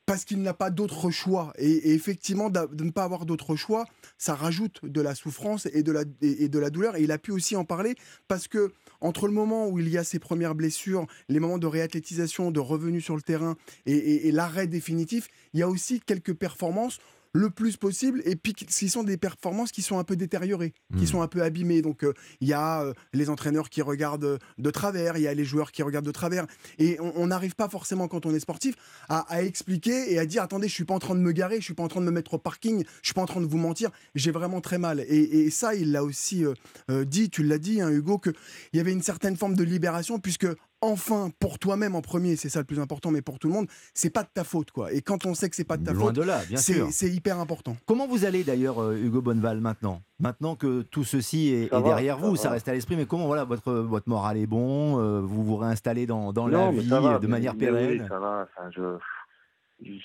parce 0.07 0.25
qu'il 0.25 0.43
n'a 0.43 0.55
pas 0.55 0.71
d'autre 0.71 1.11
choix. 1.11 1.53
Et, 1.59 1.95
effectivement, 1.95 2.51
de 2.51 2.85
ne 2.85 2.91
pas 2.91 3.05
avoir 3.05 3.27
d'autre 3.27 3.57
choix, 3.57 3.87
ça 4.19 4.35
rajoute 4.35 4.85
de 4.85 5.01
la 5.01 5.15
souffrance 5.15 5.67
et 5.67 5.83
de 5.83 5.93
la, 5.93 6.05
et, 6.21 6.49
douleur. 6.49 6.97
Et 6.97 7.03
il 7.03 7.13
a 7.13 7.19
pu 7.19 7.33
aussi 7.33 7.57
en 7.57 7.65
parler 7.65 7.95
parce 8.29 8.49
que 8.49 8.73
entre 9.01 9.27
le 9.27 9.33
moment 9.33 9.69
où 9.69 9.79
il 9.79 9.89
y 9.89 9.99
a 9.99 10.05
ses 10.05 10.19
premières 10.19 10.55
blessures, 10.55 11.07
les 11.29 11.41
moments 11.41 11.59
de 11.59 11.67
réathlétisation, 11.67 12.51
de 12.51 12.61
revenue 12.61 13.01
sur 13.01 13.17
le 13.17 13.23
terrain 13.23 13.57
et 13.87 14.31
l'arrêt 14.33 14.67
définitif, 14.67 15.29
il 15.53 15.61
y 15.61 15.63
a 15.63 15.69
aussi 15.69 16.01
quelques 16.01 16.35
performances 16.35 16.99
le 17.35 17.51
plus 17.51 17.77
possible 17.77 18.23
et 18.25 18.37
puis 18.37 18.55
ce 18.69 18.89
sont 18.89 19.03
des 19.03 19.17
performances 19.17 19.73
qui 19.73 19.83
sont 19.83 19.99
un 19.99 20.05
peu 20.05 20.15
détériorées, 20.17 20.73
qui 20.97 21.05
hmm. 21.05 21.07
sont 21.07 21.23
un 21.23 21.27
peu 21.27 21.43
abîmées. 21.43 21.83
Donc 21.83 22.05
euh, 22.05 22.15
il 22.41 22.49
y 22.49 22.53
a 22.53 22.83
euh, 22.83 22.95
les 23.13 23.29
entraîneurs 23.29 23.69
qui 23.69 23.83
regardent 23.83 24.39
de 24.59 24.71
travers, 24.71 25.17
il 25.17 25.25
y 25.25 25.29
a 25.29 25.35
les 25.35 25.45
joueurs 25.45 25.73
qui 25.73 25.83
regardent 25.83 26.07
de 26.07 26.13
travers 26.13 26.47
et 26.79 26.97
on 27.01 27.27
n'arrive 27.27 27.57
pas 27.57 27.69
forcément 27.69 28.07
quand 28.07 28.25
on 28.25 28.35
est 28.35 28.41
sportif 28.41 28.77
à, 29.09 29.43
expliquer 29.43 30.13
et 30.13 30.19
à 30.19 30.27
dire 30.27 30.43
attendez 30.45 30.69
je 30.69 30.75
suis 30.75 30.85
pas 30.85 30.95
en 30.95 31.01
train 31.01 31.17
de 31.17 31.21
me 31.21 31.33
garer, 31.33 31.57
je 31.57 31.65
suis 31.65 31.75
pas 31.75 31.83
en 31.83 31.89
train 31.89 32.01
de 32.01 32.07
me 32.07 32.13
mettre 32.13 32.35
au 32.35 32.39
parking, 32.39 32.85
je 33.03 33.09
suis 33.09 33.15
pas 33.15 33.23
en 33.23 33.27
train 33.27 33.41
de 33.41 33.47
vous 33.47 33.59
mentir, 33.59 33.91
j'ai 34.15 34.31
vraiment 34.31 34.61
très 34.61 34.79
mal. 34.79 35.01
Et, 35.01 35.51
ça 35.51 35.75
il 35.75 35.93
l'a 35.93 36.05
aussi 36.05 36.45
euh, 36.45 37.05
dit, 37.05 37.31
tu 37.31 37.43
l'as 37.43 37.59
dit 37.59 37.81
hein, 37.81 37.91
Hugo, 37.91 38.19
qu'il 38.19 38.33
y 38.73 38.81
avait 38.81 38.93
une 38.93 39.03
certaine 39.03 39.37
forme 39.37 39.57
de 39.57 39.65
libération 39.65 40.21
puisque 40.21 40.47
enfin 40.85 41.31
pour 41.41 41.59
toi-même 41.59 41.95
en 41.95 42.03
premier, 42.03 42.37
c'est 42.37 42.49
ça 42.49 42.61
le 42.61 42.65
plus 42.65 42.81
important, 42.81 43.11
mais 43.11 43.23
pour 43.23 43.39
tout 43.39 43.49
le 43.49 43.55
monde, 43.55 43.67
c'est 43.95 44.11
pas 44.11 44.23
de 44.23 44.29
ta 44.33 44.45
faute 44.45 44.71
quoi. 44.71 44.93
Et 44.93 45.01
quand 45.01 45.27
on 45.27 45.35
sait 45.35 45.49
que 45.49 45.57
c'est 45.57 45.67
pas 45.67 45.77
de 45.77 45.85
ta 45.85 45.93
Loin 45.93 46.07
faute, 46.07 46.17
de 46.17 46.23
là, 46.23 46.41
bien 46.49 46.59
sûr. 46.59 46.87
c'est 46.91 47.09
hyper 47.11 47.39
important. 47.39 47.77
Comment 47.87 48.07
vous 48.07 48.25
allez 48.25 48.45
d'ailleurs, 48.45 48.83
euh, 48.83 48.97
Hugo 48.97 49.23
Bonneval, 49.23 49.61
maintenant? 49.61 50.01
Maintenant 50.21 50.55
que 50.55 50.83
tout 50.83 51.05
ceci 51.05 51.49
est, 51.49 51.71
derrière 51.83 52.19
vous, 52.19 52.37
ça, 52.37 52.51
reste 52.51 52.69
à 52.69 52.73
l'esprit, 52.73 52.97
mais 52.97 53.07
comment 53.07 53.27
voilà 53.27 53.45
votre 53.45 53.73
votre 53.73 54.09
moral 54.09 54.37
est 54.37 54.47
bon 54.47 55.01
euh, 55.01 55.21
Vous 55.21 55.43
vous 55.43 55.57
réinstallez 55.57 56.07
dans, 56.07 56.33
dans 56.33 56.47
la 56.47 56.71
vie 56.71 56.89
de 56.89 57.27
manière 57.27 57.57
pérenne 57.57 58.03
oui, 58.03 58.09
Ça 58.09 58.19
va, 58.19 58.49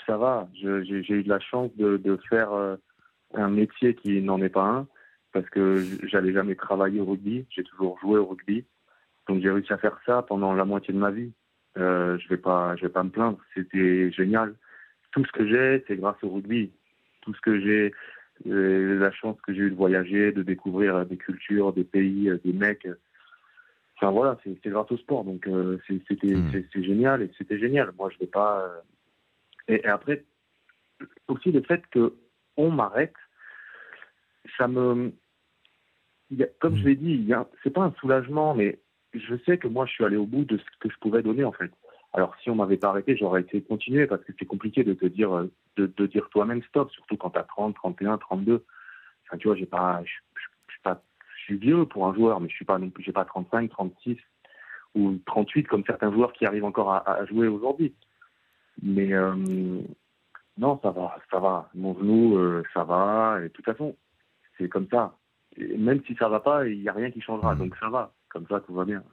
ça 0.06 0.18
va. 0.18 0.48
J'ai 0.54 1.14
eu 1.14 1.24
de 1.24 1.30
la 1.30 1.40
chance 1.40 1.70
de, 1.78 1.98
de 1.98 2.20
faire 2.30 2.52
euh, 2.54 2.76
un 3.34 3.50
métier 3.50 3.96
qui 3.96 4.22
n'en 4.22 4.42
est 4.42 4.50
pas 4.50 4.66
un, 4.66 4.88
parce 5.34 5.50
que 5.50 5.84
j'allais 6.04 6.34
jamais 6.34 6.56
travailler 6.56 7.00
au 7.00 7.06
rugby. 7.06 7.46
J'ai 7.50 7.64
toujours 7.64 8.00
joué 8.00 8.18
au 8.18 8.26
rugby. 8.26 8.66
Donc 9.30 9.44
j'ai 9.44 9.52
réussi 9.52 9.72
à 9.72 9.78
faire 9.78 10.00
ça 10.08 10.24
pendant 10.24 10.54
la 10.54 10.66
moitié 10.66 10.92
de 10.92 10.98
ma 10.98 11.12
vie. 11.12 11.32
Euh, 11.78 12.18
je 12.18 12.28
vais 12.30 12.38
pas, 12.38 12.76
je 12.78 12.82
vais 12.82 12.92
pas 12.92 13.04
me 13.04 13.12
plaindre. 13.12 13.38
C'était 13.54 14.12
génial. 14.12 14.56
Tout 15.12 15.24
ce 15.24 15.32
que 15.32 15.48
j'ai, 15.48 15.86
c'est 15.88 15.98
grâce 15.98 16.18
au 16.24 16.30
rugby. 16.30 16.72
Tout 17.22 17.36
ce 17.36 17.42
que 17.42 17.60
j'ai, 17.62 17.94
euh, 18.48 18.98
la 18.98 19.12
chance 19.12 19.40
que 19.42 19.54
j'ai 19.54 19.62
eu 19.62 19.70
de 19.70 19.76
voyager, 19.76 20.32
de 20.32 20.42
découvrir 20.42 21.06
des 21.06 21.18
cultures, 21.18 21.74
des 21.74 21.84
pays, 21.84 22.32
des 22.44 22.54
mecs. 22.54 22.88
Enfin 23.98 24.10
voilà, 24.10 24.36
c'est 24.44 24.68
grâce 24.68 24.92
au 24.92 24.98
sport. 24.98 25.24
Donc 25.24 25.48
euh, 25.48 25.78
c'était 26.08 26.34
hmm. 26.34 26.64
c'est 26.74 26.84
génial 26.84 27.22
et 27.22 27.30
c'était 27.38 27.60
génial. 27.60 27.92
Moi 28.00 28.10
je 28.12 28.18
vais 28.18 28.32
pas. 28.32 28.68
Et, 29.68 29.76
et, 29.76 29.86
après 29.86 30.26
aussi 31.28 31.52
le 31.52 31.62
fait 31.62 31.84
que 31.92 32.16
on 32.58 32.72
m'arrête, 32.72 33.14
ça 34.58 34.68
me 34.68 35.12
comme 36.60 36.78
je 36.78 36.86
l'ai 36.86 36.96
dit, 36.96 37.32
c'est 37.64 37.70
pas 37.70 37.84
un 37.84 37.94
soulagement, 38.00 38.56
mais 38.56 38.80
je 39.14 39.36
sais 39.46 39.58
que 39.58 39.68
moi, 39.68 39.86
je 39.86 39.94
suis 39.94 40.06
allé 40.06 40.18
au 40.18 40.26
bout 40.26 40.46
de 40.46 40.58
ce 40.58 40.64
que 40.80 40.90
je 40.90 40.98
pouvais 41.00 41.24
donner, 41.24 41.44
en 41.44 41.52
fait. 41.52 41.72
Alors, 42.14 42.36
si 42.42 42.50
on 42.50 42.56
m'avait 42.56 42.78
pas 42.78 42.90
arrêté, 42.90 43.16
j'aurais 43.16 43.42
été 43.42 43.62
continué 43.62 44.08
parce 44.08 44.24
que 44.24 44.32
c'est 44.38 44.46
compliqué 44.46 44.84
de 44.84 44.94
te 44.94 45.06
dire, 45.06 45.36
euh, 45.36 45.52
de, 45.78 46.06
dire 46.08 46.28
toi-même 46.30 46.64
stop, 46.64 46.92
surtout 46.92 47.18
quand 47.18 47.32
tu 47.32 47.40
as 47.40 47.44
30, 47.44 47.76
31, 47.76 48.18
32. 48.18 48.66
Enfin, 49.26 49.38
tu 49.38 49.48
vois, 49.48 49.56
j'ai 49.56 49.68
pas, 49.68 50.02
je, 50.04 50.12
je, 50.36 50.82
pas, 50.82 51.02
je 51.38 51.44
suis 51.44 51.58
vieux 51.58 51.86
pour 51.86 52.08
un 52.08 52.14
joueur, 52.16 52.40
mais 52.40 52.50
je 52.50 52.56
suis 52.56 52.66
pas 52.66 52.80
non 52.80 52.90
plus, 52.90 53.04
j'ai 53.04 53.12
pas 53.12 53.26
35, 53.26 53.70
36 53.70 54.18
ou 54.96 55.20
38 55.28 55.68
comme 55.68 55.84
certains 55.86 56.12
joueurs 56.12 56.34
qui 56.34 56.46
arrivent 56.48 56.66
encore 56.66 56.92
à, 56.92 57.26
jouer 57.26 57.48
aujourd'hui. 57.48 57.94
Mais 58.82 59.14
euh, 59.14 59.36
non, 60.58 60.80
ça 60.82 60.90
va, 60.90 61.18
ça 61.30 61.40
va. 61.40 61.70
Mon 61.76 61.96
genou, 62.00 62.38
euh, 62.38 62.64
ça 62.74 62.84
va. 62.84 63.38
Et 63.40 63.44
de 63.44 63.48
toute 63.50 63.66
façon, 63.66 63.96
c'est 64.58 64.68
comme 64.68 64.88
ça. 64.90 65.16
même 65.58 66.02
si 66.08 66.16
ça 66.16 66.28
va 66.28 66.40
pas, 66.40 66.68
il 66.68 66.82
n'y 66.82 66.90
a 66.90 66.94
rien 66.94 67.12
qui 67.12 67.22
changera. 67.22 67.54
Mmh. 67.54 67.60
Donc 67.60 67.76
ça 67.80 67.90
va 67.90 68.14
comme 68.30 68.46
ça, 68.48 68.60
tout 68.60 68.74
va 68.74 68.86
bien. 68.86 69.04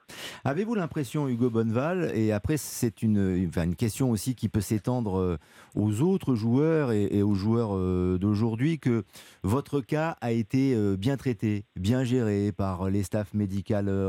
Avez-vous 0.45 0.75
l'impression, 0.75 1.29
Hugo 1.29 1.51
Bonneval, 1.51 2.12
et 2.14 2.33
après 2.33 2.57
c'est 2.57 3.03
une, 3.03 3.47
enfin, 3.49 3.64
une 3.64 3.77
question 3.77 4.11
aussi 4.11 4.35
qui 4.35 4.49
peut 4.49 4.61
s'étendre 4.61 5.19
euh, 5.19 5.39
aux 5.75 6.03
autres 6.03 6.35
joueurs 6.35 6.93
et, 6.93 7.23
aux 7.23 7.35
joueurs 7.35 7.71
euh, 7.75 8.19
d'aujourd'hui, 8.19 8.79
que 8.79 9.05
votre 9.43 9.81
cas 9.81 10.17
a 10.21 10.33
été 10.33 10.75
euh, 10.75 10.97
bien 10.97 11.17
traité, 11.17 11.64
bien 11.77 12.05
géré 12.05 12.53
par 12.53 12.91
les 12.91 13.03
staffs 13.03 13.35
médicaux 13.35 13.57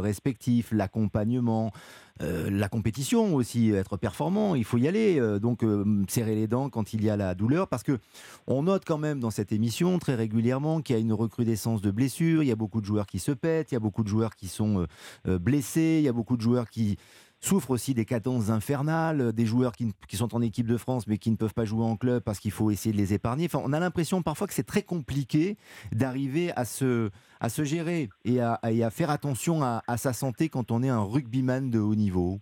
respectifs, 0.02 0.72
l'accompagnement, 0.72 1.72
la 2.20 2.70
compétition 2.70 3.36
aussi, 3.36 3.72
être 3.72 3.98
performant, 3.98 4.56
il 4.56 4.64
faut 4.64 4.78
y 4.78 4.88
aller, 4.88 5.20
donc 5.40 5.64
serrer 6.08 6.36
les 6.36 6.48
dents 6.48 6.70
quand 6.70 6.94
il 6.94 7.04
y 7.04 7.10
a 7.10 7.18
la 7.18 7.36
douleur, 7.36 7.68
parce 7.68 7.84
que 7.84 8.00
on 8.48 8.64
note 8.64 8.84
quand 8.86 8.98
même 8.98 9.20
dans 9.20 9.32
cette 9.32 9.52
émission 9.52 10.00
très 10.00 10.16
régulièrement 10.16 10.82
qu'il 10.82 10.96
y 10.96 10.98
a 10.98 11.02
une 11.02 11.14
recrudescence 11.14 11.82
de 11.82 11.92
blessures, 11.92 12.44
il 12.44 12.48
y 12.48 12.52
a 12.52 12.56
beaucoup 12.56 12.82
de 12.82 12.86
joueurs 12.86 13.06
qui 13.06 13.20
se 13.20 13.32
pètent, 13.32 13.72
il 13.72 13.76
y 13.76 13.78
a 13.78 13.80
beaucoup 13.80 14.04
de 14.04 14.10
joueurs 14.10 14.36
qui 14.36 14.48
sont 14.48 14.88
blessés, 15.26 15.98
il 16.00 16.04
y 16.06 16.10
a 16.10 16.14
beaucoup 16.14 16.38
de 16.38 16.42
joueurs 16.42 16.70
qui 16.70 16.98
souffrent 17.40 17.72
aussi 17.72 17.94
des 17.94 18.06
cadences 18.06 18.50
infernales, 18.50 19.32
des 19.32 19.46
joueurs 19.46 19.74
qui, 19.74 20.16
sont 20.16 20.36
en 20.36 20.42
équipe 20.42 20.68
de 20.68 20.78
France 20.78 21.08
mais 21.08 21.18
qui 21.18 21.32
ne 21.32 21.36
peuvent 21.36 21.54
pas 21.54 21.66
jouer 21.66 21.84
en 21.84 21.96
club 21.96 22.24
parce 22.24 22.40
qu'il 22.40 22.52
faut 22.52 22.72
essayer 22.72 22.94
de 22.94 22.98
les 22.98 23.14
épargner. 23.14 23.46
Enfin, 23.46 23.62
on 23.64 23.74
a 23.74 23.80
l'impression 23.80 24.22
parfois 24.22 24.48
que 24.48 24.54
c'est 24.54 24.66
très 24.66 24.82
compliqué 24.82 25.58
d'arriver 25.92 26.52
à 26.56 26.66
se, 26.66 27.10
à 27.40 27.50
se 27.50 27.64
gérer 27.64 28.10
et 28.26 28.42
à, 28.42 28.60
à 28.62 28.90
faire 28.90 29.10
attention 29.10 29.64
à, 29.64 29.82
sa 29.98 30.14
santé 30.14 30.50
quand 30.50 30.72
on 30.72 30.84
est 30.84 30.90
un 30.90 31.04
rugbyman 31.04 31.70
de 31.70 31.80
haut 31.80 31.96
niveau. 31.96 32.40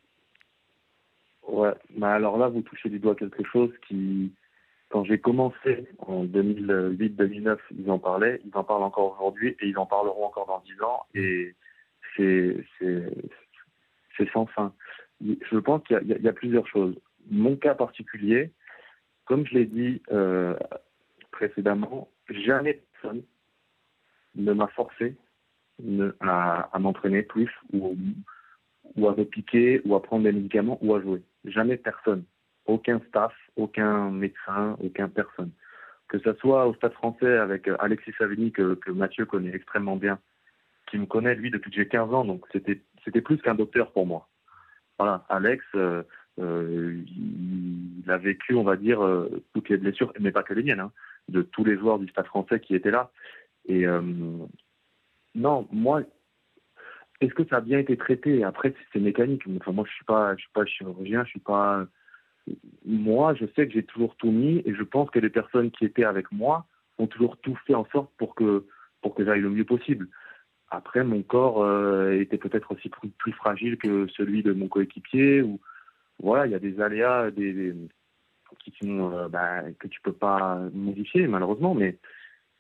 Ouais, 1.48 1.74
bah 1.98 2.14
alors 2.14 2.38
là, 2.38 2.48
vous 2.48 2.62
touchez 2.62 2.90
du 2.90 3.00
doigt 3.00 3.16
quelque 3.16 3.44
chose 3.44 3.72
qui, 3.88 4.34
quand 4.90 5.04
j'ai 5.04 5.20
commencé 5.20 5.88
en 6.00 6.26
2008-2009, 6.26 7.58
ils 7.78 7.92
en 7.92 8.00
parlaient, 8.00 8.42
ils 8.46 8.58
en 8.58 8.64
parlent 8.64 8.84
encore 8.84 9.14
aujourd'hui 9.14 9.56
et 9.60 9.68
ils 9.68 9.78
en 9.78 9.86
parleront 9.86 10.26
encore 10.26 10.48
dans 10.48 10.64
10 10.66 10.82
ans. 10.82 11.06
Et 11.14 11.56
c'est 12.18 12.66
sans 14.32 14.46
fin. 14.48 14.74
Je 15.22 15.58
pense 15.58 15.84
qu'il 15.84 16.00
y, 16.06 16.28
a 16.28 16.34
plusieurs 16.34 16.68
choses. 16.68 16.96
Mon 17.30 17.56
cas 17.56 17.74
particulier, 17.74 18.52
comme 19.26 19.46
je 19.46 19.54
l'ai 19.54 19.66
dit 19.66 20.02
euh, 20.12 20.56
précédemment, 21.32 22.10
jamais 22.30 22.82
personne 22.94 23.24
ne 24.36 24.54
m'a 24.54 24.68
forcé 24.68 25.16
à, 26.20 26.70
m'entraîner 26.80 27.24
plus 27.24 27.50
ou, 27.74 27.96
à 29.08 29.16
me 29.16 29.24
piquer 29.24 29.82
ou 29.86 29.96
à 29.96 30.04
prendre 30.04 30.24
des 30.24 30.32
médicaments 30.32 30.78
ou 30.82 30.94
à 30.94 31.02
jouer. 31.02 31.24
Jamais 31.46 31.78
personne. 31.78 32.24
Aucun 32.66 33.00
staff, 33.08 33.34
aucun 33.56 34.12
médecin, 34.12 34.76
aucun 34.84 35.08
personne. 35.08 35.52
Que 36.08 36.20
ce 36.20 36.34
soit 36.36 36.68
au 36.68 36.74
Stade 36.76 36.94
français 36.94 37.38
avec 37.38 37.70
Alexis 37.80 38.14
Savigny, 38.18 38.52
que 38.52 38.92
Mathieu 38.92 39.26
connaît 39.26 39.56
extrêmement 39.56 39.96
bien, 39.96 40.20
qui 40.88 40.98
me 40.98 41.06
connaît, 41.06 41.36
lui, 41.36 41.52
depuis 41.52 41.72
que 41.72 41.78
j'ai 41.78 41.88
15 41.88 42.14
ans, 42.14 42.26
donc 42.26 42.46
c'était 42.52 43.22
plus 43.22 43.38
qu'un 43.38 43.56
docteur 43.56 43.92
pour 43.92 44.06
moi. 44.06 44.28
Voilà, 44.98 45.26
Alex, 45.30 45.64
euh, 45.76 46.04
euh, 46.40 46.98
il 47.18 48.10
a 48.10 48.18
vécu, 48.18 48.56
on 48.56 48.64
va 48.64 48.78
dire, 48.78 49.04
euh, 49.04 49.44
toutes 49.54 49.70
les 49.70 49.78
blessures, 49.78 50.14
mais 50.20 50.32
pas 50.32 50.44
que 50.44 50.54
les 50.54 50.64
miennes, 50.64 50.80
hein, 50.80 50.92
de 51.28 51.42
tous 51.42 51.64
les 51.64 51.78
joueurs 51.78 52.00
du 52.00 52.08
Stade 52.08 52.28
français 52.28 52.60
qui 52.60 52.76
étaient 52.76 52.92
là. 52.92 53.12
Et 53.68 53.86
non, 55.34 55.68
moi, 55.72 56.04
est-ce 57.20 57.34
que 57.34 57.46
ça 57.46 57.58
a 57.58 57.62
bien 57.62 57.80
été 57.80 57.98
traité? 57.98 58.44
Après, 58.44 58.74
c'est 58.94 59.00
mécanique. 59.00 59.42
Enfin, 59.58 59.72
moi, 59.72 59.86
je 59.88 59.92
suis 59.92 60.06
suis 60.42 60.52
pas 60.54 60.66
chirurgien, 60.66 61.24
je 61.26 61.32
suis 61.32 61.40
pas. 61.40 61.86
Moi, 62.86 63.34
je 63.34 63.46
sais 63.56 63.68
que 63.68 63.74
j'ai 63.74 63.84
toujours 63.84 64.16
tout 64.18 64.32
mis, 64.32 64.62
et 64.66 64.76
je 64.76 64.84
pense 64.84 65.10
que 65.10 65.18
les 65.20 65.32
personnes 65.32 65.72
qui 65.72 65.84
étaient 65.84 66.04
avec 66.04 66.32
moi 66.32 66.68
ont 67.00 67.08
toujours 67.08 67.38
tout 67.38 67.58
fait 67.66 67.74
en 67.74 67.86
sorte 67.92 68.12
pour 68.18 68.36
que 68.36 68.66
pour 69.02 69.16
que 69.16 69.26
j'aille 69.26 69.42
le 69.42 69.50
mieux 69.50 69.66
possible. 69.66 70.08
Après, 70.76 71.06
mon 71.06 71.22
corps 71.22 71.64
euh, 71.64 72.20
était 72.20 72.38
peut-être 72.38 72.74
aussi 72.74 72.90
plus, 72.90 73.32
fragile 73.32 73.78
que 73.78 74.08
celui 74.08 74.44
de 74.44 74.52
mon 74.52 74.68
coéquipier. 74.68 75.42
Ou 75.42 75.62
voilà, 76.22 76.46
il 76.46 76.52
y 76.52 76.56
a 76.56 76.60
des 76.60 76.82
aléas, 76.82 77.32
des, 77.32 77.74
qui 78.60 78.74
sont 78.82 79.14
euh, 79.14 79.30
bah, 79.30 79.62
que 79.80 79.88
tu 79.88 80.02
peux 80.02 80.14
pas 80.14 80.60
modifier 80.74 81.28
malheureusement. 81.28 81.74
Mais 81.74 81.98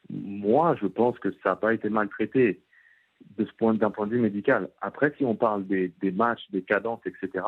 moi, 0.09 0.77
je 0.81 0.87
pense 0.87 1.19
que 1.19 1.31
ça 1.43 1.49
n'a 1.49 1.55
pas 1.57 1.73
été 1.73 1.89
maltraité 1.89 2.61
de 3.37 3.45
ce 3.45 3.51
point 3.53 3.73
d'un 3.73 3.91
point 3.91 4.07
de 4.07 4.13
vue 4.13 4.21
médical. 4.21 4.69
Après, 4.81 5.13
si 5.17 5.25
on 5.25 5.35
parle 5.35 5.65
des, 5.67 5.91
matchs, 6.13 6.49
des 6.51 6.61
cadences, 6.61 7.01
etc. 7.05 7.43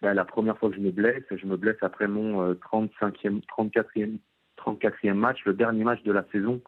Bah, 0.00 0.14
la 0.14 0.24
première 0.24 0.56
fois 0.56 0.70
que 0.70 0.76
je 0.76 0.80
me 0.80 0.90
blesse, 0.90 1.24
je 1.30 1.46
me 1.46 1.56
blesse 1.56 1.82
après 1.82 2.08
mon 2.08 2.54
35e, 2.54 3.42
34e, 3.46 4.18
34e 4.58 5.14
match, 5.14 5.44
le 5.44 5.52
dernier 5.52 5.84
match 5.84 6.02
de 6.02 6.12
la 6.12 6.24
saison 6.32 6.62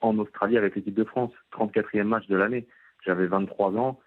en 0.00 0.18
Australie 0.18 0.56
avec 0.56 0.74
l'équipe 0.74 0.94
de 0.94 1.04
France, 1.04 1.32
34e 1.52 2.04
match 2.04 2.26
de 2.28 2.36
l'année. 2.36 2.66
J'avais 3.04 3.26
23 3.26 3.72
ans. 3.76 4.00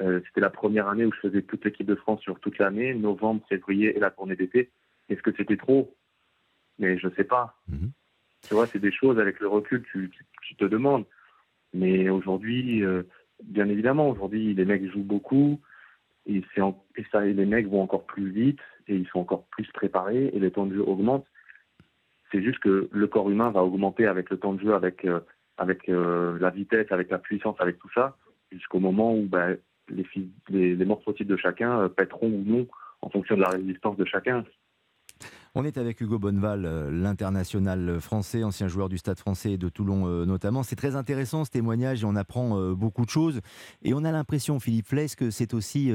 Euh, 0.00 0.20
c'était 0.26 0.40
la 0.40 0.50
première 0.50 0.88
année 0.88 1.04
où 1.04 1.12
je 1.12 1.20
faisais 1.20 1.42
toute 1.42 1.64
l'équipe 1.64 1.86
de 1.86 1.94
France 1.94 2.20
sur 2.20 2.38
toute 2.40 2.58
l'année, 2.58 2.94
novembre, 2.94 3.44
février 3.48 3.96
et 3.96 4.00
la 4.00 4.10
tournée 4.10 4.36
d'été. 4.36 4.70
Est-ce 5.08 5.22
que 5.22 5.32
c'était 5.36 5.56
trop? 5.56 5.94
Mais 6.78 6.98
je 6.98 7.08
sais 7.16 7.24
pas. 7.24 7.56
Mhm. 7.68 7.90
Tu 8.46 8.54
vois, 8.54 8.66
c'est 8.66 8.78
des 8.78 8.92
choses 8.92 9.18
avec 9.18 9.40
le 9.40 9.48
recul, 9.48 9.82
tu, 9.90 10.10
tu, 10.42 10.56
te 10.56 10.64
demandes. 10.64 11.06
Mais 11.72 12.08
aujourd'hui, 12.10 12.84
euh, 12.84 13.02
bien 13.42 13.68
évidemment, 13.68 14.10
aujourd'hui, 14.10 14.54
les 14.54 14.64
mecs 14.64 14.86
jouent 14.92 15.02
beaucoup 15.02 15.60
et, 16.26 16.38
et, 16.38 17.04
ça, 17.10 17.26
et 17.26 17.32
les 17.32 17.46
mecs 17.46 17.66
vont 17.66 17.82
encore 17.82 18.04
plus 18.04 18.30
vite 18.30 18.60
et 18.88 18.94
ils 18.94 19.06
sont 19.08 19.20
encore 19.20 19.46
plus 19.46 19.66
préparés 19.72 20.26
et 20.32 20.38
les 20.38 20.50
temps 20.50 20.66
de 20.66 20.74
jeu 20.74 20.82
augmentent. 20.82 21.26
C'est 22.30 22.42
juste 22.42 22.58
que 22.58 22.88
le 22.90 23.06
corps 23.06 23.30
humain 23.30 23.50
va 23.50 23.62
augmenter 23.62 24.06
avec 24.06 24.30
le 24.30 24.38
temps 24.38 24.54
de 24.54 24.60
jeu, 24.60 24.74
avec 24.74 25.04
euh, 25.04 25.20
avec 25.58 25.88
euh, 25.88 26.38
la 26.38 26.50
vitesse, 26.50 26.86
avec 26.90 27.10
la 27.10 27.18
puissance, 27.18 27.56
avec 27.60 27.78
tout 27.78 27.90
ça, 27.94 28.16
jusqu'au 28.52 28.80
moment 28.80 29.14
où 29.14 29.26
ben, 29.26 29.56
les, 29.88 30.06
les, 30.48 30.76
les, 30.76 30.84
morphotypes 30.84 31.26
de 31.26 31.36
chacun 31.36 31.80
euh, 31.80 31.88
pèteront 31.88 32.28
ou 32.28 32.42
non 32.44 32.66
en 33.02 33.08
fonction 33.10 33.36
de 33.36 33.42
la 33.42 33.48
résistance 33.48 33.96
de 33.96 34.04
chacun. 34.04 34.44
On 35.54 35.64
est 35.64 35.78
avec 35.78 36.00
Hugo 36.02 36.18
Bonneval, 36.18 36.66
euh, 36.66 36.90
l'international 36.90 38.00
français, 38.00 38.44
ancien 38.44 38.68
joueur 38.68 38.88
du 38.88 38.98
Stade 38.98 39.18
français 39.18 39.52
et 39.52 39.58
de 39.58 39.68
Toulon 39.68 40.06
notamment. 40.26 40.62
C'est 40.62 40.76
très 40.76 40.96
intéressant 40.96 41.44
ce 41.44 41.50
témoignage 41.50 42.02
et 42.02 42.06
on 42.06 42.16
apprend 42.16 42.72
beaucoup 42.72 43.04
de 43.04 43.10
choses. 43.10 43.40
Et 43.82 43.94
on 43.94 44.04
a 44.04 44.12
l'impression, 44.12 44.60
Philippe 44.60 44.86
Fless, 44.86 45.16
que 45.16 45.30
c'est 45.30 45.54
aussi 45.54 45.90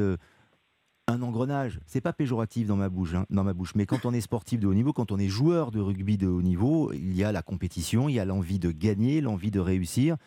un 1.12 1.22
engrenage. 1.22 1.80
C'est 1.86 2.02
pas 2.02 2.14
péjoratif 2.14 2.68
dans 2.68 2.76
ma 2.76 2.90
bouche, 2.90 3.14
hein, 3.14 3.26
dans 3.30 3.44
ma 3.44 3.54
bouche, 3.54 3.74
mais 3.76 3.86
quand 3.86 4.06
on 4.06 4.14
est 4.14 4.22
sportif 4.22 4.60
de 4.60 4.68
haut 4.68 4.74
niveau, 4.74 4.94
quand 4.94 5.12
on 5.12 5.20
est 5.20 5.28
joueur 5.28 5.72
de 5.72 5.80
rugby 5.80 6.18
de 6.18 6.28
haut 6.28 6.42
niveau, 6.42 6.92
il 6.94 7.16
y 7.16 7.24
a 7.24 7.32
la 7.32 7.42
compétition, 7.42 8.10
il 8.10 8.16
y 8.16 8.20
a 8.20 8.26
l'envie 8.26 8.60
de 8.60 8.72
gagner, 8.72 9.22
l'envie 9.22 9.52
de 9.52 9.60
réussir, 9.60 10.18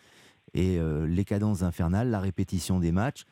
et 0.52 0.78
euh, 0.78 1.06
les 1.06 1.24
cadences 1.24 1.62
infernales, 1.62 2.10
la 2.10 2.20
répétition 2.20 2.80
des 2.80 2.92
matchs 2.92 3.24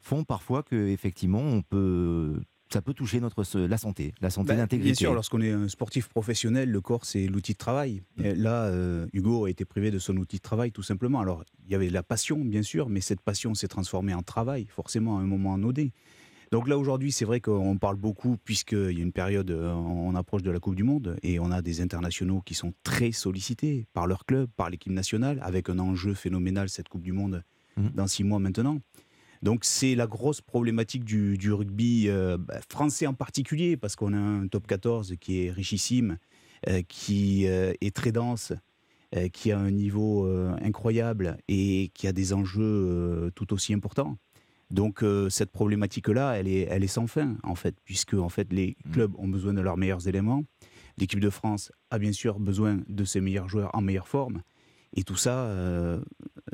font 0.00 0.24
parfois 0.24 0.62
que 0.62 0.88
effectivement 0.88 1.40
on 1.40 1.60
peut 1.62 2.40
ça 2.72 2.80
peut 2.80 2.94
toucher 2.94 3.20
notre 3.20 3.42
la 3.58 3.78
santé, 3.78 4.14
la 4.20 4.30
santé 4.30 4.48
bah, 4.48 4.56
d'intégrité. 4.56 4.92
Bien 4.92 4.94
sûr, 4.94 5.14
lorsqu'on 5.14 5.40
est 5.40 5.50
un 5.50 5.68
sportif 5.68 6.08
professionnel, 6.08 6.70
le 6.70 6.80
corps 6.80 7.04
c'est 7.04 7.26
l'outil 7.26 7.52
de 7.52 7.58
travail. 7.58 8.02
Mm. 8.16 8.32
là, 8.36 8.64
euh, 8.66 9.06
Hugo 9.12 9.46
a 9.46 9.50
été 9.50 9.64
privé 9.64 9.90
de 9.90 9.98
son 9.98 10.16
outil 10.16 10.36
de 10.36 10.42
travail 10.42 10.70
tout 10.70 10.82
simplement. 10.82 11.20
Alors, 11.20 11.44
il 11.64 11.72
y 11.72 11.74
avait 11.74 11.90
la 11.90 12.02
passion, 12.02 12.38
bien 12.38 12.62
sûr, 12.62 12.88
mais 12.88 13.00
cette 13.00 13.20
passion 13.20 13.54
s'est 13.54 13.68
transformée 13.68 14.14
en 14.14 14.22
travail, 14.22 14.66
forcément 14.68 15.18
à 15.18 15.20
un 15.20 15.26
moment 15.26 15.58
donné. 15.58 15.92
Donc 16.50 16.66
là 16.66 16.76
aujourd'hui, 16.76 17.12
c'est 17.12 17.24
vrai 17.24 17.40
qu'on 17.40 17.78
parle 17.78 17.94
beaucoup 17.94 18.36
puisqu'il 18.36 18.92
y 18.92 19.00
a 19.00 19.02
une 19.02 19.12
période, 19.12 19.52
euh, 19.52 19.72
on 19.72 20.16
approche 20.16 20.42
de 20.42 20.50
la 20.50 20.58
Coupe 20.58 20.74
du 20.74 20.82
Monde 20.82 21.16
et 21.22 21.38
on 21.38 21.52
a 21.52 21.62
des 21.62 21.80
internationaux 21.80 22.42
qui 22.44 22.54
sont 22.54 22.72
très 22.82 23.12
sollicités 23.12 23.86
par 23.92 24.08
leur 24.08 24.24
club, 24.24 24.48
par 24.56 24.68
l'équipe 24.68 24.92
nationale, 24.92 25.38
avec 25.42 25.68
un 25.68 25.78
enjeu 25.78 26.12
phénoménal 26.12 26.68
cette 26.68 26.88
Coupe 26.88 27.02
du 27.02 27.12
Monde 27.12 27.44
mmh. 27.76 27.88
dans 27.94 28.08
six 28.08 28.24
mois 28.24 28.40
maintenant. 28.40 28.80
Donc 29.42 29.64
c'est 29.64 29.94
la 29.94 30.08
grosse 30.08 30.40
problématique 30.40 31.04
du, 31.04 31.52
rugby 31.52 32.08
euh, 32.08 32.36
bah, 32.36 32.58
français 32.68 33.06
en 33.06 33.14
particulier 33.14 33.76
parce 33.76 33.94
qu'on 33.94 34.12
a 34.12 34.18
un 34.18 34.48
top 34.48 34.66
14 34.66 35.14
qui 35.20 35.46
est 35.46 35.52
richissime, 35.52 36.18
euh, 36.68 36.82
qui 36.88 37.44
est 37.44 37.94
très 37.94 38.10
dense, 38.10 38.52
qui 39.32 39.50
a 39.50 39.58
un 39.58 39.72
niveau 39.72 40.24
incroyable 40.62 41.36
et 41.48 41.90
qui 41.94 42.06
a 42.06 42.12
des 42.12 42.32
enjeux 42.32 43.32
tout 43.34 43.52
aussi 43.52 43.74
importants. 43.74 44.16
Donc 44.70 45.02
euh, 45.02 45.28
cette 45.28 45.50
problématique-là, 45.50 46.34
elle 46.34 46.48
est, 46.48 46.66
elle 46.70 46.84
est 46.84 46.88
sans 46.88 47.06
fin 47.06 47.36
en 47.42 47.54
fait, 47.54 47.76
puisque 47.84 48.14
en 48.14 48.28
fait 48.28 48.52
les 48.52 48.76
mmh. 48.84 48.90
clubs 48.92 49.14
ont 49.18 49.28
besoin 49.28 49.52
de 49.52 49.60
leurs 49.60 49.76
meilleurs 49.76 50.06
éléments. 50.06 50.44
L'équipe 50.96 51.20
de 51.20 51.30
France 51.30 51.72
a 51.90 51.98
bien 51.98 52.12
sûr 52.12 52.38
besoin 52.38 52.80
de 52.88 53.04
ses 53.04 53.20
meilleurs 53.20 53.48
joueurs 53.48 53.70
en 53.74 53.80
meilleure 53.80 54.08
forme. 54.08 54.42
Et 54.94 55.04
tout 55.04 55.16
ça, 55.16 55.44
euh, 55.44 56.00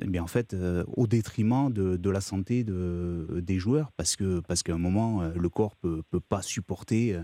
eh 0.00 0.06
bien 0.06 0.22
en 0.22 0.26
fait, 0.26 0.52
euh, 0.52 0.84
au 0.88 1.06
détriment 1.06 1.72
de, 1.72 2.10
la 2.10 2.20
santé 2.20 2.64
de, 2.64 3.40
des 3.42 3.58
joueurs, 3.58 3.92
parce 3.96 4.14
que 4.14 4.40
parce 4.40 4.62
qu'à 4.62 4.74
un 4.74 4.78
moment, 4.78 5.22
le 5.22 5.48
corps 5.48 5.74
peut, 5.76 6.02
peut 6.10 6.20
pas 6.20 6.42
supporter 6.42 7.18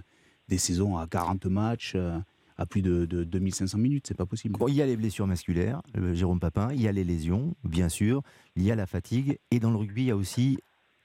des 0.49 0.59
saisons 0.59 0.97
à 0.97 1.07
40 1.07 1.47
matchs, 1.47 1.97
à 2.57 2.67
plus 2.67 2.83
de, 2.83 3.05
de 3.05 3.25
2500 3.25 3.79
minutes, 3.79 4.07
c'est 4.09 4.17
pas 4.17 4.27
possible. 4.27 4.59
il 4.69 4.75
y 4.75 4.83
a 4.83 4.87
les 4.87 4.97
blessures 4.97 5.27
musculaires, 5.27 5.83
Jérôme 6.13 6.41
Papin, 6.41 6.71
il 6.73 6.81
y 6.81 6.89
a 6.89 6.93
les 6.93 7.05
lésions, 7.05 7.55
bien 7.65 7.89
sûr, 7.89 8.23
il 8.57 8.63
y 8.63 8.71
a 8.71 8.75
la 8.75 8.87
fatigue, 8.87 9.39
et 9.51 9.61
dans 9.61 9.71
le 9.71 9.77
rugby, 9.77 10.03
il 10.03 10.07
y 10.07 10.11
a 10.11 10.17
aussi 10.17 10.59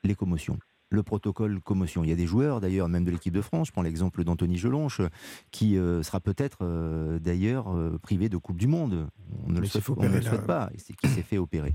les 0.08 0.16
commotions. 0.16 0.58
le 0.90 1.04
protocole 1.04 1.60
commotion. 1.60 2.06
Il 2.06 2.10
y 2.10 2.14
a 2.14 2.16
des 2.16 2.26
joueurs 2.26 2.62
d'ailleurs, 2.62 2.88
même 2.88 3.04
de 3.04 3.12
l'équipe 3.12 3.34
de 3.34 3.42
France, 3.42 3.68
je 3.68 3.72
prends 3.74 3.82
l'exemple 3.82 4.24
d'Anthony 4.24 4.58
Gelonche, 4.58 5.02
qui 5.52 5.78
euh, 5.78 6.02
sera 6.02 6.22
peut-être 6.22 6.60
euh, 6.62 7.20
d'ailleurs 7.20 7.76
euh, 7.76 8.00
privé 8.02 8.30
de 8.30 8.38
Coupe 8.38 8.58
du 8.58 8.68
Monde. 8.68 9.10
On 9.46 9.52
ne 9.52 9.60
le 9.60 9.68
souhaite, 9.68 9.84
on 9.90 10.02
ne 10.02 10.16
le 10.16 10.22
souhaite 10.22 10.48
pas, 10.48 10.70
qui 11.02 11.10
s'est 11.10 11.24
fait 11.24 11.38
opérer. 11.38 11.74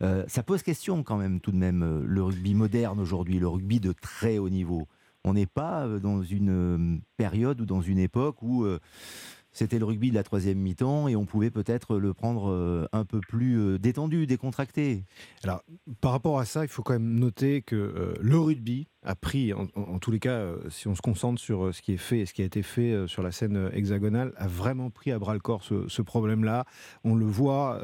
ça 0.00 0.42
pose 0.44 0.62
question 0.62 1.02
quand 1.02 1.16
même 1.16 1.40
tout 1.40 1.50
de 1.50 1.56
même, 1.56 2.04
le 2.06 2.22
rugby 2.22 2.54
moderne 2.54 3.00
aujourd'hui, 3.00 3.40
le 3.40 3.48
rugby 3.48 3.80
de 3.80 3.92
très 3.92 4.38
haut 4.38 4.50
niveau. 4.50 4.86
On 5.24 5.34
n'est 5.34 5.46
pas 5.46 5.88
dans 6.00 6.22
une 6.22 7.00
période 7.16 7.60
ou 7.60 7.66
dans 7.66 7.80
une 7.80 7.98
époque 7.98 8.42
où 8.42 8.64
c'était 9.52 9.78
le 9.78 9.84
rugby 9.84 10.10
de 10.10 10.14
la 10.14 10.22
troisième 10.22 10.58
mi-temps 10.58 11.08
et 11.08 11.16
on 11.16 11.26
pouvait 11.26 11.50
peut-être 11.50 11.98
le 11.98 12.14
prendre 12.14 12.50
euh, 12.50 12.86
un 12.92 13.04
peu 13.04 13.20
plus 13.20 13.58
euh, 13.58 13.78
détendu, 13.78 14.26
décontracté. 14.26 15.04
Alors, 15.44 15.62
par 16.00 16.12
rapport 16.12 16.38
à 16.38 16.44
ça, 16.44 16.64
il 16.64 16.68
faut 16.68 16.82
quand 16.82 16.94
même 16.94 17.18
noter 17.18 17.62
que 17.62 17.76
euh, 17.76 18.14
le 18.20 18.38
rugby, 18.38 18.88
a 19.04 19.16
pris, 19.16 19.52
en, 19.52 19.98
tous 19.98 20.12
les 20.12 20.20
cas, 20.20 20.30
euh, 20.30 20.58
si 20.70 20.86
on 20.86 20.94
se 20.94 21.02
concentre 21.02 21.40
sur 21.40 21.66
euh, 21.66 21.72
ce 21.72 21.82
qui 21.82 21.92
est 21.92 21.98
fait 21.98 22.20
et 22.20 22.26
ce 22.26 22.32
qui 22.32 22.42
a 22.42 22.44
été 22.44 22.62
fait 22.62 22.92
euh, 22.92 23.06
sur 23.08 23.22
la 23.22 23.32
scène 23.32 23.70
hexagonale, 23.72 24.32
a 24.36 24.46
vraiment 24.46 24.90
pris 24.90 25.10
à 25.10 25.18
bras 25.18 25.34
le 25.34 25.40
corps 25.40 25.64
ce, 25.64 26.02
problème-là. 26.02 26.64
On 27.04 27.14
le 27.14 27.24
voit, 27.24 27.80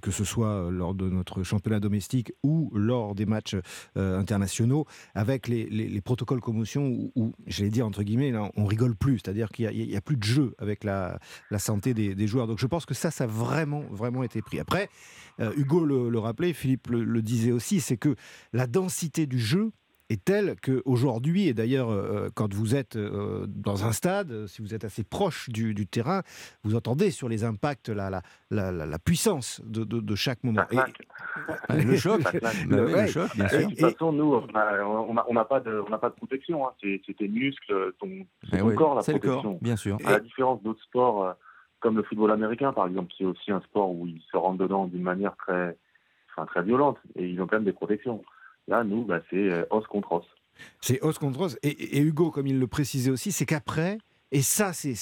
que 0.00 0.10
ce 0.12 0.24
soit 0.24 0.70
lors 0.70 0.94
de 0.94 1.08
notre 1.08 1.42
championnat 1.42 1.80
domestique 1.80 2.32
ou 2.44 2.70
lors 2.74 3.16
des 3.16 3.26
matchs 3.26 3.56
internationaux, 3.96 4.86
avec 5.14 5.48
les, 5.48 6.00
protocoles 6.00 6.40
commotion 6.40 7.10
où, 7.16 7.34
j'allais 7.46 7.70
dire 7.70 7.86
entre 7.86 8.04
guillemets, 8.04 8.30
là, 8.30 8.50
on 8.56 8.66
rigole 8.66 8.94
plus, 8.94 9.18
c'est-à-dire 9.18 9.48
qu'il 9.48 9.68
n'y 9.68 9.96
a, 9.96 10.00
plus 10.00 10.16
de 10.16 10.22
jeu 10.22 10.54
avec 10.58 10.84
la, 10.84 11.18
santé 11.58 11.92
des, 11.92 12.26
joueurs. 12.28 12.46
Donc 12.46 12.60
je 12.60 12.66
pense 12.66 12.86
que 12.86 12.94
ça, 12.94 13.10
ça 13.10 13.24
a 13.24 13.26
vraiment, 13.26 13.82
vraiment 13.90 14.22
été 14.22 14.42
pris. 14.42 14.60
Après, 14.60 14.88
Hugo 15.56 15.84
le, 15.84 16.18
rappelait, 16.18 16.52
Philippe 16.52 16.88
le 16.88 17.22
disait 17.22 17.52
aussi, 17.52 17.80
c'est 17.80 17.96
que 17.96 18.14
la 18.52 18.68
densité 18.68 19.26
du 19.26 19.40
jeu, 19.40 19.72
est 20.10 20.24
telle 20.24 20.56
qu'aujourd'hui, 20.60 21.46
et 21.46 21.54
d'ailleurs, 21.54 21.90
euh, 21.90 22.28
quand 22.34 22.52
vous 22.52 22.74
êtes 22.74 22.96
euh, 22.96 23.46
dans 23.46 23.84
un 23.86 23.92
stade, 23.92 24.46
si 24.46 24.60
vous 24.60 24.74
êtes 24.74 24.84
assez 24.84 25.04
proche 25.04 25.48
du, 25.48 25.86
terrain, 25.86 26.22
vous 26.64 26.74
entendez 26.74 27.10
sur 27.10 27.28
les 27.28 27.44
impacts 27.44 27.88
la, 27.88 28.10
la, 28.50 28.72
la, 28.72 28.98
puissance 28.98 29.62
de, 29.64 29.84
de, 29.84 30.14
chaque 30.16 30.42
moment. 30.42 30.62
Et, 30.70 31.82
le 31.82 31.96
choc, 31.96 32.20
le, 32.68 33.06
choc 33.06 33.36
bien 33.36 33.48
sûr. 33.48 33.60
De 33.60 33.70
toute 33.70 33.80
façon, 33.80 34.12
nous, 34.12 34.34
on 34.34 35.34
n'a 35.34 35.44
pas, 35.44 35.60
de, 35.60 35.80
pas 35.96 36.08
de 36.10 36.14
protection. 36.14 36.66
Hein. 36.66 36.72
C'est 36.82 37.16
tes 37.16 37.28
muscles, 37.28 37.92
ton, 38.00 38.26
eh 38.52 38.58
corps, 38.74 38.96
la 38.96 39.02
protection. 39.02 39.42
Corps, 39.42 39.58
bien 39.62 39.76
sûr. 39.76 39.96
À 40.04 40.12
la 40.12 40.20
différence 40.20 40.60
d'autres 40.62 40.82
sports, 40.82 41.24
euh, 41.24 41.32
comme 41.78 41.96
le 41.96 42.02
football 42.02 42.32
américain, 42.32 42.72
par 42.72 42.88
exemple, 42.88 43.12
qui 43.12 43.22
est 43.22 43.26
aussi 43.26 43.52
un 43.52 43.60
sport 43.60 43.90
où 43.92 44.08
ils 44.08 44.22
se 44.30 44.36
rendent 44.36 44.58
dedans 44.58 44.86
d'une 44.86 45.02
manière 45.02 45.36
très, 45.36 45.76
enfin, 46.30 46.46
très 46.46 46.62
violente, 46.62 46.98
et 47.14 47.28
ils 47.28 47.40
ont 47.40 47.46
quand 47.46 47.56
même 47.56 47.64
des 47.64 47.72
protections. 47.72 48.22
Là, 48.68 48.84
nous, 48.84 49.04
bah, 49.04 49.20
c'est 49.30 49.50
euh, 49.50 49.64
os 49.70 49.86
contre 49.86 50.12
os. 50.12 50.24
C'est 50.80 51.02
os 51.02 51.18
contre 51.18 51.40
os. 51.40 51.58
Et, 51.62 52.00
Hugo, 52.00 52.30
comme 52.30 52.46
il 52.46 52.58
le 52.58 52.66
précisait 52.66 53.10
aussi, 53.10 53.32
c'est 53.32 53.46
qu'après, 53.46 53.98
et 54.30 54.42
ça, 54.42 54.72
c'est 54.72 54.94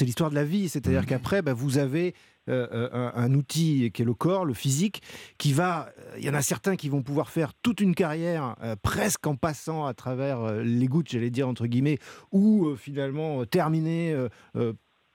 l'histoire 0.00 0.30
de 0.30 0.34
la 0.34 0.44
vie, 0.44 0.68
c'est-à-dire 0.68 1.02
mmh. 1.02 1.06
qu'après, 1.06 1.42
bah, 1.42 1.52
vous 1.52 1.78
avez 1.78 2.14
euh, 2.48 2.66
euh, 2.72 3.10
un, 3.14 3.34
outil 3.34 3.90
qui 3.92 4.02
est 4.02 4.04
le 4.04 4.14
corps, 4.14 4.44
le 4.44 4.54
physique, 4.54 5.02
qui 5.36 5.52
va. 5.52 5.90
Il 6.16 6.24
y 6.24 6.30
en 6.30 6.34
a 6.34 6.42
certains 6.42 6.76
qui 6.76 6.88
vont 6.88 7.02
pouvoir 7.02 7.28
faire 7.28 7.52
toute 7.62 7.80
une 7.80 7.94
carrière 7.94 8.56
presque 8.82 9.26
en 9.26 9.36
passant 9.36 9.84
à 9.84 9.94
travers 9.94 10.62
les 10.62 10.86
gouttes, 10.86 11.10
j'allais 11.10 11.30
dire 11.30 11.46
entre 11.46 11.66
guillemets, 11.66 11.98
ou 12.32 12.74
finalement 12.76 13.44
terminer 13.44 14.16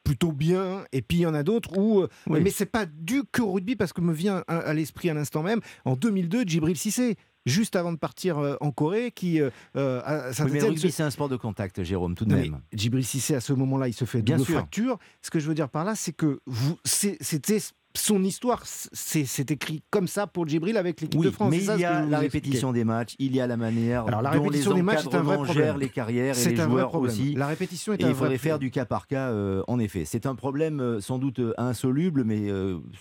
plutôt 0.03 0.31
bien, 0.31 0.85
et 0.91 1.01
puis 1.01 1.19
il 1.19 1.21
y 1.21 1.25
en 1.25 1.33
a 1.33 1.43
d'autres 1.43 1.77
où. 1.77 2.05
Oui. 2.27 2.41
Mais 2.41 2.49
c'est 2.49 2.67
pas 2.67 2.85
du 2.85 3.23
que 3.31 3.41
rugby, 3.41 3.75
parce 3.75 3.93
que 3.93 4.01
me 4.01 4.13
vient 4.13 4.43
à, 4.47 4.59
à 4.59 4.73
l'esprit 4.73 5.09
à 5.09 5.13
l'instant 5.13 5.43
même, 5.43 5.61
en 5.85 5.95
2002, 5.95 6.43
Djibril 6.43 6.77
Cissé 6.77 7.17
juste 7.45 7.75
avant 7.75 7.91
de 7.91 7.97
partir 7.97 8.37
euh, 8.39 8.55
en 8.61 8.71
Corée, 8.71 9.11
qui 9.11 9.41
euh, 9.41 9.49
euh 9.75 10.01
oui, 10.39 10.51
mais 10.51 10.59
le 10.59 10.65
rugby, 10.67 10.91
c'est 10.91 11.03
un 11.03 11.09
sport 11.09 11.29
de 11.29 11.35
contact, 11.35 11.83
Jérôme, 11.83 12.15
tout 12.15 12.25
de 12.25 12.33
même. 12.33 12.59
Djibril 12.73 13.05
Cissé, 13.05 13.35
à 13.35 13.41
ce 13.41 13.53
moment-là, 13.53 13.87
il 13.87 13.93
se 13.93 14.05
fait 14.05 14.21
Bien 14.21 14.37
double 14.37 14.51
fracture. 14.51 14.97
Ce 15.21 15.29
que 15.29 15.39
je 15.39 15.47
veux 15.47 15.55
dire 15.55 15.69
par 15.69 15.83
là, 15.83 15.95
c'est 15.95 16.13
que 16.13 16.39
c'était 16.83 17.59
son 17.95 18.23
histoire, 18.23 18.63
c'est 18.65 19.51
écrit 19.51 19.83
comme 19.91 20.07
ça 20.07 20.25
pour 20.25 20.47
Djibril 20.47 20.77
avec 20.77 20.99
l'équipe 20.99 21.21
de 21.21 21.29
France. 21.29 21.51
Mais 21.51 21.63
il 21.63 21.79
y 21.79 21.85
a 21.85 22.03
la 22.03 22.19
répétition 22.19 22.71
des 22.71 22.83
matchs, 22.83 23.15
il 23.19 23.35
y 23.35 23.39
a 23.39 23.45
la 23.45 23.55
manière 23.55 24.07
Alors, 24.07 24.23
la 24.23 24.31
dont 24.31 24.43
répétition 24.43 24.71
les 24.71 24.77
des 24.77 24.81
matchs, 24.81 25.03
c'est 25.03 25.15
un 25.15 25.21
vrai 25.21 25.35
problème. 25.35 25.77
les 25.77 25.89
carrières 25.89 26.37
et 26.37 26.49
les 26.49 26.55
joueurs 26.55 26.95
aussi. 26.95 27.35
La 27.35 27.47
répétition 27.47 27.93
est 27.93 28.01
et 28.01 28.05
un 28.05 28.09
il 28.09 28.15
faudrait 28.15 28.37
faire 28.37 28.59
du 28.59 28.71
cas 28.71 28.85
par 28.85 29.07
cas, 29.07 29.31
en 29.67 29.79
effet. 29.79 30.05
C'est 30.05 30.25
un 30.25 30.35
problème 30.35 30.99
sans 31.01 31.19
doute 31.19 31.41
insoluble, 31.57 32.23
mais 32.23 32.47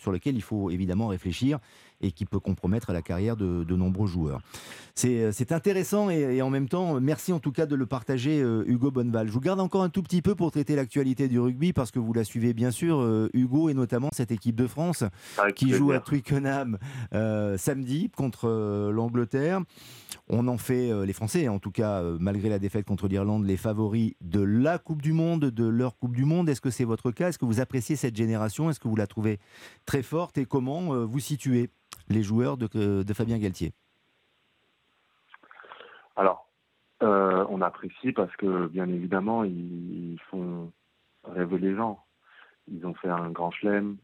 sur 0.00 0.12
lequel 0.12 0.36
il 0.36 0.42
faut 0.42 0.70
évidemment 0.70 1.08
réfléchir 1.08 1.58
et 2.02 2.10
qui 2.10 2.26
peut 2.26 2.40
compromettre 2.40 2.92
la 2.92 3.00
carrière 3.00 3.36
de, 3.36 3.74
nombreux 3.74 4.06
joueurs. 4.06 4.40
C'est 4.94 5.22
euh, 5.22 5.32
intéressant 5.50 6.10
et, 6.10 6.42
en 6.42 6.50
même 6.50 6.68
temps, 6.68 7.00
merci 7.00 7.32
en 7.32 7.38
tout 7.38 7.52
cas 7.52 7.64
de 7.64 7.74
le 7.74 7.86
partager, 7.86 8.42
euh, 8.42 8.64
Hugo 8.66 8.90
Bonneval. 8.90 9.28
Je 9.28 9.32
vous 9.32 9.40
garde 9.40 9.60
encore 9.60 9.82
un 9.82 9.88
tout 9.88 10.02
petit 10.02 10.20
peu 10.20 10.34
pour 10.34 10.50
traiter 10.50 10.76
l'actualité 10.76 11.28
du 11.28 11.40
rugby 11.40 11.72
parce 11.72 11.90
que 11.90 11.98
vous 11.98 12.12
la 12.12 12.24
suivez 12.24 12.52
bien 12.52 12.70
sûr, 12.70 13.00
euh, 13.00 13.30
Hugo, 13.32 13.70
et 13.70 13.74
notamment 13.74 14.10
cette 14.12 14.30
équipe 14.30 14.56
de 14.56 14.66
France 14.66 15.04
qui 15.56 15.70
joue 15.70 15.92
à 15.92 16.00
Twickenham 16.00 16.78
samedi 17.56 18.10
contre 18.10 18.90
l'Angleterre. 18.92 19.60
On 20.28 20.48
en 20.48 20.58
fait, 20.58 20.92
les 21.04 21.12
Français, 21.12 21.48
en 21.48 21.58
tout 21.58 21.70
cas, 21.70 22.02
malgré 22.18 22.48
la 22.48 22.58
défaite 22.58 22.84
contre 22.84 23.08
l'Irlande, 23.08 23.46
les 23.46 23.56
favoris 23.56 24.14
de 24.20 24.40
la 24.40 24.78
Coupe 24.78 25.02
du 25.02 25.12
Monde, 25.12 25.46
de 25.46 25.64
leur 25.64 25.98
Coupe 25.98 26.14
du 26.14 26.24
Monde. 26.24 26.48
Est-ce 26.48 26.60
que 26.60 26.70
c'est 26.70 26.84
votre 26.84 27.10
cas? 27.10 27.28
Est-ce 27.28 27.38
que 27.38 27.44
vous 27.44 27.60
appréciez 27.60 27.96
cette 27.96 28.16
génération? 28.16 28.70
Est-ce 28.70 28.80
que 28.80 28.88
vous 28.88 28.96
la 28.96 29.06
trouvez 29.06 29.38
très 29.86 30.02
forte? 30.02 30.38
Et 30.38 30.44
comment 30.44 31.06
vous 31.06 31.20
situez? 31.20 31.70
Les 32.08 32.22
joueurs 32.22 32.56
de, 32.56 33.02
de 33.02 33.14
Fabien 33.14 33.38
Galtier 33.38 33.72
Alors, 36.16 36.48
euh, 37.02 37.44
on 37.48 37.60
apprécie 37.62 38.12
parce 38.12 38.34
que, 38.36 38.68
bien 38.68 38.88
évidemment, 38.88 39.42
ils, 39.44 40.18
font 40.30 40.72
rêver 41.24 41.58
les 41.58 41.74
gens. 41.74 42.04
Ils 42.70 42.86
ont 42.86 42.94
fait 42.94 43.08
un 43.08 43.30
grand 43.30 43.50
chelem, 43.50 43.96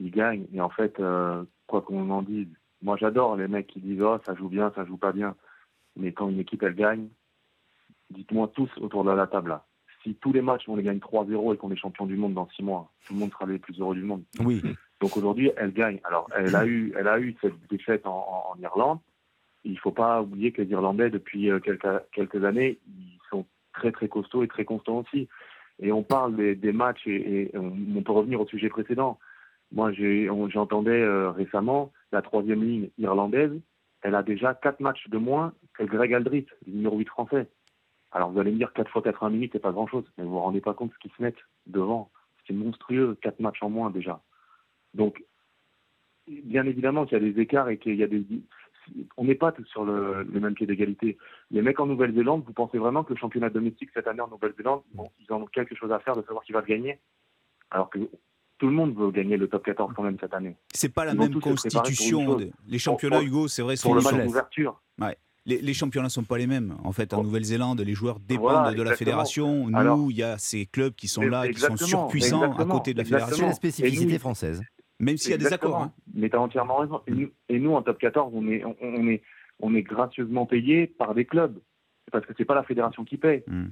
ils 0.00 0.10
gagnent. 0.10 0.46
Et 0.52 0.60
en 0.60 0.68
fait, 0.68 0.98
euh, 0.98 1.44
quoi 1.66 1.82
qu'on 1.82 2.10
en 2.10 2.22
dise, 2.22 2.48
moi 2.82 2.96
j'adore 2.96 3.36
les 3.36 3.46
mecs 3.46 3.68
qui 3.68 3.80
disent 3.80 4.02
oh, 4.02 4.18
ça 4.24 4.34
joue 4.34 4.48
bien, 4.48 4.72
ça 4.74 4.84
joue 4.84 4.96
pas 4.96 5.12
bien. 5.12 5.36
Mais 5.96 6.12
quand 6.12 6.28
une 6.28 6.40
équipe 6.40 6.62
elle 6.62 6.74
gagne, 6.74 7.08
dites-moi 8.10 8.50
tous 8.54 8.70
autour 8.78 9.04
de 9.04 9.10
la 9.10 9.26
table 9.26 9.50
là. 9.50 9.64
Si 10.02 10.14
tous 10.14 10.32
les 10.32 10.42
matchs 10.42 10.68
on 10.68 10.76
les 10.76 10.82
gagne 10.82 10.98
3-0 10.98 11.54
et 11.54 11.56
qu'on 11.56 11.70
est 11.70 11.76
champion 11.76 12.06
du 12.06 12.16
monde 12.16 12.34
dans 12.34 12.48
6 12.50 12.62
mois, 12.62 12.90
tout 13.06 13.14
le 13.14 13.20
monde 13.20 13.32
sera 13.32 13.46
les 13.46 13.58
plus 13.58 13.78
heureux 13.80 13.94
du 13.94 14.02
monde. 14.02 14.24
Oui. 14.40 14.62
Donc 15.00 15.16
aujourd'hui, 15.16 15.52
elle 15.56 15.72
gagne. 15.72 16.00
Alors, 16.04 16.28
elle 16.36 16.54
a 16.56 16.66
eu, 16.66 16.92
elle 16.98 17.08
a 17.08 17.18
eu 17.18 17.36
cette 17.40 17.54
défaite 17.70 18.06
en, 18.06 18.54
Irlande. 18.60 18.98
Il 19.64 19.72
ne 19.72 19.78
faut 19.78 19.92
pas 19.92 20.22
oublier 20.22 20.52
que 20.52 20.62
les 20.62 20.70
Irlandais, 20.70 21.10
depuis 21.10 21.50
euh, 21.50 21.60
quelques, 21.60 21.86
quelques 22.12 22.44
années, 22.44 22.78
ils 22.86 23.18
sont 23.30 23.44
très 23.72 23.92
très 23.92 24.08
costauds 24.08 24.42
et 24.42 24.48
très 24.48 24.64
constants 24.64 24.98
aussi. 24.98 25.28
Et 25.80 25.92
on 25.92 26.02
parle 26.02 26.34
des, 26.34 26.72
matchs 26.72 27.06
et, 27.06 27.52
on, 27.54 28.02
peut 28.02 28.12
revenir 28.12 28.40
au 28.40 28.46
sujet 28.46 28.68
précédent. 28.68 29.18
Moi, 29.70 29.92
j'entendais 29.92 31.02
euh, 31.02 31.30
récemment 31.30 31.92
la 32.10 32.22
troisième 32.22 32.64
ligne 32.64 32.88
irlandaise. 32.98 33.52
Elle 34.02 34.14
a 34.14 34.22
déjà 34.22 34.54
quatre 34.54 34.80
matchs 34.80 35.08
de 35.08 35.18
moins 35.18 35.52
que 35.74 35.84
Greg 35.84 36.14
Aldrit, 36.14 36.46
le 36.66 36.72
numéro 36.72 36.98
8 36.98 37.08
français. 37.08 37.46
Alors 38.10 38.30
vous 38.30 38.40
allez 38.40 38.52
me 38.52 38.56
dire 38.56 38.72
4 38.72 38.90
fois 38.90 39.02
80 39.02 39.30
minutes, 39.30 39.50
c'est 39.52 39.58
pas 39.60 39.72
grand-chose. 39.72 40.04
Mais 40.16 40.24
vous 40.24 40.30
vous 40.30 40.40
rendez 40.40 40.60
pas 40.60 40.74
compte 40.74 40.92
ce 40.94 40.98
qu'ils 40.98 41.12
se 41.16 41.22
mettent 41.22 41.44
devant. 41.66 42.10
C'est 42.46 42.54
monstrueux, 42.54 43.16
quatre 43.20 43.40
matchs 43.40 43.62
en 43.62 43.70
moins 43.70 43.90
déjà. 43.90 44.20
Donc, 44.94 45.22
bien 46.26 46.66
évidemment 46.66 47.04
qu'il 47.04 47.18
y 47.18 47.20
a 47.20 47.32
des 47.32 47.40
écarts 47.40 47.68
et 47.68 47.78
qu'il 47.78 47.96
y 47.96 48.02
a 48.02 48.06
des. 48.06 48.24
On 49.18 49.24
n'est 49.24 49.34
pas 49.34 49.52
tous 49.52 49.66
sur 49.66 49.84
le, 49.84 50.24
même 50.24 50.54
pied 50.54 50.66
d'égalité. 50.66 51.18
Les 51.50 51.60
mecs 51.60 51.78
en 51.78 51.86
Nouvelle-Zélande, 51.86 52.44
vous 52.46 52.54
pensez 52.54 52.78
vraiment 52.78 53.04
que 53.04 53.12
le 53.12 53.18
championnat 53.18 53.50
domestique 53.50 53.90
cette 53.92 54.06
année 54.06 54.22
en 54.22 54.28
Nouvelle-Zélande, 54.28 54.82
bon, 54.94 55.10
ils 55.20 55.30
en 55.30 55.42
ont 55.42 55.46
quelque 55.46 55.74
chose 55.74 55.92
à 55.92 55.98
faire 55.98 56.16
de 56.16 56.22
savoir 56.22 56.42
qui 56.42 56.52
va 56.52 56.60
le 56.60 56.66
gagner 56.66 56.98
Alors 57.70 57.90
que 57.90 57.98
tout 58.56 58.66
le 58.66 58.72
monde 58.72 58.96
veut 58.96 59.10
gagner 59.10 59.36
le 59.36 59.46
top 59.46 59.64
14 59.64 59.92
quand 59.94 60.02
même 60.02 60.16
cette 60.18 60.32
année. 60.32 60.56
C'est 60.74 60.92
pas 60.92 61.04
la 61.04 61.14
même 61.14 61.38
constitution. 61.40 62.38
Les 62.66 62.78
championnats, 62.78 63.22
Hugo, 63.22 63.46
c'est 63.48 63.62
vrai, 63.62 63.76
sont 63.76 63.88
pour 63.88 63.96
le 63.96 64.24
d'ouverture. 64.24 64.80
Ouais. 64.98 65.16
Les, 65.46 65.62
les, 65.62 65.72
championnats 65.72 66.10
sont 66.10 66.24
pas 66.24 66.36
les 66.36 66.46
mêmes. 66.46 66.76
En 66.84 66.92
fait, 66.92 67.14
en 67.14 67.22
Nouvelle-Zélande, 67.22 67.80
les 67.80 67.94
joueurs 67.94 68.20
dépendent 68.20 68.74
de 68.74 68.82
la 68.82 68.96
fédération. 68.96 69.66
Nous, 69.68 70.10
il 70.10 70.16
y 70.16 70.22
a 70.22 70.36
ces 70.38 70.66
clubs 70.66 70.94
qui 70.94 71.08
sont 71.08 71.22
là, 71.22 71.48
qui 71.48 71.60
sont 71.60 71.76
surpuissants 71.76 72.52
à 72.52 72.64
côté 72.64 72.92
de 72.92 72.98
la 72.98 73.04
fédération. 73.04 73.36
C'est 73.36 73.46
la 73.46 73.52
spécificité 73.52 74.18
française? 74.18 74.62
Même 75.00 75.16
s'il 75.16 75.30
y 75.30 75.34
a 75.34 75.38
des 75.38 75.52
accords. 75.52 75.82
Hein. 75.82 75.92
Mais 76.14 76.28
tu 76.28 76.36
as 76.36 76.40
entièrement 76.40 76.76
raison. 76.76 77.02
Et 77.48 77.58
nous, 77.58 77.74
en 77.74 77.82
top 77.82 77.98
14, 77.98 78.32
on 78.34 78.48
est, 78.48 78.64
on, 78.64 79.08
est, 79.08 79.22
on 79.60 79.74
est 79.74 79.82
gracieusement 79.82 80.46
payé 80.46 80.86
par 80.86 81.14
des 81.14 81.24
clubs. 81.24 81.58
Parce 82.10 82.26
que 82.26 82.32
c'est 82.36 82.44
pas 82.44 82.54
la 82.54 82.64
fédération 82.64 83.04
qui 83.04 83.16
paye. 83.16 83.44
Hmm. 83.46 83.68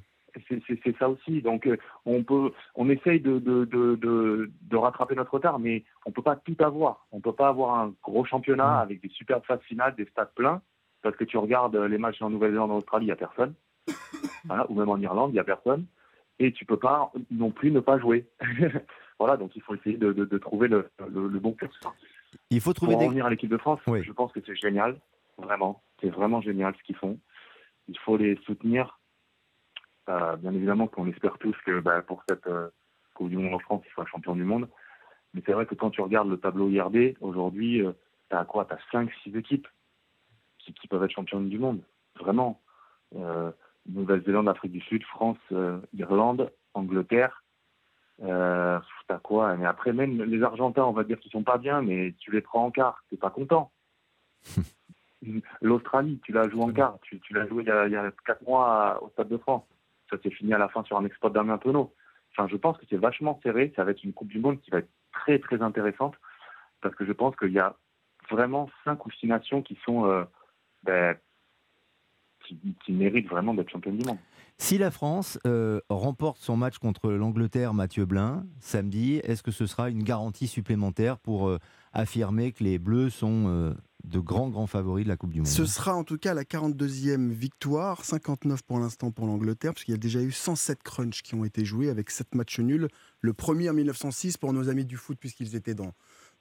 C'est 0.48 0.96
ça 0.98 1.08
aussi. 1.08 1.40
Donc, 1.40 1.66
euh, 1.66 1.78
on 2.04 2.22
peut, 2.22 2.52
on 2.74 2.90
essaye 2.90 3.20
de, 3.20 3.38
de, 3.38 3.64
de, 3.64 4.50
de, 4.60 4.76
rattraper 4.76 5.14
notre 5.14 5.32
retard, 5.32 5.58
mais 5.58 5.84
on 6.04 6.12
peut 6.12 6.22
pas 6.22 6.36
tout 6.36 6.56
avoir. 6.60 7.06
On 7.10 7.20
peut 7.20 7.32
pas 7.32 7.48
avoir 7.48 7.80
un 7.80 7.94
gros 8.02 8.26
championnat 8.26 8.78
hmm. 8.78 8.82
avec 8.82 9.00
des 9.00 9.08
superbes 9.08 9.44
phases 9.44 9.62
finales, 9.62 9.94
des 9.96 10.04
stades 10.06 10.34
pleins, 10.34 10.60
parce 11.02 11.16
que 11.16 11.24
tu 11.24 11.38
regardes 11.38 11.76
les 11.76 11.98
matchs 11.98 12.20
en 12.20 12.30
Nouvelle-Zélande, 12.30 12.70
en 12.70 12.76
Australie, 12.76 13.06
il 13.06 13.08
n'y 13.08 13.12
a 13.12 13.16
personne. 13.16 13.54
ou 14.68 14.74
même 14.74 14.88
en 14.88 14.98
Irlande, 14.98 15.30
il 15.30 15.34
n'y 15.34 15.40
a 15.40 15.44
personne. 15.44 15.86
Et 16.38 16.52
tu 16.52 16.66
peux 16.66 16.76
pas 16.76 17.10
non 17.30 17.50
plus 17.50 17.70
ne 17.70 17.80
pas 17.80 17.98
jouer. 17.98 18.26
Voilà, 19.18 19.36
donc 19.36 19.56
il 19.56 19.62
faut 19.62 19.74
essayer 19.74 19.96
de, 19.96 20.38
trouver 20.38 20.68
le, 20.68 20.90
bon 21.08 21.52
curseur. 21.52 21.94
Il 22.50 22.60
faut 22.60 22.72
trouver 22.72 22.92
Pour 22.92 23.00
des... 23.00 23.06
revenir 23.06 23.26
à 23.26 23.30
l'équipe 23.30 23.50
de 23.50 23.56
France, 23.56 23.80
je 23.86 24.12
pense 24.12 24.32
que 24.32 24.40
c'est 24.44 24.56
génial, 24.56 24.98
vraiment. 25.38 25.82
C'est 26.00 26.10
vraiment 26.10 26.40
génial 26.40 26.74
ce 26.76 26.82
qu'ils 26.82 26.96
font. 26.96 27.18
il 27.88 27.98
faut 27.98 28.16
les 28.16 28.36
soutenir. 28.44 28.98
Euh, 30.08 30.36
bien 30.36 30.52
évidemment 30.52 30.86
qu'on 30.86 31.08
espère 31.08 31.36
tous 31.38 31.56
que 31.64 31.80
bah, 31.80 32.00
pour 32.02 32.22
cette 32.28 32.46
euh, 32.46 32.68
Coupe 33.14 33.28
du 33.28 33.36
Monde 33.36 33.54
en 33.54 33.58
France, 33.58 33.82
il 33.86 33.90
soit 33.90 34.06
champion 34.06 34.36
du 34.36 34.44
monde. 34.44 34.68
Mais 35.34 35.42
c'est 35.44 35.52
vrai 35.52 35.66
que 35.66 35.74
quand 35.74 35.90
tu 35.90 36.00
regardes 36.00 36.28
le 36.28 36.38
tableau 36.38 36.68
IRD, 36.68 37.16
aujourd'hui, 37.20 37.84
euh, 37.84 37.92
tu 38.30 38.36
as 38.36 38.44
quoi? 38.44 38.66
Tu 38.66 38.74
as 38.74 38.78
5, 38.92 39.10
6 39.24 39.36
équipes 39.36 39.66
qui, 40.58 40.72
qui, 40.74 40.86
peuvent 40.86 41.02
être 41.02 41.10
championnes 41.10 41.48
du 41.48 41.58
monde. 41.58 41.82
Vraiment. 42.20 42.60
Euh, 43.16 43.50
Nouvelle-Zélande, 43.86 44.48
Afrique 44.48 44.72
du 44.72 44.80
Sud, 44.80 45.02
France, 45.04 45.38
Irlande, 45.92 46.52
Angleterre. 46.74 47.44
Euh, 48.22 48.78
t'as 49.08 49.18
quoi 49.18 49.56
Mais 49.56 49.66
après, 49.66 49.92
même 49.92 50.22
les 50.22 50.42
Argentins, 50.42 50.84
on 50.84 50.92
va 50.92 51.04
dire 51.04 51.18
qu'ils 51.20 51.30
sont 51.30 51.42
pas 51.42 51.58
bien, 51.58 51.82
mais 51.82 52.14
tu 52.18 52.30
les 52.30 52.40
prends 52.40 52.64
en 52.64 52.70
quart, 52.70 53.04
t'es 53.10 53.16
pas 53.16 53.30
content. 53.30 53.70
L'Australie, 55.60 56.20
tu 56.24 56.32
l'as 56.32 56.48
joué 56.48 56.62
en 56.62 56.72
quart, 56.72 56.98
tu, 57.02 57.20
tu 57.20 57.34
l'as 57.34 57.46
joué 57.46 57.62
il 57.64 57.68
y, 57.68 57.70
a, 57.70 57.86
il 57.86 57.92
y 57.92 57.96
a 57.96 58.10
4 58.26 58.42
mois 58.42 59.02
au 59.02 59.08
Stade 59.10 59.28
de 59.28 59.38
France. 59.38 59.64
Ça 60.10 60.16
s'est 60.22 60.30
fini 60.30 60.54
à 60.54 60.58
la 60.58 60.68
fin 60.68 60.84
sur 60.84 60.96
un 60.96 61.04
exploit 61.04 61.30
d'Armin 61.30 61.58
Penaud. 61.58 61.92
Enfin, 62.32 62.48
je 62.48 62.56
pense 62.56 62.76
que 62.78 62.84
c'est 62.88 62.96
vachement 62.96 63.40
serré. 63.42 63.72
Ça 63.74 63.84
va 63.84 63.90
être 63.90 64.04
une 64.04 64.12
Coupe 64.12 64.28
du 64.28 64.38
Monde 64.38 64.60
qui 64.60 64.70
va 64.70 64.78
être 64.78 64.90
très, 65.12 65.38
très 65.38 65.62
intéressante 65.62 66.14
parce 66.80 66.94
que 66.94 67.04
je 67.04 67.12
pense 67.12 67.34
qu'il 67.36 67.52
y 67.52 67.58
a 67.58 67.76
vraiment 68.30 68.70
5 68.84 69.04
ou 69.04 69.10
6 69.10 69.26
nations 69.26 69.62
qui 69.62 69.76
sont. 69.84 70.06
Euh, 70.06 70.24
ben, 70.84 71.16
qui, 72.44 72.56
qui 72.84 72.92
méritent 72.92 73.28
vraiment 73.28 73.54
d'être 73.54 73.70
championne 73.70 73.98
du 73.98 74.06
monde. 74.06 74.18
Si 74.58 74.78
la 74.78 74.90
France 74.90 75.38
euh, 75.46 75.80
remporte 75.90 76.38
son 76.40 76.56
match 76.56 76.78
contre 76.78 77.10
l'Angleterre, 77.10 77.74
Mathieu 77.74 78.06
Blin, 78.06 78.46
samedi, 78.58 79.16
est-ce 79.16 79.42
que 79.42 79.50
ce 79.50 79.66
sera 79.66 79.90
une 79.90 80.02
garantie 80.02 80.46
supplémentaire 80.46 81.18
pour 81.18 81.48
euh, 81.48 81.58
affirmer 81.92 82.52
que 82.52 82.64
les 82.64 82.78
Bleus 82.78 83.10
sont 83.10 83.44
euh, 83.48 83.74
de 84.04 84.18
grands, 84.18 84.48
grands 84.48 84.66
favoris 84.66 85.04
de 85.04 85.10
la 85.10 85.18
Coupe 85.18 85.34
du 85.34 85.40
Monde? 85.40 85.46
Ce 85.46 85.66
sera 85.66 85.94
en 85.94 86.04
tout 86.04 86.16
cas 86.16 86.32
la 86.32 86.44
42e 86.44 87.28
victoire, 87.28 88.02
59 88.02 88.62
pour 88.62 88.78
l'instant 88.78 89.10
pour 89.10 89.26
l'Angleterre, 89.26 89.74
puisqu'il 89.74 89.90
y 89.90 89.94
a 89.94 89.98
déjà 89.98 90.22
eu 90.22 90.32
107 90.32 90.82
crunchs 90.82 91.22
qui 91.22 91.34
ont 91.34 91.44
été 91.44 91.66
joués 91.66 91.90
avec 91.90 92.08
7 92.08 92.34
matchs 92.34 92.58
nuls. 92.58 92.88
Le 93.20 93.32
premier 93.34 93.68
en 93.68 93.74
1906 93.74 94.38
pour 94.38 94.54
nos 94.54 94.70
amis 94.70 94.86
du 94.86 94.96
foot, 94.96 95.18
puisqu'ils 95.20 95.54
étaient 95.54 95.74
dans, 95.74 95.92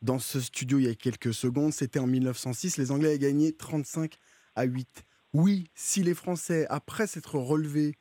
dans 0.02 0.20
ce 0.20 0.40
studio 0.40 0.80
il 0.80 0.86
y 0.86 0.90
a 0.90 0.96
quelques 0.96 1.34
secondes, 1.34 1.74
c'était 1.74 2.00
en 2.00 2.08
1906. 2.08 2.78
Les 2.78 2.92
Anglais 2.92 3.10
avaient 3.10 3.20
gagné 3.20 3.52
35 3.52 4.18
à 4.56 4.64
8. 4.64 5.04
Oui, 5.34 5.70
si 5.76 6.02
les 6.02 6.14
Français, 6.14 6.66
après 6.70 7.08
s'être 7.08 7.38
relevés 7.38 7.98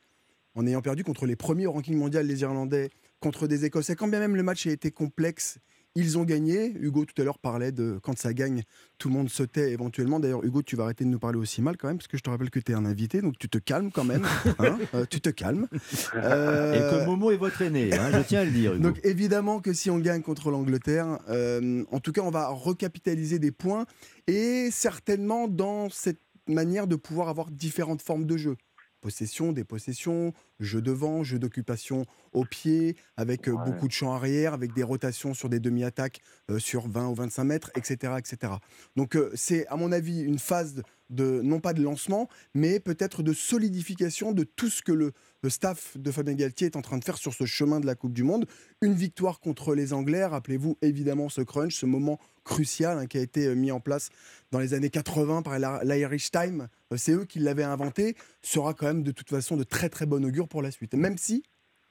en 0.55 0.67
ayant 0.67 0.83
perdu 0.83 1.05
contre 1.05 1.27
les 1.27 1.37
premiers 1.37 1.67
au 1.67 1.73
ranking 1.73 1.97
mondial, 1.97 2.27
les 2.27 2.43
Irlandais, 2.43 2.91
contre 3.21 3.47
des 3.47 3.65
Écossais, 3.65 3.97
quand 3.97 4.09
bien 4.09 4.21
même 4.21 4.37
le 4.37 4.43
match 4.43 4.67
a 4.67 4.71
été 4.71 4.91
complexe, 4.91 5.59
ils 5.97 6.19
ont 6.19 6.25
gagné. 6.25 6.73
Hugo 6.79 7.05
tout 7.05 7.21
à 7.21 7.25
l'heure 7.25 7.39
parlait 7.39 7.73
de 7.73 7.99
quand 8.03 8.19
ça 8.19 8.35
gagne, 8.35 8.63
tout 8.99 9.09
le 9.09 9.15
monde 9.15 9.29
se 9.29 9.43
tait 9.43 9.73
éventuellement. 9.73 10.19
D'ailleurs, 10.19 10.45
Hugo, 10.45 10.63
tu 10.63 10.77
vas 10.77 10.85
arrêter 10.85 11.05
de 11.05 11.09
nous 11.09 11.19
parler 11.19 11.39
aussi 11.39 11.63
mal 11.63 11.77
quand 11.77 11.89
même, 11.89 11.99
parce 11.99 12.09
que 12.09 12.17
je 12.17 12.23
te 12.23 12.31
rappelle 12.31 12.51
que 12.51 12.59
tu 12.59 12.73
es 12.73 12.75
un 12.75 12.85
invité, 12.85 13.23
donc 13.23 13.39
tu 13.39 13.49
te 13.49 13.59
calmes 13.59 13.91
quand 13.91 14.05
même. 14.05 14.27
Hein 14.59 14.79
euh, 14.95 15.05
tu 15.09 15.21
te 15.21 15.31
calmes. 15.31 15.67
Euh... 16.15 16.75
Et 16.75 16.79
que 16.79 17.07
Momo 17.07 17.31
est 17.33 17.37
votre 17.37 17.61
aîné, 17.61 17.93
hein, 17.93 18.11
je 18.13 18.21
tiens 18.21 18.41
à 18.41 18.45
le 18.45 18.51
dire. 18.51 18.75
Hugo. 18.75 18.83
Donc 18.83 19.01
évidemment 19.05 19.61
que 19.61 19.73
si 19.73 19.91
on 19.91 19.99
gagne 19.99 20.23
contre 20.23 20.51
l'Angleterre, 20.51 21.19
euh, 21.29 21.85
en 21.91 22.01
tout 22.01 22.13
cas, 22.13 22.23
on 22.23 22.31
va 22.31 22.49
recapitaliser 22.49 23.39
des 23.39 23.51
points 23.51 23.87
et 24.27 24.71
certainement 24.71 25.49
dans 25.49 25.91
cette 25.91 26.21
manière 26.47 26.87
de 26.87 26.97
pouvoir 26.97 27.29
avoir 27.29 27.51
différentes 27.51 28.03
formes 28.03 28.27
de 28.27 28.37
jeu. 28.37 28.57
Possession, 29.05 29.53
dépossession, 29.53 30.33
jeu 30.61 30.81
devant, 30.81 31.23
jeu 31.25 31.39
d'occupation 31.39 32.07
au 32.33 32.47
pied, 32.47 32.97
avec 33.19 33.49
ouais. 33.49 33.53
beaucoup 33.53 33.87
de 33.87 33.93
champs 33.93 34.15
arrière, 34.15 34.55
avec 34.55 34.73
des 34.73 34.83
rotations 34.83 35.35
sur 35.35 35.51
des 35.51 35.61
demi-attaques 35.61 36.23
euh, 36.51 36.59
sur 36.59 36.89
20 36.89 37.09
ou 37.09 37.15
25 37.15 37.45
mètres, 37.45 37.71
etc. 37.77 38.15
etc. 38.17 38.55
Donc 38.97 39.15
euh, 39.15 39.31
c'est 39.35 39.67
à 39.67 39.77
mon 39.77 39.93
avis 39.93 40.23
une 40.23 40.39
phase 40.39 40.83
de, 41.15 41.41
non 41.43 41.61
pas 41.61 41.73
de 41.73 41.83
lancement, 41.83 42.29
mais 42.55 42.81
peut-être 42.81 43.23
de 43.23 43.33
solidification 43.33 44.33
de 44.33 44.45
tout 44.45 44.69
ce 44.69 44.83
que 44.83 44.93
le, 44.93 45.13
le, 45.43 45.51
staff 45.51 45.97
de 45.97 46.11
Fabien 46.11 46.35
Galtier 46.35 46.67
est 46.67 46.77
en 46.77 46.83
train 46.83 46.99
de 46.99 47.05
faire 47.05 47.17
sur 47.17 47.35
ce 47.35 47.45
chemin 47.45 47.81
de 47.81 47.87
la 47.87 47.95
Coupe 47.95 48.13
du 48.13 48.23
Monde. 48.23 48.47
Une 48.83 48.95
victoire 48.95 49.41
contre 49.41 49.75
les 49.75 49.93
Anglais, 49.93 50.25
rappelez-vous 50.25 50.77
évidemment 50.83 51.29
ce 51.29 51.41
crunch, 51.41 51.77
ce 51.77 51.87
moment 51.87 52.19
crucial 52.45 52.99
hein, 52.99 53.07
qui 53.07 53.19
a 53.19 53.23
été 53.23 53.55
mis 53.55 53.71
en 53.71 53.81
place 53.81 54.11
dans 54.51 54.59
les 54.59 54.75
années 54.75 54.91
80 54.91 55.43
par 55.43 55.59
l'Irish 55.85 56.31
Time, 56.31 56.69
c'est 56.97 57.13
eux 57.13 57.25
qui 57.25 57.39
l'avaient 57.39 57.65
inventé, 57.65 58.17
sera 58.43 58.75
quand 58.75 58.87
même 58.87 59.03
de 59.03 59.11
toute 59.11 59.31
façon 59.31 59.57
de 59.57 59.65
très 59.65 59.89
très 59.89 60.07
bon 60.07 60.25
augure 60.25 60.49
pour 60.49 60.63
la 60.63 60.71
suite, 60.71 60.95
même 60.95 61.19
si 61.19 61.43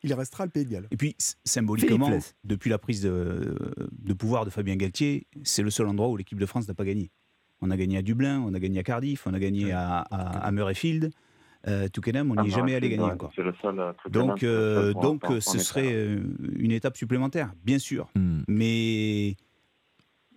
il 0.03 0.13
restera 0.13 0.45
le 0.45 0.51
Pays 0.51 0.65
de 0.65 0.69
Galles. 0.69 0.87
Et 0.91 0.97
puis 0.97 1.15
symboliquement, 1.45 2.09
depuis 2.43 2.69
la 2.69 2.77
prise 2.77 3.01
de, 3.01 3.57
de, 3.91 4.13
pouvoir 4.13 4.45
de 4.45 4.49
Fabien 4.49 4.75
Galtier, 4.75 5.27
c'est 5.43 5.61
le 5.61 5.69
seul 5.69 5.87
endroit 5.87 6.09
où 6.09 6.17
l'équipe 6.17 6.39
de 6.39 6.45
France 6.45 6.67
n'a 6.67 6.73
pas 6.73 6.85
gagné. 6.85 7.11
On 7.63 7.71
a 7.71 7.77
gagné 7.77 7.97
à 7.97 8.01
Dublin, 8.01 8.43
on 8.45 8.53
a 8.53 8.59
gagné 8.59 8.79
à 8.79 8.83
Cardiff, 8.83 9.25
on 9.25 9.33
a 9.33 9.39
gagné 9.39 9.71
à, 9.71 9.99
à, 9.99 10.47
à 10.47 10.51
Murrayfield. 10.51 11.11
Euh, 11.65 11.87
Twickenham, 11.87 12.29
on 12.29 12.41
n'y 12.41 12.49
est 12.49 12.51
jamais 12.51 12.75
allé 12.75 12.89
gagner. 12.89 13.09
Le 13.37 13.53
seul, 13.61 13.79
euh, 13.79 13.93
donc, 14.09 14.43
euh, 14.43 14.91
donc 14.93 15.23
ce 15.39 15.59
serait 15.59 16.17
une 16.57 16.71
étape 16.71 16.97
supplémentaire, 16.97 17.53
bien 17.63 17.79
sûr. 17.79 18.09
Hmm. 18.15 18.41
Mais 18.49 19.37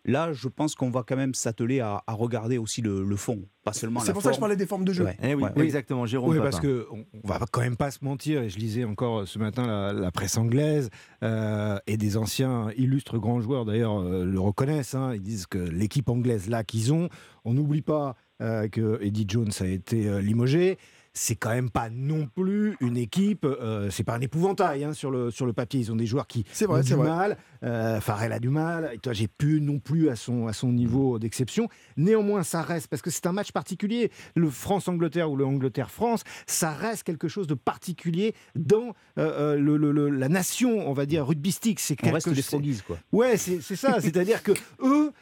Là, 0.07 0.33
je 0.33 0.47
pense 0.49 0.75
qu'on 0.77 0.89
va 0.91 1.03
quand 1.03 1.17
même 1.17 1.35
s'atteler 1.35 1.81
à, 1.81 2.03
à, 2.07 2.13
regarder 2.15 2.59
aussi 2.59 2.81
le, 2.81 3.03
le 3.03 3.17
fond, 3.17 3.43
pas 3.65 3.73
seulement 3.73 4.01
la 4.01 4.07
C'est 4.07 4.13
pour 4.13 4.23
forme. 4.23 4.31
ça 4.31 4.31
que 4.31 4.37
je 4.37 4.41
parlais 4.41 4.57
des 4.57 4.67
formes 4.67 4.85
de 4.85 4.93
jeu. 4.93 5.05
Ouais. 5.05 5.17
Eh 5.21 5.35
oui, 5.35 5.43
ouais. 5.43 5.51
oui, 5.57 5.65
exactement, 5.65 6.07
Jérôme. 6.07 6.31
Oui, 6.31 6.39
parce 6.39 6.61
qu'on 6.61 7.05
on 7.25 7.29
va 7.29 7.41
quand 7.51 7.61
même 7.61 7.77
pas 7.77 7.91
se 7.91 8.05
mentir, 8.05 8.43
et 8.43 8.49
je 8.49 8.59
lisais 8.59 8.85
encore 8.85 9.27
ce 9.27 9.39
matin 9.41 9.67
la, 9.67 9.93
la 9.93 10.11
presse 10.13 10.39
anglaise, 10.39 10.91
euh, 11.25 11.79
et 11.89 11.97
des 11.97 12.17
anciens 12.17 12.69
illustres 12.77 13.19
grands 13.19 13.41
joueurs 13.41 13.65
d'ailleurs 13.65 13.99
euh, 14.01 14.25
le 14.25 14.39
reconnaissent, 14.41 14.95
hein, 14.95 15.13
ils 15.15 15.23
disent 15.23 15.47
que 15.47 15.59
l'équipe 15.59 16.09
anglaise 16.09 16.49
là 16.49 16.63
qu'ils 16.63 16.93
ont, 16.93 17.09
on 17.45 17.55
n'oublie 17.55 17.83
pas 17.83 18.15
euh, 18.41 18.69
que 18.69 18.99
Eddie 19.03 19.27
Jones 19.29 19.51
a 19.61 19.67
été 19.67 20.23
limogé, 20.23 20.79
c'est 21.17 21.35
quand 21.35 21.49
même 21.49 21.71
pas 21.71 21.89
non 21.91 22.27
plus 22.27 22.77
une 22.81 22.99
équipe, 22.99 23.45
euh, 23.47 23.89
c'est 23.89 24.05
pas 24.05 24.15
un 24.15 24.21
épouvantail 24.21 24.85
hein, 24.85 24.93
sur, 24.93 25.11
le, 25.11 25.31
sur 25.31 25.47
le 25.47 25.55
papier. 25.55 25.81
Ils 25.81 25.91
ont 25.91 25.97
des 25.97 26.05
joueurs 26.05 26.27
qui 26.27 26.45
vrai, 26.61 26.81
ont 26.81 26.83
du 26.83 26.93
vrai. 26.93 27.09
mal. 27.09 27.39
Euh, 27.63 28.01
Farrell 28.03 28.33
a 28.33 28.39
du 28.39 28.51
mal. 28.51 28.91
Et 28.93 28.99
toi, 28.99 29.15
j'ai 29.15 29.27
plus 29.27 29.63
non 29.63 29.79
plus 29.79 30.11
à 30.11 30.17
son, 30.17 30.47
à 30.47 30.53
son 30.53 30.73
niveau 30.73 31.19
d'exception. 31.19 31.69
Néanmoins, 31.97 32.43
ça 32.43 32.61
reste, 32.61 32.89
parce 32.89 33.01
que 33.01 33.11
c'est 33.11 33.27
un 33.27 33.33
match 33.33 33.51
particulier. 33.53 34.11
Le 34.35 34.51
France-Angleterre 34.51 35.31
ou 35.31 35.37
le 35.37 35.47
Angleterre-France, 35.47 36.23
ça 36.47 36.71
reste 36.71 37.05
quelque 37.05 37.29
chose 37.29 37.47
de 37.47 37.55
particulier 37.55 38.35
dans 38.55 38.93
euh, 39.19 39.57
le, 39.57 39.79
le, 39.79 39.93
le, 39.93 40.11
la 40.11 40.29
nation, 40.29 40.87
on 40.87 40.93
va 40.93 41.07
dire, 41.07 41.27
rugbystique. 41.27 41.81
C'est 41.81 41.97
On 42.05 42.13
reste 42.13 42.29
des 42.29 42.43
froguises, 42.43 42.83
quoi. 42.83 42.99
Ouais, 43.13 43.39
c'est 43.39 43.61
ça. 43.63 44.01
C'est-à-dire 44.03 44.43
que 44.43 44.53
eux, 44.83 45.13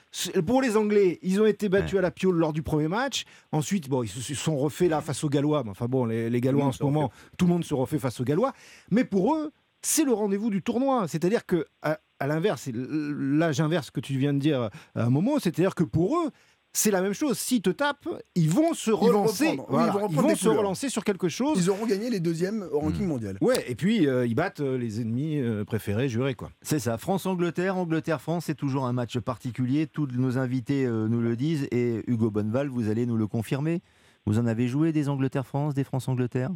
pour 0.45 0.61
les 0.61 0.77
Anglais, 0.77 1.21
ils 1.23 1.41
ont 1.41 1.47
été 1.47 1.69
battus 1.69 1.93
ouais. 1.93 1.99
à 2.01 2.03
la 2.03 2.11
piole 2.11 2.37
lors 2.37 2.53
du 2.53 2.63
premier 2.63 2.89
match. 2.89 3.25
Ensuite, 3.53 3.89
bon, 3.89 4.03
ils 4.03 4.09
se 4.09 4.35
sont 4.35 4.57
refaits 4.57 4.91
là 4.91 5.01
face 5.01 5.23
aux 5.23 5.29
Gallois. 5.29 5.63
Mais 5.63 5.71
enfin 5.71 5.84
bon, 5.89 6.05
les, 6.05 6.31
les 6.31 6.41
Gallois 6.41 6.65
en 6.65 6.73
ce 6.73 6.83
moment, 6.83 7.11
tout 7.39 7.47
le 7.47 7.53
monde 7.53 7.65
se 7.65 7.75
refait 7.75 7.99
face 7.99 8.21
aux 8.21 8.25
Gallois. 8.25 8.53
Mais 8.91 9.05
pour 9.05 9.35
eux, 9.35 9.53
c'est 9.83 10.05
le 10.05 10.13
rendez-vous 10.13 10.51
du 10.51 10.63
tournoi. 10.63 11.07
C'est-à-dire 11.09 11.47
que, 11.47 11.67
à, 11.83 11.99
à 12.19 12.27
l'inverse, 12.27 12.69
là 12.73 13.53
j'inverse 13.53 13.87
ce 13.87 13.91
que 13.93 14.01
tu 14.01 14.17
viens 14.19 14.33
de 14.33 14.39
dire 14.39 14.71
à 14.95 15.05
un 15.05 15.11
moment, 15.11 15.39
c'est-à-dire 15.39 15.75
que 15.75 15.85
pour 15.85 16.19
eux, 16.19 16.31
c'est 16.77 16.91
la 16.91 17.03
même 17.03 17.13
chose. 17.13 17.39
S'ils 17.39 17.63
te 17.63 17.71
tapent, 17.71 18.09
ils 18.35 18.51
vont 18.51 18.75
se 18.75 18.91
relancer. 18.91 19.51
Ils 19.53 19.59
vont, 19.59 19.67
voilà. 19.69 19.95
oui, 19.95 20.03
ils 20.11 20.17
vont, 20.17 20.23
ils 20.25 20.29
vont 20.31 20.35
se 20.35 20.49
relancer 20.49 20.89
sur 20.89 21.05
quelque 21.05 21.29
chose. 21.29 21.57
Ils 21.57 21.71
auront 21.71 21.87
gagné 21.87 22.11
les 22.11 22.19
deuxièmes 22.19 22.67
au 22.73 22.81
ranking 22.81 23.05
mmh. 23.05 23.09
mondial. 23.09 23.39
Ouais, 23.41 23.65
et 23.69 23.77
puis 23.77 24.09
euh, 24.09 24.27
ils 24.27 24.35
battent 24.35 24.59
euh, 24.59 24.77
les 24.77 25.01
ennemis 25.01 25.41
euh, 25.41 25.65
préférés, 25.65 26.09
jurés 26.09 26.35
quoi. 26.35 26.51
C'est 26.63 26.81
ça. 26.81 26.99
France-Angleterre, 26.99 27.77
Angleterre-France, 27.77 28.47
c'est 28.47 28.57
toujours 28.57 28.87
un 28.87 28.93
match 28.93 29.19
particulier. 29.21 29.87
Tous 29.87 30.09
nos 30.09 30.37
invités 30.37 30.85
euh, 30.85 31.07
nous 31.07 31.21
le 31.21 31.37
disent 31.37 31.69
et 31.71 32.03
Hugo 32.09 32.33
Bonneval, 32.33 32.67
vous 32.67 32.89
allez 32.91 33.07
nous 33.07 33.17
le 33.17 33.29
confirmer. 33.29 33.81
Vous 34.27 34.39
en 34.39 34.47
avez 34.47 34.69
joué 34.69 34.93
des 34.93 35.09
Angleterre-France, 35.09 35.75
des 35.75 35.85
France-Angleterre? 35.85 36.51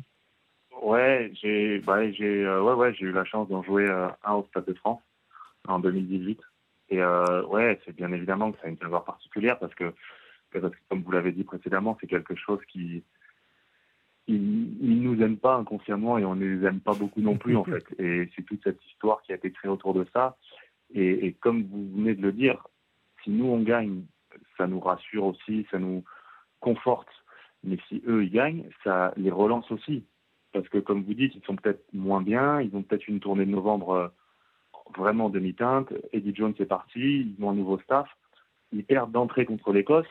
Ouais, 0.83 1.31
j'ai 1.35 1.81
bah, 1.81 2.11
j'ai 2.13 2.47
euh, 2.47 2.63
ouais, 2.63 2.73
ouais, 2.73 2.95
eu 3.01 3.13
la 3.13 3.25
chance 3.25 3.49
d'en 3.49 3.63
jouer 3.63 3.87
euh, 3.87 4.09
un 4.25 4.35
au 4.35 4.45
Stade 4.45 4.65
de 4.65 4.75
France 4.75 5.03
en 5.67 5.79
2018. 5.79 6.41
Et 6.91 7.03
euh, 7.03 7.45
ouais, 7.47 7.79
c'est 7.85 7.95
bien 7.95 8.11
évidemment 8.13 8.53
que 8.53 8.59
ça 8.59 8.67
a 8.67 8.71
une 8.71 8.79
saveur 8.79 9.05
particulière 9.05 9.59
parce 9.59 9.75
que, 9.75 9.93
parce 10.53 10.73
que 10.73 10.79
comme 10.89 11.03
vous 11.03 11.11
l'avez 11.11 11.33
dit 11.33 11.45
précédemment, 11.45 11.99
c'est 12.01 12.07
quelque 12.07 12.35
chose 12.35 12.61
qui 12.73 13.03
ils, 14.29 14.83
ils 14.83 15.03
nous 15.03 15.21
aiment 15.23 15.37
pas 15.37 15.57
inconsciemment 15.57 16.17
et 16.17 16.25
on 16.25 16.35
ne 16.35 16.47
les 16.47 16.67
aime 16.67 16.81
pas 16.81 16.95
beaucoup 16.95 17.21
non 17.21 17.37
plus 17.37 17.57
en 17.57 17.65
fait. 17.67 17.85
Et 17.99 18.31
c'est 18.35 18.43
toute 18.43 18.63
cette 18.65 18.83
histoire 18.87 19.21
qui 19.23 19.33
a 19.33 19.37
été 19.37 19.51
créée 19.51 19.71
autour 19.71 19.93
de 19.93 20.07
ça. 20.15 20.39
Et, 20.95 21.27
et 21.27 21.33
comme 21.35 21.65
vous 21.65 21.91
venez 21.97 22.15
de 22.15 22.23
le 22.23 22.33
dire, 22.33 22.67
si 23.23 23.31
nous 23.31 23.47
on 23.47 23.61
gagne, 23.61 24.05
ça 24.57 24.67
nous 24.67 24.81
rassure 24.81 25.25
aussi, 25.25 25.67
ça 25.71 25.79
nous 25.79 26.03
conforte. 26.61 27.09
Mais 27.65 27.79
si 27.89 28.03
eux 28.07 28.25
ils 28.25 28.31
gagnent, 28.31 28.69
ça 28.85 29.13
les 29.17 29.31
relance 29.31 29.71
aussi. 29.71 30.05
Parce 30.53 30.69
que 30.69 30.79
comme 30.79 31.03
vous 31.03 31.15
dites, 31.15 31.35
ils 31.35 31.45
sont 31.45 31.57
peut-être 31.57 31.85
moins 31.93 32.23
bien, 32.23 32.61
ils 32.61 32.75
ont 32.75 32.83
peut-être 32.83 33.09
une 33.09 33.21
tournée 33.21 33.45
de 33.45 33.51
novembre 33.51 33.91
euh, 33.91 34.09
vraiment 34.97 35.29
demi-teinte. 35.29 35.93
Eddie 36.13 36.35
Jones 36.35 36.55
est 36.59 36.67
parti, 36.67 37.35
ils 37.39 37.45
ont 37.45 37.51
un 37.51 37.55
nouveau 37.55 37.79
staff, 37.81 38.09
ils 38.73 38.85
perdent 38.85 39.13
d'entrée 39.13 39.45
contre 39.45 39.73
l'Écosse. 39.73 40.07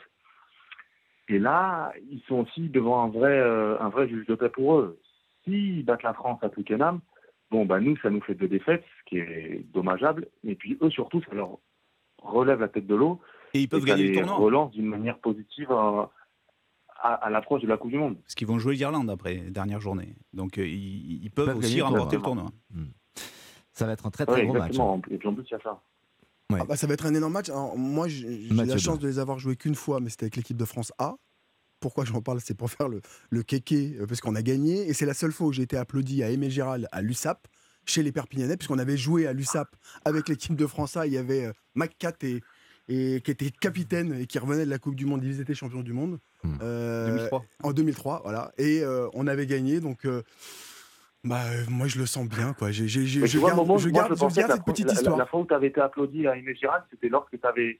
Et 1.29 1.39
là, 1.39 1.91
ils 2.09 2.21
sont 2.27 2.45
aussi 2.45 2.69
devant 2.69 3.03
un 3.03 3.09
vrai, 3.09 3.37
euh, 3.39 3.79
un 3.79 3.89
vrai 3.89 4.07
juge 4.07 4.25
de 4.27 4.35
paix 4.35 4.49
pour 4.49 4.75
eux. 4.75 4.99
S'ils 5.43 5.83
battent 5.83 6.03
la 6.03 6.13
France 6.13 6.39
à 6.41 6.49
Twickenham, 6.49 7.01
bon, 7.51 7.65
bah 7.65 7.79
nous, 7.79 7.97
ça 7.97 8.09
nous 8.09 8.21
fait 8.21 8.35
deux 8.35 8.47
défaites, 8.47 8.85
ce 8.99 9.09
qui 9.09 9.17
est 9.17 9.65
dommageable. 9.73 10.27
Et 10.45 10.55
puis 10.55 10.77
eux, 10.81 10.89
surtout, 10.89 11.21
ça 11.23 11.35
leur 11.35 11.57
relève 12.21 12.59
la 12.59 12.69
tête 12.69 12.87
de 12.87 12.95
l'eau. 12.95 13.19
Et 13.53 13.61
ils 13.61 13.69
peuvent 13.69 13.83
et 13.83 13.85
gagner 13.85 14.07
ça 14.07 14.07
le 14.07 14.19
les 14.19 14.27
tournoi. 14.27 14.45
relance 14.45 14.71
d'une 14.71 14.87
manière 14.87 15.17
positive 15.19 15.71
à, 15.71 16.09
à, 17.01 17.29
l'approche 17.29 17.61
de 17.61 17.67
la 17.67 17.77
Coupe 17.77 17.91
du 17.91 17.97
Monde. 17.97 18.17
Parce 18.21 18.35
qu'ils 18.35 18.47
vont 18.47 18.59
jouer 18.59 18.75
l'Irlande 18.75 19.09
après, 19.09 19.35
dernière 19.35 19.79
journée. 19.79 20.15
Donc 20.33 20.57
euh, 20.57 20.67
ils, 20.67 21.29
peuvent, 21.31 21.57
aussi 21.57 21.81
remporter 21.81 22.17
le 22.17 22.21
tournoi. 22.21 22.51
Hmm. 22.71 22.85
Ça 23.73 23.85
va 23.85 23.93
être 23.93 24.05
un 24.05 24.11
très 24.11 24.25
très 24.25 24.45
gros 24.45 24.53
match. 24.53 24.79
Hein. 24.79 25.01
Et 25.11 25.17
puis 25.17 25.27
en 25.27 25.33
plus, 25.33 25.43
il 25.49 25.51
y 25.51 25.55
a 25.55 25.59
ça. 25.59 25.81
Ah 26.53 26.63
bah, 26.65 26.77
ça 26.77 26.87
va 26.87 26.93
être 26.93 27.05
un 27.05 27.13
énorme 27.13 27.33
match. 27.33 27.49
moi, 27.75 28.07
j'ai 28.07 28.47
la 28.49 28.77
chance 28.77 28.99
de 28.99 29.07
les 29.07 29.19
avoir 29.19 29.37
joués 29.37 29.55
qu'une 29.55 29.75
fois, 29.75 29.99
mais 29.99 30.09
c'était 30.09 30.25
avec 30.25 30.37
l'équipe 30.37 30.57
de 30.57 30.65
France 30.65 30.93
A. 30.97 31.15
Pourquoi 31.79 32.05
j'en 32.05 32.21
parle? 32.21 32.41
C'est 32.41 32.55
pour 32.55 32.71
faire 32.71 32.89
le, 32.89 33.01
le 33.29 33.43
kéké, 33.43 33.97
euh, 33.99 34.07
parce 34.07 34.19
qu'on 34.19 34.33
a 34.33 34.41
gagné. 34.41 34.87
Et 34.89 34.93
c'est 34.93 35.05
la 35.05 35.13
seule 35.13 35.31
fois 35.31 35.47
où 35.47 35.51
j'ai 35.51 35.61
été 35.61 35.77
applaudi 35.77 36.23
à 36.23 36.31
Aimé 36.31 36.49
Gérald, 36.49 36.87
à 36.91 37.03
l'USAP, 37.03 37.47
chez 37.85 38.01
les 38.01 38.11
Perpignanais, 38.11 38.57
puisqu'on 38.57 38.79
avait 38.79 38.97
joué 38.97 39.27
à 39.27 39.33
l'USAP 39.33 39.67
avec 40.03 40.27
l'équipe 40.27 40.55
de 40.55 40.65
France 40.65 40.97
A. 40.97 41.05
Il 41.05 41.13
y 41.13 41.17
avait 41.17 41.45
euh, 41.45 41.53
McCat 41.75 42.13
et, 42.23 42.41
et 42.87 43.21
qui 43.21 43.31
était 43.31 43.51
capitaine 43.51 44.13
et 44.19 44.25
qui 44.27 44.39
revenait 44.39 44.65
de 44.65 44.69
la 44.69 44.79
Coupe 44.79 44.95
du 44.95 45.05
Monde. 45.05 45.23
Ils 45.23 45.41
étaient 45.41 45.53
champions 45.53 45.81
du 45.81 45.93
monde. 45.93 46.19
2003. 46.43 46.61
Euh, 46.63 47.43
en 47.63 47.73
2003, 47.73 48.21
voilà. 48.23 48.51
Et 48.57 48.83
on 49.13 49.27
avait 49.27 49.47
gagné, 49.47 49.79
donc 49.79 50.05
bah, 51.27 51.41
euh, 51.51 51.63
moi, 51.69 51.87
je 51.87 51.99
le 51.99 52.05
sens 52.05 52.27
bien. 52.27 52.53
Quoi. 52.53 52.71
je 52.71 52.83
garde, 52.83 53.79
je 53.79 53.89
garde, 53.89 54.15
cette 54.15 54.63
petite 54.63 54.91
histoire. 54.91 55.17
La, 55.17 55.25
fois 55.25 55.41
où 55.41 55.45
tu 55.45 55.53
avais 55.53 55.67
été 55.67 55.81
applaudi 55.81 56.27
à 56.27 56.37
Inès 56.37 56.57
Girard, 56.57 56.85
c'était 56.89 57.09
lorsque 57.09 57.39
tu 57.39 57.45
avais 57.47 57.79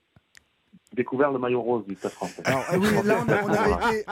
découvert 0.93 1.31
le 1.31 1.39
maillot 1.39 1.61
rose 1.61 1.85
du 1.85 1.95
Stade 1.95 2.11
français. 2.11 2.41
Alors, 2.45 2.63
ah 2.67 2.77
oui, 2.77 2.87
là, 3.05 3.25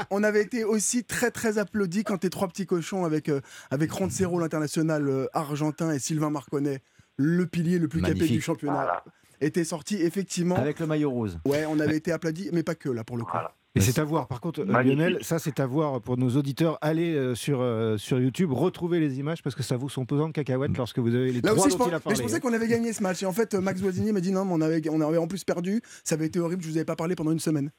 on, 0.11 0.23
avait 0.23 0.41
été, 0.41 0.63
aussi 0.63 1.03
très, 1.03 1.31
très 1.31 1.57
applaudi 1.57 2.03
quand 2.03 2.19
tes 2.19 2.29
trois 2.29 2.47
petits 2.47 2.65
cochons 2.65 3.03
avec, 3.03 3.29
euh, 3.29 3.41
avec 3.71 3.91
Roncero, 3.91 4.39
l'international 4.39 5.07
euh, 5.07 5.27
argentin, 5.33 5.91
et 5.91 5.99
Sylvain 5.99 6.29
Marconnet, 6.29 6.79
le 7.17 7.45
pilier 7.45 7.79
le 7.79 7.87
plus 7.87 8.01
capé 8.01 8.27
du 8.27 8.41
championnat, 8.41 9.03
étaient 9.45 9.63
sortis 9.63 10.01
effectivement. 10.01 10.55
Avec 10.55 10.79
le 10.79 10.87
maillot 10.87 11.11
rose. 11.11 11.39
Ouais, 11.45 11.65
on 11.67 11.79
avait 11.79 11.97
été 11.97 12.11
applaudi, 12.11 12.49
mais 12.51 12.63
pas 12.63 12.75
que 12.75 12.89
là 12.89 13.03
pour 13.03 13.17
le 13.17 13.23
coup. 13.23 13.37
Et 13.75 13.81
c'est 13.81 13.99
à 13.99 14.05
voir. 14.05 14.27
Par 14.27 14.39
contre, 14.39 14.63
Lionel, 14.63 15.19
ça 15.21 15.37
c'est 15.37 15.59
à 15.59 15.65
voir 15.65 15.99
pour 15.99 16.17
nos 16.17 16.29
auditeurs. 16.37 16.77
Allez 16.81 17.13
euh, 17.13 17.35
sur, 17.35 17.59
euh, 17.59 17.97
sur 17.97 18.19
YouTube, 18.19 18.53
retrouvez 18.53 19.01
les 19.01 19.19
images 19.19 19.43
parce 19.43 19.53
que 19.53 19.63
ça 19.63 19.75
vous 19.75 19.89
sont 19.89 20.05
pesant 20.05 20.29
de 20.29 20.33
cacahuètes 20.33 20.71
mm. 20.71 20.77
lorsque 20.77 20.99
vous 20.99 21.13
avez 21.13 21.33
les 21.33 21.41
Là 21.41 21.51
trois 21.51 21.65
aussi, 21.65 21.73
je, 21.73 21.77
pense, 21.77 22.05
mais 22.05 22.15
je 22.15 22.21
pensais 22.21 22.39
qu'on 22.39 22.53
avait 22.53 22.69
gagné 22.69 22.93
ce 22.93 23.03
match. 23.03 23.21
Et 23.21 23.25
en 23.25 23.33
fait, 23.33 23.53
Max 23.53 23.81
Voisinier 23.81 24.13
m'a 24.13 24.21
dit 24.21 24.31
non, 24.31 24.45
mais 24.45 24.53
on 24.53 24.61
avait, 24.61 24.81
on 24.89 25.01
avait 25.01 25.17
en 25.17 25.27
plus 25.27 25.43
perdu. 25.43 25.81
Ça 26.05 26.15
avait 26.15 26.27
été 26.27 26.39
horrible, 26.39 26.63
je 26.63 26.69
vous 26.69 26.77
avais 26.77 26.85
pas 26.85 26.95
parlé 26.95 27.15
pendant 27.15 27.31
une 27.31 27.39
semaine. 27.39 27.69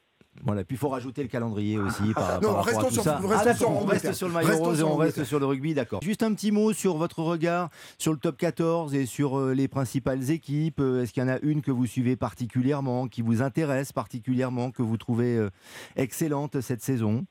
Voilà, 0.43 0.63
puis 0.63 0.75
il 0.75 0.79
faut 0.79 0.89
rajouter 0.89 1.21
le 1.21 1.27
calendrier 1.27 1.77
aussi 1.79 2.13
par, 2.13 2.41
non, 2.41 2.53
rapport 2.53 2.79
à 2.79 2.83
tout 2.83 2.93
sur, 2.93 3.03
ça. 3.03 3.19
Ah, 3.31 3.53
sur, 3.53 3.69
on 3.69 3.85
reste 3.85 4.13
sur 4.13 4.27
le 4.27 4.33
maillot 4.33 4.57
rose 4.57 4.79
et 4.79 4.83
on 4.83 4.95
reste 4.95 5.23
sur 5.23 5.39
le 5.39 5.45
rugby, 5.45 5.73
d'accord. 5.73 6.01
Juste 6.01 6.23
un 6.23 6.33
petit 6.33 6.51
mot 6.51 6.73
sur 6.73 6.97
votre 6.97 7.19
regard 7.19 7.69
sur 7.97 8.11
le 8.11 8.19
top 8.19 8.37
14 8.37 8.95
et 8.95 9.05
sur 9.05 9.37
euh, 9.37 9.53
les 9.53 9.67
principales 9.67 10.31
équipes. 10.31 10.79
Euh, 10.79 11.01
est-ce 11.01 11.13
qu'il 11.13 11.23
y 11.23 11.25
en 11.25 11.29
a 11.29 11.39
une 11.41 11.61
que 11.61 11.71
vous 11.71 11.85
suivez 11.85 12.15
particulièrement, 12.15 13.07
qui 13.07 13.21
vous 13.21 13.41
intéresse 13.41 13.91
particulièrement, 13.91 14.71
que 14.71 14.81
vous 14.81 14.97
trouvez 14.97 15.37
euh, 15.37 15.49
excellente 15.95 16.61
cette 16.61 16.81
saison? 16.81 17.25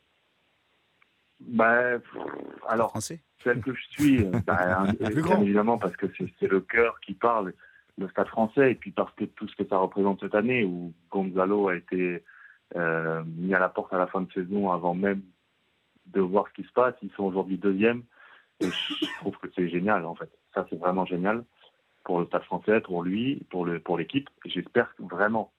Bah, 1.40 1.98
alors, 2.66 2.96
celle 3.44 3.60
que 3.60 3.74
je 3.74 3.82
suis, 3.90 4.24
bah, 4.46 4.86
bien 4.98 5.40
évidemment, 5.40 5.78
parce 5.78 5.96
que 5.96 6.06
c'est 6.40 6.48
le 6.48 6.60
cœur 6.60 6.98
qui 7.00 7.14
parle, 7.14 7.52
le 7.98 8.08
Stade 8.08 8.28
français, 8.28 8.72
et 8.72 8.74
puis 8.74 8.90
parce 8.90 9.12
que 9.14 9.24
tout 9.24 9.48
ce 9.48 9.56
que 9.56 9.68
ça 9.68 9.78
représente 9.78 10.20
cette 10.20 10.34
année, 10.34 10.64
où 10.64 10.92
Gonzalo 11.10 11.68
a 11.68 11.76
été 11.76 12.22
euh, 12.74 13.22
mis 13.24 13.54
à 13.54 13.58
la 13.58 13.68
porte 13.68 13.92
à 13.92 13.98
la 13.98 14.06
fin 14.06 14.20
de 14.20 14.32
saison 14.32 14.72
avant 14.72 14.94
même 14.94 15.22
de 16.06 16.20
voir 16.20 16.46
ce 16.48 16.60
qui 16.60 16.66
se 16.66 16.72
passe. 16.72 16.94
Ils 17.02 17.10
sont 17.12 17.24
aujourd'hui 17.24 17.58
deuxième. 17.58 18.02
Et 18.60 18.68
je 18.70 19.18
trouve 19.20 19.36
que 19.38 19.48
c'est 19.54 19.68
génial, 19.68 20.04
en 20.06 20.14
fait. 20.14 20.30
Ça, 20.54 20.66
c'est 20.70 20.78
vraiment 20.78 21.04
génial 21.04 21.44
pour 22.04 22.20
le 22.20 22.26
Stade 22.26 22.44
français, 22.44 22.80
pour 22.80 23.02
lui, 23.02 23.44
pour 23.50 23.64
le 23.66 23.80
pour 23.80 23.98
l'équipe. 23.98 24.30
J'espère 24.44 24.92
vraiment 24.98 25.52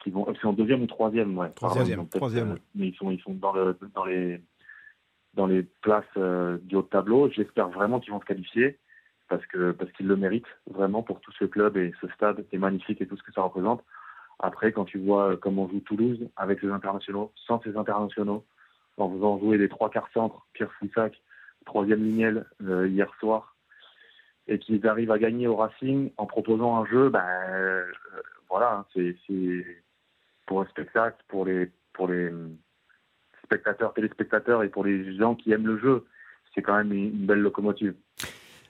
qu'ils 0.00 0.12
vont. 0.12 0.30
Ils 0.30 0.38
sont 0.40 0.52
deuxième 0.52 0.82
ou 0.82 0.86
troisième, 0.86 1.36
ouais. 1.38 1.50
Troisième. 1.50 2.06
troisième. 2.08 2.52
Euh, 2.52 2.56
mais 2.74 2.88
ils 2.88 2.94
sont 2.96 3.10
ils 3.10 3.20
sont 3.20 3.34
dans 3.34 3.52
le 3.52 3.78
dans 3.94 4.04
les 4.04 4.42
dans 5.34 5.46
les 5.46 5.62
places 5.62 6.04
euh, 6.16 6.58
du 6.62 6.76
haut 6.76 6.82
de 6.82 6.88
tableau. 6.88 7.30
J'espère 7.30 7.68
vraiment 7.68 8.00
qu'ils 8.00 8.12
vont 8.12 8.20
se 8.20 8.26
qualifier 8.26 8.78
parce 9.28 9.44
que 9.46 9.72
parce 9.72 9.90
qu'ils 9.92 10.08
le 10.08 10.16
méritent 10.16 10.44
vraiment 10.68 11.02
pour 11.02 11.20
tout 11.20 11.32
ce 11.38 11.44
club 11.44 11.76
et 11.76 11.92
ce 12.00 12.08
stade 12.08 12.44
est 12.52 12.58
magnifique 12.58 13.00
et 13.00 13.06
tout 13.06 13.16
ce 13.16 13.22
que 13.22 13.32
ça 13.32 13.42
représente. 13.42 13.82
Après, 14.40 14.72
quand 14.72 14.84
tu 14.84 14.98
vois 14.98 15.36
comment 15.36 15.68
joue 15.68 15.80
Toulouse 15.80 16.28
avec 16.36 16.60
ses 16.60 16.70
internationaux, 16.70 17.32
sans 17.46 17.60
ses 17.62 17.76
internationaux, 17.76 18.44
en 18.96 19.10
faisant 19.10 19.38
jouer 19.38 19.58
des 19.58 19.68
trois 19.68 19.90
quarts 19.90 20.08
centres, 20.12 20.46
Pierre 20.52 20.72
Flissac, 20.74 21.20
troisième 21.66 22.02
lignel 22.02 22.46
euh, 22.62 22.88
hier 22.88 23.12
soir, 23.20 23.56
et 24.46 24.58
qu'ils 24.58 24.86
arrivent 24.86 25.10
à 25.10 25.18
gagner 25.18 25.46
au 25.46 25.56
Racing 25.56 26.10
en 26.16 26.26
proposant 26.26 26.76
un 26.76 26.86
jeu, 26.86 27.10
ben 27.10 27.24
euh, 27.50 27.84
voilà, 28.48 28.78
hein, 28.78 28.86
c'est 28.94 29.16
pour 30.46 30.62
un 30.62 30.66
spectacle, 30.66 31.22
pour 31.28 31.44
les 31.44 31.70
pour 31.92 32.08
les 32.08 32.32
spectateurs, 33.44 33.92
téléspectateurs 33.92 34.62
et 34.62 34.68
pour 34.68 34.84
les 34.84 35.16
gens 35.16 35.34
qui 35.34 35.52
aiment 35.52 35.66
le 35.66 35.78
jeu, 35.78 36.06
c'est 36.54 36.62
quand 36.62 36.76
même 36.76 36.92
une 36.92 37.26
belle 37.26 37.40
locomotive. 37.40 37.94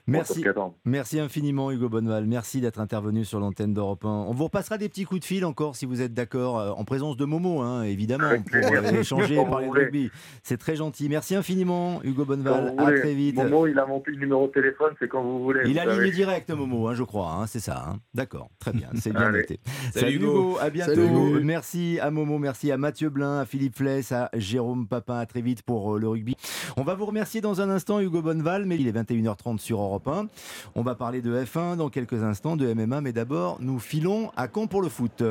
Merci, 0.09 0.43
merci 0.85 1.19
infiniment 1.19 1.71
Hugo 1.71 1.87
Bonneval, 1.87 2.25
merci 2.25 2.61
d'être 2.61 2.79
intervenu 2.79 3.25
sur 3.25 3.39
l'antenne 3.39 3.73
d'Europe 3.73 4.03
1. 4.05 4.07
On 4.07 4.33
vous 4.33 4.45
repassera 4.45 4.77
des 4.77 4.89
petits 4.89 5.05
coups 5.05 5.21
de 5.21 5.25
fil 5.25 5.45
encore 5.45 5.75
si 5.75 5.85
vous 5.85 6.01
êtes 6.01 6.13
d'accord, 6.13 6.59
euh, 6.59 6.71
en 6.71 6.83
présence 6.83 7.15
de 7.15 7.25
Momo 7.25 7.61
hein, 7.61 7.83
évidemment, 7.83 8.31
pour 8.51 8.73
euh, 8.73 8.99
échanger, 8.99 9.35
parler 9.35 9.67
de 9.67 9.71
rugby. 9.71 10.11
C'est 10.41 10.57
très 10.57 10.75
gentil. 10.75 11.09
Merci 11.09 11.35
infiniment 11.35 12.01
Hugo 12.03 12.25
Bonneval, 12.25 12.73
à 12.77 12.91
très 12.91 13.13
vite. 13.13 13.35
Momo, 13.35 13.67
il 13.67 13.77
a 13.77 13.85
mon 13.85 14.01
numéro 14.07 14.47
de 14.47 14.51
téléphone, 14.51 14.93
c'est 14.99 15.07
quand 15.07 15.21
vous 15.21 15.43
voulez. 15.43 15.69
Il 15.69 15.77
a 15.77 15.85
ligne 15.85 16.11
directe 16.11 16.49
Momo, 16.49 16.87
hein, 16.87 16.95
je 16.95 17.03
crois, 17.03 17.33
hein, 17.33 17.47
c'est 17.47 17.59
ça. 17.59 17.95
D'accord, 18.13 18.49
très 18.59 18.71
bien, 18.71 18.89
c'est 18.95 19.13
bien 19.13 19.31
noté. 19.31 19.59
Salut, 19.93 20.15
Hugo. 20.15 20.57
à 20.59 20.69
bientôt. 20.69 21.39
Merci 21.43 21.99
à 22.01 22.09
Momo, 22.09 22.39
merci 22.39 22.71
à 22.71 22.77
Mathieu 22.77 23.09
Blin, 23.09 23.41
à 23.41 23.45
Philippe 23.45 23.77
Fless, 23.77 24.11
à 24.11 24.29
Jérôme 24.33 24.87
Papin, 24.87 25.19
à 25.19 25.25
très 25.25 25.41
vite 25.41 25.61
pour 25.61 25.95
euh, 25.95 25.99
le 25.99 26.07
rugby. 26.07 26.35
On 26.77 26.83
va 26.83 26.95
vous 26.95 27.05
remercier 27.05 27.41
dans 27.41 27.61
un 27.61 27.69
instant 27.69 27.99
Hugo 27.99 28.21
Bonneval, 28.21 28.65
mais 28.65 28.77
il 28.77 28.87
est 28.87 28.91
21h30 28.91 29.59
sur 29.59 29.79
Europe 29.79 29.98
on 30.75 30.81
va 30.81 30.95
parler 30.95 31.21
de 31.21 31.43
F1 31.43 31.77
dans 31.77 31.89
quelques 31.89 32.23
instants, 32.23 32.55
de 32.55 32.73
MMA, 32.73 33.01
mais 33.01 33.11
d'abord, 33.11 33.57
nous 33.59 33.79
filons 33.79 34.31
à 34.35 34.47
Caen 34.53 34.67
pour 34.67 34.81
le 34.81 34.89
foot. 34.89 35.23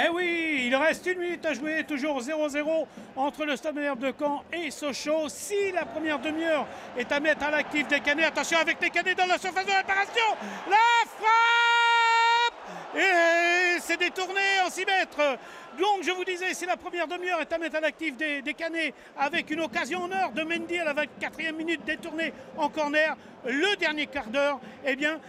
Eh 0.00 0.08
oui, 0.10 0.64
il 0.66 0.76
reste 0.76 1.06
une 1.06 1.18
minute 1.18 1.44
à 1.44 1.54
jouer, 1.54 1.82
toujours 1.82 2.20
0-0 2.20 2.86
entre 3.16 3.44
le 3.44 3.56
Stade 3.56 3.74
de 3.74 4.12
Caen 4.16 4.44
et 4.52 4.70
Sochaux. 4.70 5.28
Si 5.28 5.72
la 5.72 5.84
première 5.84 6.20
demi-heure 6.20 6.66
est 6.96 7.10
à 7.10 7.18
mettre 7.18 7.44
à 7.44 7.50
l'actif 7.50 7.88
des 7.88 7.98
canets, 7.98 8.26
attention 8.26 8.58
avec 8.58 8.78
des 8.80 8.90
canets 8.90 9.16
dans 9.16 9.26
la 9.26 9.38
surface 9.38 9.66
de 9.66 9.72
réparation, 9.72 10.22
la 10.70 10.76
frappe 11.18 12.96
Et 12.96 13.80
c'est 13.80 13.98
détourné 13.98 14.40
en 14.64 14.70
6 14.70 14.84
mètres. 14.84 15.38
Donc 15.78 16.02
je 16.02 16.10
vous 16.10 16.24
disais, 16.24 16.54
si 16.54 16.66
la 16.66 16.76
première 16.76 17.06
demi-heure 17.06 17.40
est 17.40 17.52
à 17.52 17.58
mettre 17.58 17.76
à 17.76 17.80
l'actif 17.80 18.16
des, 18.16 18.42
Canets 18.54 18.94
avec 19.16 19.50
une 19.50 19.60
occasion 19.60 20.02
en 20.02 20.10
heure 20.10 20.32
de 20.32 20.42
Mendy 20.42 20.76
à 20.78 20.84
la 20.84 20.94
24e 20.94 21.52
minute 21.52 21.84
détournée 21.84 22.32
en 22.56 22.68
corner, 22.68 23.16
le 23.44 23.76
dernier 23.76 24.06
quart 24.06 24.26
d'heure, 24.26 24.60
eh 24.84 24.96
bien, 24.96 25.20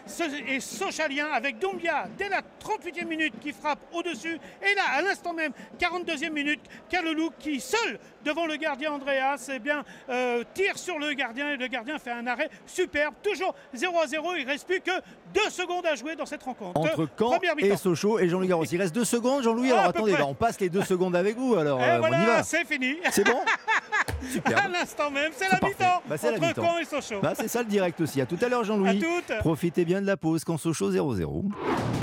est 0.47 0.59
Sochalien 0.59 1.27
avec 1.27 1.59
Dombia 1.59 2.07
dès 2.17 2.29
la 2.29 2.41
38e 2.41 3.05
minute 3.05 3.39
qui 3.39 3.53
frappe 3.53 3.79
au-dessus. 3.93 4.39
Et 4.63 4.73
là, 4.73 4.83
à 4.93 5.01
l'instant 5.03 5.33
même, 5.33 5.51
42e 5.79 6.31
minute, 6.31 6.61
Kalolou 6.89 7.29
qui, 7.37 7.59
seul 7.59 7.99
devant 8.25 8.45
le 8.45 8.55
gardien 8.55 8.91
Andreas, 8.91 9.49
eh 9.53 9.59
bien, 9.59 9.83
euh, 10.09 10.43
tire 10.53 10.77
sur 10.77 10.99
le 10.99 11.13
gardien 11.13 11.51
et 11.51 11.57
le 11.57 11.67
gardien 11.67 11.99
fait 11.99 12.11
un 12.11 12.27
arrêt 12.27 12.49
superbe. 12.65 13.13
Toujours 13.23 13.55
0 13.73 13.99
à 13.99 14.07
0. 14.07 14.35
Il 14.37 14.45
ne 14.45 14.49
reste 14.49 14.67
plus 14.67 14.81
que 14.81 14.91
deux 15.33 15.49
secondes 15.49 15.85
à 15.85 15.95
jouer 15.95 16.15
dans 16.15 16.25
cette 16.25 16.43
rencontre. 16.43 16.79
Entre 16.79 17.07
Caen 17.17 17.39
et 17.57 17.77
Sochaux 17.77 18.19
et 18.19 18.29
Jean-Louis 18.29 18.47
Garros. 18.47 18.65
Il 18.65 18.81
reste 18.81 18.95
deux 18.95 19.05
secondes, 19.05 19.43
Jean-Louis. 19.43 19.71
Alors 19.71 19.85
attendez, 19.85 20.15
on 20.21 20.33
passe 20.33 20.59
les 20.59 20.69
deux 20.69 20.83
secondes 20.83 21.15
avec 21.15 21.37
vous. 21.37 21.55
Alors, 21.55 21.79
euh, 21.81 22.01
on 22.01 22.07
y 22.07 22.25
va. 22.25 22.43
C'est 22.43 22.65
fini. 22.65 22.97
C'est 23.11 23.25
bon 23.25 23.41
À 24.45 24.67
l'instant 24.67 25.09
même, 25.09 25.31
c'est 25.35 25.47
la 25.49 25.59
mi-temps. 25.65 26.01
Bah, 26.07 26.15
entre 26.15 26.55
Caen 26.55 26.77
et 26.79 26.85
Sochaux. 26.85 27.21
Bah, 27.21 27.33
c'est 27.35 27.47
ça 27.47 27.59
le 27.61 27.69
direct 27.69 28.01
aussi. 28.01 28.19
À 28.21 28.25
tout 28.25 28.37
à 28.41 28.49
l'heure, 28.49 28.63
Jean-Louis. 28.63 29.03
Profitez 29.39 29.85
bien 29.85 30.01
de 30.01 30.07
la 30.07 30.17
pause 30.17 30.43
quand 30.43 30.57
Sochaux 30.57 30.91
0-0. 30.91 31.45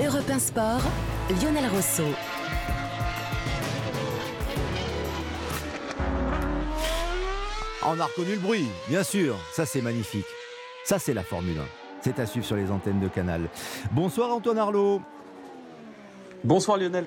Europe 0.03 0.29
1 0.29 0.39
Sport, 0.39 0.81
Lionel 1.41 1.65
Rosso. 1.73 2.03
On 7.89 7.97
a 8.01 8.03
reconnu 8.03 8.33
le 8.33 8.39
bruit, 8.39 8.65
bien 8.89 9.01
sûr. 9.01 9.37
Ça, 9.53 9.65
c'est 9.65 9.81
magnifique. 9.81 10.25
Ça, 10.83 10.99
c'est 10.99 11.13
la 11.13 11.23
Formule 11.23 11.57
1. 11.57 11.61
C'est 12.01 12.19
à 12.19 12.25
suivre 12.25 12.45
sur 12.45 12.57
les 12.57 12.69
antennes 12.69 12.99
de 12.99 13.07
Canal. 13.07 13.47
Bonsoir 13.93 14.29
Antoine 14.29 14.57
Arlot. 14.57 15.01
Bonsoir 16.43 16.77
Lionel. 16.77 17.05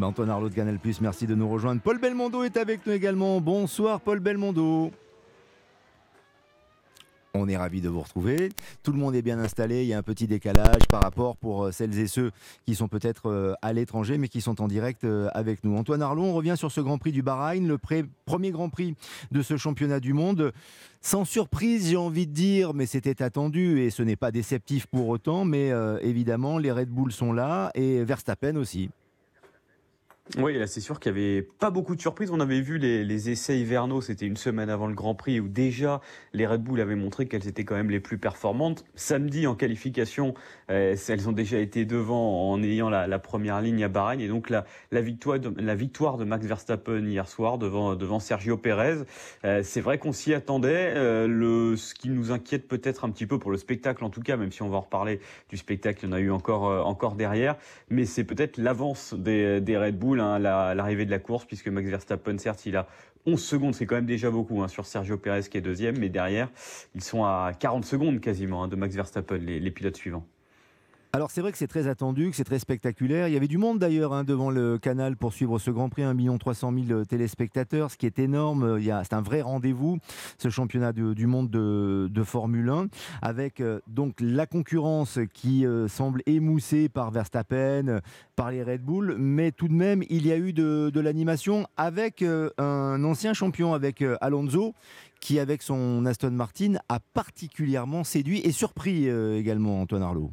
Antoine 0.00 0.30
Arlot 0.30 0.48
de 0.48 0.54
Canal 0.54 0.78
Plus, 0.78 1.02
merci 1.02 1.26
de 1.26 1.34
nous 1.34 1.50
rejoindre. 1.50 1.82
Paul 1.82 1.98
Belmondo 1.98 2.44
est 2.44 2.56
avec 2.56 2.86
nous 2.86 2.94
également. 2.94 3.42
Bonsoir 3.42 4.00
Paul 4.00 4.20
Belmondo. 4.20 4.90
On 7.34 7.48
est 7.48 7.56
ravi 7.56 7.80
de 7.80 7.88
vous 7.88 8.02
retrouver. 8.02 8.50
Tout 8.82 8.92
le 8.92 8.98
monde 8.98 9.14
est 9.14 9.22
bien 9.22 9.38
installé. 9.38 9.84
Il 9.84 9.88
y 9.88 9.94
a 9.94 9.98
un 9.98 10.02
petit 10.02 10.26
décalage 10.26 10.86
par 10.90 11.00
rapport 11.00 11.38
pour 11.38 11.64
euh, 11.64 11.72
celles 11.72 11.98
et 11.98 12.06
ceux 12.06 12.30
qui 12.66 12.74
sont 12.74 12.88
peut-être 12.88 13.30
euh, 13.30 13.54
à 13.62 13.72
l'étranger, 13.72 14.18
mais 14.18 14.28
qui 14.28 14.42
sont 14.42 14.60
en 14.60 14.68
direct 14.68 15.04
euh, 15.04 15.30
avec 15.32 15.64
nous. 15.64 15.74
Antoine 15.74 16.02
Arlon, 16.02 16.24
on 16.24 16.34
revient 16.34 16.56
sur 16.58 16.70
ce 16.70 16.82
Grand 16.82 16.98
Prix 16.98 17.10
du 17.10 17.22
Bahreïn, 17.22 17.66
le 17.66 17.78
premier 18.26 18.50
Grand 18.50 18.68
Prix 18.68 18.96
de 19.30 19.40
ce 19.40 19.56
championnat 19.56 19.98
du 19.98 20.12
monde. 20.12 20.52
Sans 21.00 21.24
surprise, 21.24 21.88
j'ai 21.88 21.96
envie 21.96 22.26
de 22.26 22.34
dire, 22.34 22.74
mais 22.74 22.84
c'était 22.84 23.22
attendu 23.22 23.80
et 23.80 23.88
ce 23.88 24.02
n'est 24.02 24.16
pas 24.16 24.30
déceptif 24.30 24.84
pour 24.84 25.08
autant. 25.08 25.46
Mais 25.46 25.72
évidemment, 26.02 26.58
les 26.58 26.70
Red 26.70 26.90
Bull 26.90 27.10
sont 27.10 27.32
là 27.32 27.70
et 27.74 28.04
Verstappen 28.04 28.54
aussi. 28.56 28.90
Oui, 30.38 30.58
là 30.58 30.66
c'est 30.66 30.80
sûr 30.80 30.98
qu'il 30.98 31.12
n'y 31.12 31.20
avait 31.20 31.42
pas 31.42 31.70
beaucoup 31.70 31.94
de 31.94 32.00
surprises. 32.00 32.30
On 32.30 32.40
avait 32.40 32.62
vu 32.62 32.78
les, 32.78 33.30
essais 33.30 33.58
hivernaux, 33.58 34.00
c'était 34.00 34.24
une 34.24 34.38
semaine 34.38 34.70
avant 34.70 34.86
le 34.86 34.94
Grand 34.94 35.14
Prix, 35.14 35.40
où 35.40 35.48
déjà 35.48 36.00
les 36.32 36.46
Red 36.46 36.62
Bull 36.62 36.80
avaient 36.80 36.94
montré 36.94 37.26
qu'elles 37.26 37.46
étaient 37.46 37.64
quand 37.64 37.74
même 37.74 37.90
les 37.90 38.00
plus 38.00 38.16
performantes. 38.16 38.84
Samedi 38.94 39.46
en 39.46 39.54
qualification, 39.54 40.32
euh, 40.70 40.96
elles 41.08 41.28
ont 41.28 41.32
déjà 41.32 41.58
été 41.58 41.84
devant 41.84 42.50
en 42.50 42.62
ayant 42.62 42.88
la, 42.88 43.18
première 43.18 43.60
ligne 43.60 43.84
à 43.84 43.88
Bahreïn. 43.88 44.20
Et 44.20 44.28
donc 44.28 44.48
la, 44.48 44.64
victoire, 45.02 45.38
de, 45.38 46.24
Max 46.24 46.46
Verstappen 46.46 47.06
hier 47.06 47.28
soir 47.28 47.58
devant, 47.58 48.18
Sergio 48.18 48.56
Perez, 48.56 49.04
euh, 49.44 49.60
c'est 49.62 49.82
vrai 49.82 49.98
qu'on 49.98 50.12
s'y 50.12 50.32
attendait. 50.32 50.94
Euh, 50.96 51.76
ce 51.76 51.94
qui 51.94 52.08
nous 52.08 52.32
inquiète 52.32 52.68
peut-être 52.68 53.04
un 53.04 53.10
petit 53.10 53.26
peu 53.26 53.38
pour 53.38 53.50
le 53.50 53.58
spectacle 53.58 54.02
en 54.02 54.10
tout 54.10 54.22
cas, 54.22 54.38
même 54.38 54.50
si 54.50 54.62
on 54.62 54.70
va 54.70 54.78
en 54.78 54.82
reparler 54.82 55.20
du 55.50 55.58
spectacle, 55.58 56.00
il 56.04 56.08
y 56.08 56.08
en 56.10 56.12
a 56.12 56.20
eu 56.20 56.30
encore, 56.30 56.86
encore 56.86 57.16
derrière, 57.16 57.56
mais 57.90 58.06
c'est 58.06 58.24
peut-être 58.24 58.56
l'avance 58.56 59.12
des 59.14 59.76
Red 59.76 59.98
Bull 59.98 60.21
Hein, 60.22 60.38
l'arrivée 60.38 61.04
de 61.04 61.10
la 61.10 61.18
course, 61.18 61.44
puisque 61.44 61.68
Max 61.68 61.88
Verstappen, 61.88 62.38
certes, 62.38 62.64
il 62.66 62.76
a 62.76 62.86
11 63.26 63.42
secondes, 63.42 63.74
c'est 63.74 63.86
quand 63.86 63.96
même 63.96 64.06
déjà 64.06 64.30
beaucoup 64.30 64.62
hein, 64.62 64.68
sur 64.68 64.86
Sergio 64.86 65.18
Perez 65.18 65.42
qui 65.42 65.58
est 65.58 65.60
deuxième, 65.60 65.98
mais 65.98 66.08
derrière, 66.08 66.48
ils 66.94 67.04
sont 67.04 67.24
à 67.24 67.52
40 67.58 67.84
secondes 67.84 68.20
quasiment 68.20 68.64
hein, 68.64 68.68
de 68.68 68.76
Max 68.76 68.94
Verstappen, 68.94 69.38
les 69.38 69.70
pilotes 69.70 69.96
suivants. 69.96 70.26
Alors 71.14 71.30
c'est 71.30 71.42
vrai 71.42 71.52
que 71.52 71.58
c'est 71.58 71.66
très 71.66 71.88
attendu, 71.88 72.30
que 72.30 72.36
c'est 72.36 72.42
très 72.42 72.58
spectaculaire. 72.58 73.28
Il 73.28 73.34
y 73.34 73.36
avait 73.36 73.46
du 73.46 73.58
monde 73.58 73.78
d'ailleurs 73.78 74.14
hein, 74.14 74.24
devant 74.24 74.48
le 74.48 74.78
canal 74.78 75.14
pour 75.14 75.34
suivre 75.34 75.58
ce 75.58 75.70
Grand 75.70 75.90
Prix, 75.90 76.04
1 76.04 76.38
300 76.38 76.72
000 76.86 77.04
téléspectateurs, 77.04 77.90
ce 77.90 77.98
qui 77.98 78.06
est 78.06 78.18
énorme. 78.18 78.80
C'est 78.80 79.12
un 79.12 79.20
vrai 79.20 79.42
rendez-vous, 79.42 79.98
ce 80.38 80.48
championnat 80.48 80.94
du 80.94 81.26
monde 81.26 81.50
de, 81.50 82.22
Formule 82.24 82.70
1, 82.70 82.86
avec 83.20 83.60
euh, 83.60 83.80
donc 83.88 84.14
la 84.20 84.46
concurrence 84.46 85.18
qui 85.34 85.66
euh, 85.66 85.86
semble 85.86 86.22
émoussée 86.24 86.88
par 86.88 87.10
Verstappen, 87.10 88.00
par 88.34 88.50
les 88.50 88.62
Red 88.62 88.82
Bull, 88.82 89.16
mais 89.18 89.52
tout 89.52 89.68
de 89.68 89.74
même 89.74 90.02
il 90.08 90.26
y 90.26 90.32
a 90.32 90.38
eu 90.38 90.54
de, 90.54 90.98
l'animation 90.98 91.66
avec 91.76 92.22
euh, 92.22 92.48
un 92.56 93.04
ancien 93.04 93.34
champion, 93.34 93.74
avec 93.74 94.02
Alonso, 94.22 94.72
qui 95.20 95.38
avec 95.38 95.60
son 95.60 96.06
Aston 96.06 96.30
Martin 96.30 96.76
a 96.88 97.00
particulièrement 97.00 98.02
séduit 98.02 98.40
et 98.44 98.50
surpris 98.52 99.08
également 99.08 99.82
Antoine 99.82 100.04
Arlot. 100.04 100.32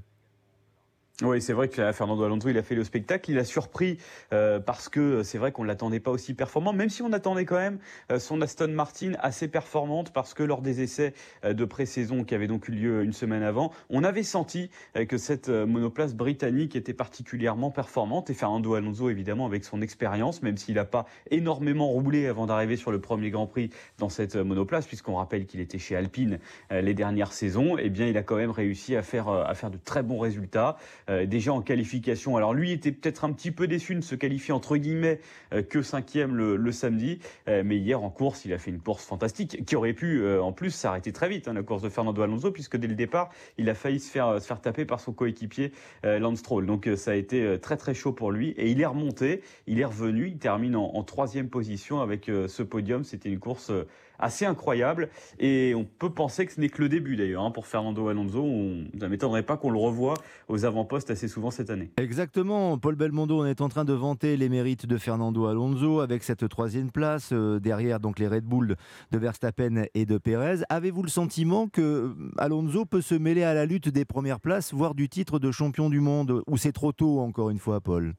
Oui, 1.21 1.41
c'est 1.41 1.51
vrai 1.51 1.67
que 1.67 1.91
Fernando 1.91 2.23
Alonso, 2.23 2.47
il 2.47 2.57
a 2.57 2.63
fait 2.63 2.75
le 2.75 2.85
spectacle. 2.85 3.29
Il 3.29 3.39
a 3.39 3.43
surpris 3.43 3.97
euh, 4.31 4.61
parce 4.61 4.87
que 4.87 5.21
c'est 5.21 5.37
vrai 5.37 5.51
qu'on 5.51 5.63
ne 5.63 5.67
l'attendait 5.67 5.99
pas 5.99 6.11
aussi 6.11 6.33
performant, 6.33 6.71
même 6.71 6.87
si 6.87 7.01
on 7.01 7.11
attendait 7.11 7.43
quand 7.43 7.57
même 7.57 7.79
euh, 8.09 8.19
son 8.19 8.41
Aston 8.41 8.69
Martin 8.69 9.11
assez 9.19 9.49
performante 9.49 10.13
parce 10.13 10.33
que 10.33 10.43
lors 10.43 10.61
des 10.61 10.81
essais 10.81 11.13
euh, 11.43 11.51
de 11.51 11.65
pré-saison 11.65 12.23
qui 12.23 12.35
avaient 12.35 12.47
donc 12.47 12.69
eu 12.69 12.71
lieu 12.71 13.03
une 13.03 13.11
semaine 13.11 13.43
avant, 13.43 13.73
on 13.89 14.05
avait 14.05 14.23
senti 14.23 14.69
que 15.09 15.17
cette 15.17 15.49
monoplace 15.49 16.13
britannique 16.13 16.77
était 16.77 16.93
particulièrement 16.93 17.69
performante. 17.69 18.29
Et 18.29 18.33
Fernando 18.33 18.75
Alonso, 18.75 19.09
évidemment, 19.09 19.45
avec 19.45 19.65
son 19.65 19.81
expérience, 19.81 20.41
même 20.41 20.55
s'il 20.55 20.75
n'a 20.75 20.85
pas 20.85 21.05
énormément 21.31 21.89
roulé 21.89 22.27
avant 22.27 22.45
d'arriver 22.45 22.77
sur 22.77 22.91
le 22.91 23.01
premier 23.01 23.29
Grand 23.29 23.47
Prix 23.47 23.71
dans 23.97 24.09
cette 24.09 24.37
monoplace, 24.37 24.87
puisqu'on 24.87 25.15
rappelle 25.15 25.45
qu'il 25.45 25.59
était 25.59 25.79
chez 25.79 25.95
Alpine 25.97 26.39
les 26.71 26.93
dernières 26.93 27.33
saisons, 27.33 27.77
eh 27.77 27.89
bien, 27.89 28.07
il 28.07 28.17
a 28.17 28.23
quand 28.23 28.37
même 28.37 28.51
réussi 28.51 28.95
à 28.95 29.01
faire, 29.01 29.27
à 29.29 29.53
faire 29.53 29.69
de 29.69 29.77
très 29.77 30.03
bons 30.03 30.19
résultats. 30.19 30.77
Euh, 31.09 31.25
déjà 31.25 31.53
en 31.53 31.61
qualification. 31.61 32.37
Alors 32.37 32.53
lui 32.53 32.71
était 32.71 32.91
peut-être 32.91 33.25
un 33.25 33.33
petit 33.33 33.51
peu 33.51 33.67
déçu 33.67 33.95
de 33.95 34.01
se 34.01 34.15
qualifier 34.15 34.53
entre 34.53 34.77
guillemets 34.77 35.19
euh, 35.53 35.63
que 35.63 35.81
cinquième 35.81 36.35
le, 36.35 36.55
le 36.55 36.71
samedi, 36.71 37.19
euh, 37.47 37.63
mais 37.65 37.77
hier 37.77 38.03
en 38.03 38.09
course, 38.09 38.45
il 38.45 38.53
a 38.53 38.57
fait 38.57 38.69
une 38.69 38.79
course 38.79 39.05
fantastique 39.05 39.65
qui 39.65 39.75
aurait 39.75 39.93
pu 39.93 40.23
en 40.39 40.51
plus 40.51 40.71
s'arrêter 40.71 41.11
très 41.11 41.29
vite, 41.29 41.47
hein, 41.47 41.53
la 41.53 41.63
course 41.63 41.81
de 41.81 41.89
Fernando 41.89 42.21
Alonso, 42.21 42.51
puisque 42.51 42.77
dès 42.77 42.87
le 42.87 42.95
départ, 42.95 43.29
il 43.57 43.69
a 43.69 43.73
failli 43.73 43.99
se 43.99 44.11
faire, 44.11 44.41
se 44.41 44.45
faire 44.45 44.61
taper 44.61 44.85
par 44.85 44.99
son 44.99 45.13
coéquipier 45.13 45.71
Lance 46.03 46.39
Stroll. 46.39 46.65
Donc 46.65 46.89
ça 46.95 47.11
a 47.11 47.15
été 47.15 47.57
très 47.59 47.77
très 47.77 47.93
chaud 47.93 48.11
pour 48.11 48.31
lui 48.31 48.49
et 48.51 48.69
il 48.69 48.81
est 48.81 48.85
remonté, 48.85 49.41
il 49.67 49.79
est 49.79 49.85
revenu, 49.85 50.27
il 50.27 50.37
termine 50.37 50.75
en, 50.75 50.95
en 50.95 51.03
troisième 51.03 51.49
position 51.49 52.01
avec 52.01 52.25
ce 52.25 52.63
podium. 52.63 53.03
C'était 53.03 53.29
une 53.29 53.39
course 53.39 53.71
assez 54.19 54.45
incroyable. 54.45 55.09
Et 55.39 55.73
on 55.75 55.85
peut 55.85 56.11
penser 56.11 56.45
que 56.45 56.53
ce 56.53 56.59
n'est 56.59 56.69
que 56.69 56.81
le 56.81 56.89
début 56.89 57.15
d'ailleurs 57.15 57.43
hein, 57.43 57.51
pour 57.51 57.67
Fernando 57.67 58.07
Alonso. 58.07 58.41
On, 58.43 58.85
ça 58.99 59.05
ne 59.05 59.11
m'étonnerait 59.11 59.43
pas 59.43 59.57
qu'on 59.57 59.71
le 59.71 59.79
revoie 59.79 60.15
aux 60.47 60.65
avant-postes 60.65 61.11
assez 61.11 61.27
souvent 61.27 61.51
cette 61.51 61.69
année. 61.69 61.91
Exactement. 61.97 62.77
Paul 62.77 62.95
Belmondo, 62.95 63.41
on 63.41 63.45
est 63.45 63.61
en 63.61 63.69
train 63.69 63.85
de 63.85 63.93
vanter 63.93 64.37
les 64.37 64.49
mérites 64.49 64.85
de 64.85 64.97
Fernando 64.97 65.45
Alonso 65.45 65.99
avec 66.01 66.23
cette 66.23 66.47
troisième 66.49 66.91
place 66.91 67.29
euh, 67.33 67.59
derrière 67.59 67.99
donc 67.99 68.19
les 68.19 68.27
Red 68.27 68.45
Bull 68.45 68.75
de 69.11 69.17
Verstappen 69.17 69.83
et 69.93 70.05
de 70.05 70.17
Perez. 70.17 70.63
Avez-vous 70.69 71.03
le 71.03 71.09
sentiment 71.09 71.67
que 71.67 71.81
euh, 71.81 72.31
Alonso 72.37 72.85
peut 72.85 73.01
se 73.01 73.15
mêler 73.15 73.43
à 73.43 73.53
la 73.53 73.65
lutte 73.65 73.89
des 73.89 74.05
premières 74.05 74.39
places, 74.39 74.73
voire 74.73 74.95
du 74.95 75.09
titre 75.09 75.39
de 75.39 75.51
champion 75.51 75.89
du 75.89 75.99
monde 75.99 76.41
Ou 76.47 76.57
c'est 76.57 76.71
trop 76.71 76.91
tôt 76.91 77.19
encore 77.19 77.49
une 77.49 77.59
fois, 77.59 77.81
Paul? 77.81 78.13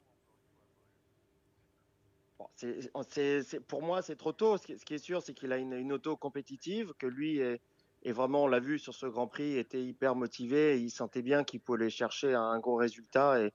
Pour 3.69 3.83
moi, 3.83 4.03
c'est 4.03 4.17
trop 4.17 4.33
tôt. 4.33 4.57
Ce 4.57 4.85
qui, 4.85 4.95
est 4.95 4.99
sûr, 4.99 5.23
c'est 5.23 5.35
qu'il 5.35 5.53
a 5.53 5.57
une, 5.59 5.93
auto 5.93 6.17
compétitive, 6.17 6.93
que 6.99 7.07
lui 7.07 7.39
est, 7.39 7.61
vraiment, 8.07 8.45
on 8.45 8.47
l'a 8.47 8.61
vu 8.61 8.79
sur 8.79 8.95
ce 8.95 9.07
Grand 9.07 9.27
Prix, 9.27 9.57
était 9.57 9.83
hyper 9.83 10.15
motivé. 10.15 10.81
il 10.81 10.91
sentait 10.91 11.23
bien 11.23 11.45
qu'il 11.45 11.61
pouvait 11.61 11.91
chercher 11.91 12.35
un, 12.35 12.59
gros 12.59 12.77
résultat 12.77 13.41
et, 13.41 13.53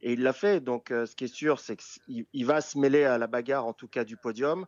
il 0.00 0.22
l'a 0.22 0.32
fait. 0.32 0.60
Donc, 0.60 0.90
euh, 0.90 1.06
ce 1.06 1.16
qui 1.16 1.24
est 1.24 1.34
sûr, 1.34 1.58
c'est 1.60 1.76
qu'il 1.76 2.46
va 2.46 2.60
se 2.60 2.76
mêler 2.78 3.04
à 3.04 3.16
la 3.16 3.26
bagarre, 3.26 3.64
en 3.64 3.72
tout 3.72 3.88
cas 3.88 4.04
du 4.04 4.16
podium 4.18 4.66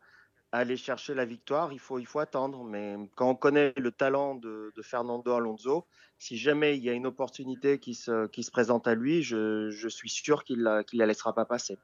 aller 0.52 0.76
chercher 0.76 1.14
la 1.14 1.24
victoire, 1.24 1.72
il 1.72 1.78
faut, 1.78 1.98
il 1.98 2.06
faut 2.06 2.18
attendre. 2.18 2.64
Mais 2.64 2.96
quand 3.14 3.30
on 3.30 3.34
connaît 3.34 3.72
le 3.76 3.90
talent 3.90 4.34
de, 4.34 4.72
Fernando 4.82 5.32
Alonso, 5.32 5.86
si 6.18 6.36
jamais 6.36 6.76
il 6.76 6.84
y 6.84 6.88
a 6.88 6.92
une 6.92 7.06
opportunité 7.06 7.78
qui 7.78 7.94
se, 7.94 8.26
qui 8.28 8.42
se 8.42 8.50
présente 8.50 8.86
à 8.86 8.94
lui, 8.94 9.22
je, 9.22 9.70
je 9.70 9.88
suis 9.88 10.08
sûr 10.08 10.44
qu'il 10.44 10.58
ne 10.62 10.98
la 10.98 11.06
laissera 11.06 11.34
pas 11.34 11.44
passer. 11.44 11.76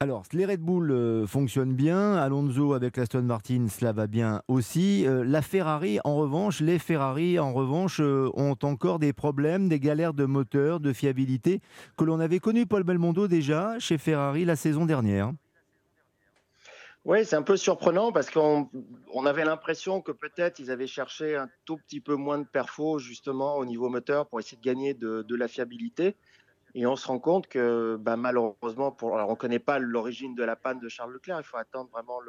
Alors, 0.00 0.22
les 0.32 0.46
Red 0.46 0.60
Bull 0.60 0.90
euh, 0.90 1.26
fonctionnent 1.26 1.74
bien. 1.74 2.14
Alonso 2.14 2.72
avec 2.72 2.96
l'Aston 2.96 3.22
Martin, 3.22 3.66
cela 3.68 3.92
va 3.92 4.06
bien 4.06 4.42
aussi. 4.46 5.06
Euh, 5.06 5.24
la 5.24 5.42
Ferrari, 5.42 5.98
en 6.04 6.16
revanche, 6.16 6.60
les 6.60 6.78
Ferrari, 6.78 7.38
en 7.38 7.52
revanche, 7.52 8.00
euh, 8.00 8.30
ont 8.34 8.56
encore 8.62 8.98
des 8.98 9.12
problèmes, 9.12 9.68
des 9.68 9.80
galères 9.80 10.14
de 10.14 10.24
moteur, 10.24 10.80
de 10.80 10.92
fiabilité 10.92 11.60
que 11.96 12.04
l'on 12.04 12.20
avait 12.20 12.40
connu, 12.40 12.66
Paul 12.66 12.84
Belmondo, 12.84 13.26
déjà 13.26 13.78
chez 13.78 13.98
Ferrari 13.98 14.44
la 14.44 14.56
saison 14.56 14.86
dernière. 14.86 15.32
Oui, 17.08 17.24
c'est 17.24 17.36
un 17.36 17.42
peu 17.42 17.56
surprenant 17.56 18.12
parce 18.12 18.28
qu'on 18.30 18.68
avait 19.24 19.46
l'impression 19.46 20.02
que 20.02 20.12
peut-être 20.12 20.58
ils 20.58 20.70
avaient 20.70 20.86
cherché 20.86 21.36
un 21.36 21.48
tout 21.64 21.78
petit 21.78 22.02
peu 22.02 22.16
moins 22.16 22.36
de 22.36 22.44
perfo 22.44 22.98
justement 22.98 23.56
au 23.56 23.64
niveau 23.64 23.88
moteur 23.88 24.28
pour 24.28 24.40
essayer 24.40 24.58
de 24.58 24.62
gagner 24.62 24.92
de 24.92 25.34
la 25.34 25.48
fiabilité. 25.48 26.16
Et 26.74 26.86
on 26.86 26.96
se 26.96 27.06
rend 27.06 27.18
compte 27.18 27.48
que 27.48 27.96
bah, 27.96 28.16
malheureusement, 28.16 28.96
on 29.02 29.30
ne 29.30 29.34
connaît 29.34 29.58
pas 29.58 29.78
l'origine 29.78 30.34
de 30.34 30.44
la 30.44 30.56
panne 30.56 30.78
de 30.80 30.88
Charles 30.88 31.12
Leclerc, 31.12 31.40
il 31.40 31.44
faut 31.44 31.56
attendre 31.56 31.88
vraiment 31.90 32.20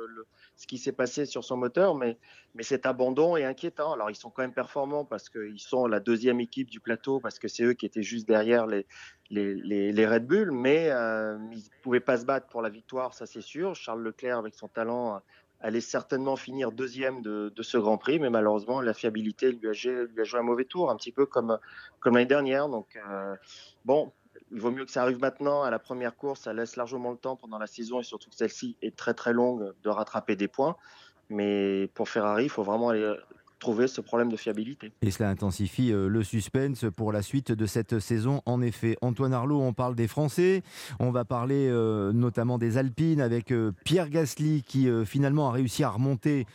ce 0.56 0.68
qui 0.68 0.78
s'est 0.78 0.92
passé 0.92 1.26
sur 1.26 1.44
son 1.44 1.58
moteur, 1.58 1.96
mais, 1.96 2.18
cet 2.62 2.86
abandon 2.86 3.38
est 3.38 3.46
inquiétant. 3.46 3.94
Alors 3.94 4.10
ils 4.10 4.16
sont 4.16 4.30
quand 4.30 4.42
même 4.42 4.54
performants 4.54 5.06
parce 5.06 5.30
qu'ils 5.30 5.60
sont 5.60 5.88
la 5.88 6.00
deuxième 6.00 6.40
équipe 6.40 6.70
du 6.70 6.80
plateau, 6.80 7.20
parce 7.20 7.40
que 7.40 7.48
c'est 7.48 7.64
eux 7.64 7.74
qui 7.74 7.86
étaient 7.86 8.04
juste 8.04 8.28
derrière 8.28 8.66
les, 8.68 10.06
Red 10.06 10.26
Bull, 10.26 10.52
mais 10.52 10.90
euh, 10.90 11.38
ils 11.52 11.58
ne 11.58 11.82
pouvaient 11.84 12.00
pas 12.00 12.18
se 12.18 12.26
battre 12.26 12.48
pour 12.48 12.62
la 12.62 12.70
victoire, 12.70 13.14
ça 13.14 13.26
c'est 13.26 13.42
sûr. 13.42 13.76
Charles 13.76 14.04
Leclerc, 14.04 14.38
avec 14.38 14.56
son 14.56 14.68
talent, 14.68 15.22
allait 15.62 15.82
certainement 15.82 16.36
finir 16.36 16.72
deuxième 16.72 17.22
de, 17.22 17.52
ce 17.62 17.78
Grand 17.78 17.98
Prix, 17.98 18.20
mais 18.20 18.30
malheureusement, 18.30 18.82
la 18.82 18.94
fiabilité 18.94 19.52
lui 19.52 19.68
a, 19.68 19.72
lui 19.72 20.22
a 20.22 20.24
joué 20.24 20.40
un 20.40 20.44
mauvais 20.44 20.66
tour, 20.66 20.90
un 20.90 20.96
petit 20.96 21.12
peu 21.12 21.26
comme, 21.26 21.60
comme 22.00 22.16
l'année 22.16 22.26
dernière. 22.26 22.70
Donc, 22.70 22.88
euh, 22.96 23.36
bon, 23.86 24.12
il 24.52 24.60
vaut 24.60 24.72
mieux 24.72 24.86
que 24.86 24.92
ça 24.92 25.02
arrive 25.02 25.20
maintenant 25.20 25.64
à 25.64 25.70
la 25.70 25.80
première 25.80 26.16
course. 26.16 26.42
Ça 26.42 26.54
laisse 26.54 26.76
largement 26.76 27.12
le 27.12 27.18
temps 27.18 27.36
pendant 27.36 27.58
la 27.58 27.68
saison 27.68 28.00
et 28.00 28.04
surtout 28.04 28.30
que 28.30 28.36
celle-ci 28.36 28.76
est 28.82 28.96
très 28.96 29.14
très 29.14 29.34
longue 29.34 29.74
de 29.84 29.90
rattraper 29.90 30.36
des 30.36 30.48
points. 30.48 30.76
Mais 31.30 31.88
pour 31.94 32.10
Ferrari, 32.10 32.46
il 32.46 32.50
faut 32.50 32.64
vraiment 32.64 32.90
aller 32.90 33.16
trouver 33.60 33.88
ce 33.88 34.02
problème 34.02 34.32
de 34.32 34.38
fiabilité. 34.38 34.92
Et 35.02 35.12
cela 35.12 35.30
intensifie 35.30 35.92
euh, 35.92 36.08
le 36.08 36.24
suspense 36.24 36.86
pour 36.96 37.12
la 37.12 37.22
suite 37.22 37.52
de 37.52 37.66
cette 37.66 38.00
saison. 38.00 38.42
En 38.46 38.62
effet, 38.62 38.98
Antoine 39.02 39.34
Arlot, 39.34 39.62
on 39.62 39.74
parle 39.74 39.96
des 39.96 40.08
Français, 40.08 40.64
on 41.00 41.12
va 41.12 41.26
parler 41.26 41.68
euh, 41.70 42.12
notamment 42.14 42.58
des 42.58 42.78
Alpines 42.78 43.22
avec 43.22 43.52
euh, 43.52 43.72
Pierre 43.84 44.10
Gasly 44.10 44.64
qui 44.64 44.88
finalement 45.06 45.50
a 45.50 45.52
réussi 45.52 45.84
à 45.84 45.90
remonter 45.90 46.46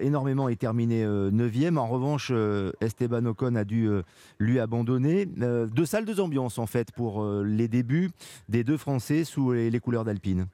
énormément 0.00 0.48
et 0.48 0.56
terminer 0.56 1.04
9e. 1.04 1.76
En 1.76 1.86
revanche, 1.86 2.32
Esteban 2.80 3.24
Ocon 3.26 3.54
a 3.56 3.64
dû 3.64 3.88
lui 4.38 4.60
abandonner. 4.60 5.26
deux 5.26 5.86
salles, 5.86 6.04
deux 6.04 6.20
ambiances 6.20 6.58
en 6.58 6.66
fait 6.66 6.92
pour 6.92 7.24
les 7.42 7.68
débuts 7.68 8.10
des 8.48 8.64
deux 8.64 8.76
Français 8.76 9.24
sous 9.24 9.52
les, 9.52 9.70
les 9.70 9.80
couleurs 9.80 10.04
d'Alpine. 10.04 10.46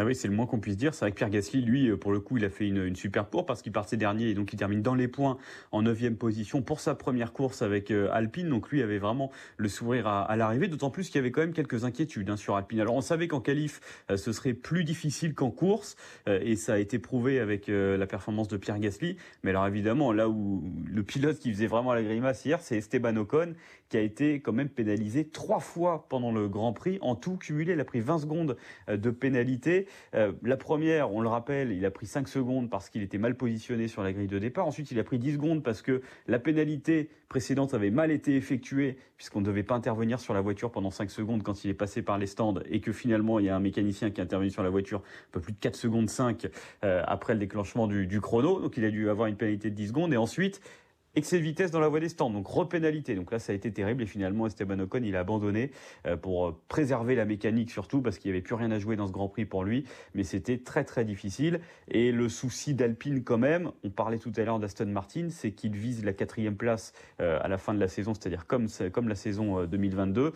Ah 0.00 0.04
oui, 0.04 0.14
c'est 0.14 0.28
le 0.28 0.34
moins 0.34 0.46
qu'on 0.46 0.60
puisse 0.60 0.76
dire. 0.76 0.94
C'est 0.94 1.04
vrai 1.04 1.12
que 1.12 1.16
Pierre 1.16 1.30
Gasly, 1.30 1.60
lui, 1.60 1.96
pour 1.96 2.12
le 2.12 2.20
coup, 2.20 2.36
il 2.36 2.44
a 2.44 2.50
fait 2.50 2.66
une, 2.66 2.96
super 2.96 3.26
pour 3.26 3.46
parce 3.46 3.62
qu'il 3.62 3.72
partait 3.72 3.96
dernier 3.96 4.30
et 4.30 4.34
donc 4.34 4.52
il 4.52 4.56
termine 4.56 4.82
dans 4.82 4.94
les 4.94 5.08
points 5.08 5.38
en 5.72 5.82
9 5.82 5.98
position 6.14 6.62
pour 6.62 6.80
sa 6.80 6.94
première 6.94 7.32
course 7.32 7.62
avec 7.62 7.90
euh, 7.90 8.08
Alpine. 8.12 8.48
Donc 8.48 8.70
lui 8.70 8.82
avait 8.82 8.98
vraiment 8.98 9.30
le 9.56 9.68
sourire 9.68 10.06
à, 10.06 10.36
l'arrivée, 10.36 10.68
d'autant 10.68 10.90
plus 10.90 11.08
qu'il 11.08 11.16
y 11.16 11.18
avait 11.18 11.30
quand 11.30 11.40
même 11.40 11.52
quelques 11.52 11.84
inquiétudes 11.84 12.30
hein, 12.30 12.36
sur 12.36 12.56
Alpine. 12.56 12.80
Alors 12.80 12.94
on 12.94 13.00
savait 13.00 13.28
qu'en 13.28 13.40
qualif, 13.40 13.80
euh, 14.10 14.16
ce 14.16 14.32
serait 14.32 14.54
plus 14.54 14.84
difficile 14.84 15.34
qu'en 15.34 15.50
course 15.50 15.96
euh, 16.28 16.38
et 16.42 16.56
ça 16.56 16.74
a 16.74 16.78
été 16.78 16.98
prouvé 16.98 17.40
avec 17.40 17.68
la 17.68 18.06
performance 18.06 18.48
de 18.48 18.56
Pierre 18.56 18.78
Gasly. 18.78 19.16
Mais 19.42 19.50
alors 19.50 19.66
évidemment, 19.66 20.12
là 20.12 20.28
où 20.28 20.64
le 20.86 21.02
pilote 21.02 21.38
qui 21.38 21.52
faisait 21.52 21.66
vraiment 21.66 21.92
la 21.92 22.02
grimace 22.02 22.44
hier, 22.44 22.60
c'est 22.60 22.76
Esteban 22.76 23.16
Ocon 23.16 23.54
qui 23.88 23.96
a 23.96 24.00
été 24.00 24.40
quand 24.40 24.52
même 24.52 24.68
pénalisé 24.68 25.26
trois 25.26 25.60
fois 25.60 26.06
pendant 26.08 26.30
le 26.30 26.48
Grand 26.48 26.72
Prix. 26.72 26.98
En 27.00 27.14
tout 27.14 27.36
cumulé, 27.36 27.72
il 27.72 27.80
a 27.80 27.84
pris 27.84 28.00
20 28.00 28.18
secondes 28.18 28.56
de 28.88 29.10
pénalité. 29.10 29.86
Euh, 30.14 30.32
la 30.42 30.56
première, 30.56 31.12
on 31.12 31.20
le 31.20 31.28
rappelle, 31.28 31.72
il 31.72 31.84
a 31.84 31.90
pris 31.90 32.06
5 32.06 32.28
secondes 32.28 32.70
parce 32.70 32.90
qu'il 32.90 33.02
était 33.02 33.18
mal 33.18 33.36
positionné 33.36 33.88
sur 33.88 34.02
la 34.02 34.12
grille 34.12 34.28
de 34.28 34.38
départ. 34.38 34.66
Ensuite, 34.66 34.90
il 34.90 34.98
a 34.98 35.04
pris 35.04 35.18
10 35.18 35.34
secondes 35.34 35.62
parce 35.62 35.82
que 35.82 36.02
la 36.26 36.38
pénalité 36.38 37.10
précédente 37.28 37.74
avait 37.74 37.90
mal 37.90 38.10
été 38.10 38.36
effectuée 38.36 38.96
puisqu'on 39.16 39.40
ne 39.40 39.46
devait 39.46 39.62
pas 39.62 39.74
intervenir 39.74 40.20
sur 40.20 40.34
la 40.34 40.40
voiture 40.40 40.70
pendant 40.70 40.90
5 40.90 41.10
secondes 41.10 41.42
quand 41.42 41.64
il 41.64 41.70
est 41.70 41.74
passé 41.74 42.02
par 42.02 42.18
les 42.18 42.26
stands 42.26 42.60
et 42.70 42.80
que 42.80 42.92
finalement, 42.92 43.38
il 43.38 43.46
y 43.46 43.48
a 43.48 43.56
un 43.56 43.60
mécanicien 43.60 44.10
qui 44.10 44.20
est 44.20 44.24
intervenu 44.24 44.50
sur 44.50 44.62
la 44.62 44.70
voiture 44.70 44.98
un 45.00 45.32
peu 45.32 45.40
plus 45.40 45.52
de 45.52 45.58
4 45.58 45.76
secondes 45.76 46.08
5 46.08 46.46
euh, 46.84 47.02
après 47.06 47.34
le 47.34 47.40
déclenchement 47.40 47.86
du, 47.86 48.06
du 48.06 48.20
chrono. 48.20 48.60
Donc, 48.60 48.76
il 48.76 48.84
a 48.84 48.90
dû 48.90 49.10
avoir 49.10 49.28
une 49.28 49.36
pénalité 49.36 49.70
de 49.70 49.74
10 49.74 49.88
secondes. 49.88 50.12
Et 50.12 50.16
ensuite, 50.16 50.60
excès 51.18 51.38
de 51.38 51.42
vitesse 51.42 51.70
dans 51.70 51.80
la 51.80 51.88
voie 51.88 52.00
des 52.00 52.08
stands, 52.08 52.30
donc 52.30 52.46
repénalité. 52.46 53.14
Donc 53.14 53.30
là, 53.30 53.38
ça 53.38 53.52
a 53.52 53.54
été 53.54 53.72
terrible 53.72 54.02
et 54.02 54.06
finalement, 54.06 54.46
Esteban 54.46 54.78
Ocon, 54.78 55.02
il 55.02 55.14
a 55.16 55.20
abandonné 55.20 55.70
euh, 56.06 56.16
pour 56.16 56.48
euh, 56.48 56.60
préserver 56.68 57.14
la 57.14 57.24
mécanique 57.24 57.70
surtout 57.70 58.00
parce 58.00 58.18
qu'il 58.18 58.30
n'y 58.30 58.36
avait 58.36 58.42
plus 58.42 58.54
rien 58.54 58.70
à 58.70 58.78
jouer 58.78 58.96
dans 58.96 59.06
ce 59.06 59.12
Grand 59.12 59.28
Prix 59.28 59.44
pour 59.44 59.64
lui. 59.64 59.84
Mais 60.14 60.24
c'était 60.24 60.58
très 60.58 60.84
très 60.84 61.04
difficile. 61.04 61.60
Et 61.88 62.12
le 62.12 62.28
souci 62.28 62.74
d'Alpine 62.74 63.22
quand 63.22 63.38
même, 63.38 63.70
on 63.84 63.90
parlait 63.90 64.18
tout 64.18 64.32
à 64.36 64.42
l'heure 64.42 64.58
d'Aston 64.58 64.86
Martin, 64.86 65.28
c'est 65.30 65.52
qu'il 65.52 65.76
vise 65.76 66.04
la 66.04 66.12
quatrième 66.12 66.56
place 66.56 66.92
euh, 67.20 67.38
à 67.42 67.48
la 67.48 67.58
fin 67.58 67.74
de 67.74 67.80
la 67.80 67.88
saison, 67.88 68.14
c'est-à-dire 68.14 68.46
comme, 68.46 68.68
comme 68.92 69.08
la 69.08 69.14
saison 69.14 69.64
2022. 69.66 70.32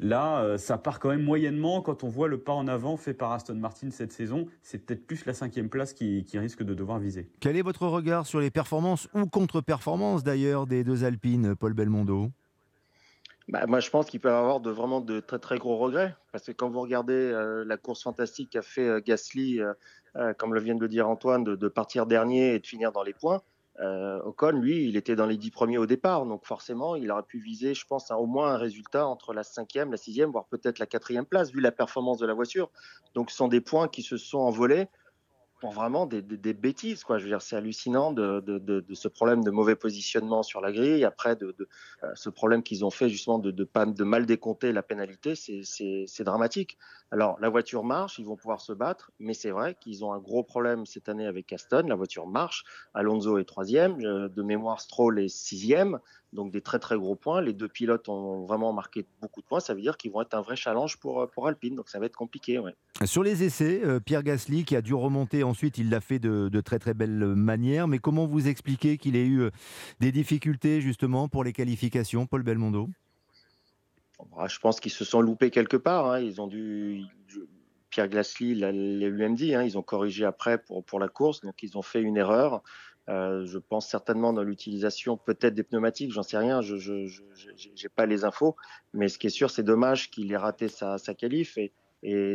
Là, 0.00 0.42
euh, 0.42 0.58
ça 0.58 0.78
part 0.78 1.00
quand 1.00 1.08
même 1.08 1.24
moyennement. 1.24 1.82
Quand 1.82 2.04
on 2.04 2.08
voit 2.08 2.28
le 2.28 2.38
pas 2.38 2.52
en 2.52 2.68
avant 2.68 2.96
fait 2.96 3.14
par 3.14 3.32
Aston 3.32 3.56
Martin 3.56 3.90
cette 3.90 4.12
saison, 4.12 4.46
c'est 4.62 4.78
peut-être 4.78 5.06
plus 5.06 5.26
la 5.26 5.34
cinquième 5.34 5.68
place 5.68 5.92
qui, 5.92 6.24
risque 6.34 6.62
de 6.62 6.74
devoir 6.74 6.98
viser. 6.98 7.28
Quel 7.40 7.56
est 7.56 7.62
votre 7.62 7.86
regard 7.86 8.26
sur 8.26 8.38
les 8.38 8.50
performances 8.50 9.08
ou 9.12 9.26
contre-performances 9.26 10.22
d'ailleurs 10.22 10.66
des 10.66 10.84
deux 10.84 11.04
Alpines, 11.04 11.56
Paul 11.56 11.72
Belmondo? 11.72 12.30
Bah, 13.48 13.66
moi, 13.66 13.80
je 13.80 13.90
pense 13.90 14.06
qu'il 14.06 14.20
peut 14.20 14.28
y 14.28 14.32
avoir 14.32 14.60
de, 14.60 14.70
vraiment 14.70 15.00
de 15.00 15.18
très 15.20 15.38
très 15.38 15.58
gros 15.58 15.78
regrets. 15.78 16.14
Parce 16.30 16.44
que 16.44 16.52
quand 16.52 16.68
vous 16.68 16.80
regardez 16.80 17.14
euh, 17.14 17.64
la 17.64 17.76
course 17.76 18.04
fantastique 18.04 18.50
qu'a 18.50 18.62
fait 18.62 18.86
euh, 18.86 19.00
Gasly, 19.04 19.60
comme 20.38 20.52
le 20.52 20.60
vient 20.60 20.74
de 20.74 20.80
le 20.80 20.88
dire 20.88 21.08
Antoine, 21.08 21.44
de, 21.44 21.68
partir 21.68 22.06
dernier 22.06 22.54
et 22.54 22.58
de 22.58 22.66
finir 22.66 22.90
dans 22.90 23.04
les 23.04 23.12
points, 23.14 23.40
euh, 23.80 24.20
Ocon, 24.24 24.52
lui, 24.52 24.88
il 24.88 24.96
était 24.96 25.14
dans 25.14 25.26
les 25.26 25.36
dix 25.36 25.50
premiers 25.50 25.78
au 25.78 25.86
départ, 25.86 26.26
donc 26.26 26.44
forcément, 26.44 26.96
il 26.96 27.10
aurait 27.10 27.22
pu 27.22 27.38
viser, 27.38 27.74
je 27.74 27.86
pense, 27.86 28.10
au 28.10 28.26
moins 28.26 28.54
un 28.54 28.56
résultat 28.56 29.06
entre 29.06 29.32
la 29.32 29.44
cinquième, 29.44 29.90
la 29.90 29.96
sixième, 29.96 30.30
voire 30.30 30.46
peut-être 30.46 30.78
la 30.78 30.86
quatrième 30.86 31.26
place, 31.26 31.52
vu 31.52 31.60
la 31.60 31.72
performance 31.72 32.18
de 32.18 32.26
la 32.26 32.34
voiture. 32.34 32.70
Donc, 33.14 33.30
ce 33.30 33.36
sont 33.36 33.48
des 33.48 33.60
points 33.60 33.88
qui 33.88 34.02
se 34.02 34.16
sont 34.16 34.38
envolés 34.38 34.88
pour 35.60 35.72
vraiment 35.72 36.06
des, 36.06 36.22
bêtises. 36.22 37.04
Quoi. 37.04 37.18
Je 37.18 37.24
veux 37.24 37.30
dire, 37.30 37.42
c'est 37.42 37.56
hallucinant 37.56 38.12
de, 38.12 38.84
ce 38.92 39.08
problème 39.08 39.42
de 39.42 39.50
mauvais 39.50 39.76
positionnement 39.76 40.42
sur 40.42 40.60
la 40.60 40.72
grille. 40.72 41.04
Après, 41.04 41.36
de, 41.36 41.54
euh, 42.02 42.10
ce 42.14 42.30
problème 42.30 42.62
qu'ils 42.62 42.84
ont 42.84 42.90
fait 42.90 43.08
justement 43.08 43.38
de, 43.38 43.50
de 43.50 44.04
mal 44.04 44.26
décompter 44.26 44.72
la 44.72 44.82
pénalité, 44.82 45.34
c'est 45.34 46.24
dramatique. 46.24 46.78
Alors, 47.10 47.38
la 47.40 47.48
voiture 47.48 47.84
marche, 47.84 48.18
ils 48.18 48.26
vont 48.26 48.36
pouvoir 48.36 48.60
se 48.60 48.72
battre, 48.72 49.10
mais 49.18 49.32
c'est 49.32 49.50
vrai 49.50 49.74
qu'ils 49.80 50.04
ont 50.04 50.12
un 50.12 50.18
gros 50.18 50.42
problème 50.42 50.84
cette 50.84 51.08
année 51.08 51.26
avec 51.26 51.52
Aston. 51.52 51.84
La 51.86 51.94
voiture 51.94 52.26
marche. 52.26 52.64
Alonso 52.92 53.38
est 53.38 53.44
troisième, 53.44 53.98
euh, 54.04 54.28
de 54.28 54.42
mémoire 54.42 54.80
Stroll 54.80 55.18
est 55.20 55.28
sixième 55.28 55.98
donc 56.32 56.50
des 56.50 56.60
très 56.60 56.78
très 56.78 56.96
gros 56.96 57.16
points. 57.16 57.40
Les 57.40 57.52
deux 57.52 57.68
pilotes 57.68 58.08
ont 58.08 58.44
vraiment 58.44 58.72
marqué 58.72 59.06
beaucoup 59.20 59.40
de 59.40 59.46
points. 59.46 59.60
Ça 59.60 59.74
veut 59.74 59.80
dire 59.80 59.96
qu'ils 59.96 60.10
vont 60.10 60.22
être 60.22 60.34
un 60.34 60.42
vrai 60.42 60.56
challenge 60.56 60.98
pour, 60.98 61.22
euh, 61.22 61.26
pour 61.26 61.46
Alpine. 61.46 61.74
Donc 61.74 61.88
ça 61.88 61.98
va 61.98 62.06
être 62.06 62.16
compliqué. 62.16 62.60
Sur 63.04 63.22
les 63.22 63.44
essais, 63.44 63.80
euh, 63.84 64.00
Pierre 64.00 64.22
Gasly 64.22 64.64
qui 64.64 64.76
a 64.76 64.82
dû 64.82 64.94
remonter 64.94 65.42
ensuite, 65.42 65.78
il 65.78 65.90
l'a 65.90 66.00
fait 66.00 66.18
de, 66.18 66.48
de, 66.48 66.60
très 66.60 66.78
très 66.78 66.94
belle 66.94 67.34
manière. 67.34 67.88
Mais 67.88 67.98
comment 67.98 68.26
vous 68.26 68.48
expliquez 68.48 68.98
qu'il 68.98 69.16
ait 69.16 69.26
eu 69.26 69.42
euh, 69.42 69.50
des 70.00 70.12
difficultés 70.12 70.80
justement 70.80 71.28
pour 71.28 71.44
les 71.44 71.52
qualifications, 71.52 72.26
Paul 72.26 72.42
Belmondo? 72.42 72.88
Bah, 74.36 74.46
Je 74.48 74.58
pense 74.58 74.80
qu'ils 74.80 74.92
se 74.92 75.04
sont 75.04 75.20
loupés 75.20 75.50
quelque 75.50 75.76
part. 75.76 76.10
Hein. 76.10 76.20
Ils 76.20 76.40
ont 76.40 76.46
dû. 76.46 77.04
Pierre 77.90 78.08
Gasly 78.08 78.54
l'a 78.54 78.70
lui-même 78.70 79.34
dit, 79.34 79.54
hein. 79.54 79.62
ils 79.62 79.78
ont 79.78 79.82
corrigé 79.82 80.26
après 80.26 80.58
pour, 80.58 80.84
pour 80.84 81.00
la 81.00 81.08
course, 81.08 81.40
donc 81.40 81.62
ils 81.62 81.78
ont 81.78 81.82
fait 81.82 82.02
une 82.02 82.18
erreur. 82.18 82.62
Euh, 83.08 83.46
je 83.46 83.58
pense 83.58 83.88
certainement 83.88 84.32
dans 84.32 84.42
l'utilisation 84.42 85.16
peut-être 85.16 85.54
des 85.54 85.62
pneumatiques, 85.62 86.12
j'en 86.12 86.22
sais 86.22 86.36
rien, 86.36 86.60
je 86.60 86.74
n'ai 86.74 87.88
pas 87.94 88.06
les 88.06 88.24
infos, 88.24 88.54
mais 88.92 89.08
ce 89.08 89.18
qui 89.18 89.28
est 89.28 89.30
sûr, 89.30 89.50
c'est 89.50 89.62
dommage 89.62 90.10
qu'il 90.10 90.30
ait 90.30 90.36
raté 90.36 90.68
sa, 90.68 90.98
sa 90.98 91.14
qualif 91.14 91.58
et, 91.58 91.72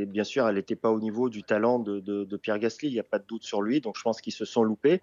bien 0.05 0.23
sûr, 0.23 0.47
elle 0.47 0.55
n'était 0.55 0.75
pas 0.75 0.91
au 0.91 0.99
niveau 0.99 1.29
du 1.29 1.43
talent 1.43 1.79
de 1.79 2.37
Pierre 2.37 2.59
Gasly, 2.59 2.89
il 2.89 2.93
n'y 2.93 2.99
a 2.99 3.03
pas 3.03 3.19
de 3.19 3.25
doute 3.25 3.43
sur 3.43 3.61
lui, 3.61 3.81
donc 3.81 3.97
je 3.97 4.01
pense 4.01 4.19
qu'ils 4.19 4.33
se 4.33 4.45
sont 4.45 4.63
loupés. 4.63 5.01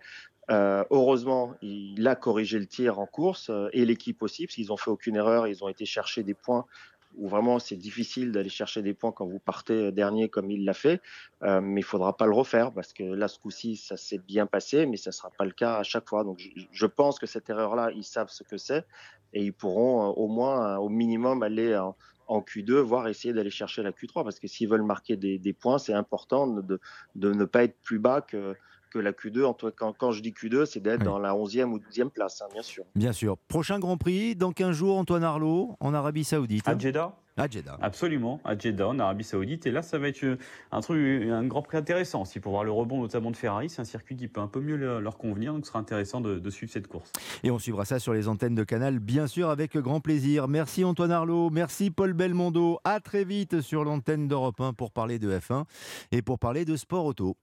Euh, 0.51 0.85
heureusement, 0.91 1.55
il 1.63 2.07
a 2.09 2.17
corrigé 2.17 2.59
le 2.59 2.67
tir 2.67 2.99
en 2.99 3.07
course 3.07 3.51
euh, 3.51 3.69
et 3.73 3.85
l'équipe 3.85 4.21
aussi, 4.23 4.47
parce 4.47 4.57
qu'ils 4.57 4.69
n'ont 4.69 4.77
fait 4.77 4.91
aucune 4.91 5.15
erreur, 5.15 5.47
ils 5.47 5.63
ont 5.63 5.69
été 5.69 5.85
chercher 5.85 6.25
des 6.25 6.35
points 6.35 6.67
où 7.17 7.29
vraiment 7.29 7.59
c'est 7.59 7.77
difficile 7.77 8.33
d'aller 8.33 8.49
chercher 8.49 8.83
des 8.83 8.95
points 8.95 9.13
quand 9.13 9.27
vous 9.27 9.39
partez 9.39 9.87
euh, 9.87 9.93
dernier 9.93 10.29
comme 10.29 10.51
il 10.51 10.65
l'a 10.65 10.75
fait, 10.75 11.01
euh, 11.43 11.61
mais 11.61 11.81
il 11.81 11.85
faudra 11.85 12.17
pas 12.17 12.27
le 12.27 12.33
refaire 12.33 12.73
parce 12.73 12.93
que 12.93 13.03
là 13.03 13.29
ce 13.29 13.39
coup-ci 13.39 13.77
ça 13.77 13.97
s'est 13.97 14.19
bien 14.19 14.47
passé, 14.47 14.87
mais 14.87 14.97
ça 14.97 15.13
sera 15.13 15.31
pas 15.31 15.45
le 15.45 15.53
cas 15.53 15.77
à 15.77 15.83
chaque 15.83 16.09
fois. 16.09 16.25
Donc 16.25 16.41
je, 16.71 16.87
pense 16.87 17.19
que 17.19 17.27
cette 17.27 17.51
erreur-là, 17.51 17.91
ils 17.95 18.05
savent 18.05 18.31
ce 18.31 18.43
que 18.43 18.57
c'est 18.57 18.85
et 19.33 19.45
ils 19.45 19.53
pourront 19.53 20.09
euh, 20.09 20.13
au 20.13 20.29
moins, 20.29 20.77
au 20.79 20.89
minimum, 20.89 21.43
aller 21.43 21.77
en, 21.77 21.97
Q2, 22.29 22.75
voire 22.75 23.09
essayer 23.09 23.35
d'aller 23.35 23.51
chercher 23.51 23.83
la 23.83 23.91
Q3 23.91 24.23
parce 24.23 24.39
que 24.39 24.47
s'ils 24.47 24.69
veulent 24.69 24.85
marquer 24.85 25.17
des, 25.17 25.53
points, 25.53 25.79
c'est 25.79 25.95
important 25.95 26.47
de, 26.47 26.81
de, 27.17 27.33
ne 27.33 27.45
pas 27.45 27.65
être 27.65 27.77
plus 27.83 27.99
bas 27.99 28.21
que 28.21 28.55
que 28.91 28.99
la 28.99 29.13
Q2. 29.13 29.45
En 29.45 29.55
tout 29.55 29.71
cas, 29.71 29.93
quand, 29.97 30.13
je 30.13 30.21
dis 30.21 30.33
Q2, 30.33 30.67
c'est 30.67 30.81
d'être 30.81 31.03
dans 31.03 31.19
la 31.19 31.33
11e 31.33 31.71
ou 31.71 31.79
12e 31.79 32.11
place, 32.11 32.43
hein, 32.43 32.49
bien 32.53 32.63
sûr. 32.63 32.85
Bien 32.95 33.13
sûr. 33.13 33.37
Prochain 33.49 33.79
Grand 33.79 33.97
Prix, 33.97 34.37
dans 34.37 34.53
15 34.53 34.77
jours, 34.77 34.97
Antoine 34.97 35.25
Arlot, 35.25 35.77
en 35.81 35.95
Arabie 35.95 36.25
Saoudite. 36.25 36.67
À 36.69 36.77
Jeddah 36.77 37.15
à 37.41 37.49
Jeddah. 37.49 37.79
Absolument, 37.81 38.41
à 38.45 38.57
Jeddah, 38.57 38.89
en 38.89 38.99
Arabie 38.99 39.25
Saoudite. 39.25 39.67
Et 39.67 39.71
là, 39.71 39.83
ça 39.83 39.99
va 39.99 40.09
être 40.09 40.23
euh, 40.25 40.37
un 40.73 40.81
truc, 40.81 41.29
un 41.29 41.45
grand 41.47 41.63
prix 41.63 41.79
intéressant 41.79 42.23
aussi 42.23 42.41
pour 42.41 42.53
voir 42.53 42.65
le 42.65 42.71
rebond 42.71 43.01
notamment 43.01 43.31
de 43.31 43.37
Ferrari. 43.37 43.69
C'est 43.71 43.81
un 43.81 43.85
circuit 43.85 44.17
qui 44.17 44.29
peut 44.29 44.41
un 44.41 44.47
peu 44.47 44.61
mieux 44.61 44.77
leur 44.77 45.17
convenir, 45.17 45.53
donc 45.53 45.65
ce 45.65 45.69
sera 45.69 45.79
intéressant 45.79 46.21
de, 46.21 46.39
de, 46.39 46.51
suivre 46.51 46.73
cette 46.73 46.87
course. 46.87 47.13
Et 47.43 47.51
on 47.51 47.59
suivra 47.59 47.85
ça 47.85 47.99
sur 47.99 48.13
les 48.13 48.29
antennes 48.29 48.55
de 48.55 48.65
Canal, 48.65 48.99
bien 48.99 49.27
sûr, 49.27 49.51
avec 49.51 49.77
grand 49.77 50.01
plaisir. 50.01 50.49
Merci 50.49 50.85
Antoine 50.85 51.13
Arlot, 51.13 51.51
merci 51.51 51.91
Paul 51.91 52.13
Belmondo. 52.13 52.79
À 52.85 53.01
très 53.01 53.25
vite 53.25 53.61
sur 53.61 53.85
l'antenne 53.85 54.29
d'Europe 54.29 54.61
1 54.61 54.75
pour 54.75 54.93
parler 54.93 55.19
de 55.19 55.31
F1 55.31 55.65
et 56.13 56.23
pour 56.23 56.39
parler 56.39 56.65
de 56.65 56.77
sport 56.77 57.07
auto 57.07 57.37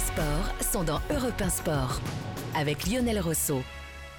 sports 0.00 0.54
sont 0.60 0.82
dans 0.82 1.00
Europe 1.10 1.40
1 1.40 1.50
Sport 1.50 2.00
avec 2.56 2.86
Lionel 2.86 3.20
Rousseau. 3.20 3.62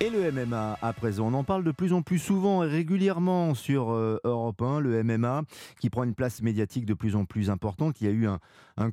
Et 0.02 0.10
le 0.10 0.32
MMA 0.32 0.80
à 0.82 0.94
présent, 0.94 1.28
on 1.28 1.34
en 1.36 1.44
parle 1.44 1.64
de 1.64 1.70
plus 1.70 1.94
en 1.94 2.02
plus 2.02 2.18
souvent 2.18 2.64
et 2.64 2.68
régulièrement 2.68 3.54
sur 3.54 3.92
euh, 3.92 4.18
Europe 4.24 4.60
1, 4.60 4.80
le 4.80 5.04
MMA 5.04 5.44
qui 5.80 5.92
prend 5.92 6.04
une 6.04 6.16
place 6.16 6.42
médiatique 6.42 6.88
de 6.88 6.96
plus 6.96 7.16
en 7.16 7.26
plus 7.26 7.52
importante. 7.52 8.02
Il 8.02 8.08
y 8.08 8.10
a 8.10 8.12
eu 8.14 8.26
un, 8.26 8.40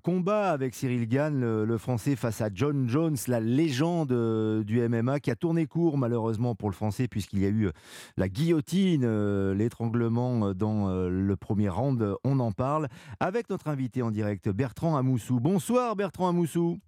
combat 0.02 0.50
avec 0.50 0.74
Cyril 0.74 1.08
Gann, 1.08 1.40
le, 1.40 1.78
français, 1.78 2.14
face 2.14 2.42
à 2.42 2.50
John 2.52 2.86
Jones, 2.90 3.16
la 3.26 3.40
légende 3.40 4.12
euh, 4.12 4.62
du 4.62 4.86
MMA, 4.86 5.20
qui 5.20 5.30
a 5.30 5.34
tourné 5.34 5.64
court 5.64 5.96
malheureusement 5.96 6.54
pour 6.54 6.68
le 6.68 6.74
français 6.74 7.08
puisqu'il 7.08 7.38
y 7.38 7.46
a 7.46 7.48
eu 7.48 7.68
euh, 7.68 7.72
la 8.18 8.28
guillotine, 8.28 9.06
l'étranglement 9.52 10.52
dans 10.52 10.88
le 11.08 11.36
premier 11.36 11.70
round. 11.70 12.16
On 12.22 12.38
en 12.38 12.52
parle 12.52 12.86
avec 13.18 13.48
notre 13.48 13.68
invité 13.68 14.02
en 14.02 14.10
direct, 14.10 14.50
Bertrand 14.50 14.94
Amoussou. 14.94 15.40
Bonsoir 15.40 15.96
Bertrand 15.96 16.28
Amoussou. 16.28 16.78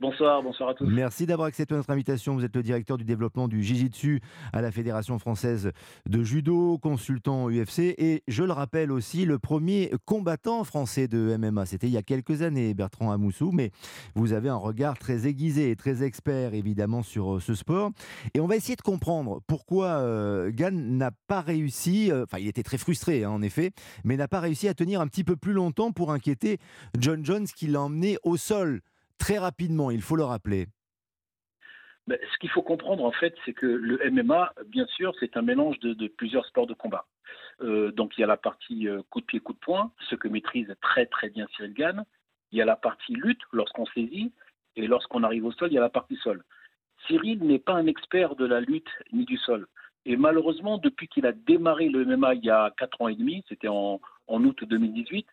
Bonsoir, 0.00 0.42
bonsoir 0.42 0.70
à 0.70 0.74
tous. 0.74 0.86
Merci 0.86 1.26
d'avoir 1.26 1.48
accepté 1.48 1.74
notre 1.74 1.90
invitation. 1.90 2.34
Vous 2.34 2.42
êtes 2.42 2.56
le 2.56 2.62
directeur 2.62 2.96
du 2.96 3.04
développement 3.04 3.48
du 3.48 3.62
Jiu-Jitsu 3.62 4.22
à 4.50 4.62
la 4.62 4.70
Fédération 4.70 5.18
française 5.18 5.72
de 6.08 6.22
judo, 6.22 6.78
consultant 6.78 7.50
UFC 7.50 7.80
et 7.98 8.22
je 8.26 8.42
le 8.42 8.52
rappelle 8.52 8.92
aussi 8.92 9.26
le 9.26 9.38
premier 9.38 9.92
combattant 10.06 10.64
français 10.64 11.06
de 11.06 11.36
MMA. 11.36 11.66
C'était 11.66 11.86
il 11.86 11.92
y 11.92 11.98
a 11.98 12.02
quelques 12.02 12.40
années, 12.40 12.72
Bertrand 12.72 13.12
Amoussou, 13.12 13.50
mais 13.52 13.72
vous 14.14 14.32
avez 14.32 14.48
un 14.48 14.56
regard 14.56 14.98
très 14.98 15.26
aiguisé 15.26 15.70
et 15.70 15.76
très 15.76 16.02
expert 16.02 16.54
évidemment 16.54 17.02
sur 17.02 17.34
euh, 17.34 17.40
ce 17.40 17.54
sport. 17.54 17.90
Et 18.32 18.40
on 18.40 18.46
va 18.46 18.56
essayer 18.56 18.76
de 18.76 18.80
comprendre 18.80 19.42
pourquoi 19.46 19.86
euh, 19.98 20.50
Gann 20.50 20.96
n'a 20.96 21.10
pas 21.26 21.42
réussi, 21.42 22.10
euh, 22.10 22.24
enfin 22.24 22.38
il 22.38 22.48
était 22.48 22.62
très 22.62 22.78
frustré 22.78 23.24
hein, 23.24 23.30
en 23.32 23.42
effet, 23.42 23.72
mais 24.04 24.16
n'a 24.16 24.28
pas 24.28 24.40
réussi 24.40 24.66
à 24.66 24.72
tenir 24.72 25.02
un 25.02 25.08
petit 25.08 25.24
peu 25.24 25.36
plus 25.36 25.52
longtemps 25.52 25.92
pour 25.92 26.10
inquiéter 26.10 26.56
John 26.98 27.22
Jones 27.22 27.46
qui 27.54 27.66
l'a 27.66 27.82
emmené 27.82 28.16
au 28.22 28.38
sol 28.38 28.80
très 29.20 29.38
rapidement, 29.38 29.92
il 29.92 30.02
faut 30.02 30.16
le 30.16 30.24
rappeler. 30.24 30.66
Mais 32.08 32.18
ce 32.32 32.38
qu'il 32.38 32.50
faut 32.50 32.62
comprendre, 32.62 33.04
en 33.04 33.12
fait, 33.12 33.34
c'est 33.44 33.52
que 33.52 33.66
le 33.66 34.00
MMA, 34.10 34.52
bien 34.66 34.86
sûr, 34.86 35.14
c'est 35.20 35.36
un 35.36 35.42
mélange 35.42 35.78
de, 35.78 36.08
plusieurs 36.08 36.44
sports 36.46 36.66
de 36.66 36.74
combat. 36.74 37.06
Euh, 37.60 37.92
donc, 37.92 38.18
il 38.18 38.22
y 38.22 38.24
a 38.24 38.26
la 38.26 38.36
partie 38.36 38.88
euh, 38.88 39.02
coup 39.10 39.20
de 39.20 39.26
pied, 39.26 39.38
coup 39.38 39.52
de 39.52 39.58
poing, 39.58 39.92
ce 40.08 40.16
que 40.16 40.26
maîtrise 40.26 40.74
très, 40.80 41.06
très 41.06 41.28
bien 41.28 41.46
Cyril 41.54 41.74
Gann. 41.74 42.04
Il 42.50 42.58
y 42.58 42.62
a 42.62 42.64
la 42.64 42.74
partie 42.74 43.14
lutte, 43.14 43.42
lorsqu'on 43.52 43.86
saisit. 43.86 44.32
Et 44.76 44.86
lorsqu'on 44.86 45.22
arrive 45.22 45.44
au 45.44 45.52
sol, 45.52 45.68
il 45.70 45.74
y 45.74 45.78
a 45.78 45.82
la 45.82 45.90
partie 45.90 46.16
sol. 46.16 46.42
Cyril 47.06 47.44
n'est 47.44 47.58
pas 47.58 47.74
un 47.74 47.86
expert 47.86 48.34
de 48.34 48.46
la 48.46 48.60
lutte 48.60 48.90
ni 49.12 49.24
du 49.24 49.36
sol. 49.36 49.68
Et 50.06 50.16
malheureusement, 50.16 50.78
depuis 50.78 51.08
qu'il 51.08 51.26
a 51.26 51.32
démarré 51.32 51.88
le 51.88 52.04
MMA 52.04 52.34
il 52.34 52.44
y 52.44 52.50
a 52.50 52.72
4 52.78 53.02
ans 53.02 53.08
et 53.08 53.14
demi, 53.14 53.44
c'était 53.48 53.68
en, 53.68 54.00
août 54.28 54.64
2018, 54.64 55.26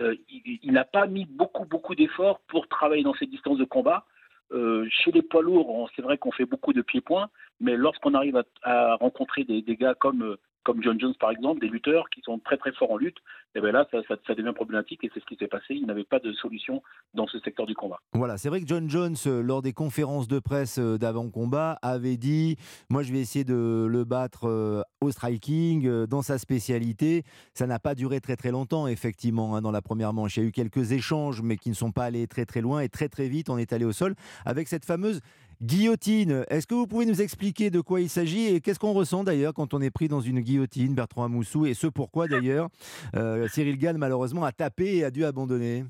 euh, 0.00 0.16
il, 0.28 0.72
n'a 0.72 0.84
pas 0.84 1.06
mis 1.06 1.24
beaucoup, 1.24 1.64
beaucoup 1.64 1.94
d'efforts 1.94 2.40
pour 2.48 2.66
travailler 2.68 3.04
dans 3.04 3.14
ces 3.14 3.26
distances 3.26 3.58
de 3.58 3.64
combat. 3.64 4.04
Euh, 4.52 4.86
chez 4.90 5.12
les 5.12 5.22
poids 5.22 5.42
lourds, 5.42 5.88
c'est 5.94 6.02
vrai 6.02 6.18
qu'on 6.18 6.32
fait 6.32 6.44
beaucoup 6.44 6.72
de 6.72 6.82
pieds-points, 6.82 7.30
mais 7.60 7.76
lorsqu'on 7.76 8.14
arrive 8.14 8.42
à, 8.62 8.96
rencontrer 8.96 9.44
des, 9.44 9.62
gars 9.76 9.94
comme 9.94 10.22
euh, 10.22 10.36
comme 10.64 10.82
John 10.82 10.98
Jones 10.98 11.14
par 11.20 11.30
exemple, 11.30 11.60
des 11.60 11.68
lutteurs 11.68 12.08
qui 12.10 12.20
sont 12.22 12.38
très 12.38 12.56
très 12.56 12.72
forts 12.72 12.90
en 12.90 12.96
lutte, 12.96 13.18
et 13.54 13.60
bien 13.60 13.72
là 13.72 13.86
ça, 13.90 13.98
ça, 14.08 14.34
devient 14.34 14.52
problématique 14.54 15.04
et 15.04 15.10
c'est 15.14 15.20
ce 15.20 15.26
qui 15.26 15.36
s'est 15.36 15.46
passé. 15.46 15.74
Il 15.74 15.86
n'avait 15.86 16.04
pas 16.04 16.18
de 16.18 16.32
solution 16.32 16.82
dans 17.14 17.26
ce 17.26 17.38
secteur 17.40 17.66
du 17.66 17.74
combat. 17.74 18.00
Voilà, 18.12 18.36
c'est 18.36 18.48
vrai 18.48 18.60
que 18.60 18.66
John 18.66 18.90
Jones, 18.90 19.16
euh, 19.26 19.42
lors 19.42 19.62
des 19.62 19.72
conférences 19.72 20.26
de 20.26 20.38
presse 20.38 20.78
euh, 20.78 20.98
d'avant-combat, 20.98 21.78
avait 21.82 22.16
dit 22.16 22.56
Moi 22.90 23.02
je 23.02 23.12
vais 23.12 23.20
essayer 23.20 23.44
de 23.44 23.86
le 23.88 24.04
battre 24.04 24.48
euh, 24.48 24.82
au 25.00 25.10
striking, 25.10 26.06
dans 26.06 26.22
sa 26.22 26.38
spécialité. 26.38 27.22
Ça 27.52 27.66
n'a 27.66 27.78
pas 27.78 27.94
duré 27.94 28.20
très 28.20 28.36
très 28.36 28.50
longtemps, 28.50 28.86
effectivement, 28.86 29.54
hein, 29.54 29.62
dans 29.62 29.70
la 29.70 29.82
première 29.82 30.12
manche. 30.12 30.36
Il 30.36 30.42
y 30.42 30.46
a 30.46 30.48
eu 30.48 30.52
quelques 30.52 30.92
échanges, 30.92 31.42
mais 31.42 31.56
qui 31.56 31.68
ne 31.68 31.74
sont 31.74 31.92
pas 31.92 32.04
allés 32.04 32.26
très 32.26 32.46
très 32.46 32.60
loin 32.60 32.80
et 32.80 32.88
très 32.88 33.08
très 33.08 33.28
vite, 33.28 33.50
on 33.50 33.58
est 33.58 33.72
allé 33.72 33.84
au 33.84 33.92
sol 33.92 34.14
avec 34.44 34.68
cette 34.68 34.84
fameuse 34.84 35.20
Guillotine, 35.62 36.44
est-ce 36.48 36.66
que 36.66 36.74
vous 36.74 36.86
pouvez 36.86 37.06
nous 37.06 37.22
expliquer 37.22 37.70
de 37.70 37.80
quoi 37.80 38.00
il 38.00 38.08
s'agit 38.08 38.54
et 38.54 38.60
qu'est-ce 38.60 38.78
qu'on 38.78 38.92
ressent 38.92 39.24
d'ailleurs 39.24 39.54
quand 39.54 39.74
on 39.74 39.80
est 39.80 39.90
pris 39.90 40.08
dans 40.08 40.20
une 40.20 40.40
guillotine, 40.40 40.94
Bertrand 40.94 41.24
Amoussou, 41.24 41.66
et 41.66 41.74
ce 41.74 41.86
pourquoi 41.86 42.26
d'ailleurs 42.26 42.68
euh, 43.14 43.46
Cyril 43.48 43.78
Gann 43.78 43.96
malheureusement 43.96 44.44
a 44.44 44.52
tapé 44.52 44.96
et 44.96 45.04
a 45.04 45.10
dû 45.10 45.24
abandonner? 45.24 45.84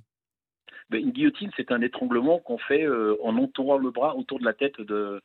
Ben, 0.91 1.01
Une 1.01 1.13
guillotine, 1.13 1.51
c'est 1.57 1.73
un 1.73 1.81
étranglement 1.81 2.39
qu'on 2.39 2.59
fait 2.59 2.85
euh, 2.85 3.17
en 3.23 3.37
entourant 3.39 3.79
le 3.79 3.91
bras 3.91 4.17
autour 4.17 4.39
de 4.39 4.45
la 4.45 4.53
tête 4.53 4.81
de, 4.81 5.21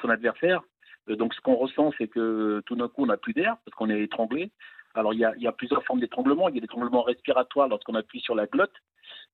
son 0.00 0.08
adversaire. 0.08 0.62
Euh, 1.10 1.16
donc 1.16 1.34
ce 1.34 1.40
qu'on 1.40 1.56
ressent, 1.56 1.92
c'est 1.98 2.08
que 2.08 2.62
tout 2.66 2.76
d'un 2.76 2.88
coup, 2.88 3.02
on 3.02 3.06
n'a 3.06 3.16
plus 3.16 3.34
d'air 3.34 3.56
parce 3.64 3.74
qu'on 3.76 3.90
est 3.90 4.00
étranglé. 4.00 4.50
Alors 4.94 5.12
il 5.12 5.20
y 5.20 5.24
a, 5.24 5.52
plusieurs 5.52 5.84
formes 5.84 6.00
d'étranglement. 6.00 6.48
Il 6.48 6.54
y 6.54 6.58
a 6.58 6.60
l'étranglement 6.62 7.02
respiratoire 7.02 7.68
lorsqu'on 7.68 7.94
appuie 7.94 8.20
sur 8.20 8.34
la 8.34 8.46
glotte 8.46 8.74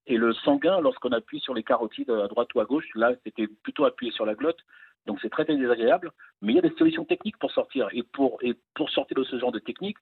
et 0.07 0.17
le 0.17 0.33
sanguin, 0.35 0.81
lorsqu'on 0.81 1.13
appuie 1.13 1.41
sur 1.41 1.55
les 1.55 1.63
carotides 1.63 2.11
à 2.11 2.27
droite 2.29 2.53
ou 2.55 2.61
à 2.61 2.65
gauche, 2.65 2.89
là, 2.95 3.13
c'était 3.25 3.47
plutôt 3.47 3.85
appuyé 3.85 4.13
sur 4.13 4.27
la 4.27 4.35
glotte. 4.35 4.59
Donc 5.07 5.19
c'est 5.23 5.31
très, 5.31 5.45
désagréable. 5.45 6.13
Mais 6.43 6.53
il 6.53 6.57
y 6.57 6.59
a 6.59 6.63
des 6.63 6.75
solutions 6.77 7.05
techniques 7.05 7.39
pour 7.39 7.53
sortir. 7.53 7.89
Et 7.93 8.03
pour, 8.03 8.39
sortir 8.93 9.17
de 9.17 9.25
ce 9.25 9.39
genre 9.39 9.53
de 9.53 9.59
technique, 9.59 9.99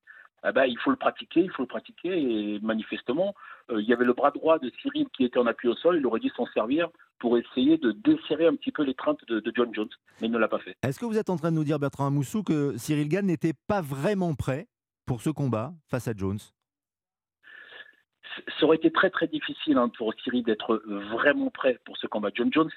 eh 0.46 0.52
ben, 0.52 0.64
il 0.64 0.78
faut 0.78 0.90
le 0.90 0.96
pratiquer, 0.96 1.40
il 1.40 1.50
faut 1.50 1.62
le 1.62 1.68
pratiquer. 1.68 2.08
Et 2.08 2.60
manifestement, 2.60 3.34
euh, 3.70 3.82
il 3.82 3.88
y 3.88 3.92
avait 3.92 4.04
le 4.04 4.12
bras 4.12 4.30
droit 4.30 4.58
de 4.58 4.70
Cyril 4.80 5.06
qui 5.16 5.24
était 5.24 5.38
en 5.38 5.46
appui 5.46 5.68
au 5.68 5.74
sol. 5.74 5.96
Il 5.98 6.06
aurait 6.06 6.20
dû 6.20 6.30
s'en 6.30 6.46
servir 6.46 6.88
pour 7.18 7.36
essayer 7.36 7.76
de 7.76 7.92
desserrer 7.92 8.46
un 8.46 8.54
petit 8.54 8.72
peu 8.72 8.84
l'étreinte 8.84 9.18
de, 9.26 9.40
de 9.40 9.52
John 9.54 9.74
Jones. 9.74 9.88
Mais 10.20 10.28
il 10.28 10.32
ne 10.32 10.38
l'a 10.38 10.48
pas 10.48 10.60
fait. 10.60 10.74
Est-ce 10.82 10.98
que 10.98 11.04
vous 11.04 11.18
êtes 11.18 11.30
en 11.30 11.36
train 11.36 11.50
de 11.50 11.56
nous 11.56 11.64
dire, 11.64 11.78
Bertrand 11.78 12.06
Amoussou, 12.06 12.42
que 12.42 12.76
Cyril 12.76 13.08
Gann 13.08 13.26
n'était 13.26 13.54
pas 13.66 13.82
vraiment 13.82 14.34
prêt 14.34 14.68
pour 15.06 15.20
ce 15.20 15.30
combat 15.30 15.72
face 15.88 16.08
à 16.08 16.12
Jones? 16.16 16.38
Ça 18.58 18.66
aurait 18.66 18.76
été 18.76 18.90
très 18.90 19.10
très 19.10 19.26
difficile 19.26 19.78
hein, 19.78 19.88
pour 19.96 20.12
Cyril 20.22 20.44
d'être 20.44 20.82
vraiment 20.86 21.50
prêt 21.50 21.78
pour 21.84 21.96
ce 21.96 22.06
combat. 22.06 22.30
John 22.34 22.52
Jones, 22.52 22.70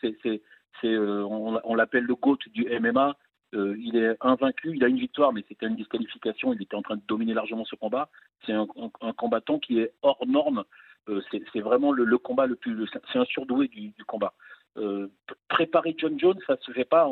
euh, 0.83 1.23
on, 1.23 1.75
l'appelle 1.75 2.03
le 2.03 2.15
GOAT 2.15 2.39
du 2.53 2.67
MMA. 2.79 3.15
Euh, 3.53 3.75
il 3.79 3.97
est 3.97 4.15
invaincu, 4.21 4.71
il 4.75 4.83
a 4.83 4.87
une 4.87 4.99
victoire, 4.99 5.33
mais 5.33 5.43
c'était 5.47 5.67
une 5.67 5.75
disqualification. 5.75 6.53
Il 6.53 6.61
était 6.61 6.75
en 6.75 6.81
train 6.81 6.95
de 6.95 7.01
dominer 7.07 7.33
largement 7.33 7.65
ce 7.65 7.75
combat. 7.75 8.09
C'est 8.45 8.53
un, 8.53 8.65
combattant 9.17 9.59
qui 9.59 9.79
est 9.79 9.93
hors 10.01 10.25
norme. 10.25 10.63
Euh, 11.09 11.21
c'est, 11.31 11.59
vraiment 11.59 11.91
le, 11.91 12.17
combat 12.17 12.45
le 12.45 12.55
plus. 12.55 12.87
C'est 13.11 13.19
un 13.19 13.25
surdoué 13.25 13.67
du, 13.67 13.93
combat. 14.07 14.33
préparer 15.49 15.95
John 15.97 16.19
Jones, 16.19 16.39
ça 16.47 16.57
se 16.61 16.71
fait 16.71 16.85
pas 16.85 17.07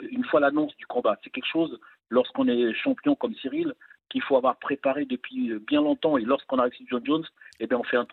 une 0.00 0.24
fois 0.24 0.40
l'annonce 0.40 0.76
du 0.76 0.86
combat. 0.86 1.18
C'est 1.22 1.30
quelque 1.30 1.50
chose. 1.50 1.78
Lorsqu'on 2.10 2.46
est 2.46 2.74
champion 2.74 3.14
comme 3.14 3.34
Cyril, 3.34 3.74
qu'il 4.12 4.22
faut 4.22 4.36
avoir 4.36 4.56
préparé 4.56 5.06
depuis 5.06 5.52
bien 5.66 5.80
longtemps. 5.80 6.18
Et 6.18 6.22
lorsqu'on 6.22 6.58
a 6.58 6.64
réussi 6.64 6.86
John 6.88 7.04
Jones, 7.04 7.24
eh 7.58 7.66
bien, 7.66 7.78
on 7.78 7.82
fait 7.82 7.96
un, 7.96 8.06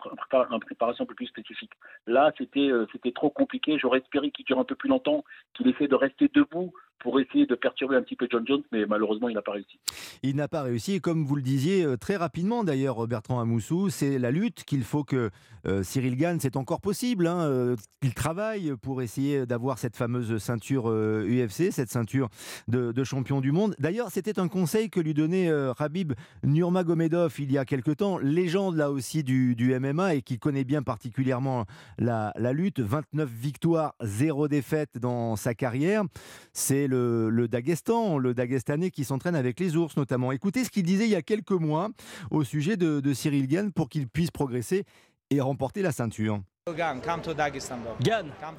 une 0.50 0.60
préparation 0.60 1.04
un 1.04 1.06
peu 1.06 1.14
plus 1.14 1.26
spécifique. 1.26 1.72
Là, 2.06 2.32
c'était 2.38 2.70
euh, 2.70 2.86
c'était 2.90 3.12
trop 3.12 3.30
compliqué. 3.30 3.78
J'aurais 3.78 3.98
espéré 3.98 4.30
qu'il 4.30 4.46
dure 4.46 4.58
un 4.58 4.64
peu 4.64 4.74
plus 4.74 4.88
longtemps, 4.88 5.24
qu'il 5.54 5.68
essaie 5.68 5.88
de 5.88 5.94
rester 5.94 6.28
debout 6.32 6.72
pour 7.00 7.18
essayer 7.18 7.46
de 7.46 7.54
perturber 7.54 7.96
un 7.96 8.02
petit 8.02 8.16
peu 8.16 8.28
John 8.30 8.46
Jones, 8.46 8.62
mais 8.72 8.86
malheureusement, 8.86 9.28
il 9.28 9.34
n'a 9.34 9.42
pas 9.42 9.52
réussi. 9.52 9.78
Il 10.22 10.36
n'a 10.36 10.48
pas 10.48 10.62
réussi, 10.62 11.00
comme 11.00 11.24
vous 11.24 11.36
le 11.36 11.42
disiez 11.42 11.82
euh, 11.84 11.96
très 11.96 12.16
rapidement 12.16 12.62
d'ailleurs, 12.62 13.06
Bertrand 13.06 13.40
Amoussou, 13.40 13.88
c'est 13.88 14.18
la 14.18 14.30
lutte 14.30 14.64
qu'il 14.64 14.84
faut 14.84 15.02
que 15.02 15.30
euh, 15.66 15.82
Cyril 15.82 16.16
gagne. 16.16 16.38
C'est 16.40 16.56
encore 16.56 16.80
possible, 16.80 17.26
hein, 17.26 17.40
euh, 17.40 17.76
il 18.02 18.14
travaille 18.14 18.74
pour 18.82 19.02
essayer 19.02 19.46
d'avoir 19.46 19.78
cette 19.78 19.96
fameuse 19.96 20.38
ceinture 20.38 20.86
UFC, 20.88 21.70
cette 21.70 21.90
ceinture 21.90 22.28
de, 22.68 23.04
champion 23.04 23.40
du 23.40 23.50
monde. 23.50 23.74
D'ailleurs, 23.78 24.10
c'était 24.10 24.38
un 24.38 24.48
conseil 24.48 24.90
que 24.90 25.00
lui 25.00 25.14
donnait 25.14 25.50
Rabib 25.72 26.12
Nurmagomedov 26.44 27.34
il 27.38 27.50
y 27.50 27.58
a 27.58 27.64
quelque 27.64 27.90
temps, 27.90 28.18
légende 28.18 28.76
là 28.76 28.90
aussi 28.90 29.24
du, 29.24 29.56
MMA 29.80 30.16
et 30.16 30.22
qui 30.22 30.38
connaît 30.38 30.64
bien 30.64 30.82
particulièrement 30.82 31.64
la, 31.98 32.32
la 32.36 32.52
lutte. 32.52 32.80
29 32.80 33.28
victoires, 33.28 33.94
0 34.02 34.48
défaites 34.48 34.98
dans 34.98 35.36
sa 35.36 35.54
carrière. 35.54 36.04
C'est 36.52 36.88
le, 36.90 37.30
le 37.30 37.48
Daghestan, 37.48 38.18
le 38.18 38.34
Dagestanais 38.34 38.90
qui 38.90 39.04
s'entraîne 39.04 39.36
avec 39.36 39.58
les 39.60 39.76
ours 39.76 39.96
notamment. 39.96 40.32
Écoutez 40.32 40.64
ce 40.64 40.70
qu'il 40.70 40.82
disait 40.82 41.04
il 41.04 41.10
y 41.10 41.16
a 41.16 41.22
quelques 41.22 41.52
mois 41.52 41.88
au 42.30 42.44
sujet 42.44 42.76
de, 42.76 43.12
Cyril 43.14 43.46
Gann 43.46 43.72
pour 43.72 43.88
qu'il 43.88 44.08
puisse 44.08 44.30
progresser 44.30 44.84
et 45.30 45.40
remporter 45.40 45.82
la 45.82 45.92
ceinture. 45.92 46.40
Gann, 46.76 47.00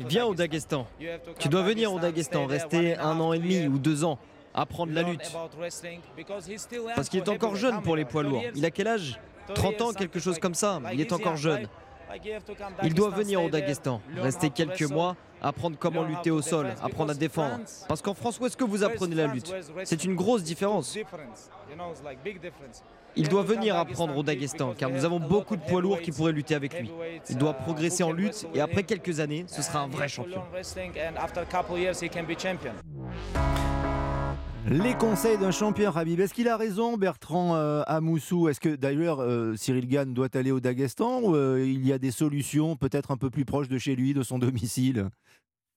viens 0.08 0.26
au 0.26 0.34
Daghestan. 0.34 0.88
Tu 1.40 1.50
dois 1.50 1.64
venir 1.64 1.94
au 1.94 2.00
Daghestan, 2.00 2.46
rester 2.46 2.98
un 2.98 3.20
an 3.20 3.34
et 3.34 3.40
demi 3.40 3.68
ou 3.68 3.78
deux 3.78 4.04
ans, 4.04 4.18
apprendre 4.54 4.94
la 4.94 5.04
lutte. 5.04 5.32
Parce 6.96 7.10
qu'il 7.10 7.20
est 7.20 7.30
encore 7.30 7.56
jeune 7.56 7.82
pour 7.82 7.96
les 7.96 8.06
poids 8.06 8.24
lourds. 8.24 8.44
Il 8.56 8.66
a 8.66 8.72
quel 8.72 8.88
âge? 8.88 9.20
30 9.54 9.82
ans, 9.82 9.94
quelque 9.94 10.20
chose 10.20 10.40
comme 10.40 10.56
ça. 10.56 10.80
Il 10.94 11.02
est 11.02 11.12
encore 11.12 11.36
jeune. 11.36 11.68
Il 12.84 12.94
doit 12.94 13.10
venir 13.10 13.42
au 13.42 13.50
Daghestan, 13.50 14.02
rester 14.16 14.50
quelques 14.50 14.90
mois, 14.90 15.16
apprendre 15.42 15.78
comment 15.80 16.04
lutter 16.04 16.32
au 16.32 16.42
sol, 16.42 16.68
apprendre 16.82 17.12
à 17.12 17.16
défendre. 17.16 17.60
Parce 17.88 18.02
qu'en 18.02 18.14
France, 18.14 18.40
où 18.40 18.46
est-ce 18.46 18.58
que 18.58 18.64
vous 18.64 18.84
apprenez 18.84 19.16
la 19.16 19.28
lutte? 19.28 19.54
C'est 19.84 20.04
une 20.04 20.16
grosse 20.16 20.44
différence. 20.44 20.98
Il 23.16 23.28
doit 23.28 23.44
venir 23.44 23.76
apprendre 23.76 24.16
au 24.16 24.24
Daghestan, 24.24 24.74
car 24.78 24.90
nous 24.90 25.04
avons 25.04 25.20
beaucoup 25.20 25.58
de 25.58 25.62
poids 25.62 25.82
lourds 25.82 26.02
qui 26.02 26.12
pourraient 26.12 26.32
lutter 26.32 26.56
avec 26.56 26.80
lui. 26.80 26.92
Il 27.30 27.38
doit 27.38 27.54
progresser 27.54 28.04
en 28.04 28.12
lutte 28.12 28.48
et 28.54 28.62
après 28.62 28.84
quelques 28.84 29.20
années, 29.20 29.46
ce 29.48 29.62
sera 29.62 29.80
un 29.80 29.88
vrai 29.88 30.08
champion. 30.08 30.44
Les 34.70 34.94
conseils 34.94 35.40
d'un 35.40 35.50
champion, 35.50 35.90
Rabib. 35.90 36.20
Est-ce 36.20 36.36
qu'il 36.36 36.48
a 36.48 36.56
raison, 36.56 36.96
Bertrand 36.96 37.56
euh, 37.56 37.82
Amoussou? 37.88 38.48
Est-ce 38.48 38.60
que 38.60 38.76
d'ailleurs 38.76 39.20
euh, 39.20 39.56
Cyril 39.56 39.88
Gann 39.88 40.14
doit 40.14 40.28
aller 40.36 40.52
au 40.52 40.60
Daghestan 40.60 41.22
ou 41.24 41.36
euh, 41.36 41.64
il 41.66 41.86
y 41.86 41.92
a 41.92 41.98
des 41.98 42.12
solutions 42.12 42.76
peut-être 42.76 43.10
un 43.10 43.18
peu 43.18 43.32
plus 43.32 43.44
proches 43.44 43.70
de 43.70 43.80
chez 43.80 43.96
lui, 43.96 44.14
de 44.14 44.22
son 44.22 44.38
domicile? 44.38 45.10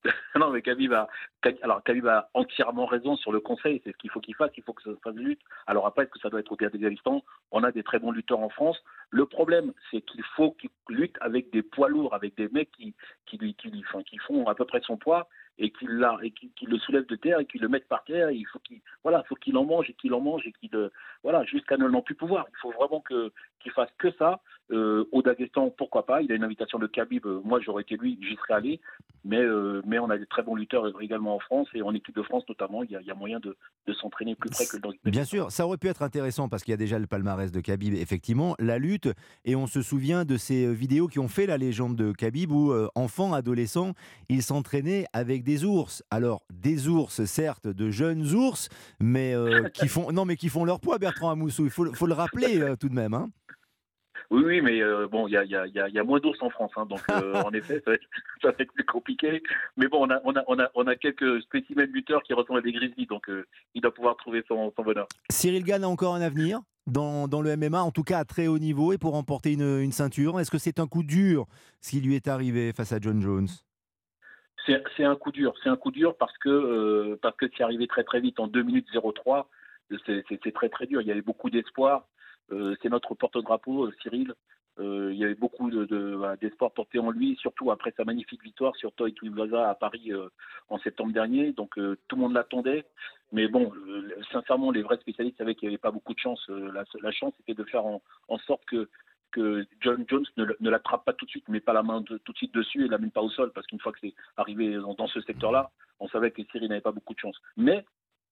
Non, 0.37 0.51
mais 0.51 0.61
Khabib 0.61 0.91
a, 0.93 2.29
entièrement 2.33 2.85
raison 2.85 3.15
sur 3.15 3.31
le 3.31 3.39
conseil. 3.39 3.81
C'est 3.83 3.93
ce 3.93 3.97
qu'il 3.97 4.09
faut 4.09 4.19
qu'il 4.19 4.35
fasse. 4.35 4.51
Il 4.57 4.63
faut 4.63 4.73
que 4.73 4.83
ça 4.83 4.89
fasse 5.01 5.15
lutte. 5.15 5.39
Alors 5.65 5.87
après, 5.87 6.03
est-ce 6.03 6.11
que 6.11 6.19
ça 6.19 6.29
doit 6.29 6.41
être 6.41 6.51
au 6.51 6.57
Daghestan? 6.57 7.23
On 7.51 7.63
a 7.63 7.71
des 7.71 7.83
très 7.83 7.99
bons 7.99 8.11
lutteurs 8.11 8.41
en 8.41 8.49
France. 8.49 8.77
Le 9.09 9.25
problème, 9.25 9.71
c'est 9.89 10.01
qu'il 10.01 10.23
faut 10.35 10.51
qu'il 10.51 10.69
lutte 10.89 11.15
avec 11.21 11.51
des 11.51 11.63
poids 11.63 11.87
lourds, 11.87 12.13
avec 12.13 12.35
des 12.35 12.49
mecs 12.49 12.69
qui, 12.73 12.93
lui, 13.37 13.55
qui 13.55 14.17
font 14.27 14.45
à 14.45 14.55
peu 14.55 14.65
près 14.65 14.81
son 14.81 14.97
poids 14.97 15.29
et 15.57 15.71
qu'il 15.71 16.05
qu'il 16.55 16.69
le 16.69 16.77
soulève 16.77 17.05
de 17.05 17.15
terre 17.15 17.39
et 17.39 17.45
qu'il 17.45 17.61
le 17.61 17.69
mette 17.69 17.87
par 17.87 18.03
terre. 18.03 18.31
il 18.31 18.45
faut 18.45 18.59
qu'il 18.59 18.81
voilà, 19.03 19.23
faut 19.23 19.35
qu'il 19.35 19.57
en 19.57 19.65
mange 19.65 19.89
et 19.89 19.93
qu'il 19.93 20.13
en 20.13 20.21
mange 20.21 20.45
et 20.45 20.51
qu'il 20.53 20.71
voilà 21.23 21.43
jusqu'à 21.45 21.77
ne 21.77 21.85
l'en 21.85 22.01
plus 22.01 22.15
pouvoir. 22.15 22.45
Il 22.49 22.57
faut 22.57 22.71
vraiment 22.71 23.01
que 23.01 23.31
qu'il 23.65 23.73
fasse 23.73 23.89
que 23.97 24.11
ça. 24.17 24.41
Euh, 24.71 25.05
au 25.11 25.21
Daghestan, 25.21 25.69
pourquoi 25.77 26.07
pas 26.07 26.21
Il 26.21 26.31
a 26.31 26.35
une 26.35 26.43
invitation 26.43 26.79
de 26.79 26.87
Khabib. 26.87 27.25
Euh, 27.25 27.39
moi, 27.43 27.59
j'aurais 27.59 27.83
été 27.83 27.97
lui, 27.97 28.17
j'y 28.21 28.35
serais 28.35 28.55
allé. 28.55 28.81
Mais 29.23 29.41
euh, 29.41 29.81
mais 29.87 29.97
on 29.97 30.09
a 30.11 30.17
des 30.19 30.27
très 30.27 30.43
bons 30.43 30.55
lutteurs 30.55 30.85
également 31.01 31.35
en 31.35 31.39
France 31.39 31.67
et 31.73 31.81
en 31.81 31.93
équipe 31.95 32.15
de 32.15 32.21
France 32.21 32.43
notamment. 32.47 32.83
Il 32.83 32.91
y 32.91 32.95
a, 32.95 33.01
il 33.01 33.07
y 33.07 33.11
a 33.11 33.15
moyen 33.15 33.39
de, 33.39 33.57
de 33.87 33.93
s'entraîner 33.93 34.35
plus 34.35 34.51
près 34.51 34.65
que 34.67 34.77
dans. 34.77 34.91
Bien 35.03 35.23
sûr, 35.23 35.51
ça 35.51 35.65
aurait 35.65 35.77
pu 35.77 35.87
être 35.87 36.03
intéressant 36.03 36.47
parce 36.47 36.63
qu'il 36.63 36.71
y 36.71 36.75
a 36.75 36.77
déjà 36.77 36.99
le 36.99 37.07
palmarès 37.07 37.51
de 37.51 37.59
Khabib. 37.59 37.95
Effectivement, 37.95 38.55
la 38.59 38.77
lutte 38.77 39.09
et 39.43 39.55
on 39.55 39.65
se 39.65 39.81
souvient 39.81 40.25
de 40.25 40.37
ces 40.37 40.71
vidéos 40.71 41.07
qui 41.07 41.17
ont 41.17 41.27
fait 41.27 41.47
la 41.47 41.57
légende 41.57 41.95
de 41.95 42.11
Khabib 42.11 42.51
où 42.51 42.71
enfant, 42.93 43.33
adolescent, 43.33 43.93
il 44.29 44.43
s'entraînait 44.43 45.05
avec 45.13 45.43
des 45.43 45.65
ours. 45.65 46.03
Alors, 46.11 46.43
des 46.51 46.87
ours, 46.87 47.25
certes, 47.25 47.67
de 47.67 47.89
jeunes 47.91 48.33
ours, 48.33 48.69
mais 48.99 49.35
euh, 49.35 49.69
qui 49.73 49.87
font 49.87 50.11
non, 50.11 50.25
mais 50.25 50.35
qui 50.35 50.49
font 50.49 50.65
leur 50.65 50.79
poids, 50.79 50.97
Bertrand 50.97 51.29
Amoussou. 51.29 51.65
Il 51.65 51.71
faut, 51.71 51.93
faut 51.93 52.07
le 52.07 52.13
rappeler 52.13 52.59
euh, 52.59 52.75
tout 52.75 52.89
de 52.89 52.95
même. 52.95 53.13
Hein. 53.13 53.29
Oui, 54.31 54.43
oui, 54.43 54.61
mais 54.61 54.81
euh, 54.81 55.07
bon, 55.07 55.27
il 55.27 55.31
y 55.31 55.37
a, 55.37 55.43
y, 55.43 55.55
a, 55.55 55.67
y 55.67 55.99
a, 55.99 56.03
moins 56.03 56.19
d'os 56.19 56.35
en 56.41 56.49
France, 56.49 56.71
hein, 56.75 56.85
donc 56.85 57.01
euh, 57.09 57.33
en 57.43 57.51
effet, 57.51 57.81
ça 57.85 57.91
va, 58.43 58.53
être, 58.57 58.71
plus 58.73 58.85
compliqué. 58.85 59.43
Mais 59.77 59.87
bon, 59.87 60.05
on 60.05 60.09
a, 60.09 60.19
on 60.23 60.35
a, 60.35 60.43
on 60.47 60.59
a, 60.59 60.69
on 60.75 60.87
a 60.87 60.95
quelques 60.95 61.41
spécimens 61.43 61.87
buteurs 61.87 62.23
qui 62.23 62.33
ressemblent 62.33 62.59
à 62.59 62.61
des 62.61 62.71
Grizzlies, 62.71 63.05
donc 63.05 63.29
euh, 63.29 63.45
il 63.73 63.81
doit 63.81 63.93
pouvoir 63.93 64.15
trouver 64.17 64.43
son, 64.47 64.71
son, 64.75 64.83
bonheur. 64.83 65.07
Cyril 65.29 65.63
Gann 65.63 65.83
a 65.83 65.87
encore 65.87 66.15
un 66.15 66.21
avenir 66.21 66.59
dans, 66.87 67.27
dans, 67.27 67.41
le 67.41 67.55
MMA, 67.55 67.81
en 67.81 67.91
tout 67.91 68.03
cas 68.03 68.19
à 68.19 68.25
très 68.25 68.47
haut 68.47 68.59
niveau, 68.59 68.93
et 68.93 68.97
pour 68.97 69.13
remporter 69.13 69.53
une, 69.53 69.79
une 69.81 69.91
ceinture. 69.91 70.39
Est-ce 70.39 70.51
que 70.51 70.57
c'est 70.57 70.79
un 70.79 70.87
coup 70.87 71.03
dur 71.03 71.45
ce 71.81 71.91
qui 71.91 72.01
lui 72.01 72.15
est 72.15 72.27
arrivé 72.27 72.73
face 72.73 72.91
à 72.93 72.99
John 72.99 73.21
Jones? 73.21 73.47
C'est 74.97 75.03
un 75.03 75.15
coup 75.15 75.31
dur. 75.31 75.53
C'est 75.63 75.69
un 75.69 75.75
coup 75.75 75.91
dur 75.91 76.15
parce 76.17 76.35
que 76.39 77.19
parce 77.21 77.37
que 77.37 77.45
c'est 77.55 77.63
arrivé 77.63 77.85
très 77.85 78.03
très 78.03 78.19
vite 78.19 78.39
en 78.39 78.47
2 78.47 78.63
minutes 78.63 78.87
03. 78.91 79.47
C'est 80.07 80.53
très 80.53 80.69
très 80.69 80.87
dur. 80.87 81.01
Il 81.01 81.07
y 81.07 81.11
avait 81.11 81.21
beaucoup 81.21 81.51
d'espoir. 81.51 82.07
Euh, 82.51 82.75
c'est 82.81 82.89
notre 82.89 83.15
porte-drapeau, 83.15 83.87
euh, 83.87 83.93
Cyril. 84.01 84.33
Euh, 84.77 85.11
il 85.13 85.17
y 85.17 85.23
avait 85.23 85.35
beaucoup 85.35 85.69
d'espoir 85.69 86.37
de, 86.37 86.45
de, 86.47 86.73
porté 86.73 86.99
en 86.99 87.09
lui, 87.09 87.37
surtout 87.37 87.71
après 87.71 87.93
sa 87.95 88.03
magnifique 88.03 88.43
victoire 88.43 88.75
sur 88.75 88.91
Toy 88.91 89.13
Tuivasa 89.13 89.69
à 89.69 89.75
Paris 89.75 90.11
en 90.67 90.77
septembre 90.79 91.13
dernier. 91.13 91.53
Donc 91.53 91.75
tout 91.75 92.15
le 92.15 92.21
monde 92.21 92.33
l'attendait. 92.33 92.85
Mais 93.31 93.47
bon, 93.47 93.71
sincèrement, 94.33 94.71
les 94.71 94.81
vrais 94.81 94.97
spécialistes 94.97 95.37
savaient 95.37 95.55
qu'il 95.55 95.69
n'y 95.69 95.75
avait 95.75 95.81
pas 95.81 95.91
beaucoup 95.91 96.13
de 96.13 96.19
chance. 96.19 96.45
La, 96.49 97.11
chance, 97.11 97.33
c'était 97.37 97.53
de 97.53 97.63
faire 97.63 97.85
en, 97.85 98.01
sorte 98.45 98.65
que 98.65 98.89
John 99.79 100.03
Jones 100.09 100.25
ne, 100.35 100.45
ne 100.59 100.69
l'attrape 100.69 101.05
pas 101.05 101.13
tout 101.13 101.23
de 101.23 101.31
suite, 101.31 101.47
met 101.47 101.61
pas 101.61 101.73
la 101.73 101.83
main 101.83 102.03
tout 102.03 102.31
de 102.31 102.37
suite 102.37 102.53
dessus 102.53 102.83
et 102.83 102.89
l'amène 102.89 103.11
pas 103.11 103.21
au 103.21 103.29
sol, 103.29 103.53
parce 103.53 103.67
qu'une 103.67 103.79
fois 103.79 103.93
que 103.93 103.99
c'est 104.01 104.13
arrivé 104.35 104.75
dans, 104.75 104.93
dans, 104.93 105.07
ce 105.07 105.21
secteur-là, 105.21 105.71
on 106.01 106.09
savait 106.09 106.31
que 106.31 106.41
Cyril 106.51 106.67
n'avait 106.67 106.81
pas 106.81 106.91
beaucoup 106.91 107.13
de 107.13 107.19
chance. 107.19 107.37
Mais 107.55 107.85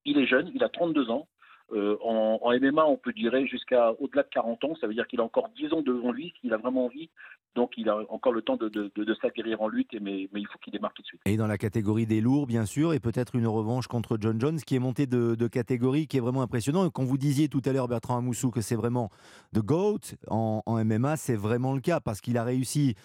il 0.04 0.18
est 0.18 0.28
jeune, 0.28 0.52
il 0.54 0.64
a 0.64 0.70
32 0.70 1.10
ans, 1.10 1.28
euh, 1.74 1.98
en, 2.02 2.40
MMA, 2.60 2.86
on 2.86 2.98
peut 2.98 3.14
dire 3.14 3.34
jusqu'à 3.46 3.92
au-delà 4.00 4.24
de 4.24 4.30
40 4.30 4.64
ans. 4.64 4.76
Ça 4.80 4.88
veut 4.88 4.94
dire 4.94 5.08
qu'il 5.08 5.20
a 5.20 5.24
encore 5.24 5.50
10 5.56 5.74
ans 5.74 5.82
devant 5.82 6.12
lui 6.12 6.34
s'il 6.40 6.54
a 6.54 6.58
vraiment 6.58 6.86
envie. 6.86 7.10
Donc 7.56 7.74
il 7.78 7.88
a 7.90 7.98
encore 8.10 8.34
le 8.34 8.42
temps 8.42 8.58
de, 8.58 8.68
de, 8.68 8.92
de, 8.96 9.16
s'acquérir 9.22 9.62
en 9.62 9.68
lutte, 9.68 9.96
mais, 10.02 10.28
il 10.34 10.48
faut 10.48 10.58
qu'il 10.60 10.74
démarque 10.74 10.96
tout 10.96 11.02
de 11.04 11.08
suite. 11.08 11.22
Et 11.26 11.38
dans 11.38 11.46
la 11.46 11.60
catégorie 11.60 12.08
des 12.08 12.20
lourds, 12.20 12.48
bien 12.48 12.66
sûr, 12.66 12.94
et 12.94 13.00
peut-être 13.00 13.36
une 13.36 13.46
revanche 13.46 13.88
contre 13.88 14.18
John 14.20 14.40
Jones 14.42 14.58
qui 14.58 14.76
est 14.76 14.80
monté 14.80 15.06
de, 15.06 15.48
catégorie, 15.48 16.08
qui 16.08 16.18
est 16.18 16.22
vraiment 16.22 16.42
impressionnant. 16.42 16.86
Et 16.88 16.90
quand 16.92 17.04
vous 17.04 17.18
disiez 17.18 17.50
tout 17.50 17.62
à 17.66 17.72
l'heure, 17.72 17.88
Bertrand 17.88 18.18
Amoussou, 18.18 18.50
que 18.50 18.62
c'est 18.62 18.76
vraiment 18.76 19.10
The 19.54 19.60
GOAT 19.60 20.00
en, 20.30 20.64
en 20.66 20.84
MMA, 20.84 21.16
c'est 21.18 21.36
vraiment 21.36 21.74
le 21.74 21.82
cas 21.82 22.00
parce 22.00 22.22
qu'il 22.22 22.38
a 22.38 22.44
réussi 22.44 22.96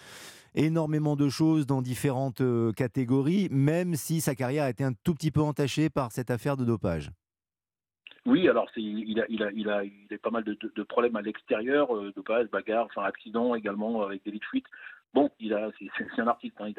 énormément 0.55 1.15
de 1.15 1.29
choses 1.29 1.65
dans 1.65 1.81
différentes 1.81 2.41
euh, 2.41 2.71
catégories, 2.71 3.47
même 3.51 3.95
si 3.95 4.21
sa 4.21 4.35
carrière 4.35 4.63
a 4.63 4.69
été 4.69 4.83
un 4.83 4.93
tout 5.03 5.13
petit 5.13 5.31
peu 5.31 5.41
entachée 5.41 5.89
par 5.89 6.11
cette 6.11 6.31
affaire 6.31 6.57
de 6.57 6.65
dopage. 6.65 7.11
Oui, 8.29 8.47
alors 8.47 8.69
il, 8.75 9.19
a, 9.19 9.25
il, 9.27 10.19
pas 10.19 10.29
mal 10.29 10.43
de, 10.43 10.55
de, 10.61 10.83
problèmes 10.83 11.15
à 11.15 11.21
l'extérieur, 11.23 11.95
euh, 11.95 12.13
de 12.15 12.21
base, 12.21 12.47
bagarre, 12.51 12.85
enfin 12.85 13.01
accident 13.01 13.55
également 13.55 14.03
avec 14.03 14.23
des 14.23 14.39
fuites. 14.51 14.67
Bon, 15.15 15.31
il 15.39 15.51
a, 15.55 15.71
c'est 15.79 16.21
un 16.21 16.27
artiste, 16.27 16.55
hein, 16.59 16.71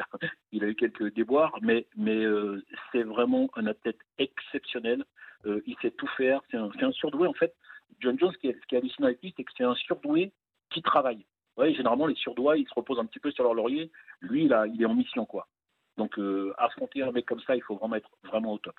il, 0.53 0.63
a, 0.63 0.69
eu 0.69 0.75
quelques 0.77 1.13
déboires, 1.13 1.59
mais, 1.61 1.89
euh, 2.07 2.65
c'est 2.93 3.03
vraiment 3.03 3.51
un 3.57 3.67
athlète 3.67 3.99
exceptionnel. 4.19 5.05
Euh, 5.45 5.61
il 5.67 5.75
sait 5.83 5.91
tout 5.91 6.07
faire. 6.17 6.41
C'est 6.53 6.57
un, 6.57 6.93
surdoué 6.93 7.27
en 7.27 7.33
fait. 7.33 7.53
John 7.99 8.17
Jones, 8.17 8.33
ce 8.33 8.39
qui 8.39 8.47
est, 8.47 8.57
ce 8.61 8.67
qui 8.69 8.77
hallucinant 8.77 9.09
avec 9.09 9.21
lui, 9.21 9.35
c'est 9.37 9.43
que 9.43 9.51
c'est 9.57 9.65
un 9.65 9.75
surdoué 9.75 10.31
qui 10.71 10.83
travaille. 10.83 11.27
Ouais, 11.57 11.75
généralement 11.75 12.07
les 12.07 12.15
surdoués, 12.15 12.61
ils 12.61 12.69
se 12.69 12.75
reposent 12.75 13.01
un 13.01 13.07
petit 13.07 13.19
peu 13.19 13.33
sur 13.33 13.43
leur 13.43 13.55
laurier. 13.55 13.91
Lui, 14.21 14.45
il, 14.45 14.57
il 14.73 14.83
est 14.83 14.87
en 14.87 14.95
mission 14.95 15.27
quoi. 15.27 15.49
Donc 15.97 16.17
affronter 16.59 17.03
un 17.03 17.11
mec 17.11 17.27
comme 17.27 17.41
ça, 17.41 17.57
il 17.57 17.63
faut 17.63 17.75
vraiment 17.75 17.97
être 17.97 18.11
vraiment 18.23 18.53
au 18.53 18.59
top. 18.59 18.77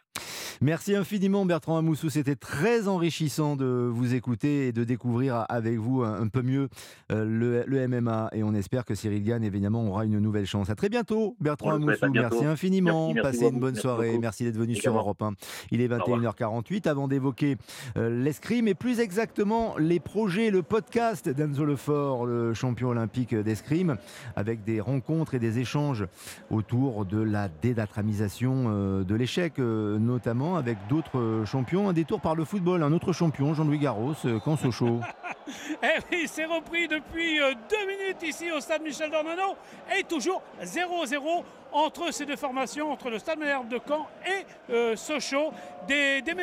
Merci 0.64 0.96
infiniment 0.96 1.44
Bertrand 1.44 1.78
Amoussou, 1.78 2.12
c'était 2.12 2.36
très 2.36 2.88
enrichissant 2.88 3.56
de 3.56 3.90
vous 3.92 4.14
écouter 4.14 4.68
et 4.68 4.72
de 4.72 4.84
découvrir 4.84 5.44
avec 5.50 5.80
vous 5.80 6.04
un, 6.04 6.28
peu 6.28 6.44
mieux 6.44 6.70
euh, 7.12 7.66
le, 7.66 7.88
MMA 7.88 8.30
et 8.34 8.44
on 8.44 8.54
espère 8.54 8.86
que 8.86 8.94
Cyril 8.94 9.24
Gann 9.24 9.44
évidemment 9.44 9.88
aura 9.88 10.06
une 10.06 10.20
nouvelle 10.20 10.46
chance. 10.46 10.70
À 10.70 10.76
très 10.76 10.90
bientôt 10.90 11.36
Bertrand 11.40 11.72
Amoussou, 11.72 12.12
merci 12.12 12.46
infiniment, 12.46 13.12
passez 13.16 13.48
une 13.48 13.60
bonne 13.60 13.76
soirée, 13.76 14.20
merci 14.20 14.44
d'être 14.44 14.58
venu 14.58 14.76
sur 14.76 14.96
Europe 14.96 15.24
1. 15.24 15.32
Il 15.72 15.82
est 15.82 15.88
21h48 15.88 16.88
avant 16.88 17.08
d'évoquer 17.08 17.58
euh, 17.98 18.24
l'escrime 18.24 18.68
et 18.68 18.76
plus 18.76 19.00
exactement 19.00 19.76
les 19.80 20.00
projets, 20.00 20.52
le 20.52 20.62
podcast 20.62 21.28
d'Enzo 21.28 21.66
Lefort, 21.66 22.28
le 22.28 22.54
champion 22.54 22.90
olympique 22.90 23.34
d'escrime 23.34 23.98
avec 24.36 24.64
des 24.64 24.80
rencontres 24.80 25.34
et 25.34 25.40
des 25.40 25.58
échanges 25.58 26.06
autour 26.52 27.08
de 27.08 27.20
la 27.20 27.50
dédatramisation 27.50 28.66
euh, 28.68 29.04
de 29.04 29.16
l'échec 29.16 29.58
notamment 29.58 30.51
avec 30.58 30.78
d'autres 30.88 31.18
euh, 31.18 31.46
champions. 31.46 31.90
Un 31.90 31.94
détour 31.94 32.20
par 32.20 32.36
le 32.36 32.46
football, 32.46 32.84
un 32.84 32.92
autre 32.92 33.14
champion, 33.14 33.54
Jean-Louis 33.54 33.80
Garros, 33.80 34.14
euh, 34.26 34.40
quand 34.44 34.56
Sochaux. 34.56 35.00
eh 35.84 36.00
oui, 36.12 36.24
c'est 36.28 36.46
repris 36.46 36.88
depuis 36.88 37.40
euh, 37.40 37.54
deux 37.70 37.88
minutes 37.88 38.24
ici 38.24 38.52
au 38.52 38.60
stade 38.60 38.82
Michel 38.82 39.12
Dornano 39.12 39.56
et 39.98 40.04
toujours 40.04 40.42
0-0 40.64 41.44
entre 41.72 42.12
ces 42.12 42.26
deux 42.26 42.36
formations, 42.36 42.92
entre 42.92 43.10
le 43.10 43.20
Stade 43.20 43.40
Malherbe 43.40 43.70
de 43.70 43.80
Caen 43.88 44.06
et 44.26 44.96
Sochaux. 44.98 45.54
Des, 45.88 46.22
des 46.22 46.34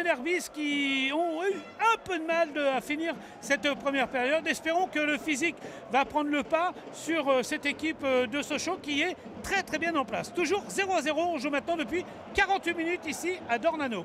qui 0.53 1.11
ont 1.13 1.45
eu 1.45 1.55
un 1.95 1.99
peu 2.03 2.19
de 2.19 2.25
mal 2.25 2.49
à 2.77 2.81
finir 2.81 3.15
cette 3.41 3.73
première 3.75 4.09
période. 4.09 4.47
Espérons 4.47 4.87
que 4.87 4.99
le 4.99 5.19
physique 5.19 5.57
va 5.91 6.05
prendre 6.05 6.31
le 6.31 6.43
pas 6.43 6.73
sur 6.93 7.45
cette 7.45 7.67
équipe 7.67 8.05
de 8.05 8.43
Sochaux 8.43 8.79
qui 8.83 9.03
est 9.03 9.17
très 9.43 9.63
très 9.63 9.79
bien 9.79 9.95
en 9.97 10.05
place. 10.05 10.33
Toujours 10.33 10.65
0-0, 10.69 11.13
on 11.17 11.39
joue 11.39 11.51
maintenant 11.51 11.77
depuis 11.77 12.05
48 12.35 12.75
minutes 12.75 13.07
ici 13.07 13.33
à 13.49 13.59
Dornano. 13.59 14.05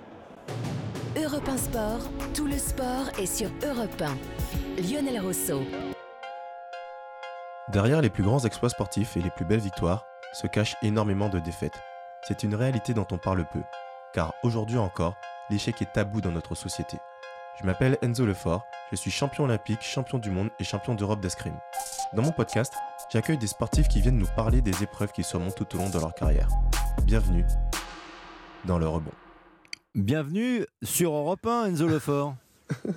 Europe 1.16 1.48
1 1.48 1.58
Sport, 1.58 2.00
tout 2.34 2.48
le 2.48 2.58
sport 2.58 3.10
est 3.20 3.28
sur 3.28 3.50
Europe 3.64 4.02
1. 4.02 4.82
Lionel 4.82 5.20
Rousseau. 5.20 5.62
Derrière 7.72 8.02
les 8.02 8.10
plus 8.10 8.24
grands 8.24 8.44
exploits 8.46 8.70
sportifs 8.70 9.16
et 9.16 9.22
les 9.22 9.30
plus 9.30 9.46
belles 9.46 9.60
victoires 9.60 10.06
se 10.34 10.48
cachent 10.48 10.76
énormément 10.82 11.30
de 11.30 11.40
défaites. 11.40 11.80
C'est 12.24 12.44
une 12.44 12.56
réalité 12.56 12.94
dont 12.94 13.06
on 13.12 13.18
parle 13.18 13.46
peu, 13.46 13.62
car 14.14 14.34
aujourd'hui 14.44 14.78
encore, 14.78 15.16
l'échec 15.50 15.82
est 15.82 15.94
tabou 15.94 16.20
dans 16.20 16.32
notre 16.32 16.56
société. 16.56 16.98
Je 17.62 17.68
m'appelle 17.68 18.00
Enzo 18.02 18.26
Lefort, 18.26 18.66
je 18.90 18.96
suis 18.96 19.12
champion 19.12 19.44
olympique, 19.44 19.82
champion 19.82 20.18
du 20.18 20.32
monde 20.32 20.50
et 20.60 20.64
champion 20.64 20.96
d'Europe 20.96 21.22
d'escrime. 21.22 21.54
Dans 22.16 22.24
mon 22.24 22.32
podcast, 22.32 22.74
j'accueille 23.12 23.38
des 23.38 23.46
sportifs 23.46 23.88
qui 23.88 24.02
viennent 24.02 24.18
nous 24.18 24.28
parler 24.36 24.62
des 24.62 24.82
épreuves 24.82 25.12
qu'ils 25.12 25.24
surmontent 25.24 25.64
tout 25.64 25.76
au 25.76 25.80
long 25.80 25.90
de 25.90 26.00
leur 26.00 26.16
carrière. 26.16 26.48
Bienvenue 27.04 27.46
dans 28.66 28.80
le 28.80 28.88
rebond. 28.88 29.12
Bienvenue 29.94 30.66
sur 30.82 31.14
Europe 31.14 31.46
1, 31.46 31.66
Enzo 31.66 31.88
Lefort. 31.88 32.36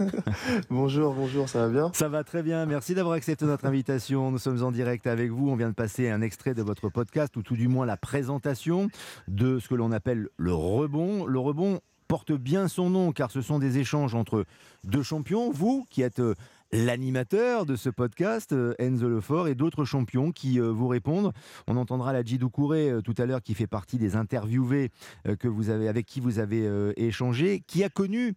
bonjour, 0.71 1.13
bonjour, 1.13 1.51
ça 1.51 1.67
va 1.67 1.69
bien? 1.69 1.91
Ça 1.93 2.09
va 2.09 2.25
très 2.25 2.43
bien, 2.43 2.65
merci 2.65 2.95
d'avoir 2.95 3.15
accepté 3.15 3.45
notre 3.45 3.67
invitation. 3.67 4.31
Nous 4.31 4.39
sommes 4.39 4.63
en 4.63 4.73
direct 4.73 5.07
avec 5.07 5.31
vous, 5.31 5.51
on 5.51 5.57
vient 5.57 5.69
de 5.69 5.75
passer 5.75 6.09
un 6.09 6.23
extrait 6.23 6.55
de 6.55 6.63
votre 6.63 6.89
podcast, 6.89 7.37
ou 7.37 7.43
tout 7.43 7.57
du 7.57 7.69
moins 7.69 7.85
la 7.85 7.99
présentation 7.99 8.89
de 9.29 9.59
ce 9.59 9.69
que 9.69 9.75
l'on 9.75 9.93
appelle 9.93 10.31
le 10.39 10.55
rebond. 10.55 11.27
Le 11.27 11.39
rebond 11.39 11.81
porte 12.09 12.33
bien 12.33 12.69
son 12.69 12.91
nom, 12.91 13.13
car 13.13 13.31
ce 13.31 13.43
sont 13.43 13.59
des 13.59 13.79
échanges 13.79 14.15
entre 14.15 14.45
deux 14.85 15.03
champions, 15.03 15.51
vous 15.51 15.85
qui 15.91 16.03
êtes 16.03 16.21
euh, 16.21 16.35
l'animateur 16.73 17.67
de 17.67 17.77
ce 17.77 17.89
podcast, 17.89 18.53
euh, 18.53 18.75
Enzo 18.79 19.09
Lefort, 19.09 19.49
et 19.49 19.55
d'autres 19.55 19.85
champions 19.85 20.33
qui 20.33 20.61
euh, 20.61 20.71
vous 20.71 20.89
répondent. 20.89 21.33
On 21.67 21.77
entendra 21.77 22.13
la 22.13 22.23
Djidou 22.23 22.51
Kouré 22.51 22.91
euh, 22.91 23.01
tout 23.01 23.15
à 23.19 23.27
l'heure, 23.27 23.43
qui 23.43 23.55
fait 23.55 23.67
partie 23.67 23.99
des 23.99 24.17
interviewés 24.17 24.91
que 25.39 25.49
vous 25.49 25.71
avez, 25.71 25.89
avec 25.89 26.07
qui 26.07 26.21
vous 26.21 26.39
avez 26.39 26.69
échangé, 26.97 27.63
qui 27.67 27.85
a 27.85 27.89
connu 27.89 28.35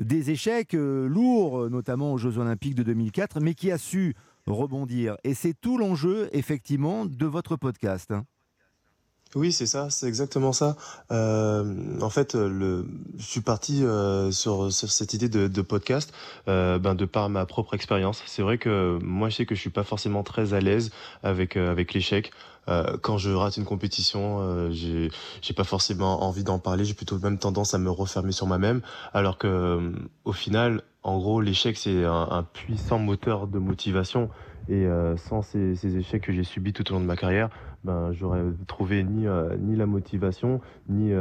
des 0.00 0.30
échecs 0.30 0.72
lourds, 0.72 1.70
notamment 1.70 2.12
aux 2.12 2.18
Jeux 2.18 2.38
Olympiques 2.38 2.74
de 2.74 2.82
2004, 2.82 3.40
mais 3.40 3.54
qui 3.54 3.70
a 3.70 3.78
su 3.78 4.14
rebondir. 4.46 5.16
Et 5.24 5.34
c'est 5.34 5.54
tout 5.54 5.78
l'enjeu, 5.78 6.28
effectivement, 6.32 7.06
de 7.06 7.26
votre 7.26 7.56
podcast. 7.56 8.12
Oui, 9.34 9.50
c'est 9.50 9.66
ça, 9.66 9.88
c'est 9.88 10.06
exactement 10.06 10.52
ça. 10.52 10.76
Euh, 11.10 11.98
en 12.02 12.10
fait, 12.10 12.34
le, 12.34 12.86
je 13.16 13.24
suis 13.24 13.40
parti 13.40 13.82
euh, 13.82 14.30
sur, 14.30 14.70
sur 14.70 14.90
cette 14.90 15.14
idée 15.14 15.30
de, 15.30 15.48
de 15.48 15.62
podcast, 15.62 16.12
euh, 16.48 16.78
ben 16.78 16.94
de 16.94 17.06
par 17.06 17.30
ma 17.30 17.46
propre 17.46 17.72
expérience. 17.72 18.22
C'est 18.26 18.42
vrai 18.42 18.58
que 18.58 18.98
moi, 19.02 19.30
je 19.30 19.36
sais 19.36 19.46
que 19.46 19.54
je 19.54 19.60
suis 19.60 19.70
pas 19.70 19.84
forcément 19.84 20.22
très 20.22 20.52
à 20.52 20.60
l'aise 20.60 20.90
avec 21.22 21.56
euh, 21.56 21.70
avec 21.70 21.94
l'échec. 21.94 22.30
Euh, 22.68 22.98
quand 23.00 23.16
je 23.16 23.30
rate 23.30 23.56
une 23.56 23.64
compétition, 23.64 24.38
euh, 24.42 24.70
j'ai 24.70 25.10
pas 25.56 25.64
forcément 25.64 26.24
envie 26.24 26.44
d'en 26.44 26.58
parler. 26.58 26.84
J'ai 26.84 26.94
plutôt 26.94 27.18
même 27.18 27.38
tendance 27.38 27.72
à 27.72 27.78
me 27.78 27.90
refermer 27.90 28.32
sur 28.32 28.46
moi-même, 28.46 28.82
alors 29.14 29.38
que 29.38 29.92
au 30.26 30.32
final, 30.32 30.82
en 31.02 31.16
gros, 31.18 31.40
l'échec 31.40 31.78
c'est 31.78 32.04
un, 32.04 32.28
un 32.30 32.42
puissant 32.42 32.98
moteur 32.98 33.46
de 33.46 33.58
motivation. 33.58 34.28
Et 34.68 34.86
sans 35.28 35.42
ces, 35.42 35.74
ces 35.74 35.96
échecs 35.96 36.22
que 36.22 36.32
j'ai 36.32 36.44
subis 36.44 36.72
tout 36.72 36.88
au 36.92 36.94
long 36.94 37.00
de 37.00 37.04
ma 37.04 37.16
carrière, 37.16 37.50
ben 37.84 38.12
j'aurais 38.12 38.42
trouvé 38.66 39.02
ni 39.02 39.26
ni 39.60 39.76
la 39.76 39.86
motivation 39.86 40.60
ni 40.88 41.12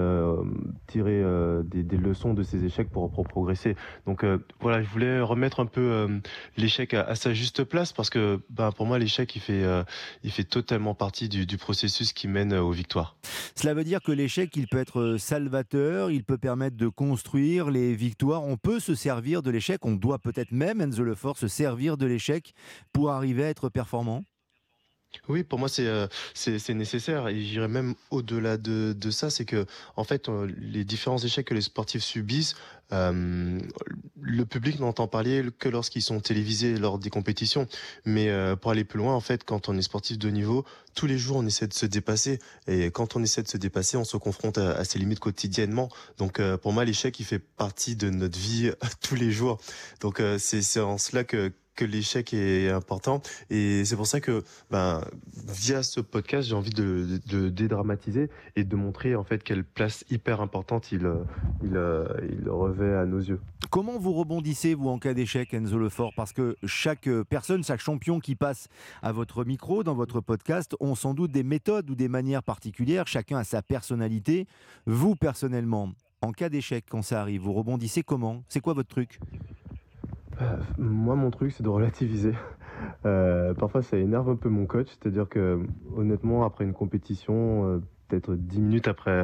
tirer 0.87 1.23
des, 1.63 1.97
leçons 1.97 2.33
de 2.33 2.43
ces 2.43 2.65
échecs 2.65 2.89
pour, 2.89 3.11
progresser. 3.11 3.75
Donc 4.05 4.25
voilà, 4.59 4.81
je 4.81 4.89
voulais 4.89 5.21
remettre 5.21 5.59
un 5.59 5.65
peu 5.65 6.07
l'échec 6.57 6.93
à, 6.93 7.15
sa 7.15 7.33
juste 7.33 7.63
place 7.63 7.93
parce 7.93 8.09
que 8.09 8.39
ben 8.49 8.71
pour 8.71 8.85
moi 8.85 8.99
l'échec 8.99 9.35
il 9.35 9.41
fait 9.41 9.63
il 10.23 10.31
fait 10.31 10.43
totalement 10.43 10.95
partie 10.95 11.29
du, 11.29 11.45
du 11.45 11.57
processus 11.57 12.13
qui 12.13 12.27
mène 12.27 12.53
aux 12.53 12.71
victoires. 12.71 13.15
Cela 13.55 13.73
veut 13.73 13.83
dire 13.83 14.01
que 14.01 14.11
l'échec 14.11 14.55
il 14.55 14.67
peut 14.67 14.79
être 14.79 15.17
salvateur, 15.17 16.11
il 16.11 16.23
peut 16.23 16.37
permettre 16.37 16.77
de 16.77 16.87
construire 16.87 17.69
les 17.69 17.95
victoires. 17.95 18.43
On 18.43 18.57
peut 18.57 18.79
se 18.79 18.95
servir 18.95 19.41
de 19.41 19.51
l'échec, 19.51 19.85
on 19.85 19.93
doit 19.93 20.19
peut-être 20.19 20.51
même 20.51 20.81
Enzo 20.81 21.03
Lefort 21.03 21.37
se 21.37 21.47
servir 21.47 21.97
de 21.97 22.05
l'échec 22.05 22.53
pour 22.93 23.11
arriver 23.11 23.45
à 23.45 23.49
être 23.49 23.69
performant? 23.69 24.23
Oui, 25.27 25.43
pour 25.43 25.59
moi 25.59 25.69
c'est 25.69 25.87
euh, 25.87 26.07
c'est 26.33 26.73
nécessaire 26.73 27.27
et 27.27 27.41
j'irais 27.41 27.67
même 27.67 27.95
au-delà 28.09 28.57
de, 28.57 28.93
de 28.93 29.11
ça, 29.11 29.29
c'est 29.29 29.45
que 29.45 29.65
en 29.95 30.03
fait 30.03 30.29
euh, 30.29 30.49
les 30.57 30.83
différents 30.83 31.17
échecs 31.17 31.47
que 31.47 31.53
les 31.53 31.61
sportifs 31.61 32.03
subissent, 32.03 32.55
euh, 32.91 33.59
le 34.21 34.45
public 34.45 34.79
n'entend 34.79 35.07
parler 35.07 35.45
que 35.57 35.69
lorsqu'ils 35.69 36.01
sont 36.01 36.19
télévisés 36.19 36.77
lors 36.77 36.99
des 36.99 37.09
compétitions. 37.09 37.67
Mais 38.05 38.29
pour 38.57 38.71
aller 38.71 38.83
plus 38.83 38.99
loin, 38.99 39.15
en 39.15 39.21
fait, 39.21 39.45
quand 39.45 39.69
on 39.69 39.77
est 39.77 39.81
sportif 39.81 40.17
de 40.17 40.29
niveau, 40.29 40.65
tous 40.93 41.07
les 41.07 41.17
jours 41.17 41.37
on 41.37 41.45
essaie 41.45 41.67
de 41.67 41.73
se 41.73 41.85
dépasser 41.85 42.39
et 42.67 42.91
quand 42.91 43.15
on 43.15 43.23
essaie 43.23 43.43
de 43.43 43.47
se 43.47 43.57
dépasser, 43.57 43.95
on 43.95 44.03
se 44.03 44.17
confronte 44.17 44.57
à, 44.57 44.71
à 44.71 44.83
ses 44.83 44.99
limites 44.99 45.19
quotidiennement. 45.19 45.89
Donc 46.17 46.41
pour 46.57 46.73
moi 46.73 46.83
l'échec 46.83 47.17
il 47.19 47.25
fait 47.25 47.39
partie 47.39 47.95
de 47.95 48.09
notre 48.09 48.37
vie 48.37 48.71
tous 49.01 49.15
les 49.15 49.31
jours. 49.31 49.59
Donc 50.01 50.21
c'est 50.37 50.79
en 50.79 50.97
cela 50.97 51.23
que 51.23 51.53
que 51.75 51.85
l'échec 51.85 52.33
est 52.33 52.69
important. 52.69 53.21
Et 53.49 53.85
c'est 53.85 53.95
pour 53.95 54.07
ça 54.07 54.19
que, 54.19 54.43
ben, 54.69 55.01
via 55.47 55.83
ce 55.83 55.99
podcast, 55.99 56.47
j'ai 56.49 56.55
envie 56.55 56.71
de, 56.71 57.19
dédramatiser 57.49 58.29
et 58.55 58.63
de 58.63 58.75
montrer 58.75 59.15
en 59.15 59.23
fait 59.23 59.43
quelle 59.43 59.63
place 59.63 60.03
hyper 60.09 60.41
importante 60.41 60.91
il, 60.91 61.09
il 61.63 62.49
revêt 62.49 62.93
à 62.95 63.05
nos 63.05 63.19
yeux. 63.19 63.39
Comment 63.69 63.97
vous 63.97 64.13
rebondissez, 64.13 64.73
vous, 64.73 64.89
en 64.89 64.99
cas 64.99 65.13
d'échec, 65.13 65.53
Enzo 65.53 65.77
Lefort? 65.77 66.13
Parce 66.15 66.33
que 66.33 66.55
chaque 66.65 67.09
personne, 67.29 67.63
chaque 67.63 67.79
champion 67.79 68.19
qui 68.19 68.35
passe 68.35 68.67
à 69.01 69.11
votre 69.11 69.45
micro, 69.45 69.83
dans 69.83 69.95
votre 69.95 70.19
podcast, 70.19 70.75
ont 70.79 70.95
sans 70.95 71.13
doute 71.13 71.31
des 71.31 71.43
méthodes 71.43 71.89
ou 71.89 71.95
des 71.95 72.09
manières 72.09 72.43
particulières. 72.43 73.07
Chacun 73.07 73.37
a 73.37 73.43
sa 73.43 73.61
personnalité. 73.61 74.47
Vous, 74.85 75.15
personnellement, 75.15 75.93
en 76.21 76.33
cas 76.33 76.49
d'échec, 76.49 76.85
quand 76.89 77.01
ça 77.01 77.21
arrive, 77.21 77.41
vous 77.41 77.53
rebondissez 77.53 78.03
comment? 78.03 78.43
C'est 78.49 78.59
quoi 78.59 78.73
votre 78.73 78.89
truc? 78.89 79.19
Euh, 80.41 80.57
moi, 80.77 81.15
mon 81.15 81.31
truc, 81.31 81.51
c'est 81.51 81.63
de 81.63 81.69
relativiser. 81.69 82.33
Euh, 83.05 83.53
parfois, 83.53 83.83
ça 83.83 83.95
énerve 83.95 84.27
un 84.27 84.35
peu 84.35 84.49
mon 84.49 84.65
coach, 84.65 84.87
c'est-à-dire 84.87 85.29
que, 85.29 85.59
honnêtement, 85.95 86.45
après 86.45 86.63
une 86.63 86.73
compétition, 86.73 87.67
euh, 87.67 87.79
peut-être 88.07 88.33
10 88.33 88.59
minutes 88.59 88.87
après, 88.87 89.23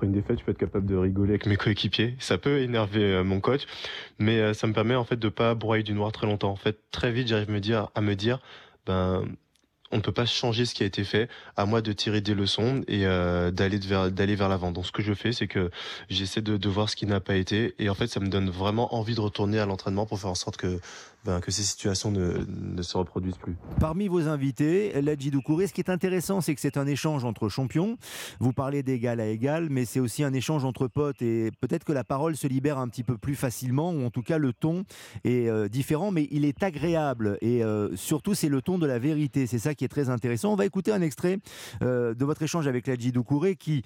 une 0.00 0.12
défaite, 0.12 0.38
je 0.38 0.44
peux 0.46 0.52
être 0.52 0.58
capable 0.58 0.86
de 0.86 0.96
rigoler 0.96 1.32
avec 1.32 1.44
mes 1.44 1.58
coéquipiers. 1.58 2.14
Ça 2.20 2.38
peut 2.38 2.60
énerver 2.60 3.22
mon 3.22 3.40
coach, 3.40 3.66
mais 4.18 4.54
ça 4.54 4.66
me 4.66 4.72
permet 4.72 4.94
en 4.94 5.04
fait 5.04 5.18
de 5.18 5.28
pas 5.28 5.54
broyer 5.54 5.82
du 5.82 5.92
noir 5.92 6.10
très 6.10 6.26
longtemps. 6.26 6.52
En 6.52 6.56
fait, 6.56 6.78
très 6.90 7.12
vite, 7.12 7.28
j'arrive 7.28 7.50
à 7.50 8.00
me 8.00 8.14
dire, 8.14 8.40
ben, 8.86 9.24
on 9.92 9.96
ne 9.96 10.02
peut 10.02 10.12
pas 10.12 10.26
changer 10.26 10.64
ce 10.64 10.74
qui 10.74 10.82
a 10.82 10.86
été 10.86 11.04
fait, 11.04 11.28
à 11.56 11.66
moi 11.66 11.80
de 11.80 11.92
tirer 11.92 12.20
des 12.20 12.34
leçons 12.34 12.82
et 12.88 13.06
euh, 13.06 13.50
d'aller 13.50 13.78
vers 14.36 14.48
l'avant. 14.48 14.72
Donc 14.72 14.86
ce 14.86 14.92
que 14.92 15.02
je 15.02 15.14
fais, 15.14 15.32
c'est 15.32 15.46
que 15.46 15.70
j'essaie 16.08 16.42
de, 16.42 16.56
de 16.56 16.68
voir 16.68 16.88
ce 16.88 16.96
qui 16.96 17.06
n'a 17.06 17.20
pas 17.20 17.36
été 17.36 17.74
et 17.78 17.88
en 17.88 17.94
fait 17.94 18.08
ça 18.08 18.20
me 18.20 18.28
donne 18.28 18.50
vraiment 18.50 18.94
envie 18.94 19.14
de 19.14 19.20
retourner 19.20 19.58
à 19.58 19.66
l'entraînement 19.66 20.06
pour 20.06 20.18
faire 20.18 20.30
en 20.30 20.34
sorte 20.34 20.56
que 20.56 20.80
ben, 21.26 21.40
que 21.40 21.50
ces 21.50 21.62
situations 21.62 22.12
ne, 22.12 22.82
se 22.82 22.96
reproduisent 22.96 23.36
plus. 23.36 23.56
Parmi 23.80 24.06
vos 24.06 24.28
invités, 24.28 25.00
Ladji 25.02 25.32
ce 25.32 25.72
qui 25.72 25.80
est 25.80 25.90
intéressant, 25.90 26.40
c'est 26.40 26.54
que 26.54 26.60
c'est 26.60 26.76
un 26.76 26.86
échange 26.86 27.24
entre 27.24 27.48
champions. 27.48 27.98
Vous 28.38 28.52
parlez 28.52 28.82
d'égal 28.82 29.18
à 29.18 29.26
égal, 29.26 29.68
mais 29.68 29.84
c'est 29.84 30.00
aussi 30.00 30.22
un 30.22 30.32
échange 30.32 30.64
entre 30.64 30.86
potes 30.86 31.22
et 31.22 31.50
peut-être 31.60 31.84
que 31.84 31.92
la 31.92 32.04
parole 32.04 32.36
se 32.36 32.46
libère 32.46 32.78
un 32.78 32.88
petit 32.88 33.02
peu 33.02 33.18
plus 33.18 33.34
facilement, 33.34 33.90
ou 33.90 34.04
en 34.04 34.10
tout 34.10 34.22
cas 34.22 34.38
le 34.38 34.52
ton 34.52 34.84
est 35.24 35.48
euh, 35.48 35.68
différent, 35.68 36.12
mais 36.12 36.28
il 36.30 36.44
est 36.44 36.62
agréable 36.62 37.38
et 37.40 37.64
euh, 37.64 37.94
surtout 37.96 38.34
c'est 38.34 38.48
le 38.48 38.62
ton 38.62 38.78
de 38.78 38.86
la 38.86 38.98
vérité. 38.98 39.46
C'est 39.46 39.58
ça 39.58 39.74
qui 39.74 39.84
est 39.84 39.88
très 39.88 40.10
intéressant. 40.10 40.52
On 40.52 40.56
va 40.56 40.64
écouter 40.64 40.92
un 40.92 41.02
extrait 41.02 41.38
euh, 41.82 42.14
de 42.14 42.24
votre 42.24 42.42
échange 42.42 42.66
avec 42.66 42.86
Ladji 42.86 43.12
qui 43.58 43.82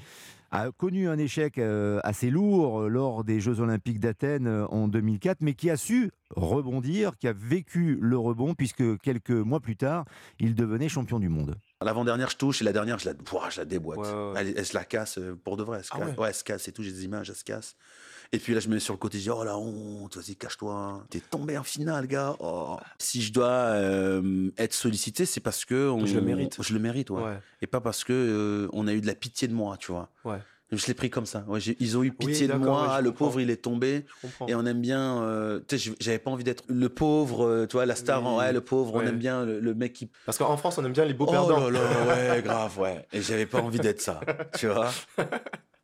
a 0.51 0.70
connu 0.72 1.09
un 1.09 1.18
échec 1.18 1.59
euh, 1.59 2.01
assez 2.02 2.31
lourd 2.31 2.89
lors 2.89 3.24
des 3.24 3.40
Jeux 3.40 3.60
Olympiques 3.60 4.01
d'Athènes 4.01 4.48
euh, 4.48 4.66
en 4.66 4.89
2004, 4.89 5.39
mais 5.43 5.55
qui 5.55 5.70
a 5.70 5.77
su 5.77 6.10
rebondir, 6.31 7.16
qui 7.18 7.28
a 7.28 7.32
vécu 7.32 7.98
le 8.01 8.18
rebond, 8.18 8.55
puisque 8.55 8.98
quelques 9.01 9.31
mois 9.31 9.60
plus 9.60 9.77
tard, 9.77 10.05
il 10.39 10.55
devenait 10.55 10.89
champion 10.89 11.18
du 11.18 11.28
monde. 11.28 11.56
L'avant-dernière, 11.82 12.31
je 12.31 12.36
touche, 12.36 12.62
et 12.62 12.64
la 12.64 12.72
dernière, 12.72 12.98
je 12.98 13.10
la, 13.10 13.14
je 13.51 13.59
la 13.59 13.64
déboîte. 13.64 14.01
Elle, 14.36 14.66
se 14.66 14.74
la 14.74 14.85
casse 14.85 15.18
euh, 15.18 15.39
pour 15.43 15.56
de 15.56 15.62
vrai. 15.62 15.78
Elle 15.78 15.85
se, 15.85 15.90
ah 15.93 15.98
casse. 15.98 16.16
Ouais. 16.18 16.28
elle 16.28 16.35
se 16.35 16.44
casse, 16.44 16.62
c'est 16.62 16.72
tout, 16.72 16.82
j'ai 16.82 16.93
des 16.93 17.05
images, 17.05 17.31
elle 17.31 17.36
se 17.36 17.44
casse. 17.44 17.77
Et 18.32 18.39
puis 18.39 18.55
là, 18.55 18.61
je 18.61 18.69
me 18.69 18.74
mets 18.74 18.81
sur 18.81 18.94
le 18.94 18.98
côté, 18.98 19.19
je 19.19 19.24
dis, 19.24 19.31
oh 19.31 19.43
la 19.43 19.59
honte, 19.59 20.16
vas-y, 20.16 20.36
cache-toi. 20.36 21.05
T'es 21.11 21.20
tombé 21.20 21.59
en 21.59 21.65
finale, 21.65 22.07
gars. 22.07 22.36
Oh. 22.39 22.77
Si 22.98 23.23
je 23.23 23.32
dois 23.32 23.77
être 24.57 24.74
sollicité, 24.74 25.27
c'est 25.27 25.40
parce 25.40 25.65
que. 25.65 25.94
je 26.05 26.15
le 26.15 26.20
mérite. 26.20 26.57
Je 26.62 26.73
le 26.73 26.81
mérite, 26.81 27.11
ouais. 27.11 27.39
Et 27.62 27.66
pas 27.66 27.81
parce 27.81 28.05
que 28.05 28.69
on 28.73 28.86
a 28.86 28.93
eu 28.93 29.01
de 29.01 29.07
la 29.07 29.15
pitié 29.15 29.48
de 29.48 29.55
moi, 29.55 29.77
tu 29.77 29.93
vois. 29.93 30.11
Ouais. 30.24 30.39
Je 30.73 30.86
l'ai 30.86 30.94
pris 30.94 31.11
comme 31.11 31.27
ça. 31.27 31.44
Ouais, 31.48 31.59
ils 31.81 31.98
ont 31.98 32.05
eu 32.05 32.12
pitié 32.12 32.47
de 32.47 32.55
moi. 32.55 33.01
le 33.01 33.12
pauvre, 33.12 33.40
il 33.40 33.51
est 33.51 33.62
tombé. 33.62 34.05
Et 34.47 34.55
on 34.55 34.65
aime 34.66 34.81
bien. 34.81 35.23
Euh, 35.23 35.61
tu 35.66 35.78
sais, 35.78 35.93
j'avais 36.01 36.19
pas 36.19 36.31
envie 36.31 36.44
d'être 36.44 36.65
le 36.69 36.89
pauvre, 36.89 37.44
euh, 37.44 37.66
tu 37.66 37.74
vois, 37.74 37.86
la 37.86 37.97
star. 37.97 38.23
ouais, 38.36 38.52
le 38.52 38.61
pauvre. 38.61 38.94
On 38.94 39.01
aime 39.01 39.19
bien 39.19 39.44
le, 39.44 39.74
mec 39.74 39.93
qui. 39.93 40.11
Parce 40.27 40.39
qu'en 40.39 40.57
France, 40.57 40.78
on 40.78 40.85
aime 40.85 40.93
bien 40.93 41.05
les 41.05 41.15
beaux 41.15 41.27
oh 41.28 41.32
perdants. 41.32 41.69
Là 41.69 41.81
là, 41.81 42.35
ouais, 42.35 42.43
grave, 42.44 42.78
ouais. 42.78 43.07
Et 43.12 43.20
j'avais 43.20 43.47
pas 43.47 43.61
envie 43.61 43.81
d'être 43.81 44.01
ça. 44.01 44.20
Tu 44.59 44.69
vois. 44.69 44.90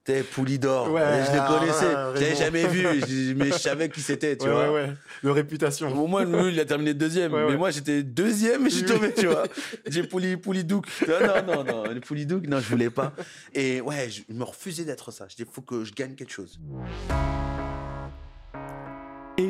T'es 0.06 0.22
Poulidor. 0.22 0.92
Ouais, 0.92 1.02
je 1.26 1.32
les 1.32 1.46
connaissais. 1.46 1.92
Ah, 1.94 2.12
je 2.14 2.20
l'avais 2.20 2.36
jamais 2.36 2.66
vu, 2.68 3.34
mais 3.36 3.46
je 3.46 3.58
savais 3.58 3.88
qui 3.88 4.00
c'était, 4.00 4.36
tu 4.36 4.48
vois. 4.48 4.72
Ouais, 4.72 4.92
De 5.24 5.30
réputation. 5.30 5.88
Au 6.00 6.06
moins, 6.06 6.24
lui, 6.24 6.52
il 6.52 6.60
a 6.60 6.64
terminé 6.64 6.94
deuxième. 6.94 7.32
mais 7.32 7.56
moi, 7.56 7.72
j'étais 7.72 8.04
deuxième 8.04 8.66
et 8.66 8.70
je 8.70 8.76
suis 8.76 8.84
tombé, 8.84 9.12
tu 9.12 9.26
vois. 9.26 9.42
J'ai 9.88 10.04
Pouli, 10.04 10.36
Poulidouk. 10.36 10.86
Non, 11.08 11.42
non, 11.44 11.64
non, 11.64 11.84
non. 11.84 12.00
Poulidouk, 12.00 12.46
non, 12.46 12.60
je 12.60 12.68
voulais 12.68 12.90
pas. 12.90 13.12
Et 13.52 13.80
ouais, 13.80 14.08
je 14.08 14.32
me 14.32 14.44
refusais 14.44 14.84
d'être 14.84 15.10
ça. 15.10 15.26
Je 15.28 15.34
dis, 15.34 15.42
il 15.42 15.52
faut 15.52 15.62
que 15.62 15.84
je 15.84 15.92
gagne 15.92 16.14
quelque 16.14 16.32
chose. 16.32 16.58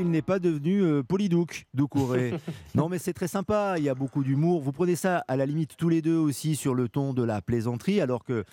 Il 0.06 0.12
n'est 0.12 0.22
pas 0.22 0.38
devenu 0.38 0.82
euh, 0.82 1.02
Polidouk, 1.02 1.66
Doucouré. 1.74 2.34
non, 2.76 2.88
mais 2.88 2.98
c'est 2.98 3.12
très 3.12 3.26
sympa, 3.26 3.74
il 3.76 3.82
y 3.82 3.88
a 3.88 3.94
beaucoup 3.96 4.22
d'humour. 4.22 4.62
Vous 4.62 4.70
prenez 4.70 4.94
ça 4.94 5.24
à 5.26 5.36
la 5.36 5.46
limite 5.46 5.76
tous 5.76 5.88
les 5.88 6.00
deux 6.00 6.16
aussi 6.16 6.54
sur 6.54 6.74
le 6.74 6.88
ton 6.88 7.12
de 7.12 7.24
la 7.24 7.42
plaisanterie, 7.42 8.00
alors 8.00 8.24
qu'il 8.24 8.44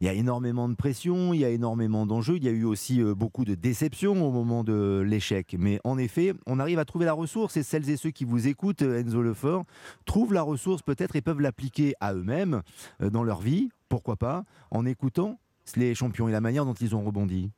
y 0.00 0.06
a 0.06 0.12
énormément 0.12 0.68
de 0.68 0.74
pression, 0.74 1.34
il 1.34 1.40
y 1.40 1.44
a 1.44 1.50
énormément 1.50 2.06
d'enjeux, 2.06 2.36
il 2.36 2.44
y 2.44 2.48
a 2.48 2.52
eu 2.52 2.62
aussi 2.62 3.02
euh, 3.02 3.12
beaucoup 3.12 3.44
de 3.44 3.56
déceptions 3.56 4.24
au 4.24 4.30
moment 4.30 4.62
de 4.62 5.04
l'échec. 5.04 5.56
Mais 5.58 5.80
en 5.82 5.98
effet, 5.98 6.32
on 6.46 6.60
arrive 6.60 6.78
à 6.78 6.84
trouver 6.84 7.06
la 7.06 7.12
ressource 7.12 7.56
et 7.56 7.64
celles 7.64 7.90
et 7.90 7.96
ceux 7.96 8.10
qui 8.10 8.24
vous 8.24 8.46
écoutent, 8.46 8.82
Enzo 8.82 9.20
Lefort, 9.20 9.64
trouvent 10.04 10.32
la 10.32 10.42
ressource 10.42 10.82
peut-être 10.82 11.16
et 11.16 11.22
peuvent 11.22 11.40
l'appliquer 11.40 11.94
à 11.98 12.14
eux-mêmes 12.14 12.62
euh, 13.02 13.10
dans 13.10 13.24
leur 13.24 13.40
vie, 13.40 13.70
pourquoi 13.88 14.14
pas, 14.14 14.44
en 14.70 14.86
écoutant 14.86 15.40
les 15.76 15.96
champions 15.96 16.28
et 16.28 16.32
la 16.32 16.40
manière 16.40 16.64
dont 16.64 16.74
ils 16.74 16.94
ont 16.94 17.02
rebondi. 17.02 17.50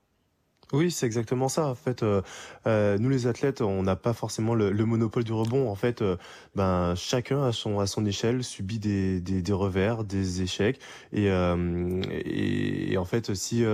Oui, 0.72 0.90
c'est 0.90 1.04
exactement 1.04 1.48
ça. 1.48 1.66
En 1.66 1.74
fait, 1.74 2.02
euh, 2.02 2.22
euh, 2.66 2.96
nous 2.98 3.10
les 3.10 3.26
athlètes, 3.26 3.60
on 3.60 3.82
n'a 3.82 3.94
pas 3.94 4.14
forcément 4.14 4.54
le, 4.54 4.72
monopole 4.86 5.22
du 5.22 5.32
rebond. 5.32 5.68
En 5.68 5.74
fait, 5.74 6.00
euh, 6.00 6.16
ben 6.54 6.94
chacun 6.96 7.44
à 7.44 7.52
son 7.52 7.78
à 7.78 7.86
son 7.86 8.06
échelle 8.06 8.42
subit 8.42 8.78
des, 8.78 9.20
des, 9.20 9.52
revers, 9.52 10.02
des 10.02 10.40
échecs. 10.40 10.80
Et, 11.12 11.26
et, 11.26 12.96
en 12.96 13.04
fait, 13.04 13.34
si 13.34 13.64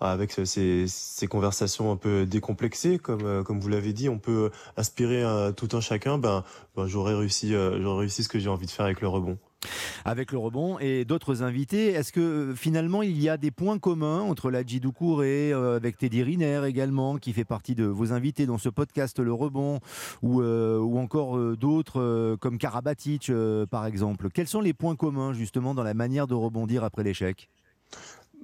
avec 0.00 0.32
ces, 0.44 0.86
ces 0.88 1.26
conversations 1.26 1.90
un 1.90 1.96
peu 1.96 2.26
décomplexées, 2.26 2.98
comme 2.98 3.42
comme 3.44 3.60
vous 3.60 3.68
l'avez 3.68 3.94
dit, 3.94 4.08
on 4.10 4.18
peut 4.18 4.50
aspirer 4.76 5.22
à 5.22 5.52
tout 5.52 5.68
un 5.72 5.80
chacun. 5.80 6.18
Ben, 6.18 6.44
ben 6.76 6.86
j'aurais 6.86 7.14
réussi, 7.14 7.52
j'aurais 7.52 8.00
réussi 8.00 8.24
ce 8.24 8.28
que 8.28 8.38
j'ai 8.38 8.48
envie 8.50 8.66
de 8.66 8.70
faire 8.70 8.84
avec 8.84 9.00
le 9.00 9.08
rebond 9.08 9.38
avec 10.04 10.32
le 10.32 10.38
rebond 10.38 10.78
et 10.78 11.04
d'autres 11.04 11.42
invités. 11.42 11.88
Est-ce 11.92 12.12
que 12.12 12.20
euh, 12.20 12.54
finalement 12.54 13.02
il 13.02 13.20
y 13.20 13.28
a 13.28 13.36
des 13.36 13.50
points 13.50 13.78
communs 13.78 14.20
entre 14.20 14.50
la 14.50 14.62
Doucouré, 14.62 15.52
euh, 15.52 15.76
avec 15.76 15.98
Teddy 15.98 16.22
Riner 16.22 16.62
également, 16.66 17.18
qui 17.18 17.32
fait 17.32 17.44
partie 17.44 17.74
de 17.74 17.84
vos 17.84 18.12
invités 18.12 18.46
dans 18.46 18.58
ce 18.58 18.68
podcast 18.68 19.18
Le 19.18 19.32
Rebond, 19.32 19.80
ou, 20.22 20.40
euh, 20.40 20.78
ou 20.78 20.98
encore 20.98 21.38
d'autres 21.56 22.36
comme 22.40 22.58
Karabatic 22.58 23.30
par 23.70 23.86
exemple? 23.86 24.28
Quels 24.30 24.46
sont 24.46 24.60
les 24.60 24.72
points 24.72 24.96
communs 24.96 25.32
justement 25.32 25.74
dans 25.74 25.82
la 25.82 25.94
manière 25.94 26.26
de 26.26 26.34
rebondir 26.34 26.84
après 26.84 27.02
l'échec? 27.02 27.50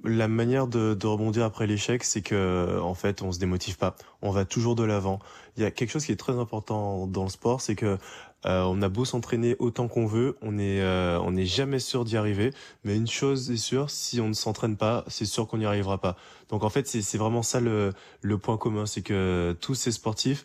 La 0.03 0.29
manière 0.29 0.67
de, 0.67 0.93
de 0.93 1.07
rebondir 1.07 1.43
après 1.43 1.67
l'échec, 1.67 2.03
c'est 2.03 2.21
que 2.21 2.79
en 2.79 2.93
fait, 2.93 3.21
on 3.21 3.33
se 3.33 3.39
démotive 3.39 3.77
pas. 3.77 3.95
On 4.21 4.31
va 4.31 4.45
toujours 4.45 4.75
de 4.75 4.83
l'avant. 4.83 5.19
Il 5.57 5.63
y 5.63 5.65
a 5.65 5.71
quelque 5.71 5.89
chose 5.89 6.05
qui 6.05 6.13
est 6.13 6.19
très 6.19 6.39
important 6.39 7.05
dans 7.05 7.23
le 7.23 7.29
sport, 7.29 7.59
c'est 7.59 7.75
que 7.75 7.97
euh, 8.45 8.63
on 8.63 8.81
a 8.81 8.89
beau 8.89 9.05
s'entraîner 9.05 9.55
autant 9.59 9.87
qu'on 9.87 10.05
veut, 10.05 10.37
on 10.41 10.57
est 10.57 10.81
euh, 10.81 11.19
on 11.19 11.31
n'est 11.31 11.45
jamais 11.45 11.79
sûr 11.79 12.05
d'y 12.05 12.17
arriver. 12.17 12.53
Mais 12.83 12.95
une 12.95 13.07
chose 13.07 13.51
est 13.51 13.57
sûre, 13.57 13.89
si 13.89 14.21
on 14.21 14.29
ne 14.29 14.33
s'entraîne 14.33 14.77
pas, 14.77 15.03
c'est 15.07 15.25
sûr 15.25 15.47
qu'on 15.47 15.57
n'y 15.57 15.65
arrivera 15.65 15.99
pas. 15.99 16.15
Donc 16.49 16.63
en 16.63 16.69
fait, 16.69 16.87
c'est 16.87 17.17
vraiment 17.17 17.43
ça 17.43 17.59
le 17.59 17.93
le 18.21 18.37
point 18.37 18.57
commun, 18.57 18.85
c'est 18.85 19.01
que 19.01 19.55
tous 19.61 19.75
ces 19.75 19.91
sportifs, 19.91 20.43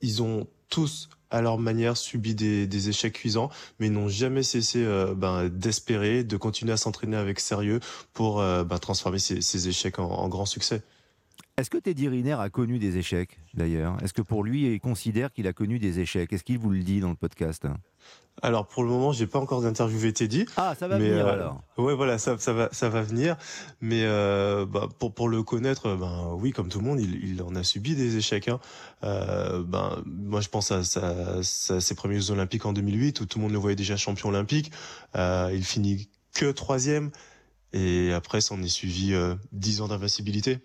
ils 0.00 0.22
ont 0.22 0.46
tous 0.68 1.08
à 1.30 1.40
leur 1.40 1.58
manière 1.58 1.96
subi 1.96 2.34
des, 2.34 2.88
échecs 2.88 3.14
cuisants, 3.14 3.50
mais 3.78 3.88
n'ont 3.88 4.08
jamais 4.08 4.42
cessé 4.42 4.84
euh, 4.84 5.14
ben, 5.14 5.48
d'espérer, 5.48 6.24
de 6.24 6.36
continuer 6.36 6.72
à 6.72 6.76
s'entraîner 6.76 7.16
avec 7.16 7.40
sérieux 7.40 7.80
pour 8.12 8.40
euh, 8.40 8.64
ben, 8.64 8.78
transformer 8.78 9.18
ces, 9.18 9.68
échecs 9.68 9.98
en, 9.98 10.08
en 10.08 10.28
grands 10.28 10.46
succès. 10.46 10.82
Est-ce 11.58 11.70
que 11.70 11.78
Teddy 11.78 12.06
Riner 12.06 12.34
a 12.34 12.50
connu 12.50 12.78
des 12.78 12.98
échecs, 12.98 13.38
d'ailleurs? 13.54 13.96
Est-ce 14.02 14.12
que 14.12 14.20
pour 14.20 14.44
lui, 14.44 14.74
il 14.74 14.78
considère 14.78 15.32
qu'il 15.32 15.46
a 15.46 15.54
connu 15.54 15.78
des 15.78 16.00
échecs? 16.00 16.30
Est-ce 16.30 16.44
qu'il 16.44 16.58
vous 16.58 16.68
le 16.68 16.80
dit 16.80 17.00
dans 17.00 17.08
le 17.08 17.14
podcast? 17.14 17.64
Alors 18.42 18.66
pour 18.66 18.82
le 18.82 18.90
moment, 18.90 19.12
j'ai 19.12 19.26
pas 19.26 19.38
encore 19.38 19.62
d'interviewé 19.62 20.12
Teddy. 20.12 20.44
Ah, 20.58 20.74
ça 20.78 20.86
va 20.86 20.98
venir 20.98 21.26
euh, 21.26 21.32
alors. 21.32 21.62
Ouais, 21.78 21.94
voilà, 21.94 22.18
ça, 22.18 22.36
ça 22.36 22.52
va, 22.52 22.68
ça 22.72 22.90
va 22.90 23.00
venir. 23.00 23.38
Mais 23.80 24.02
euh, 24.04 24.66
bah, 24.66 24.86
pour 24.98 25.14
pour 25.14 25.30
le 25.30 25.42
connaître, 25.42 25.96
ben 25.96 26.34
oui, 26.34 26.50
comme 26.50 26.68
tout 26.68 26.80
le 26.80 26.84
monde, 26.84 27.00
il, 27.00 27.26
il 27.26 27.42
en 27.42 27.54
a 27.54 27.62
subi 27.62 27.96
des 27.96 28.18
échecs. 28.18 28.48
Hein. 28.48 28.60
Euh, 29.04 29.62
ben 29.64 30.02
moi, 30.04 30.42
je 30.42 30.50
pense 30.50 30.70
à, 30.72 30.80
à, 30.80 31.42
ses 31.42 31.94
premiers 31.94 32.20
Jeux 32.20 32.32
Olympiques 32.32 32.66
en 32.66 32.74
2008 32.74 33.20
où 33.20 33.24
tout 33.24 33.38
le 33.38 33.44
monde 33.44 33.52
le 33.52 33.58
voyait 33.58 33.76
déjà 33.76 33.96
champion 33.96 34.28
olympique. 34.28 34.72
Il 35.14 35.64
finit 35.64 36.10
que 36.34 36.52
troisième. 36.52 37.12
Et 37.76 38.10
après, 38.14 38.40
ça 38.40 38.54
en 38.54 38.62
est 38.62 38.68
suivi 38.68 39.12
euh, 39.12 39.34
10 39.52 39.82
ans 39.82 39.88
d'invincibilité. 39.88 40.60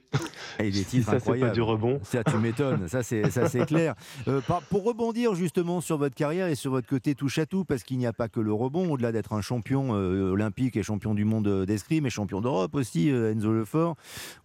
Et 0.60 0.72
des 0.72 0.84
titres 0.86 1.10
ça, 1.10 1.18
incroyables. 1.18 1.50
Pas 1.50 1.54
du 1.54 1.62
rebond. 1.62 2.00
Ça, 2.04 2.24
tu 2.24 2.38
m'étonnes. 2.38 2.88
ça, 2.88 3.04
c'est 3.04 3.66
clair. 3.66 3.96
Euh, 4.28 4.40
pour 4.70 4.84
rebondir 4.84 5.34
justement 5.34 5.82
sur 5.82 5.98
votre 5.98 6.16
carrière 6.16 6.48
et 6.48 6.56
sur 6.56 6.72
votre 6.72 6.88
côté 6.88 7.16
touche 7.16 7.40
à 7.40 7.46
tout, 7.46 7.66
parce 7.66 7.84
qu'il 7.84 7.98
n'y 7.98 8.06
a 8.06 8.14
pas 8.14 8.30
que 8.30 8.40
le 8.40 8.54
rebond. 8.54 8.92
Au-delà 8.92 9.12
d'être 9.12 9.34
un 9.34 9.42
champion 9.42 9.96
euh, 9.96 10.32
olympique 10.32 10.78
et 10.78 10.84
champion 10.84 11.16
du 11.16 11.26
monde 11.26 11.66
d'escrime 11.66 12.06
et 12.06 12.10
champion 12.10 12.40
d'Europe 12.40 12.76
aussi, 12.76 13.10
euh, 13.10 13.32
Enzo 13.32 13.52
Lefort, 13.52 13.96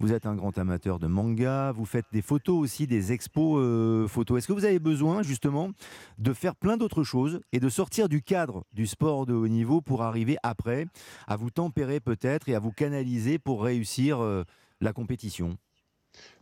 vous 0.01 0.13
êtes 0.13 0.25
un 0.25 0.35
grand 0.35 0.57
amateur 0.57 0.99
de 0.99 1.07
manga. 1.07 1.73
Vous 1.73 1.85
faites 1.85 2.07
des 2.13 2.23
photos 2.23 2.59
aussi, 2.59 2.87
des 2.87 3.13
expos 3.13 4.09
photos. 4.09 4.39
Est-ce 4.39 4.49
que 4.49 4.53
vous 4.53 4.65
avez 4.65 4.79
besoin 4.79 5.23
justement 5.23 5.71
de 6.19 6.33
faire 6.33 6.57
plein 6.57 6.77
d'autres 6.77 7.05
choses 7.05 7.41
et 7.53 7.61
de 7.61 7.69
sortir 7.69 8.09
du 8.09 8.23
cadre 8.23 8.65
du 8.73 8.87
sport 8.87 9.27
de 9.27 9.35
haut 9.35 9.49
niveau 9.49 9.81
pour 9.81 10.03
arriver 10.03 10.37
après 10.43 10.87
à 11.27 11.37
vous 11.37 11.51
tempérer 11.51 12.01
peut-être 12.01 12.49
et 12.49 12.55
à 12.55 12.56
vous 12.59 12.73
canaliser 12.73 13.39
pour 13.39 13.63
réussir 13.63 14.23
euh, 14.23 14.45
la 14.81 14.93
compétition 14.93 15.57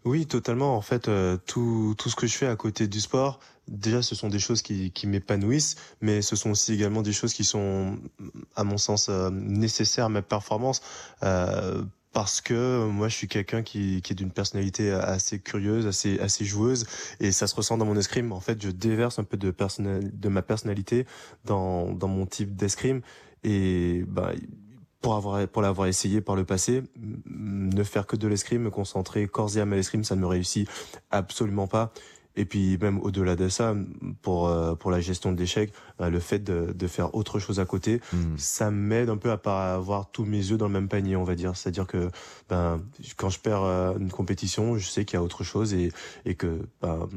oui, 0.05 0.27
totalement. 0.27 0.77
En 0.77 0.83
fait, 0.83 1.09
euh, 1.09 1.37
tout, 1.47 1.95
tout 1.99 2.09
ce 2.09 2.15
que 2.15 2.27
je 2.29 2.37
fais 2.37 2.47
à 2.47 2.55
côté 2.55 2.87
du 2.87 3.01
sport, 3.01 3.41
déjà, 3.67 4.03
ce 4.03 4.15
sont 4.15 4.29
des 4.29 4.39
choses 4.39 4.63
qui, 4.63 4.93
qui 4.93 5.09
m'épanouissent, 5.09 5.75
mais 6.01 6.23
ce 6.23 6.37
sont 6.37 6.51
aussi 6.51 6.75
également 6.75 7.03
des 7.03 7.13
choses 7.13 7.33
qui 7.35 7.43
sont, 7.43 7.99
à 8.55 8.63
mon 8.63 8.77
sens, 8.77 9.09
euh, 9.09 9.31
nécessaires 9.31 10.05
à 10.05 10.09
ma 10.09 10.23
performance. 10.23 10.81
parce 12.13 12.41
que 12.41 12.87
moi, 12.87 13.09
je 13.09 13.17
suis 13.17 13.27
quelqu'un 13.27 13.65
qui, 13.65 14.01
qui 14.03 14.13
est 14.13 14.17
d'une 14.17 14.31
personnalité 14.31 14.93
assez 14.93 15.41
curieuse, 15.41 15.87
assez, 15.87 16.21
assez 16.21 16.45
joueuse, 16.45 16.87
et 17.19 17.33
ça 17.33 17.49
se 17.49 17.57
ressent 17.57 17.77
dans 17.77 17.87
mon 17.87 17.97
escrime. 17.97 18.31
En 18.31 18.41
fait, 18.41 18.63
je 18.63 18.71
déverse 18.71 19.19
un 19.19 19.25
peu 19.25 19.37
de, 19.37 19.53
de 19.53 20.29
ma 20.29 20.43
personnalité 20.43 21.07
dans, 21.45 21.91
dans 21.93 22.07
mon 22.07 22.27
type 22.27 22.55
d'escrime, 22.55 23.01
et 23.43 24.05
bah, 24.07 24.33
pour 25.05 25.17
avoir 25.17 25.47
pour 25.49 25.61
l'avoir 25.61 25.87
essayé 25.87 26.23
par 26.23 26.35
le 26.35 26.45
passé, 26.47 26.83
ne 27.27 27.85
faire 27.85 28.07
que 28.07 28.17
de 28.17 28.27
l'escrime, 28.27 28.63
me 28.63 28.71
concentrer 28.71 29.29
corps 29.29 29.55
et 29.55 29.61
âme 29.61 29.75
à 29.75 29.77
l'escrime, 29.77 30.03
ça 30.03 30.17
ne 30.17 30.23
me 30.23 30.27
réussit 30.27 30.67
absolument 31.11 31.67
pas. 31.67 31.93
Et 32.37 32.47
puis 32.47 32.79
même 32.79 32.99
au-delà 33.03 33.37
de 33.37 33.51
ça, 33.51 33.75
pour 34.23 34.49
euh, 34.49 34.75
pour 34.75 34.91
la 34.91 35.01
gestion 35.01 35.31
de 35.31 35.39
l'échec, 35.39 35.75
euh, 36.01 36.09
le 36.09 36.21
fait 36.21 36.39
de, 36.39 36.73
de, 36.73 36.87
faire 36.87 37.15
autre 37.15 37.39
chose 37.39 37.61
à 37.61 37.67
côté, 37.67 38.01
hmm. 38.15 38.39
ça 38.39 38.71
m'aide 38.71 39.11
un 39.11 39.19
peu 39.19 39.31
à 39.31 39.37
pas 39.37 39.75
avoir 39.75 40.11
tous 40.11 40.25
mes 40.25 40.53
œufs 40.53 40.57
dans 40.57 40.69
le 40.69 40.73
même 40.73 40.89
panier, 40.89 41.17
on 41.17 41.25
va 41.25 41.35
dire. 41.35 41.55
C'est-à-dire 41.55 41.87
que 41.87 42.09
ben 42.49 42.81
quand 43.19 43.29
je 43.29 43.41
perds 43.41 43.63
euh, 43.63 43.99
une 43.99 44.11
compétition, 44.11 44.79
je 44.79 44.89
sais 44.89 45.05
qu'il 45.05 45.19
y 45.19 45.21
a 45.21 45.23
autre 45.23 45.45
chose 45.45 45.75
et 45.75 45.93
et 46.25 46.35
que 46.35 46.67
ben 46.81 47.11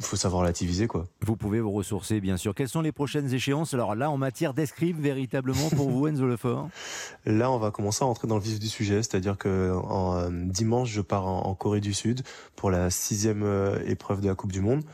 faut 0.00 0.16
savoir 0.16 0.42
relativiser 0.42 0.86
quoi. 0.86 1.06
Vous 1.22 1.36
pouvez 1.36 1.60
vous 1.60 1.72
ressourcer 1.72 2.20
bien 2.20 2.36
sûr. 2.36 2.54
Quelles 2.54 2.68
sont 2.68 2.80
les 2.80 2.92
prochaines 2.92 3.32
échéances? 3.32 3.74
Alors 3.74 3.94
là, 3.94 4.10
en 4.10 4.16
matière 4.16 4.54
d'escrime, 4.54 5.00
véritablement 5.00 5.68
pour 5.70 5.90
vous, 5.90 6.06
Enzo 6.06 6.26
Lefort 6.26 6.68
Là, 7.26 7.50
on 7.50 7.58
va 7.58 7.70
commencer 7.70 8.04
à 8.04 8.06
entrer 8.06 8.28
dans 8.28 8.36
le 8.36 8.42
vif 8.42 8.58
du 8.58 8.68
sujet, 8.68 9.02
c'est-à-dire 9.02 9.36
que 9.36 9.72
en, 9.74 10.16
euh, 10.16 10.30
dimanche, 10.30 10.90
je 10.90 11.00
pars 11.00 11.26
en, 11.26 11.54
Corée 11.54 11.80
du 11.80 11.94
Sud 11.94 12.22
pour 12.54 12.70
la 12.70 12.90
sixième 12.90 13.42
euh, 13.42 13.78
épreuve 13.86 14.20
de 14.20 14.28
la 14.28 14.34
Coupe 14.34 14.52
du 14.52 14.60
Monde. 14.60 14.84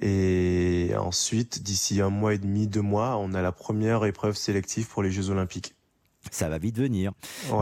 Et 0.00 0.92
ensuite, 0.96 1.62
d'ici 1.62 2.00
un 2.00 2.10
mois 2.10 2.34
et 2.34 2.38
demi, 2.38 2.68
deux 2.68 2.82
mois, 2.82 3.16
on 3.18 3.34
a 3.34 3.42
la 3.42 3.50
première 3.50 4.04
épreuve 4.04 4.36
sélective 4.36 4.86
pour 4.86 5.02
les 5.02 5.10
Jeux 5.10 5.30
Olympiques. 5.30 5.74
Ça 6.30 6.48
va 6.48 6.58
vite 6.58 6.78
venir. 6.78 7.12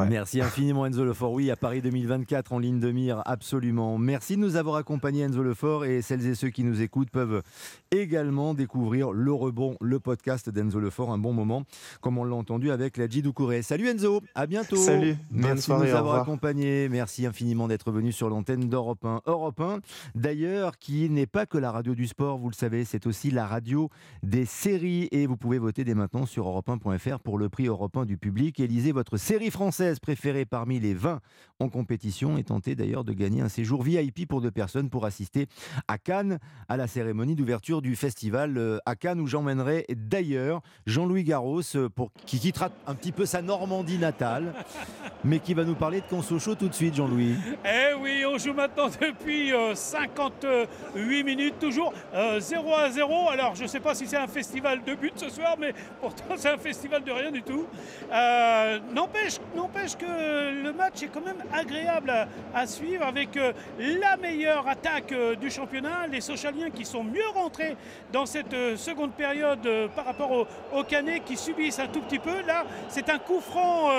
Merci 0.09 0.41
infiniment 0.41 0.87
Enzo 0.87 1.05
Lefort. 1.05 1.33
Oui, 1.33 1.51
à 1.51 1.57
Paris 1.57 1.83
2024 1.83 2.53
en 2.53 2.59
ligne 2.59 2.81
de 2.81 2.91
mire, 2.91 3.23
absolument. 3.25 3.99
Merci 3.99 4.37
de 4.37 4.41
nous 4.41 4.57
avoir 4.57 4.77
accompagnés 4.77 5.23
Enzo 5.23 5.43
Lefort 5.43 5.85
et 5.85 6.03
celles 6.03 6.27
et 6.27 6.35
ceux 6.35 6.51
qui 6.51 6.65
nous 6.65 6.81
écoutent 6.81 7.11
peuvent 7.11 7.43
également 7.91 8.55
découvrir 8.55 9.13
le 9.13 9.33
rebond, 9.33 9.77
le 9.81 10.01
podcast 10.01 10.51
d'Enzo 10.51 10.81
Lefort, 10.81 11.13
un 11.13 11.19
bon 11.19 11.33
moment, 11.33 11.65
comme 12.01 12.19
on 12.19 12.25
l'a 12.25 12.35
entendu 12.35 12.71
avec 12.71 12.97
la 12.97 13.09
Doucouré. 13.09 13.63
Salut 13.63 13.89
Enzo, 13.89 14.21
à 14.35 14.47
bientôt. 14.47 14.77
Salut, 14.77 15.17
merci 15.31 15.71
de 15.71 15.77
nous 15.77 15.95
avoir 15.95 16.21
accompagnés. 16.21 16.89
Merci 16.89 17.25
infiniment 17.25 17.69
d'être 17.69 17.91
venu 17.91 18.13
sur 18.13 18.29
l'antenne 18.29 18.69
d'Europe 18.69 19.05
1. 19.05 19.23
Europe 19.27 19.61
1, 19.61 19.81
d'ailleurs, 20.15 20.79
qui 20.79 21.09
n'est 21.09 21.27
pas 21.27 21.47
que 21.47 21.57
la 21.57 21.71
radio 21.71 21.95
du 21.95 22.07
sport, 22.07 22.39
vous 22.39 22.51
le 22.51 22.55
savez, 22.55 22.85
c'est 22.85 23.07
aussi 23.07 23.31
la 23.31 23.47
radio 23.47 23.91
des 24.23 24.45
séries 24.45 25.09
et 25.13 25.27
vous 25.27 25.37
pouvez 25.37 25.59
voter 25.59 25.85
dès 25.85 25.95
maintenant 25.95 26.27
sur 26.27 26.47
europe1.fr 26.47 27.21
pour 27.21 27.39
le 27.39 27.49
prix 27.49 27.67
Europe 27.67 27.97
1 27.97 28.05
du 28.05 28.19
public 28.19 28.56
élisez 28.63 28.93
votre 28.93 29.17
série 29.17 29.51
française 29.51 29.99
préférée 29.99 30.45
parmi 30.45 30.81
les 30.81 30.95
20 30.95 31.21
en 31.59 31.69
compétition 31.69 32.37
et 32.37 32.45
tentez 32.45 32.75
d'ailleurs 32.75 33.05
de 33.05 33.13
gagner 33.13 33.41
un 33.41 33.49
séjour 33.49 33.83
VIP 33.83 34.29
pour 34.29 34.41
deux 34.41 34.51
personnes 34.51 34.91
pour 34.91 35.05
assister 35.05 35.47
à 35.89 35.99
Cannes 35.99 36.39
à 36.69 36.77
la 36.77 36.87
cérémonie 36.87 37.35
d'ouverture 37.35 37.83
du 37.83 37.97
festival 37.97 38.59
euh, 38.59 38.79
à 38.87 38.95
Cannes 38.95 39.21
où 39.21 39.27
j'emmènerai 39.27 39.87
d'ailleurs 39.89 40.61
Jean-Louis 40.87 41.25
Garros 41.25 41.63
euh, 41.75 41.89
pour, 41.89 42.13
qui 42.27 42.39
quittera 42.39 42.71
un 42.87 42.95
petit 42.95 43.13
peu 43.13 43.27
sa 43.27 43.43
Normandie 43.43 43.99
natale 43.99 44.55
mais 45.25 45.39
qui 45.41 45.55
va 45.55 45.65
nous 45.65 45.75
parler 45.75 46.01
de 46.01 46.07
Consocho 46.07 46.55
tout 46.55 46.69
de 46.69 46.75
suite 46.75 46.95
Jean-Louis. 46.95 47.35
Eh 47.65 47.95
oui, 48.01 48.25
on 48.27 48.39
joue 48.39 48.53
maintenant 48.53 48.89
depuis 48.89 49.53
58 49.75 50.47
euh, 50.47 51.25
minutes 51.25 51.59
toujours 51.59 51.93
0 52.39 52.75
à 52.75 52.91
0. 52.91 53.31
Alors 53.31 53.55
je 53.55 53.63
ne 53.63 53.69
sais 53.69 53.81
pas 53.81 53.95
si 53.95 54.07
c'est 54.07 54.17
un 54.17 54.29
festival 54.29 54.85
de 54.85 54.95
but 54.95 55.13
ce 55.17 55.29
soir 55.29 55.57
mais 55.59 55.75
pourtant 56.01 56.35
c'est 56.37 56.51
un 56.51 56.59
festival 56.59 57.03
de 57.03 57.11
rien 57.11 57.31
du 57.31 57.43
tout. 57.43 57.67
Euh, 58.13 58.46
n'empêche 58.93 59.97
que 59.97 60.63
le 60.63 60.73
match 60.73 61.03
est 61.03 61.09
quand 61.09 61.25
même 61.25 61.43
agréable 61.53 62.13
à, 62.55 62.67
suivre 62.67 63.05
avec 63.05 63.37
euh, 63.37 63.53
la 63.79 64.17
meilleure 64.17 64.67
attaque 64.69 65.13
euh, 65.13 65.35
du 65.35 65.51
championnat. 65.51 66.07
Les 66.11 66.21
Sochaliens 66.21 66.71
qui 66.71 66.85
sont 66.85 67.05
mieux 67.05 67.29
rentrés 67.35 67.77
dans 68.13 68.27
cette 68.27 68.77
seconde 68.77 69.13
période 69.13 69.69
par 69.95 70.05
rapport 70.05 70.31
aux, 70.33 70.47
au 70.73 70.85
Canets 70.85 71.25
qui 71.25 71.37
subissent 71.37 71.79
un 71.79 71.89
tout 71.89 72.01
petit 72.01 72.19
peu. 72.19 72.43
Là, 72.47 72.65
c'est 72.89 73.09
un 73.11 73.19
coup 73.19 73.41
franc 73.41 73.91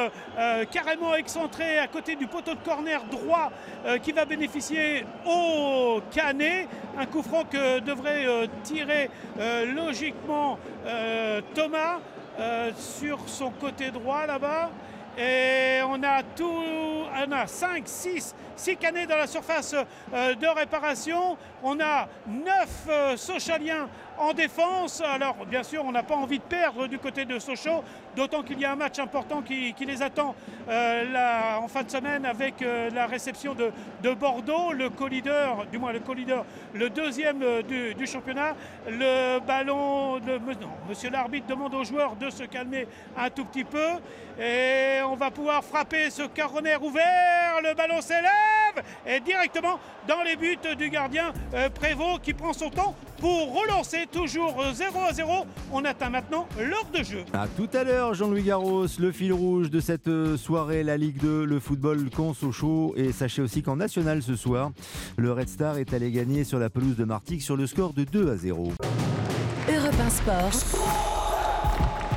carrément 0.72 1.16
excentré 1.16 1.80
à 1.80 1.88
côté 1.88 2.16
du 2.16 2.28
poteau 2.28 2.54
de 2.54 2.60
corner 2.60 3.04
droit 3.06 3.52
qui 4.02 4.12
va 4.12 4.26
bénéficier 4.26 5.06
au 5.26 6.02
Canet. 6.12 6.68
Un 6.98 7.06
coup 7.06 7.22
franc 7.22 7.44
que 7.46 7.80
devrait 7.80 8.26
tirer 8.64 9.10
logiquement 9.74 10.58
Thomas. 11.54 12.00
Euh, 12.40 12.72
sur 12.78 13.18
son 13.26 13.50
côté 13.50 13.90
droit 13.90 14.28
là-bas. 14.28 14.70
Et 15.18 15.80
on 15.84 16.04
a 16.04 16.22
tout, 16.22 16.46
on 16.46 17.32
a 17.32 17.48
5, 17.48 17.82
6, 17.88 18.36
6 18.58 18.78
canets 18.78 19.08
dans 19.08 19.18
la 19.18 19.28
surface 19.28 19.76
euh, 20.14 20.36
de 20.36 20.48
réparation. 20.48 21.38
On 21.64 21.80
a 21.80 22.08
9 22.28 22.88
euh, 22.90 23.18
Sochaliens 23.18 23.88
en 24.18 24.34
défense. 24.34 25.02
Alors, 25.02 25.36
bien 25.46 25.64
sûr, 25.64 25.86
on 25.86 25.92
n'a 25.92 26.04
pas 26.04 26.16
envie 26.16 26.40
de 26.40 26.44
perdre 26.44 26.88
du 26.88 26.98
côté 26.98 27.26
de 27.26 27.38
Sochaux, 27.38 27.84
d'autant 28.16 28.42
qu'il 28.42 28.60
y 28.60 28.66
a 28.66 28.72
un 28.72 28.76
match 28.76 28.98
important 28.98 29.44
qui, 29.44 29.76
les 29.80 30.02
attend 30.02 30.36
euh, 30.68 31.56
en 31.60 31.68
fin 31.68 31.84
de 31.84 31.92
semaine 31.92 32.26
avec 32.26 32.56
la 32.94 33.06
réception 33.06 33.54
de, 33.54 33.72
Bordeaux, 34.16 34.74
le 34.74 34.90
co-leader, 34.90 35.66
du 35.72 35.78
moins 35.78 35.92
le 35.92 36.00
co-leader, 36.00 36.46
le 36.74 36.90
deuxième 36.90 37.44
du, 37.64 38.08
championnat. 38.08 38.56
Le 38.88 39.40
ballon, 39.40 40.18
de, 40.20 40.38
non, 40.38 40.70
monsieur 40.90 41.12
l'arbitre 41.12 41.48
demande 41.48 41.76
aux 41.76 41.84
joueurs 41.84 42.16
de 42.16 42.30
se 42.30 42.44
calmer 42.44 42.88
un 43.16 43.30
tout 43.30 43.46
petit 43.46 43.64
peu. 43.64 43.92
Et 44.40 45.02
on 45.04 45.16
va 45.16 45.30
pouvoir 45.30 45.64
frapper 45.64 46.10
ce 46.10 46.24
carronnaire 46.24 46.84
ouvert. 46.84 47.62
Le 47.62 47.74
ballon 47.76 48.02
s'élève 48.02 48.47
et 49.06 49.20
directement 49.20 49.80
dans 50.08 50.22
les 50.24 50.36
buts 50.36 50.58
du 50.78 50.90
gardien 50.90 51.34
Prévost 51.76 52.22
qui 52.22 52.34
prend 52.34 52.54
son 52.54 52.70
temps 52.70 52.96
pour 53.20 53.60
relancer 53.60 54.06
toujours 54.12 54.64
0 54.74 55.00
à 55.10 55.14
0. 55.14 55.46
On 55.72 55.84
atteint 55.86 56.10
maintenant 56.10 56.48
l'heure 56.58 56.88
de 56.94 57.04
jeu. 57.04 57.24
A 57.34 57.48
tout 57.48 57.70
à 57.74 57.84
l'heure, 57.84 58.14
Jean-Louis 58.14 58.44
Garros, 58.44 58.86
le 59.00 59.12
fil 59.12 59.34
rouge 59.34 59.70
de 59.70 59.80
cette 59.80 60.08
euh, 60.08 60.38
soirée, 60.38 60.84
la 60.84 60.98
Ligue 60.98 61.20
2, 61.20 61.46
le 61.46 61.60
football 61.60 62.10
con 62.10 62.34
Sochaux. 62.34 62.94
Et 62.96 63.12
sachez 63.12 63.42
aussi 63.42 63.64
qu'en 63.64 63.78
national 63.78 64.22
ce 64.22 64.36
soir, 64.36 64.72
le 65.18 65.32
Red 65.32 65.50
Star 65.50 65.78
est 65.78 65.94
allé 65.94 66.12
gagner 66.12 66.44
sur 66.44 66.60
la 66.60 66.70
pelouse 66.70 66.96
de 66.96 67.06
Martigues 67.06 67.42
sur 67.42 67.58
le 67.58 67.68
score 67.68 67.94
de 67.94 68.04
2 68.04 68.32
à 68.32 68.38
0. 68.38 68.74
Europe 69.70 69.96
Sport. 70.10 70.82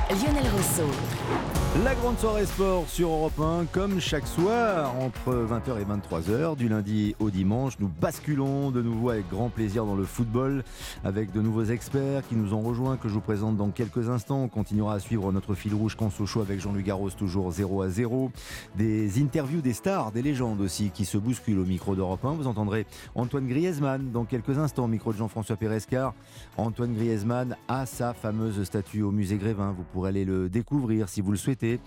Lionel 0.09 0.49
Rousseau. 0.51 1.60
La 1.79 1.95
grande 1.95 2.19
soirée 2.19 2.45
sport 2.45 2.83
sur 2.89 3.09
Europe 3.09 3.39
1, 3.39 3.65
comme 3.71 4.01
chaque 4.01 4.27
soir, 4.27 4.93
entre 4.99 5.31
20h 5.31 5.79
et 5.79 5.85
23h, 5.85 6.57
du 6.57 6.67
lundi 6.67 7.15
au 7.19 7.29
dimanche, 7.29 7.79
nous 7.79 7.87
basculons 7.87 8.71
de 8.71 8.81
nouveau 8.81 9.09
avec 9.09 9.29
grand 9.29 9.47
plaisir 9.47 9.85
dans 9.85 9.95
le 9.95 10.03
football, 10.03 10.65
avec 11.05 11.31
de 11.31 11.39
nouveaux 11.39 11.63
experts 11.63 12.27
qui 12.27 12.35
nous 12.35 12.53
ont 12.53 12.59
rejoints, 12.59 12.97
que 12.97 13.07
je 13.07 13.13
vous 13.13 13.21
présente 13.21 13.55
dans 13.55 13.69
quelques 13.69 14.09
instants. 14.09 14.43
On 14.43 14.47
continuera 14.49 14.95
à 14.95 14.99
suivre 14.99 15.31
notre 15.31 15.55
fil 15.55 15.73
rouge 15.73 15.95
chaud 16.25 16.41
avec 16.41 16.59
Jean-Luc 16.59 16.85
Garros, 16.85 17.09
toujours 17.11 17.49
0 17.49 17.83
à 17.83 17.89
0. 17.89 18.31
Des 18.75 19.21
interviews 19.21 19.61
des 19.61 19.73
stars, 19.73 20.11
des 20.11 20.21
légendes 20.21 20.59
aussi, 20.59 20.91
qui 20.93 21.05
se 21.05 21.17
bousculent 21.17 21.59
au 21.59 21.65
micro 21.65 21.95
d'Europe 21.95 22.25
1. 22.25 22.33
Vous 22.33 22.47
entendrez 22.47 22.85
Antoine 23.15 23.47
Griezmann 23.47 24.11
dans 24.11 24.25
quelques 24.25 24.57
instants, 24.57 24.83
au 24.83 24.89
micro 24.89 25.13
de 25.13 25.17
Jean-François 25.17 25.55
Pérez, 25.55 25.79
car 25.89 26.15
Antoine 26.57 26.93
Griezmann 26.93 27.55
a 27.69 27.85
sa 27.85 28.13
fameuse 28.13 28.61
statue 28.65 29.03
au 29.03 29.11
musée 29.11 29.37
Grévin. 29.37 29.73
Vous 29.75 29.85
pourrez 29.93 30.09
aller 30.09 30.25
le 30.25 30.49
découvrir 30.49 31.07
si 31.07 31.21
vous 31.21 31.31
le 31.31 31.37
souhaitez 31.37 31.60
et 31.63 31.79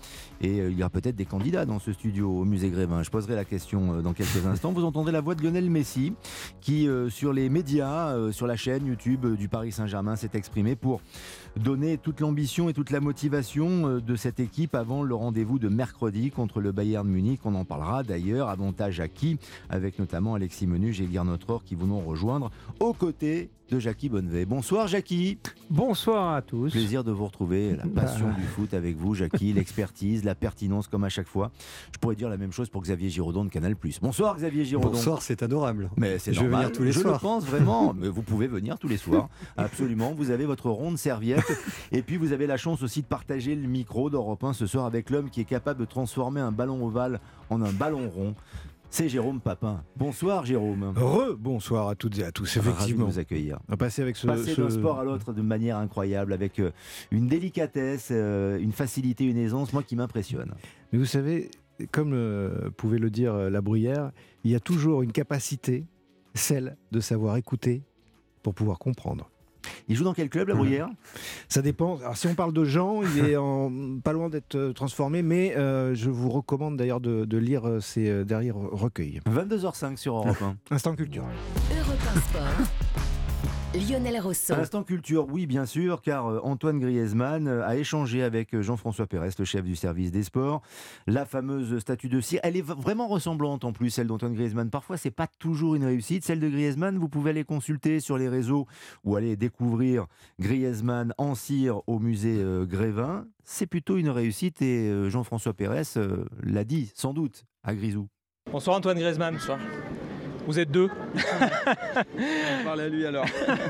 euh, 0.43 0.71
il 0.71 0.77
y 0.77 0.83
a 0.83 0.89
peut-être 0.89 1.15
des 1.15 1.25
candidats 1.25 1.65
dans 1.65 1.79
ce 1.79 1.93
studio 1.93 2.29
au 2.29 2.45
musée 2.45 2.69
Grévin. 2.69 3.03
Je 3.03 3.09
poserai 3.09 3.35
la 3.35 3.45
question 3.45 3.95
euh, 3.95 4.01
dans 4.01 4.13
quelques 4.13 4.45
instants. 4.45 4.71
Vous 4.71 4.83
entendrez 4.83 5.11
la 5.11 5.21
voix 5.21 5.35
de 5.35 5.43
Lionel 5.43 5.69
Messi 5.69 6.13
qui, 6.61 6.87
euh, 6.87 7.09
sur 7.09 7.33
les 7.33 7.49
médias, 7.49 8.15
sur 8.31 8.47
la 8.47 8.55
chaîne 8.55 8.85
YouTube 8.85 9.25
du 9.35 9.47
Paris 9.47 9.71
Saint-Germain, 9.71 10.15
s'est 10.15 10.31
exprimé 10.33 10.75
pour 10.75 11.01
donner 11.55 11.97
toute 11.97 12.19
l'ambition 12.19 12.69
et 12.69 12.73
toute 12.73 12.91
la 12.91 12.99
motivation 12.99 13.99
de 13.99 14.15
cette 14.15 14.39
équipe 14.39 14.75
avant 14.75 15.03
le 15.03 15.15
rendez-vous 15.15 15.59
de 15.59 15.69
mercredi 15.69 16.31
contre 16.31 16.61
le 16.61 16.71
Bayern 16.71 17.07
Munich. 17.07 17.41
On 17.45 17.55
en 17.55 17.65
parlera 17.65 18.03
d'ailleurs. 18.03 18.49
Avantage 18.49 18.99
à 18.99 19.07
qui 19.07 19.37
Avec 19.69 19.99
notamment 19.99 20.35
Alexis 20.35 20.67
Menu 20.67 20.95
et 20.99 21.23
Notre 21.23 21.63
qui 21.63 21.75
vont 21.75 21.99
rejoindre 21.99 22.51
aux 22.79 22.93
côtés 22.93 23.49
de 23.69 23.79
Jackie 23.79 24.09
Bonnevet. 24.09 24.45
Bonsoir 24.45 24.87
Jackie. 24.87 25.39
Bonsoir 25.69 26.35
à 26.35 26.41
tous. 26.41 26.71
Plaisir 26.71 27.03
de 27.03 27.11
vous 27.11 27.25
retrouver. 27.25 27.75
La 27.75 27.85
passion 27.87 28.27
bah. 28.27 28.35
du 28.35 28.43
foot 28.43 28.73
avec 28.73 28.95
vous, 28.95 29.15
Jackie, 29.15 29.53
l'expertise, 29.53 30.23
la 30.23 30.35
pertinence 30.35 30.87
comme 30.87 31.03
à 31.03 31.09
chaque 31.09 31.27
fois. 31.27 31.51
Je 31.93 31.97
pourrais 31.97 32.15
dire 32.15 32.29
la 32.29 32.37
même 32.37 32.51
chose 32.51 32.69
pour 32.69 32.83
Xavier 32.83 33.09
Giraudon 33.09 33.45
de 33.45 33.49
Canal+. 33.49 33.75
Bonsoir 34.01 34.35
Xavier 34.35 34.65
Giraudon. 34.65 34.91
Bonsoir, 34.91 35.21
c'est 35.21 35.41
adorable. 35.41 35.89
Mais 35.97 36.19
c'est 36.19 36.33
Je 36.33 36.41
vais 36.41 36.47
venir 36.47 36.71
tous 36.71 36.83
les 36.83 36.91
soirs. 36.91 37.05
Je 37.05 37.13
le 37.13 37.19
pense 37.19 37.45
vraiment. 37.45 37.93
Mais 37.97 38.07
vous 38.07 38.21
pouvez 38.21 38.47
venir 38.47 38.77
tous 38.77 38.87
les 38.87 38.97
soirs. 38.97 39.29
Absolument. 39.57 40.13
Vous 40.13 40.29
avez 40.29 40.45
votre 40.45 40.69
ronde 40.69 40.97
serviette. 40.97 41.45
Et 41.91 42.01
puis 42.01 42.17
vous 42.17 42.33
avez 42.33 42.47
la 42.47 42.57
chance 42.57 42.83
aussi 42.83 43.01
de 43.01 43.07
partager 43.07 43.55
le 43.55 43.67
micro 43.67 44.09
d'Europe 44.09 44.43
1 44.43 44.53
ce 44.53 44.67
soir 44.67 44.85
avec 44.85 45.09
l'homme 45.09 45.29
qui 45.29 45.41
est 45.41 45.45
capable 45.45 45.79
de 45.79 45.85
transformer 45.85 46.41
un 46.41 46.51
ballon 46.51 46.85
ovale 46.85 47.19
en 47.49 47.61
un 47.61 47.71
ballon 47.71 48.09
rond 48.09 48.35
c'est 48.95 49.09
Jérôme 49.09 49.41
Papin. 49.41 49.83
Bonsoir 49.97 50.45
Jérôme. 50.45 50.93
Re-bonsoir 50.95 51.89
à 51.89 51.95
toutes 51.95 52.17
et 52.19 52.23
à 52.23 52.31
tous, 52.31 52.55
effectivement. 52.55 53.05
de 53.05 53.11
vous 53.11 53.19
accueillir. 53.19 53.59
On 53.67 53.75
passer 53.75 54.01
avec 54.01 54.15
ce, 54.15 54.25
passer 54.25 54.55
d'un 54.55 54.69
sport 54.69 55.01
à 55.01 55.03
l'autre 55.03 55.33
de 55.33 55.41
manière 55.41 55.75
incroyable, 55.75 56.31
avec 56.31 56.59
euh, 56.59 56.71
une 57.11 57.27
délicatesse, 57.27 58.07
euh, 58.11 58.57
une 58.57 58.71
facilité, 58.71 59.25
une 59.25 59.35
aisance, 59.35 59.73
moi 59.73 59.83
qui 59.83 59.97
m'impressionne. 59.97 60.53
Mais 60.93 60.99
vous 60.99 61.05
savez, 61.05 61.51
comme 61.91 62.13
euh, 62.13 62.69
pouvait 62.77 62.97
le 62.97 63.09
dire 63.09 63.35
la 63.35 63.59
bruyère, 63.59 64.11
il 64.45 64.51
y 64.51 64.55
a 64.55 64.61
toujours 64.61 65.01
une 65.01 65.11
capacité, 65.11 65.83
celle 66.33 66.77
de 66.93 67.01
savoir 67.01 67.35
écouter 67.35 67.83
pour 68.43 68.53
pouvoir 68.53 68.79
comprendre. 68.79 69.29
Il 69.87 69.95
joue 69.95 70.03
dans 70.03 70.13
quel 70.13 70.29
club, 70.29 70.47
la 70.49 70.55
Bruyère? 70.55 70.89
Ça 71.47 71.61
dépend. 71.61 71.97
Alors, 71.97 72.17
si 72.17 72.27
on 72.27 72.35
parle 72.35 72.53
de 72.53 72.63
Jean, 72.63 73.01
il 73.03 73.25
est 73.25 73.37
en, 73.37 73.71
pas 74.03 74.13
loin 74.13 74.29
d'être 74.29 74.55
euh, 74.55 74.73
transformé, 74.73 75.21
mais 75.21 75.55
euh, 75.55 75.95
je 75.95 76.09
vous 76.09 76.29
recommande 76.29 76.77
d'ailleurs 76.77 77.01
de, 77.01 77.37
lire 77.37 77.67
euh, 77.67 77.79
ses 77.79 78.23
derniers 78.25 78.51
recueils. 78.51 79.19
22h05 79.27 79.97
sur 79.97 80.15
Europe 80.15 80.41
1. 80.41 80.55
Instant 80.71 80.95
culture. 80.95 81.25
Europe 81.71 81.99
1 82.15 82.19
Sport. 82.19 82.84
Lionel 83.75 84.21
Rousseau. 84.21 84.53
Instant 84.53 84.83
culture, 84.83 85.27
oui, 85.29 85.47
bien 85.47 85.65
sûr, 85.65 86.01
car 86.01 86.27
euh, 86.27 86.39
Antoine 86.43 86.79
Griezmann 86.79 87.47
euh, 87.47 87.67
a 87.67 87.75
échangé 87.75 88.23
avec 88.23 88.55
euh, 88.55 88.61
Jean-François 88.61 89.05
Pérez, 89.05 89.31
le 89.37 89.43
chef 89.43 89.65
du 89.65 89.75
service 89.75 90.11
des 90.11 90.23
sports. 90.23 90.61
La 91.07 91.25
fameuse 91.25 91.77
statue 91.79 92.07
de 92.07 92.21
cire, 92.21 92.39
elle 92.43 92.55
est 92.55 92.61
vraiment 92.61 93.07
ressemblante 93.07 93.65
en 93.65 93.73
plus, 93.73 93.89
celle 93.89 94.07
d'Antoine 94.07 94.33
Griezmann. 94.33 94.69
Parfois, 94.69 94.95
c'est 94.95 95.11
pas 95.11 95.27
toujours 95.27 95.75
une 95.75 95.83
réussite. 95.83 96.23
Celle 96.23 96.39
de 96.39 96.47
Griezmann, 96.47 96.97
vous 96.97 97.09
pouvez 97.09 97.31
aller 97.31 97.43
consulter 97.43 97.99
sur 97.99 98.17
les 98.17 98.29
réseaux 98.29 98.65
ou 99.03 99.17
aller 99.17 99.35
découvrir 99.35 100.05
Griezmann 100.39 101.13
en 101.17 101.35
cire 101.35 101.81
au 101.87 101.99
musée 101.99 102.41
Grévin. 102.65 103.25
C'est 103.43 103.67
plutôt 103.67 103.97
une 103.97 104.09
réussite 104.09 104.61
et 104.61 105.09
Jean-François 105.09 105.53
Pérez 105.53 105.83
l'a 106.43 106.63
dit, 106.63 106.91
sans 106.95 107.13
doute, 107.13 107.45
à 107.63 107.75
Grisou. 107.75 108.07
Bonsoir 108.49 108.77
Antoine 108.77 108.97
Griezmann. 108.97 109.33
Bonsoir. 109.33 109.59
Vous 110.47 110.59
êtes 110.59 110.69
deux. 110.69 110.89
On 111.15 112.63
parle 112.65 112.81
à 112.81 112.87
lui 112.87 113.05
alors. 113.05 113.25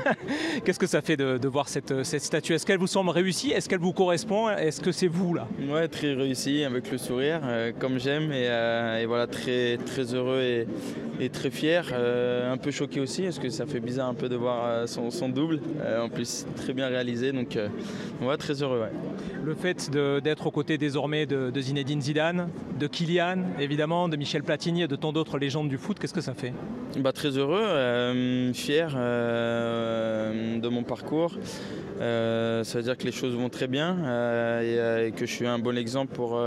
Qu'est-ce 0.64 0.78
que 0.78 0.86
ça 0.86 1.00
fait 1.00 1.16
de, 1.16 1.48
voir 1.48 1.68
cette, 1.68 2.04
cette 2.04 2.22
statue? 2.22 2.52
Est-ce 2.52 2.66
qu'elle 2.66 2.78
vous 2.78 2.86
semble 2.86 3.10
réussie? 3.10 3.52
Est-ce 3.52 3.68
qu'elle 3.68 3.80
vous 3.80 3.92
correspond? 3.92 4.50
Est-ce 4.50 4.80
que 4.80 4.92
c'est 4.92 5.06
vous 5.06 5.32
là? 5.32 5.48
Ouais, 5.68 5.88
très 5.88 6.12
réussi 6.12 6.64
avec 6.64 6.90
le 6.90 6.98
sourire, 6.98 7.40
euh, 7.44 7.72
comme 7.78 7.98
j'aime, 7.98 8.30
et, 8.32 8.46
euh, 8.48 9.00
et, 9.00 9.06
voilà, 9.06 9.26
très, 9.26 9.78
très 9.78 10.14
heureux 10.14 10.40
et, 10.40 10.66
et 11.24 11.30
très 11.30 11.50
fier. 11.50 11.88
Euh, 11.92 12.52
un 12.52 12.58
peu 12.58 12.70
choqué 12.70 13.00
aussi, 13.00 13.22
parce 13.22 13.38
que 13.38 13.48
ça 13.48 13.64
fait 13.64 13.80
bizarre 13.80 14.08
un 14.08 14.14
peu 14.14 14.28
de 14.28 14.36
voir 14.36 14.86
son, 14.86 15.10
son 15.10 15.28
double. 15.30 15.60
en 16.00 16.08
plus, 16.08 16.46
très 16.56 16.74
bien 16.74 16.88
réalisé, 16.88 17.32
donc 17.32 17.58
ouais, 18.22 18.36
très 18.36 18.62
heureux. 18.62 18.80
Ouais. 18.80 18.92
Le 19.42 19.54
fait 19.54 19.90
d'être 19.90 20.46
aux 20.46 20.50
côtés 20.50 20.76
désormais 20.76 21.24
de, 21.24 21.50
de 21.50 21.60
Zinedine 21.60 22.02
Zidane, 22.02 22.48
de 22.78 22.86
Kylian 22.86 23.44
évidemment, 23.58 24.08
de 24.08 24.16
Michel 24.16 24.42
Platini 24.42 24.82
et 24.82 24.88
de 24.88 24.96
tant 24.96 25.12
d'autres 25.12 25.38
légendes 25.38 25.68
du 25.68 25.78
foot, 25.78 25.98
qu'est-ce 25.98 26.14
que 26.14 26.20
ça 26.20 26.34
fait? 26.34 26.52
Bah, 26.98 27.12
Très 27.12 27.36
heureux, 27.36 27.62
euh, 27.62 28.52
fier 28.52 28.92
euh, 28.96 30.58
de 30.58 30.68
mon 30.68 30.82
parcours. 30.82 31.32
Euh, 32.00 32.62
ça 32.64 32.78
veut 32.78 32.84
dire 32.84 32.96
que 32.96 33.04
les 33.04 33.12
choses 33.12 33.34
vont 33.34 33.48
très 33.48 33.66
bien 33.66 33.96
et, 34.60 35.12
que 35.12 35.24
je 35.24 35.32
suis 35.32 35.46
un 35.46 35.58
bon 35.58 35.78
exemple 35.78 36.14
pour, 36.14 36.38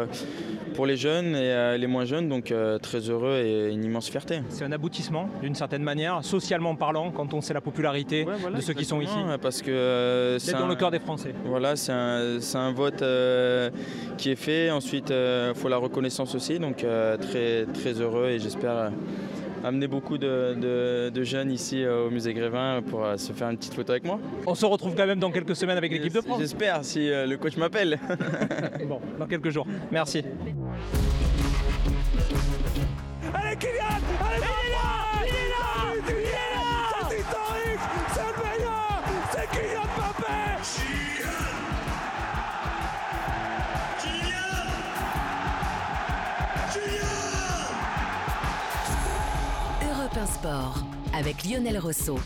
pour 0.76 0.86
les 0.86 0.96
jeunes 0.96 1.36
et 1.36 1.78
les 1.78 1.88
moins 1.88 2.06
jeunes, 2.06 2.30
donc 2.30 2.54
très 2.82 3.10
heureux 3.10 3.42
et 3.44 3.72
une 3.72 3.84
immense 3.84 4.10
fierté. 4.10 4.42
C'est 4.50 4.64
un 4.64 4.72
aboutissement 4.72 5.28
d'une 5.42 5.56
certaine 5.56 5.84
manière, 5.84 6.24
socialement 6.24 6.76
parlant, 6.76 7.12
quand 7.12 7.34
on 7.34 7.42
sait 7.42 7.54
la 7.54 7.62
popularité 7.62 8.26
de 8.26 8.62
ceux 8.62 8.74
qui 8.74 8.86
sont 8.86 9.02
ici. 9.02 9.18
Parce 9.42 9.62
que 9.62 10.38
c'est 10.40 10.54
dans 10.54 10.68
le 10.68 10.76
cœur 10.76 10.92
des 10.92 11.00
Français. 11.00 11.34
Voilà, 11.46 11.76
c'est 11.76 11.92
un, 11.92 12.40
un, 12.54 12.72
vote 12.72 13.04
qui 14.18 14.32
est 14.32 14.36
fait. 14.36 14.70
Ensuite, 14.70 15.10
il 15.10 15.56
faut 15.56 15.70
la 15.70 15.78
reconnaissance 15.78 16.36
aussi, 16.36 16.60
donc 16.60 16.86
très, 17.22 17.66
très 17.66 17.94
heureux 18.02 18.30
et 18.30 18.40
j'espère 18.40 18.92
amener 19.64 19.88
beaucoup 19.88 20.18
de, 20.18 21.24
jeunes 21.24 21.52
ici 21.52 21.84
euh, 21.84 22.08
au 22.08 22.10
musée 22.10 22.34
Grévin 22.34 22.82
pour 22.82 23.04
euh, 23.04 23.18
se 23.18 23.34
faire 23.34 23.50
une 23.50 23.58
petite 23.58 23.74
photo 23.74 23.92
avec 23.92 24.06
moi. 24.06 24.20
On 24.46 24.56
se 24.56 24.66
retrouve 24.66 24.96
quand 24.96 25.06
même 25.06 25.20
dans 25.20 25.32
quelques 25.32 25.56
semaines 25.56 25.78
avec 25.78 25.92
l'équipe 25.92 26.14
de 26.14 26.22
France. 26.22 26.40
J'espère, 26.40 26.84
si 26.84 27.10
euh, 27.10 27.26
le 27.26 27.38
coach 27.38 27.58
m'appelle. 27.58 28.00
bon, 28.88 29.02
dans 29.18 29.28
quelques 29.28 29.50
jours. 29.50 29.68
Merci. 29.92 30.24
Allez 33.34 33.56
Kylian 33.58 33.84
Allez 34.22 34.46
Il 35.26 35.34
est 35.34 35.50
là 35.50 35.94
Il 36.08 36.12
est 36.12 36.24
là 36.24 36.40
C'est 36.54 36.59
Sport 50.26 50.86
avec 51.14 51.46
Lionel 51.46 51.80
Rousseau. 51.80 52.20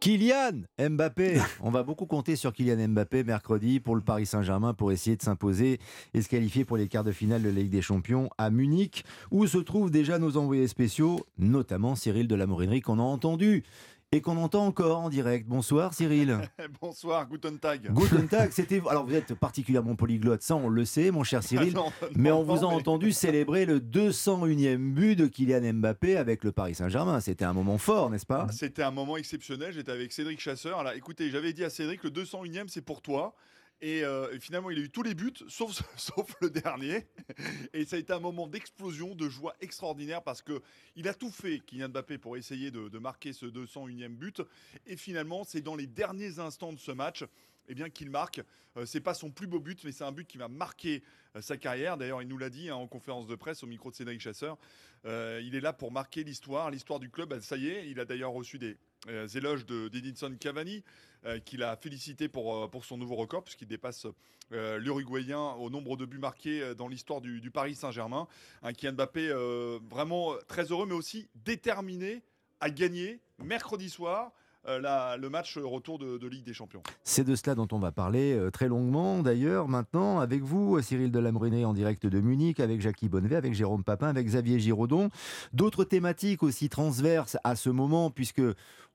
Kylian 0.00 0.62
Mbappé. 0.78 1.40
On 1.62 1.70
va 1.70 1.82
beaucoup 1.82 2.04
compter 2.04 2.36
sur 2.36 2.52
Kylian 2.52 2.88
Mbappé 2.88 3.24
mercredi 3.24 3.80
pour 3.80 3.96
le 3.96 4.02
Paris 4.02 4.26
Saint-Germain 4.26 4.74
pour 4.74 4.92
essayer 4.92 5.16
de 5.16 5.22
s'imposer 5.22 5.80
et 6.12 6.20
se 6.22 6.28
qualifier 6.28 6.64
pour 6.64 6.76
les 6.76 6.88
quarts 6.88 7.04
de 7.04 7.12
finale 7.12 7.42
de 7.42 7.48
la 7.48 7.54
Ligue 7.54 7.70
des 7.70 7.82
Champions 7.82 8.28
à 8.36 8.50
Munich, 8.50 9.04
où 9.30 9.46
se 9.46 9.58
trouvent 9.58 9.90
déjà 9.90 10.18
nos 10.18 10.36
envoyés 10.36 10.68
spéciaux, 10.68 11.26
notamment 11.38 11.96
Cyril 11.96 12.28
de 12.28 12.34
la 12.34 12.46
Morinerie 12.46 12.80
qu'on 12.80 12.98
a 12.98 13.02
entendu 13.02 13.64
et 14.10 14.22
qu'on 14.22 14.38
entend 14.38 14.64
encore 14.64 15.00
en 15.00 15.10
direct. 15.10 15.46
Bonsoir 15.46 15.92
Cyril. 15.92 16.38
Bonsoir, 16.80 17.28
Guten 17.28 17.58
Tag. 17.58 17.92
Guten 17.92 18.26
Tag, 18.30 18.52
c'était 18.52 18.80
alors 18.88 19.04
vous 19.06 19.14
êtes 19.14 19.34
particulièrement 19.34 19.96
polyglotte, 19.96 20.42
ça 20.42 20.56
on 20.56 20.68
le 20.68 20.84
sait 20.86 21.10
mon 21.10 21.24
cher 21.24 21.42
Cyril, 21.42 21.74
mais 22.16 22.30
on 22.30 22.42
vous 22.42 22.64
a 22.64 22.68
entendu 22.68 23.12
célébrer 23.12 23.66
le 23.66 23.80
201e 23.80 24.94
but 24.94 25.14
de 25.14 25.26
Kylian 25.26 25.74
Mbappé 25.74 26.16
avec 26.16 26.42
le 26.42 26.52
Paris 26.52 26.74
Saint-Germain. 26.74 27.20
C'était 27.20 27.44
un 27.44 27.52
moment 27.52 27.76
fort, 27.76 28.08
n'est-ce 28.08 28.26
pas? 28.26 28.46
C'était 28.50 28.82
un 28.82 28.90
moment 28.90 29.18
exceptionnel, 29.18 29.72
j'étais 29.74 29.92
avec 29.92 30.10
Cédric 30.12 30.40
Chasseur. 30.40 30.78
Alors 30.78 30.92
écoutez, 30.92 31.28
j'avais 31.28 31.52
dit 31.52 31.64
à 31.64 31.70
Cédric 31.70 32.02
le 32.02 32.10
201e 32.10 32.68
c'est 32.68 32.80
pour 32.80 33.02
toi. 33.02 33.34
Euh, 33.82 34.32
et, 34.32 34.40
finalement, 34.40 34.70
il 34.70 34.78
a 34.78 34.82
eu 34.82 34.90
tous 34.90 35.02
les 35.02 35.14
buts, 35.14 35.32
sauf, 35.48 35.82
le 36.40 36.50
dernier. 36.50 37.06
Et 37.72 37.84
ça 37.84 37.96
a 37.96 37.98
été 37.98 38.12
un 38.12 38.20
moment 38.20 38.46
d'explosion, 38.46 39.14
de 39.14 39.28
joie 39.28 39.54
extraordinaire 39.60 40.22
parce 40.22 40.42
que 40.42 40.60
il 40.96 41.08
a 41.08 41.14
tout 41.14 41.30
fait, 41.30 41.60
Kylian 41.60 41.90
Mbappé, 41.90 42.18
pour 42.18 42.36
essayer 42.36 42.70
de, 42.70 42.98
marquer 42.98 43.32
ce 43.32 43.46
201e 43.46 44.08
but. 44.08 44.42
Et 44.86 44.96
finalement, 44.96 45.44
c'est 45.44 45.60
dans 45.60 45.76
les 45.76 45.86
derniers 45.86 46.38
instants 46.38 46.72
de 46.72 46.78
ce 46.78 46.90
match 46.92 47.24
eh 47.68 47.74
bien 47.74 47.90
qu'il 47.90 48.10
marque. 48.10 48.40
Euh, 48.76 48.86
c'est 48.86 49.00
pas 49.00 49.14
son 49.14 49.30
plus 49.30 49.46
beau 49.46 49.60
but, 49.60 49.84
mais 49.84 49.92
c'est 49.92 50.04
un 50.04 50.12
but 50.12 50.26
qui 50.26 50.38
va 50.38 50.48
marquer 50.48 51.02
euh, 51.36 51.42
sa 51.42 51.56
carrière. 51.56 51.98
D'ailleurs, 51.98 52.22
il 52.22 52.28
nous 52.28 52.38
l'a 52.38 52.50
dit 52.50 52.70
hein, 52.70 52.76
en 52.76 52.86
conférence 52.86 53.26
de 53.26 53.34
presse 53.36 53.62
au 53.62 53.66
micro 53.66 53.90
de 53.90 53.96
Cédric 53.96 54.20
Chasseur. 54.20 54.56
il 55.04 55.54
est 55.54 55.60
là 55.60 55.72
pour 55.72 55.92
marquer 55.92 56.24
l'histoire, 56.24 56.70
l'histoire 56.70 56.98
du 56.98 57.10
club. 57.10 57.38
ça 57.40 57.56
y 57.56 57.68
est, 57.68 57.90
il 57.90 58.00
a 58.00 58.04
d'ailleurs 58.04 58.32
reçu 58.32 58.58
des, 58.58 58.76
éloges 59.34 59.66
d'Edinson 59.66 60.34
Cavani, 60.38 60.82
qu'il 61.44 61.62
a 61.62 61.76
félicité 61.76 62.28
pour, 62.28 62.70
pour 62.70 62.84
son 62.84 62.96
nouveau 62.96 63.16
record, 63.16 63.44
puisqu'il 63.44 63.68
dépasse 63.68 64.06
l'Uruguayen 64.50 65.38
au 65.38 65.70
nombre 65.70 65.96
de 65.96 66.04
buts 66.04 66.18
marqués 66.18 66.74
dans 66.74 66.88
l'histoire 66.88 67.20
du, 67.20 67.40
du, 67.40 67.50
Paris 67.50 67.74
Saint-Germain. 67.74 68.28
Un 68.62 68.72
Kylian 68.72 68.94
Mbappé 68.94 69.32
vraiment 69.90 70.34
très 70.46 70.64
heureux, 70.64 70.86
mais 70.86 70.94
aussi 70.94 71.28
déterminé 71.44 72.22
à 72.60 72.70
gagner 72.70 73.20
mercredi 73.38 73.90
soir. 73.90 74.32
Euh, 74.66 75.16
le 75.16 75.28
match 75.30 75.56
retour 75.56 75.98
de, 75.98 76.26
Ligue 76.26 76.44
des 76.44 76.52
Champions. 76.52 76.82
C'est 77.04 77.24
de 77.24 77.34
cela 77.34 77.54
dont 77.54 77.68
on 77.72 77.78
va 77.78 77.92
parler 77.92 78.34
euh, 78.34 78.50
très 78.50 78.68
longuement 78.68 79.22
d'ailleurs 79.22 79.68
maintenant 79.68 80.18
avec 80.18 80.42
vous, 80.42 80.80
Cyril 80.82 81.10
Delamoriné 81.10 81.64
en 81.64 81.72
direct 81.72 82.06
de 82.06 82.20
Munich, 82.20 82.60
avec 82.60 82.80
Jackie 82.80 83.08
Bonnevet, 83.08 83.36
avec 83.36 83.54
Jérôme 83.54 83.84
Papin, 83.84 84.08
avec 84.08 84.26
Xavier 84.26 84.58
Giraudon. 84.58 85.10
D'autres 85.52 85.84
thématiques 85.84 86.42
aussi 86.42 86.68
transverses 86.68 87.38
à 87.44 87.56
ce 87.56 87.70
moment, 87.70 88.10
puisque 88.10 88.42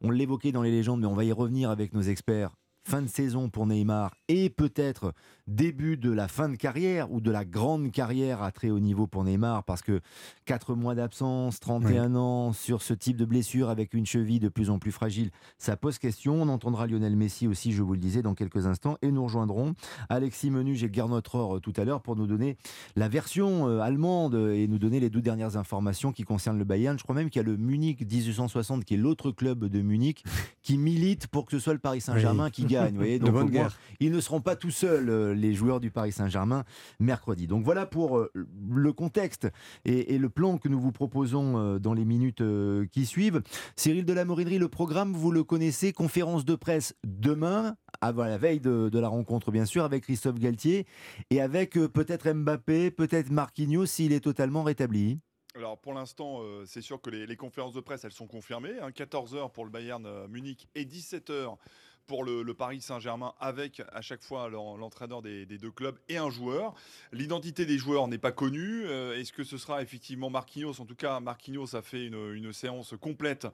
on 0.02 0.12
l'évoquait 0.12 0.52
dans 0.52 0.62
les 0.62 0.72
légendes, 0.72 1.02
mais 1.02 1.08
on 1.08 1.16
va 1.16 1.24
y 1.24 1.32
revenir 1.32 1.70
avec 1.70 1.94
nos 1.94 2.02
experts 2.02 2.52
fin 2.86 3.02
de 3.02 3.08
saison 3.08 3.50
pour 3.50 3.66
Neymar 3.66 4.14
et 4.28 4.50
peut-être 4.50 5.14
début 5.48 5.98
de 5.98 6.12
la 6.12 6.28
fin 6.28 6.50
de 6.50 6.56
carrière 6.56 7.12
ou 7.12 7.22
de 7.22 7.32
la 7.32 7.46
grande 7.46 7.92
carrière 7.92 8.42
à 8.42 8.52
très 8.52 8.70
haut 8.70 8.80
niveau 8.80 9.08
pour 9.08 9.24
Neymar 9.24 9.64
parce 9.64 9.82
que 9.82 10.02
4 10.46 10.76
mois 10.76 10.96
d'absence, 10.96 11.60
31 11.60 12.16
ans 12.16 12.54
sur 12.54 12.82
ce 12.82 12.94
type 12.94 13.18
de 13.18 13.26
blessure 13.26 13.70
avec 13.70 13.94
une 13.94 14.06
cheville 14.06 14.40
de 14.40 14.50
plus 14.50 14.70
en 14.70 14.80
plus 14.80 14.92
fragile, 14.92 15.32
ça 15.58 15.76
pose 15.78 15.98
question. 15.98 16.42
On 16.42 16.50
entendra 16.50 16.88
Lionel 16.88 17.16
Messi 17.16 17.48
aussi, 17.48 17.72
je 17.72 17.82
vous 17.84 17.94
le 17.94 18.00
disais, 18.00 18.22
dans 18.22 18.36
quelques 18.36 18.68
instants 18.68 18.98
et 19.02 19.12
nous 19.12 19.24
rejoindrons 19.24 19.76
Alexis 20.10 20.50
Menuge 20.50 20.84
et 20.84 20.90
Gernot 20.92 21.22
Rohr 21.30 21.62
tout 21.62 21.74
à 21.78 21.86
l'heure 21.86 22.02
pour 22.02 22.16
nous 22.16 22.28
donner 22.28 22.58
la 22.96 23.08
version 23.08 23.68
euh, 23.68 23.80
allemande 23.80 24.36
et 24.36 24.68
nous 24.68 24.80
donner 24.80 25.00
les 25.00 25.10
deux 25.10 25.22
dernières 25.22 25.58
informations 25.58 26.12
qui 26.12 26.24
concernent 26.24 26.60
le 26.60 26.66
Bayern. 26.66 26.98
Je 26.98 27.04
crois 27.04 27.16
même 27.16 27.30
qu'il 27.30 27.42
y 27.42 27.46
a 27.46 27.48
le 27.48 27.58
Munich 27.58 28.02
1860 28.02 28.86
qui 28.86 28.94
est 28.94 28.98
l'autre 28.98 29.32
club 29.32 29.66
de 29.66 29.82
Munich 29.82 30.24
qui 30.62 30.78
milite 30.78 31.28
pour 31.28 31.46
que 31.46 31.52
ce 31.52 31.60
soit 31.60 31.74
le 31.74 31.80
Paris 31.80 32.02
Saint-Germain 32.02 32.50
qui 32.50 32.66
gagne. 32.74 32.94
Vous 32.94 32.98
voyez 32.98 33.20
Donc, 33.20 33.52
ils 34.00 34.12
ne 34.12 34.20
seront 34.20 34.42
pas 34.42 34.56
tout 34.56 34.72
seuls 34.72 35.10
euh, 35.10 35.34
les 35.34 35.54
joueurs 35.54 35.80
du 35.80 35.92
Paris 35.92 36.12
Saint-Germain 36.12 36.64
mercredi. 37.00 37.48
Donc 37.48 37.64
voilà 37.64 37.86
pour 37.86 38.18
euh, 38.18 38.32
le 38.36 38.94
contexte 38.94 39.48
et, 39.86 40.18
le 40.18 40.30
plan 40.30 40.58
que 40.58 40.68
nous 40.68 40.80
vous 40.80 40.92
proposons 40.92 41.58
euh, 41.58 41.80
dans 41.80 41.94
les 41.94 42.06
minutes 42.06 42.42
euh, 42.42 42.86
qui 42.92 43.06
suivent. 43.06 43.42
Cyril 43.76 44.06
de 44.06 44.14
la 44.14 44.26
Morinerie, 44.26 44.58
le 44.58 44.70
programme, 44.70 45.14
vous 45.14 45.32
le 45.32 45.44
connaissez, 45.44 45.94
conférence 45.94 46.46
de 46.46 46.56
presse 46.56 46.96
demain, 47.04 47.76
avant 48.02 48.26
la 48.26 48.38
veille 48.38 48.60
de, 48.60 48.90
la 48.94 49.08
rencontre 49.08 49.52
bien 49.52 49.66
sûr, 49.66 49.84
avec 49.84 50.04
Christophe 50.04 50.40
Galtier 50.40 50.86
et 51.30 51.42
avec 51.42 51.74
peut-être 51.74 52.32
Mbappé, 52.32 52.92
peut-être 52.92 53.30
Marquinhos 53.32 53.86
s'il 53.86 54.14
est 54.14 54.22
totalement 54.24 54.64
rétabli. 54.64 55.20
Alors 55.56 55.78
pour 55.78 55.94
l'instant, 55.94 56.42
c'est 56.66 56.82
sûr 56.82 57.02
que 57.02 57.10
les, 57.10 57.36
conférences 57.36 57.74
de 57.74 57.82
presse, 57.82 58.04
elles 58.06 58.12
sont 58.12 58.28
confirmées. 58.28 58.74
14h 58.82 59.38
hein, 59.38 59.50
pour 59.54 59.66
le 59.66 59.72
Bayern 59.72 60.28
Munich 60.28 60.68
et 60.74 60.86
17h 60.86 61.58
pour 62.08 62.24
le, 62.24 62.54
Paris 62.54 62.82
Saint-Germain 62.82 63.34
avec 63.40 63.82
à 63.94 64.02
chaque 64.02 64.22
fois 64.22 64.50
l'entraîneur 64.50 65.22
des, 65.22 65.46
deux 65.46 65.72
clubs 65.72 65.98
et 66.10 66.18
un 66.18 66.30
joueur. 66.30 66.74
L'identité 67.12 67.66
des 67.66 67.78
joueurs 67.78 68.08
n'est 68.08 68.18
pas 68.18 68.32
connue. 68.32 68.84
Euh, 68.86 69.20
est-ce 69.20 69.34
que 69.34 69.44
ce 69.44 69.58
sera 69.58 69.82
effectivement 69.82 70.30
Marquinhos? 70.30 70.80
En 70.80 70.86
tout 70.86 70.96
cas, 70.96 71.20
Marquinhos 71.20 71.76
a 71.76 71.82
fait 71.82 72.06
une, 72.06 72.54
séance 72.54 72.94
complète. 73.00 73.48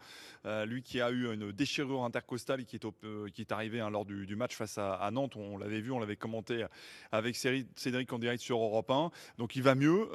Euh, 0.45 0.65
lui 0.65 0.81
qui 0.81 0.99
a 0.99 1.11
eu 1.11 1.31
une 1.33 1.51
déchirure 1.51 2.03
intercostale 2.03 2.65
qui 2.65 2.75
est, 2.75 2.85
euh, 3.03 3.29
qui 3.29 3.41
est 3.41 3.51
arrivée 3.51 3.79
hein, 3.79 3.89
lors 3.89 4.05
du, 4.05 4.35
match 4.35 4.55
face 4.55 4.77
à, 4.77 5.09
Nantes. 5.11 5.35
On 5.35 5.57
l'avait 5.57 5.81
vu, 5.81 5.91
on 5.91 5.99
l'avait 5.99 6.15
commenté 6.15 6.65
avec 7.11 7.35
Cédric 7.35 8.11
en 8.11 8.19
direct 8.19 8.41
sur 8.41 8.57
Europe 8.57 8.89
1. 8.89 9.11
Donc 9.37 9.55
il 9.55 9.63
va 9.63 9.75
mieux. 9.75 10.07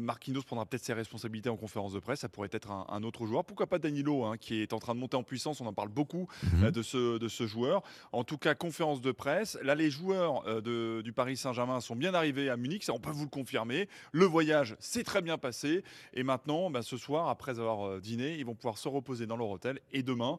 Marquinhos 0.00 0.42
prendra 0.42 0.66
peut-être 0.66 0.84
ses 0.84 0.92
responsabilités 0.92 1.48
en 1.48 1.56
conférence 1.56 1.92
de 1.92 2.00
presse. 2.00 2.20
Ça 2.20 2.28
pourrait 2.28 2.50
être 2.52 2.70
un, 2.70 3.02
autre 3.02 3.26
joueur. 3.26 3.44
Pourquoi 3.44 3.66
pas 3.66 3.78
Danilo, 3.78 4.24
hein, 4.24 4.36
qui 4.36 4.62
est 4.62 4.72
en 4.72 4.78
train 4.78 4.94
de 4.94 5.00
monter 5.00 5.16
en 5.16 5.22
puissance. 5.22 5.60
On 5.60 5.66
en 5.66 5.72
parle 5.72 5.88
beaucoup 5.88 6.28
mhm. 6.42 6.70
de, 6.70 6.82
ce, 6.82 7.18
de 7.18 7.28
ce 7.28 7.46
joueur. 7.46 7.81
En 8.12 8.24
tout 8.24 8.38
cas, 8.38 8.54
conférence 8.54 9.00
de 9.00 9.12
presse. 9.12 9.58
Là, 9.62 9.74
les 9.74 9.90
joueurs 9.90 10.46
euh, 10.46 11.02
du 11.02 11.12
Paris 11.12 11.36
Saint-Germain 11.36 11.80
sont 11.80 11.96
bien 11.96 12.14
arrivés 12.14 12.50
à 12.50 12.56
Munich, 12.56 12.84
ça 12.84 12.92
on 12.92 13.00
peut 13.00 13.10
vous 13.10 13.24
le 13.24 13.30
confirmer. 13.30 13.88
Le 14.12 14.24
voyage 14.24 14.76
s'est 14.80 15.04
très 15.04 15.22
bien 15.22 15.38
passé. 15.38 15.84
Et 16.14 16.22
maintenant, 16.22 16.70
bah, 16.70 16.82
ce 16.82 16.96
soir, 16.96 17.28
après 17.28 17.58
avoir 17.58 17.86
euh, 17.86 18.00
dîné, 18.00 18.36
ils 18.36 18.46
vont 18.46 18.54
pouvoir 18.54 18.78
se 18.78 18.88
reposer 18.88 19.26
dans 19.26 19.36
leur 19.36 19.48
hôtel. 19.48 19.80
Et 19.92 20.02
demain, 20.02 20.38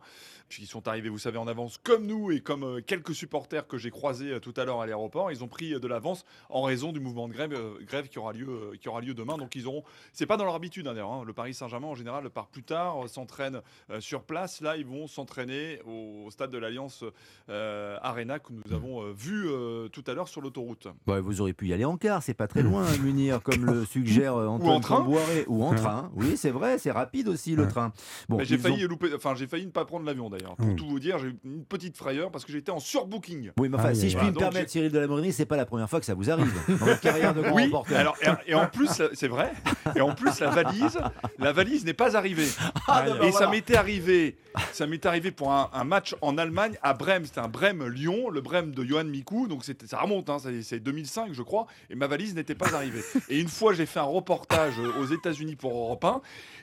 puisqu'ils 0.50 0.70
sont 0.70 0.88
arrivés, 0.88 1.10
vous 1.10 1.20
savez, 1.20 1.38
en 1.38 1.48
avance 1.48 1.78
comme 1.78 2.06
nous 2.06 2.32
et 2.32 2.42
comme 2.42 2.64
euh, 2.64 2.82
quelques 2.82 3.16
supporters 3.16 3.68
que 3.68 3.78
j'ai 3.78 3.92
croisés 3.92 4.40
tout 4.42 4.54
à 4.58 4.66
l'heure 4.66 4.82
à 4.82 4.86
l'aéroport, 4.86 5.32
ils 5.32 5.44
ont 5.44 5.48
pris 5.48 5.80
de 5.80 5.88
l'avance 5.88 6.26
en 6.50 6.62
raison 6.62 6.92
du 6.92 7.00
mouvement 7.00 7.28
de 7.28 7.34
grève, 7.34 8.10
qui, 8.10 8.20
aura 8.20 8.34
lieu, 8.34 8.74
qui 8.80 8.90
aura 8.90 9.02
lieu 9.02 9.14
demain. 9.14 9.38
Donc 9.38 9.56
ils 9.56 9.68
auront, 9.68 9.84
c'est 10.12 10.26
pas 10.26 10.38
dans 10.38 10.46
leur 10.46 10.56
habitude 10.56 10.88
hein, 10.88 10.94
d'ailleurs, 10.94 11.12
hein. 11.12 11.24
le 11.26 11.34
Paris 11.34 11.54
Saint-Germain 11.54 11.88
en 11.88 11.96
général 11.96 12.30
part 12.30 12.48
plus 12.48 12.64
tard, 12.64 13.08
s'entraîne 13.10 13.62
sur 14.00 14.24
place. 14.24 14.62
Là, 14.62 14.78
ils 14.78 14.86
vont 14.86 15.08
s'entraîner 15.08 15.82
au, 15.86 16.30
stade 16.32 16.52
de 16.52 16.58
l'Alliance 16.58 17.04
Arena 17.48 18.40
que 18.40 18.52
nous 18.52 18.74
avons 18.74 19.02
euh, 19.02 19.14
vu 19.16 19.48
euh, 19.48 19.88
tout 19.90 20.04
à 20.08 20.14
l'heure 20.14 20.28
sur 20.28 20.42
l'autoroute. 20.42 20.88
vous 21.06 21.42
auriez 21.42 21.54
pu 21.54 21.68
y 21.68 21.74
aller 21.74 21.86
en 21.86 21.98
car, 21.98 22.24
c'est 22.24 22.34
pas 22.34 22.48
très 22.48 22.64
loin, 22.64 22.86
Munir, 23.04 23.42
comme 23.42 23.66
le 23.66 23.86
suggère 23.86 24.36
Antoine 24.36 24.62
ou 24.62 24.72
en 24.72 24.80
train. 24.80 25.08
Ou 25.48 25.64
en 25.64 25.74
train. 25.74 26.12
Oui, 26.16 26.38
c'est 26.38 26.52
vrai, 26.52 26.78
c'est 26.78 26.92
rapide 26.92 27.28
aussi 27.28 27.56
le 27.56 27.68
train. 27.68 27.92
Bon, 28.30 28.40
j'ai 28.44 28.58
failli 28.58 28.88
enfin 29.16 29.36
j'ai 29.36 29.48
failli 29.48 29.66
ne 29.66 29.72
pas 29.72 29.86
prendre 29.86 30.06
l'avion 30.06 30.30
d'ailleurs. 30.30 30.56
Pour 30.56 30.76
tout 30.76 30.88
vous 30.88 31.00
dire, 31.00 31.18
j'ai 31.20 31.28
eu 31.28 31.36
une 31.46 31.66
petite 31.66 31.98
frayeur 31.98 32.32
parce 32.32 32.46
que 32.46 32.52
j'étais 32.52 32.72
en 32.72 32.80
surbooking. 32.80 33.52
Oui, 33.60 33.70
mais 33.70 33.78
enfin, 33.78 33.94
si 33.94 34.10
je 34.10 34.18
puis 34.18 34.28
me 34.28 34.34
permettre, 34.34 34.70
Cyril 34.70 34.92
de 34.92 35.00
la 35.00 35.32
c'est 35.32 35.46
pas 35.46 35.58
la 35.58 35.66
première 35.66 35.90
fois 35.90 36.00
que 36.00 36.06
ça 36.06 36.14
vous 36.14 36.30
arrive 36.30 36.52
dans 36.68 36.86
votre 36.86 37.00
carrière 37.00 37.34
de 37.34 37.42
grand 37.42 37.56
oui, 37.56 37.72
Alors, 37.96 38.18
et, 38.46 38.56
en 38.56 38.68
plus, 38.68 38.90
c'est 39.14 39.28
vrai. 39.28 39.54
Et 39.96 40.02
en 40.02 40.14
plus, 40.14 40.40
la 40.40 40.50
valise, 40.50 41.00
la 41.40 41.52
valise 41.52 41.86
n'est 41.86 41.94
pas 41.94 42.16
arrivée. 42.16 42.48
Ah, 42.88 43.06
et 43.24 43.32
ça 43.32 43.48
m'était 43.48 43.76
arrivé, 43.76 44.36
ça 44.72 44.88
m'est 44.88 45.06
arrivé 45.06 45.32
pour 45.32 45.52
un, 45.52 45.70
un 45.74 45.84
match 45.84 46.16
en 46.22 46.38
Allemagne 46.38 46.78
à 46.82 46.94
Brême. 46.94 47.26
C'était 47.26 47.40
un 47.40 47.48
Brême 47.48 47.88
Lyon, 47.88 48.30
le 48.30 48.42
Brême 48.42 48.74
de 48.74 48.84
Johan 48.84 49.06
Mikou, 49.06 49.48
donc 49.48 49.64
ça 49.64 50.00
remonte, 50.00 50.30
hein, 50.30 50.38
c'est 50.62 50.80
2005 50.80 51.34
je 51.34 51.42
crois, 51.42 51.68
et 51.90 51.96
ma 51.96 52.08
valise 52.08 52.36
n'était 52.36 52.56
pas 52.56 52.74
arrivée. 52.74 53.02
et 53.30 53.40
une 53.40 53.48
fois 53.48 53.74
j'ai 53.74 53.86
fait 53.86 54.00
un 54.00 54.04
reportage 54.04 54.80
aux 55.00 55.06
États-Unis 55.06 55.56
pour 55.56 55.72
Europe 55.72 56.04
1, 56.04 56.22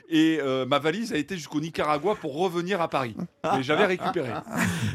et 0.09 0.39
euh, 0.41 0.65
ma 0.65 0.79
valise 0.79 1.13
a 1.13 1.17
été 1.17 1.35
jusqu'au 1.37 1.61
Nicaragua 1.61 2.15
pour 2.15 2.35
revenir 2.35 2.81
à 2.81 2.89
Paris. 2.89 3.15
Mais 3.43 3.63
j'avais 3.63 3.85
récupéré. 3.85 4.29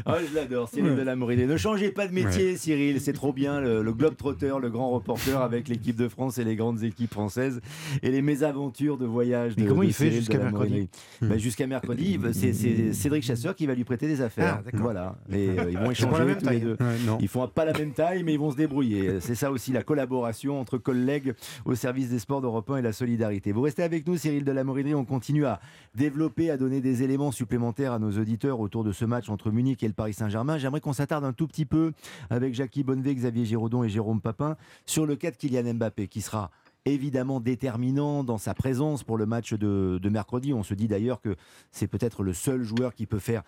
oh, 0.05 0.11
je 0.29 0.35
l'adore, 0.35 0.69
Cyril 0.69 0.95
de 0.95 1.01
la 1.01 1.15
Ne 1.15 1.57
changez 1.57 1.91
pas 1.91 2.07
de 2.07 2.13
métier, 2.13 2.55
Cyril, 2.55 3.01
c'est 3.01 3.13
trop 3.13 3.33
bien, 3.33 3.59
le, 3.59 3.93
globe 3.93 4.15
trotteur, 4.15 4.59
le 4.59 4.69
grand 4.69 4.89
reporter 4.89 5.41
avec 5.41 5.67
l'équipe 5.67 5.95
de 5.95 6.07
France 6.07 6.37
et 6.37 6.43
les 6.43 6.55
grandes 6.55 6.83
équipes 6.83 7.13
françaises, 7.13 7.61
et 8.03 8.11
les 8.11 8.21
mésaventures 8.21 8.97
de 8.97 9.05
voyage 9.05 9.55
de, 9.55 9.67
comment 9.67 9.83
il 9.83 9.93
fait 9.93 10.11
jusqu'à 10.11 10.37
mercredi 10.37 10.89
bah, 11.21 11.37
Jusqu'à 11.37 11.67
mercredi, 11.67 12.19
c'est 12.33 12.86
Cédric 12.93 13.23
Chasseur 13.23 13.55
qui 13.55 13.65
va 13.65 13.73
lui 13.73 13.83
prêter 13.83 14.07
des 14.07 14.21
affaires. 14.21 14.61
Ah, 14.65 14.69
voilà, 14.73 15.15
et 15.31 15.49
euh, 15.49 15.71
ils 15.71 15.77
vont 15.77 15.91
échanger 15.91 16.37
tous 16.37 16.49
les 16.49 16.59
deux. 16.59 16.77
Ils 17.19 17.27
font 17.27 17.47
pas 17.47 17.65
la 17.65 17.73
même 17.73 17.91
taille, 17.91 18.23
mais 18.23 18.33
ils 18.33 18.39
vont 18.39 18.51
se 18.51 18.57
débrouiller. 18.57 19.19
C'est 19.19 19.35
ça 19.35 19.51
aussi 19.51 19.71
la 19.71 19.83
collaboration 19.83 20.59
entre 20.59 20.77
collègues 20.77 21.33
au 21.65 21.75
service 21.75 22.09
des 22.09 22.19
sports 22.19 22.41
d'Europe 22.41 22.69
1 22.69 22.77
et 22.77 22.81
la 22.81 22.93
solidarité. 22.93 23.51
Vous 23.51 23.61
restez 23.61 23.83
avec 23.83 24.07
nous, 24.07 24.17
Cyril 24.17 24.43
de 24.43 24.51
la 24.51 24.63
On 24.67 25.05
continue 25.05 25.45
à 25.45 25.59
développer, 25.95 26.51
à 26.51 26.57
donner 26.57 26.81
des 26.81 27.03
éléments 27.03 27.31
supplémentaires 27.31 27.93
à 27.93 27.99
nos 27.99 28.11
auditeurs 28.11 28.59
autour 28.59 28.83
de 28.83 28.91
ce 28.91 29.05
match 29.05 29.29
entre 29.29 29.51
Munich 29.51 29.83
et 29.83 29.87
le 29.87 29.93
Paris 29.93 30.13
Saint-Germain. 30.13 30.57
J'aimerais 30.57 30.81
qu'on 30.81 30.93
s'attarde 30.93 31.25
un 31.25 31.33
tout 31.33 31.47
petit 31.47 31.65
peu 31.65 31.93
avec 32.29 32.53
Jackie 32.53 32.83
Bonnevet, 32.83 33.15
Xavier 33.15 33.45
Giraudon 33.45 33.83
et 33.83 33.89
Jérôme 33.89 34.21
Papin 34.21 34.55
sur 34.85 35.05
le 35.05 35.15
cas 35.15 35.31
de 35.31 35.37
Kylian 35.37 35.73
Mbappé, 35.73 36.07
qui 36.07 36.21
sera 36.21 36.51
évidemment 36.93 37.39
déterminant 37.39 38.23
dans 38.23 38.37
sa 38.37 38.53
présence 38.53 39.03
pour 39.03 39.17
le 39.17 39.25
match 39.25 39.53
de, 39.53 40.09
mercredi. 40.09 40.53
On 40.53 40.63
se 40.63 40.73
dit 40.73 40.87
d'ailleurs 40.87 41.21
que 41.21 41.35
c'est 41.71 41.87
peut-être 41.87 42.23
le 42.23 42.33
seul 42.33 42.63
joueur 42.63 42.93
qui 42.93 43.05
peut 43.05 43.19
faire 43.19 43.43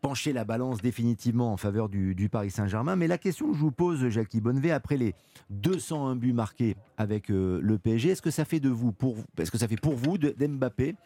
pencher 0.00 0.32
la 0.32 0.44
balance 0.44 0.82
définitivement 0.82 1.52
en 1.52 1.56
faveur 1.56 1.88
du, 1.88 2.28
Paris 2.28 2.50
Saint-Germain. 2.50 2.96
Mais 2.96 3.06
la 3.06 3.18
question 3.18 3.48
que 3.48 3.54
je 3.54 3.60
vous 3.60 3.70
pose, 3.70 4.08
Jackie 4.08 4.40
Bonnevet, 4.40 4.72
après 4.72 4.96
les 4.96 5.14
201 5.50 6.16
buts 6.16 6.32
marqués 6.32 6.76
avec 6.96 7.30
euh, 7.30 7.60
le 7.62 7.78
PSG, 7.78 8.10
est-ce 8.10 8.22
que 8.22 8.32
ça 8.32 8.44
fait 8.44 8.58
de 8.58 8.68
vous, 8.68 8.90
pour, 8.90 9.16
est-ce 9.38 9.52
que 9.52 9.58
ça 9.58 9.68
fait 9.68 9.80
pour 9.80 9.94
vous 9.94 10.18
d'Mbappé 10.18 10.96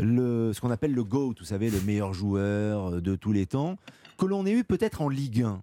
ce 0.00 0.60
qu'on 0.60 0.70
appelle 0.70 0.94
le 0.94 1.04
GOAT, 1.04 1.34
vous 1.38 1.44
savez, 1.44 1.68
le 1.68 1.80
meilleur 1.82 2.14
joueur 2.14 2.94
euh, 2.94 3.00
de 3.02 3.16
tous 3.16 3.32
les 3.32 3.44
temps, 3.44 3.76
que 4.16 4.24
l'on 4.24 4.46
ait 4.46 4.52
eu 4.52 4.64
peut-être 4.64 5.02
en 5.02 5.10
Ligue 5.10 5.42
1 5.42 5.60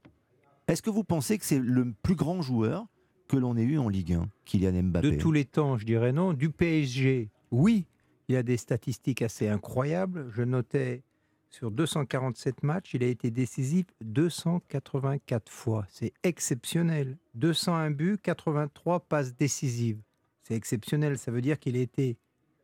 Est-ce 0.68 0.84
que 0.84 0.91
vous 0.91 1.03
pensez 1.03 1.39
que 1.39 1.45
c'est 1.45 1.60
le 1.60 1.91
plus 2.03 2.15
grand 2.15 2.43
joueur 2.43 2.85
que 3.27 3.38
l'on 3.38 3.57
ait 3.57 3.64
eu 3.64 3.77
en 3.77 3.89
Ligue 3.89 4.14
1, 4.14 4.30
Kylian 4.45 4.84
Mbappé 4.84 5.11
De 5.11 5.18
tous 5.18 5.31
les 5.31 5.45
temps, 5.45 5.77
je 5.77 5.85
dirais 5.85 6.11
non. 6.11 6.34
Du 6.34 6.49
PSG, 6.49 7.30
oui. 7.52 7.85
Il 8.27 8.34
y 8.34 8.38
a 8.38 8.43
des 8.43 8.57
statistiques 8.57 9.22
assez 9.22 9.47
incroyables. 9.47 10.31
Je 10.31 10.41
notais 10.41 11.03
sur 11.52 11.72
247 11.72 12.64
matchs, 12.64 12.95
il 12.95 13.03
a 13.03 13.07
été 13.07 13.31
décisif 13.31 13.85
284 14.02 15.49
fois. 15.49 15.85
C'est 15.89 16.11
exceptionnel. 16.23 17.18
201 17.35 17.91
buts, 17.91 18.18
83 18.22 19.02
passes 19.02 19.35
décisives. 19.35 20.02
C'est 20.43 20.56
exceptionnel. 20.56 21.18
Ça 21.18 21.31
veut 21.31 21.41
dire 21.41 21.60
qu'il 21.60 21.77
a 21.77 21.80
été 21.80 22.18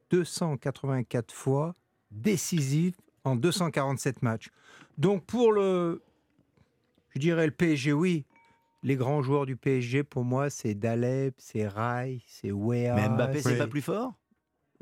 284 0.10 1.34
fois 1.34 1.76
décisif 2.12 2.96
en 3.24 3.36
247 3.36 4.24
matchs. 4.24 4.50
Donc 4.98 5.24
pour 5.26 5.54
le, 5.54 6.02
je 7.12 7.20
dirais 7.20 7.46
le 7.46 7.54
PSG, 7.54 7.94
oui. 7.94 8.26
Les 8.84 8.96
grands 8.96 9.22
joueurs 9.22 9.46
du 9.46 9.56
PSG, 9.56 10.04
pour 10.04 10.24
moi, 10.24 10.50
c'est 10.50 10.74
Daleb, 10.74 11.34
c'est 11.38 11.68
Rai, 11.68 12.24
c'est 12.28 12.52
Wea. 12.52 12.96
Mais 12.96 13.10
Mbappé, 13.10 13.42
c'est 13.42 13.58
pas 13.58 13.68
plus 13.68 13.82
fort? 13.82 14.14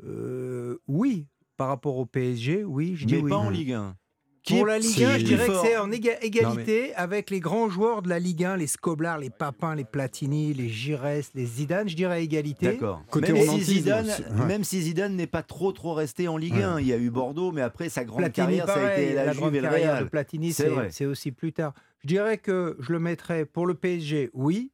Euh, 0.02 0.78
Oui, 0.88 1.26
par 1.58 1.68
rapport 1.68 1.98
au 1.98 2.06
PSG, 2.06 2.64
oui. 2.64 2.96
Je 2.96 3.06
dis 3.06 3.22
Mais 3.22 3.28
pas 3.28 3.36
en 3.36 3.50
Ligue 3.50 3.72
1. 3.72 3.96
Pour 4.46 4.66
la 4.66 4.78
Ligue 4.78 5.04
1, 5.04 5.18
je 5.18 5.24
dirais 5.24 5.46
que 5.46 5.54
c'est 5.62 5.76
en 5.76 5.90
égalité 5.90 6.94
avec 6.94 7.30
les 7.30 7.40
grands 7.40 7.68
joueurs 7.68 8.02
de 8.02 8.08
la 8.08 8.18
Ligue 8.18 8.44
1, 8.44 8.56
les 8.56 8.66
Scoblar, 8.66 9.18
les 9.18 9.30
Papins, 9.30 9.74
les 9.74 9.84
Platini, 9.84 10.54
les 10.54 10.68
Giresse, 10.68 11.30
les 11.34 11.44
Zidane, 11.44 11.88
je 11.88 11.96
dirais 11.96 12.24
égalité. 12.24 12.66
D'accord. 12.66 13.02
Même, 13.14 13.36
si 13.36 13.60
Zidane, 13.62 14.08
même 14.46 14.64
si 14.64 14.80
Zidane 14.82 15.14
n'est 15.14 15.26
pas 15.26 15.42
trop 15.42 15.72
trop 15.72 15.94
resté 15.94 16.26
en 16.28 16.36
Ligue 16.36 16.60
1, 16.60 16.80
il 16.80 16.86
y 16.86 16.92
a 16.92 16.96
eu 16.96 17.10
Bordeaux, 17.10 17.52
mais 17.52 17.62
après 17.62 17.88
sa 17.88 18.04
grande 18.04 18.32
carrière, 18.32 18.66
ça 18.66 18.88
a 18.88 18.98
été 18.98 19.14
la, 19.14 19.26
la 19.26 19.34
grande 19.34 19.60
carrière 19.60 20.00
de 20.00 20.08
Platini, 20.08 20.52
c'est 20.52 21.06
aussi 21.06 21.32
plus 21.32 21.52
tard. 21.52 21.74
Je 22.02 22.08
dirais 22.08 22.38
que 22.38 22.76
je 22.80 22.92
le 22.92 22.98
mettrais 22.98 23.44
pour 23.44 23.66
le 23.66 23.74
PSG, 23.74 24.30
oui. 24.32 24.70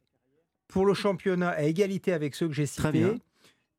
Pour 0.67 0.85
le 0.85 0.93
championnat, 0.93 1.49
à 1.49 1.63
égalité 1.63 2.11
avec 2.11 2.35
ceux 2.35 2.47
que 2.47 2.53
j'ai 2.53 2.65
cités. 2.65 3.05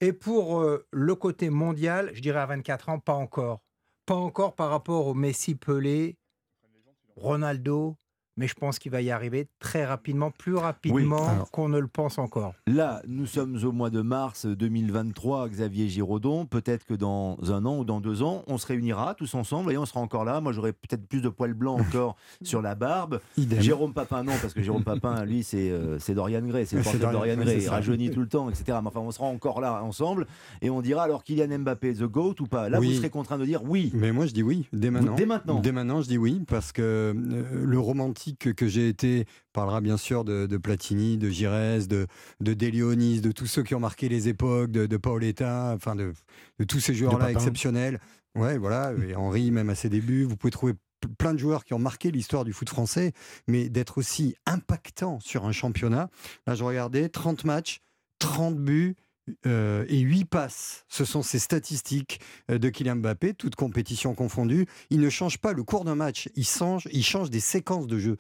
Et 0.01 0.13
pour 0.13 0.61
euh, 0.61 0.87
le 0.91 1.15
côté 1.15 1.51
mondial, 1.51 2.11
je 2.15 2.23
dirais 2.23 2.41
à 2.41 2.47
24 2.47 2.89
ans, 2.89 2.99
pas 2.99 3.15
encore. 3.15 3.61
Pas 4.09 4.15
encore 4.15 4.55
par 4.55 4.71
rapport 4.71 5.07
au 5.07 5.13
Messi 5.13 5.55
Pelé, 5.55 6.17
Ronaldo, 7.17 7.99
mais 8.39 8.47
je 8.47 8.55
pense 8.55 8.79
qu'il 8.79 8.93
va 8.93 9.03
y 9.03 9.11
arriver 9.11 9.49
très 9.59 9.85
rapidement, 9.85 10.31
plus 10.31 10.55
rapidement 10.55 11.45
qu'on 11.53 11.69
ne 11.69 11.79
le 11.79 11.89
pense 11.89 12.19
encore. 12.19 12.55
Là, 12.67 13.03
nous 13.09 13.27
sommes 13.27 13.59
au 13.65 13.73
mois 13.73 13.91
de 13.91 14.01
mars 14.01 14.47
2023, 14.47 15.49
Xavier 15.49 15.89
Giraudon. 15.89 16.47
Peut-être 16.47 16.87
que 16.87 16.95
dans 16.95 17.37
un 17.51 17.67
an 17.67 17.79
ou 17.79 17.85
dans 17.85 18.01
deux 18.01 18.23
ans, 18.23 18.45
on 18.47 18.57
se 18.57 18.67
réunira 18.69 19.15
tous 19.17 19.35
ensemble 19.35 19.73
et 19.73 19.77
on 19.77 19.85
sera 19.85 20.01
encore 20.01 20.25
là. 20.25 20.41
Moi, 20.41 20.53
j'aurai 20.53 20.73
peut-être 20.73 21.07
plus 21.07 21.21
de 21.21 21.29
poils 21.29 21.53
blancs 21.53 21.81
encore 21.81 22.17
sur 22.43 22.63
la 22.63 22.77
barbe. 22.77 23.21
Jérôme 23.37 23.93
Papin, 23.93 24.23
non, 24.23 24.35
parce 24.41 24.55
que 24.55 24.63
Jérôme 24.63 24.85
Papin, 24.85 25.25
lui, 25.25 25.43
c'est 25.43 25.71
euh, 25.71 25.99
Dorian 26.11 26.43
Gray, 26.43 26.65
c'est 26.65 26.77
le 26.77 26.83
portrait 26.83 27.05
de 27.05 27.13
Dorian 27.13 27.37
Gray, 27.37 27.63
il 27.63 27.69
rajeunit 27.69 28.11
tout 28.11 28.21
le 28.21 28.29
temps, 28.29 28.49
etc. 28.49 28.79
Mais 28.81 28.89
enfin, 28.89 29.01
on 29.01 29.11
sera 29.11 29.27
encore 29.27 29.61
là 29.61 29.83
ensemble 29.83 30.27
et 30.63 30.71
on 30.71 30.81
dira 30.81 31.03
alors 31.03 31.25
Kylian 31.25 31.59
Mbappé, 31.59 31.95
the 31.95 32.05
GOAT 32.05 32.37
ou 32.41 32.47
pas? 32.47 32.69
Là, 32.69 32.79
vous 32.79 32.93
serez 32.93 33.11
contraint 33.11 33.39
de 33.39 33.45
dire 33.45 33.65
oui. 33.65 33.91
Mais 33.95 34.13
moi, 34.13 34.27
je 34.27 34.33
dis 34.33 34.45
oui, 34.45 34.69
dès 34.73 34.91
maintenant. 34.91 35.17
dès 35.17 35.27
maintenant 35.27 35.59
Dès 35.59 35.73
maintenant, 35.73 36.03
je 36.03 36.09
dis 36.09 36.19
oui, 36.19 36.45
parce 36.47 36.71
que 36.71 36.83
euh, 36.83 37.65
le 37.65 37.79
romantique 37.79 38.28
que, 38.37 38.69
j'ai 38.69 38.89
été 38.89 39.27
parlera 39.53 39.81
bien 39.81 39.97
sûr 39.97 40.25
de, 40.25 40.57
Platini, 40.57 41.17
de 41.17 41.29
Giresse, 41.29 41.89
de, 41.89 42.07
de 42.41 42.55
Delionis, 42.55 43.21
de 43.21 43.33
tous 43.33 43.47
ceux 43.47 43.63
qui 43.63 43.75
ont 43.75 43.81
marqué 43.81 44.09
les 44.09 44.29
époques, 44.29 44.71
de, 44.71 44.87
de 44.87 44.97
Paoletta, 44.97 45.73
enfin 45.75 45.95
de, 45.97 46.13
tous 46.67 46.81
ces 46.81 46.95
joueurs-là 46.95 47.31
exceptionnels. 47.31 48.01
Ouais, 48.35 48.59
voilà, 48.59 48.93
et 49.09 49.15
Henri 49.17 49.51
même 49.51 49.71
à 49.71 49.75
ses 49.75 49.89
débuts. 49.89 50.25
Vous 50.25 50.37
pouvez 50.37 50.51
trouver 50.51 50.75
plein 51.19 51.33
de 51.33 51.39
joueurs 51.39 51.65
qui 51.65 51.75
ont 51.75 51.79
marqué 51.79 52.11
l'histoire 52.11 52.45
du 52.45 52.53
foot 52.53 52.69
français, 52.69 53.13
mais 53.47 53.69
d'être 53.69 53.99
aussi 53.99 54.35
impactant 54.47 55.21
sur 55.21 55.45
un 55.45 55.53
championnat. 55.53 56.11
Là, 56.47 56.55
je 56.55 56.65
regardais 56.65 57.09
30 57.09 57.45
matchs, 57.45 57.81
30 58.19 58.57
buts. 58.57 58.97
Euh, 59.47 59.85
et 59.89 59.99
8 60.01 60.25
passes. 60.25 60.85
Ce 60.89 61.05
sont 61.05 61.23
ces 61.23 61.39
statistiques 61.39 62.21
euh, 62.51 62.59
de 62.59 62.69
Kylian 62.69 62.97
Mbappé, 62.97 63.35
toutes 63.35 63.57
compétitions 63.57 64.15
confondues. 64.15 64.67
Il 64.91 65.01
ne 65.01 65.11
change 65.11 65.39
pas 65.39 65.53
le 65.53 65.63
cours 65.63 65.85
d'un 65.85 65.95
match, 65.95 66.29
il 66.35 66.47
change, 66.47 66.89
il 66.93 67.05
change 67.05 67.31
des 67.31 67.41
séquences 67.41 67.87
de 67.87 67.99
jeu. 67.99 68.17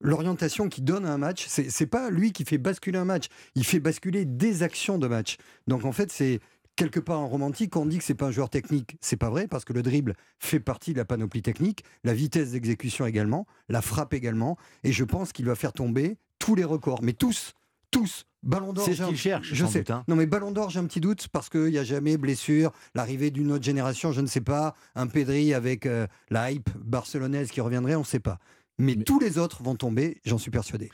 L'orientation 0.00 0.68
qu'il 0.68 0.84
donne 0.84 1.04
à 1.04 1.12
un 1.12 1.18
match, 1.18 1.46
c'est 1.46 1.86
pas 1.86 2.08
lui 2.08 2.32
qui 2.32 2.46
fait 2.46 2.56
basculer 2.56 2.98
un 2.98 3.04
match, 3.04 3.26
il 3.54 3.64
fait 3.64 3.80
basculer 3.80 4.24
des 4.24 4.62
actions 4.62 4.96
de 4.96 5.06
match. 5.06 5.36
Donc 5.66 5.84
en 5.84 5.92
fait, 5.92 6.10
c'est 6.10 6.40
quelque 6.74 7.00
part 7.00 7.20
en 7.20 7.28
romantique, 7.28 7.76
on 7.76 7.84
dit 7.84 7.98
que 7.98 8.04
c'est 8.04 8.14
pas 8.14 8.26
un 8.26 8.30
joueur 8.30 8.48
technique. 8.48 8.96
C'est 9.02 9.18
pas 9.18 9.28
vrai 9.28 9.46
parce 9.46 9.66
que 9.66 9.74
le 9.74 9.82
dribble 9.82 10.14
fait 10.38 10.60
partie 10.60 10.94
de 10.94 10.98
la 10.98 11.04
panoplie 11.04 11.42
technique, 11.42 11.84
la 12.02 12.14
vitesse 12.14 12.52
d'exécution 12.52 13.04
également, 13.04 13.46
la 13.68 13.82
frappe 13.82 14.14
également, 14.14 14.56
et 14.84 14.92
je 14.92 15.04
pense 15.04 15.32
qu'il 15.32 15.44
va 15.44 15.54
faire 15.54 15.74
tomber 15.74 16.16
tous 16.38 16.54
les 16.54 16.64
records, 16.64 17.02
mais 17.02 17.12
tous, 17.12 17.52
tous. 17.90 18.24
Ballon 18.42 18.72
d'or. 18.72 18.84
C'est 18.84 18.94
ce 18.94 19.02
qu'il 19.04 19.16
cherche. 19.16 19.52
Je 19.52 19.66
sais. 19.66 19.90
Hein. 19.90 20.04
Non, 20.08 20.16
mais 20.16 20.26
Ballon 20.26 20.50
d'or, 20.50 20.70
j'ai 20.70 20.80
un 20.80 20.86
petit 20.86 21.00
doute 21.00 21.28
parce 21.28 21.48
qu'il 21.48 21.66
n'y 21.66 21.78
a 21.78 21.84
jamais 21.84 22.16
blessure, 22.16 22.72
l'arrivée 22.94 23.30
d'une 23.30 23.52
autre 23.52 23.64
génération, 23.64 24.12
je 24.12 24.20
ne 24.20 24.26
sais 24.26 24.40
pas. 24.40 24.74
Un 24.94 25.06
Pedri 25.06 25.54
avec 25.54 25.86
euh, 25.86 26.06
la 26.30 26.50
hype 26.50 26.70
barcelonaise 26.78 27.50
qui 27.50 27.60
reviendrait, 27.60 27.96
on 27.96 28.00
ne 28.00 28.04
sait 28.04 28.20
pas. 28.20 28.38
Mais, 28.78 28.96
tous 28.96 29.20
les 29.20 29.36
autres 29.36 29.62
vont 29.62 29.76
tomber, 29.76 30.18
j'en 30.24 30.38
suis 30.38 30.50
persuadé. 30.50 30.90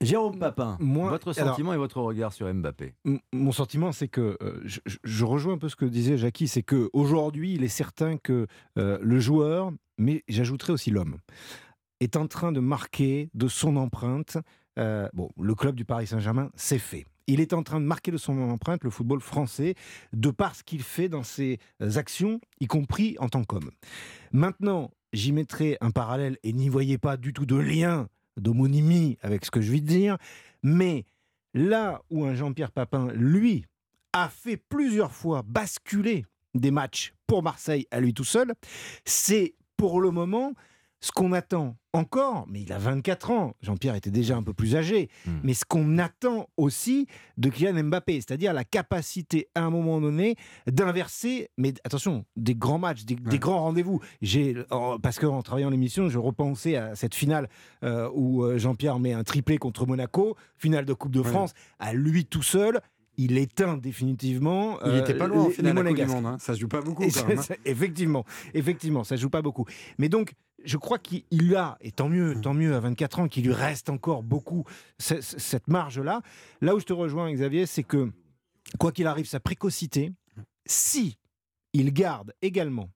Jérôme 0.00 0.38
Papin, 0.38 0.78
votre 0.80 1.32
sentiment 1.32 1.74
et 1.74 1.76
votre 1.76 2.00
regard 2.00 2.32
sur 2.32 2.52
Mbappé? 2.52 2.94
Mon 3.32 3.52
sentiment, 3.52 3.92
c'est 3.92 4.08
que 4.08 4.38
euh, 4.40 4.62
je, 5.04 5.24
rejoins 5.24 5.54
un 5.54 5.58
peu 5.58 5.68
ce 5.68 5.76
que 5.76 5.84
disait 5.84 6.16
Jackie, 6.16 6.46
c'est 6.46 6.62
que 6.62 6.88
aujourd'hui, 6.92 7.54
il 7.54 7.64
est 7.64 7.68
certain 7.68 8.16
que 8.16 8.46
euh, 8.78 8.98
le 9.02 9.18
joueur, 9.18 9.72
mais 9.98 10.22
j'ajouterai 10.28 10.72
aussi 10.72 10.90
l'homme, 10.90 11.18
est 12.00 12.16
en 12.16 12.28
train 12.28 12.52
de 12.52 12.60
marquer 12.60 13.28
de 13.34 13.48
son 13.48 13.76
empreinte 13.76 14.38
euh, 14.78 15.08
bon, 15.12 15.30
le 15.40 15.54
club 15.54 15.74
du 15.74 15.84
Paris 15.84 16.06
Saint-Germain, 16.06 16.50
c'est 16.54 16.78
fait. 16.78 17.06
Il 17.26 17.40
est 17.40 17.52
en 17.52 17.62
train 17.62 17.80
de 17.80 17.84
marquer 17.84 18.10
de 18.10 18.16
son 18.16 18.38
empreinte 18.38 18.84
le 18.84 18.90
football 18.90 19.20
français 19.20 19.74
de 20.12 20.30
par 20.30 20.54
ce 20.54 20.62
qu'il 20.62 20.82
fait 20.82 21.08
dans 21.08 21.22
ses 21.22 21.58
actions, 21.80 22.40
y 22.60 22.66
compris 22.66 23.16
en 23.18 23.28
tant 23.28 23.44
qu'homme. 23.44 23.70
Maintenant, 24.32 24.90
j'y 25.12 25.32
mettrai 25.32 25.76
un 25.80 25.90
parallèle 25.90 26.38
et 26.42 26.52
n'y 26.52 26.68
voyez 26.68 26.96
pas 26.96 27.16
du 27.16 27.32
tout 27.32 27.44
de 27.44 27.56
lien, 27.56 28.08
d'homonymie 28.38 29.18
avec 29.20 29.44
ce 29.44 29.50
que 29.50 29.60
je 29.60 29.72
vais 29.72 29.80
dire, 29.80 30.16
mais 30.62 31.04
là 31.54 32.02
où 32.10 32.24
un 32.24 32.34
Jean-Pierre 32.34 32.72
Papin, 32.72 33.08
lui, 33.12 33.64
a 34.12 34.28
fait 34.28 34.56
plusieurs 34.56 35.12
fois 35.12 35.42
basculer 35.46 36.24
des 36.54 36.70
matchs 36.70 37.12
pour 37.26 37.42
Marseille 37.42 37.86
à 37.90 38.00
lui 38.00 38.14
tout 38.14 38.24
seul, 38.24 38.54
c'est 39.04 39.54
pour 39.76 40.00
le 40.00 40.10
moment 40.10 40.54
ce 41.00 41.12
qu'on 41.12 41.32
attend 41.32 41.76
encore, 41.92 42.46
mais 42.48 42.62
il 42.62 42.72
a 42.72 42.78
24 42.78 43.30
ans, 43.30 43.54
Jean-Pierre 43.62 43.94
était 43.94 44.10
déjà 44.10 44.36
un 44.36 44.42
peu 44.42 44.52
plus 44.52 44.76
âgé, 44.76 45.08
hmm. 45.26 45.30
mais 45.42 45.54
ce 45.54 45.64
qu'on 45.64 45.98
attend 45.98 46.48
aussi 46.56 47.06
de 47.36 47.48
Kylian 47.48 47.84
Mbappé, 47.84 48.14
c'est-à-dire 48.14 48.52
la 48.52 48.64
capacité 48.64 49.48
à 49.54 49.62
un 49.62 49.70
moment 49.70 50.00
donné 50.00 50.36
d'inverser, 50.66 51.50
mais 51.56 51.74
attention, 51.84 52.24
des 52.36 52.54
grands 52.54 52.78
matchs, 52.78 53.04
des, 53.04 53.16
grands 53.38 53.60
rendez-vous. 53.60 54.00
J'ai, 54.22 54.56
parce 55.02 55.18
qu'en 55.18 55.42
travaillant 55.42 55.70
l'émission, 55.70 56.08
je 56.08 56.18
repensais 56.18 56.76
à 56.76 56.94
cette 56.94 57.14
finale 57.14 57.48
euh, 57.84 58.10
où 58.12 58.44
euh, 58.44 58.58
Jean-Pierre 58.58 58.98
met 58.98 59.12
un 59.12 59.24
triplé 59.24 59.58
contre 59.58 59.86
Monaco, 59.86 60.36
finale 60.56 60.84
de 60.84 60.92
Coupe 60.92 61.12
de 61.12 61.22
France, 61.22 61.52
à 61.78 61.92
lui 61.92 62.26
tout 62.26 62.42
seul 62.42 62.80
il 63.18 63.36
éteint 63.36 63.76
définitivement. 63.76 64.78
Il 64.86 64.92
n'était 64.92 65.14
pas 65.14 65.26
loin 65.26 65.44
en 65.44 65.50
finale 65.50 65.94
du 65.94 66.06
Monde. 66.06 66.26
Hein. 66.26 66.36
Ça 66.40 66.54
se 66.54 66.60
joue 66.60 66.68
pas 66.68 66.80
beaucoup. 66.80 67.04
Quand 67.04 67.28
même, 67.28 67.38
hein. 67.38 67.54
effectivement, 67.64 68.24
effectivement, 68.54 69.04
ça 69.04 69.16
joue 69.16 69.28
pas 69.28 69.42
beaucoup. 69.42 69.66
Mais 69.98 70.08
donc, 70.08 70.32
je 70.64 70.76
crois 70.76 70.98
qu'il 70.98 71.56
a, 71.56 71.76
et 71.80 71.92
tant 71.92 72.08
mieux, 72.08 72.40
tant 72.40 72.54
mieux 72.54 72.74
à 72.74 72.80
24 72.80 73.20
ans, 73.20 73.28
qu'il 73.28 73.44
lui 73.44 73.52
reste 73.52 73.90
encore 73.90 74.22
beaucoup 74.22 74.64
cette 74.98 75.68
marge-là. 75.68 76.22
Là 76.60 76.74
où 76.74 76.80
je 76.80 76.86
te 76.86 76.92
rejoins, 76.92 77.32
Xavier, 77.32 77.66
c'est 77.66 77.84
que, 77.84 78.10
quoi 78.78 78.92
qu'il 78.92 79.06
arrive, 79.06 79.26
sa 79.26 79.40
précocité, 79.40 80.12
si 80.66 81.18
il 81.72 81.92
garde 81.92 82.32
également 82.42 82.90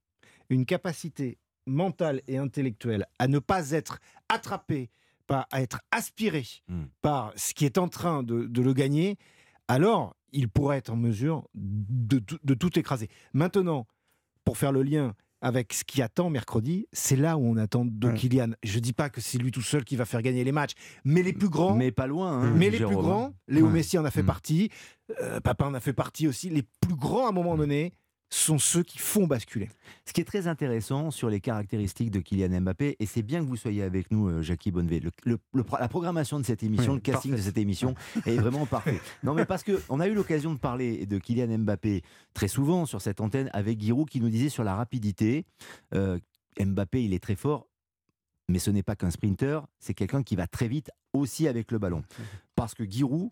une 0.51 0.67
capacité 0.67 1.39
mentale 1.67 2.21
et 2.27 2.39
intellectuelle 2.39 3.07
à 3.19 3.29
ne 3.29 3.39
pas 3.39 3.71
être 3.71 3.99
attrapé, 4.29 4.91
pas 5.27 5.47
à 5.51 5.63
être 5.63 5.81
aspiré 5.91 6.45
hmm. 6.69 6.85
par 7.01 7.33
ce 7.37 7.55
qui 7.55 7.65
est 7.65 7.79
en 7.79 7.89
train 7.89 8.23
de, 8.23 8.49
le 8.61 8.73
gagner, 8.73 9.17
alors 9.69 10.17
il 10.33 10.49
pourrait 10.49 10.79
être 10.79 10.91
en 10.91 10.97
mesure 10.97 11.49
de 11.55 12.55
tout 12.55 12.79
écraser. 12.79 13.09
Maintenant, 13.33 13.87
pour 14.45 14.57
faire 14.57 14.73
le 14.73 14.83
lien 14.83 15.15
avec 15.43 15.73
ce 15.73 15.83
qui 15.83 16.01
attend 16.01 16.31
mercredi, 16.31 16.87
c'est 16.93 17.17
là 17.17 17.37
où 17.37 17.45
on 17.45 17.57
attend 17.57 17.85
de 17.85 18.13
Kylian. 18.13 18.53
Je 18.63 18.79
dis 18.79 18.93
pas 18.93 19.11
que 19.11 19.21
c'est 19.21 19.39
lui 19.39 19.51
tout 19.51 19.61
seul 19.61 19.85
qui 19.85 19.97
va 19.97 20.05
faire 20.05 20.23
gagner 20.23 20.45
les 20.45 20.53
matchs, 20.53 20.73
mais 21.05 21.23
les 21.23 21.33
plus 21.33 21.49
grands. 21.49 21.75
Mais 21.75 21.91
pas 21.91 22.07
loin. 22.07 22.43
Hein, 22.43 22.55
mais 22.57 22.71
les 22.71 22.79
plus 22.79 22.95
grands, 22.95 23.35
Léo 23.49 23.69
Messi 23.69 23.99
en 23.99 24.05
a 24.05 24.13
fait 24.13 24.23
mm. 24.23 24.27
partie, 24.27 24.71
euh, 25.21 25.41
Papa 25.41 25.67
en 25.67 25.75
a 25.75 25.81
fait 25.81 25.93
partie 25.93 26.29
aussi. 26.29 26.49
Les 26.49 26.63
plus 26.63 26.95
grands 26.95 27.27
à 27.27 27.31
un 27.31 27.33
moment 27.33 27.57
donné, 27.57 27.93
sont 28.35 28.59
ceux 28.59 28.83
qui 28.83 28.99
font 28.99 29.27
basculer. 29.27 29.69
Ce 30.07 30.13
qui 30.13 30.21
est 30.21 30.25
très 30.25 30.47
intéressant 30.47 31.11
sur 31.11 31.29
les 31.29 31.41
caractéristiques 31.41 32.11
de 32.11 32.21
Kylian 32.21 32.61
Mbappé, 32.63 32.97
et 32.99 33.07
c'est 33.07 33.23
bien 33.23 33.41
que 33.41 33.47
vous 33.47 33.57
soyez 33.57 33.83
avec 33.83 34.11
nous, 34.11 34.29
euh, 34.29 34.43
Jackie 34.43 34.71
Bonnevet, 34.71 35.03
la 35.79 35.89
programmation 35.89 36.39
de 36.39 36.45
cette 36.45 36.63
émission, 36.63 36.95
le 36.95 37.01
casting 37.01 37.33
de 37.33 37.37
cette 37.37 37.59
émission 37.59 37.95
est 38.27 38.37
vraiment 38.37 38.67
parfait. 38.67 39.01
Non, 39.23 39.35
mais 39.35 39.45
parce 39.45 39.63
qu'on 39.63 40.01
a 40.01 40.09
eu 40.09 40.15
l'occasion 40.15 40.53
de 40.55 40.59
parler 40.59 41.07
de 41.07 41.19
Kylian 41.19 41.59
Mbappé 41.59 42.03
très 42.35 42.49
souvent 42.49 42.87
sur 42.87 43.01
cette 43.01 43.21
antenne 43.21 43.51
avec 43.53 43.81
Giroud 43.81 44.09
qui 44.09 44.21
nous 44.21 44.31
disait 44.31 44.49
sur 44.49 44.65
la 44.65 44.75
rapidité, 44.77 45.45
euh, 45.95 46.19
Mbappé, 46.59 47.05
il 47.05 47.15
est 47.15 47.23
très 47.23 47.37
fort, 47.37 47.69
mais 48.49 48.59
ce 48.59 48.71
n'est 48.71 48.83
pas 48.83 48.97
qu'un 48.97 49.11
sprinter, 49.11 49.67
c'est 49.79 49.95
quelqu'un 49.95 50.23
qui 50.23 50.37
va 50.37 50.47
très 50.47 50.69
vite 50.69 50.91
aussi 51.13 51.49
avec 51.49 51.71
le 51.71 51.79
ballon. 51.79 52.03
Parce 52.57 52.75
que 52.75 52.85
Giroud, 52.85 53.31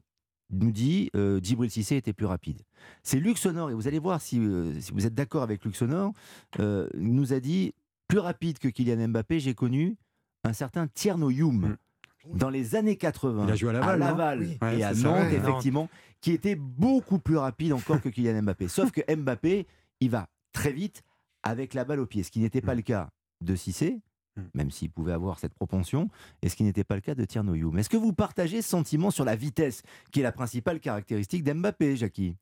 nous 0.50 0.70
dit 0.72 1.10
euh, 1.16 1.40
Djibril 1.42 1.70
Cissé 1.70 1.96
était 1.96 2.12
plus 2.12 2.26
rapide. 2.26 2.62
C'est 3.02 3.18
Luxonor, 3.18 3.70
et 3.70 3.74
vous 3.74 3.88
allez 3.88 3.98
voir 3.98 4.20
si, 4.20 4.38
euh, 4.38 4.78
si 4.80 4.92
vous 4.92 5.06
êtes 5.06 5.14
d'accord 5.14 5.42
avec 5.42 5.64
Luxonor, 5.64 6.12
euh, 6.58 6.88
nous 6.94 7.32
a 7.32 7.40
dit 7.40 7.74
plus 8.08 8.18
rapide 8.18 8.58
que 8.58 8.68
Kylian 8.68 9.08
Mbappé, 9.08 9.40
j'ai 9.40 9.54
connu 9.54 9.96
un 10.44 10.52
certain 10.52 10.86
Tierno 10.88 11.30
Youm. 11.30 11.76
Mm. 12.26 12.36
Dans 12.36 12.50
les 12.50 12.74
années 12.74 12.96
80, 12.96 13.46
Il 13.46 13.52
a 13.52 13.56
joué 13.56 13.70
à 13.70 13.96
Laval, 13.96 14.58
et 14.74 14.84
à 14.84 14.92
Nantes, 14.92 15.32
effectivement, 15.32 15.88
qui 16.20 16.32
était 16.32 16.54
beaucoup 16.56 17.18
plus 17.18 17.38
rapide 17.38 17.72
encore 17.72 18.00
que 18.00 18.08
Kylian 18.08 18.42
Mbappé. 18.42 18.68
Sauf 18.68 18.90
que 18.90 19.00
Mbappé, 19.14 19.66
il 20.00 20.10
va 20.10 20.28
très 20.52 20.72
vite 20.72 21.02
avec 21.42 21.72
la 21.72 21.84
balle 21.84 22.00
au 22.00 22.06
pied, 22.06 22.22
ce 22.22 22.30
qui 22.30 22.40
n'était 22.40 22.60
pas 22.60 22.74
mm. 22.74 22.78
le 22.78 22.82
cas 22.82 23.10
de 23.40 23.54
Cissé. 23.54 24.00
Même 24.54 24.70
s'il 24.70 24.90
pouvait 24.90 25.12
avoir 25.12 25.38
cette 25.38 25.54
propension, 25.54 26.08
et 26.42 26.48
ce 26.48 26.56
qui 26.56 26.64
n'était 26.64 26.84
pas 26.84 26.94
le 26.94 27.00
cas 27.00 27.14
de 27.14 27.24
Tierno 27.24 27.54
Youm. 27.54 27.78
Est-ce 27.78 27.90
que 27.90 27.96
vous 27.96 28.12
partagez 28.12 28.62
ce 28.62 28.68
sentiment 28.68 29.10
sur 29.10 29.24
la 29.24 29.36
vitesse, 29.36 29.82
qui 30.12 30.20
est 30.20 30.22
la 30.22 30.32
principale 30.32 30.80
caractéristique 30.80 31.44
d'Mbappé, 31.44 31.96
Jackie? 31.96 32.36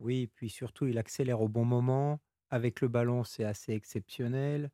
Oui, 0.00 0.28
puis 0.34 0.48
surtout, 0.48 0.86
il 0.86 0.98
accélère 0.98 1.40
au 1.40 1.48
bon 1.48 1.64
moment. 1.64 2.20
Avec 2.50 2.80
le 2.80 2.88
ballon, 2.88 3.24
c'est 3.24 3.44
assez 3.44 3.72
exceptionnel. 3.72 4.70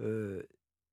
Euh, 0.00 0.42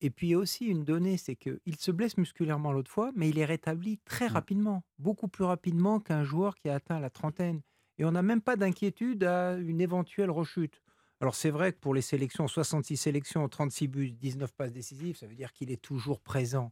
Et 0.03 0.09
puis 0.09 0.33
aussi 0.35 0.65
une 0.65 0.83
donnée, 0.83 1.17
c'est 1.17 1.35
qu'il 1.35 1.75
se 1.77 1.91
blesse 1.91 2.17
musculairement 2.17 2.71
l'autre 2.71 2.89
fois, 2.91 3.11
mais 3.15 3.29
il 3.29 3.37
est 3.37 3.45
rétabli 3.45 3.99
très 3.99 4.29
mmh. 4.29 4.33
rapidement, 4.33 4.83
beaucoup 4.97 5.27
plus 5.27 5.43
rapidement 5.43 5.99
qu'un 5.99 6.23
joueur 6.23 6.55
qui 6.55 6.69
a 6.69 6.75
atteint 6.75 6.99
la 6.99 7.11
trentaine. 7.11 7.61
Et 7.97 8.05
on 8.05 8.11
n'a 8.11 8.23
même 8.23 8.41
pas 8.41 8.55
d'inquiétude 8.55 9.23
à 9.23 9.57
une 9.57 9.79
éventuelle 9.79 10.31
rechute. 10.31 10.81
Alors 11.21 11.35
c'est 11.35 11.51
vrai 11.51 11.71
que 11.71 11.77
pour 11.77 11.93
les 11.93 12.01
sélections, 12.01 12.47
66 12.47 12.97
sélections, 12.97 13.47
36 13.47 13.87
buts, 13.87 14.11
19 14.11 14.51
passes 14.53 14.71
décisives, 14.73 15.15
ça 15.15 15.27
veut 15.27 15.35
dire 15.35 15.53
qu'il 15.53 15.69
est 15.69 15.81
toujours 15.81 16.19
présent. 16.19 16.71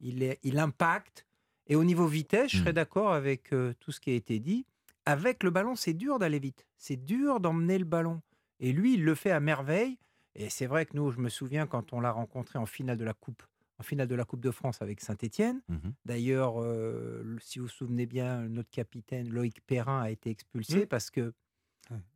Il, 0.00 0.22
est, 0.22 0.38
il 0.42 0.58
impacte. 0.58 1.26
Et 1.66 1.76
au 1.76 1.84
niveau 1.84 2.06
vitesse, 2.06 2.50
je 2.50 2.58
serais 2.58 2.70
mmh. 2.70 2.74
d'accord 2.74 3.12
avec 3.12 3.52
euh, 3.52 3.74
tout 3.78 3.92
ce 3.92 4.00
qui 4.00 4.10
a 4.10 4.14
été 4.14 4.40
dit. 4.40 4.64
Avec 5.04 5.42
le 5.42 5.50
ballon, 5.50 5.76
c'est 5.76 5.92
dur 5.92 6.18
d'aller 6.18 6.38
vite. 6.38 6.66
C'est 6.78 6.96
dur 6.96 7.40
d'emmener 7.40 7.78
le 7.78 7.84
ballon. 7.84 8.22
Et 8.58 8.72
lui, 8.72 8.94
il 8.94 9.04
le 9.04 9.14
fait 9.14 9.30
à 9.32 9.38
merveille. 9.38 9.98
Et 10.34 10.48
c'est 10.48 10.66
vrai 10.66 10.86
que 10.86 10.96
nous, 10.96 11.10
je 11.10 11.20
me 11.20 11.28
souviens 11.28 11.66
quand 11.66 11.92
on 11.92 12.00
l'a 12.00 12.10
rencontré 12.10 12.58
en 12.58 12.66
finale 12.66 12.96
de 12.96 13.04
la 13.04 13.12
Coupe, 13.12 13.42
en 13.78 13.82
finale 13.82 14.08
de 14.08 14.14
la 14.14 14.24
Coupe 14.24 14.40
de 14.40 14.50
France 14.50 14.80
avec 14.80 15.02
Saint-Étienne. 15.02 15.60
Mmh 15.68 15.90
D'ailleurs, 16.06 16.62
euh, 16.62 17.36
si 17.42 17.58
vous 17.58 17.66
vous 17.66 17.70
souvenez 17.70 18.06
bien, 18.06 18.48
notre 18.48 18.70
capitaine 18.70 19.28
Loïc 19.28 19.60
Perrin 19.66 20.00
a 20.00 20.10
été 20.10 20.30
expulsé 20.30 20.84
mmh. 20.84 20.86
parce 20.86 21.10
que 21.10 21.34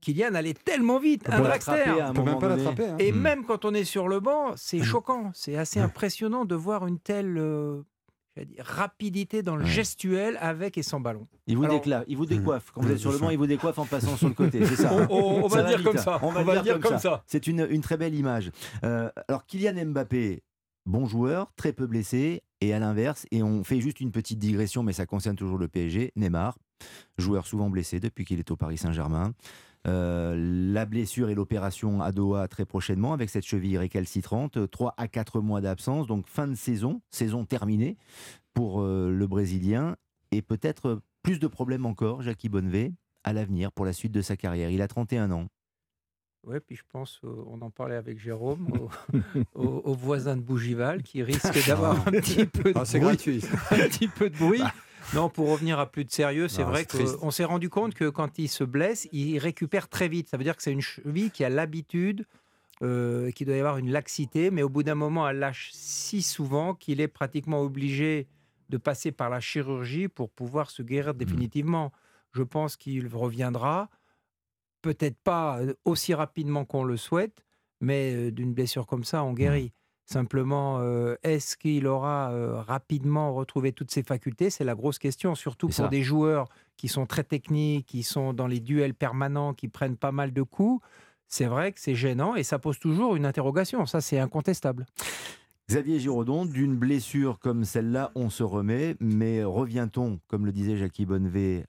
Kylian 0.01 0.34
allait 0.34 0.55
tellement 0.55 0.98
vite, 0.98 1.28
un 1.28 1.40
même 1.40 1.42
pas 2.38 2.48
l'attraper. 2.48 2.84
Hein. 2.86 2.96
Et 2.98 3.12
mmh. 3.12 3.20
même 3.20 3.44
quand 3.44 3.64
on 3.64 3.74
est 3.74 3.84
sur 3.84 4.09
le 4.09 4.20
banc, 4.20 4.52
c'est 4.56 4.82
choquant. 4.82 5.30
C'est 5.34 5.56
assez 5.56 5.80
impressionnant 5.80 6.44
de 6.44 6.55
voir 6.55 6.86
une 6.86 6.98
telle 6.98 7.38
euh, 7.38 7.82
rapidité 8.59 9.42
dans 9.42 9.56
le 9.56 9.64
gestuel 9.64 10.36
avec 10.40 10.78
et 10.78 10.82
sans 10.82 11.01
ballon. 11.01 11.26
Il 11.46 11.56
vous, 11.56 11.66
il 12.06 12.16
vous 12.16 12.26
décoiffe. 12.26 12.70
Quand 12.72 12.82
vous 12.82 12.90
êtes 12.90 12.98
sur 12.98 13.12
le 13.12 13.18
banc, 13.18 13.30
il 13.30 13.38
vous 13.38 13.46
décoiffe 13.46 13.78
en 13.78 13.86
passant 13.86 14.16
sur 14.16 14.28
le 14.28 14.34
côté. 14.34 14.64
C'est 14.64 14.76
ça. 14.76 14.92
on, 15.10 15.46
va, 15.46 15.62
dire 15.62 15.82
comme 15.82 15.98
ça. 15.98 16.18
On 16.22 16.30
va, 16.30 16.62
dire, 16.62 16.80
comme, 16.80 16.98
ça. 16.98 17.22
C'est 17.26 17.46
une, 17.46 17.66
une, 17.70 17.80
très 17.80 17.96
belle 17.96 18.14
image. 18.14 18.51
Euh, 18.84 19.10
alors, 19.28 19.46
Kylian 19.46 19.86
Mbappé, 19.86 20.42
bon 20.86 21.06
joueur, 21.06 21.52
très 21.56 21.72
peu 21.72 21.86
blessé. 21.86 22.42
Et 22.60 22.72
à 22.72 22.78
l'inverse, 22.78 23.26
et 23.30 23.42
on 23.42 23.62
fait 23.62 23.80
juste 23.80 24.01
une 24.01 24.10
petite 24.10 24.38
digression, 24.38 24.82
mais 24.82 24.94
ça 24.94 25.05
concerne 25.05 25.36
toujours 25.36 25.59
le 25.59 25.68
PSG, 25.68 26.12
Neymar, 26.16 26.56
joueur 27.18 27.46
souvent 27.46 27.68
blessé 27.68 28.01
depuis 28.01 28.24
qu'il 28.24 28.38
est 28.38 28.51
au 28.51 28.56
Paris 28.56 28.78
Saint-Germain. 28.78 29.34
Euh, 29.86 30.35
la 30.73 30.86
blessure 30.86 31.28
et 31.28 31.35
l'opération 31.35 32.01
à 32.01 32.11
Doha 32.11 32.48
très 32.48 32.65
prochainement 32.65 33.12
avec 33.12 33.28
cette 33.28 33.44
cheville 33.44 33.77
récalcitrante. 33.77 34.70
3 34.70 34.94
à 34.97 35.09
4 35.09 35.40
mois 35.40 35.61
d'absence, 35.61 36.06
donc 36.06 36.27
fin 36.27 36.47
de 36.47 36.55
saison, 36.55 37.02
saison 37.11 37.44
terminée 37.44 37.98
pour 38.55 38.81
euh, 38.81 39.11
le 39.11 39.27
Brésilien. 39.27 39.97
Et 40.31 40.40
peut-être 40.40 41.01
plus 41.23 41.39
de 41.39 41.47
problèmes 41.47 41.86
encore, 41.86 42.23
Jackie 42.23 42.48
Bonnevet, 42.48 42.93
à 43.24 43.32
l'avenir 43.32 43.73
pour 43.73 43.85
la 43.85 43.93
suite 43.93 44.12
de 44.12 44.23
sa 44.23 44.36
carrière. 44.36 44.70
Il 44.70 44.81
a 44.81 44.89
31 44.89 45.31
ans. 45.31 45.48
Oui, 46.47 46.59
puis 46.61 46.77
je 46.77 46.82
pense, 46.90 47.20
on 47.23 47.62
en 47.62 47.70
parlait 47.70 47.94
avec 47.94 48.19
Jérôme, 48.19 48.69
au, 49.55 49.94
voisin 49.94 50.36
de 50.36 50.43
Bougival 50.43 51.02
qui 51.02 51.23
risque 51.23 51.66
d'avoir 51.66 52.06
un 52.06 52.11
petit 52.11 52.44
peu 52.44 52.73
de 52.74 52.78
ah, 52.78 52.98
bruit. 52.98 53.40
un 53.70 53.89
petit 53.89 54.09
peu 54.09 54.28
de 54.28 54.36
bruit. 54.36 54.62
Non, 55.12 55.28
pour 55.28 55.51
revenir 55.51 55.78
à 55.78 55.90
plus 55.90 56.05
de 56.05 56.10
sérieux, 56.10 56.48
c'est 56.48 56.62
vrai 56.62 56.86
qu'on 56.86 57.31
s'est 57.31 57.44
rendu 57.44 57.68
compte 57.68 57.94
que 57.94 58.09
quand 58.09 58.39
il 58.39 58.48
se 58.48 58.64
blesse, 58.64 59.09
il 59.12 59.39
récupère 59.39 59.89
très 59.89 60.09
vite. 60.09 60.28
Ça 60.28 60.36
veut 60.36 60.44
dire 60.44 60.56
que 60.56 60.62
c'est 60.62 60.72
une 60.72 60.81
cheville 60.81 61.31
qui 61.31 61.44
a 61.44 61.48
l'habitude, 61.48 62.26
euh, 62.82 63.31
qu'il 63.31 63.47
doit 63.47 63.56
y 63.56 63.60
avoir 63.60 63.78
une 63.78 63.90
laxité, 63.90 64.51
mais 64.51 64.62
au 64.62 64.68
bout 64.68 64.82
d'un 64.82 64.94
moment, 64.94 65.28
elle 65.28 65.39
lâche 65.39 65.70
si 65.72 66.22
souvent 66.22 66.74
qu'il 66.74 67.01
est 67.01 67.09
pratiquement 67.09 67.60
obligé 67.60 68.26
de 68.70 68.76
passer 68.78 69.12
par 69.12 69.31
la 69.31 69.40
chirurgie 69.40 70.09
pour 70.09 70.31
pouvoir 70.31 70.70
se 70.70 70.82
guérir 70.82 71.14
mmh. 71.14 71.18
définitivement. 71.18 71.93
Je 72.32 72.43
pense 72.43 72.76
qu'il 72.76 73.06
reviendra, 73.06 73.89
peut-être 74.82 75.18
pas 75.22 75.60
euh, 75.60 75.74
aussi 75.85 76.14
rapidement 76.14 76.64
qu'on 76.64 76.82
le 76.82 76.97
souhaite, 76.97 77.44
mais 77.81 78.14
euh, 78.14 78.32
d'une 78.32 78.55
blessure 78.55 78.86
comme 78.86 79.05
ça, 79.05 79.22
on 79.22 79.32
mmh. 79.32 79.36
guérit. 79.36 79.72
Simplement, 80.06 80.81
euh, 80.81 81.16
est-ce 81.22 81.56
qu'il 81.56 81.86
aura 81.86 82.31
euh, 82.31 82.60
rapidement 82.60 83.32
retrouvé 83.32 83.72
toutes 83.72 83.90
ses 83.90 84.02
facultés? 84.02 84.51
C'est 84.51 84.64
la 84.64 84.74
grosse 84.74 84.98
question, 84.98 85.35
surtout 85.35 85.68
pour 85.68 85.89
des 85.89 86.02
joueurs 86.02 86.48
qui 86.76 86.89
sont 86.89 87.06
très 87.06 87.24
techniques, 87.24 87.86
qui 87.86 88.02
sont 88.02 88.35
dans 88.35 88.47
les 88.47 88.60
duels 88.60 88.94
permanents, 88.94 89.55
qui 89.55 89.68
prennent 89.68 89.97
pas 89.97 90.12
mal 90.12 90.32
de 90.32 90.43
coups. 90.43 90.85
C'est 91.26 91.47
vrai 91.47 91.72
que 91.72 91.81
c'est 91.81 91.94
gênant 91.94 92.36
et 92.36 92.43
ça 92.43 92.59
pose 92.59 92.78
toujours 92.78 93.16
une 93.16 93.24
interrogation. 93.24 93.86
Ça, 93.86 94.02
c'est 94.02 94.18
incontestable. 94.18 94.85
Xavier 95.70 95.98
Giraudon, 95.98 96.44
d'une 96.44 96.76
blessure 96.76 97.39
comme 97.39 97.64
celle-là, 97.64 98.12
on 98.14 98.28
se 98.28 98.43
remet, 98.43 98.97
mais 99.01 99.43
revient-on, 99.43 100.20
comme 100.28 100.44
le 100.44 100.52
disait 100.52 100.76
Jackie 100.76 101.06
Bonnevet, 101.06 101.64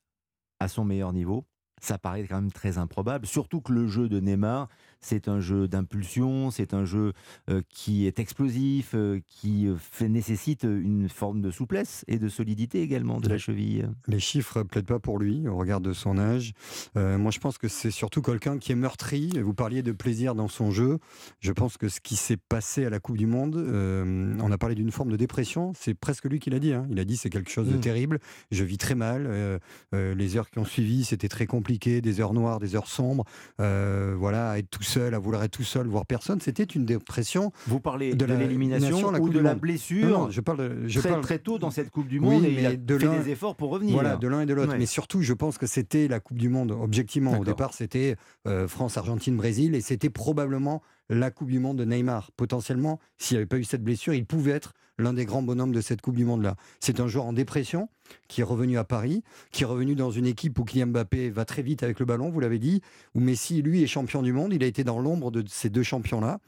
à 0.60 0.68
son 0.68 0.84
meilleur 0.84 1.14
niveau? 1.14 1.46
Ça 1.82 1.98
paraît 1.98 2.26
quand 2.28 2.36
même 2.36 2.52
très 2.52 2.78
improbable, 2.78 3.26
surtout 3.26 3.62
que 3.62 3.72
le 3.72 3.88
jeu 3.88 4.10
de 4.10 4.20
Neymar, 4.20 4.68
c'est 5.02 5.28
un 5.28 5.40
jeu 5.40 5.68
d'impulsion, 5.68 6.52
c'est 6.52 6.74
un 6.74 6.86
jeu 6.86 7.14
euh, 7.50 7.62
qui 7.70 8.08
est 8.08 8.20
explosif, 8.20 8.92
euh, 8.96 9.20
qui 9.28 9.68
euh, 9.68 9.76
fait, 9.78 10.10
nécessite 10.10 10.64
une 10.64 11.10
forme 11.10 11.42
de 11.42 11.52
souplesse 11.52 12.04
et 12.08 12.18
de 12.18 12.30
solidité 12.30 12.82
également 12.82 13.20
de 13.20 13.30
la 13.30 13.38
cheville. 13.38 13.88
Les 14.08 14.20
chiffres 14.20 14.64
plaident 14.64 14.86
pas 14.86 15.00
pour 15.00 15.20
lui 15.20 15.48
au 15.48 15.58
regard 15.58 15.82
de 15.82 15.94
son 15.94 16.18
âge. 16.18 16.54
moi, 16.96 17.32
je 17.32 17.40
pense 17.40 17.58
que 17.58 17.68
c'est 17.68 17.92
surtout 17.92 18.22
quelqu'un 18.22 18.58
qui 18.58 18.72
est 18.72 18.76
meurtri. 18.76 19.30
Vous 19.42 19.54
parliez 19.54 19.84
de 19.84 19.92
plaisir 19.92 20.36
dans 20.36 20.48
son 20.48 20.72
jeu. 20.72 21.00
Je 21.40 21.52
pense 21.52 21.78
que 21.78 21.90
ce 21.90 22.00
qui 22.00 22.16
s'est 22.16 22.38
passé 22.38 22.86
à 22.86 22.90
la 22.90 23.00
Coupe 23.00 23.18
du 23.18 23.28
Monde, 23.28 23.56
on 23.56 24.52
a 24.52 24.58
parlé 24.58 24.76
d'une 24.76 24.92
forme 24.92 25.12
de 25.12 25.18
dépression. 25.18 25.74
C'est 25.76 25.94
presque 25.94 26.26
lui 26.26 26.40
qui 26.40 26.50
l'a 26.50 26.60
dit. 26.60 26.74
Hein. 26.74 26.88
Il 26.90 27.00
a 27.00 27.06
dit 27.06 27.18
c'est 27.18 27.30
quelque 27.30 27.52
chose 27.52 27.68
de 27.68 27.78
mmh. 27.78 27.82
terrible. 27.82 28.20
Je 28.52 28.64
vis 28.64 28.78
très 28.78 28.96
mal. 28.96 29.60
les 29.94 30.38
heures 30.38 30.50
qui 30.50 30.60
ont 30.60 30.66
suivi, 30.66 31.04
c'était 31.04 31.30
très 31.30 31.46
compliqué. 31.46 32.02
Des 32.02 32.22
heures 32.22 32.34
noires, 32.34 32.60
des 32.60 32.76
heures 32.76 32.88
sombres. 32.88 33.26
voilà, 33.58 34.58
être 34.58 34.70
tout 34.70 34.84
seul, 34.86 35.14
à 35.14 35.20
vouloir 35.20 35.44
être 35.44 35.52
tout 35.52 35.64
seul, 35.64 35.88
voir 35.88 36.06
personne. 36.06 36.40
C'était 36.40 36.64
une 36.64 36.86
dépression. 36.86 37.52
Vous 37.68 37.80
parlez 37.80 38.16
de, 38.16 38.26
l'élimination 38.26 39.14
ou 39.14 39.30
de 39.30 39.40
la 39.40 39.56
blessure 39.56 40.32
je 40.32 40.42
parle, 40.42 40.88
je 40.88 41.00
très, 41.00 41.10
parle... 41.10 41.22
très 41.22 41.40
tôt 41.40 41.60
dans 41.60 41.72
cette 41.72 41.90
Coupe 41.90 42.08
du 42.08 42.20
Monde 42.20 42.46
et 42.46 42.52
il 42.52 42.66
a 42.66 42.72
fait 42.72 43.24
des 43.24 43.30
efforts 43.30 43.56
pour 43.56 43.70
revenir. 43.70 43.94
Voilà, 43.94 44.16
de 44.16 44.28
l'un 44.28 44.42
et 44.42 44.46
de 44.46 44.54
l'autre. 44.54 44.76
Mais 44.78 44.86
surtout, 44.86 45.22
je 45.22 45.34
pense 45.34 45.58
que 45.58 45.68
c'était 45.68 46.08
la 46.08 46.20
Coupe 46.20 46.38
du 46.38 46.50
Monde, 46.50 46.72
objectivement. 46.72 47.38
Au 47.38 47.44
départ, 47.44 47.74
c'était 47.74 48.16
euh, 48.48 48.68
France, 48.68 48.98
Argentine, 48.98 49.36
Brésil 49.36 49.76
et 49.76 49.82
c'était 49.82 50.10
probablement 50.10 50.82
la 51.10 51.32
Coupe 51.32 51.50
du 51.50 51.60
Monde 51.60 51.78
de 51.78 51.86
Neymar. 51.86 52.32
Potentiellement, 52.36 53.00
s'il 53.18 53.36
n'y 53.36 53.40
avait 53.40 53.48
pas 53.48 53.58
eu 53.58 53.64
cette 53.64 53.84
blessure, 53.84 54.14
il 54.14 54.26
pouvait 54.26 54.52
être 54.52 54.74
l'un 54.98 55.14
des 55.14 55.26
grands 55.26 55.42
bonhommes 55.42 55.72
de 55.72 55.82
cette 55.82 56.02
Coupe 56.02 56.16
du 56.16 56.26
Monde-là. 56.26 56.56
C'est 56.80 57.00
un 57.00 57.08
joueur 57.08 57.26
en 57.26 57.34
dépression 57.34 57.90
qui 58.28 58.42
est 58.42 58.46
revenu 58.46 58.78
à 58.78 58.84
Paris, 58.84 59.24
qui 59.52 59.64
est 59.64 59.66
revenu 59.66 59.96
dans 59.96 60.12
une 60.12 60.26
équipe 60.26 60.58
où 60.60 60.64
Kylian 60.64 60.88
Mbappé 60.88 61.30
va 61.30 61.46
très 61.46 61.62
vite 61.62 61.84
avec 61.84 62.00
le 62.00 62.06
ballon, 62.06 62.30
vous 62.30 62.40
l'avez 62.40 62.60
dit, 62.60 62.82
où 63.14 63.20
Messi, 63.20 63.62
lui, 63.62 63.84
est 63.84 63.88
champion 63.88 64.22
du 64.22 64.34
monde. 64.34 64.54
Il 64.54 64.64
a 64.64 64.68
été 64.68 64.84
dans 64.84 65.00
l'ombre 65.00 65.32
de 65.32 65.44
ces 65.48 65.70
deux 65.70 65.84
champions-là. 65.84 66.40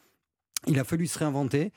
Il 0.65 0.80
a 0.80 0.84
fallu 0.84 1.07
se 1.07 1.19
réinventer 1.19 1.72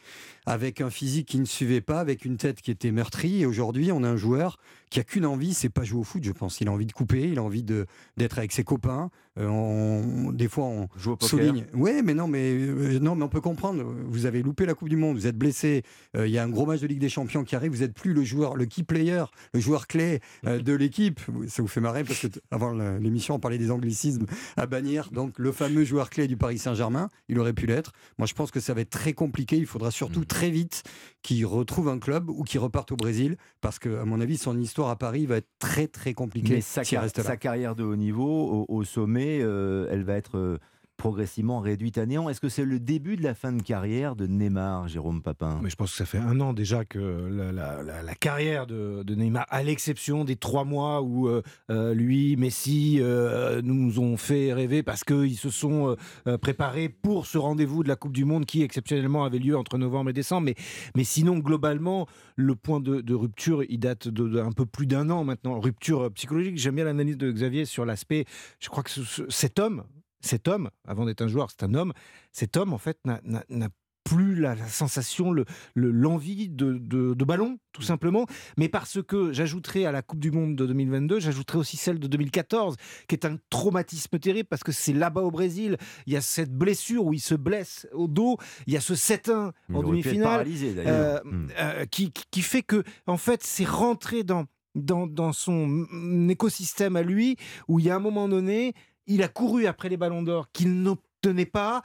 avec 0.51 0.81
un 0.81 0.91
physique 0.91 1.29
qui 1.29 1.39
ne 1.39 1.45
suivait 1.45 1.81
pas, 1.81 2.01
avec 2.01 2.25
une 2.25 2.37
tête 2.37 2.61
qui 2.61 2.73
était 2.73 2.91
meurtrie. 2.91 3.43
Et 3.43 3.47
aujourd'hui, 3.47 3.93
on 3.93 4.03
a 4.03 4.09
un 4.09 4.17
joueur 4.17 4.59
qui 4.91 4.99
a 4.99 5.05
qu'une 5.05 5.25
envie, 5.25 5.55
c'est 5.55 5.69
pas 5.69 5.85
jouer 5.85 6.01
au 6.01 6.03
foot, 6.03 6.25
je 6.25 6.33
pense. 6.33 6.61
Il 6.61 6.67
a 6.67 6.73
envie 6.73 6.87
de 6.87 6.93
couper, 6.93 7.29
il 7.29 7.39
a 7.39 7.43
envie 7.43 7.63
d'être 7.63 8.39
avec 8.39 8.51
ses 8.51 8.65
copains. 8.65 9.11
Euh, 9.39 10.33
des 10.33 10.49
fois, 10.49 10.65
on 10.65 10.89
Joue 10.97 11.13
au 11.13 11.25
souligne. 11.25 11.65
Oui, 11.73 12.03
mais 12.05 12.15
non, 12.15 12.27
mais 12.27 12.53
euh, 12.53 12.99
non, 12.99 13.15
mais 13.15 13.23
on 13.23 13.29
peut 13.29 13.41
comprendre. 13.41 13.85
Vous 14.09 14.27
avez 14.27 14.43
loupé 14.43 14.67
la 14.67 14.75
Coupe 14.75 14.89
du 14.89 14.97
Monde, 14.97 15.17
vous 15.17 15.29
êtes 15.29 15.39
blessé. 15.39 15.85
Euh, 16.17 16.27
il 16.27 16.33
y 16.33 16.39
a 16.39 16.43
un 16.43 16.49
gros 16.49 16.67
match 16.67 16.81
de 16.81 16.89
Ligue 16.89 16.99
des 16.99 17.09
Champions 17.09 17.45
qui 17.45 17.55
arrive. 17.55 17.71
Vous 17.71 17.83
n'êtes 17.83 17.95
plus 17.95 18.13
le 18.13 18.25
joueur, 18.25 18.57
le 18.57 18.67
key 18.67 18.83
player, 18.83 19.25
le 19.55 19.61
joueur 19.61 19.87
clé 19.87 20.19
de 20.43 20.73
l'équipe. 20.73 21.21
Ça 21.47 21.63
vous 21.63 21.69
fait 21.69 21.81
marrer 21.81 22.03
parce 22.03 22.19
que 22.19 22.27
avant 22.51 22.73
l'émission, 22.73 23.37
on 23.37 23.39
parlait 23.39 23.59
des 23.59 23.71
anglicismes 23.71 24.27
à 24.57 24.67
bannir. 24.67 25.11
Donc, 25.13 25.39
le 25.39 25.53
fameux 25.53 25.85
joueur 25.85 26.11
clé 26.11 26.27
du 26.27 26.37
Paris 26.37 26.59
Saint-Germain, 26.59 27.09
il 27.29 27.39
aurait 27.39 27.53
pu 27.53 27.67
l'être. 27.67 27.93
Moi, 28.19 28.27
je 28.27 28.35
pense 28.35 28.51
que 28.51 28.59
ça 28.59 28.75
va 28.75 28.81
être 28.81 28.91
très 28.91 29.13
compliqué. 29.13 29.57
Il 29.57 29.67
faudra 29.67 29.93
surtout 29.93 30.21
mm. 30.21 30.27
très 30.27 30.40
vite 30.49 30.83
qu'il 31.23 31.45
retrouve 31.45 31.89
un 31.89 31.99
club 31.99 32.31
ou 32.31 32.45
qu'il 32.45 32.61
reparte 32.61 32.93
au 32.93 32.97
Brésil 32.97 33.37
parce 33.61 33.79
que, 33.79 34.01
à 34.01 34.07
mon 34.07 34.23
avis, 34.23 34.39
son 34.39 34.59
histoire 34.59 34.89
à 34.89 34.97
Paris 34.97 35.27
va 35.27 35.37
être 35.37 35.51
très 35.59 35.87
très 35.87 36.15
compliqué. 36.15 36.55
Mais 36.55 36.61
sa, 36.63 36.83
sa 36.85 37.37
carrière 37.37 37.77
de 37.77 37.85
haut 37.85 37.97
niveau, 37.97 38.65
au, 38.67 38.85
sommet, 38.85 39.41
euh, 39.43 39.89
elle 39.91 40.05
va 40.05 40.15
être 40.15 40.39
euh, 40.39 40.59
progressivement 41.01 41.61
réduite 41.61 41.97
à 41.97 42.05
néant. 42.05 42.29
Est-ce 42.29 42.43
que 42.43 42.51
c'est 42.51 42.67
le 42.67 42.79
début 42.79 43.17
de 43.17 43.23
la 43.23 43.35
fin 43.35 43.53
de 43.53 43.63
carrière 43.63 44.17
de 44.17 44.27
Neymar, 44.27 44.87
Jérôme 44.87 45.23
Papin? 45.23 45.59
Mais 45.63 45.71
Je 45.71 45.77
pense 45.77 45.93
que 45.93 45.97
ça 45.97 46.05
fait 46.05 46.19
un 46.19 46.39
an 46.41 46.53
déjà 46.53 46.85
que 46.85 46.99
la, 46.99 48.15
carrière 48.17 48.67
de, 48.67 49.03
Neymar, 49.15 49.47
à 49.49 49.63
l'exception 49.63 50.25
des 50.27 50.37
trois 50.37 50.65
mois 50.65 51.01
où 51.01 51.27
euh, 51.27 51.41
euh, 51.71 51.95
lui, 51.95 52.37
Messi, 52.37 52.99
euh, 53.01 53.63
nous 53.65 53.99
ont 53.99 54.19
fait 54.19 54.53
rêver 54.53 54.83
parce 54.83 55.03
qu'ils 55.03 55.39
se 55.39 55.49
sont 55.49 55.97
préparés 56.43 56.91
pour 56.91 57.25
ce 57.25 57.39
rendez-vous 57.39 57.83
de 57.83 57.89
la 57.89 57.97
Coupe 57.97 58.13
du 58.13 58.27
Monde 58.27 58.45
qui 58.45 58.63
exceptionnellement 58.63 59.25
avait 59.25 59.39
lieu 59.39 59.57
entre 59.57 59.79
novembre 59.79 60.11
et 60.11 60.13
décembre. 60.13 60.45
Mais, 60.45 60.55
mais 60.95 61.05
sinon, 61.05 61.39
globalement, 61.39 62.09
le 62.37 62.55
point 62.55 62.79
de, 62.79 63.15
rupture, 63.15 63.65
il 63.71 63.79
date 63.81 64.09
d'un 64.09 64.53
peu 64.53 64.67
plus 64.67 64.87
d'un 64.87 65.09
an 65.09 65.25
maintenant. 65.25 65.61
Rupture 65.61 66.13
psychologique. 66.13 66.59
J'aime 66.59 66.75
bien 66.75 66.85
l'analyse 66.85 67.17
de 67.17 67.33
Xavier 67.33 67.65
sur 67.65 67.87
l'aspect. 67.87 68.27
Je 68.59 68.69
crois 68.69 68.83
que 68.83 68.91
cet 69.31 69.59
homme, 69.59 69.85
cet 70.21 70.49
homme, 70.49 70.71
avant 70.87 71.07
d'être 71.07 71.23
un 71.23 71.29
joueur, 71.29 71.49
c'est 71.51 71.65
un 71.65 71.75
homme, 71.75 71.93
cet 72.33 72.57
homme, 72.57 72.73
en 72.73 72.79
fait, 72.79 72.99
n'a 73.05 73.69
plus 74.05 74.35
la, 74.35 74.57
sensation, 74.69 75.33
l'envie 75.75 76.49
le, 76.49 76.79
de, 76.79 77.15
de, 77.15 77.25
ballon, 77.25 77.59
tout 77.73 77.83
simplement. 77.83 78.27
Mais 78.57 78.69
parce 78.69 79.03
que 79.03 79.33
j'ajouterai 79.33 79.87
à 79.87 79.93
la 79.93 80.03
Coupe 80.03 80.21
du 80.21 80.31
Monde 80.31 80.57
de 80.57 80.67
2022, 80.67 81.21
j'ajouterai 81.21 81.59
aussi 81.59 81.77
celle 81.77 81.99
de 81.99 82.07
2014, 82.07 82.77
qui 83.09 83.15
est 83.15 83.25
un 83.25 83.37
traumatisme 83.51 84.19
terrible 84.19 84.49
parce 84.49 84.65
que 84.65 84.73
c'est 84.73 84.93
là-bas 84.93 85.21
au 85.21 85.31
Brésil. 85.31 85.77
Il 86.07 86.13
y 86.13 86.17
a 86.17 86.21
cette 86.21 86.53
blessure 86.53 87.05
où 87.05 87.13
il 87.13 87.21
se 87.21 87.35
blesse 87.35 87.87
au 87.93 88.09
dos. 88.09 88.37
Il 88.67 88.73
y 88.73 88.77
a 88.77 88.81
ce 88.81 88.95
7-1 88.95 89.53
en 89.73 89.83
demi-finale 89.83 90.47
euh, 90.49 91.21
hmm. 91.23 91.49
euh, 91.59 91.87
qui, 91.87 92.13
qui 92.31 92.43
fait 92.43 92.63
que, 92.63 92.83
en 93.07 93.17
fait, 93.17 93.43
c'est 93.45 93.69
rentré 93.69 94.25
dans 94.25 94.47
dans, 94.77 95.09
dans, 95.09 95.33
son 95.33 96.29
écosystème 96.29 96.95
à 96.95 97.03
lui, 97.03 97.37
où 97.67 97.81
il 97.81 97.87
y 97.87 97.91
a 97.91 97.97
un 97.97 98.01
moment 98.01 98.29
donné, 98.29 98.73
il 99.07 99.23
a 99.23 99.29
couru 99.29 99.67
après 99.67 99.89
les 99.89 99.97
ballons 99.97 100.23
d'or 100.23 100.51
qu'il 100.53 100.83
n'obtenait 100.83 101.47
pas, 101.47 101.83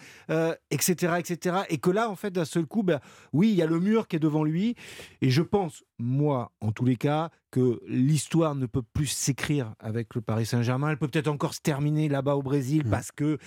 etc., 0.72 1.14
euh, 1.14 1.16
etc. 1.18 1.58
Et 1.70 1.78
que 1.78 1.90
là, 1.90 2.10
en 2.10 2.16
fait, 2.16 2.32
d'un 2.32 2.46
seul 2.46 2.66
coup, 2.66 2.84
ben, 2.84 3.00
oui, 3.34 3.50
il 3.50 3.56
y 3.56 3.62
a 3.62 3.66
le 3.66 3.80
mur 3.80 4.08
qui 4.08 4.16
est 4.16 4.20
devant 4.20 4.44
lui. 4.44 4.76
Et 5.22 5.30
je 5.30 5.42
pense, 5.42 5.84
moi, 5.98 6.52
en 6.62 6.72
tous 6.72 6.86
les 6.86 6.96
cas, 6.96 7.30
que 7.52 7.82
l'histoire 7.88 8.54
ne 8.56 8.66
peut 8.66 8.82
plus 8.82 9.08
s'écrire 9.08 9.76
avec 9.80 10.14
le 10.16 10.22
Paris 10.22 10.46
Saint-Germain. 10.46 10.90
Elle 10.90 10.98
peut 10.98 11.08
peut-être 11.08 11.30
encore 11.30 11.54
se 11.54 11.62
terminer 11.62 12.10
là-bas 12.10 12.36
au 12.36 12.44
Brésil 12.44 12.84
mmh. 12.86 12.90
parce 12.90 13.12
que 13.12 13.38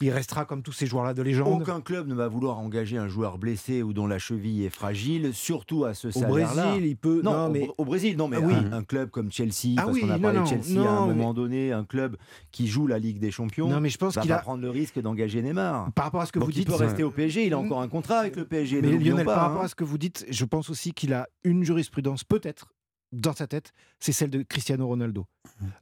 il 0.00 0.10
restera 0.10 0.44
comme 0.44 0.62
tous 0.62 0.72
ces 0.72 0.86
joueurs-là 0.86 1.14
de 1.14 1.22
légende. 1.22 1.62
Aucun 1.62 1.80
club 1.80 2.08
ne 2.08 2.14
va 2.14 2.26
vouloir 2.26 2.58
engager 2.58 2.98
un 2.98 3.06
joueur 3.06 3.38
blessé 3.38 3.82
ou 3.82 3.92
dont 3.92 4.08
la 4.08 4.18
cheville 4.18 4.64
est 4.64 4.70
fragile, 4.70 5.32
surtout 5.32 5.84
à 5.84 5.94
ce 5.94 6.10
salaire-là. 6.10 6.50
Au 6.50 6.70
Brésil, 6.70 6.86
il 6.86 6.96
peut. 6.96 7.20
Non, 7.22 7.48
mais 7.48 7.68
au, 7.78 7.84
Brésil, 7.84 8.16
non, 8.16 8.26
mais 8.26 8.38
ah 8.42 8.76
un, 8.76 8.82
club 8.82 9.10
comme 9.10 9.30
Chelsea, 9.30 9.74
ah 9.76 9.84
parce 9.84 9.98
qu'on 9.98 10.10
a 10.10 10.18
parlé 10.18 10.40
de 10.40 10.46
Chelsea 10.46 10.80
à 10.80 10.90
un 10.90 11.06
moment 11.06 11.32
donné, 11.32 11.72
un 11.72 11.84
club 11.84 12.16
qui 12.50 12.66
joue 12.66 12.86
la 12.86 12.98
Ligue 12.98 13.20
des 13.20 13.30
Champions. 13.30 13.68
Non, 13.68 13.80
mais 13.80 13.88
je 13.88 13.98
pense 13.98 14.16
qu'il 14.18 14.28
va 14.28 14.38
prendre 14.38 14.62
le 14.62 14.70
risque 14.70 15.00
d'engager 15.00 15.42
Neymar. 15.42 15.92
Par 15.92 16.06
rapport 16.06 16.22
à 16.22 16.26
ce 16.26 16.32
que 16.32 16.40
vous 16.40 16.50
dites, 16.50 16.64
il 16.64 16.66
peut 16.66 16.74
rester 16.74 17.04
au 17.04 17.10
PSG. 17.10 17.46
Il 17.46 17.52
a 17.52 17.58
encore 17.58 17.80
un 17.80 17.88
contrat 17.88 18.18
avec 18.18 18.36
le 18.36 18.44
PSG. 18.44 18.82
Mais 18.82 18.98
Lionel, 18.98 19.24
par 19.24 19.40
rapport 19.40 19.62
hein. 19.62 19.66
à 19.66 19.68
ce 19.68 19.74
que 19.74 19.84
vous 19.84 19.98
dites, 19.98 20.26
je 20.28 20.44
pense 20.44 20.70
aussi 20.70 20.92
qu'il 20.92 21.12
a 21.12 21.28
une 21.44 21.62
jurisprudence 21.62 22.24
peut-être 22.24 22.68
dans 23.14 23.32
sa 23.32 23.46
tête, 23.46 23.72
c'est 24.00 24.12
celle 24.12 24.30
de 24.30 24.42
Cristiano 24.42 24.86
Ronaldo. 24.86 25.26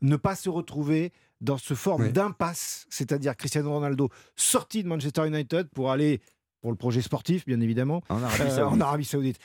Ne 0.03 0.17
pas 0.17 0.37
se 0.37 0.49
retrouver 0.49 1.13
dans 1.43 1.59
ce 1.59 1.75
forme 1.75 2.11
d'impasse, 2.13 2.87
c'est-à-dire 2.89 3.37
Cristiano 3.37 3.71
Ronaldo 3.71 4.09
sorti 4.37 4.83
de 4.83 4.89
Manchester 4.89 5.27
United 5.27 5.69
pour 5.69 5.91
aller 5.91 6.21
pour 6.61 6.71
le 6.71 6.77
projet 6.77 7.03
sportif, 7.03 7.45
bien 7.45 7.61
évidemment, 7.61 8.03
en 8.09 8.23
Arabie, 8.23 9.03
euh, 9.03 9.11
Saoudite. 9.11 9.39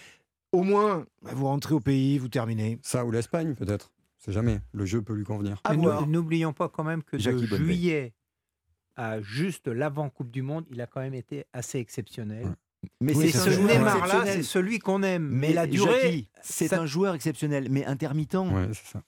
Au 0.51 0.61
moins, 0.61 1.05
bah, 1.23 1.31
vous 1.33 1.47
rentrez 1.47 1.73
au 1.73 1.79
pays, 1.79 2.19
vous 2.19 2.29
terminez. 2.29 2.77
Ça 2.83 3.03
ou 3.03 3.11
l'Espagne, 3.11 3.55
peut-être. 3.55 3.91
C'est 4.19 4.31
jamais. 4.31 4.59
Le 4.71 4.85
jeu 4.85 5.01
peut 5.01 5.13
lui 5.13 5.23
convenir. 5.23 5.59
N'oublions 6.07 6.53
pas 6.53 6.69
quand 6.69 6.83
même 6.83 7.01
que 7.03 7.17
de 7.17 7.55
juillet 7.57 8.13
à 8.95 9.21
juste 9.21 9.67
l'avant 9.67 10.09
Coupe 10.09 10.31
du 10.31 10.41
Monde, 10.41 10.65
il 10.69 10.81
a 10.81 10.87
quand 10.87 11.01
même 11.01 11.13
été 11.13 11.45
assez 11.53 11.79
exceptionnel. 11.79 12.55
Mais 12.99 13.13
c'est 13.13 13.29
ce 13.29 13.49
Neymar-là, 13.49 14.25
c'est 14.25 14.43
celui 14.43 14.79
qu'on 14.79 15.03
aime. 15.03 15.29
Mais, 15.31 15.53
la 15.53 15.67
durée, 15.67 16.27
c'est 16.41 16.73
un 16.73 16.85
joueur 16.85 17.15
exceptionnel, 17.15 17.67
mais 17.69 17.85
intermittent. 17.85 18.37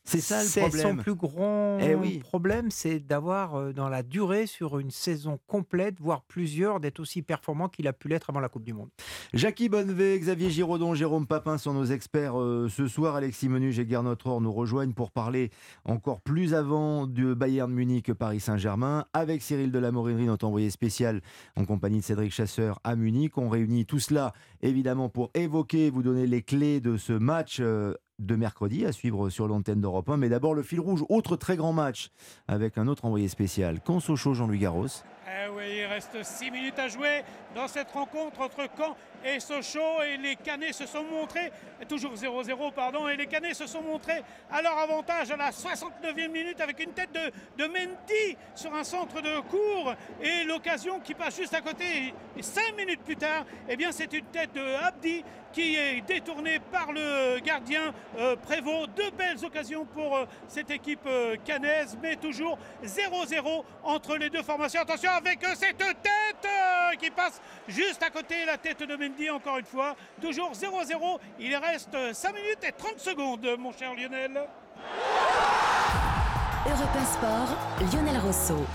c'est 0.04 0.22
ça. 0.22 0.44
le 0.44 0.60
problème. 0.60 0.98
Son 0.98 1.04
plus 1.04 1.16
grand 1.16 1.78
eh 1.80 2.20
problème, 2.20 2.72
c'est 2.72 3.00
d'avoir 3.00 3.56
euh, 3.56 3.74
dans 3.74 3.90
la 3.90 4.04
durée 4.04 4.46
sur 4.46 4.80
une 4.80 4.92
saison 4.92 5.40
complète, 5.48 6.00
voire 6.00 6.24
plusieurs, 6.24 6.80
d'être 6.80 7.00
aussi 7.00 7.22
performant 7.22 7.70
qu'il 7.70 7.88
a 7.88 7.94
pu 7.94 8.08
l'être 8.08 8.30
avant 8.30 8.40
la 8.40 8.50
Coupe 8.50 8.64
du 8.64 8.74
Monde. 8.74 8.90
Jackie 9.34 9.70
Bonnevet, 9.70 10.20
Xavier 10.20 10.50
Giraudon, 10.50 10.94
Jérôme 10.94 11.28
Papin 11.28 11.58
sont 11.58 11.74
nos 11.74 11.86
experts 11.86 12.40
euh, 12.40 12.68
ce 12.70 12.88
soir. 12.88 13.16
Alexis 13.16 13.50
Menu 13.50 13.70
et 13.70 13.88
Gernot 13.88 14.16
Rohr 14.24 14.42
nous 14.42 14.52
rejoignent 14.52 14.94
pour 14.94 15.12
parler 15.12 15.50
encore 15.86 16.22
plus 16.22 16.54
avant 16.54 17.08
de 17.08 17.34
Bayern 17.34 17.72
Munich 17.72 18.14
Paris 18.14 18.40
Saint-Germain 18.40 19.06
avec 19.14 19.42
Cyril 19.42 19.72
Delamorinerie, 19.72 20.26
notre 20.26 20.46
envoyé 20.46 20.70
spécial 20.70 21.22
en 21.56 21.66
compagnie 21.66 22.00
de 22.00 22.04
Cédric 22.04 22.32
Chasseur 22.32 22.80
à 22.84 22.96
Munich. 22.96 23.38
On 23.38 23.50
réunit 23.60 23.86
tout 23.86 24.00
cela 24.00 24.34
évidemment 24.62 25.10
pour 25.10 25.32
évoquer, 25.34 25.90
vous 25.90 26.04
donner 26.04 26.28
les 26.28 26.42
clés 26.42 26.80
de 26.80 26.98
ce 26.98 27.14
match 27.14 27.58
euh, 27.60 27.94
de 28.20 28.36
mercredi 28.36 28.86
à 28.86 28.92
suivre 28.92 29.30
sur 29.30 29.48
l'antenne 29.48 29.82
d'Europe 29.82 30.10
1. 30.10 30.18
Mais 30.18 30.30
d'abord 30.30 30.54
le 30.54 30.64
fil 30.64 30.80
rouge, 30.80 31.04
autre 31.10 31.36
très 31.36 31.58
grand 31.58 31.74
match 31.74 32.10
avec 32.48 32.78
un 32.78 32.88
autre 32.88 33.06
envoyé 33.06 33.28
spécial, 33.28 33.82
Consocho 33.82 34.34
Jean-Louis 34.34 34.60
Garros. 34.60 34.88
Eh 35.32 35.48
oui, 35.50 35.64
il 35.78 35.86
reste 35.86 36.24
6 36.24 36.50
minutes 36.50 36.80
à 36.80 36.88
jouer 36.88 37.24
dans 37.54 37.68
cette 37.68 37.92
rencontre 37.92 38.42
entre 38.42 38.68
Caen 38.76 38.96
et 39.24 39.40
Sochaux 39.40 40.02
et 40.02 40.18
les 40.18 40.36
Canets 40.36 40.74
se 40.74 40.88
sont 40.88 41.04
montrés, 41.04 41.52
toujours 41.88 42.16
0-0 42.16 42.74
pardon, 42.74 43.08
et 43.08 43.16
les 43.16 43.28
Canets 43.28 43.54
se 43.54 43.68
sont 43.68 43.84
montrés 43.84 44.24
à 44.50 44.64
leur 44.64 44.76
avantage 44.78 45.30
à 45.30 45.38
la 45.38 45.52
69e 45.52 46.30
minute 46.30 46.60
avec 46.62 46.80
une 46.84 46.94
tête 46.94 47.12
de, 47.12 47.64
de 47.64 47.68
Mendy 47.68 48.38
sur 48.56 48.74
un 48.74 48.84
centre 48.84 49.22
de 49.22 49.40
cours 49.42 49.94
et 50.20 50.46
l'occasion 50.46 51.00
qui 51.00 51.14
passe 51.14 51.38
juste 51.38 51.54
à 51.54 51.62
côté. 51.62 52.14
Et 52.36 52.42
5 52.42 52.76
minutes 52.76 53.02
plus 53.02 53.18
tard, 53.18 53.46
eh 53.68 53.76
bien 53.76 53.92
c'est 53.92 54.12
une 54.14 54.26
tête 54.26 54.54
de 54.54 54.76
Abdi 54.84 55.24
qui 55.52 55.76
est 55.76 56.02
détournée 56.02 56.60
par 56.60 56.92
le 56.92 57.40
gardien 57.40 57.94
euh, 58.18 58.36
Prévost. 58.36 58.90
Deux 58.96 59.12
belles 59.12 59.44
occasions 59.44 59.86
pour 59.86 60.18
euh, 60.18 60.26
cette 60.48 60.70
équipe 60.72 61.06
euh, 61.08 61.36
canaise, 61.44 61.98
mais 62.02 62.16
toujours 62.16 62.58
0-0 62.84 63.64
entre 63.84 64.18
les 64.18 64.30
deux 64.30 64.44
formations. 64.44 64.82
Attention 64.82 65.12
avec 65.20 65.40
cette 65.56 65.78
tête 65.78 66.48
qui 67.00 67.12
passe 67.12 67.42
juste 67.68 68.02
à 68.04 68.10
côté, 68.10 68.46
la 68.46 68.58
tête 68.58 68.82
de 68.84 68.96
Mendy 68.96 69.30
encore 69.30 69.58
une 69.58 69.66
fois. 69.66 69.96
Toujours 70.22 70.52
0-0. 70.54 71.20
Il 71.40 71.56
reste 71.56 72.14
5 72.14 72.34
minutes 72.34 72.64
et 72.64 72.72
30 72.72 73.00
secondes, 73.00 73.48
mon 73.58 73.72
cher 73.74 73.94
Lionel. 73.94 74.42
Europe 76.66 77.06
Sport, 77.06 77.92
Lionel 77.92 78.18
Rosso. 78.22 78.66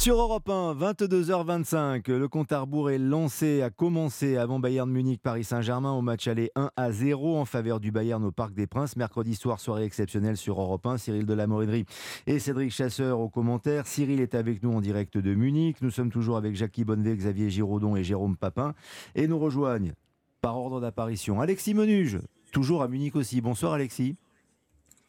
Sur 0.00 0.18
Europe 0.18 0.48
1, 0.48 0.76
22h25, 0.76 2.10
le 2.10 2.26
compte 2.26 2.52
à 2.52 2.60
rebours 2.60 2.88
est 2.88 2.96
lancé, 2.96 3.60
a 3.60 3.68
commencé 3.68 4.38
avant 4.38 4.58
Bayern 4.58 4.90
Munich, 4.90 5.20
Paris 5.22 5.44
Saint-Germain 5.44 5.92
au 5.92 6.00
match 6.00 6.26
aller 6.26 6.50
1 6.54 6.70
à 6.74 6.90
0 6.90 7.36
en 7.36 7.44
faveur 7.44 7.80
du 7.80 7.92
Bayern 7.92 8.24
au 8.24 8.32
Parc 8.32 8.54
des 8.54 8.66
Princes. 8.66 8.96
Mercredi 8.96 9.34
soir, 9.34 9.60
soirée 9.60 9.84
exceptionnelle 9.84 10.38
sur 10.38 10.58
Europe 10.58 10.86
1. 10.86 10.96
Cyril 10.96 11.26
de 11.26 11.34
la 11.34 11.46
et 12.26 12.38
Cédric 12.38 12.70
Chasseur 12.70 13.20
aux 13.20 13.28
commentaires. 13.28 13.86
Cyril 13.86 14.22
est 14.22 14.34
avec 14.34 14.62
nous 14.62 14.72
en 14.72 14.80
direct 14.80 15.18
de 15.18 15.34
Munich. 15.34 15.82
Nous 15.82 15.90
sommes 15.90 16.10
toujours 16.10 16.38
avec 16.38 16.56
Jackie 16.56 16.84
Bonnevet, 16.84 17.16
Xavier 17.16 17.50
Giraudon 17.50 17.94
et 17.94 18.02
Jérôme 18.02 18.38
Papin. 18.38 18.72
Et 19.14 19.28
nous 19.28 19.38
rejoignent 19.38 19.92
par 20.40 20.56
ordre 20.56 20.80
d'apparition 20.80 21.42
Alexis 21.42 21.74
Menuge, 21.74 22.20
toujours 22.52 22.82
à 22.82 22.88
Munich 22.88 23.16
aussi. 23.16 23.42
Bonsoir 23.42 23.74
Alexis. 23.74 24.16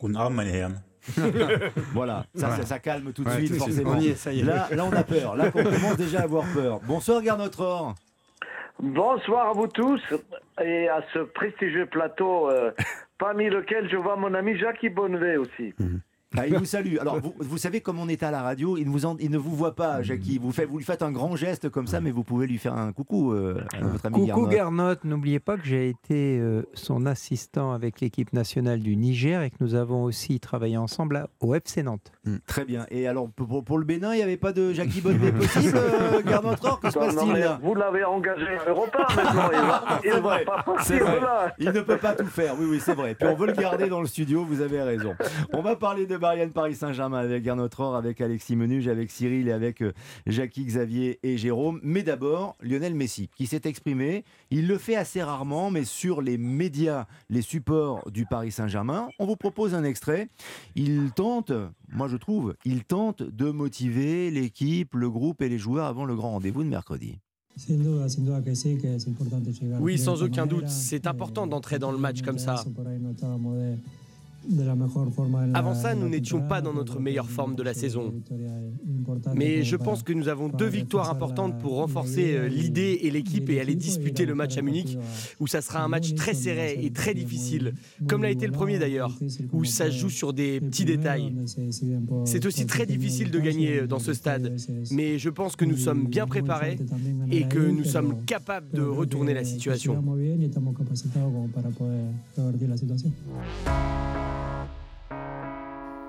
Guten 0.01 0.17
Abend, 0.17 0.31
meine. 0.31 0.90
voilà, 1.93 2.25
ça, 2.35 2.63
ça, 2.63 2.79
calme 2.79 3.11
tout 3.13 3.23
de 3.23 3.29
suite, 3.31 3.55
forcément. 3.55 3.95
Là, 3.95 4.67
là, 4.71 4.85
on 4.85 4.93
a 4.93 5.03
peur. 5.03 5.35
Là, 5.35 5.45
on 5.47 5.63
commence 5.63 5.97
déjà 5.97 6.19
à 6.19 6.23
avoir 6.23 6.45
peur. 6.53 6.79
Bonsoir, 6.83 7.21
Garnotror. 7.21 7.95
Bonsoir 8.79 9.49
à 9.49 9.53
vous 9.53 9.67
tous 9.67 10.01
et 10.63 10.89
à 10.89 11.03
ce 11.13 11.19
prestigieux 11.19 11.85
plateau, 11.85 12.49
euh, 12.49 12.71
parmi 13.19 13.49
lequel 13.49 13.89
je 13.89 13.97
vois 13.97 14.15
mon 14.15 14.33
ami 14.33 14.57
Jacques 14.57 14.85
Bonnevet 14.93 15.37
aussi. 15.37 15.73
Mhm. 15.79 16.01
Ah, 16.37 16.47
il 16.47 16.57
vous 16.57 16.65
salue. 16.65 16.95
Alors, 16.97 17.19
vous, 17.39 17.57
savez, 17.57 17.81
comme 17.81 17.99
on 17.99 18.07
est 18.07 18.23
à 18.23 18.31
la 18.31 18.41
radio, 18.41 18.77
il, 18.77 18.87
vous 18.87 18.99
il 19.19 19.29
ne 19.29 19.37
vous 19.37 19.53
voit 19.53 19.75
pas, 19.75 20.01
Jackie. 20.01 20.37
Vous, 20.37 20.53
fait, 20.53 20.65
vous 20.65 20.77
lui 20.77 20.85
faites 20.85 21.01
un 21.01 21.11
grand 21.11 21.35
geste 21.35 21.67
comme 21.69 21.87
ça, 21.87 21.99
mais 21.99 22.11
vous 22.11 22.23
pouvez 22.23 22.47
lui 22.47 22.57
faire 22.57 22.73
un 22.73 22.93
coucou 22.93 23.33
euh, 23.33 23.61
à 23.73 23.83
votre 23.83 24.05
ami 24.05 24.29
Coucou 24.29 24.47
Garnot. 24.47 24.95
N'oubliez 25.03 25.41
pas 25.41 25.57
que 25.57 25.65
j'ai 25.65 25.89
été 25.89 26.39
euh, 26.39 26.63
son 26.73 27.05
assistant 27.05 27.73
avec 27.73 27.99
l'équipe 27.99 28.31
nationale 28.31 28.79
du 28.79 28.95
Niger 28.95 29.41
et 29.41 29.49
que 29.49 29.57
nous 29.59 29.75
avons 29.75 30.03
aussi 30.03 30.39
travaillé 30.39 30.77
ensemble 30.77 31.27
au 31.41 31.53
FC 31.53 31.83
Nantes. 31.83 32.13
Hmm. 32.23 32.37
Très 32.47 32.63
bien. 32.63 32.85
Et 32.91 33.07
alors, 33.07 33.29
pour, 33.29 33.77
le 33.77 33.83
Bénin, 33.83 34.13
il 34.13 34.17
n'y 34.17 34.23
avait 34.23 34.37
pas 34.37 34.53
de 34.53 34.71
Jackie 34.71 35.01
Bonnevet 35.01 35.31
possible, 35.37 35.73
euh, 35.75 36.21
Garnot 36.21 36.55
Que 36.81 36.91
se 36.91 36.97
passe-t-il 36.97 37.57
Vous 37.61 37.75
l'avez 37.75 38.05
engagé 38.05 38.45
Europa 38.65 39.05
maintenant. 39.15 39.49
Il, 40.01 40.11
vrai. 40.21 40.45
il 41.59 41.71
ne 41.71 41.81
peut 41.81 41.97
pas 41.97 42.13
tout 42.13 42.27
faire. 42.27 42.55
Oui, 42.57 42.67
oui, 42.69 42.79
c'est 42.79 42.95
vrai. 42.95 43.15
Puis 43.15 43.27
on 43.27 43.35
veut 43.35 43.47
le 43.47 43.53
garder 43.53 43.89
dans 43.89 43.99
le 43.99 44.07
studio, 44.07 44.45
vous 44.45 44.61
avez 44.61 44.81
raison. 44.81 45.13
On 45.51 45.61
va 45.61 45.75
parler 45.75 46.05
de 46.05 46.20
Marianne 46.21 46.51
Paris 46.51 46.75
Saint-Germain 46.75 47.17
avec 47.17 47.43
Gernot 47.43 47.67
Rohr, 47.75 47.95
avec 47.95 48.21
Alexis 48.21 48.55
Menuge, 48.55 48.87
avec 48.87 49.09
Cyril 49.09 49.47
et 49.47 49.51
avec 49.51 49.81
euh, 49.81 49.91
Jackie 50.27 50.63
Xavier 50.63 51.19
et 51.23 51.37
Jérôme. 51.37 51.79
Mais 51.83 52.03
d'abord, 52.03 52.55
Lionel 52.61 52.93
Messi, 52.93 53.29
qui 53.35 53.47
s'est 53.47 53.61
exprimé. 53.65 54.23
Il 54.51 54.67
le 54.67 54.77
fait 54.77 54.95
assez 54.95 55.23
rarement, 55.23 55.71
mais 55.71 55.83
sur 55.83 56.21
les 56.21 56.37
médias, 56.37 57.07
les 57.29 57.41
supports 57.41 58.09
du 58.11 58.25
Paris 58.25 58.51
Saint-Germain. 58.51 59.09
On 59.17 59.25
vous 59.25 59.35
propose 59.35 59.73
un 59.73 59.83
extrait. 59.83 60.29
Il 60.75 61.11
tente, 61.11 61.51
moi 61.89 62.07
je 62.07 62.17
trouve, 62.17 62.55
il 62.65 62.83
tente 62.83 63.23
de 63.23 63.49
motiver 63.49 64.29
l'équipe, 64.29 64.93
le 64.93 65.09
groupe 65.09 65.41
et 65.41 65.49
les 65.49 65.57
joueurs 65.57 65.87
avant 65.87 66.05
le 66.05 66.15
grand 66.15 66.31
rendez-vous 66.31 66.63
de 66.63 66.69
mercredi. 66.69 67.17
Oui, 69.81 69.97
sans 69.97 70.23
aucun 70.23 70.45
doute, 70.45 70.69
c'est 70.69 71.07
important 71.07 71.47
d'entrer 71.47 71.79
dans 71.79 71.91
le 71.91 71.97
match 71.97 72.21
comme 72.21 72.37
ça. 72.37 72.63
Avant 75.53 75.75
ça, 75.75 75.95
nous 75.95 76.09
n'étions 76.09 76.41
pas 76.41 76.61
dans 76.61 76.73
notre 76.73 76.99
meilleure 76.99 77.29
forme 77.29 77.55
de 77.55 77.63
la 77.63 77.73
saison. 77.73 78.13
Mais 79.35 79.63
je 79.63 79.75
pense 79.75 80.03
que 80.03 80.13
nous 80.13 80.27
avons 80.27 80.49
deux 80.49 80.67
victoires 80.67 81.09
importantes 81.09 81.59
pour 81.59 81.75
renforcer 81.75 82.49
l'idée 82.49 82.99
et 83.03 83.11
l'équipe 83.11 83.49
et 83.49 83.59
aller 83.59 83.75
disputer 83.75 84.25
le 84.25 84.35
match 84.35 84.57
à 84.57 84.61
Munich, 84.61 84.97
où 85.39 85.47
ça 85.47 85.61
sera 85.61 85.83
un 85.83 85.87
match 85.87 86.13
très 86.15 86.33
serré 86.33 86.79
et 86.81 86.91
très 86.91 87.13
difficile, 87.13 87.73
comme 88.07 88.23
l'a 88.23 88.31
été 88.31 88.45
le 88.45 88.51
premier 88.51 88.79
d'ailleurs, 88.79 89.17
où 89.53 89.63
ça 89.65 89.89
joue 89.89 90.09
sur 90.09 90.33
des 90.33 90.59
petits 90.59 90.85
détails. 90.85 91.33
C'est 92.25 92.45
aussi 92.45 92.65
très 92.65 92.85
difficile 92.85 93.31
de 93.31 93.39
gagner 93.39 93.87
dans 93.87 93.99
ce 93.99 94.13
stade, 94.13 94.55
mais 94.91 95.17
je 95.17 95.29
pense 95.29 95.55
que 95.55 95.65
nous 95.65 95.77
sommes 95.77 96.07
bien 96.07 96.27
préparés 96.27 96.77
et 97.31 97.47
que 97.47 97.59
nous 97.59 97.85
sommes 97.85 98.23
capables 98.25 98.69
de 98.73 98.81
retourner 98.81 99.33
la 99.33 99.43
situation. 99.43 99.95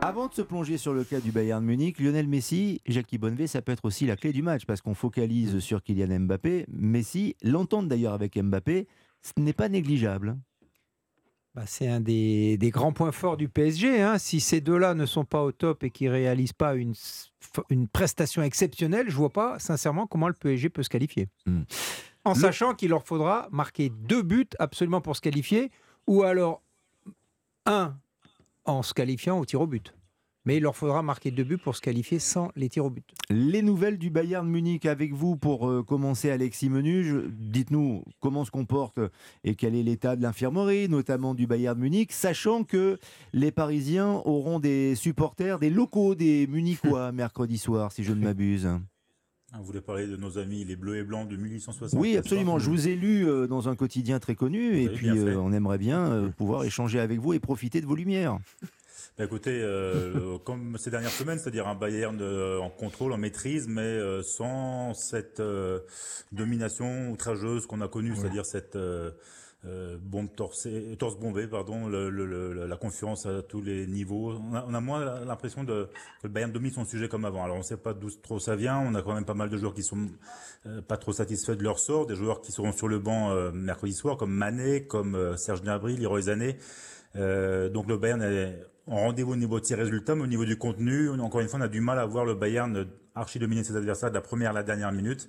Avant 0.04 0.26
de 0.26 0.34
se 0.34 0.42
plonger 0.42 0.78
sur 0.78 0.92
le 0.92 1.04
cas 1.04 1.20
du 1.20 1.30
Bayern 1.30 1.64
Munich, 1.64 2.00
Lionel 2.00 2.26
Messi, 2.26 2.80
Jackie 2.86 3.18
Bonnevet, 3.18 3.46
ça 3.46 3.62
peut 3.62 3.70
être 3.70 3.84
aussi 3.84 4.04
la 4.04 4.16
clé 4.16 4.32
du 4.32 4.42
match 4.42 4.66
parce 4.66 4.80
qu'on 4.80 4.94
focalise 4.94 5.60
sur 5.60 5.80
Kylian 5.80 6.18
Mbappé. 6.18 6.66
Messi, 6.72 7.36
l'entente 7.44 7.86
d'ailleurs 7.86 8.12
avec 8.12 8.36
Mbappé, 8.36 8.88
ce 9.20 9.40
n'est 9.40 9.52
pas 9.52 9.68
négligeable. 9.68 10.36
Bah, 11.54 11.62
c'est 11.66 11.86
un 11.86 12.00
des, 12.00 12.58
grands 12.72 12.92
points 12.92 13.12
forts 13.12 13.36
du 13.36 13.48
PSG. 13.48 14.02
Hein. 14.02 14.18
Si 14.18 14.40
ces 14.40 14.60
deux-là 14.60 14.94
ne 14.94 15.06
sont 15.06 15.24
pas 15.24 15.44
au 15.44 15.52
top 15.52 15.84
et 15.84 15.90
qu'ils 15.90 16.08
ne 16.08 16.14
réalisent 16.14 16.52
pas 16.52 16.74
une, 16.74 16.94
une, 17.70 17.86
prestation 17.86 18.42
exceptionnelle, 18.42 19.06
je 19.06 19.14
ne 19.14 19.18
vois 19.18 19.32
pas 19.32 19.60
sincèrement 19.60 20.08
comment 20.08 20.26
le 20.26 20.34
PSG 20.34 20.68
peut 20.68 20.82
se 20.82 20.88
qualifier. 20.88 21.28
Hmm. 21.46 21.62
En 22.24 22.34
sachant 22.34 22.74
qu'il 22.74 22.90
leur 22.90 23.06
faudra 23.06 23.46
marquer 23.52 23.88
deux 23.88 24.22
buts 24.22 24.48
absolument 24.58 25.00
pour 25.00 25.14
se 25.14 25.20
qualifier, 25.20 25.70
ou 26.08 26.24
alors 26.24 26.60
un 27.66 27.96
en 28.64 28.82
se 28.82 28.94
qualifiant 28.94 29.38
au 29.38 29.44
tir 29.44 29.60
au 29.60 29.66
but. 29.66 29.94
Mais 30.44 30.56
il 30.56 30.62
leur 30.64 30.76
faudra 30.76 31.02
marquer 31.02 31.30
deux 31.30 31.44
buts 31.44 31.58
pour 31.58 31.76
se 31.76 31.80
qualifier 31.80 32.18
sans 32.18 32.50
les 32.56 32.68
tirs 32.68 32.86
au 32.86 32.90
but. 32.90 33.08
Les 33.30 33.62
nouvelles 33.62 33.96
du 33.96 34.10
Bayern 34.10 34.48
Munich 34.48 34.86
avec 34.86 35.12
vous 35.12 35.36
pour 35.36 35.68
euh, 35.68 35.84
commencer, 35.84 36.30
Alexis 36.30 36.68
Menuge. 36.68 37.14
Dites-nous 37.30 38.02
comment 38.18 38.44
se 38.44 38.50
comporte 38.50 38.98
et 39.44 39.54
quel 39.54 39.76
est 39.76 39.84
l'état 39.84 40.16
de 40.16 40.22
l'infirmerie, 40.22 40.88
notamment 40.88 41.34
du 41.34 41.46
Bayern 41.46 41.78
Munich, 41.78 42.12
sachant 42.12 42.64
que 42.64 42.98
les 43.32 43.52
Parisiens 43.52 44.20
auront 44.24 44.58
des 44.58 44.96
supporters, 44.96 45.60
des 45.60 45.70
locaux 45.70 46.16
des 46.16 46.48
Munichois 46.48 47.12
mercredi 47.12 47.58
soir, 47.58 47.92
si 47.92 48.02
je 48.02 48.12
ne 48.12 48.24
m'abuse. 48.24 48.68
Ah, 49.54 49.58
vous 49.58 49.64
voulez 49.64 49.82
parler 49.82 50.06
de 50.06 50.16
nos 50.16 50.38
amis 50.38 50.64
les 50.64 50.76
Bleus 50.76 50.96
et 50.96 51.02
Blancs 51.02 51.28
de 51.28 51.36
1860 51.36 52.00
Oui, 52.00 52.16
absolument. 52.16 52.58
Je 52.58 52.70
vous 52.70 52.88
ai 52.88 52.96
lu 52.96 53.28
euh, 53.28 53.46
dans 53.46 53.68
un 53.68 53.76
quotidien 53.76 54.18
très 54.18 54.34
connu 54.34 54.80
et 54.80 54.88
puis 54.88 55.10
euh, 55.10 55.36
on 55.36 55.52
aimerait 55.52 55.76
bien 55.76 56.10
euh, 56.10 56.28
pouvoir 56.30 56.64
échanger 56.64 57.00
avec 57.00 57.20
vous 57.20 57.34
et 57.34 57.38
profiter 57.38 57.82
de 57.82 57.86
vos 57.86 57.96
lumières. 57.96 58.38
Bah, 59.18 59.24
écoutez, 59.24 59.62
comme 60.44 60.78
ces 60.78 60.90
dernières 60.90 61.10
semaines, 61.10 61.38
c'est-à-dire 61.38 61.68
un 61.68 61.74
Bayern 61.74 62.18
en 62.62 62.70
contrôle, 62.70 63.12
en 63.12 63.18
maîtrise, 63.18 63.68
mais 63.68 63.98
sans 64.22 64.94
cette 64.94 65.42
domination 66.30 67.10
outrageuse 67.10 67.66
qu'on 67.66 67.82
a 67.82 67.88
connue, 67.88 68.14
c'est-à-dire 68.16 68.46
cette 68.46 68.78
euh, 69.64 69.96
bombe 70.00 70.28
torse 70.34 70.66
bombée, 71.20 71.46
pardon, 71.46 71.88
la 71.88 72.76
confiance 72.76 73.26
à 73.26 73.42
tous 73.42 73.62
les 73.62 73.86
niveaux. 73.86 74.34
On 74.34 74.74
a, 74.74 74.80
moins 74.80 75.24
l'impression 75.24 75.64
que 75.64 75.88
le 76.24 76.28
Bayern 76.28 76.50
domine 76.50 76.72
son 76.72 76.84
sujet 76.84 77.08
comme 77.08 77.24
avant. 77.24 77.44
Alors 77.44 77.56
on 77.56 77.60
ne 77.60 77.64
sait 77.64 77.76
pas 77.76 77.94
d'où 77.94 78.10
ça 78.40 78.56
vient. 78.56 78.80
On 78.80 78.94
a 78.96 79.02
quand 79.02 79.14
même 79.14 79.24
pas 79.24 79.34
mal 79.34 79.50
de 79.50 79.56
joueurs 79.56 79.74
qui 79.74 79.84
sont 79.84 80.08
euh, 80.66 80.82
pas 80.82 80.96
trop 80.96 81.12
satisfaits 81.12 81.52
de 81.52 81.62
leur 81.62 81.78
sort, 81.78 82.06
des 82.06 82.16
joueurs 82.16 82.40
qui 82.40 82.50
seront 82.50 82.72
sur 82.72 82.88
le 82.88 82.98
banc 82.98 83.30
euh, 83.30 83.52
mercredi 83.52 83.92
soir, 83.92 84.16
comme 84.16 84.32
Mané, 84.32 84.84
comme 84.86 85.36
Serge 85.36 85.62
Gnabry, 85.62 85.96
Leroy 85.96 86.22
Sané. 86.22 86.56
donc 87.14 87.86
le 87.86 87.96
Bayern 87.96 88.22
est 88.22 88.64
en 88.88 88.96
rendez-vous 88.96 89.32
au 89.32 89.36
niveau 89.36 89.60
de 89.60 89.64
ses 89.64 89.76
résultats, 89.76 90.16
mais 90.16 90.22
au 90.22 90.26
niveau 90.26 90.44
du 90.44 90.58
contenu, 90.58 91.08
encore 91.10 91.40
une 91.40 91.46
fois, 91.48 91.60
on 91.60 91.62
a 91.62 91.68
du 91.68 91.80
mal 91.80 92.00
à 92.00 92.06
voir 92.06 92.24
le 92.24 92.34
Bayern 92.34 92.84
archi 93.14 93.38
dominer 93.38 93.62
ses 93.62 93.76
adversaires 93.76 94.10
de 94.10 94.14
la 94.14 94.20
première 94.20 94.50
à 94.50 94.54
la 94.54 94.62
dernière 94.62 94.92
minute. 94.92 95.28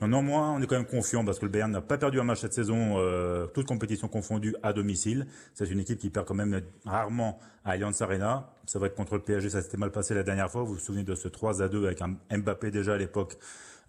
Non, 0.00 0.22
moins, 0.22 0.52
on 0.52 0.62
est 0.62 0.66
quand 0.68 0.76
même 0.76 0.86
confiant 0.86 1.24
parce 1.24 1.40
que 1.40 1.44
le 1.44 1.50
Bayern 1.50 1.72
n'a 1.72 1.80
pas 1.80 1.98
perdu 1.98 2.20
un 2.20 2.24
match 2.24 2.40
cette 2.40 2.52
saison, 2.52 2.98
euh, 2.98 3.46
toute 3.46 3.66
compétition 3.66 4.06
confondue, 4.06 4.54
à 4.62 4.72
domicile. 4.72 5.26
C'est 5.54 5.68
une 5.68 5.80
équipe 5.80 5.98
qui 5.98 6.08
perd 6.08 6.24
quand 6.24 6.34
même 6.34 6.60
rarement 6.84 7.40
à 7.64 7.72
Allianz 7.72 8.00
Arena. 8.00 8.54
C'est 8.66 8.78
vrai 8.78 8.90
que 8.90 8.94
contre 8.94 9.14
le 9.14 9.22
PSG, 9.22 9.50
ça 9.50 9.60
s'était 9.60 9.76
mal 9.76 9.90
passé 9.90 10.14
la 10.14 10.22
dernière 10.22 10.50
fois. 10.52 10.62
Vous 10.62 10.74
vous 10.74 10.78
souvenez 10.78 11.02
de 11.02 11.16
ce 11.16 11.26
3 11.26 11.62
à 11.62 11.68
2 11.68 11.86
avec 11.86 12.00
un 12.00 12.16
Mbappé 12.30 12.70
déjà 12.70 12.94
à 12.94 12.96
l'époque 12.96 13.38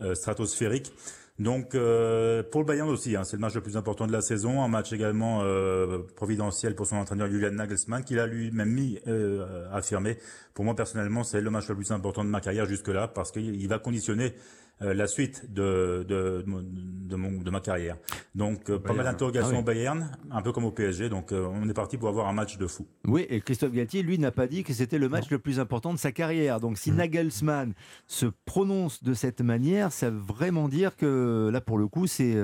euh, 0.02 0.16
stratosphérique. 0.16 0.92
Donc 1.40 1.74
euh, 1.74 2.44
pour 2.44 2.60
le 2.60 2.68
Bayern 2.68 2.90
aussi, 2.90 3.16
hein, 3.16 3.24
c'est 3.24 3.38
le 3.38 3.42
match 3.42 3.56
le 3.56 3.62
plus 3.62 3.78
important 3.78 4.06
de 4.06 4.12
la 4.12 4.20
saison, 4.20 4.62
un 4.62 4.68
match 4.68 4.92
également 4.92 5.40
euh, 5.44 6.00
providentiel 6.18 6.76
pour 6.76 6.86
son 6.86 6.98
entraîneur 6.98 7.30
Julian 7.30 7.52
Nagelsmann, 7.52 8.04
qu'il 8.04 8.20
a 8.20 8.28
lui-même 8.28 8.70
mis 8.70 9.00
euh, 9.08 9.66
affirmé. 9.72 10.18
Pour 10.54 10.66
moi 10.66 10.76
personnellement, 10.76 11.24
c'est 11.24 11.40
le 11.40 11.50
match 11.50 11.70
le 11.70 11.76
plus 11.76 11.92
important 11.92 12.26
de 12.26 12.30
ma 12.30 12.42
carrière 12.42 12.66
jusque-là, 12.66 13.08
parce 13.08 13.32
qu'il 13.32 13.68
va 13.70 13.80
conditionner 13.80 14.34
la 14.82 15.08
suite 15.08 15.52
de, 15.52 16.06
de, 16.08 16.44
de, 16.46 17.16
mon, 17.16 17.42
de 17.42 17.50
ma 17.50 17.60
carrière. 17.60 17.98
Donc 18.36 18.70
euh, 18.70 18.80
pas 18.80 18.94
mal 18.94 19.06
d'interrogations 19.06 19.58
ah 19.58 19.60
au 19.60 19.64
Bayern, 19.64 20.12
un 20.32 20.42
peu 20.42 20.52
comme 20.52 20.66
au 20.66 20.72
PSG. 20.72 21.10
Donc 21.10 21.32
euh, 21.32 21.48
on 21.52 21.68
est 21.68 21.74
parti 21.74 21.98
pour 21.98 22.08
avoir 22.08 22.28
un 22.28 22.34
match 22.34 22.58
de 22.58 22.68
fou. 22.68 22.88
Oui, 23.06 23.26
et 23.30 23.42
Christophe 23.42 23.74
Galtier, 23.74 24.04
lui, 24.04 24.18
n'a 24.20 24.32
pas 24.32 24.48
dit 24.48 24.64
que 24.64 24.74
c'était 24.74 24.98
le 24.98 25.10
match 25.10 25.30
le 25.30 25.40
plus 25.40 25.60
important 25.60 25.94
de 25.94 26.00
sa 26.00 26.12
carrière. 26.12 26.60
Donc 26.60 26.78
si 26.78 26.92
mmh. 26.92 26.96
Nagelsmann 26.96 27.74
se 28.08 28.28
prononce 28.46 29.04
de 29.04 29.14
cette 29.14 29.42
manière, 29.42 29.92
ça 29.92 30.10
veut 30.10 30.18
vraiment 30.20 30.70
dire 30.70 30.96
que 30.96 31.50
là, 31.52 31.62
pour 31.62 31.78
le 31.78 31.88
coup, 31.88 32.08
c'est... 32.08 32.36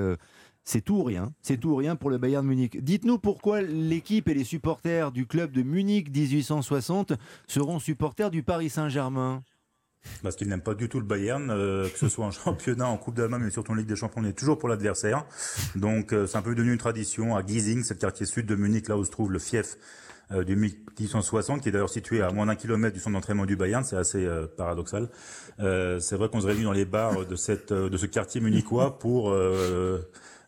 c'est 0.64 0.80
tout 0.80 0.96
ou 0.96 1.04
rien. 1.04 1.32
C'est 1.40 1.58
tout 1.58 1.70
ou 1.70 1.76
rien 1.76 1.96
pour 1.96 2.10
le 2.10 2.18
Bayern 2.18 2.44
de 2.44 2.48
Munich. 2.48 2.82
Dites-nous 2.82 3.18
pourquoi 3.18 3.62
l'équipe 3.62 4.28
et 4.28 4.34
les 4.34 4.44
supporters 4.44 5.12
du 5.12 5.26
club 5.26 5.52
de 5.52 5.62
Munich 5.62 6.10
1860 6.14 7.14
seront 7.46 7.78
supporters 7.78 8.30
du 8.30 8.42
Paris 8.42 8.68
Saint-Germain. 8.68 9.42
Parce 10.22 10.36
qu'il 10.36 10.48
n'aime 10.48 10.60
pas 10.60 10.74
du 10.74 10.88
tout 10.88 10.98
le 10.98 11.06
Bayern, 11.06 11.50
euh, 11.50 11.88
que 11.88 11.98
ce 11.98 12.08
soit 12.08 12.26
en 12.26 12.30
championnat, 12.44 12.88
en 12.88 12.96
Coupe 12.96 13.14
d'Allemagne, 13.14 13.42
mais 13.44 13.50
surtout 13.50 13.72
en 13.72 13.74
Ligue 13.74 13.86
des 13.86 13.96
Champions, 13.96 14.22
on 14.22 14.26
est 14.26 14.32
toujours 14.32 14.58
pour 14.58 14.68
l'adversaire. 14.68 15.24
Donc 15.74 16.12
euh, 16.12 16.26
c'est 16.26 16.36
un 16.36 16.42
peu 16.42 16.54
devenu 16.54 16.72
une 16.72 16.78
tradition 16.78 17.36
à 17.36 17.44
Giesing, 17.44 17.82
c'est 17.84 17.94
le 17.94 18.00
quartier 18.00 18.26
sud 18.26 18.46
de 18.46 18.54
Munich, 18.54 18.88
là 18.88 18.96
où 18.96 19.04
se 19.04 19.10
trouve 19.10 19.32
le 19.32 19.38
fief 19.38 19.76
euh, 20.32 20.44
du 20.44 20.56
1860, 20.56 21.62
qui 21.62 21.68
est 21.68 21.72
d'ailleurs 21.72 21.90
situé 21.90 22.22
à 22.22 22.30
moins 22.30 22.46
d'un 22.46 22.56
kilomètre 22.56 22.94
du 22.94 23.00
centre 23.00 23.14
d'entraînement 23.14 23.46
du 23.46 23.56
Bayern, 23.56 23.84
c'est 23.84 23.96
assez 23.96 24.26
paradoxal. 24.56 25.08
c'est 25.58 26.16
vrai 26.16 26.28
qu'on 26.28 26.40
se 26.40 26.46
réunit 26.46 26.64
dans 26.64 26.72
les 26.72 26.84
bars 26.84 27.26
de, 27.26 27.36
cette, 27.36 27.72
de 27.72 27.96
ce 27.96 28.06
quartier 28.06 28.40
munichois 28.40 28.98
pour 28.98 29.34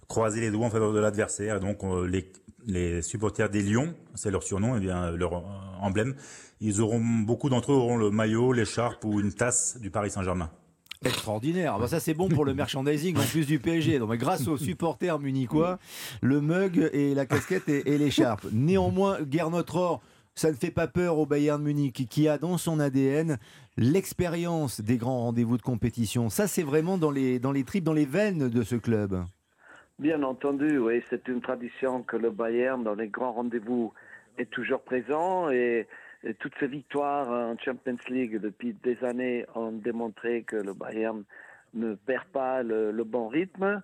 croiser 0.08 0.40
les 0.40 0.50
doigts 0.50 0.66
en 0.66 0.70
faveur 0.70 0.92
de 0.92 0.98
l'adversaire. 0.98 1.60
Donc 1.60 1.80
les, 2.08 2.32
les 2.66 3.02
supporters 3.02 3.50
des 3.50 3.62
Lions, 3.62 3.94
c'est 4.14 4.30
leur 4.30 4.42
surnom, 4.42 4.74
et 4.74 4.78
eh 4.78 4.80
bien 4.80 5.10
leur 5.12 5.44
emblème, 5.80 6.14
ils 6.60 6.80
auront 6.80 7.00
beaucoup 7.00 7.48
d'entre 7.48 7.72
eux 7.72 7.76
auront 7.76 7.96
le 7.96 8.10
maillot, 8.10 8.52
l'écharpe 8.52 9.04
ou 9.04 9.20
une 9.20 9.32
tasse 9.32 9.78
du 9.80 9.90
Paris 9.90 10.10
Saint-Germain. 10.10 10.50
Extraordinaire. 11.04 11.74
Ah 11.76 11.78
bah 11.78 11.86
ça, 11.86 12.00
c'est 12.00 12.14
bon 12.14 12.28
pour 12.28 12.44
le 12.44 12.54
merchandising 12.54 13.16
en 13.16 13.22
plus 13.22 13.46
du 13.46 13.60
PSG. 13.60 14.00
Donc, 14.00 14.12
grâce 14.14 14.48
aux 14.48 14.56
supporters 14.56 15.20
munichois, 15.20 15.78
le 16.22 16.40
mug 16.40 16.90
et 16.92 17.14
la 17.14 17.24
casquette 17.24 17.68
et, 17.68 17.98
l'écharpe. 17.98 18.46
Néanmoins, 18.52 19.18
Gernot 19.30 19.62
Rohr, 19.68 20.00
ça 20.34 20.50
ne 20.50 20.56
fait 20.56 20.72
pas 20.72 20.88
peur 20.88 21.18
au 21.18 21.26
Bayern 21.26 21.62
Munich 21.62 22.08
qui 22.08 22.28
a 22.28 22.36
dans 22.36 22.58
son 22.58 22.80
ADN 22.80 23.38
l'expérience 23.76 24.80
des 24.80 24.96
grands 24.96 25.20
rendez-vous 25.20 25.56
de 25.56 25.62
compétition. 25.62 26.30
Ça, 26.30 26.48
c'est 26.48 26.64
vraiment 26.64 26.98
dans 26.98 27.12
les, 27.12 27.38
dans 27.38 27.52
les 27.52 27.62
tripes, 27.62 27.84
dans 27.84 27.92
les 27.92 28.04
veines 28.04 28.48
de 28.48 28.62
ce 28.64 28.74
club. 28.74 29.22
Bien 30.00 30.22
entendu, 30.24 30.78
oui. 30.78 31.02
C'est 31.10 31.28
une 31.28 31.40
tradition 31.40 32.02
que 32.02 32.16
le 32.16 32.30
Bayern, 32.30 32.82
dans 32.82 32.94
les 32.94 33.08
grands 33.08 33.32
rendez-vous, 33.32 33.92
est 34.36 34.50
toujours 34.50 34.80
présent. 34.80 35.50
Et 35.50 35.86
toutes 36.34 36.54
ces 36.60 36.66
victoires 36.66 37.28
en 37.28 37.56
Champions 37.58 37.96
League 38.08 38.38
depuis 38.40 38.74
des 38.74 39.02
années 39.04 39.46
ont 39.54 39.72
démontré 39.72 40.42
que 40.42 40.56
le 40.56 40.74
Bayern 40.74 41.24
ne 41.74 41.94
perd 41.94 42.24
pas 42.26 42.62
le, 42.62 43.04
bon 43.04 43.28
rythme. 43.28 43.82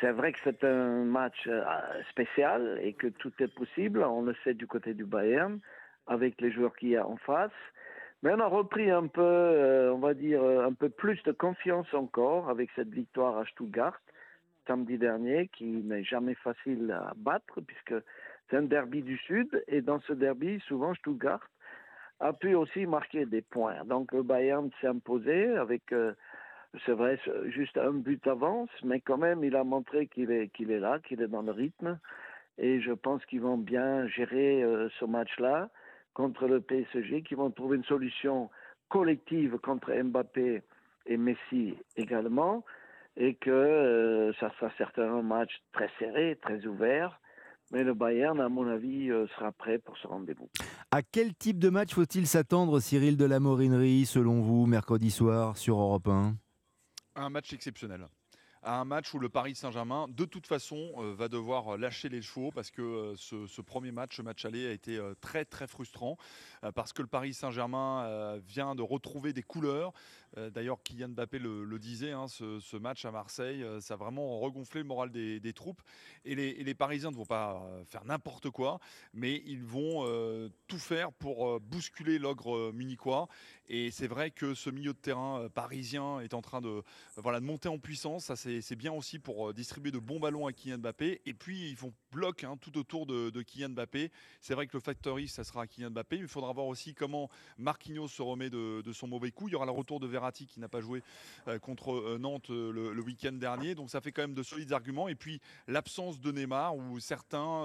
C'est 0.00 0.12
vrai 0.12 0.32
que 0.32 0.38
c'est 0.42 0.64
un 0.64 1.04
match 1.04 1.46
euh, 1.46 1.62
spécial 2.10 2.78
et 2.82 2.92
que 2.94 3.06
tout 3.06 3.32
est 3.40 3.54
possible. 3.54 4.02
On 4.02 4.22
le 4.22 4.34
sait 4.42 4.54
du 4.54 4.66
côté 4.66 4.94
du 4.94 5.04
Bayern 5.04 5.60
avec 6.06 6.40
les 6.40 6.50
joueurs 6.50 6.74
qu'il 6.76 6.90
y 6.90 6.96
a 6.96 7.06
en 7.06 7.16
face. 7.16 7.52
Mais 8.22 8.32
on 8.32 8.40
a 8.40 8.46
repris 8.46 8.90
un 8.90 9.06
peu, 9.06 9.20
euh, 9.20 9.92
on 9.92 9.98
va 9.98 10.14
dire, 10.14 10.42
euh, 10.42 10.66
un 10.66 10.72
peu 10.72 10.88
plus 10.88 11.22
de 11.24 11.32
confiance 11.32 11.92
encore 11.92 12.48
avec 12.48 12.70
cette 12.74 12.90
victoire 12.90 13.36
à 13.38 13.44
Stuttgart 13.46 14.00
samedi 14.66 14.96
dernier, 14.96 15.48
qui 15.48 15.64
n'est 15.64 16.04
jamais 16.04 16.34
facile 16.34 16.92
à 16.92 17.12
battre 17.16 17.60
puisque 17.60 17.94
c'est 18.48 18.56
un 18.56 18.62
derby 18.62 19.02
du 19.02 19.18
Sud 19.18 19.64
et 19.66 19.80
dans 19.80 20.00
ce 20.00 20.12
derby, 20.12 20.60
souvent 20.68 20.94
Stuttgart 20.94 21.48
a 22.22 22.32
pu 22.32 22.54
aussi 22.54 22.86
marquer 22.86 23.26
des 23.26 23.42
points. 23.42 23.84
Donc 23.84 24.12
le 24.12 24.22
Bayern 24.22 24.70
s'est 24.80 24.86
imposé 24.86 25.56
avec, 25.56 25.92
euh, 25.92 26.14
c'est 26.86 26.92
vrai, 26.92 27.18
juste 27.46 27.76
un 27.76 27.92
but 27.92 28.24
d'avance, 28.24 28.70
mais 28.84 29.00
quand 29.00 29.18
même 29.18 29.42
il 29.44 29.56
a 29.56 29.64
montré 29.64 30.06
qu'il 30.06 30.30
est, 30.30 30.48
qu'il 30.48 30.70
est 30.70 30.78
là, 30.78 31.00
qu'il 31.00 31.20
est 31.20 31.28
dans 31.28 31.42
le 31.42 31.52
rythme. 31.52 31.98
Et 32.58 32.80
je 32.80 32.92
pense 32.92 33.24
qu'ils 33.26 33.40
vont 33.40 33.58
bien 33.58 34.06
gérer 34.06 34.62
euh, 34.62 34.88
ce 35.00 35.04
match-là 35.04 35.68
contre 36.14 36.46
le 36.46 36.60
PSG, 36.60 37.22
qu'ils 37.22 37.38
vont 37.38 37.50
trouver 37.50 37.76
une 37.76 37.84
solution 37.84 38.50
collective 38.88 39.58
contre 39.58 39.92
Mbappé 39.92 40.62
et 41.06 41.16
Messi 41.16 41.74
également, 41.96 42.64
et 43.16 43.34
que 43.34 43.50
euh, 43.50 44.32
ça 44.34 44.52
sera 44.58 44.70
certainement 44.78 45.18
un 45.18 45.22
match 45.22 45.60
très 45.72 45.90
serré, 45.98 46.38
très 46.40 46.64
ouvert, 46.66 47.18
Mais 47.72 47.84
le 47.84 47.94
Bayern, 47.94 48.38
à 48.38 48.50
mon 48.50 48.68
avis, 48.68 49.10
euh, 49.10 49.26
sera 49.38 49.50
prêt 49.50 49.78
pour 49.78 49.96
ce 49.96 50.06
rendez-vous. 50.06 50.50
À 50.90 51.02
quel 51.02 51.34
type 51.34 51.58
de 51.58 51.70
match 51.70 51.94
faut-il 51.94 52.26
s'attendre, 52.26 52.80
Cyril 52.80 53.16
de 53.16 53.24
la 53.24 53.40
Morinerie, 53.40 54.04
selon 54.04 54.42
vous, 54.42 54.66
mercredi 54.66 55.10
soir 55.10 55.56
sur 55.56 55.80
Europe 55.80 56.06
1 56.06 56.34
Un 57.16 57.30
match 57.30 57.50
exceptionnel 57.54 58.06
à 58.62 58.80
un 58.80 58.84
match 58.84 59.12
où 59.12 59.18
le 59.18 59.28
Paris 59.28 59.54
Saint-Germain, 59.54 60.06
de 60.08 60.24
toute 60.24 60.46
façon, 60.46 60.92
euh, 60.98 61.14
va 61.14 61.28
devoir 61.28 61.76
lâcher 61.76 62.08
les 62.08 62.22
chevaux 62.22 62.50
parce 62.52 62.70
que 62.70 62.82
euh, 62.82 63.16
ce, 63.16 63.60
premier 63.60 63.90
match, 63.90 64.16
ce 64.16 64.22
match 64.22 64.44
aller, 64.44 64.68
a 64.68 64.70
été 64.70 64.96
euh, 64.96 65.14
très 65.20 65.44
très 65.44 65.66
frustrant 65.66 66.16
parce 66.74 66.92
que 66.92 67.02
le 67.02 67.08
Paris 67.08 67.34
Saint-Germain 67.34 68.38
vient 68.46 68.74
de 68.74 68.82
retrouver 68.82 69.32
des 69.32 69.42
couleurs. 69.42 69.92
D'ailleurs, 70.36 70.82
Kylian 70.82 71.10
Mbappé 71.10 71.38
le, 71.38 71.78
disait, 71.78 72.12
hein, 72.12 72.26
ce, 72.28 72.76
match 72.76 73.04
à 73.04 73.10
Marseille, 73.10 73.64
ça 73.80 73.94
a 73.94 73.96
vraiment 73.96 74.38
regonflé 74.40 74.80
le 74.80 74.86
moral 74.86 75.10
des, 75.10 75.52
troupes. 75.52 75.82
Et 76.24 76.34
les, 76.34 76.74
Parisiens 76.74 77.10
ne 77.10 77.16
vont 77.16 77.26
pas 77.26 77.62
faire 77.86 78.04
n'importe 78.04 78.50
quoi, 78.50 78.80
mais 79.12 79.42
ils 79.44 79.62
vont 79.62 80.06
tout 80.68 80.78
faire 80.78 81.12
pour 81.12 81.60
bousculer 81.60 82.18
l'ogre 82.18 82.72
munichois. 82.72 83.28
Et 83.68 83.90
c'est 83.90 84.06
vrai 84.06 84.30
que 84.30 84.54
ce 84.54 84.70
milieu 84.70 84.92
de 84.92 84.98
terrain 84.98 85.48
parisien 85.54 86.20
est 86.20 86.34
en 86.34 86.42
train 86.42 86.60
de, 86.60 86.82
voilà, 87.16 87.40
de 87.40 87.44
monter 87.44 87.68
en 87.68 87.78
puissance. 87.78 88.26
Ça, 88.26 88.36
c'est 88.36 88.76
bien 88.76 88.92
aussi 88.92 89.18
pour 89.18 89.50
euh, 89.50 89.52
distribuer 89.52 89.90
de 89.90 89.98
bons 89.98 90.20
ballons 90.20 90.46
à 90.46 90.52
Kylian 90.52 90.78
Mbappé. 90.78 91.22
Et 91.26 91.34
puis, 91.34 91.70
ils 91.70 91.76
font 91.76 91.92
bloc 92.12 92.44
hein, 92.44 92.56
tout 92.60 92.78
autour 92.78 93.06
de, 93.06 93.42
Kylian 93.42 93.70
Mbappé. 93.70 94.12
C'est 94.40 94.54
vrai 94.54 94.66
que 94.66 94.76
le 94.76 94.80
factory, 94.80 95.26
ça 95.26 95.42
sera 95.42 95.66
Kylian 95.66 95.90
Mbappé. 95.90 96.16
Il 96.16 96.28
faudra 96.28 96.52
voir 96.52 96.66
aussi 96.66 96.94
comment 96.94 97.28
Marquinhos 97.58 98.08
se 98.08 98.22
remet 98.22 98.50
de, 98.50 98.82
son 98.92 99.08
mauvais 99.08 99.30
coup. 99.30 99.48
Il 99.48 99.52
y 99.52 99.54
aura 99.54 99.66
le 99.66 99.72
retour 99.72 99.98
de 99.98 100.06
Verratti 100.06 100.46
qui 100.46 100.60
n'a 100.60 100.68
pas 100.68 100.80
joué 100.80 101.02
euh, 101.48 101.58
contre 101.58 101.92
euh, 101.92 102.18
Nantes 102.18 102.50
le, 102.50 103.00
week-end 103.02 103.32
dernier. 103.32 103.74
Donc, 103.74 103.90
ça 103.90 104.00
fait 104.00 104.12
quand 104.12 104.22
même 104.22 104.34
de 104.34 104.42
solides 104.42 104.72
arguments. 104.72 105.08
Et 105.08 105.14
puis, 105.14 105.40
l'absence 105.66 106.20
de 106.20 106.30
Neymar, 106.30 106.76
où 106.76 107.00
certains 107.00 107.64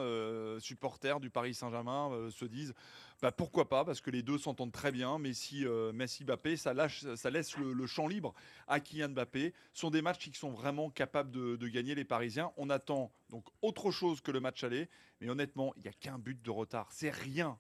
supporters 0.60 1.20
du 1.20 1.30
Paris 1.30 1.54
Saint-Germain 1.54 2.30
se 2.32 2.46
disent 2.46 2.74
bah, 3.22 3.32
pourquoi 3.32 3.68
pas, 3.68 3.84
parce 3.84 4.00
que 4.00 4.12
les 4.12 4.22
deux 4.22 4.38
s'entendent 4.38 4.72
très 4.72 4.92
bien. 4.92 5.18
Messi, 5.18 5.66
euh, 5.66 5.92
Messi 5.92 6.24
Mbappé, 6.24 6.56
ça, 6.56 6.74
lâche, 6.74 7.04
ça 7.16 7.30
laisse 7.32 7.58
le, 7.58 7.88
champ 7.88 8.08
libre 8.08 8.34
à 8.68 8.80
Kylian 8.80 9.10
Mbappé. 9.10 9.54
Ce 9.74 9.82
sont 9.82 9.90
des 9.90 10.04
matchs 10.04 10.30
qui 10.30 10.38
sont 10.38 10.52
vraiment 10.52 10.90
capables 10.92 11.32
de, 11.32 11.68
gagner 11.68 11.96
les 11.96 12.06
Parisiens. 12.06 12.52
On 12.58 12.70
attend 12.70 13.12
donc 13.30 13.46
autre 13.62 13.92
chose 13.92 14.22
que 14.22 14.32
le 14.32 14.40
match 14.40 14.64
aller, 14.64 14.88
mais 15.20 15.30
honnêtement, 15.30 15.74
il 15.78 15.84
n'y 15.84 15.90
a 15.90 15.94
qu'un 15.94 16.20
but 16.20 16.40
de 16.44 16.52
retard. 16.52 16.88
C'est 16.92 17.10
rien. 17.10 17.58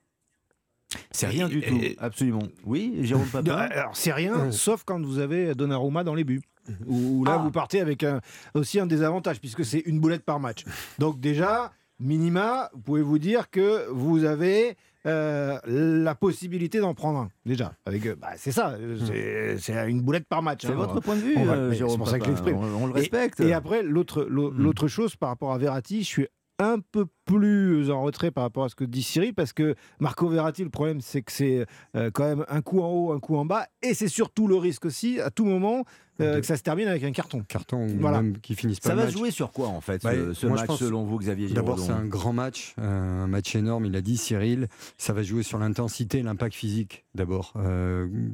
C'est 1.12 1.28
rien 1.28 1.50
du 1.50 1.62
tout, 1.62 1.82
absolument. 1.98 2.48
Oui, 2.64 3.00
Jérôme 3.02 3.28
Papa. 3.28 3.56
Alors 3.56 3.98
c'est 3.98 4.14
rien, 4.14 4.52
sauf 4.52 4.84
quand 4.86 5.02
vous 5.04 5.20
avez 5.20 5.54
Donnarumma 5.54 6.04
dans 6.04 6.16
les 6.16 6.24
buts. 6.24 6.42
Où, 6.86 7.24
là, 7.24 7.36
ah. 7.36 7.44
vous 7.44 7.52
partez 7.52 7.80
avec 7.80 8.04
un, 8.04 8.22
aussi 8.54 8.80
un 8.80 8.86
désavantage, 8.86 9.40
puisque 9.40 9.66
c'est 9.66 9.80
une 9.80 10.00
boulette 10.00 10.24
par 10.24 10.40
match. 10.40 10.66
Donc 11.00 11.20
déjà, 11.20 11.72
minima, 12.00 12.70
vous 12.74 12.82
pouvez 12.82 13.02
vous 13.02 13.20
dire 13.20 13.50
que 13.50 13.88
vous 13.90 14.24
avez 14.26 14.78
euh, 15.08 15.58
la 15.66 16.16
possibilité 16.16 16.80
d'en 16.80 16.94
prendre 16.94 17.20
un, 17.20 17.30
déjà. 17.46 17.74
Avec, 17.86 18.06
euh, 18.06 18.16
bah, 18.16 18.32
c'est 18.36 18.52
ça, 18.52 18.78
hmm. 18.78 19.58
c'est 19.58 19.90
une 19.90 20.02
boulette 20.02 20.28
par 20.28 20.42
match. 20.42 20.62
C'est 20.64 20.72
hein. 20.72 20.76
votre 20.76 21.00
point 21.00 21.16
de 21.16 21.22
vue, 21.22 21.38
euh, 21.38 21.74
c'est 21.74 21.98
pour 21.98 22.10
ça 22.10 22.20
que 22.20 22.26
je 22.26 22.32
l'exprime. 22.32 22.58
On, 22.58 22.88
le 22.88 22.94
respecte. 22.94 23.40
Et, 23.40 23.54
après, 23.54 23.84
l'autre 23.84 24.24
hmm. 24.24 24.58
l'autre 24.58 24.88
chose 24.88 25.16
par 25.16 25.30
rapport 25.30 25.54
à 25.54 25.58
Verratti, 25.58 26.00
je 26.00 26.08
suis 26.08 26.28
un 26.60 26.80
peu 26.80 27.06
plus 27.28 27.92
en 27.92 28.02
retrait 28.02 28.32
par 28.32 28.44
rapport 28.44 28.64
à 28.64 28.70
ce 28.70 28.76
que 28.76 28.84
dit 28.84 29.04
Cyril, 29.04 29.34
parce 29.34 29.54
que 29.54 29.76
Marco 30.00 30.28
Verratti, 30.28 30.64
le 30.64 30.70
problème, 30.70 31.02
c'est 31.02 31.22
que 31.22 31.32
c'est 31.32 31.66
euh, 31.96 32.10
quand 32.12 32.24
même 32.24 32.46
un 32.48 32.62
coup 32.62 32.82
en 32.82 32.90
haut, 32.90 33.12
un 33.12 33.20
coup 33.20 33.36
en 33.36 33.46
bas, 33.46 33.68
et 33.82 33.94
c'est 33.94 34.08
surtout 34.08 34.48
le 34.48 34.56
risque 34.56 34.86
aussi, 34.86 35.20
à 35.20 35.30
tout 35.30 35.46
moment, 35.46 35.84
euh, 36.20 36.40
que 36.40 36.46
ça 36.48 36.58
se 36.58 36.64
termine 36.64 36.88
avec 36.88 37.04
un 37.04 37.12
carton. 37.12 37.44
Carton, 37.48 37.86
voilà. 38.00 38.24
même 38.24 38.40
qui 38.40 38.56
finisse 38.56 38.80
pas 38.80 38.90
Ça 38.90 38.96
va 38.96 39.08
jouer 39.08 39.30
sur 39.30 39.52
quoi, 39.52 39.68
en 39.68 39.82
fait, 39.82 40.02
ce, 40.02 40.48
match, 40.48 40.72
selon 40.78 41.04
vous, 41.04 41.20
Xavier 41.20 41.50
D'abord, 41.50 41.78
c'est 41.78 41.92
un 41.92 42.06
grand 42.06 42.34
match, 42.34 42.74
euh, 42.80 43.24
un 43.24 43.28
match 43.28 43.56
énorme, 43.56 43.86
il 43.86 43.96
a 43.96 44.02
dit 44.02 44.18
Cyril. 44.18 44.68
Ça 44.98 45.14
va 45.14 45.22
jouer 45.22 45.44
sur 45.44 45.60
l'intensité, 45.60 46.24
l'impact 46.24 46.56
physique, 46.56 47.06
d'abord. 47.14 47.54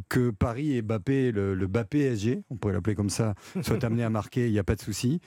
que 0.08 0.30
Paris 0.30 0.78
et 0.78 0.82
Mbappé, 0.82 1.32
le, 1.32 1.56
le 1.56 1.68
Mbappé 1.68 2.16
SG, 2.16 2.44
on 2.50 2.56
pourrait 2.56 2.74
l'appeler 2.74 2.96
comme 2.96 3.10
ça, 3.10 3.34
soient 3.64 3.84
amenés 3.84 4.04
à 4.04 4.10
marquer, 4.10 4.46
il 4.46 4.54
n'y 4.54 4.60
a 4.60 4.64
pas 4.64 4.76
de 4.76 4.82
souci. 4.82 5.20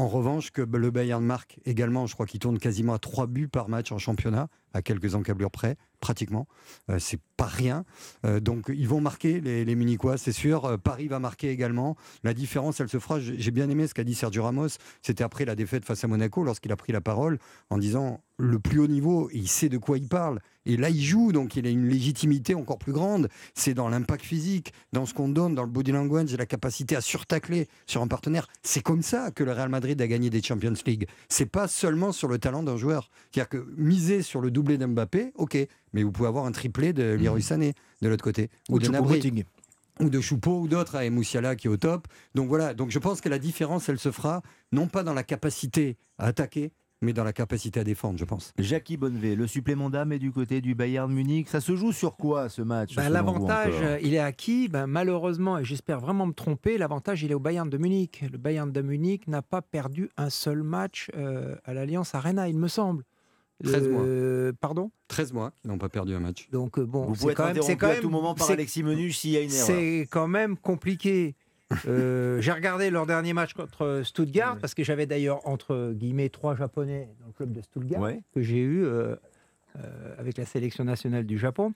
En 0.00 0.08
revanche, 0.08 0.50
que 0.50 0.62
le 0.62 0.90
Bayern 0.90 1.22
marque 1.22 1.58
également, 1.66 2.06
je 2.06 2.14
crois 2.14 2.24
qu'il 2.24 2.40
tourne 2.40 2.58
quasiment 2.58 2.94
à 2.94 2.98
3 2.98 3.26
buts 3.26 3.48
par 3.48 3.68
match 3.68 3.92
en 3.92 3.98
championnat, 3.98 4.48
à 4.72 4.80
quelques 4.80 5.14
encablures 5.14 5.50
près, 5.50 5.76
pratiquement. 6.00 6.48
Euh, 6.88 6.98
c'est 6.98 7.20
pas 7.36 7.44
rien. 7.44 7.84
Euh, 8.24 8.40
donc 8.40 8.72
ils 8.74 8.88
vont 8.88 9.02
marquer 9.02 9.42
les, 9.42 9.74
Munichois, 9.74 10.16
c'est 10.16 10.32
sûr. 10.32 10.64
Euh, 10.64 10.76
Paris 10.78 11.06
va 11.06 11.18
marquer 11.18 11.50
également. 11.50 11.96
La 12.24 12.32
différence, 12.32 12.80
elle 12.80 12.88
se 12.88 12.98
fera. 12.98 13.20
J'ai 13.20 13.50
bien 13.50 13.68
aimé 13.68 13.86
ce 13.86 13.92
qu'a 13.92 14.02
dit 14.02 14.14
Sergio 14.14 14.42
Ramos. 14.42 14.68
C'était 15.02 15.22
après 15.22 15.44
la 15.44 15.54
défaite 15.54 15.84
face 15.84 16.02
à 16.02 16.06
Monaco, 16.06 16.44
lorsqu'il 16.44 16.72
a 16.72 16.76
pris 16.76 16.94
la 16.94 17.02
parole 17.02 17.38
en 17.68 17.76
disant 17.76 18.22
le 18.40 18.58
plus 18.58 18.80
haut 18.80 18.86
niveau, 18.86 19.28
il 19.32 19.48
sait 19.48 19.68
de 19.68 19.78
quoi 19.78 19.98
il 19.98 20.08
parle. 20.08 20.40
Et 20.66 20.76
là, 20.76 20.90
il 20.90 21.02
joue, 21.02 21.32
donc 21.32 21.56
il 21.56 21.66
a 21.66 21.70
une 21.70 21.88
légitimité 21.88 22.54
encore 22.54 22.78
plus 22.78 22.92
grande. 22.92 23.28
C'est 23.54 23.74
dans 23.74 23.88
l'impact 23.88 24.24
physique, 24.24 24.72
dans 24.92 25.06
ce 25.06 25.14
qu'on 25.14 25.28
donne, 25.28 25.54
dans 25.54 25.62
le 25.62 25.70
body 25.70 25.92
language, 25.92 26.34
la 26.36 26.46
capacité 26.46 26.96
à 26.96 27.00
surtacler 27.00 27.68
sur 27.86 28.02
un 28.02 28.08
partenaire. 28.08 28.46
C'est 28.62 28.82
comme 28.82 29.02
ça 29.02 29.30
que 29.30 29.44
le 29.44 29.52
Real 29.52 29.68
Madrid 29.68 30.00
a 30.00 30.06
gagné 30.06 30.30
des 30.30 30.42
Champions 30.42 30.74
League. 30.86 31.06
C'est 31.28 31.46
pas 31.46 31.68
seulement 31.68 32.12
sur 32.12 32.28
le 32.28 32.38
talent 32.38 32.62
d'un 32.62 32.76
joueur. 32.76 33.10
C'est-à-dire 33.30 33.48
que 33.48 33.66
miser 33.76 34.22
sur 34.22 34.40
le 34.40 34.50
doublé 34.50 34.78
d'Mbappé, 34.78 35.32
ok, 35.36 35.56
mais 35.92 36.02
vous 36.02 36.12
pouvez 36.12 36.28
avoir 36.28 36.46
un 36.46 36.52
triplé 36.52 36.92
de 36.92 37.02
Leroy 37.02 37.38
mmh. 37.38 37.42
Sané 37.42 37.74
de 38.02 38.08
l'autre 38.08 38.24
côté. 38.24 38.50
Ou, 38.68 38.78
de 38.78 38.88
Nabri. 38.88 39.44
Ou 40.00 40.08
de 40.08 40.20
Choupeau 40.20 40.60
ou 40.60 40.68
d'autres, 40.68 40.96
à 40.96 41.08
Moussiala 41.10 41.56
qui 41.56 41.66
est 41.66 41.70
au 41.70 41.76
top. 41.76 42.06
Donc 42.34 42.48
voilà, 42.48 42.74
donc 42.74 42.90
je 42.90 42.98
pense 42.98 43.20
que 43.20 43.28
la 43.28 43.38
différence, 43.38 43.88
elle 43.88 43.98
se 43.98 44.10
fera 44.10 44.42
non 44.72 44.86
pas 44.86 45.02
dans 45.02 45.14
la 45.14 45.22
capacité 45.22 45.96
à 46.18 46.26
attaquer, 46.26 46.72
mais 47.02 47.12
dans 47.12 47.24
la 47.24 47.32
capacité 47.32 47.80
à 47.80 47.84
défendre, 47.84 48.18
je 48.18 48.24
pense. 48.24 48.52
Jackie 48.58 48.96
Bonnevet, 48.96 49.34
le 49.34 49.46
supplément 49.46 49.88
d'âme 49.88 50.12
est 50.12 50.18
du 50.18 50.30
côté 50.30 50.60
du 50.60 50.74
Bayern 50.74 51.10
Munich. 51.10 51.48
Ça 51.48 51.60
se 51.60 51.74
joue 51.74 51.92
sur 51.92 52.16
quoi 52.16 52.48
ce 52.48 52.62
match 52.62 52.94
bah, 52.94 53.08
L'avantage, 53.08 53.74
il 54.02 54.14
est 54.14 54.18
acquis. 54.18 54.68
Ben, 54.68 54.86
malheureusement, 54.86 55.58
et 55.58 55.64
j'espère 55.64 56.00
vraiment 56.00 56.26
me 56.26 56.32
tromper, 56.32 56.78
l'avantage, 56.78 57.22
il 57.22 57.30
est 57.30 57.34
au 57.34 57.40
Bayern 57.40 57.68
de 57.70 57.78
Munich. 57.78 58.24
Le 58.30 58.38
Bayern 58.38 58.70
de 58.70 58.82
Munich 58.82 59.26
n'a 59.28 59.42
pas 59.42 59.62
perdu 59.62 60.10
un 60.16 60.30
seul 60.30 60.62
match 60.62 61.10
euh, 61.16 61.56
à 61.64 61.72
l'Alliance 61.74 62.14
Arena, 62.14 62.48
il 62.48 62.58
me 62.58 62.68
semble. 62.68 63.04
13 63.64 63.88
mois. 63.88 64.52
Pardon? 64.60 64.90
13 65.08 65.32
mois 65.32 65.52
qu'ils 65.60 65.70
n'ont 65.70 65.78
pas 65.78 65.88
perdu 65.88 66.14
un 66.14 66.20
match. 66.20 66.48
Donc 66.50 66.78
euh, 66.78 66.86
bon, 66.86 67.04
Vous 67.04 67.14
pouvez 67.14 67.32
être 67.32 67.40
interrompu 67.40 67.76
quand 67.76 67.88
même, 67.88 67.98
à 67.98 68.00
tout 68.00 68.10
moment 68.10 68.34
par 68.34 68.50
Alexis 68.50 68.82
Menu 68.82 69.12
s'il 69.12 69.30
y 69.30 69.36
a 69.36 69.40
une 69.40 69.52
erreur. 69.52 69.66
C'est 69.66 70.08
quand 70.10 70.28
même 70.28 70.56
compliqué. 70.56 71.34
Euh, 71.86 72.40
j'ai 72.40 72.52
regardé 72.52 72.90
leur 72.90 73.06
dernier 73.06 73.32
match 73.32 73.54
contre 73.54 74.02
Stuttgart, 74.04 74.58
parce 74.60 74.74
que 74.74 74.82
j'avais 74.82 75.06
d'ailleurs, 75.06 75.46
entre 75.46 75.92
guillemets, 75.92 76.28
trois 76.28 76.56
Japonais 76.56 77.08
dans 77.20 77.26
le 77.26 77.32
club 77.32 77.52
de 77.52 77.60
Stuttgart, 77.60 78.02
que 78.34 78.42
j'ai 78.42 78.58
eu 78.58 78.84
euh, 78.84 79.16
avec 80.18 80.36
la 80.36 80.44
sélection 80.44 80.84
nationale 80.84 81.24
du 81.24 81.38
Japon. 81.38 81.72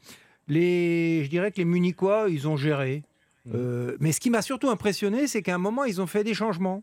Les, 0.48 1.24
je 1.24 1.30
dirais 1.30 1.50
que 1.52 1.58
les 1.58 1.64
Munichois, 1.64 2.26
ils 2.28 2.48
ont 2.48 2.56
géré. 2.56 3.02
Mmh. 3.46 3.96
mais 4.00 4.12
ce 4.12 4.20
qui 4.20 4.30
m'a 4.30 4.40
surtout 4.40 4.70
impressionné, 4.70 5.26
c'est 5.26 5.42
qu'à 5.42 5.54
un 5.54 5.58
moment, 5.58 5.84
ils 5.84 6.00
ont 6.00 6.06
fait 6.06 6.24
des 6.24 6.32
changements. 6.32 6.82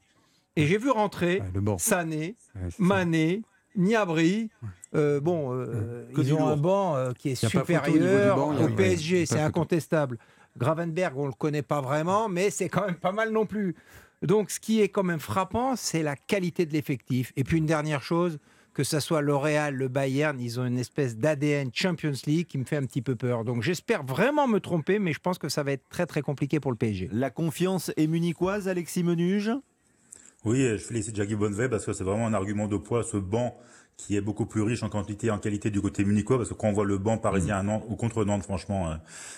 Et 0.56 0.68
j'ai 0.68 0.78
vu 0.78 0.90
rentrer 0.90 1.42
Sané, 1.78 2.36
Mané, 2.78 3.42
Niabri. 3.76 4.50
Euh, 4.94 5.22
bon, 5.22 5.54
euh, 5.54 6.06
ils 6.18 6.34
ont 6.34 6.46
un 6.46 6.58
banc 6.58 6.96
euh, 6.96 7.12
qui 7.18 7.30
est 7.30 7.36
supérieur 7.36 8.38
au, 8.38 8.68
PSG, 8.68 9.26
c'est 9.26 9.40
incontestable. 9.40 10.18
Gravenberg, 10.58 11.18
on 11.18 11.24
ne 11.24 11.28
le 11.28 11.34
connaît 11.34 11.62
pas 11.62 11.82
vraiment, 11.82 12.30
mais 12.30 12.50
c'est 12.50 12.70
quand 12.70 12.86
même 12.86 12.96
pas 12.96 13.12
mal 13.12 13.32
non 13.32 13.46
plus. 13.46 13.76
Donc, 14.22 14.52
ce 14.52 14.60
qui 14.60 14.82
est 14.82 14.90
quand 14.90 15.04
même 15.04 15.20
frappant, 15.20 15.76
c'est 15.76 16.04
la 16.04 16.16
qualité 16.16 16.66
de 16.66 16.74
l'effectif. 16.74 17.34
Et 17.36 17.44
puis, 17.44 17.58
une 17.58 17.66
dernière 17.66 18.04
chose, 18.04 18.38
que 18.74 18.84
ce 18.84 19.00
soit 19.00 19.22
L'Oréal, 19.22 19.76
le 19.76 19.88
Bayern, 19.88 20.40
ils 20.40 20.60
ont 20.60 20.66
une 20.66 20.78
espèce 20.78 21.18
d'ADN 21.18 21.72
Champions 21.74 22.14
League 22.28 22.48
qui 22.48 22.58
me 22.58 22.66
fait 22.66 22.78
un 22.78 22.86
petit 22.86 23.02
peu 23.02 23.16
peur. 23.16 23.44
Donc, 23.44 23.64
j'espère 23.64 24.04
vraiment 24.04 24.48
me 24.48 24.60
tromper, 24.60 25.00
mais 25.00 25.14
je 25.14 25.20
pense 25.20 25.38
que 25.40 25.50
ça 25.50 25.64
va 25.64 25.72
être 25.72 25.90
très, 25.90 26.06
très 26.06 26.22
compliqué 26.22 26.60
pour 26.60 26.72
le 26.72 26.78
PSG. 26.78 27.10
La 27.12 27.30
confiance 27.30 27.92
est 27.98 28.08
munichoise, 28.08 28.68
Alexis 28.68 29.04
Menuge? 29.04 29.52
Oui, 30.44 30.62
je 30.62 30.78
félicite 30.78 31.16
Jackie 31.16 31.36
Bonnevet 31.36 31.70
parce 31.70 31.86
que 31.86 31.94
c'est 31.94 32.04
vraiment 32.04 32.26
un 32.26 32.34
argument 32.34 32.68
de 32.68 32.78
poids, 32.78 33.04
ce 33.04 33.18
banc 33.18 33.56
qui 34.02 34.16
est 34.18 34.22
beaucoup 34.22 34.48
plus 34.48 34.64
riche 34.64 34.82
en 34.82 34.90
quantité 34.90 35.28
et 35.28 35.32
en 35.32 35.38
qualité 35.38 35.70
du 35.70 35.80
côté 35.80 36.04
munichois, 36.04 36.38
parce 36.38 36.50
que 36.50 36.56
quand 36.56 36.68
on 36.68 36.74
voit 36.74 36.86
le 36.86 36.98
banc 36.98 37.20
parisien 37.20 37.58
à 37.58 37.64
Nantes 37.64 37.84
ou 37.88 37.96
contre 37.96 38.26
Nantes, 38.26 38.42
franchement, 38.42 38.90
euh, 38.90 38.96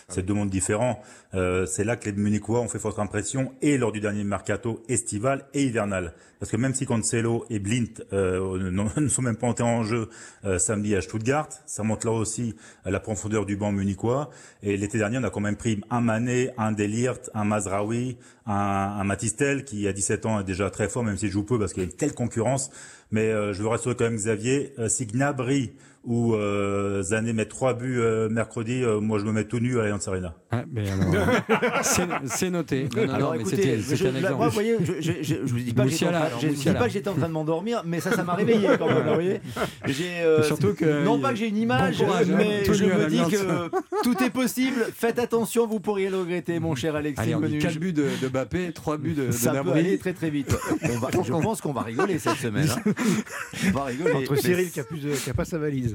c'est 0.07 0.25
deux 0.25 0.33
mondes 0.33 0.49
différents. 0.49 1.01
Euh, 1.33 1.65
c'est 1.65 1.83
là 1.83 1.97
que 1.97 2.09
les 2.09 2.13
munichois 2.13 2.61
ont 2.61 2.69
fait 2.69 2.79
forte 2.79 2.97
impression, 2.97 3.53
et 3.61 3.77
lors 3.77 3.91
du 3.91 3.99
dernier 3.99 4.23
mercato 4.23 4.81
estival 4.87 5.45
et 5.53 5.63
hivernal. 5.63 6.13
Parce 6.39 6.51
que 6.51 6.57
même 6.57 6.73
si 6.73 6.85
Cancelo 6.85 7.45
et 7.49 7.59
Blint 7.59 8.03
euh, 8.11 8.71
ne 8.97 9.07
sont 9.07 9.21
même 9.21 9.37
pas 9.37 9.47
entrés 9.47 9.63
en 9.63 9.83
jeu 9.83 10.09
euh, 10.43 10.59
samedi 10.59 10.95
à 10.95 11.01
Stuttgart, 11.01 11.47
ça 11.65 11.83
montre 11.83 12.05
là 12.05 12.13
aussi 12.13 12.55
la 12.85 12.99
profondeur 12.99 13.45
du 13.45 13.55
banc 13.55 13.71
munichois. 13.71 14.29
Et 14.61 14.75
l'été 14.75 14.97
dernier, 14.97 15.19
on 15.19 15.23
a 15.23 15.29
quand 15.29 15.39
même 15.39 15.55
pris 15.55 15.79
un 15.89 16.01
Mané, 16.01 16.51
un 16.57 16.73
Delirte, 16.73 17.29
un 17.33 17.45
Mazraoui, 17.45 18.17
un, 18.45 18.53
un 18.53 19.03
Matistel, 19.05 19.63
qui 19.63 19.87
à 19.87 19.93
17 19.93 20.25
ans 20.25 20.39
est 20.41 20.43
déjà 20.43 20.69
très 20.69 20.89
fort, 20.89 21.03
même 21.03 21.17
s'il 21.17 21.31
joue 21.31 21.43
peu, 21.43 21.57
parce 21.57 21.73
qu'il 21.73 21.83
y 21.83 21.85
a 21.85 21.89
une 21.89 21.95
telle 21.95 22.13
concurrence. 22.13 22.71
Mais 23.13 23.29
euh, 23.31 23.53
je 23.53 23.61
veux 23.61 23.67
rassurer 23.69 23.95
quand 23.95 24.05
même 24.05 24.15
Xavier, 24.15 24.73
euh, 24.79 24.89
si 24.89 25.05
Gnabry 25.05 25.73
où 26.03 26.33
euh, 26.35 27.01
Zané 27.01 27.31
met 27.33 27.45
trois 27.45 27.73
buts 27.73 27.99
euh, 28.01 28.27
mercredi, 28.29 28.83
euh, 28.83 28.99
moi 28.99 29.19
je 29.19 29.23
me 29.25 29.31
mets 29.31 29.45
tout 29.45 29.59
nu 29.59 29.79
à 29.79 29.83
Allianz 29.83 30.07
Arena. 30.07 30.35
Ah, 30.51 30.63
mais 30.71 30.83
alors, 30.89 31.81
c'est 32.25 32.49
noté. 32.49 32.89
Non, 32.95 33.05
non, 33.07 33.13
Alors 33.13 33.29
non, 33.31 33.35
mais 33.37 33.41
écoutez, 33.41 33.55
c'était- 33.55 33.77
je, 33.77 33.95
c'était 33.95 34.09
un 34.09 34.15
exemple. 34.15 34.35
moi, 34.35 34.47
vous 34.47 34.53
voyez, 34.53 34.77
je, 34.83 34.93
je, 35.01 35.11
je, 35.23 35.35
vous 35.45 35.59
dis 35.59 35.73
pas 35.73 35.83
que 35.85 35.89
j'étais 35.89 36.05
en, 36.07 36.11
Moussiala, 36.11 36.79
train- 36.79 36.87
que 36.87 36.93
j'étais 36.93 37.07
en 37.09 37.13
de 37.15 37.25
m'endormir, 37.27 37.83
mais 37.85 37.99
ça, 38.01 38.11
ça 38.11 38.23
m'a 38.23 38.33
réveillé 38.35 38.67
quand 38.77 38.87
même. 38.87 39.07
vous 39.07 39.13
voyez 39.13 39.39
euh, 40.23 40.43
Surtout 40.43 40.73
que 40.73 41.03
non 41.05 41.19
pas 41.19 41.29
que 41.29 41.35
j'ai 41.37 41.47
une 41.47 41.57
image, 41.57 41.97
bon 41.99 42.05
courage, 42.05 42.29
hein, 42.29 42.35
mais 42.37 42.63
tout 42.63 42.73
je 42.73 42.85
me 42.85 43.07
dis 43.09 43.21
que 43.31 43.69
tout 44.03 44.21
est 44.23 44.29
possible. 44.29 44.85
Faites 44.93 45.19
attention, 45.19 45.67
vous 45.67 45.79
pourriez 45.79 46.09
le 46.09 46.19
regretter, 46.19 46.59
mon 46.59 46.75
cher 46.75 46.95
Alexis 46.95 47.21
Allez, 47.23 47.35
on 47.35 47.39
dit 47.39 47.45
Menuge. 47.47 47.63
4 47.63 47.77
buts 47.79 47.93
de, 47.93 48.07
de 48.21 48.27
Bappé, 48.27 48.71
3 48.73 48.97
buts 48.97 49.13
de, 49.13 49.27
de 49.27 49.31
Ça 49.31 49.51
peut 49.51 49.55
Nabri. 49.57 49.79
aller 49.79 49.97
très 49.97 50.13
très 50.13 50.29
vite. 50.29 50.55
On 50.83 50.99
va- 50.99 51.09
je 51.13 51.31
pense 51.31 51.61
qu'on 51.61 51.73
va 51.73 51.81
rigoler 51.81 52.19
cette 52.19 52.35
semaine. 52.37 52.67
hein. 52.69 52.91
On 53.67 53.71
va 53.71 53.83
rigoler. 53.85 54.13
Entre 54.13 54.35
Cyril 54.35 54.69
qui 54.69 54.79
a, 54.79 54.83
plus 54.83 54.99
de- 54.99 55.11
qui 55.11 55.29
a 55.29 55.33
pas 55.33 55.45
sa 55.45 55.57
valise. 55.57 55.92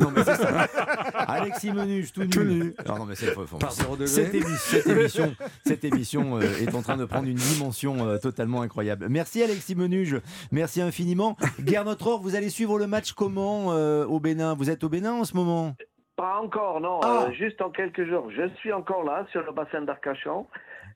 Non, 0.00 0.10
mais 0.10 0.22
c'est 0.24 0.34
ça. 0.36 0.48
Alexis 1.14 1.72
Menuge, 1.72 2.12
tout 2.12 2.22
nu. 2.22 2.28
Tout 2.28 2.44
nu. 2.44 2.74
Non, 2.86 2.98
non, 2.98 3.04
mais 3.06 3.14
c'est. 3.14 3.34
Par 3.58 3.72
zéro. 3.72 3.96
Cette, 4.06 4.34
émi- 4.34 4.56
cette 4.56 4.86
émission, 4.86 5.34
cette 5.64 5.84
émission 5.84 6.36
euh, 6.38 6.42
est 6.60 6.74
en 6.74 6.82
train 6.82 6.96
de 6.96 7.04
prendre 7.04 7.28
une 7.28 7.36
dimension 7.36 8.06
euh, 8.06 8.18
totalement 8.18 8.62
incroyable. 8.62 9.06
Merci 9.08 9.42
Alexis 9.42 9.74
Menuge, 9.74 10.20
merci 10.52 10.80
infiniment. 10.80 11.36
Gernot 11.64 11.96
Rohr, 12.00 12.20
vous 12.20 12.36
allez 12.36 12.50
suivre 12.50 12.78
le 12.78 12.86
match 12.86 13.12
comment 13.12 13.72
euh, 13.72 14.04
au 14.06 14.20
Bénin? 14.20 14.54
Vous 14.54 14.70
êtes 14.70 14.84
au 14.84 14.88
Bénin 14.88 15.12
en 15.12 15.24
ce 15.24 15.34
moment? 15.36 15.74
Pas 16.16 16.40
encore, 16.42 16.80
non. 16.80 17.00
Ah. 17.02 17.26
euh, 17.28 17.32
juste 17.32 17.62
en 17.62 17.70
quelques 17.70 18.04
jours. 18.08 18.30
Je 18.36 18.48
suis 18.56 18.72
encore 18.72 19.04
là, 19.04 19.26
sur 19.30 19.42
le 19.42 19.52
bassin 19.52 19.82
d'Arcachon. 19.82 20.46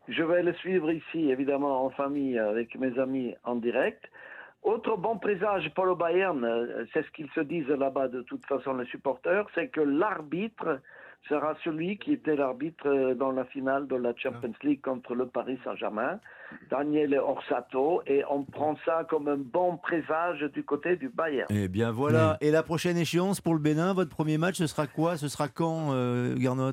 Je 0.08 0.22
vais 0.24 0.42
le 0.42 0.52
suivre 0.54 0.90
ici, 0.90 1.30
évidemment, 1.30 1.84
en 1.86 1.90
famille, 1.90 2.36
avec 2.38 2.76
mes 2.76 2.98
amis 2.98 3.34
en 3.44 3.54
direct. 3.54 4.02
Autre 4.62 4.96
bon 4.96 5.18
présage 5.18 5.68
pour 5.74 5.86
le 5.86 5.96
Bayern, 5.96 6.44
euh, 6.44 6.84
c'est 6.92 7.04
ce 7.04 7.10
qu'ils 7.10 7.30
se 7.34 7.40
disent 7.40 7.68
là-bas 7.68 8.06
de 8.06 8.22
toute 8.22 8.46
façon, 8.46 8.74
les 8.74 8.86
supporters, 8.86 9.44
c'est 9.56 9.68
que 9.68 9.80
l'arbitre 9.80 10.78
sera 11.28 11.56
celui 11.64 11.98
qui 11.98 12.12
était 12.12 12.36
l'arbitre 12.36 12.86
euh, 12.86 13.14
dans 13.14 13.32
la 13.32 13.44
finale 13.44 13.88
de 13.88 13.96
la 13.96 14.14
Champions 14.16 14.52
League 14.62 14.80
contre 14.80 15.16
le 15.16 15.26
Paris 15.26 15.58
Saint-Germain, 15.64 16.20
Daniel 16.70 17.18
Orsato, 17.18 18.02
et 18.06 18.22
on 18.30 18.44
prend 18.44 18.76
ça 18.84 19.04
comme 19.10 19.26
un 19.26 19.36
bon 19.36 19.78
présage 19.78 20.40
du 20.54 20.64
côté 20.64 20.94
du 20.94 21.08
Bayern. 21.08 21.48
Eh 21.50 21.66
bien 21.66 21.90
voilà. 21.90 22.36
Et 22.40 22.52
la 22.52 22.62
prochaine 22.62 22.96
échéance 22.96 23.40
pour 23.40 23.54
le 23.54 23.60
Bénin, 23.60 23.94
votre 23.94 24.10
premier 24.10 24.38
match, 24.38 24.56
ce 24.56 24.68
sera 24.68 24.86
quoi? 24.86 25.16
Ce 25.16 25.26
sera 25.26 25.48
quand, 25.48 25.92
euh, 25.92 26.36
Gernot 26.36 26.72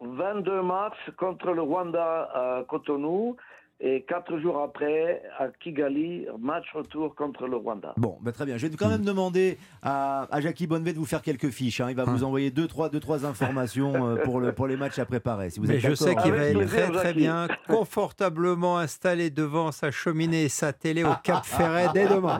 22 0.00 0.62
mars 0.62 0.96
contre 1.16 1.52
le 1.52 1.62
Rwanda 1.62 2.30
à 2.32 2.64
Cotonou 2.68 3.36
et 3.80 4.02
quatre 4.08 4.38
jours 4.38 4.60
après 4.60 5.22
à 5.38 5.48
Kigali, 5.48 6.26
match 6.40 6.66
retour 6.74 7.14
contre 7.14 7.46
le 7.46 7.56
Rwanda. 7.56 7.94
Bon, 7.96 8.18
bah, 8.20 8.32
très 8.32 8.44
bien. 8.44 8.56
Je 8.56 8.66
vais 8.66 8.76
quand 8.76 8.88
même 8.88 9.04
demander 9.04 9.56
à, 9.82 10.26
à 10.34 10.40
Jackie 10.40 10.66
Bonnevet 10.66 10.92
de 10.92 10.98
vous 10.98 11.04
faire 11.06 11.22
quelques 11.22 11.50
fiches. 11.50 11.80
hein. 11.80 11.86
Il 11.90 11.96
va 11.96 12.04
vous 12.04 12.24
envoyer 12.24 12.50
deux 12.50 12.66
trois, 12.66 12.88
deux, 12.88 12.98
trois 13.00 13.24
informations 13.24 14.08
euh, 14.08 14.16
pour, 14.24 14.40
le, 14.40 14.52
pour 14.52 14.66
les 14.66 14.76
matchs 14.76 14.98
à 14.98 15.04
préparer. 15.04 15.50
Si 15.50 15.60
vous 15.60 15.66
Mais 15.66 15.76
êtes 15.76 15.80
je 15.80 15.94
sais 15.94 16.16
qu'il 16.16 16.32
va 16.32 16.44
être 16.44 16.64
très 16.66 16.90
très 16.90 17.12
bien, 17.14 17.46
confortablement 17.68 18.78
installé 18.78 19.30
devant 19.30 19.70
sa 19.72 19.90
cheminée 19.90 20.44
et 20.44 20.48
sa 20.48 20.72
télé 20.72 21.04
au 21.04 21.12
Cap 21.22 21.44
Ferret 21.44 21.86
dès 21.94 22.08
demain. 22.08 22.38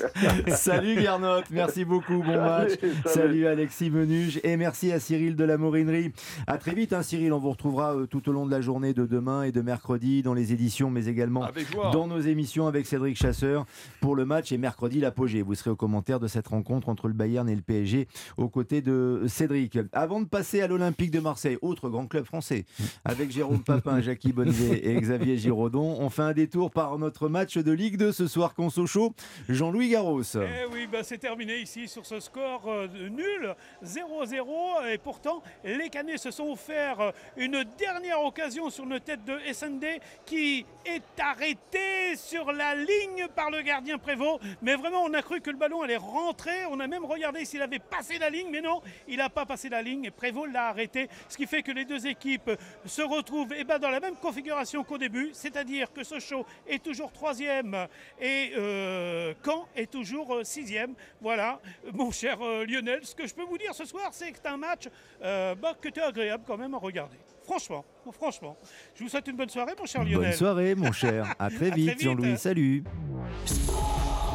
Salut 0.48 1.00
Gernot, 1.00 1.42
merci 1.50 1.84
beaucoup, 1.84 2.22
bon 2.22 2.40
match. 2.40 2.72
Salut, 2.80 2.92
Salut, 2.92 3.02
salut. 3.04 3.46
Alexis 3.46 3.90
Menuge 3.90 4.40
et 4.44 4.56
merci 4.56 4.92
à 4.92 5.00
Cyril 5.00 5.36
de 5.36 5.44
la 5.44 5.56
Morinerie. 5.58 6.12
À 6.46 6.58
très 6.58 6.74
vite, 6.74 6.92
hein, 6.92 7.02
Cyril. 7.02 7.32
On 7.32 7.38
vous 7.38 7.50
retrouvera 7.50 7.94
euh, 7.94 8.06
tout 8.06 8.28
au 8.28 8.32
long 8.32 8.46
de 8.46 8.50
la 8.50 8.60
journée 8.60 8.92
de 8.94 9.04
demain 9.06 9.42
et 9.42 9.52
de 9.52 9.60
mercredi 9.62 10.22
dans 10.22 10.34
les 10.34 10.52
éditions, 10.52 10.75
mais 10.90 11.06
également 11.06 11.46
joie. 11.72 11.90
dans 11.90 12.06
nos 12.06 12.20
émissions 12.20 12.66
avec 12.66 12.86
Cédric 12.86 13.16
Chasseur 13.16 13.66
pour 14.00 14.14
le 14.14 14.24
match 14.24 14.52
et 14.52 14.58
mercredi 14.58 15.00
l'apogée. 15.00 15.42
Vous 15.42 15.54
serez 15.54 15.70
au 15.70 15.76
commentaire 15.76 16.20
de 16.20 16.28
cette 16.28 16.48
rencontre 16.48 16.88
entre 16.88 17.08
le 17.08 17.14
Bayern 17.14 17.48
et 17.48 17.54
le 17.54 17.62
PSG 17.62 18.08
aux 18.36 18.48
côtés 18.48 18.82
de 18.82 19.24
Cédric. 19.26 19.78
Avant 19.92 20.20
de 20.20 20.26
passer 20.26 20.60
à 20.60 20.66
l'Olympique 20.66 21.10
de 21.10 21.20
Marseille, 21.20 21.58
autre 21.62 21.88
grand 21.88 22.06
club 22.06 22.24
français, 22.24 22.66
avec 23.04 23.30
Jérôme 23.30 23.62
Papin, 23.64 24.00
Jackie 24.00 24.32
Bonnevet 24.32 24.86
et 24.86 25.00
Xavier 25.00 25.38
Giraudon, 25.38 25.96
on 25.98 26.10
fait 26.10 26.22
un 26.22 26.32
détour 26.32 26.70
par 26.70 26.98
notre 26.98 27.28
match 27.28 27.56
de 27.56 27.72
Ligue 27.72 27.96
2 27.96 28.12
ce 28.12 28.26
soir 28.26 28.54
qu'on 28.54 28.70
Sochaux. 28.70 29.14
Jean-Louis 29.48 29.88
Garros. 29.88 30.22
Eh 30.36 30.72
oui, 30.72 30.86
bah, 30.90 31.02
c'est 31.02 31.18
terminé 31.18 31.58
ici 31.58 31.88
sur 31.88 32.04
ce 32.04 32.20
score 32.20 32.64
euh, 32.66 32.88
nul, 33.08 33.54
0-0. 33.84 34.92
Et 34.92 34.98
pourtant, 34.98 35.42
les 35.64 35.88
Canets 35.88 36.18
se 36.18 36.30
sont 36.30 36.50
offert 36.50 37.00
euh, 37.00 37.10
une 37.36 37.64
dernière 37.78 38.22
occasion 38.22 38.68
sur 38.70 38.84
une 38.84 39.00
tête 39.00 39.24
de 39.24 39.38
SND 39.52 40.00
qui 40.24 40.65
est 40.86 41.20
arrêtée 41.20 42.16
sur 42.16 42.52
la 42.52 42.74
ligne 42.74 43.26
par 43.34 43.50
le 43.50 43.62
gardien 43.62 43.98
Prévost. 43.98 44.40
Mais 44.62 44.74
vraiment, 44.74 45.02
on 45.02 45.12
a 45.14 45.22
cru 45.22 45.40
que 45.40 45.50
le 45.50 45.56
ballon 45.56 45.82
allait 45.82 45.96
rentrer. 45.96 46.64
On 46.70 46.80
a 46.80 46.86
même 46.86 47.04
regardé 47.04 47.44
s'il 47.44 47.62
avait 47.62 47.78
passé 47.78 48.18
la 48.18 48.30
ligne, 48.30 48.48
mais 48.50 48.60
non, 48.60 48.80
il 49.08 49.18
n'a 49.18 49.28
pas 49.28 49.46
passé 49.46 49.68
la 49.68 49.82
ligne. 49.82 50.04
Et 50.04 50.10
Prévost 50.10 50.52
l'a 50.52 50.68
arrêté. 50.68 51.08
Ce 51.28 51.36
qui 51.36 51.46
fait 51.46 51.62
que 51.62 51.72
les 51.72 51.84
deux 51.84 52.06
équipes 52.06 52.50
se 52.84 53.02
retrouvent 53.02 53.52
eh 53.56 53.64
ben, 53.64 53.78
dans 53.78 53.90
la 53.90 54.00
même 54.00 54.16
configuration 54.16 54.84
qu'au 54.84 54.98
début, 54.98 55.30
c'est-à-dire 55.32 55.92
que 55.92 56.04
Sochaux 56.04 56.46
est 56.66 56.82
toujours 56.82 57.12
troisième 57.12 57.86
et 58.20 58.52
euh, 58.56 59.34
Caen 59.44 59.66
est 59.74 59.90
toujours 59.90 60.36
euh, 60.36 60.44
sixième. 60.44 60.94
Voilà, 61.20 61.60
mon 61.92 62.10
cher 62.10 62.38
euh, 62.42 62.64
Lionel, 62.64 63.04
ce 63.04 63.14
que 63.14 63.26
je 63.26 63.34
peux 63.34 63.44
vous 63.44 63.58
dire 63.58 63.74
ce 63.74 63.84
soir, 63.84 64.10
c'est 64.12 64.30
que 64.30 64.38
c'est 64.42 64.48
un 64.48 64.56
match 64.56 64.88
bah, 65.20 65.74
que 65.80 65.88
tu 65.88 66.00
agréable 66.00 66.44
quand 66.46 66.56
même 66.56 66.74
à 66.74 66.78
regarder. 66.78 67.16
Franchement, 67.46 67.84
franchement. 68.12 68.56
Je 68.96 69.04
vous 69.04 69.08
souhaite 69.08 69.28
une 69.28 69.36
bonne 69.36 69.48
soirée, 69.48 69.72
mon 69.78 69.86
cher 69.86 70.02
Lionel. 70.02 70.18
Bonne 70.18 70.32
soirée, 70.32 70.74
mon 70.74 70.92
cher. 71.04 71.34
À 71.38 71.48
très 71.48 71.70
vite. 71.70 72.02
Jean-Louis. 72.02 72.36
Salut. 72.36 72.82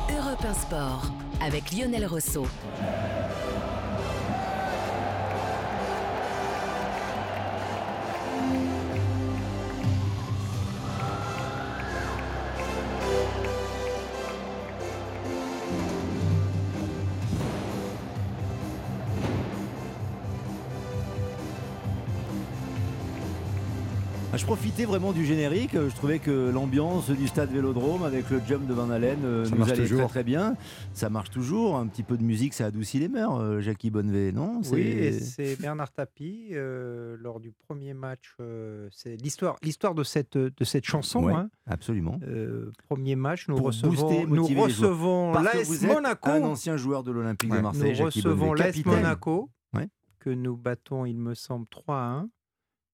Europe 0.09 0.45
1 0.45 0.53
Sport 0.53 1.11
avec 1.41 1.71
Lionel 1.71 2.05
Rousseau. 2.05 2.47
Je 24.41 24.45
profitais 24.47 24.85
vraiment 24.85 25.11
du 25.13 25.23
générique. 25.23 25.73
Je 25.73 25.95
trouvais 25.95 26.17
que 26.17 26.49
l'ambiance 26.49 27.11
du 27.11 27.27
stade 27.27 27.51
Vélodrome 27.51 28.01
avec 28.03 28.27
le 28.31 28.41
jump 28.47 28.65
de 28.67 28.73
Van 28.73 28.89
Halen 28.89 29.19
euh, 29.23 29.45
Ça 29.45 29.51
nous 29.51 29.57
marche 29.59 29.71
allait 29.71 29.81
toujours. 29.83 29.99
très 30.01 30.07
très 30.09 30.23
bien. 30.23 30.55
Ça 30.93 31.09
marche 31.11 31.29
toujours. 31.29 31.77
Un 31.77 31.85
petit 31.87 32.01
peu 32.03 32.17
de 32.17 32.23
musique, 32.23 32.53
ça 32.55 32.65
adoucit 32.65 32.97
les 32.99 33.07
mœurs. 33.07 33.39
euh, 33.39 33.61
Jackie 33.61 33.91
Bonnevet, 33.91 34.31
non? 34.31 34.59
Oui, 34.71 34.81
et 34.81 35.11
c'est 35.13 35.55
Bernard 35.61 35.91
Tapie 35.93 36.49
euh, 36.53 37.15
lors 37.19 37.39
du 37.39 37.51
premier 37.51 37.93
match. 37.93 38.35
euh, 38.41 38.89
c'est 38.91 39.15
l'histoire, 39.15 39.57
l'histoire 39.61 39.93
de 39.93 40.03
cette 40.03 40.37
de 40.37 40.63
cette 40.63 40.85
chanson. 40.85 41.23
Ouais, 41.23 41.33
hein. 41.33 41.49
absolument. 41.67 42.19
Euh, 42.27 42.71
premier 42.89 43.15
match, 43.15 43.47
nous 43.47 43.55
Pour 43.57 43.67
recevons, 43.67 43.89
booster, 43.93 44.25
nous 44.25 44.45
recevons 44.63 45.33
l'AS 45.33 45.81
Monaco. 45.83 46.29
un 46.29 46.41
ancien 46.43 46.77
joueur 46.77 47.03
de 47.03 47.11
l'Olympique 47.11 47.51
de 47.51 47.59
Marseille, 47.59 47.91
Nous 47.91 47.95
Jackie 47.95 48.21
recevons 48.21 48.53
l'AS. 48.53 48.83
Monaco, 48.85 49.49
Ouais. 49.75 49.87
que 50.19 50.29
nous 50.31 50.57
battons, 50.57 51.05
il 51.05 51.17
me 51.19 51.35
semble, 51.35 51.67
3 51.69 51.95
à 51.95 51.99
1. 52.05 52.29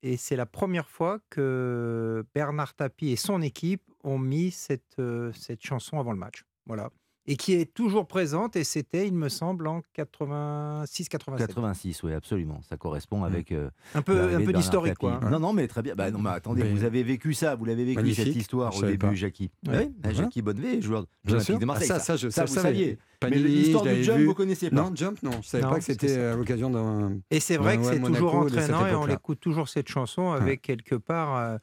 Et 0.04 0.18
c'est 0.18 0.36
la 0.36 0.46
première 0.46 0.90
fois 0.90 1.20
que 1.30 2.26
Bernard 2.36 2.76
Tapie 2.76 3.10
et 3.10 3.16
son 3.16 3.42
équipe 3.42 3.84
ont 4.04 4.20
mis 4.20 4.52
cette, 4.52 5.00
euh, 5.00 5.32
cette 5.34 5.64
chanson 5.64 6.00
avant 6.00 6.12
le 6.12 6.20
match. 6.20 6.44
Voilà. 6.66 6.90
Et 7.30 7.36
qui 7.36 7.54
est 7.54 7.74
toujours 7.74 8.08
présente, 8.08 8.56
et 8.56 8.64
c'était, 8.64 9.06
il 9.06 9.14
me 9.14 9.28
semble, 9.28 9.68
en 9.68 9.82
86-87. 9.98 11.38
86, 11.48 12.04
oui, 12.04 12.14
absolument. 12.14 12.62
Ça 12.70 12.78
correspond 12.78 13.24
avec. 13.24 13.52
euh, 13.52 13.70
Un 13.96 14.02
peu- 14.02 14.34
un 14.36 14.40
d'historique, 14.40 14.96
quoi, 14.98 15.20
hein. 15.22 15.30
Non, 15.30 15.40
non, 15.40 15.54
mais 15.54 15.68
très 15.68 15.82
bien. 15.82 15.94
Bah, 15.96 16.10
non, 16.12 16.20
mais 16.20 16.30
attendez, 16.30 16.64
Mais- 16.64 16.72
vous 16.72 16.84
avez 16.84 17.04
vécu 17.04 17.34
ça, 17.34 17.56
vous 17.56 17.66
l'avez 17.66 17.84
vécu 17.84 17.98
Magnifique. 17.98 18.26
cette 18.28 18.36
histoire 18.36 18.72
Je 18.72 18.80
au 18.80 18.86
début, 18.86 18.98
pas. 18.98 19.14
Jackie. 19.14 19.52
Ouais. 19.68 19.92
Oui. 20.06 20.14
Jackie 20.16 20.42
Bonnevet, 20.42 20.82
joueur 20.82 21.02
de 21.02 21.08
Bien 21.26 21.34
l'Olympique 21.34 21.46
sûr. 21.46 21.60
de 21.60 21.66
Marseille. 21.66 21.88
Ah, 21.92 22.00
ça, 22.00 22.00
ça, 22.00 22.16
je, 22.16 22.30
ça, 22.30 22.36
ça, 22.36 22.46
vous 22.46 22.54
savais. 22.54 22.68
saviez. 22.70 22.98
Panini, 23.20 23.42
mais 23.44 23.50
l'histoire 23.50 23.84
du 23.84 24.04
jump, 24.04 24.18
vu. 24.20 24.26
vous 24.26 24.34
connaissiez 24.36 24.70
pas. 24.70 24.76
Non, 24.76 24.92
jump, 24.96 25.22
non. 25.24 25.32
Je 25.42 25.48
savais 25.48 25.64
Non, 25.64 25.70
pas 25.72 25.80
que 25.80 25.84
c'était 25.84 26.08
ça. 26.08 26.34
à 26.34 26.36
l'occasion 26.36 26.70
d'un. 26.70 27.18
Et 27.32 27.40
c'est 27.40 27.58
vrai 27.58 27.78
que 27.78 27.84
c'est 27.84 28.00
toujours 28.00 28.36
entraînant 28.36 28.86
et 28.88 28.96
on 28.96 29.08
écoute 29.08 29.40
toujours 29.40 29.68
cette 29.70 29.90
chanson 29.90 30.32
avec 30.32 30.62
quelque 30.62 30.96
part. 30.96 31.58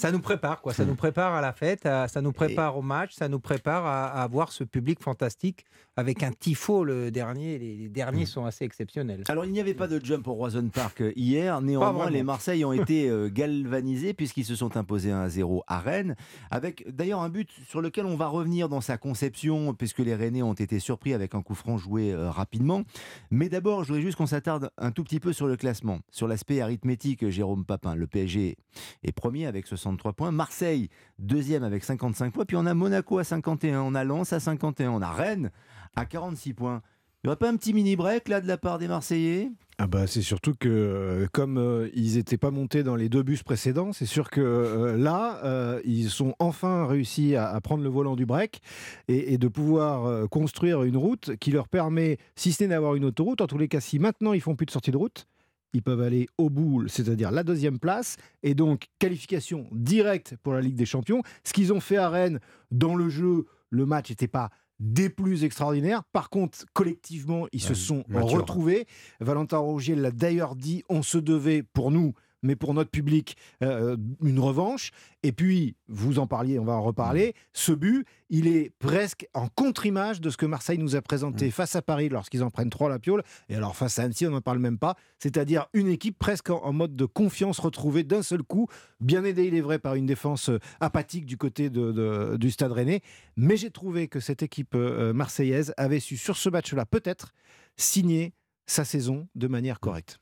Ça 0.00 0.10
nous 0.12 0.20
prépare, 0.20 0.60
quoi. 0.62 0.72
Ça 0.72 0.84
nous 0.84 0.94
prépare 0.94 1.34
à 1.34 1.40
la 1.40 1.52
fête, 1.52 1.84
à- 1.86 2.08
ça 2.08 2.20
nous 2.22 2.32
prépare 2.32 2.76
au 2.78 2.82
match, 2.82 3.14
ça 3.14 3.28
nous 3.28 3.40
prépare 3.40 3.84
à, 3.86 4.06
à 4.06 4.22
avoir 4.22 4.50
ce 4.52 4.64
public 4.64 5.00
fantastique 5.00 5.64
avec 5.96 6.22
un 6.22 6.32
tifo 6.32 6.84
le 6.84 7.10
dernier. 7.10 7.58
Les, 7.58 7.76
les 7.76 7.88
derniers 7.88 8.24
sont 8.26 8.44
assez 8.46 8.64
exceptionnels. 8.64 9.24
Alors, 9.28 9.44
il 9.44 9.52
n'y 9.52 9.60
avait 9.60 9.74
pas 9.74 9.86
de 9.88 10.02
jump 10.02 10.26
au 10.28 10.32
Roison 10.32 10.66
Park 10.72 11.02
hier. 11.16 11.60
Néanmoins, 11.60 12.08
les 12.10 12.22
Marseilles 12.22 12.64
ont 12.64 12.72
été 12.72 13.08
euh, 13.10 13.28
galvanisés 13.28 14.14
puisqu'ils 14.14 14.44
se 14.46 14.54
sont 14.56 14.76
imposés 14.76 15.10
1-0 15.10 15.60
à 15.66 15.78
Rennes. 15.80 16.16
Avec 16.50 16.88
d'ailleurs 16.94 17.20
un 17.20 17.28
but 17.28 17.50
sur 17.68 17.80
lequel 17.82 18.06
on 18.06 18.16
va 18.16 18.28
revenir 18.28 18.68
dans 18.68 18.80
sa 18.80 18.96
conception, 18.96 19.74
puisque 19.74 19.98
les 19.98 20.14
Rennais 20.14 20.42
ont 20.42 20.54
été 20.54 20.78
surpris 20.78 21.12
avec 21.12 21.34
un 21.34 21.42
coup 21.42 21.54
franc 21.54 21.76
joué 21.76 22.12
euh, 22.12 22.30
rapidement. 22.30 22.82
Mais 23.30 23.48
d'abord, 23.48 23.82
je 23.84 23.88
voudrais 23.88 24.02
juste 24.02 24.16
qu'on 24.16 24.26
s'attarde 24.26 24.70
un 24.78 24.92
tout 24.92 25.04
petit 25.04 25.20
peu 25.20 25.32
sur 25.32 25.46
le 25.46 25.56
classement, 25.56 25.98
sur 26.10 26.26
l'aspect 26.26 26.60
arithmétique, 26.60 27.28
Jérôme 27.28 27.64
Papin. 27.66 27.94
Le 27.94 28.06
PSG 28.06 28.56
est 29.02 29.12
premier 29.12 29.46
avec 29.46 29.66
63 29.90 30.12
points. 30.12 30.32
Marseille, 30.32 30.88
deuxième 31.18 31.62
avec 31.62 31.84
55 31.84 32.32
points. 32.32 32.44
Puis 32.44 32.56
on 32.56 32.66
a 32.66 32.74
Monaco 32.74 33.18
à 33.18 33.24
51. 33.24 33.80
On 33.80 33.94
a 33.94 34.04
Lens 34.04 34.32
à 34.32 34.40
51. 34.40 34.90
On 34.90 35.02
a 35.02 35.10
Rennes 35.10 35.50
à 35.96 36.04
46 36.04 36.54
points. 36.54 36.82
Il 37.22 37.26
n'y 37.26 37.28
aurait 37.28 37.36
pas 37.36 37.50
un 37.50 37.56
petit 37.56 37.74
mini 37.74 37.96
break 37.96 38.28
là 38.28 38.40
de 38.40 38.46
la 38.46 38.56
part 38.56 38.78
des 38.78 38.88
Marseillais? 38.88 39.50
Ah 39.76 39.86
bah 39.86 40.06
c'est 40.06 40.22
surtout 40.22 40.54
que 40.54 40.68
euh, 40.68 41.26
comme 41.32 41.58
euh, 41.58 41.88
ils 41.94 42.16
n'étaient 42.16 42.36
pas 42.36 42.50
montés 42.50 42.82
dans 42.82 42.96
les 42.96 43.08
deux 43.08 43.22
bus 43.22 43.42
précédents, 43.42 43.94
c'est 43.94 44.06
sûr 44.06 44.28
que 44.28 44.40
euh, 44.40 44.96
là 44.96 45.80
ils 45.84 46.10
sont 46.10 46.34
enfin 46.38 46.86
réussi 46.86 47.36
à, 47.36 47.58
prendre 47.62 47.82
le 47.82 47.88
volant 47.88 48.16
du 48.16 48.26
break 48.26 48.60
et, 49.08 49.38
de 49.38 49.48
pouvoir 49.48 50.28
construire 50.28 50.82
une 50.82 50.96
route 50.96 51.36
qui 51.36 51.50
leur 51.50 51.68
permet, 51.68 52.18
si 52.36 52.52
ce 52.52 52.62
n'est 52.62 52.70
d'avoir 52.70 52.94
une 52.94 53.04
autoroute, 53.06 53.40
en 53.40 53.46
tous 53.46 53.58
les 53.58 53.68
cas 53.68 53.80
si 53.80 53.98
maintenant 53.98 54.32
ils 54.34 54.40
font 54.40 54.54
plus 54.54 54.66
de 54.66 54.70
sortie 54.70 54.90
de 54.90 54.98
route, 54.98 55.26
ils 55.72 55.82
peuvent 55.82 56.02
aller 56.02 56.28
au 56.38 56.50
bout, 56.50 56.88
c'est-à-dire 56.88 57.30
la 57.30 57.42
deuxième 57.42 57.78
place, 57.78 58.16
et 58.42 58.54
donc 58.54 58.88
qualification 58.98 59.66
directe 59.72 60.34
pour 60.42 60.52
la 60.52 60.60
Ligue 60.60 60.76
des 60.76 60.86
Champions. 60.86 61.22
Ce 61.44 61.52
qu'ils 61.52 61.72
ont 61.72 61.80
fait 61.80 61.96
à 61.96 62.08
Rennes 62.08 62.40
dans 62.70 62.94
le 62.94 63.08
jeu, 63.08 63.46
le 63.70 63.86
match 63.86 64.10
n'était 64.10 64.28
pas 64.28 64.50
des 64.80 65.10
plus 65.10 65.44
extraordinaires. 65.44 66.02
Par 66.04 66.30
contre, 66.30 66.64
collectivement, 66.72 67.46
ils 67.52 67.60
se 67.60 67.74
sont 67.74 68.04
retrouvés. 68.12 68.86
Valentin 69.20 69.58
Rogier 69.58 69.94
l'a 69.94 70.10
d'ailleurs 70.10 70.56
dit, 70.56 70.82
on 70.88 71.02
se 71.02 71.18
devait 71.18 71.62
pour 71.62 71.90
nous 71.90 72.14
mais 72.42 72.56
pour 72.56 72.74
notre 72.74 72.90
public, 72.90 73.36
euh, 73.62 73.96
une 74.22 74.38
revanche. 74.38 74.90
Et 75.22 75.32
puis, 75.32 75.76
vous 75.88 76.18
en 76.18 76.26
parliez, 76.26 76.58
on 76.58 76.64
va 76.64 76.72
en 76.72 76.82
reparler, 76.82 77.28
mmh. 77.28 77.32
ce 77.52 77.72
but, 77.72 78.06
il 78.30 78.46
est 78.46 78.70
presque 78.78 79.26
en 79.34 79.48
contre-image 79.48 80.20
de 80.20 80.30
ce 80.30 80.36
que 80.36 80.46
Marseille 80.46 80.78
nous 80.78 80.96
a 80.96 81.02
présenté 81.02 81.48
mmh. 81.48 81.50
face 81.50 81.76
à 81.76 81.82
Paris 81.82 82.08
lorsqu'ils 82.08 82.42
en 82.42 82.50
prennent 82.50 82.70
trois 82.70 82.88
à 82.88 82.90
la 82.90 82.98
piole. 82.98 83.22
Et 83.48 83.56
alors, 83.56 83.76
face 83.76 83.98
à 83.98 84.04
Annecy, 84.04 84.26
on 84.26 84.30
n'en 84.30 84.40
parle 84.40 84.58
même 84.58 84.78
pas. 84.78 84.96
C'est-à-dire 85.18 85.66
une 85.74 85.88
équipe 85.88 86.18
presque 86.18 86.50
en, 86.50 86.72
mode 86.72 86.96
de 86.96 87.04
confiance 87.04 87.58
retrouvée 87.58 88.04
d'un 88.04 88.22
seul 88.22 88.42
coup, 88.42 88.68
bien 89.00 89.24
aidée, 89.24 89.46
il 89.46 89.54
est 89.54 89.60
vrai, 89.60 89.78
par 89.78 89.94
une 89.94 90.06
défense 90.06 90.48
euh, 90.48 90.58
apathique 90.80 91.26
du 91.26 91.36
côté 91.36 91.68
de, 91.68 92.36
du 92.36 92.50
Stade 92.50 92.72
Rennais. 92.72 93.02
Mais 93.36 93.56
j'ai 93.56 93.70
trouvé 93.70 94.08
que 94.08 94.20
cette 94.20 94.42
équipe 94.42 94.74
euh, 94.74 95.12
marseillaise 95.12 95.74
avait 95.76 96.00
su, 96.00 96.16
sur 96.16 96.36
ce 96.36 96.48
match-là, 96.48 96.86
peut-être, 96.86 97.32
signer 97.76 98.32
sa 98.66 98.84
saison 98.84 99.28
de 99.34 99.48
manière 99.48 99.80
correcte. 99.80 100.20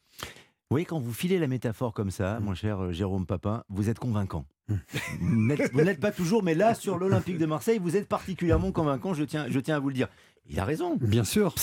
Oui, 0.70 0.84
quand 0.84 0.98
vous 1.00 1.14
filez 1.14 1.38
la 1.38 1.46
métaphore 1.46 1.94
comme 1.94 2.10
ça, 2.10 2.38
mmh. 2.38 2.44
mon 2.44 2.54
cher 2.54 2.84
euh, 2.84 2.92
Jérôme 2.92 3.24
Papin, 3.24 3.64
vous 3.70 3.88
êtes 3.88 3.98
convaincant. 3.98 4.44
Mmh. 4.68 4.74
vous 5.72 5.82
n'êtes 5.82 5.98
pas 5.98 6.12
toujours, 6.12 6.42
mais 6.42 6.54
là, 6.54 6.74
sur 6.74 6.98
l'Olympique 6.98 7.38
de 7.38 7.46
Marseille, 7.46 7.78
vous 7.78 7.96
êtes 7.96 8.06
particulièrement 8.06 8.70
convaincant, 8.70 9.14
je 9.14 9.24
tiens, 9.24 9.46
je 9.48 9.60
tiens 9.60 9.76
à 9.76 9.78
vous 9.78 9.88
le 9.88 9.94
dire. 9.94 10.08
Il 10.50 10.58
a 10.58 10.64
raison. 10.64 10.96
Bien 10.96 11.24
sûr. 11.24 11.54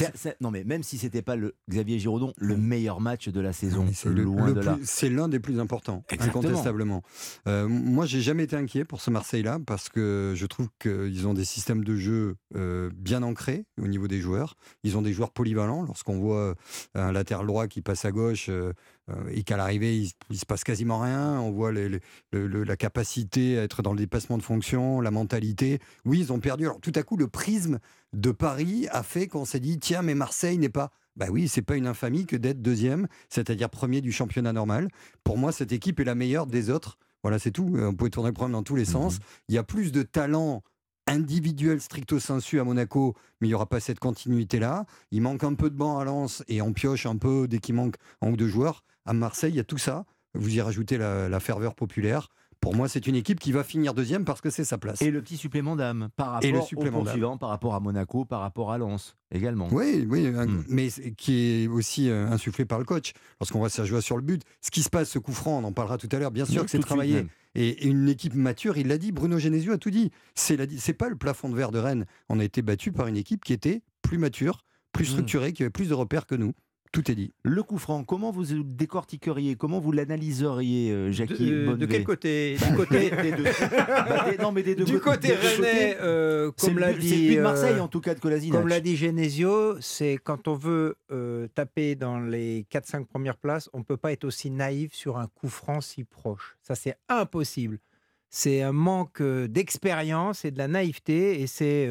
non, 0.41 0.51
mais 0.51 0.63
même 0.63 0.83
si 0.83 0.97
c'était 0.97 1.23
pas 1.23 1.35
le 1.35 1.55
Xavier 1.69 1.97
Giraudon, 1.97 2.33
le 2.37 2.55
meilleur 2.55 3.01
match 3.01 3.29
de 3.29 3.41
la 3.41 3.51
saison, 3.51 3.85
c'est 3.93 4.09
loin 4.09 4.51
de 4.51 4.61
là. 4.61 4.77
C'est 4.83 5.09
l'un 5.09 5.27
des 5.27 5.39
plus 5.39 5.59
importants, 5.59 6.03
incontestablement. 6.11 7.01
Euh, 7.47 7.67
moi, 7.67 8.05
j'ai 8.05 8.21
jamais 8.21 8.43
été 8.43 8.55
inquiet 8.55 8.85
pour 8.85 9.01
ce 9.01 9.09
Marseille-là 9.09 9.59
parce 9.65 9.89
que 9.89 10.33
je 10.35 10.45
trouve 10.45 10.69
qu'ils 10.79 11.27
ont 11.27 11.33
des 11.33 11.45
systèmes 11.45 11.83
de 11.83 11.95
jeu 11.95 12.35
euh, 12.55 12.91
bien 12.95 13.23
ancrés 13.23 13.65
au 13.81 13.87
niveau 13.87 14.07
des 14.07 14.19
joueurs. 14.19 14.55
Ils 14.83 14.97
ont 14.97 15.01
des 15.01 15.13
joueurs 15.13 15.31
polyvalents. 15.31 15.83
Lorsqu'on 15.83 16.19
voit 16.19 16.55
un 16.93 17.11
latéral 17.11 17.47
droit 17.47 17.67
qui 17.67 17.81
passe 17.81 18.05
à 18.05 18.11
gauche. 18.11 18.47
Euh, 18.49 18.73
et 19.29 19.43
qu'à 19.43 19.57
l'arrivée, 19.57 19.97
il, 19.97 20.11
il, 20.29 20.37
se 20.37 20.45
passe 20.45 20.63
quasiment 20.63 20.99
rien. 20.99 21.39
On 21.39 21.51
voit 21.51 21.71
la 21.71 22.77
capacité 22.77 23.59
à 23.59 23.63
être 23.63 23.81
dans 23.81 23.91
le 23.91 23.99
dépassement 23.99 24.37
de 24.37 24.43
fonction, 24.43 25.01
la 25.01 25.11
mentalité. 25.11 25.79
Oui, 26.05 26.19
ils 26.19 26.33
ont 26.33 26.39
perdu. 26.39 26.65
Alors 26.65 26.81
tout 26.81 26.91
à 26.95 27.03
coup, 27.03 27.17
le 27.17 27.27
prisme 27.27 27.79
de 28.13 28.31
Paris 28.31 28.87
a 28.91 29.03
fait 29.03 29.27
qu'on 29.27 29.45
s'est 29.45 29.59
dit 29.59 29.79
tiens, 29.79 30.01
mais 30.01 30.15
Marseille 30.15 30.57
n'est 30.57 30.69
pas. 30.69 30.91
Bah 31.15 31.27
oui, 31.29 31.47
c'est 31.47 31.61
pas 31.61 31.77
une 31.77 31.87
infamie 31.87 32.25
que 32.25 32.35
d'être 32.35 32.61
deuxième, 32.61 33.07
c'est-à-dire 33.29 33.69
premier 33.69 34.01
du 34.01 34.11
championnat 34.11 34.51
normal. 34.51 34.89
Pour 35.23 35.37
moi, 35.37 35.51
cette 35.51 35.71
équipe 35.71 35.99
est 35.99 36.03
la 36.03 36.15
meilleure 36.15 36.45
des 36.45 36.69
autres. 36.69 36.97
Voilà, 37.23 37.39
c'est 37.39 37.51
tout. 37.51 37.75
On 37.79 37.95
peut 37.95 38.09
tourner 38.09 38.29
le 38.29 38.33
problème 38.33 38.53
dans 38.53 38.63
tous 38.63 38.75
les 38.75 38.83
mmh 38.83 38.85
sens. 38.85 39.19
Il 39.47 39.55
y 39.55 39.57
a 39.57 39.63
plus 39.63 39.91
de 39.91 40.03
talent 40.03 40.61
individuel 41.07 41.79
stricto 41.81 42.19
sensu 42.19 42.59
à 42.59 42.63
Monaco, 42.63 43.15
mais 43.39 43.47
il 43.47 43.51
n'y 43.51 43.55
aura 43.55 43.67
pas 43.67 43.79
cette 43.79 43.99
continuité-là. 43.99 44.85
Il 45.11 45.21
manque 45.21 45.43
un 45.43 45.53
peu 45.53 45.69
de 45.69 45.75
banc 45.75 45.99
à 45.99 46.05
Lens 46.05 46.43
et 46.47 46.61
on 46.61 46.73
pioche 46.73 47.05
un 47.05 47.17
peu 47.17 47.47
dès 47.47 47.59
qu'il 47.59 47.75
manque 47.75 47.95
un 48.21 48.31
ou 48.31 48.37
deux 48.37 48.47
joueurs. 48.47 48.83
À 49.05 49.13
Marseille, 49.13 49.53
il 49.53 49.57
y 49.57 49.59
a 49.59 49.63
tout 49.63 49.77
ça. 49.77 50.05
Vous 50.33 50.55
y 50.55 50.61
rajoutez 50.61 50.97
la 50.97 51.39
ferveur 51.39 51.75
populaire. 51.75 52.29
Pour 52.59 52.75
moi, 52.75 52.87
c'est 52.87 53.07
une 53.07 53.15
équipe 53.15 53.39
qui 53.39 53.51
va 53.51 53.63
finir 53.63 53.93
deuxième 53.93 54.25
parce 54.25 54.41
que 54.41 54.49
c'est 54.49 54.63
sa 54.63 54.77
place. 54.77 55.01
Et 55.01 55.11
le 55.11 55.21
petit 55.21 55.37
supplément 55.37 55.75
d'âme 55.75 56.09
par 56.15 56.31
rapport 56.31 56.51
le 56.51 56.61
supplément 56.61 57.01
au 57.01 57.07
suivant, 57.07 57.37
par 57.37 57.49
rapport 57.49 57.75
à 57.75 57.79
Monaco, 57.79 58.25
par 58.25 58.41
rapport 58.41 58.71
à 58.71 58.77
Lens 58.77 59.15
également. 59.31 59.67
Oui, 59.71 60.07
oui, 60.09 60.27
hmm. 60.27 60.63
mais 60.69 60.89
qui 61.17 61.63
est 61.63 61.67
aussi 61.67 62.09
euh, 62.09 62.27
insufflé 62.27 62.65
par 62.65 62.79
le 62.79 62.85
coach. 62.85 63.13
Lorsqu'on 63.39 63.59
voit 63.59 63.69
Sergio 63.69 64.01
sur 64.01 64.17
le 64.17 64.23
but, 64.23 64.43
ce 64.61 64.71
qui 64.71 64.83
se 64.83 64.89
passe, 64.89 65.09
ce 65.09 65.19
coup 65.19 65.33
franc, 65.33 65.59
on 65.59 65.63
en 65.63 65.71
parlera 65.71 65.97
tout 65.97 66.09
à 66.11 66.19
l'heure. 66.19 66.31
Bien 66.31 66.45
sûr 66.45 66.63
que 66.63 66.71
c'est 66.71 66.79
travaillé. 66.79 67.25
Et 67.57 67.87
une 67.87 68.09
équipe 68.09 68.33
mature, 68.33 68.77
il 68.77 68.87
l'a 68.87 68.97
dit, 68.97 69.13
Bruno 69.13 69.39
Genesio 69.39 69.73
a 69.73 69.77
tout 69.77 69.89
dit. 69.89 70.11
C'est 70.33 70.93
pas 70.93 71.09
le 71.09 71.15
plafond 71.15 71.49
de 71.49 71.55
verre 71.55 71.71
de 71.71 71.79
Rennes. 71.79 72.05
On 72.29 72.39
a 72.39 72.43
été 72.43 72.61
battu 72.61 72.91
par 72.91 73.07
une 73.07 73.17
équipe 73.17 73.45
qui 73.45 73.53
était 73.53 73.81
plus 74.01 74.17
mature, 74.17 74.65
plus 74.91 75.05
hmm. 75.05 75.11
structurée, 75.11 75.53
qui 75.53 75.63
avait 75.63 75.69
plus 75.69 75.89
de 75.89 75.93
repères 75.93 76.25
que 76.25 76.35
nous. 76.35 76.53
Tout 76.95 77.11
est 77.11 77.15
dit. 77.15 77.33
Le 77.43 77.61
coup 77.61 77.77
franc, 77.77 78.05
comment 78.05 78.31
vous 78.31 78.43
le 78.43 78.63
décortiqueriez? 78.63 79.57
Comment 79.57 79.81
vous 79.81 79.91
l'analyseriez, 79.91 80.91
euh, 80.93 81.11
Jackie 81.11 81.51
De, 81.51 81.75
de 81.75 81.85
quel 81.85 82.05
côté? 82.05 82.55
Du 82.69 82.75
côté 82.77 83.09
des 83.09 83.31
deux. 83.33 83.43
Bah, 83.43 84.27
non, 84.39 84.53
mais 84.53 84.63
des 84.63 84.75
deux 84.75 84.85
du 84.85 85.01
côté 85.01 85.33
rennais, 85.33 85.97
euh, 85.99 86.53
comme 86.57 86.79
l'a 86.79 86.93
dit. 86.93 87.09
C'est 87.09 87.35
de 87.35 87.41
Marseille, 87.41 87.81
en 87.81 87.89
tout 87.89 87.99
cas, 87.99 88.15
de 88.15 88.21
Colasinac. 88.21 88.61
Comme 88.61 88.69
l'a 88.69 88.79
dit 88.79 88.95
Genesio, 88.95 89.75
c'est 89.81 90.17
quand 90.23 90.47
on 90.47 90.53
veut 90.53 90.95
euh, 91.11 91.49
taper 91.53 91.95
dans 91.95 92.17
les 92.21 92.65
4-5 92.71 93.03
premières 93.07 93.35
places, 93.35 93.69
on 93.73 93.79
ne 93.79 93.83
peut 93.83 93.97
pas 93.97 94.13
être 94.13 94.23
aussi 94.23 94.49
naïf 94.49 94.93
sur 94.93 95.17
un 95.17 95.27
coup 95.27 95.49
franc 95.49 95.81
si 95.81 96.05
proche. 96.05 96.55
Ça, 96.61 96.75
c'est 96.75 96.95
impossible. 97.09 97.79
C'est 98.29 98.61
un 98.61 98.71
manque 98.71 99.21
d'expérience 99.21 100.45
et 100.45 100.51
de 100.51 100.57
la 100.57 100.69
naïveté, 100.69 101.41
et 101.41 101.47
c'est 101.47 101.89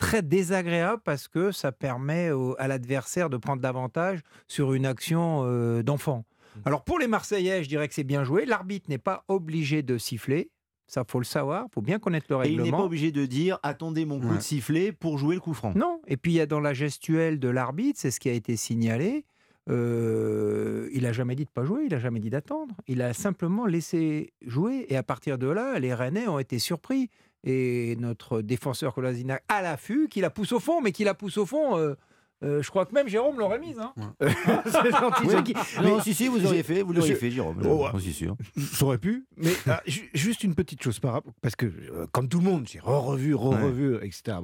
très 0.00 0.22
désagréable 0.22 1.00
parce 1.04 1.28
que 1.28 1.52
ça 1.52 1.70
permet 1.70 2.30
à 2.58 2.66
l'adversaire 2.66 3.30
de 3.30 3.36
prendre 3.36 3.62
davantage 3.62 4.20
sur 4.48 4.72
une 4.72 4.86
action 4.86 5.42
euh, 5.44 5.84
d'enfant. 5.84 6.24
Mmh. 6.56 6.60
Alors 6.64 6.82
pour 6.82 6.98
les 6.98 7.06
Marseillais, 7.06 7.62
je 7.62 7.68
dirais 7.68 7.86
que 7.86 7.94
c'est 7.94 8.02
bien 8.02 8.24
joué. 8.24 8.46
L'arbitre 8.46 8.86
n'est 8.88 8.98
pas 8.98 9.24
obligé 9.28 9.82
de 9.82 9.98
siffler. 9.98 10.50
Ça, 10.88 11.04
faut 11.06 11.20
le 11.20 11.24
savoir, 11.24 11.68
faut 11.72 11.82
bien 11.82 12.00
connaître 12.00 12.26
le 12.30 12.36
règlement. 12.36 12.64
Et 12.64 12.66
il 12.66 12.72
n'est 12.72 12.76
pas 12.76 12.82
obligé 12.82 13.12
de 13.12 13.24
dire 13.24 13.60
attendez 13.62 14.04
mon 14.04 14.18
coup 14.18 14.34
de 14.34 14.40
sifflet 14.40 14.90
pour 14.90 15.18
jouer 15.18 15.36
le 15.36 15.40
coup 15.40 15.54
franc. 15.54 15.72
Non. 15.76 16.00
Et 16.08 16.16
puis 16.16 16.32
il 16.32 16.34
y 16.34 16.40
a 16.40 16.46
dans 16.46 16.58
la 16.58 16.74
gestuelle 16.74 17.38
de 17.38 17.48
l'arbitre, 17.48 18.00
c'est 18.00 18.10
ce 18.10 18.18
qui 18.18 18.28
a 18.28 18.32
été 18.32 18.56
signalé. 18.56 19.24
Euh, 19.68 20.88
il 20.92 21.06
a 21.06 21.12
jamais 21.12 21.36
dit 21.36 21.44
de 21.44 21.50
pas 21.50 21.64
jouer, 21.64 21.84
il 21.86 21.94
a 21.94 22.00
jamais 22.00 22.18
dit 22.18 22.30
d'attendre. 22.30 22.74
Il 22.88 23.02
a 23.02 23.12
simplement 23.12 23.66
laissé 23.66 24.32
jouer. 24.44 24.86
Et 24.88 24.96
à 24.96 25.04
partir 25.04 25.38
de 25.38 25.46
là, 25.46 25.78
les 25.78 25.94
Rennais 25.94 26.26
ont 26.26 26.40
été 26.40 26.58
surpris 26.58 27.08
et 27.44 27.96
notre 27.96 28.42
défenseur 28.42 28.94
Colasinac 28.94 29.42
à 29.48 29.62
l'affût, 29.62 30.08
qui 30.08 30.20
la 30.20 30.30
pousse 30.30 30.52
au 30.52 30.60
fond, 30.60 30.80
mais 30.80 30.92
qui 30.92 31.04
la 31.04 31.14
pousse 31.14 31.38
au 31.38 31.46
fond. 31.46 31.76
Euh, 31.76 31.94
euh, 32.42 32.62
je 32.62 32.70
crois 32.70 32.86
que 32.86 32.94
même 32.94 33.06
Jérôme 33.06 33.38
l'aurait 33.38 33.58
mise. 33.58 33.78
Hein. 33.78 33.92
c'est 34.64 34.90
gentil. 34.90 35.54
Non, 35.82 36.00
si, 36.00 36.14
si, 36.14 36.28
vous 36.28 36.44
auriez 36.46 36.62
fait, 36.62 36.82
vous 36.82 36.94
l'auriez 36.94 37.14
fait, 37.14 37.30
Jérôme. 37.30 37.60
Oh, 37.66 37.86
suis 37.98 38.14
sûr. 38.14 38.36
J'aurais 38.56 38.96
pu, 38.98 39.26
mais 39.36 39.52
ah, 39.66 39.82
juste 40.14 40.42
une 40.42 40.54
petite 40.54 40.82
chose 40.82 40.98
par 41.00 41.12
rapport, 41.12 41.34
parce 41.42 41.54
que 41.54 41.66
euh, 41.66 42.06
comme 42.12 42.28
tout 42.28 42.38
le 42.38 42.44
monde, 42.44 42.66
j'ai 42.66 42.78
re-revu, 42.78 43.34
re-revu, 43.34 43.96
etc. 43.96 44.38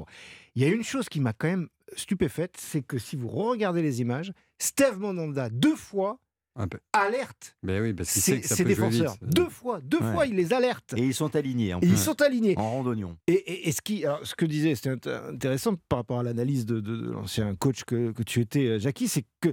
Il 0.54 0.62
y 0.62 0.66
a 0.66 0.68
une 0.68 0.84
chose 0.84 1.08
qui 1.08 1.20
m'a 1.20 1.32
quand 1.32 1.48
même 1.48 1.68
stupéfaite, 1.96 2.56
c'est 2.58 2.82
que 2.82 2.98
si 2.98 3.16
vous 3.16 3.28
regardez 3.28 3.80
les 3.80 4.02
images, 4.02 4.32
Steve 4.58 4.98
Monanda, 4.98 5.48
deux 5.48 5.76
fois, 5.76 6.18
Alerte 6.92 7.56
Mais 7.62 7.80
oui, 7.80 7.92
parce 7.92 8.08
ses 8.08 8.64
défenseurs. 8.64 9.16
Deux 9.22 9.48
fois, 9.48 9.80
deux 9.80 10.00
fois, 10.00 10.26
il 10.26 10.36
les 10.36 10.52
alerte. 10.52 10.94
Et 10.96 11.02
ils 11.02 11.14
sont 11.14 11.34
alignés. 11.36 11.74
En 11.74 11.80
Ils 11.80 11.98
sont 11.98 12.20
alignés. 12.22 12.56
En 12.56 12.70
randonnion. 12.70 13.16
Et, 13.26 13.70
ce, 13.72 13.80
qui, 13.80 14.04
ce 14.22 14.34
que 14.34 14.44
disait, 14.44 14.74
c'était 14.74 15.10
intéressant 15.10 15.74
par 15.88 16.00
rapport 16.00 16.20
à 16.20 16.22
l'analyse 16.22 16.66
de, 16.66 17.10
l'ancien 17.10 17.54
coach 17.54 17.84
que, 17.84 18.12
tu 18.22 18.40
étais, 18.40 18.66
euh, 18.66 18.78
Jackie, 18.78 19.08
c'est 19.08 19.24
que 19.40 19.52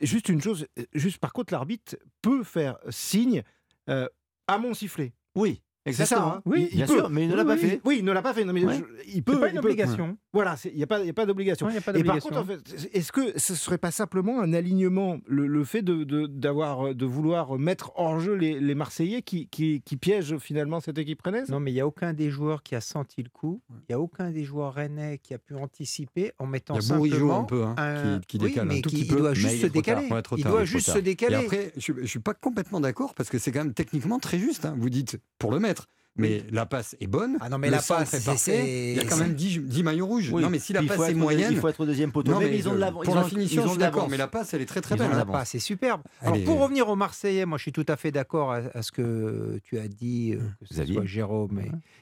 juste 0.00 0.28
une 0.28 0.40
chose, 0.40 0.66
juste 0.94 1.18
par 1.18 1.32
contre, 1.32 1.52
l'arbitre 1.52 1.96
peut 2.22 2.42
faire 2.42 2.78
signe 2.88 3.42
euh, 3.88 4.08
à 4.46 4.58
mon 4.58 4.74
sifflet. 4.74 5.12
Oui. 5.34 5.62
Exactement. 5.86 6.20
Ça, 6.20 6.36
hein. 6.36 6.42
Oui, 6.44 6.68
bien 6.72 6.86
sûr, 6.86 7.08
mais 7.08 7.24
il 7.24 7.30
ne 7.30 7.36
l'a 7.36 7.44
pas 7.44 7.56
fait. 7.56 7.80
Oui, 7.84 7.96
il 8.00 8.04
ne 8.04 8.12
l'a 8.12 8.22
pas 8.22 8.34
fait. 8.34 8.44
Non, 8.44 8.52
mais 8.52 8.62
il 9.06 9.22
peut. 9.22 9.40
Pas 9.40 9.48
une 9.48 9.58
obligation. 9.58 10.18
Voilà, 10.32 10.56
il 10.64 10.76
n'y 10.76 10.82
a 10.84 10.86
pas, 10.86 11.00
pas 11.12 11.26
d'obligation. 11.26 11.68
Et 11.68 11.80
par 12.04 12.18
contre, 12.20 12.38
en 12.38 12.44
fait, 12.44 12.88
est-ce 12.92 13.10
que 13.10 13.36
ce 13.36 13.56
serait 13.56 13.78
pas 13.78 13.90
simplement 13.90 14.40
un 14.40 14.52
alignement, 14.52 15.18
le, 15.26 15.64
fait 15.64 15.82
de, 15.82 16.26
d'avoir, 16.26 16.94
de, 16.94 17.04
vouloir 17.04 17.58
mettre 17.58 17.92
hors 17.96 18.20
jeu 18.20 18.34
les, 18.34 18.60
les 18.60 18.74
Marseillais 18.76 19.22
qui, 19.22 19.48
qui, 19.48 19.82
qui, 19.82 19.96
piègent 19.96 20.38
finalement 20.38 20.78
cette 20.78 20.98
équipe 20.98 21.20
rennaise? 21.22 21.48
Non, 21.48 21.58
mais 21.58 21.72
il 21.72 21.74
n'y 21.74 21.80
a 21.80 21.86
aucun 21.86 22.12
des 22.12 22.30
joueurs 22.30 22.62
qui 22.62 22.76
a 22.76 22.80
senti 22.80 23.24
le 23.24 23.28
coup. 23.28 23.60
Il 23.70 23.74
n'y 23.90 23.94
a 23.94 24.00
aucun 24.00 24.30
des 24.30 24.44
joueurs 24.44 24.74
rennais 24.74 25.18
qui 25.18 25.34
a 25.34 25.38
pu 25.38 25.56
anticiper 25.56 26.32
en 26.38 26.46
mettant 26.46 26.74
il 26.74 26.76
y 26.76 26.78
a 26.78 26.82
simplement 26.82 27.40
un 27.40 27.44
peu 27.44 27.64
hein, 27.64 28.20
qui, 28.28 28.38
décale 28.38 28.68
mais 28.68 28.78
un 28.78 28.80
tout 28.82 28.90
petit 28.90 29.06
peu. 29.06 29.16
Il 29.16 29.18
doit 29.18 29.34
juste 29.34 29.62
se 29.62 29.66
décaler. 29.66 30.08
Il 30.36 30.44
doit 30.44 30.64
juste 30.64 30.90
se 30.90 30.98
décaler. 30.98 31.36
après, 31.36 31.72
je 31.76 31.92
ne 31.92 32.06
suis 32.06 32.20
pas 32.20 32.34
complètement 32.34 32.80
d'accord 32.80 33.14
parce 33.14 33.30
que 33.30 33.38
c'est 33.38 33.50
quand 33.50 33.64
même 33.64 33.74
techniquement 33.74 34.20
très 34.20 34.38
juste. 34.38 34.64
Hein. 34.64 34.76
Vous 34.78 34.90
dites 34.90 35.18
pour 35.38 35.50
le 35.50 35.58
mettre. 35.58 35.86
Mais 36.20 36.42
la 36.50 36.66
passe 36.66 36.96
est 37.00 37.06
bonne. 37.06 37.36
Ah 37.40 37.48
non, 37.48 37.58
mais 37.58 37.70
la 37.70 37.82
passe 37.82 38.14
est 38.14 38.24
parfait. 38.24 38.92
Il 38.92 38.96
y 38.96 39.00
a 39.00 39.04
quand 39.04 39.16
même 39.16 39.34
10, 39.34 39.82
maillots 39.82 40.06
rouges. 40.06 40.32
Non, 40.32 40.50
mais 40.50 40.58
si 40.58 40.72
la 40.72 40.82
passe 40.82 41.08
est 41.08 41.14
moyenne. 41.14 41.52
Il 41.52 41.58
faut 41.58 41.68
être 41.68 41.80
au 41.80 41.86
deuxième 41.86 42.12
poteau. 42.12 42.38
mais 42.38 42.56
ils 42.56 42.68
ont 42.68 42.74
de 42.74 43.04
Pour 43.04 43.14
la 43.14 43.24
finition, 43.24 43.64
je 43.64 43.68
suis 43.68 43.78
d'accord. 43.78 44.08
Mais 44.08 44.16
la 44.16 44.28
passe, 44.28 44.54
elle 44.54 44.62
est 44.62 44.66
très 44.66 44.80
très 44.80 44.96
belle. 44.96 45.10
La 45.10 45.24
passe 45.24 45.54
est 45.54 45.60
superbe. 45.60 46.02
Alors, 46.20 46.42
pour 46.44 46.60
revenir 46.60 46.88
aux 46.88 46.96
Marseillais, 46.96 47.46
moi, 47.46 47.58
je 47.58 47.62
suis 47.62 47.72
tout 47.72 47.86
à 47.88 47.96
fait 47.96 48.10
d'accord 48.10 48.52
à, 48.52 48.82
ce 48.82 48.92
que 48.92 49.60
tu 49.64 49.78
as 49.78 49.88
dit, 49.88 50.32
euh, 50.34 50.38
que 50.68 50.74
ce 50.74 50.92
soit 50.92 51.04
Jérôme 51.04 51.60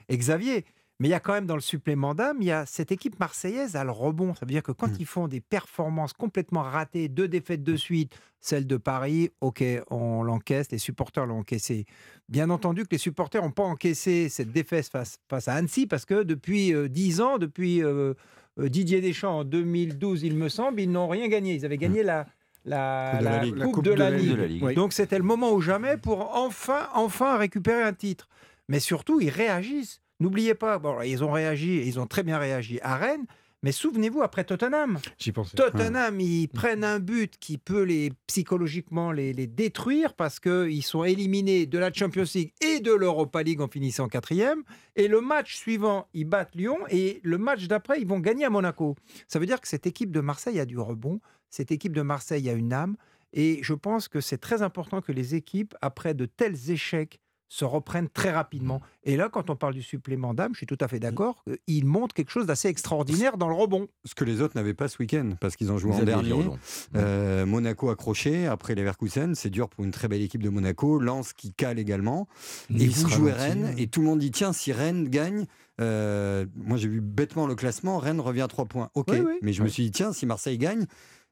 et, 0.09 0.17
Xavier. 0.17 0.65
Mais 1.01 1.07
il 1.09 1.11
y 1.13 1.15
a 1.15 1.21
quand 1.21 1.33
même 1.33 1.47
dans 1.47 1.55
le 1.55 1.61
supplément 1.61 2.13
d'âme, 2.15 2.39
il 2.41 2.47
y 2.49 2.51
a 2.51 2.67
cette 2.67 2.91
équipe 2.91 3.21
marseillaise 3.21 3.77
a 3.77 3.85
le 3.85 3.93
rebond. 3.93 4.35
Ça 4.35 4.41
veut 4.45 4.51
dire 4.51 4.65
que 4.65 4.73
quand 4.73 4.89
Mm. 4.89 4.97
ils 4.99 5.07
font 5.07 5.29
des 5.29 5.41
performances 5.41 6.13
complètement 6.13 6.63
ratées, 6.63 7.09
deux 7.09 7.29
défaites 7.29 7.63
de 7.63 7.77
suite, 7.77 8.17
celle 8.41 8.67
de 8.67 8.77
Paris, 8.77 9.31
ok, 9.41 9.63
on 9.91 10.23
l'encaisse, 10.25 10.71
les 10.73 10.79
supporters 10.79 11.25
l'ont 11.27 11.39
encaissé. 11.41 11.87
Bien 12.29 12.51
entendu 12.51 12.83
que 12.83 12.89
les 12.93 12.99
supporters 12.99 13.43
n'ont 13.43 13.53
pas 13.53 13.63
encaissé 13.63 14.29
cette 14.29 14.51
défaite 14.51 14.89
face, 14.89 15.19
face 15.29 15.47
à 15.49 15.55
Annecy 15.55 15.87
parce 15.87 16.05
que 16.05 16.25
depuis 16.25 16.75
euh, 16.75 16.89
10 16.89 17.21
ans, 17.21 17.39
depuis 17.39 17.83
euh, 17.83 18.15
euh, 18.59 18.69
Didier 18.69 19.01
Deschamps 19.01 19.39
en 19.41 19.45
2012, 19.45 20.25
il 20.25 20.35
me 20.37 20.49
semble, 20.49 20.81
ils 20.81 20.91
n'ont 20.91 21.07
rien 21.09 21.29
gagné. 21.29 21.55
Ils 21.55 21.65
avaient 21.65 21.79
gagné 21.79 22.03
la, 22.03 22.27
la, 22.65 23.13
Coupe 23.13 23.21
de 23.21 23.25
la 23.25 23.31
la 23.31 23.45
Ligue. 23.45 23.63
Coupe, 23.73 23.85
de, 23.85 23.91
de 23.91 23.95
la 23.97 24.11
Ligue. 24.11 24.31
De 24.33 24.37
la 24.37 24.47
Ligue. 24.49 24.63
Oui. 24.65 24.75
Donc 24.75 24.93
c'était 24.93 25.19
le 25.19 25.25
moment 25.25 25.53
ou 25.53 25.61
jamais 25.61 25.97
pour 25.97 26.35
enfin, 26.35 26.89
enfin 26.95 27.39
récupérer 27.39 27.83
un 27.83 27.93
titre. 27.93 28.29
Mais 28.69 28.81
surtout, 28.81 29.21
ils 29.21 29.31
réagissent. 29.31 30.01
N'oubliez 30.21 30.55
pas, 30.55 30.79
bon, 30.79 31.01
ils 31.03 31.23
ont 31.23 31.31
réagi, 31.31 31.83
ils 31.87 32.01
ont 32.01 32.07
très 32.07 32.23
bien 32.23 32.39
réagi 32.39 32.81
à 32.83 32.97
Rennes, 32.97 33.27
mais 33.63 33.73
souvenez-vous, 33.73 34.23
après 34.23 34.45
Tottenham, 34.45 35.01
J'y 35.19 35.33
pensais. 35.33 35.57
Tottenham, 35.57 36.21
ils 36.21 36.47
prennent 36.49 36.85
un 36.85 37.01
but 37.01 37.39
qui 37.41 37.59
peut 37.59 37.83
les 37.83 38.13
psychologiquement 38.29 39.11
les, 39.11 39.33
les 39.33 39.49
détruire 39.49 40.15
parce 40.15 40.39
qu'ils 40.39 40.85
sont 40.85 41.03
éliminés 41.03 41.67
de 41.67 41.77
la 41.77 41.93
Champions 41.93 42.25
League 42.35 42.53
et 42.61 42.79
de 42.79 42.93
l'Europa 42.93 43.43
League 43.43 43.61
en 43.61 43.67
finissant 43.67 44.07
quatrième. 44.07 44.63
Et 44.95 45.09
le 45.09 45.21
match 45.21 45.57
suivant, 45.57 46.07
ils 46.15 46.25
battent 46.25 46.55
Lyon 46.55 46.79
et 46.89 47.21
le 47.25 47.37
match 47.37 47.67
d'après, 47.67 48.01
ils 48.01 48.07
vont 48.07 48.21
gagner 48.21 48.45
à 48.45 48.51
Monaco. 48.51 48.95
Ça 49.27 49.41
veut 49.41 49.47
dire 49.47 49.61
que 49.61 49.67
cette 49.67 49.89
équipe 49.89 50.13
de 50.13 50.21
Marseille 50.21 50.61
a 50.61 50.65
du 50.65 50.79
rebond, 50.79 51.21
cette 51.51 51.73
équipe 51.73 51.95
de 51.95 52.03
Marseille 52.03 52.49
a 52.49 52.53
une 52.53 52.73
âme. 52.73 52.97
Et 53.33 53.59
je 53.63 53.75
pense 53.75 54.07
que 54.07 54.21
c'est 54.21 54.39
très 54.39 54.63
important 54.63 55.01
que 55.01 55.13
les 55.13 55.35
équipes, 55.35 55.75
après 55.83 56.15
de 56.15 56.27
tels 56.27 56.71
échecs, 56.71 57.19
se 57.49 57.65
reprennent 57.65 58.09
très 58.09 58.31
rapidement. 58.31 58.81
Et 59.05 59.17
là, 59.17 59.29
quand 59.31 59.49
on 59.51 59.57
parle 59.57 59.73
du 59.75 59.83
supplément 59.83 60.35
d'âme, 60.35 60.53
je 60.53 60.59
suis 60.59 60.67
tout 60.67 60.77
à 60.81 60.89
fait 60.89 61.01
d'accord, 61.01 61.43
euh, 61.49 61.57
il 61.67 61.87
montre 61.87 62.15
quelque 62.15 62.31
chose 62.31 62.47
d'assez 62.47 62.69
extraordinaire 62.69 63.39
dans 63.39 63.49
le 63.49 63.55
rebond. 63.55 63.89
Ce 64.05 64.15
que 64.15 64.25
les 64.25 64.43
autres 64.43 64.55
n'avaient 64.57 64.75
pas 64.75 64.89
ce 64.89 64.99
week-end, 65.01 65.31
parce 65.41 65.57
qu'ils 65.57 65.73
ont 65.73 65.79
joué 65.79 65.93
en 65.95 66.03
dernier. 66.03 66.29
Giraudon. 66.29 66.59
Euh, 66.97 67.47
Monaco 67.47 67.89
accroché, 67.91 68.47
après 68.47 68.75
Leverkusen, 68.75 69.35
c'est 69.35 69.51
dur 69.51 69.69
pour 69.69 69.85
une 69.85 69.91
très 69.93 70.09
belle 70.09 70.23
équipe 70.23 70.43
de 70.43 70.51
Monaco. 70.51 70.99
Lens 70.99 71.33
qui 71.33 71.53
cale 71.53 71.79
également. 71.79 72.29
et 72.71 72.87
vous 72.87 73.09
jouez. 73.09 73.33
Rennes, 73.33 73.75
et 73.79 73.87
tout 73.87 74.01
le 74.01 74.07
monde 74.07 74.19
dit 74.19 74.31
tiens, 74.31 74.53
si 74.53 74.73
Rennes 74.73 75.09
gagne, 75.09 75.47
euh, 75.81 76.45
moi 76.57 76.77
j'ai 76.77 76.89
vu 76.89 77.01
bêtement 77.01 77.47
le 77.47 77.55
classement, 77.55 77.99
Rennes 77.99 78.21
revient 78.21 78.43
à 78.43 78.49
3 78.49 78.67
points. 78.67 78.91
Ok, 78.95 79.09
Oui, 79.11 79.21
oui. 79.21 79.35
mais 79.43 79.53
je 79.53 79.63
me 79.63 79.69
suis 79.69 79.85
dit 79.85 79.91
tiens, 79.93 80.13
si 80.13 80.27
Marseille 80.27 80.59
gagne, 80.59 80.87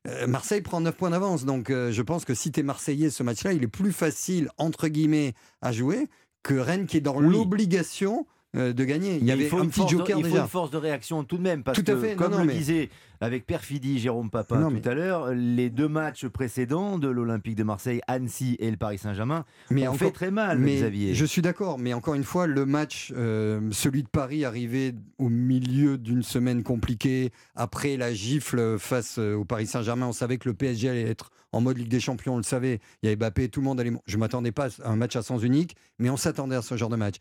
euh, 0.06 0.26
Marseille 0.26 0.60
prend 0.60 0.80
9 0.80 0.94
points 0.96 1.10
d'avance. 1.10 1.44
Donc 1.44 1.70
euh, 1.70 1.92
je 1.92 2.02
pense 2.02 2.24
que 2.24 2.34
si 2.34 2.52
tu 2.52 2.60
es 2.60 2.62
Marseillais, 2.62 3.10
ce 3.10 3.22
match-là, 3.22 3.52
il 3.52 3.62
est 3.62 3.68
plus 3.68 3.92
facile, 3.92 4.50
entre 4.58 4.88
guillemets, 4.88 5.34
à 5.60 5.72
jouer 5.72 6.08
que 6.42 6.54
Rennes 6.54 6.86
qui 6.86 6.98
est 6.98 7.00
dans 7.00 7.18
l'obligation 7.18 8.26
de 8.56 8.84
gagner. 8.84 9.16
Il 9.16 9.22
y 9.22 9.26
Mais 9.26 9.32
avait 9.32 9.44
faut 9.48 9.58
un 9.58 9.64
une 9.64 9.70
petit 9.70 9.80
force 9.80 9.92
de- 9.92 9.98
joker 9.98 10.18
il 10.18 10.24
faut 10.26 10.36
une 10.36 10.48
force 10.48 10.70
de 10.70 10.76
réaction 10.78 11.24
tout 11.24 11.36
de 11.36 11.42
même, 11.42 11.62
parce 11.62 11.76
Tout 11.78 11.90
à 11.90 11.94
que, 11.94 12.00
fait, 12.00 12.10
non, 12.14 12.22
comme 12.22 12.32
non, 12.32 12.38
le 12.40 12.44
mais- 12.46 12.54
disait 12.54 12.90
avec 13.20 13.46
perfidie 13.46 13.98
Jérôme 13.98 14.28
Papin 14.30 14.58
Non, 14.60 14.68
tout 14.68 14.74
mais- 14.74 14.88
à 14.88 14.94
l'heure, 14.94 15.32
les 15.34 15.70
deux 15.70 15.88
matchs 15.88 16.26
précédents 16.26 16.98
de 16.98 17.08
l'Olympique 17.08 17.54
de 17.54 17.62
Marseille, 17.64 18.00
Annecy 18.08 18.56
et 18.58 18.70
le 18.70 18.76
Paris 18.76 18.98
Saint-Germain, 18.98 19.44
Mais 19.70 19.86
encore- 19.86 19.98
fait 19.98 20.10
très 20.10 20.30
mal, 20.30 20.58
mais 20.58 20.76
Xavier. 20.76 21.14
Je 21.14 21.24
suis 21.24 21.40
d'accord, 21.42 21.78
mais 21.78 21.94
encore 21.94 22.14
une 22.14 22.24
fois, 22.24 22.46
le 22.46 22.66
match, 22.66 23.12
euh, 23.16 23.60
celui 23.70 24.02
de 24.02 24.08
Paris, 24.08 24.44
arrivé 24.44 24.94
au 25.18 25.28
milieu 25.28 25.96
d'une 25.98 26.22
semaine 26.22 26.62
compliquée, 26.62 27.30
après 27.54 27.96
la 27.96 28.12
gifle 28.12 28.78
face 28.78 29.16
euh, 29.18 29.34
au 29.34 29.44
Paris 29.44 29.66
Saint-Germain, 29.66 30.06
on 30.08 30.12
savait 30.12 30.36
que 30.38 30.48
le 30.48 30.54
PSG 30.54 30.88
allait 30.90 31.02
être 31.08 31.30
en 31.52 31.60
mode 31.62 31.78
Ligue 31.78 31.88
des 31.88 32.00
Champions, 32.00 32.34
on 32.34 32.38
le 32.38 32.42
savait. 32.42 32.80
Il 33.02 33.06
y 33.06 33.08
avait 33.08 33.16
Mbappé, 33.16 33.48
tout 33.48 33.60
le 33.60 33.64
monde 33.64 33.80
allait. 33.80 33.92
Je 34.06 34.18
m'attendais 34.18 34.52
pas 34.52 34.66
à 34.82 34.90
un 34.90 34.96
match 34.96 35.16
à 35.16 35.22
sens 35.22 35.42
unique, 35.42 35.74
mais 35.98 36.10
on 36.10 36.18
s'attendait 36.18 36.56
à 36.56 36.60
ce 36.60 36.76
genre 36.76 36.90
de 36.90 36.96
match. 36.96 37.14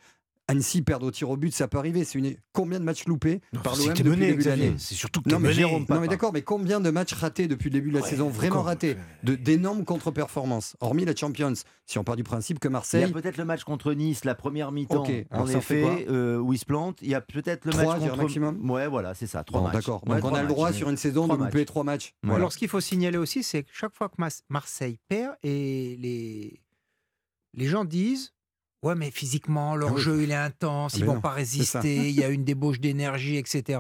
Annecy 0.48 0.84
perdre 0.84 1.08
au 1.08 1.12
tir 1.12 1.30
au 1.32 1.38
but, 1.38 1.52
ça 1.54 1.68
peut 1.68 1.80
arriver. 1.80 2.04
C'est 2.04 2.20
une... 2.20 2.36
combien 2.54 2.80
de 2.80 2.86
matchs 2.86 3.06
loupés 3.08 3.42
par 3.64 3.76
c'est 3.76 3.86
l'OM 3.86 3.94
que 3.94 3.98
t'es 3.98 4.04
depuis 4.04 4.10
mené, 4.12 4.26
le 4.28 4.32
début 4.34 4.44
de 4.44 4.50
l'année 4.50 4.76
C'est 4.78 4.94
surtout 4.94 5.22
que 5.24 5.30
non 5.30 5.38
mais, 5.40 5.50
mené, 5.50 5.54
Jérôme, 5.56 5.86
non 5.90 6.00
mais 6.00 6.08
d'accord, 6.08 6.32
mais 6.34 6.44
combien 6.44 6.80
de 6.80 6.90
matchs 6.92 7.14
ratés 7.14 7.48
depuis 7.48 7.70
le 7.70 7.74
début 7.74 7.90
de 7.90 7.98
la 7.98 8.06
saison 8.06 8.30
Vraiment 8.30 8.62
ratés, 8.62 8.96
de 9.24 9.34
d'énormes 9.36 9.84
contre-performances. 9.86 10.76
Hormis 10.82 11.04
la 11.06 11.16
Champions, 11.16 11.54
si 11.88 11.98
on 11.98 12.04
part 12.04 12.16
du 12.16 12.24
principe 12.24 12.60
que 12.60 12.68
Il 12.68 12.72
y 12.72 12.74
a 12.76 12.78
Marseille. 12.78 13.12
peut-être 13.12 13.38
le 13.38 13.46
match 13.46 13.64
contre 13.64 13.94
Nice, 13.94 14.24
la 14.24 14.36
première 14.36 14.72
mi-temps, 14.72 15.02
Ok, 15.04 15.12
alors 15.32 15.46
en 15.46 15.50
effet, 15.50 16.06
euh, 16.10 16.38
où 16.38 16.54
il 16.54 16.60
se 16.60 16.66
plante. 16.66 17.00
Il 17.02 17.10
y 17.10 17.16
a 17.16 17.22
peut-être 17.22 17.66
le 17.66 17.72
Trois, 17.72 17.84
match 17.86 17.94
je 17.96 18.00
dirais, 18.02 18.10
contre... 18.12 18.24
maximum 18.24 18.70
Ouais, 18.70 18.88
voilà, 18.88 19.16
c'est 19.16 19.28
ça, 19.28 19.44
trois 19.44 19.62
Bon, 19.62 19.66
matchs. 19.68 19.74
d'accord. 19.76 20.04
Ouais, 20.08 20.22
Donc 20.22 20.32
on 20.32 20.36
a 20.36 20.42
le 20.44 20.48
droit 20.48 20.72
sur 20.74 20.90
une 20.92 20.98
saison 20.98 21.28
de 21.28 21.36
louper 21.36 21.66
trois 21.66 21.84
matchs. 21.84 22.14
Alors, 22.30 22.52
ce 22.54 22.58
qu'il 22.60 22.70
faut 22.70 22.82
signaler 22.82 23.18
aussi, 23.18 23.42
c'est 23.42 23.64
que 23.64 23.70
chaque 23.74 23.96
fois 23.96 24.10
que 24.10 24.16
Marseille 24.50 25.00
perd, 25.08 25.34
et 25.44 25.98
les, 26.00 26.62
les 27.56 27.66
gens 27.66 27.84
disent 27.84 28.34
Ouais, 28.86 28.96
mais 28.96 29.10
physiquement, 29.12 29.76
leur 29.76 29.90
Ah 29.90 29.94
oui. 29.96 30.02
jeu, 30.02 30.22
il 30.24 30.32
est 30.32 30.36
intense, 30.36 30.94
Ah 30.94 30.98
ils 30.98 31.02
ben 31.02 31.08
vont 31.08 31.14
non, 31.16 31.22
pas 31.22 31.32
résister, 31.32 32.10
il 32.10 32.16
y 32.16 32.24
a 32.24 32.30
une 32.30 32.44
débauche 32.44 32.80
d'énergie, 32.80 33.38
etc. 33.38 33.80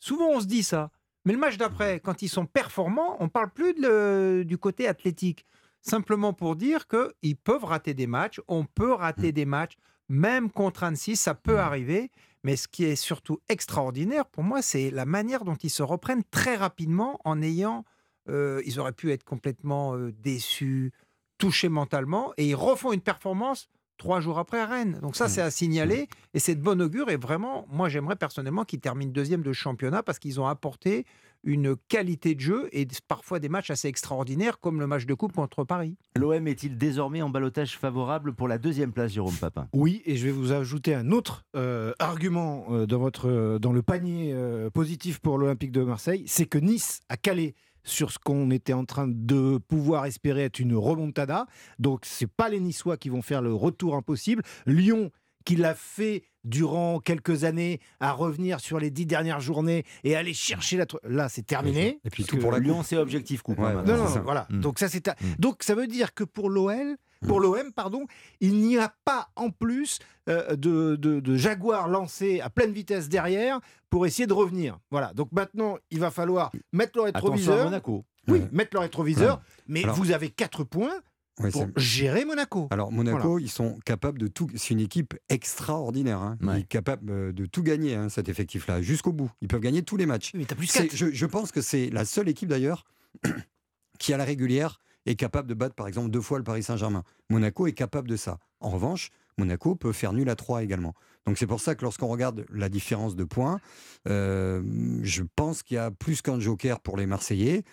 Souvent, 0.00 0.28
on 0.30 0.40
se 0.40 0.46
dit 0.46 0.62
ça. 0.64 0.90
Mais 1.24 1.32
le 1.32 1.38
match 1.38 1.56
d'après, 1.56 2.00
quand 2.00 2.22
ils 2.22 2.28
sont 2.28 2.46
performants, 2.46 3.16
on 3.20 3.28
parle 3.28 3.50
plus 3.50 3.72
de 3.74 3.80
le- 3.82 4.44
du 4.44 4.58
côté 4.58 4.88
athlétique. 4.88 5.46
Simplement 5.80 6.32
pour 6.32 6.56
dire 6.56 6.86
qu'ils 6.88 7.36
peuvent 7.36 7.64
rater 7.64 7.94
des 7.94 8.06
matchs, 8.08 8.40
on 8.48 8.64
peut 8.64 8.92
rater 8.92 9.28
Mm. 9.28 9.32
des 9.32 9.44
matchs, 9.46 9.76
même 10.08 10.50
contre 10.50 10.82
Annecy, 10.82 11.14
ça 11.16 11.34
peut 11.34 11.58
arriver. 11.60 12.10
Mais 12.44 12.56
ce 12.56 12.66
qui 12.66 12.82
est 12.84 12.96
surtout 12.96 13.38
extraordinaire 13.48 14.26
pour 14.26 14.42
moi, 14.42 14.62
c'est 14.62 14.90
la 14.90 15.06
manière 15.06 15.44
dont 15.44 15.54
ils 15.54 15.70
se 15.70 15.84
reprennent 15.84 16.24
très 16.30 16.56
rapidement 16.56 17.20
en 17.24 17.40
ayant. 17.42 17.84
euh, 18.28 18.62
ils 18.64 18.78
auraient 18.78 18.92
pu 18.92 19.10
être 19.10 19.24
complètement 19.24 19.96
euh, 19.96 20.12
déçus, 20.12 20.92
touchés 21.38 21.68
mentalement, 21.68 22.32
et 22.36 22.46
ils 22.46 22.54
refont 22.54 22.92
une 22.92 23.00
performance 23.00 23.68
trois 24.02 24.20
jours 24.20 24.40
après 24.40 24.58
à 24.58 24.66
Rennes. 24.66 24.98
Donc 25.00 25.14
ça, 25.14 25.28
c'est 25.28 25.40
à 25.40 25.52
signaler, 25.52 26.08
et 26.34 26.40
c'est 26.40 26.56
de 26.56 26.60
bon 26.60 26.82
augure. 26.82 27.08
Et 27.08 27.16
vraiment, 27.16 27.66
moi, 27.70 27.88
j'aimerais 27.88 28.16
personnellement 28.16 28.64
qu'ils 28.64 28.80
terminent 28.80 29.12
deuxième 29.12 29.42
de 29.42 29.52
championnat 29.52 30.02
parce 30.02 30.18
qu'ils 30.18 30.40
ont 30.40 30.48
apporté 30.48 31.06
une 31.44 31.76
qualité 31.88 32.34
de 32.34 32.40
jeu 32.40 32.68
et 32.72 32.86
parfois 33.06 33.38
des 33.38 33.48
matchs 33.48 33.70
assez 33.70 33.86
extraordinaires, 33.86 34.58
comme 34.58 34.80
le 34.80 34.88
match 34.88 35.06
de 35.06 35.14
coupe 35.14 35.32
contre 35.32 35.62
Paris. 35.62 35.96
L'OM 36.16 36.48
est-il 36.48 36.76
désormais 36.76 37.22
en 37.22 37.30
balotage 37.30 37.78
favorable 37.78 38.32
pour 38.32 38.48
la 38.48 38.58
deuxième 38.58 38.92
place, 38.92 39.12
Jérôme 39.12 39.36
Papin? 39.36 39.68
Oui, 39.72 40.02
et 40.04 40.16
je 40.16 40.26
vais 40.26 40.32
vous 40.32 40.50
ajouter 40.50 40.96
un 40.96 41.12
autre 41.12 41.44
euh, 41.54 41.92
argument 42.00 42.66
euh, 42.70 42.86
dans, 42.86 42.98
votre, 42.98 43.28
euh, 43.28 43.58
dans 43.60 43.72
le 43.72 43.82
panier 43.82 44.32
euh, 44.32 44.68
positif 44.70 45.20
pour 45.20 45.38
l'Olympique 45.38 45.72
de 45.72 45.82
Marseille, 45.82 46.24
c'est 46.26 46.46
que 46.46 46.58
Nice 46.58 47.00
a 47.08 47.16
calé 47.16 47.54
sur 47.84 48.10
ce 48.12 48.18
qu'on 48.18 48.50
était 48.50 48.72
en 48.72 48.84
train 48.84 49.08
de 49.08 49.58
pouvoir 49.58 50.06
espérer 50.06 50.44
être 50.44 50.58
une 50.60 50.74
remontada. 50.76 51.46
Donc, 51.78 52.00
c'est 52.04 52.26
pas 52.30 52.48
les 52.48 52.60
Niçois 52.60 52.96
qui 52.96 53.08
vont 53.08 53.22
faire 53.22 53.42
le 53.42 53.52
retour 53.52 53.94
impossible. 53.96 54.42
Lyon, 54.66 55.10
qui 55.44 55.56
l'a 55.56 55.74
fait 55.74 56.22
durant 56.44 57.00
quelques 57.00 57.44
années, 57.44 57.80
à 58.00 58.12
revenir 58.12 58.60
sur 58.60 58.78
les 58.78 58.90
dix 58.90 59.06
dernières 59.06 59.40
journées 59.40 59.84
et 60.04 60.14
aller 60.16 60.34
chercher 60.34 60.76
la... 60.76 60.86
tro- 60.86 61.00
Là, 61.04 61.28
c'est 61.28 61.44
terminé. 61.46 61.98
Et 62.04 62.10
puis 62.10 62.24
tout 62.24 62.36
pour 62.38 62.52
la 62.52 62.58
Lyon, 62.60 62.82
c'est 62.84 62.96
objectif 62.96 63.42
coupe. 63.42 63.58
Ouais, 63.58 63.74
non, 63.74 63.96
non, 63.96 64.06
voilà. 64.24 64.46
Mm. 64.50 64.60
Donc 64.60 64.78
ça 64.78 64.88
c'est 64.88 65.06
Mm. 65.08 65.34
donc 65.40 65.62
ça 65.64 65.74
veut 65.74 65.86
dire 65.88 66.14
que 66.14 66.22
pour 66.24 66.48
l'OL, 66.48 66.96
pour 67.26 67.40
l'OM 67.40 67.72
pardon, 67.74 68.06
il 68.40 68.54
n'y 68.58 68.78
a 68.78 68.92
pas 69.04 69.28
en 69.36 69.50
plus 69.50 69.98
euh, 70.28 70.56
de, 70.56 70.96
de, 70.96 71.20
de 71.20 71.36
Jaguar 71.36 71.88
lancé 71.88 72.40
à 72.40 72.50
pleine 72.50 72.72
vitesse 72.72 73.08
derrière 73.08 73.60
pour 73.90 74.06
essayer 74.06 74.26
de 74.26 74.32
revenir. 74.32 74.78
Voilà. 74.90 75.12
Donc 75.14 75.30
maintenant, 75.32 75.78
il 75.90 76.00
va 76.00 76.10
falloir 76.10 76.50
mettre 76.72 76.98
le 76.98 77.06
Attention 77.06 77.12
à 77.28 77.30
rétroviseur. 77.32 77.64
Monaco. 77.64 78.04
Oui, 78.28 78.38
Ouais. 78.40 78.48
mettre 78.52 78.70
le 78.74 78.80
rétroviseur. 78.80 79.36
Ouais. 79.36 79.42
Mais 79.68 79.82
Alors- 79.84 79.96
vous 79.96 80.10
avez 80.12 80.28
4 80.30 80.64
points 80.64 80.92
Ouais, 81.40 81.50
pour 81.50 81.66
gérer 81.76 82.26
Monaco. 82.26 82.68
Alors 82.70 82.92
Monaco, 82.92 83.38
ils 83.38 83.48
sont 83.50 83.78
capables 83.86 84.18
de 84.18 84.28
tout. 84.28 84.48
C'est 84.54 84.74
une 84.74 84.80
équipe 84.80 85.14
extraordinaire. 85.30 86.18
Hein. 86.20 86.36
Ouais. 86.42 86.56
Ils 86.58 86.60
sont 86.60 86.66
capables 86.68 87.10
euh, 87.10 87.32
de 87.32 87.46
tout 87.46 87.62
gagner 87.62 87.94
hein, 87.94 88.10
cet 88.10 88.28
effectif-là 88.28 88.82
jusqu'au 88.82 89.12
bout. 89.12 89.30
Ils 89.40 89.48
peuvent 89.48 89.60
gagner 89.62 89.82
tous 89.82 89.96
les 89.96 90.04
matchs. 90.04 90.32
Mais 90.34 90.44
t'as 90.44 90.54
plus 90.56 90.66
C'est- 90.66 90.88
4. 90.88 90.94
Je, 90.96 91.10
je 91.10 91.26
pense 91.26 91.50
que 91.50 91.62
c'est 91.62 91.88
la 91.88 92.04
seule 92.04 92.28
équipe 92.28 92.50
d'ailleurs 92.50 92.84
qui 93.98 94.12
à 94.12 94.16
la 94.18 94.24
régulière 94.24 94.78
est 95.06 95.16
capable 95.16 95.48
de 95.48 95.54
battre 95.54 95.74
par 95.74 95.88
exemple 95.88 96.10
deux 96.10 96.20
fois 96.20 96.38
le 96.38 96.44
Paris 96.44 96.62
Saint-Germain. 96.62 97.04
Monaco 97.30 97.66
est 97.66 97.72
capable 97.72 98.08
de 98.08 98.16
ça. 98.16 98.38
En 98.60 98.70
revanche, 98.70 99.10
Monaco 99.38 99.74
peut 99.74 99.92
faire 99.92 100.12
nul 100.12 100.28
à 100.28 100.36
3 100.36 100.62
également. 100.62 100.94
Donc 101.26 101.38
c'est 101.38 101.46
pour 101.46 101.60
ça 101.60 101.74
que 101.74 101.82
lorsqu'on 101.82 102.08
regarde 102.08 102.44
la 102.52 102.68
différence 102.68 103.16
de 103.16 103.24
points, 103.24 103.60
euh, 104.08 104.62
je 105.02 105.22
pense 105.36 105.62
qu'il 105.62 105.76
y 105.76 105.78
a 105.78 105.90
plus 105.90 106.22
qu'un 106.22 106.40
joker 106.40 106.80
pour 106.80 106.96
les 106.96 107.06
Marseillais. 107.06 107.64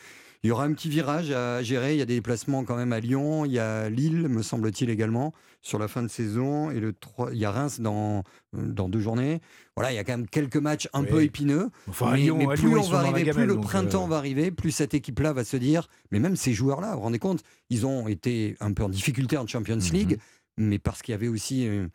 Il 0.44 0.48
y 0.48 0.52
aura 0.52 0.64
un 0.64 0.72
petit 0.74 0.88
virage 0.90 1.32
à 1.32 1.62
gérer. 1.62 1.94
Il 1.96 2.00
y 2.00 2.02
a 2.02 2.06
des 2.06 2.16
déplacements 2.16 2.64
quand 2.64 2.78
même 2.78 2.94
à 2.94 3.00
Lyon. 3.02 3.44
Il 3.46 3.52
y 3.52 3.60
a 3.60 3.90
Lille, 3.90 4.30
me 4.30 4.42
semble-t-il 4.42 4.90
également, 4.90 5.34
sur 5.62 5.80
la 5.80 5.88
fin 5.90 6.02
de 6.02 6.08
saison. 6.08 6.72
Et 6.72 6.80
le 6.80 6.94
3, 6.94 7.32
il 7.34 7.40
y 7.40 7.46
a 7.46 7.52
Reims 7.52 7.82
dans, 7.82 8.24
dans 8.54 8.88
deux 8.88 9.02
journées. 9.02 9.42
Voilà, 9.76 9.92
il 9.92 9.96
y 9.96 10.00
a 10.00 10.04
quand 10.06 10.14
même 10.18 10.28
quelques 10.28 10.56
matchs 10.58 10.88
un 10.94 11.02
Oui. 11.02 11.08
peu 11.10 11.24
épineux. 11.24 11.70
Enfin, 11.90 12.12
mais, 12.14 12.20
Lyon- 12.20 12.38
mais 12.38 12.46
à 12.46 12.50
plus 12.56 12.70
Lyon, 12.70 12.82
on 12.86 12.90
va 12.90 13.00
arriver, 13.00 13.32
plus 13.32 13.46
le 13.46 13.56
donc, 13.56 13.64
printemps 13.64 14.06
euh, 14.06 14.10
va 14.10 14.16
arriver, 14.18 14.52
plus 14.52 14.72
cette 14.72 14.94
équipe-là 14.94 15.34
va 15.34 15.44
se 15.44 15.58
dire. 15.58 15.90
Mais 16.12 16.20
même 16.20 16.38
ces 16.38 16.54
joueurs-là, 16.54 16.92
vous 16.92 16.96
vous 16.98 17.02
rendez 17.02 17.20
compte, 17.20 17.44
ils 17.70 17.86
ont 17.86 18.08
été 18.08 18.56
un 18.62 18.72
peu 18.72 18.84
en 18.84 18.90
difficulté 18.90 19.36
en 19.38 19.46
Champions 19.46 19.76
Mhm. 19.76 19.92
League, 19.94 20.20
mais 20.58 20.80
parce 20.80 21.02
qu'il 21.02 21.12
y 21.12 21.16
avait 21.16 21.28
aussi. 21.28 21.68
euh, 21.68 21.88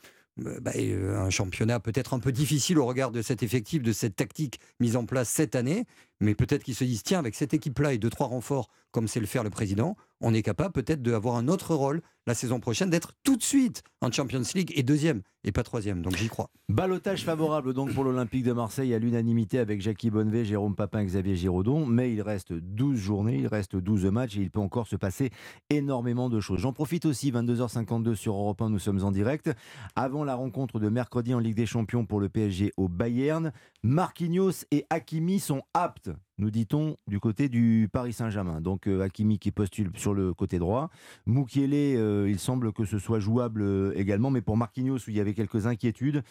euh, 0.44 0.58
bah, 0.60 0.72
euh, 0.74 1.16
un 1.16 1.30
championnat 1.30 1.78
peut-être 1.78 2.12
un 2.12 2.18
peu 2.18 2.32
difficile 2.32 2.80
au 2.80 2.86
regard 2.86 3.12
de 3.12 3.22
cet 3.22 3.44
effectif, 3.44 3.82
de 3.84 3.92
cette 3.92 4.16
tactique 4.16 4.58
mise 4.80 4.96
en 4.96 5.06
place 5.06 5.28
cette 5.28 5.54
année. 5.54 5.84
Mais 6.24 6.34
peut-être 6.34 6.64
qu'ils 6.64 6.74
se 6.74 6.84
disent, 6.84 7.02
tiens, 7.02 7.18
avec 7.18 7.34
cette 7.34 7.54
équipe-là 7.54 7.92
et 7.92 7.98
deux, 7.98 8.10
trois 8.10 8.26
renforts, 8.26 8.68
comme 8.90 9.08
c'est 9.08 9.20
le 9.20 9.26
faire 9.26 9.44
le 9.44 9.50
président, 9.50 9.96
on 10.20 10.32
est 10.32 10.42
capable 10.42 10.72
peut-être 10.72 11.02
d'avoir 11.02 11.36
un 11.36 11.48
autre 11.48 11.74
rôle 11.74 12.00
la 12.26 12.34
saison 12.34 12.58
prochaine, 12.58 12.88
d'être 12.88 13.12
tout 13.22 13.36
de 13.36 13.42
suite 13.42 13.82
en 14.00 14.10
Champions 14.10 14.40
League 14.54 14.72
et 14.74 14.82
deuxième 14.82 15.20
et 15.44 15.52
pas 15.52 15.62
troisième. 15.62 16.00
Donc 16.00 16.16
j'y 16.16 16.28
crois. 16.28 16.48
Balotage 16.70 17.22
favorable 17.22 17.74
donc 17.74 17.92
pour 17.92 18.04
l'Olympique 18.04 18.44
de 18.44 18.52
Marseille 18.52 18.94
à 18.94 18.98
l'unanimité 18.98 19.58
avec 19.58 19.82
Jackie 19.82 20.08
Bonnevet, 20.08 20.46
Jérôme 20.46 20.74
Papin 20.74 21.04
Xavier 21.04 21.36
Giraudon. 21.36 21.84
Mais 21.84 22.14
il 22.14 22.22
reste 22.22 22.54
12 22.54 22.96
journées, 22.96 23.36
il 23.40 23.46
reste 23.46 23.76
12 23.76 24.06
matchs 24.06 24.38
et 24.38 24.40
il 24.40 24.50
peut 24.50 24.60
encore 24.60 24.86
se 24.86 24.96
passer 24.96 25.30
énormément 25.68 26.30
de 26.30 26.40
choses. 26.40 26.60
J'en 26.60 26.72
profite 26.72 27.04
aussi, 27.04 27.30
22h52 27.30 28.14
sur 28.14 28.34
Europe 28.34 28.62
1, 28.62 28.70
nous 28.70 28.78
sommes 28.78 29.04
en 29.04 29.10
direct. 29.10 29.50
Avant 29.96 30.24
la 30.24 30.34
rencontre 30.34 30.80
de 30.80 30.88
mercredi 30.88 31.34
en 31.34 31.38
Ligue 31.40 31.56
des 31.56 31.66
Champions 31.66 32.06
pour 32.06 32.20
le 32.20 32.30
PSG 32.30 32.72
au 32.78 32.88
Bayern, 32.88 33.52
Marquinhos 33.82 34.64
et 34.70 34.86
Hakimi 34.88 35.40
sont 35.40 35.62
aptes 35.74 36.10
nous 36.38 36.50
dit-on, 36.50 36.96
du 37.06 37.20
côté 37.20 37.48
du 37.48 37.88
Paris 37.92 38.12
Saint-Germain. 38.12 38.60
Donc 38.60 38.86
euh, 38.86 39.02
Hakimi 39.02 39.38
qui 39.38 39.50
postule 39.50 39.90
sur 39.96 40.14
le 40.14 40.34
côté 40.34 40.58
droit. 40.58 40.90
Moukiele, 41.26 41.96
euh, 41.96 42.28
il 42.28 42.38
semble 42.38 42.72
que 42.72 42.84
ce 42.84 42.98
soit 42.98 43.20
jouable 43.20 43.62
euh, 43.62 43.92
également, 43.96 44.30
mais 44.30 44.40
pour 44.40 44.56
Marquinhos, 44.56 44.96
où 44.96 45.10
il 45.10 45.16
y 45.16 45.20
avait 45.20 45.34
quelques 45.34 45.66
inquiétudes, 45.66 46.22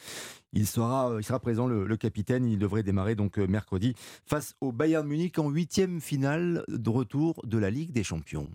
il 0.51 0.67
sera, 0.67 1.19
présent, 1.41 1.67
le, 1.67 1.97
capitaine. 1.97 2.45
Il 2.45 2.57
devrait 2.57 2.83
démarrer 2.83 3.15
donc 3.15 3.37
mercredi 3.37 3.95
face 4.25 4.55
au 4.61 4.71
Bayern 4.71 5.07
Munich 5.07 5.39
en 5.39 5.49
huitième 5.49 6.01
finale 6.01 6.63
de 6.67 6.89
retour 6.89 7.41
de 7.45 7.57
la 7.57 7.69
Ligue 7.69 7.91
des 7.91 8.03
Champions. 8.03 8.49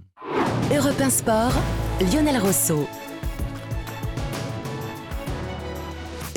Europe 0.71 1.01
Lionel 2.01 2.39
Rosso. 2.39 2.87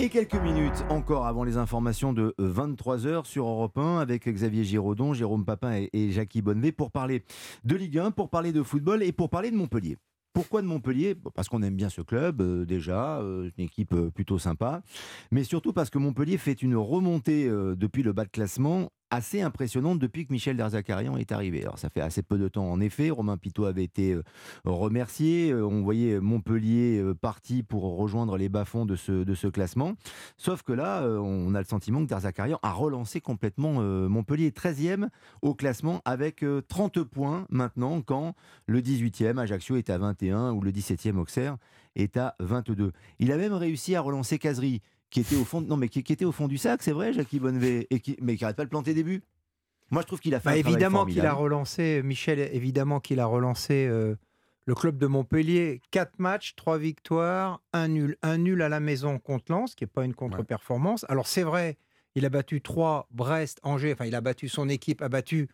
Et 0.01 0.09
quelques 0.09 0.33
minutes 0.33 0.83
encore 0.89 1.27
avant 1.27 1.43
les 1.43 1.57
informations 1.57 2.11
de 2.11 2.33
23h 2.39 3.23
sur 3.25 3.45
Europe 3.45 3.77
1 3.77 3.99
avec 3.99 4.27
Xavier 4.27 4.63
Giraudon, 4.63 5.13
Jérôme 5.13 5.45
Papin 5.45 5.85
et, 5.93 6.09
Jackie 6.09 6.41
Bonnevet 6.41 6.71
pour 6.71 6.89
parler 6.89 7.23
de 7.65 7.75
Ligue 7.75 7.99
1, 7.99 8.09
pour 8.09 8.31
parler 8.31 8.51
de 8.51 8.63
football 8.63 9.03
et 9.03 9.11
pour 9.11 9.29
parler 9.29 9.51
de 9.51 9.55
Montpellier. 9.55 9.97
Pourquoi 10.33 10.63
de 10.63 10.67
Montpellier? 10.67 11.13
Parce 11.35 11.49
qu'on 11.49 11.61
aime 11.61 11.75
bien 11.75 11.89
ce 11.89 12.01
club, 12.01 12.41
euh, 12.41 12.65
déjà, 12.65 13.19
euh, 13.19 13.51
une 13.55 13.65
équipe 13.65 13.93
euh, 13.93 14.09
plutôt 14.09 14.39
sympa, 14.39 14.81
mais 15.29 15.43
surtout 15.43 15.71
parce 15.71 15.91
que 15.91 15.99
Montpellier 15.99 16.39
fait 16.39 16.63
une 16.63 16.75
remontée 16.75 17.47
depuis 17.47 18.01
le 18.01 18.11
bas 18.11 18.25
de 18.25 18.31
classement 18.31 18.89
assez 19.11 19.41
impressionnante 19.41 19.99
depuis 19.99 20.25
que 20.25 20.31
Michel 20.31 20.57
Derzakarian 20.57 21.17
est 21.17 21.31
arrivé. 21.31 21.61
Alors 21.61 21.77
ça 21.77 21.89
fait 21.89 22.01
assez 22.01 22.23
peu 22.23 22.37
de 22.37 22.47
temps 22.47 22.71
en 22.71 22.79
effet, 22.79 23.09
Romain 23.09 23.37
Pitot 23.37 23.65
avait 23.65 23.83
été 23.83 24.13
euh, 24.13 24.23
remercié, 24.65 25.51
euh, 25.51 25.65
on 25.65 25.83
voyait 25.83 26.19
Montpellier 26.19 26.99
euh, 26.99 27.13
parti 27.13 27.61
pour 27.61 27.83
rejoindre 27.97 28.37
les 28.37 28.49
bas-fonds 28.49 28.85
de 28.85 28.95
ce, 28.95 29.47
classement, 29.47 29.95
sauf 30.37 30.63
que 30.63 30.71
là 30.71 31.03
on 31.03 31.53
a 31.55 31.59
le 31.59 31.65
sentiment 31.65 32.01
que 32.01 32.07
Derzakarian 32.07 32.57
a 32.63 32.71
relancé 32.71 33.19
complètement 33.21 33.81
Montpellier. 33.81 34.51
13e 34.51 35.09
au 35.41 35.53
classement 35.53 36.01
avec 36.05 36.45
30 36.69 37.03
points 37.03 37.45
maintenant 37.49 38.01
quand 38.01 38.33
le 38.65 38.79
18e 38.79 39.37
Ajaccio 39.37 39.75
est 39.75 39.89
à 39.89 39.97
21 39.97 40.53
ou 40.53 40.61
le 40.61 40.71
17e 40.71 41.17
Auxerre 41.17 41.57
est 41.95 42.15
à 42.15 42.35
22. 42.39 42.93
Il 43.19 43.31
a 43.33 43.37
même 43.37 43.53
réussi 43.53 43.95
à 43.95 44.01
relancer 44.01 44.39
Casery 44.39 44.81
qui 45.11 45.19
était 45.19 45.35
au 45.35 45.45
fond, 45.45 45.61
non, 45.61 45.77
mais 45.77 45.89
qui, 45.89 45.99
était 45.99 46.25
au 46.25 46.31
fond 46.31 46.47
du 46.47 46.57
sac, 46.57 46.81
c'est 46.81 46.93
vrai, 46.93 47.13
Jackie 47.13 47.39
Bonnevet, 47.39 47.85
et 47.89 47.99
qui, 47.99 48.17
mais 48.21 48.37
qui 48.37 48.43
n'arrête 48.43 48.57
pas 48.57 48.63
de 48.63 48.69
planter 48.69 48.93
des 48.93 49.03
buts. 49.03 49.21
Moi, 49.91 50.01
je 50.01 50.07
trouve 50.07 50.21
qu'il 50.21 50.33
a 50.33 50.39
fait 50.39 50.49
bah, 50.49 50.55
un 50.55 50.55
évidemment 50.55 51.05
qu'il 51.05 51.25
a 51.25 51.33
relancé, 51.33 52.01
Michel, 52.03 52.39
évidemment 52.53 53.01
qu'il 53.01 53.19
a 53.19 53.25
relancé 53.25 53.85
euh, 53.87 54.15
le 54.65 54.73
club 54.73 54.97
de 54.97 55.05
Montpellier. 55.07 55.81
Quatre 55.91 56.17
matchs, 56.17 56.55
trois 56.55 56.77
victoires, 56.77 57.61
un 57.73 57.89
nul, 57.89 58.17
un 58.21 58.37
nul 58.37 58.61
à 58.61 58.69
la 58.69 58.79
maison 58.79 59.19
contre 59.19 59.51
Lens, 59.51 59.75
qui 59.75 59.83
n'est 59.83 59.89
pas 59.89 60.05
une 60.05 60.15
contre-performance. 60.15 61.05
Alors 61.09 61.27
c'est 61.27 61.43
vrai, 61.43 61.77
il 62.15 62.25
a 62.25 62.29
battu 62.29 62.61
trois, 62.61 63.09
Brest, 63.11 63.59
Angers. 63.63 63.91
Enfin, 63.91 64.05
il 64.05 64.15
a 64.15 64.21
battu 64.21 64.47
son 64.47 64.69
équipe, 64.69 65.01
a 65.01 65.09
battu 65.09 65.49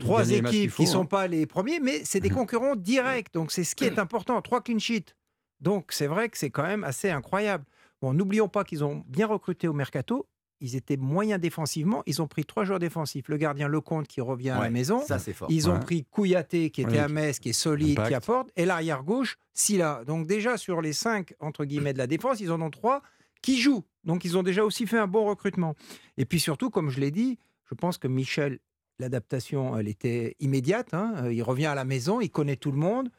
trois 0.00 0.30
équipes 0.30 0.74
qui 0.74 0.82
ne 0.82 0.86
sont 0.86 1.02
hein. 1.02 1.06
pas 1.06 1.26
les 1.26 1.46
premiers, 1.46 1.80
mais 1.80 2.04
c'est 2.04 2.20
des 2.20 2.28
mhm. 2.28 2.36
concurrents 2.36 2.76
directs. 2.76 3.32
Donc 3.32 3.52
c'est 3.52 3.64
ce 3.64 3.74
qui 3.74 3.84
est 3.84 3.98
important. 3.98 4.42
Trois 4.42 4.60
clean 4.60 4.78
sheets. 4.78 5.14
Donc 5.62 5.92
c'est 5.92 6.06
vrai 6.06 6.28
que 6.28 6.36
c'est 6.36 6.50
quand 6.50 6.66
même 6.66 6.84
assez 6.84 7.08
incroyable. 7.08 7.64
Bon, 8.00 8.12
n'oublions 8.12 8.48
pas 8.48 8.64
qu'ils 8.64 8.84
ont 8.84 9.04
bien 9.06 9.26
recruté 9.26 9.68
au 9.68 9.72
mercato. 9.72 10.26
Ils 10.60 10.74
étaient 10.74 10.96
moyens 10.96 11.40
défensivement. 11.40 12.02
Ils 12.06 12.20
ont 12.20 12.26
pris 12.26 12.44
trois 12.44 12.64
joueurs 12.64 12.78
défensifs. 12.80 13.28
Le 13.28 13.36
gardien 13.36 13.68
Lecomte 13.68 14.08
qui 14.08 14.20
revient 14.20 14.50
à 14.50 14.60
la 14.60 14.70
maison. 14.70 15.00
Ça, 15.00 15.18
c'est 15.18 15.32
fort. 15.32 15.48
Ils 15.50 15.70
ont 15.70 15.78
pris 15.78 16.04
Kouyaté 16.04 16.70
qui 16.70 16.82
était 16.82 16.98
à 16.98 17.08
Metz, 17.08 17.38
qui 17.38 17.50
est 17.50 17.52
solide, 17.52 18.00
qui 18.06 18.14
apporte. 18.14 18.50
Et 18.56 18.64
l'arrière 18.64 19.04
gauche, 19.04 19.36
Silla. 19.54 20.02
Donc 20.04 20.26
déjà 20.26 20.56
sur 20.56 20.80
les 20.80 20.92
cinq 20.92 21.34
entre 21.38 21.64
guillemets 21.64 21.92
de 21.92 21.98
la 21.98 22.08
défense, 22.08 22.40
ils 22.40 22.50
en 22.50 22.60
ont 22.60 22.70
trois 22.70 23.02
qui 23.40 23.60
jouent. 23.60 23.84
Donc 24.02 24.24
ils 24.24 24.36
ont 24.36 24.42
déjà 24.42 24.64
aussi 24.64 24.86
fait 24.86 24.98
un 24.98 25.06
bon 25.06 25.26
recrutement. 25.26 25.76
Et 26.16 26.24
puis 26.24 26.40
surtout, 26.40 26.70
comme 26.70 26.90
je 26.90 26.98
l'ai 26.98 27.12
dit, 27.12 27.38
je 27.70 27.74
pense 27.74 27.98
que 27.98 28.08
Michel, 28.08 28.58
l'adaptation, 28.98 29.78
elle 29.78 29.86
était 29.86 30.34
immédiate. 30.40 30.92
Hein. 30.92 31.30
Il 31.30 31.42
revient 31.44 31.66
à 31.66 31.76
la 31.76 31.84
maison, 31.84 32.20
il 32.20 32.30
connaît 32.30 32.56
tout 32.56 32.72
le 32.72 32.78
monde 32.78 33.10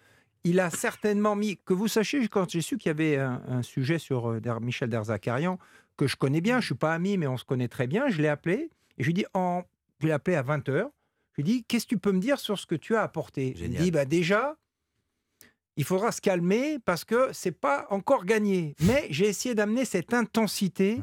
il 0.44 0.60
a 0.60 0.70
certainement 0.70 1.36
mis, 1.36 1.58
que 1.58 1.74
vous 1.74 1.88
sachiez, 1.88 2.28
quand 2.28 2.50
j'ai 2.50 2.62
su 2.62 2.78
qu'il 2.78 2.90
y 2.90 2.92
avait 2.92 3.18
un, 3.18 3.62
sujet 3.62 4.00
sur 4.00 4.30
euh, 4.30 4.60
Michel 4.62 4.90
Derzakarian, 4.90 5.60
que 5.98 6.08
je 6.08 6.16
connais 6.16 6.42
bien, 6.42 6.56
je 6.56 6.64
ne 6.64 6.66
suis 6.68 6.76
pas 6.76 6.94
ami, 6.94 7.18
mais 7.18 7.28
on 7.28 7.38
se 7.38 7.44
connaît 7.44 7.68
très 7.68 7.88
bien, 7.88 8.10
je 8.10 8.22
l'ai 8.22 8.28
appelé, 8.28 8.70
et 8.98 9.04
je 9.04 9.06
lui 9.06 9.12
ai 9.12 9.14
dit, 9.14 9.26
en, 9.34 9.64
je 10.00 10.08
l'ai 10.08 10.14
appelé 10.14 10.36
à 10.36 10.44
20h, 10.44 10.90
je 11.34 11.42
lui 11.42 11.42
ai 11.42 11.44
dit, 11.44 11.64
qu'est-ce 11.66 11.86
que 11.86 11.90
tu 11.90 11.98
peux 11.98 12.12
me 12.12 12.20
dire 12.20 12.40
sur 12.40 12.58
ce 12.58 12.66
que 12.66 12.76
tu 12.76 12.96
as 12.96 13.02
apporté? 13.02 13.54
Il 13.60 13.76
dit, 13.76 13.92
bah 13.92 14.06
déjà, 14.06 14.56
il 15.76 15.84
faudra 15.84 16.12
se 16.12 16.22
calmer 16.22 16.80
parce 16.80 17.06
que 17.06 17.30
c'est 17.34 17.52
pas 17.52 17.88
encore 17.90 18.26
gagné. 18.26 18.76
Mais 18.82 19.08
j'ai 19.10 19.28
essayé 19.28 19.56
d'amener 19.56 19.86
cette 19.86 20.14
intensité 20.14 21.02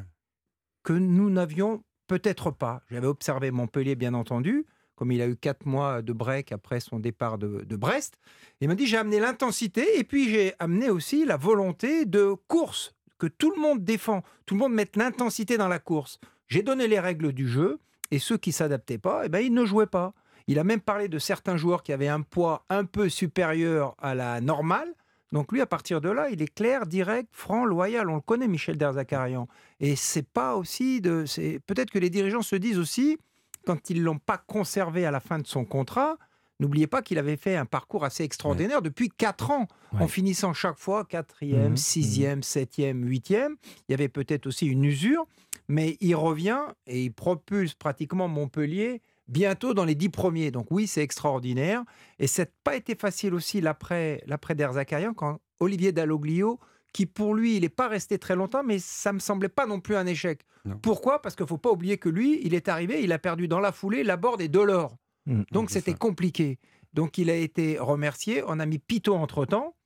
que 0.82 0.92
nous 0.92 1.30
n'avions 1.30 1.82
peut-être 2.06 2.50
pas. 2.50 2.82
J'avais 2.90 3.06
observé 3.06 3.50
Montpellier, 3.50 3.96
bien 3.96 4.14
entendu, 4.14 4.66
comme 4.96 5.12
il 5.12 5.22
a 5.22 5.28
eu 5.28 5.36
quatre 5.36 5.66
mois 5.66 6.02
de 6.02 6.12
break 6.12 6.50
après 6.52 6.80
son 6.80 6.98
départ 6.98 7.38
de, 7.38 7.76
Brest. 7.76 8.18
Il 8.60 8.68
m'a 8.68 8.74
dit 8.74 8.86
j'ai 8.86 8.96
amené 8.96 9.20
l'intensité 9.20 9.98
et 9.98 10.04
puis 10.04 10.30
j'ai 10.30 10.54
amené 10.58 10.90
aussi 10.90 11.24
la 11.24 11.36
volonté 11.36 12.06
de 12.06 12.34
course 12.48 12.94
que 13.18 13.26
tout 13.26 13.52
le 13.54 13.60
monde 13.60 13.84
défend, 13.84 14.22
tout 14.46 14.54
le 14.54 14.60
monde 14.60 14.72
mette 14.72 14.96
l'intensité 14.96 15.56
dans 15.56 15.68
la 15.68 15.78
course. 15.78 16.18
J'ai 16.48 16.62
donné 16.62 16.88
les 16.88 16.98
règles 16.98 17.32
du 17.32 17.46
jeu 17.46 17.78
et 18.10 18.18
ceux 18.18 18.38
qui 18.38 18.52
s'adaptaient 18.52 18.98
pas, 18.98 19.22
eh 19.24 19.28
ben 19.28 19.40
ils 19.40 19.52
ne 19.52 19.64
jouaient 19.64 19.86
pas. 19.86 20.14
Il 20.48 20.58
a 20.58 20.64
même 20.64 20.80
parlé 20.80 21.08
de 21.08 21.18
certains 21.18 21.56
joueurs 21.56 21.82
qui 21.82 21.92
avaient 21.92 22.08
un 22.08 22.22
poids 22.22 22.64
un 22.70 22.84
peu 22.84 23.08
supérieur 23.08 23.94
à 23.98 24.14
la 24.14 24.40
normale. 24.40 24.94
Donc 25.32 25.50
lui, 25.50 25.60
à 25.60 25.66
partir 25.66 26.00
de 26.00 26.08
là, 26.08 26.30
il 26.30 26.40
est 26.40 26.54
clair, 26.54 26.86
direct, 26.86 27.28
franc, 27.32 27.64
loyal. 27.64 28.08
On 28.08 28.14
le 28.14 28.20
connaît, 28.20 28.46
Michel 28.46 28.78
Derzakarian. 28.78 29.48
Et 29.80 29.96
c'est 29.96 30.26
pas 30.26 30.54
aussi 30.54 31.00
de. 31.00 31.24
Peut-être 31.66 31.90
que 31.90 31.98
les 31.98 32.10
dirigeants 32.10 32.42
se 32.42 32.54
disent 32.54 32.78
aussi, 32.78 33.18
quand 33.66 33.90
ils 33.90 33.98
ne 33.98 34.04
l'ont 34.04 34.18
pas 34.18 34.38
conservé 34.38 35.04
à 35.04 35.10
la 35.10 35.20
fin 35.20 35.38
de 35.38 35.46
son 35.46 35.64
contrat, 35.64 36.16
n'oubliez 36.60 36.86
pas 36.86 37.02
qu'il 37.02 37.18
avait 37.18 37.36
fait 37.36 37.56
un 37.56 37.66
parcours 37.66 38.04
assez 38.04 38.24
extraordinaire 38.24 38.80
depuis 38.80 39.10
4 39.10 39.50
ans, 39.50 39.68
en 39.98 40.08
finissant 40.08 40.54
chaque 40.54 40.78
fois 40.78 41.04
quatrième, 41.04 41.72
mmh 41.72 41.76
sixième, 41.76 42.42
septième, 42.42 43.04
huitième. 43.04 43.56
Il 43.88 43.92
y 43.92 43.94
avait 43.94 44.08
peut-être 44.08 44.46
aussi 44.46 44.66
une 44.66 44.84
usure, 44.84 45.26
mais 45.68 45.96
il 46.00 46.14
revient 46.14 46.62
et 46.86 47.04
il 47.04 47.12
propulse 47.12 47.74
pratiquement 47.74 48.28
Montpellier 48.28 49.02
bientôt 49.28 49.74
dans 49.74 49.84
les 49.84 49.96
dix 49.96 50.08
premiers. 50.08 50.50
Donc 50.50 50.68
oui, 50.70 50.86
c'est 50.86 51.02
extraordinaire. 51.02 51.82
Et 52.18 52.28
ça 52.28 52.44
n'a 52.44 52.50
pas 52.62 52.76
été 52.76 52.94
facile 52.94 53.34
aussi 53.34 53.60
l'après 53.60 54.22
d'Erzakarian, 54.54 55.12
quand 55.12 55.40
Olivier 55.58 55.92
Dalloglio 55.92 56.60
qui 56.92 57.06
pour 57.06 57.34
lui, 57.34 57.56
il 57.56 57.62
n'est 57.62 57.68
pas 57.68 57.88
resté 57.88 58.18
très 58.18 58.36
longtemps, 58.36 58.62
mais 58.64 58.78
ça 58.78 59.12
me 59.12 59.18
semblait 59.18 59.48
pas 59.48 59.66
non 59.66 59.80
plus 59.80 59.96
un 59.96 60.06
échec. 60.06 60.42
Pourquoi? 60.82 61.22
Parce 61.22 61.36
qu'il 61.36 61.46
faut 61.46 61.58
pas 61.58 61.70
oublier 61.70 61.96
que 61.98 62.08
lui, 62.08 62.40
il 62.42 62.54
est 62.54 62.68
arrivé, 62.68 63.02
il 63.02 63.12
a 63.12 63.18
perdu 63.18 63.46
dans 63.46 63.60
la 63.60 63.70
foulée 63.70 64.02
la 64.02 64.14
Laborde 64.14 64.40
et 64.40 64.48
Delors. 64.48 64.96
Mmh, 65.26 65.42
Donc 65.52 65.70
c'était 65.70 65.94
compliqué. 65.94 66.58
Donc 66.92 67.18
il 67.18 67.30
a 67.30 67.36
été 67.36 67.78
remercié. 67.78 68.42
On 68.46 68.58
a 68.58 68.66
mis 68.66 68.78
Pito 68.78 69.14
entre-temps, 69.14 69.76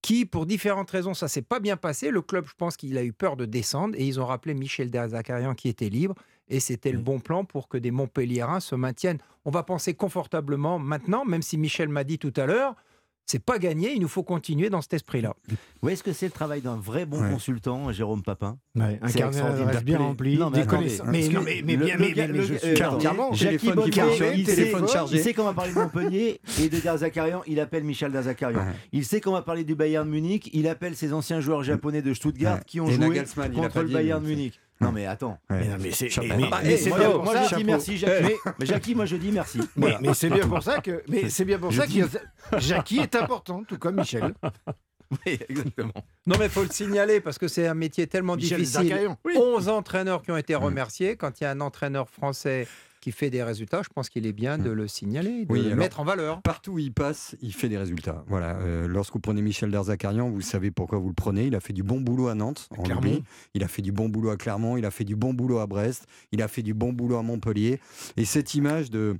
qui, 0.00 0.24
pour 0.24 0.46
différentes 0.46 0.90
raisons, 0.90 1.14
ça 1.14 1.28
s'est 1.28 1.42
pas 1.42 1.60
bien 1.60 1.76
passé. 1.76 2.10
Le 2.10 2.22
club, 2.22 2.46
je 2.46 2.54
pense 2.56 2.76
qu'il 2.76 2.96
a 2.96 3.04
eu 3.04 3.12
peur 3.12 3.36
de 3.36 3.44
descendre 3.44 3.94
et 3.98 4.06
ils 4.06 4.20
ont 4.20 4.26
rappelé 4.26 4.54
Michel 4.54 4.90
Derzakarian 4.90 5.54
qui 5.54 5.68
était 5.68 5.88
libre. 5.88 6.14
Et 6.48 6.60
c'était 6.60 6.92
le 6.92 7.00
bon 7.00 7.20
plan 7.20 7.44
pour 7.44 7.68
que 7.68 7.76
des 7.76 7.90
Montpelliérains 7.90 8.60
se 8.60 8.74
maintiennent. 8.74 9.18
On 9.44 9.50
va 9.50 9.62
penser 9.62 9.94
confortablement 9.94 10.78
maintenant, 10.78 11.26
même 11.26 11.42
si 11.42 11.58
Michel 11.58 11.88
m'a 11.90 12.04
dit 12.04 12.18
tout 12.18 12.32
à 12.36 12.46
l'heure, 12.46 12.74
c'est 13.30 13.44
pas 13.44 13.58
gagné, 13.58 13.92
il 13.92 14.00
nous 14.00 14.08
faut 14.08 14.22
continuer 14.22 14.70
dans 14.70 14.80
cet 14.80 14.94
esprit-là. 14.94 15.34
Où 15.82 15.90
est-ce 15.90 16.02
que 16.02 16.14
c'est 16.14 16.26
le 16.26 16.32
travail 16.32 16.62
d'un 16.62 16.76
vrai 16.76 17.04
bon 17.04 17.28
consultant, 17.30 17.92
Jérôme 17.92 18.22
Papin 18.22 18.58
ouais, 18.74 18.98
Un 19.02 19.12
carnet 19.12 19.82
bien 19.82 19.98
rempli, 19.98 20.38
connaissances. 20.66 21.06
Mais, 21.06 21.28
mais, 21.28 21.62
mais, 21.62 21.76
bien, 21.76 21.96
mais, 21.98 22.14
mais, 22.16 22.42
je 22.42 22.54
suis 22.54 22.82
entièrement. 22.82 23.32
Jackie 23.34 23.70
Bonnevet, 23.70 24.42
téléphone 24.44 24.88
chargé. 24.88 25.18
Il 25.18 25.22
sait 25.22 25.34
qu'on 25.34 25.44
va 25.44 25.52
parler 25.52 25.72
de 25.72 25.78
Montpellier 25.78 26.40
et 26.60 26.68
de 26.70 26.80
Derzakarian, 26.80 27.42
il 27.46 27.60
appelle 27.60 27.84
Michel 27.84 28.12
Derzakarian. 28.12 28.64
Il 28.92 29.04
sait 29.04 29.20
qu'on 29.20 29.32
va 29.32 29.42
parler 29.42 29.64
du 29.64 29.74
Bayern 29.74 30.08
Munich, 30.08 30.48
il 30.54 30.66
appelle 30.66 30.96
ses 30.96 31.12
anciens 31.12 31.40
joueurs 31.40 31.62
japonais 31.62 32.00
de 32.00 32.14
Stuttgart 32.14 32.64
qui 32.64 32.80
ont 32.80 32.86
joué 32.86 33.22
contre 33.54 33.82
le 33.82 33.88
Bayern 33.88 34.24
Munich. 34.24 34.58
Non 34.80 34.92
mais 34.92 35.06
attends. 35.06 35.38
Mais, 35.50 35.66
mais 35.80 35.90
c'est 35.90 36.08
bien 36.16 36.36
moi, 37.18 37.42
je 37.50 37.56
dis 37.56 37.64
merci 37.64 37.98
Jackie. 37.98 38.34
Mais, 38.58 38.66
Jackie, 38.66 38.94
moi 38.94 39.06
je 39.06 39.16
dis 39.16 39.32
merci. 39.32 39.60
Mais, 39.76 39.96
c'est 40.14 40.30
bien 40.30 40.46
pour 40.46 40.62
ça 40.62 40.80
que. 40.80 41.02
Mais 41.08 41.28
c'est 41.28 41.44
bien 41.44 41.58
pour 41.58 41.72
ça 41.72 41.86
que 41.86 42.58
Jackie 42.58 42.98
est 42.98 43.14
important, 43.16 43.64
tout 43.64 43.78
comme 43.78 43.96
Michel. 43.96 44.34
Oui, 45.10 45.38
exactement. 45.48 45.92
Non, 46.26 46.36
mais 46.38 46.46
il 46.46 46.50
faut 46.50 46.62
le 46.62 46.68
signaler 46.68 47.20
parce 47.20 47.38
que 47.38 47.48
c'est 47.48 47.66
un 47.66 47.72
métier 47.72 48.06
tellement 48.06 48.36
difficile. 48.36 49.16
11 49.24 49.68
entraîneurs 49.70 50.20
qui 50.20 50.30
ont 50.30 50.36
été 50.36 50.54
remerciés. 50.54 51.16
Quand 51.16 51.40
il 51.40 51.44
y 51.44 51.46
a 51.46 51.50
un 51.50 51.62
entraîneur 51.62 52.10
français 52.10 52.68
qui 53.00 53.12
fait 53.12 53.30
des 53.30 53.42
résultats, 53.42 53.82
je 53.82 53.88
pense 53.88 54.08
qu'il 54.08 54.26
est 54.26 54.32
bien 54.32 54.58
de 54.58 54.70
le 54.70 54.88
signaler, 54.88 55.44
de 55.44 55.54
le 55.54 55.76
mettre 55.76 56.00
en 56.00 56.04
valeur. 56.04 56.42
Partout 56.42 56.72
où 56.72 56.78
il 56.78 56.92
passe, 56.92 57.36
il 57.40 57.52
fait 57.52 57.68
des 57.68 57.78
résultats. 57.78 58.24
Voilà. 58.28 58.58
Euh, 58.58 58.86
lorsque 58.88 59.14
vous 59.14 59.20
prenez 59.20 59.42
Michel 59.42 59.70
Derzakarian, 59.70 60.30
vous 60.30 60.40
savez 60.40 60.70
pourquoi 60.70 60.98
vous 60.98 61.08
le 61.08 61.14
prenez. 61.14 61.46
Il 61.46 61.54
a 61.54 61.60
fait 61.60 61.72
du 61.72 61.82
bon 61.82 62.00
boulot 62.00 62.28
à 62.28 62.34
Nantes, 62.34 62.68
en 62.76 62.82
Clermont. 62.82 63.22
Il 63.54 63.62
a 63.62 63.68
fait 63.68 63.82
du 63.82 63.92
bon 63.92 64.08
boulot 64.08 64.30
à 64.30 64.36
Clermont. 64.36 64.76
Il 64.76 64.84
a 64.84 64.90
fait 64.90 65.04
du 65.04 65.16
bon 65.16 65.34
boulot 65.34 65.58
à 65.58 65.66
Brest. 65.66 66.06
Il 66.32 66.42
a 66.42 66.48
fait 66.48 66.62
du 66.62 66.74
bon 66.74 66.92
boulot 66.92 67.16
à 67.16 67.22
Montpellier. 67.22 67.80
Et 68.16 68.24
cette 68.24 68.54
image 68.54 68.90
de 68.90 69.16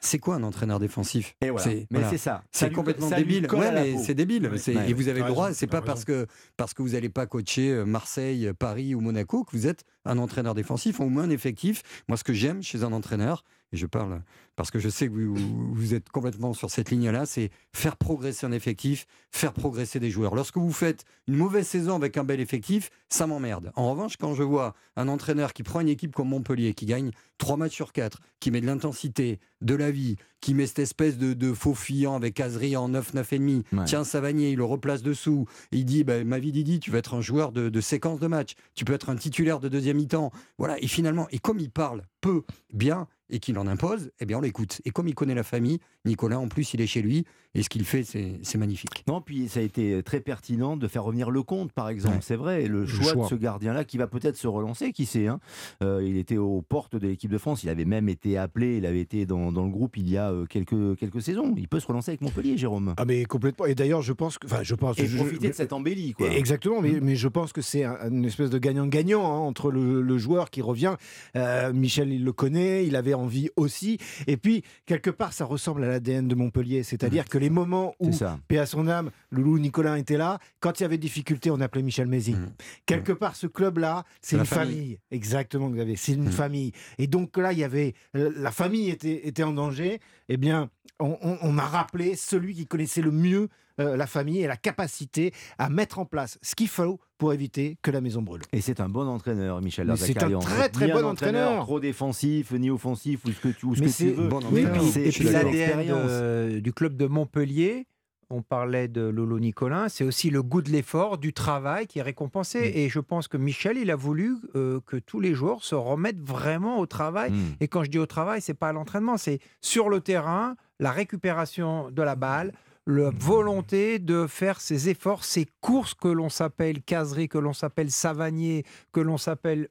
c'est 0.00 0.18
quoi 0.18 0.36
un 0.36 0.42
entraîneur 0.42 0.78
défensif 0.78 1.34
et 1.40 1.50
Mais 1.90 2.04
c'est 2.10 2.18
ça. 2.18 2.42
C'est 2.52 2.72
complètement 2.72 3.08
débile. 3.08 3.46
Ouais, 3.52 3.72
mais 3.72 3.98
c'est 3.98 4.14
débile. 4.14 4.50
et 4.66 4.92
vous 4.92 5.08
avez 5.08 5.20
le 5.20 5.28
droit. 5.28 5.52
C'est 5.52 5.66
pas 5.66 5.82
parce 5.82 6.04
que 6.04 6.26
parce 6.56 6.74
que 6.74 6.82
vous 6.82 6.90
n'allez 6.90 7.08
pas 7.08 7.26
coacher 7.26 7.70
euh, 7.70 7.84
Marseille, 7.84 8.50
Paris 8.58 8.94
ou 8.94 9.00
Monaco 9.00 9.44
que 9.44 9.56
vous 9.56 9.66
êtes 9.66 9.84
un 10.04 10.18
entraîneur 10.18 10.54
défensif, 10.54 11.00
au 11.00 11.08
moins 11.08 11.24
un 11.24 11.30
effectif. 11.30 11.82
Moi, 12.08 12.16
ce 12.16 12.24
que 12.24 12.32
j'aime 12.32 12.62
chez 12.62 12.82
un 12.82 12.92
entraîneur, 12.92 13.44
et 13.72 13.76
je 13.76 13.86
parle 13.86 14.22
parce 14.56 14.70
que 14.70 14.78
je 14.78 14.88
sais 14.88 15.06
que 15.06 15.12
vous, 15.12 15.94
êtes 15.94 16.08
complètement 16.08 16.52
sur 16.52 16.70
cette 16.70 16.90
ligne-là, 16.90 17.26
c'est 17.26 17.50
faire 17.72 17.96
progresser 17.96 18.44
un 18.44 18.50
effectif, 18.50 19.06
faire 19.30 19.52
progresser 19.52 20.00
des 20.00 20.10
joueurs. 20.10 20.34
Lorsque 20.34 20.56
vous 20.56 20.72
faites 20.72 21.04
une 21.28 21.36
mauvaise 21.36 21.66
saison 21.66 21.94
avec 21.94 22.16
un 22.16 22.24
bel 22.24 22.40
effectif, 22.40 22.90
ça 23.08 23.26
m'emmerde. 23.26 23.70
En 23.76 23.90
revanche, 23.90 24.16
quand 24.16 24.34
je 24.34 24.42
vois 24.42 24.74
un 24.96 25.06
entraîneur 25.06 25.52
qui 25.52 25.62
prend 25.62 25.80
une 25.80 25.88
équipe 25.88 26.12
comme 26.12 26.28
Montpellier, 26.28 26.74
qui 26.74 26.86
gagne 26.86 27.12
3 27.38 27.56
matchs 27.56 27.74
sur 27.74 27.92
4, 27.92 28.18
qui 28.40 28.50
met 28.50 28.60
de 28.60 28.66
l'intensité, 28.66 29.38
de 29.60 29.74
la 29.76 29.92
vie, 29.92 30.16
qui 30.40 30.54
met 30.54 30.66
cette 30.66 30.80
espèce 30.80 31.18
de, 31.18 31.52
faux 31.52 31.74
fiant 31.74 32.16
avec 32.16 32.40
Azri 32.40 32.76
en 32.76 32.88
9, 32.88 33.14
9,5, 33.14 33.62
ouais. 33.76 33.84
tiens 33.84 34.02
Savanier, 34.02 34.50
il 34.50 34.56
le 34.56 34.64
replace 34.64 35.02
dessous, 35.02 35.46
il 35.70 35.84
dit 35.84 36.02
bah, 36.02 36.24
Ma 36.24 36.38
vie 36.40 36.52
Didi, 36.52 36.80
tu 36.80 36.90
vas 36.90 36.98
être 36.98 37.14
un 37.14 37.20
joueur 37.20 37.52
de, 37.52 37.68
de 37.68 37.80
séquence 37.80 38.18
de 38.18 38.26
match, 38.26 38.54
tu 38.74 38.84
peux 38.84 38.92
être 38.92 39.08
un 39.08 39.16
titulaire 39.16 39.60
de 39.60 39.68
deuxième 39.68 39.98
mi-temps. 39.98 40.32
Voilà, 40.58 40.80
et 40.82 40.88
finalement, 40.88 41.28
et 41.30 41.38
comme 41.38 41.60
il 41.60 41.70
parle 41.70 42.02
peu, 42.20 42.42
bien, 42.72 43.06
et 43.30 43.38
qu'il 43.40 43.58
en 43.58 43.66
impose, 43.66 44.10
eh 44.20 44.26
bien 44.26 44.38
on 44.38 44.40
l'écoute. 44.40 44.80
Et 44.84 44.90
comme 44.90 45.08
il 45.08 45.14
connaît 45.14 45.34
la 45.34 45.42
famille, 45.42 45.78
Nicolas 46.04 46.38
en 46.38 46.48
plus 46.48 46.74
il 46.74 46.80
est 46.80 46.86
chez 46.86 47.02
lui, 47.02 47.24
et 47.58 47.62
ce 47.62 47.68
qu'il 47.68 47.84
fait 47.84 48.04
c'est 48.04 48.58
magnifique. 48.58 49.04
Non, 49.06 49.20
puis 49.20 49.48
ça 49.48 49.60
a 49.60 49.62
été 49.62 50.02
très 50.02 50.20
pertinent 50.20 50.76
de 50.76 50.88
faire 50.88 51.04
revenir 51.04 51.30
le 51.30 51.42
compte 51.42 51.72
par 51.72 51.88
exemple, 51.88 52.18
c'est 52.20 52.36
vrai, 52.36 52.66
le, 52.66 52.80
le 52.80 52.86
choix, 52.86 53.14
de 53.14 53.28
ce 53.28 53.34
gardien-là 53.34 53.84
qui 53.84 53.98
va 53.98 54.06
peut-être 54.06 54.36
se 54.36 54.46
relancer, 54.46 54.92
qui 54.92 55.06
sait. 55.06 55.26
Hein. 55.26 55.40
Euh, 55.82 56.02
il 56.04 56.16
était 56.16 56.36
aux 56.36 56.62
portes 56.62 56.96
de 56.96 57.06
l'équipe 57.06 57.30
de 57.30 57.38
France, 57.38 57.62
il 57.62 57.68
avait 57.68 57.84
même 57.84 58.08
été 58.08 58.38
appelé, 58.38 58.78
il 58.78 58.86
avait 58.86 59.00
été 59.00 59.26
dans, 59.26 59.52
dans 59.52 59.64
le 59.64 59.70
groupe 59.70 59.96
il 59.96 60.08
y 60.08 60.16
a 60.16 60.30
euh, 60.30 60.46
quelques, 60.46 60.96
quelques 60.96 61.22
saisons. 61.22 61.54
Il 61.56 61.68
peut 61.68 61.80
se 61.80 61.86
relancer 61.86 62.12
avec 62.12 62.20
Montpellier, 62.20 62.56
Jérôme. 62.56 62.94
Ah 62.96 63.04
mais 63.04 63.24
complètement, 63.24 63.66
et 63.66 63.74
d'ailleurs 63.74 64.02
je 64.02 64.12
pense 64.12 64.38
que... 64.38 64.46
Enfin, 64.46 64.62
je 64.62 64.74
pense, 64.74 64.98
et 64.98 65.06
profiter 65.08 65.48
de 65.48 65.54
cette 65.54 65.72
embellie. 65.72 66.12
Quoi. 66.12 66.30
Exactement, 66.30 66.80
mais, 66.80 67.00
mais 67.00 67.16
je 67.16 67.28
pense 67.28 67.52
que 67.52 67.62
c'est 67.62 67.84
une 67.84 68.24
espèce 68.24 68.50
de 68.50 68.58
gagnant-gagnant 68.58 69.24
hein, 69.24 69.38
entre 69.38 69.70
le, 69.70 70.02
le, 70.02 70.18
joueur 70.18 70.50
qui 70.50 70.62
revient, 70.62 70.96
euh, 71.36 71.72
Michel 71.72 72.12
il 72.12 72.24
le 72.24 72.32
connaît, 72.32 72.86
il 72.86 72.96
avait 72.96 73.14
envie 73.14 73.50
aussi. 73.56 73.98
Et 74.26 74.36
puis, 74.36 74.62
quelque 74.86 75.10
part, 75.10 75.32
ça 75.32 75.44
ressemble 75.44 75.84
à 75.84 75.88
l'ADN 75.88 76.28
de 76.28 76.34
Montpellier. 76.34 76.82
C'est-à-dire 76.82 77.24
mmh. 77.24 77.28
que 77.28 77.38
les 77.38 77.47
moments 77.50 77.94
où, 78.00 78.10
paix 78.48 78.58
à 78.58 78.66
son 78.66 78.88
âme, 78.88 79.10
Loulou 79.30 79.58
Nicolas 79.58 79.98
était 79.98 80.16
là, 80.16 80.38
quand 80.60 80.80
il 80.80 80.82
y 80.82 80.86
avait 80.86 80.98
difficulté, 80.98 81.50
on 81.50 81.60
appelait 81.60 81.82
Michel 81.82 82.06
Mézi. 82.06 82.34
Mmh. 82.34 82.52
Quelque 82.86 83.12
part, 83.12 83.36
ce 83.36 83.46
club-là, 83.46 84.04
c'est 84.20 84.36
une 84.36 84.46
famille. 84.46 84.98
Exactement, 85.10 85.70
Xavier, 85.70 85.96
c'est 85.96 86.12
une 86.12 86.28
mmh. 86.28 86.32
famille. 86.32 86.72
Et 86.98 87.06
donc 87.06 87.36
là, 87.36 87.52
il 87.52 87.58
y 87.58 87.64
avait, 87.64 87.94
euh, 88.16 88.32
la 88.36 88.50
famille 88.50 88.90
était, 88.90 89.26
était 89.26 89.42
en 89.42 89.52
danger. 89.52 90.00
Eh 90.28 90.36
bien, 90.36 90.70
on, 91.00 91.16
on 91.22 91.58
a 91.58 91.64
rappelé 91.64 92.16
celui 92.16 92.54
qui 92.54 92.66
connaissait 92.66 93.02
le 93.02 93.12
mieux 93.12 93.48
euh, 93.80 93.96
la 93.96 94.06
famille 94.06 94.40
et 94.40 94.46
la 94.46 94.56
capacité 94.56 95.32
à 95.58 95.68
mettre 95.68 95.98
en 95.98 96.04
place 96.04 96.38
ce 96.42 96.54
qu'il 96.54 96.68
faut 96.68 97.00
pour 97.16 97.32
éviter 97.32 97.78
que 97.82 97.90
la 97.90 98.00
maison 98.00 98.22
brûle. 98.22 98.42
Et 98.52 98.60
c'est 98.60 98.80
un 98.80 98.88
bon 98.88 99.06
entraîneur, 99.08 99.60
Michel 99.60 99.92
C'est 99.96 100.22
un 100.22 100.38
très 100.38 100.68
très 100.68 100.92
bon 100.92 101.04
entraîneur. 101.04 101.64
Trop 101.64 101.80
défensif, 101.80 102.52
ni 102.52 102.70
offensif, 102.70 103.24
ou 103.24 103.32
ce 103.32 103.40
que 103.40 103.48
tu, 103.48 103.66
ou 103.66 103.74
ce 103.74 103.82
que 103.82 103.96
tu 103.96 104.12
veux. 104.12 104.28
Bon 104.28 104.40
oui, 104.52 104.66
et 104.96 105.10
puis 105.10 105.24
l'ADN 105.24 106.60
du 106.60 106.72
club 106.72 106.96
de 106.96 107.06
Montpellier, 107.06 107.86
on 108.30 108.42
parlait 108.42 108.88
de 108.88 109.00
Lolo 109.00 109.38
Nicolin, 109.38 109.88
c'est 109.88 110.04
aussi 110.04 110.30
le 110.30 110.42
goût 110.42 110.60
de 110.60 110.70
l'effort, 110.70 111.18
du 111.18 111.32
travail 111.32 111.86
qui 111.86 111.98
est 111.98 112.02
récompensé. 112.02 112.60
Mm. 112.60 112.76
Et 112.76 112.88
je 112.88 113.00
pense 113.00 113.28
que 113.28 113.36
Michel, 113.36 113.78
il 113.78 113.90
a 113.90 113.96
voulu 113.96 114.36
euh, 114.54 114.80
que 114.86 114.96
tous 114.96 115.20
les 115.20 115.34
joueurs 115.34 115.64
se 115.64 115.74
remettent 115.74 116.20
vraiment 116.20 116.78
au 116.78 116.86
travail. 116.86 117.30
Mm. 117.30 117.56
Et 117.60 117.68
quand 117.68 117.84
je 117.84 117.90
dis 117.90 117.98
au 117.98 118.06
travail, 118.06 118.40
c'est 118.42 118.54
pas 118.54 118.68
à 118.68 118.72
l'entraînement, 118.72 119.16
c'est 119.16 119.38
sur 119.62 119.88
le 119.88 120.00
terrain, 120.00 120.56
la 120.78 120.92
récupération 120.92 121.90
de 121.90 122.02
la 122.02 122.16
balle, 122.16 122.52
la 122.88 123.10
volonté 123.10 123.98
de 123.98 124.26
faire 124.26 124.62
ces 124.62 124.88
efforts, 124.88 125.22
ces 125.22 125.46
courses 125.60 125.92
que 125.92 126.08
l'on 126.08 126.30
s'appelle 126.30 126.82
caserie, 126.82 127.28
que 127.28 127.36
l'on 127.36 127.52
s'appelle 127.52 127.90
savanier, 127.90 128.64
que 128.92 129.00
l'on 129.00 129.18
s'appelle 129.18 129.68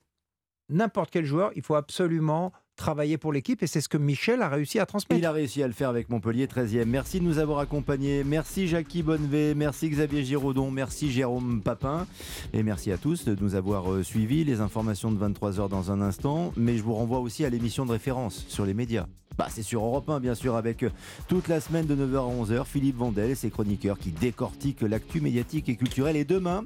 n'importe 0.69 1.09
quel 1.09 1.25
joueur, 1.25 1.51
il 1.55 1.63
faut 1.63 1.73
absolument 1.73 2.53
travailler 2.77 3.17
pour 3.17 3.33
l'équipe 3.33 3.61
et 3.61 3.67
c'est 3.67 3.81
ce 3.81 3.89
que 3.89 3.97
Michel 3.97 4.41
a 4.41 4.47
réussi 4.47 4.79
à 4.79 4.85
transmettre. 4.85 5.19
Il 5.19 5.25
a 5.25 5.31
réussi 5.31 5.61
à 5.61 5.67
le 5.67 5.73
faire 5.73 5.89
avec 5.89 6.09
Montpellier 6.09 6.47
13e. 6.47 6.85
Merci 6.85 7.19
de 7.19 7.25
nous 7.25 7.39
avoir 7.39 7.59
accompagnés. 7.59 8.23
Merci 8.23 8.67
Jackie 8.67 9.03
Bonnevet, 9.03 9.53
merci 9.55 9.89
Xavier 9.89 10.23
Giraudon, 10.23 10.71
merci 10.71 11.11
Jérôme 11.11 11.61
Papin 11.61 12.07
et 12.53 12.63
merci 12.63 12.91
à 12.91 12.97
tous 12.97 13.25
de 13.25 13.35
nous 13.41 13.55
avoir 13.55 13.91
euh, 13.91 14.03
suivis. 14.03 14.45
Les 14.45 14.61
informations 14.61 15.11
de 15.11 15.17
23h 15.17 15.67
dans 15.69 15.91
un 15.91 16.01
instant, 16.01 16.53
mais 16.55 16.77
je 16.77 16.83
vous 16.83 16.93
renvoie 16.93 17.19
aussi 17.19 17.43
à 17.43 17.49
l'émission 17.49 17.85
de 17.85 17.91
référence 17.91 18.45
sur 18.47 18.65
les 18.65 18.73
médias. 18.73 19.07
Bah, 19.37 19.47
c'est 19.51 19.61
sur 19.61 19.83
Europe 19.83 20.09
1, 20.09 20.19
bien 20.19 20.33
sûr, 20.33 20.55
avec 20.55 20.81
euh, 20.81 20.89
toute 21.27 21.47
la 21.47 21.61
semaine 21.61 21.85
de 21.85 21.95
9h 21.95 22.15
à 22.15 22.43
11h, 22.43 22.65
Philippe 22.65 22.97
Vandel 22.97 23.29
et 23.29 23.35
ses 23.35 23.51
chroniqueurs 23.51 23.99
qui 23.99 24.11
décortiquent 24.11 24.81
l'actu 24.81 25.21
médiatique 25.21 25.69
et 25.69 25.75
culturelle. 25.75 26.15
Et 26.15 26.25
demain, 26.25 26.65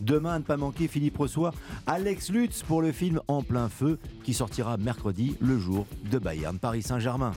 demain, 0.00 0.34
à 0.34 0.38
ne 0.38 0.44
pas 0.44 0.56
manquer, 0.56 0.86
Philippe 0.86 1.18
reçoit 1.18 1.52
Alex 1.86 2.30
Lutz 2.30 2.62
pour 2.62 2.80
le 2.80 2.92
film 2.92 3.20
En 3.26 3.42
plein 3.42 3.68
feu 3.68 3.98
qui 4.22 4.34
sortira 4.34 4.76
mercredi, 4.76 5.36
le 5.52 5.58
jour 5.58 5.86
de 6.10 6.18
Bayern 6.18 6.58
Paris 6.58 6.82
Saint-Germain. 6.82 7.30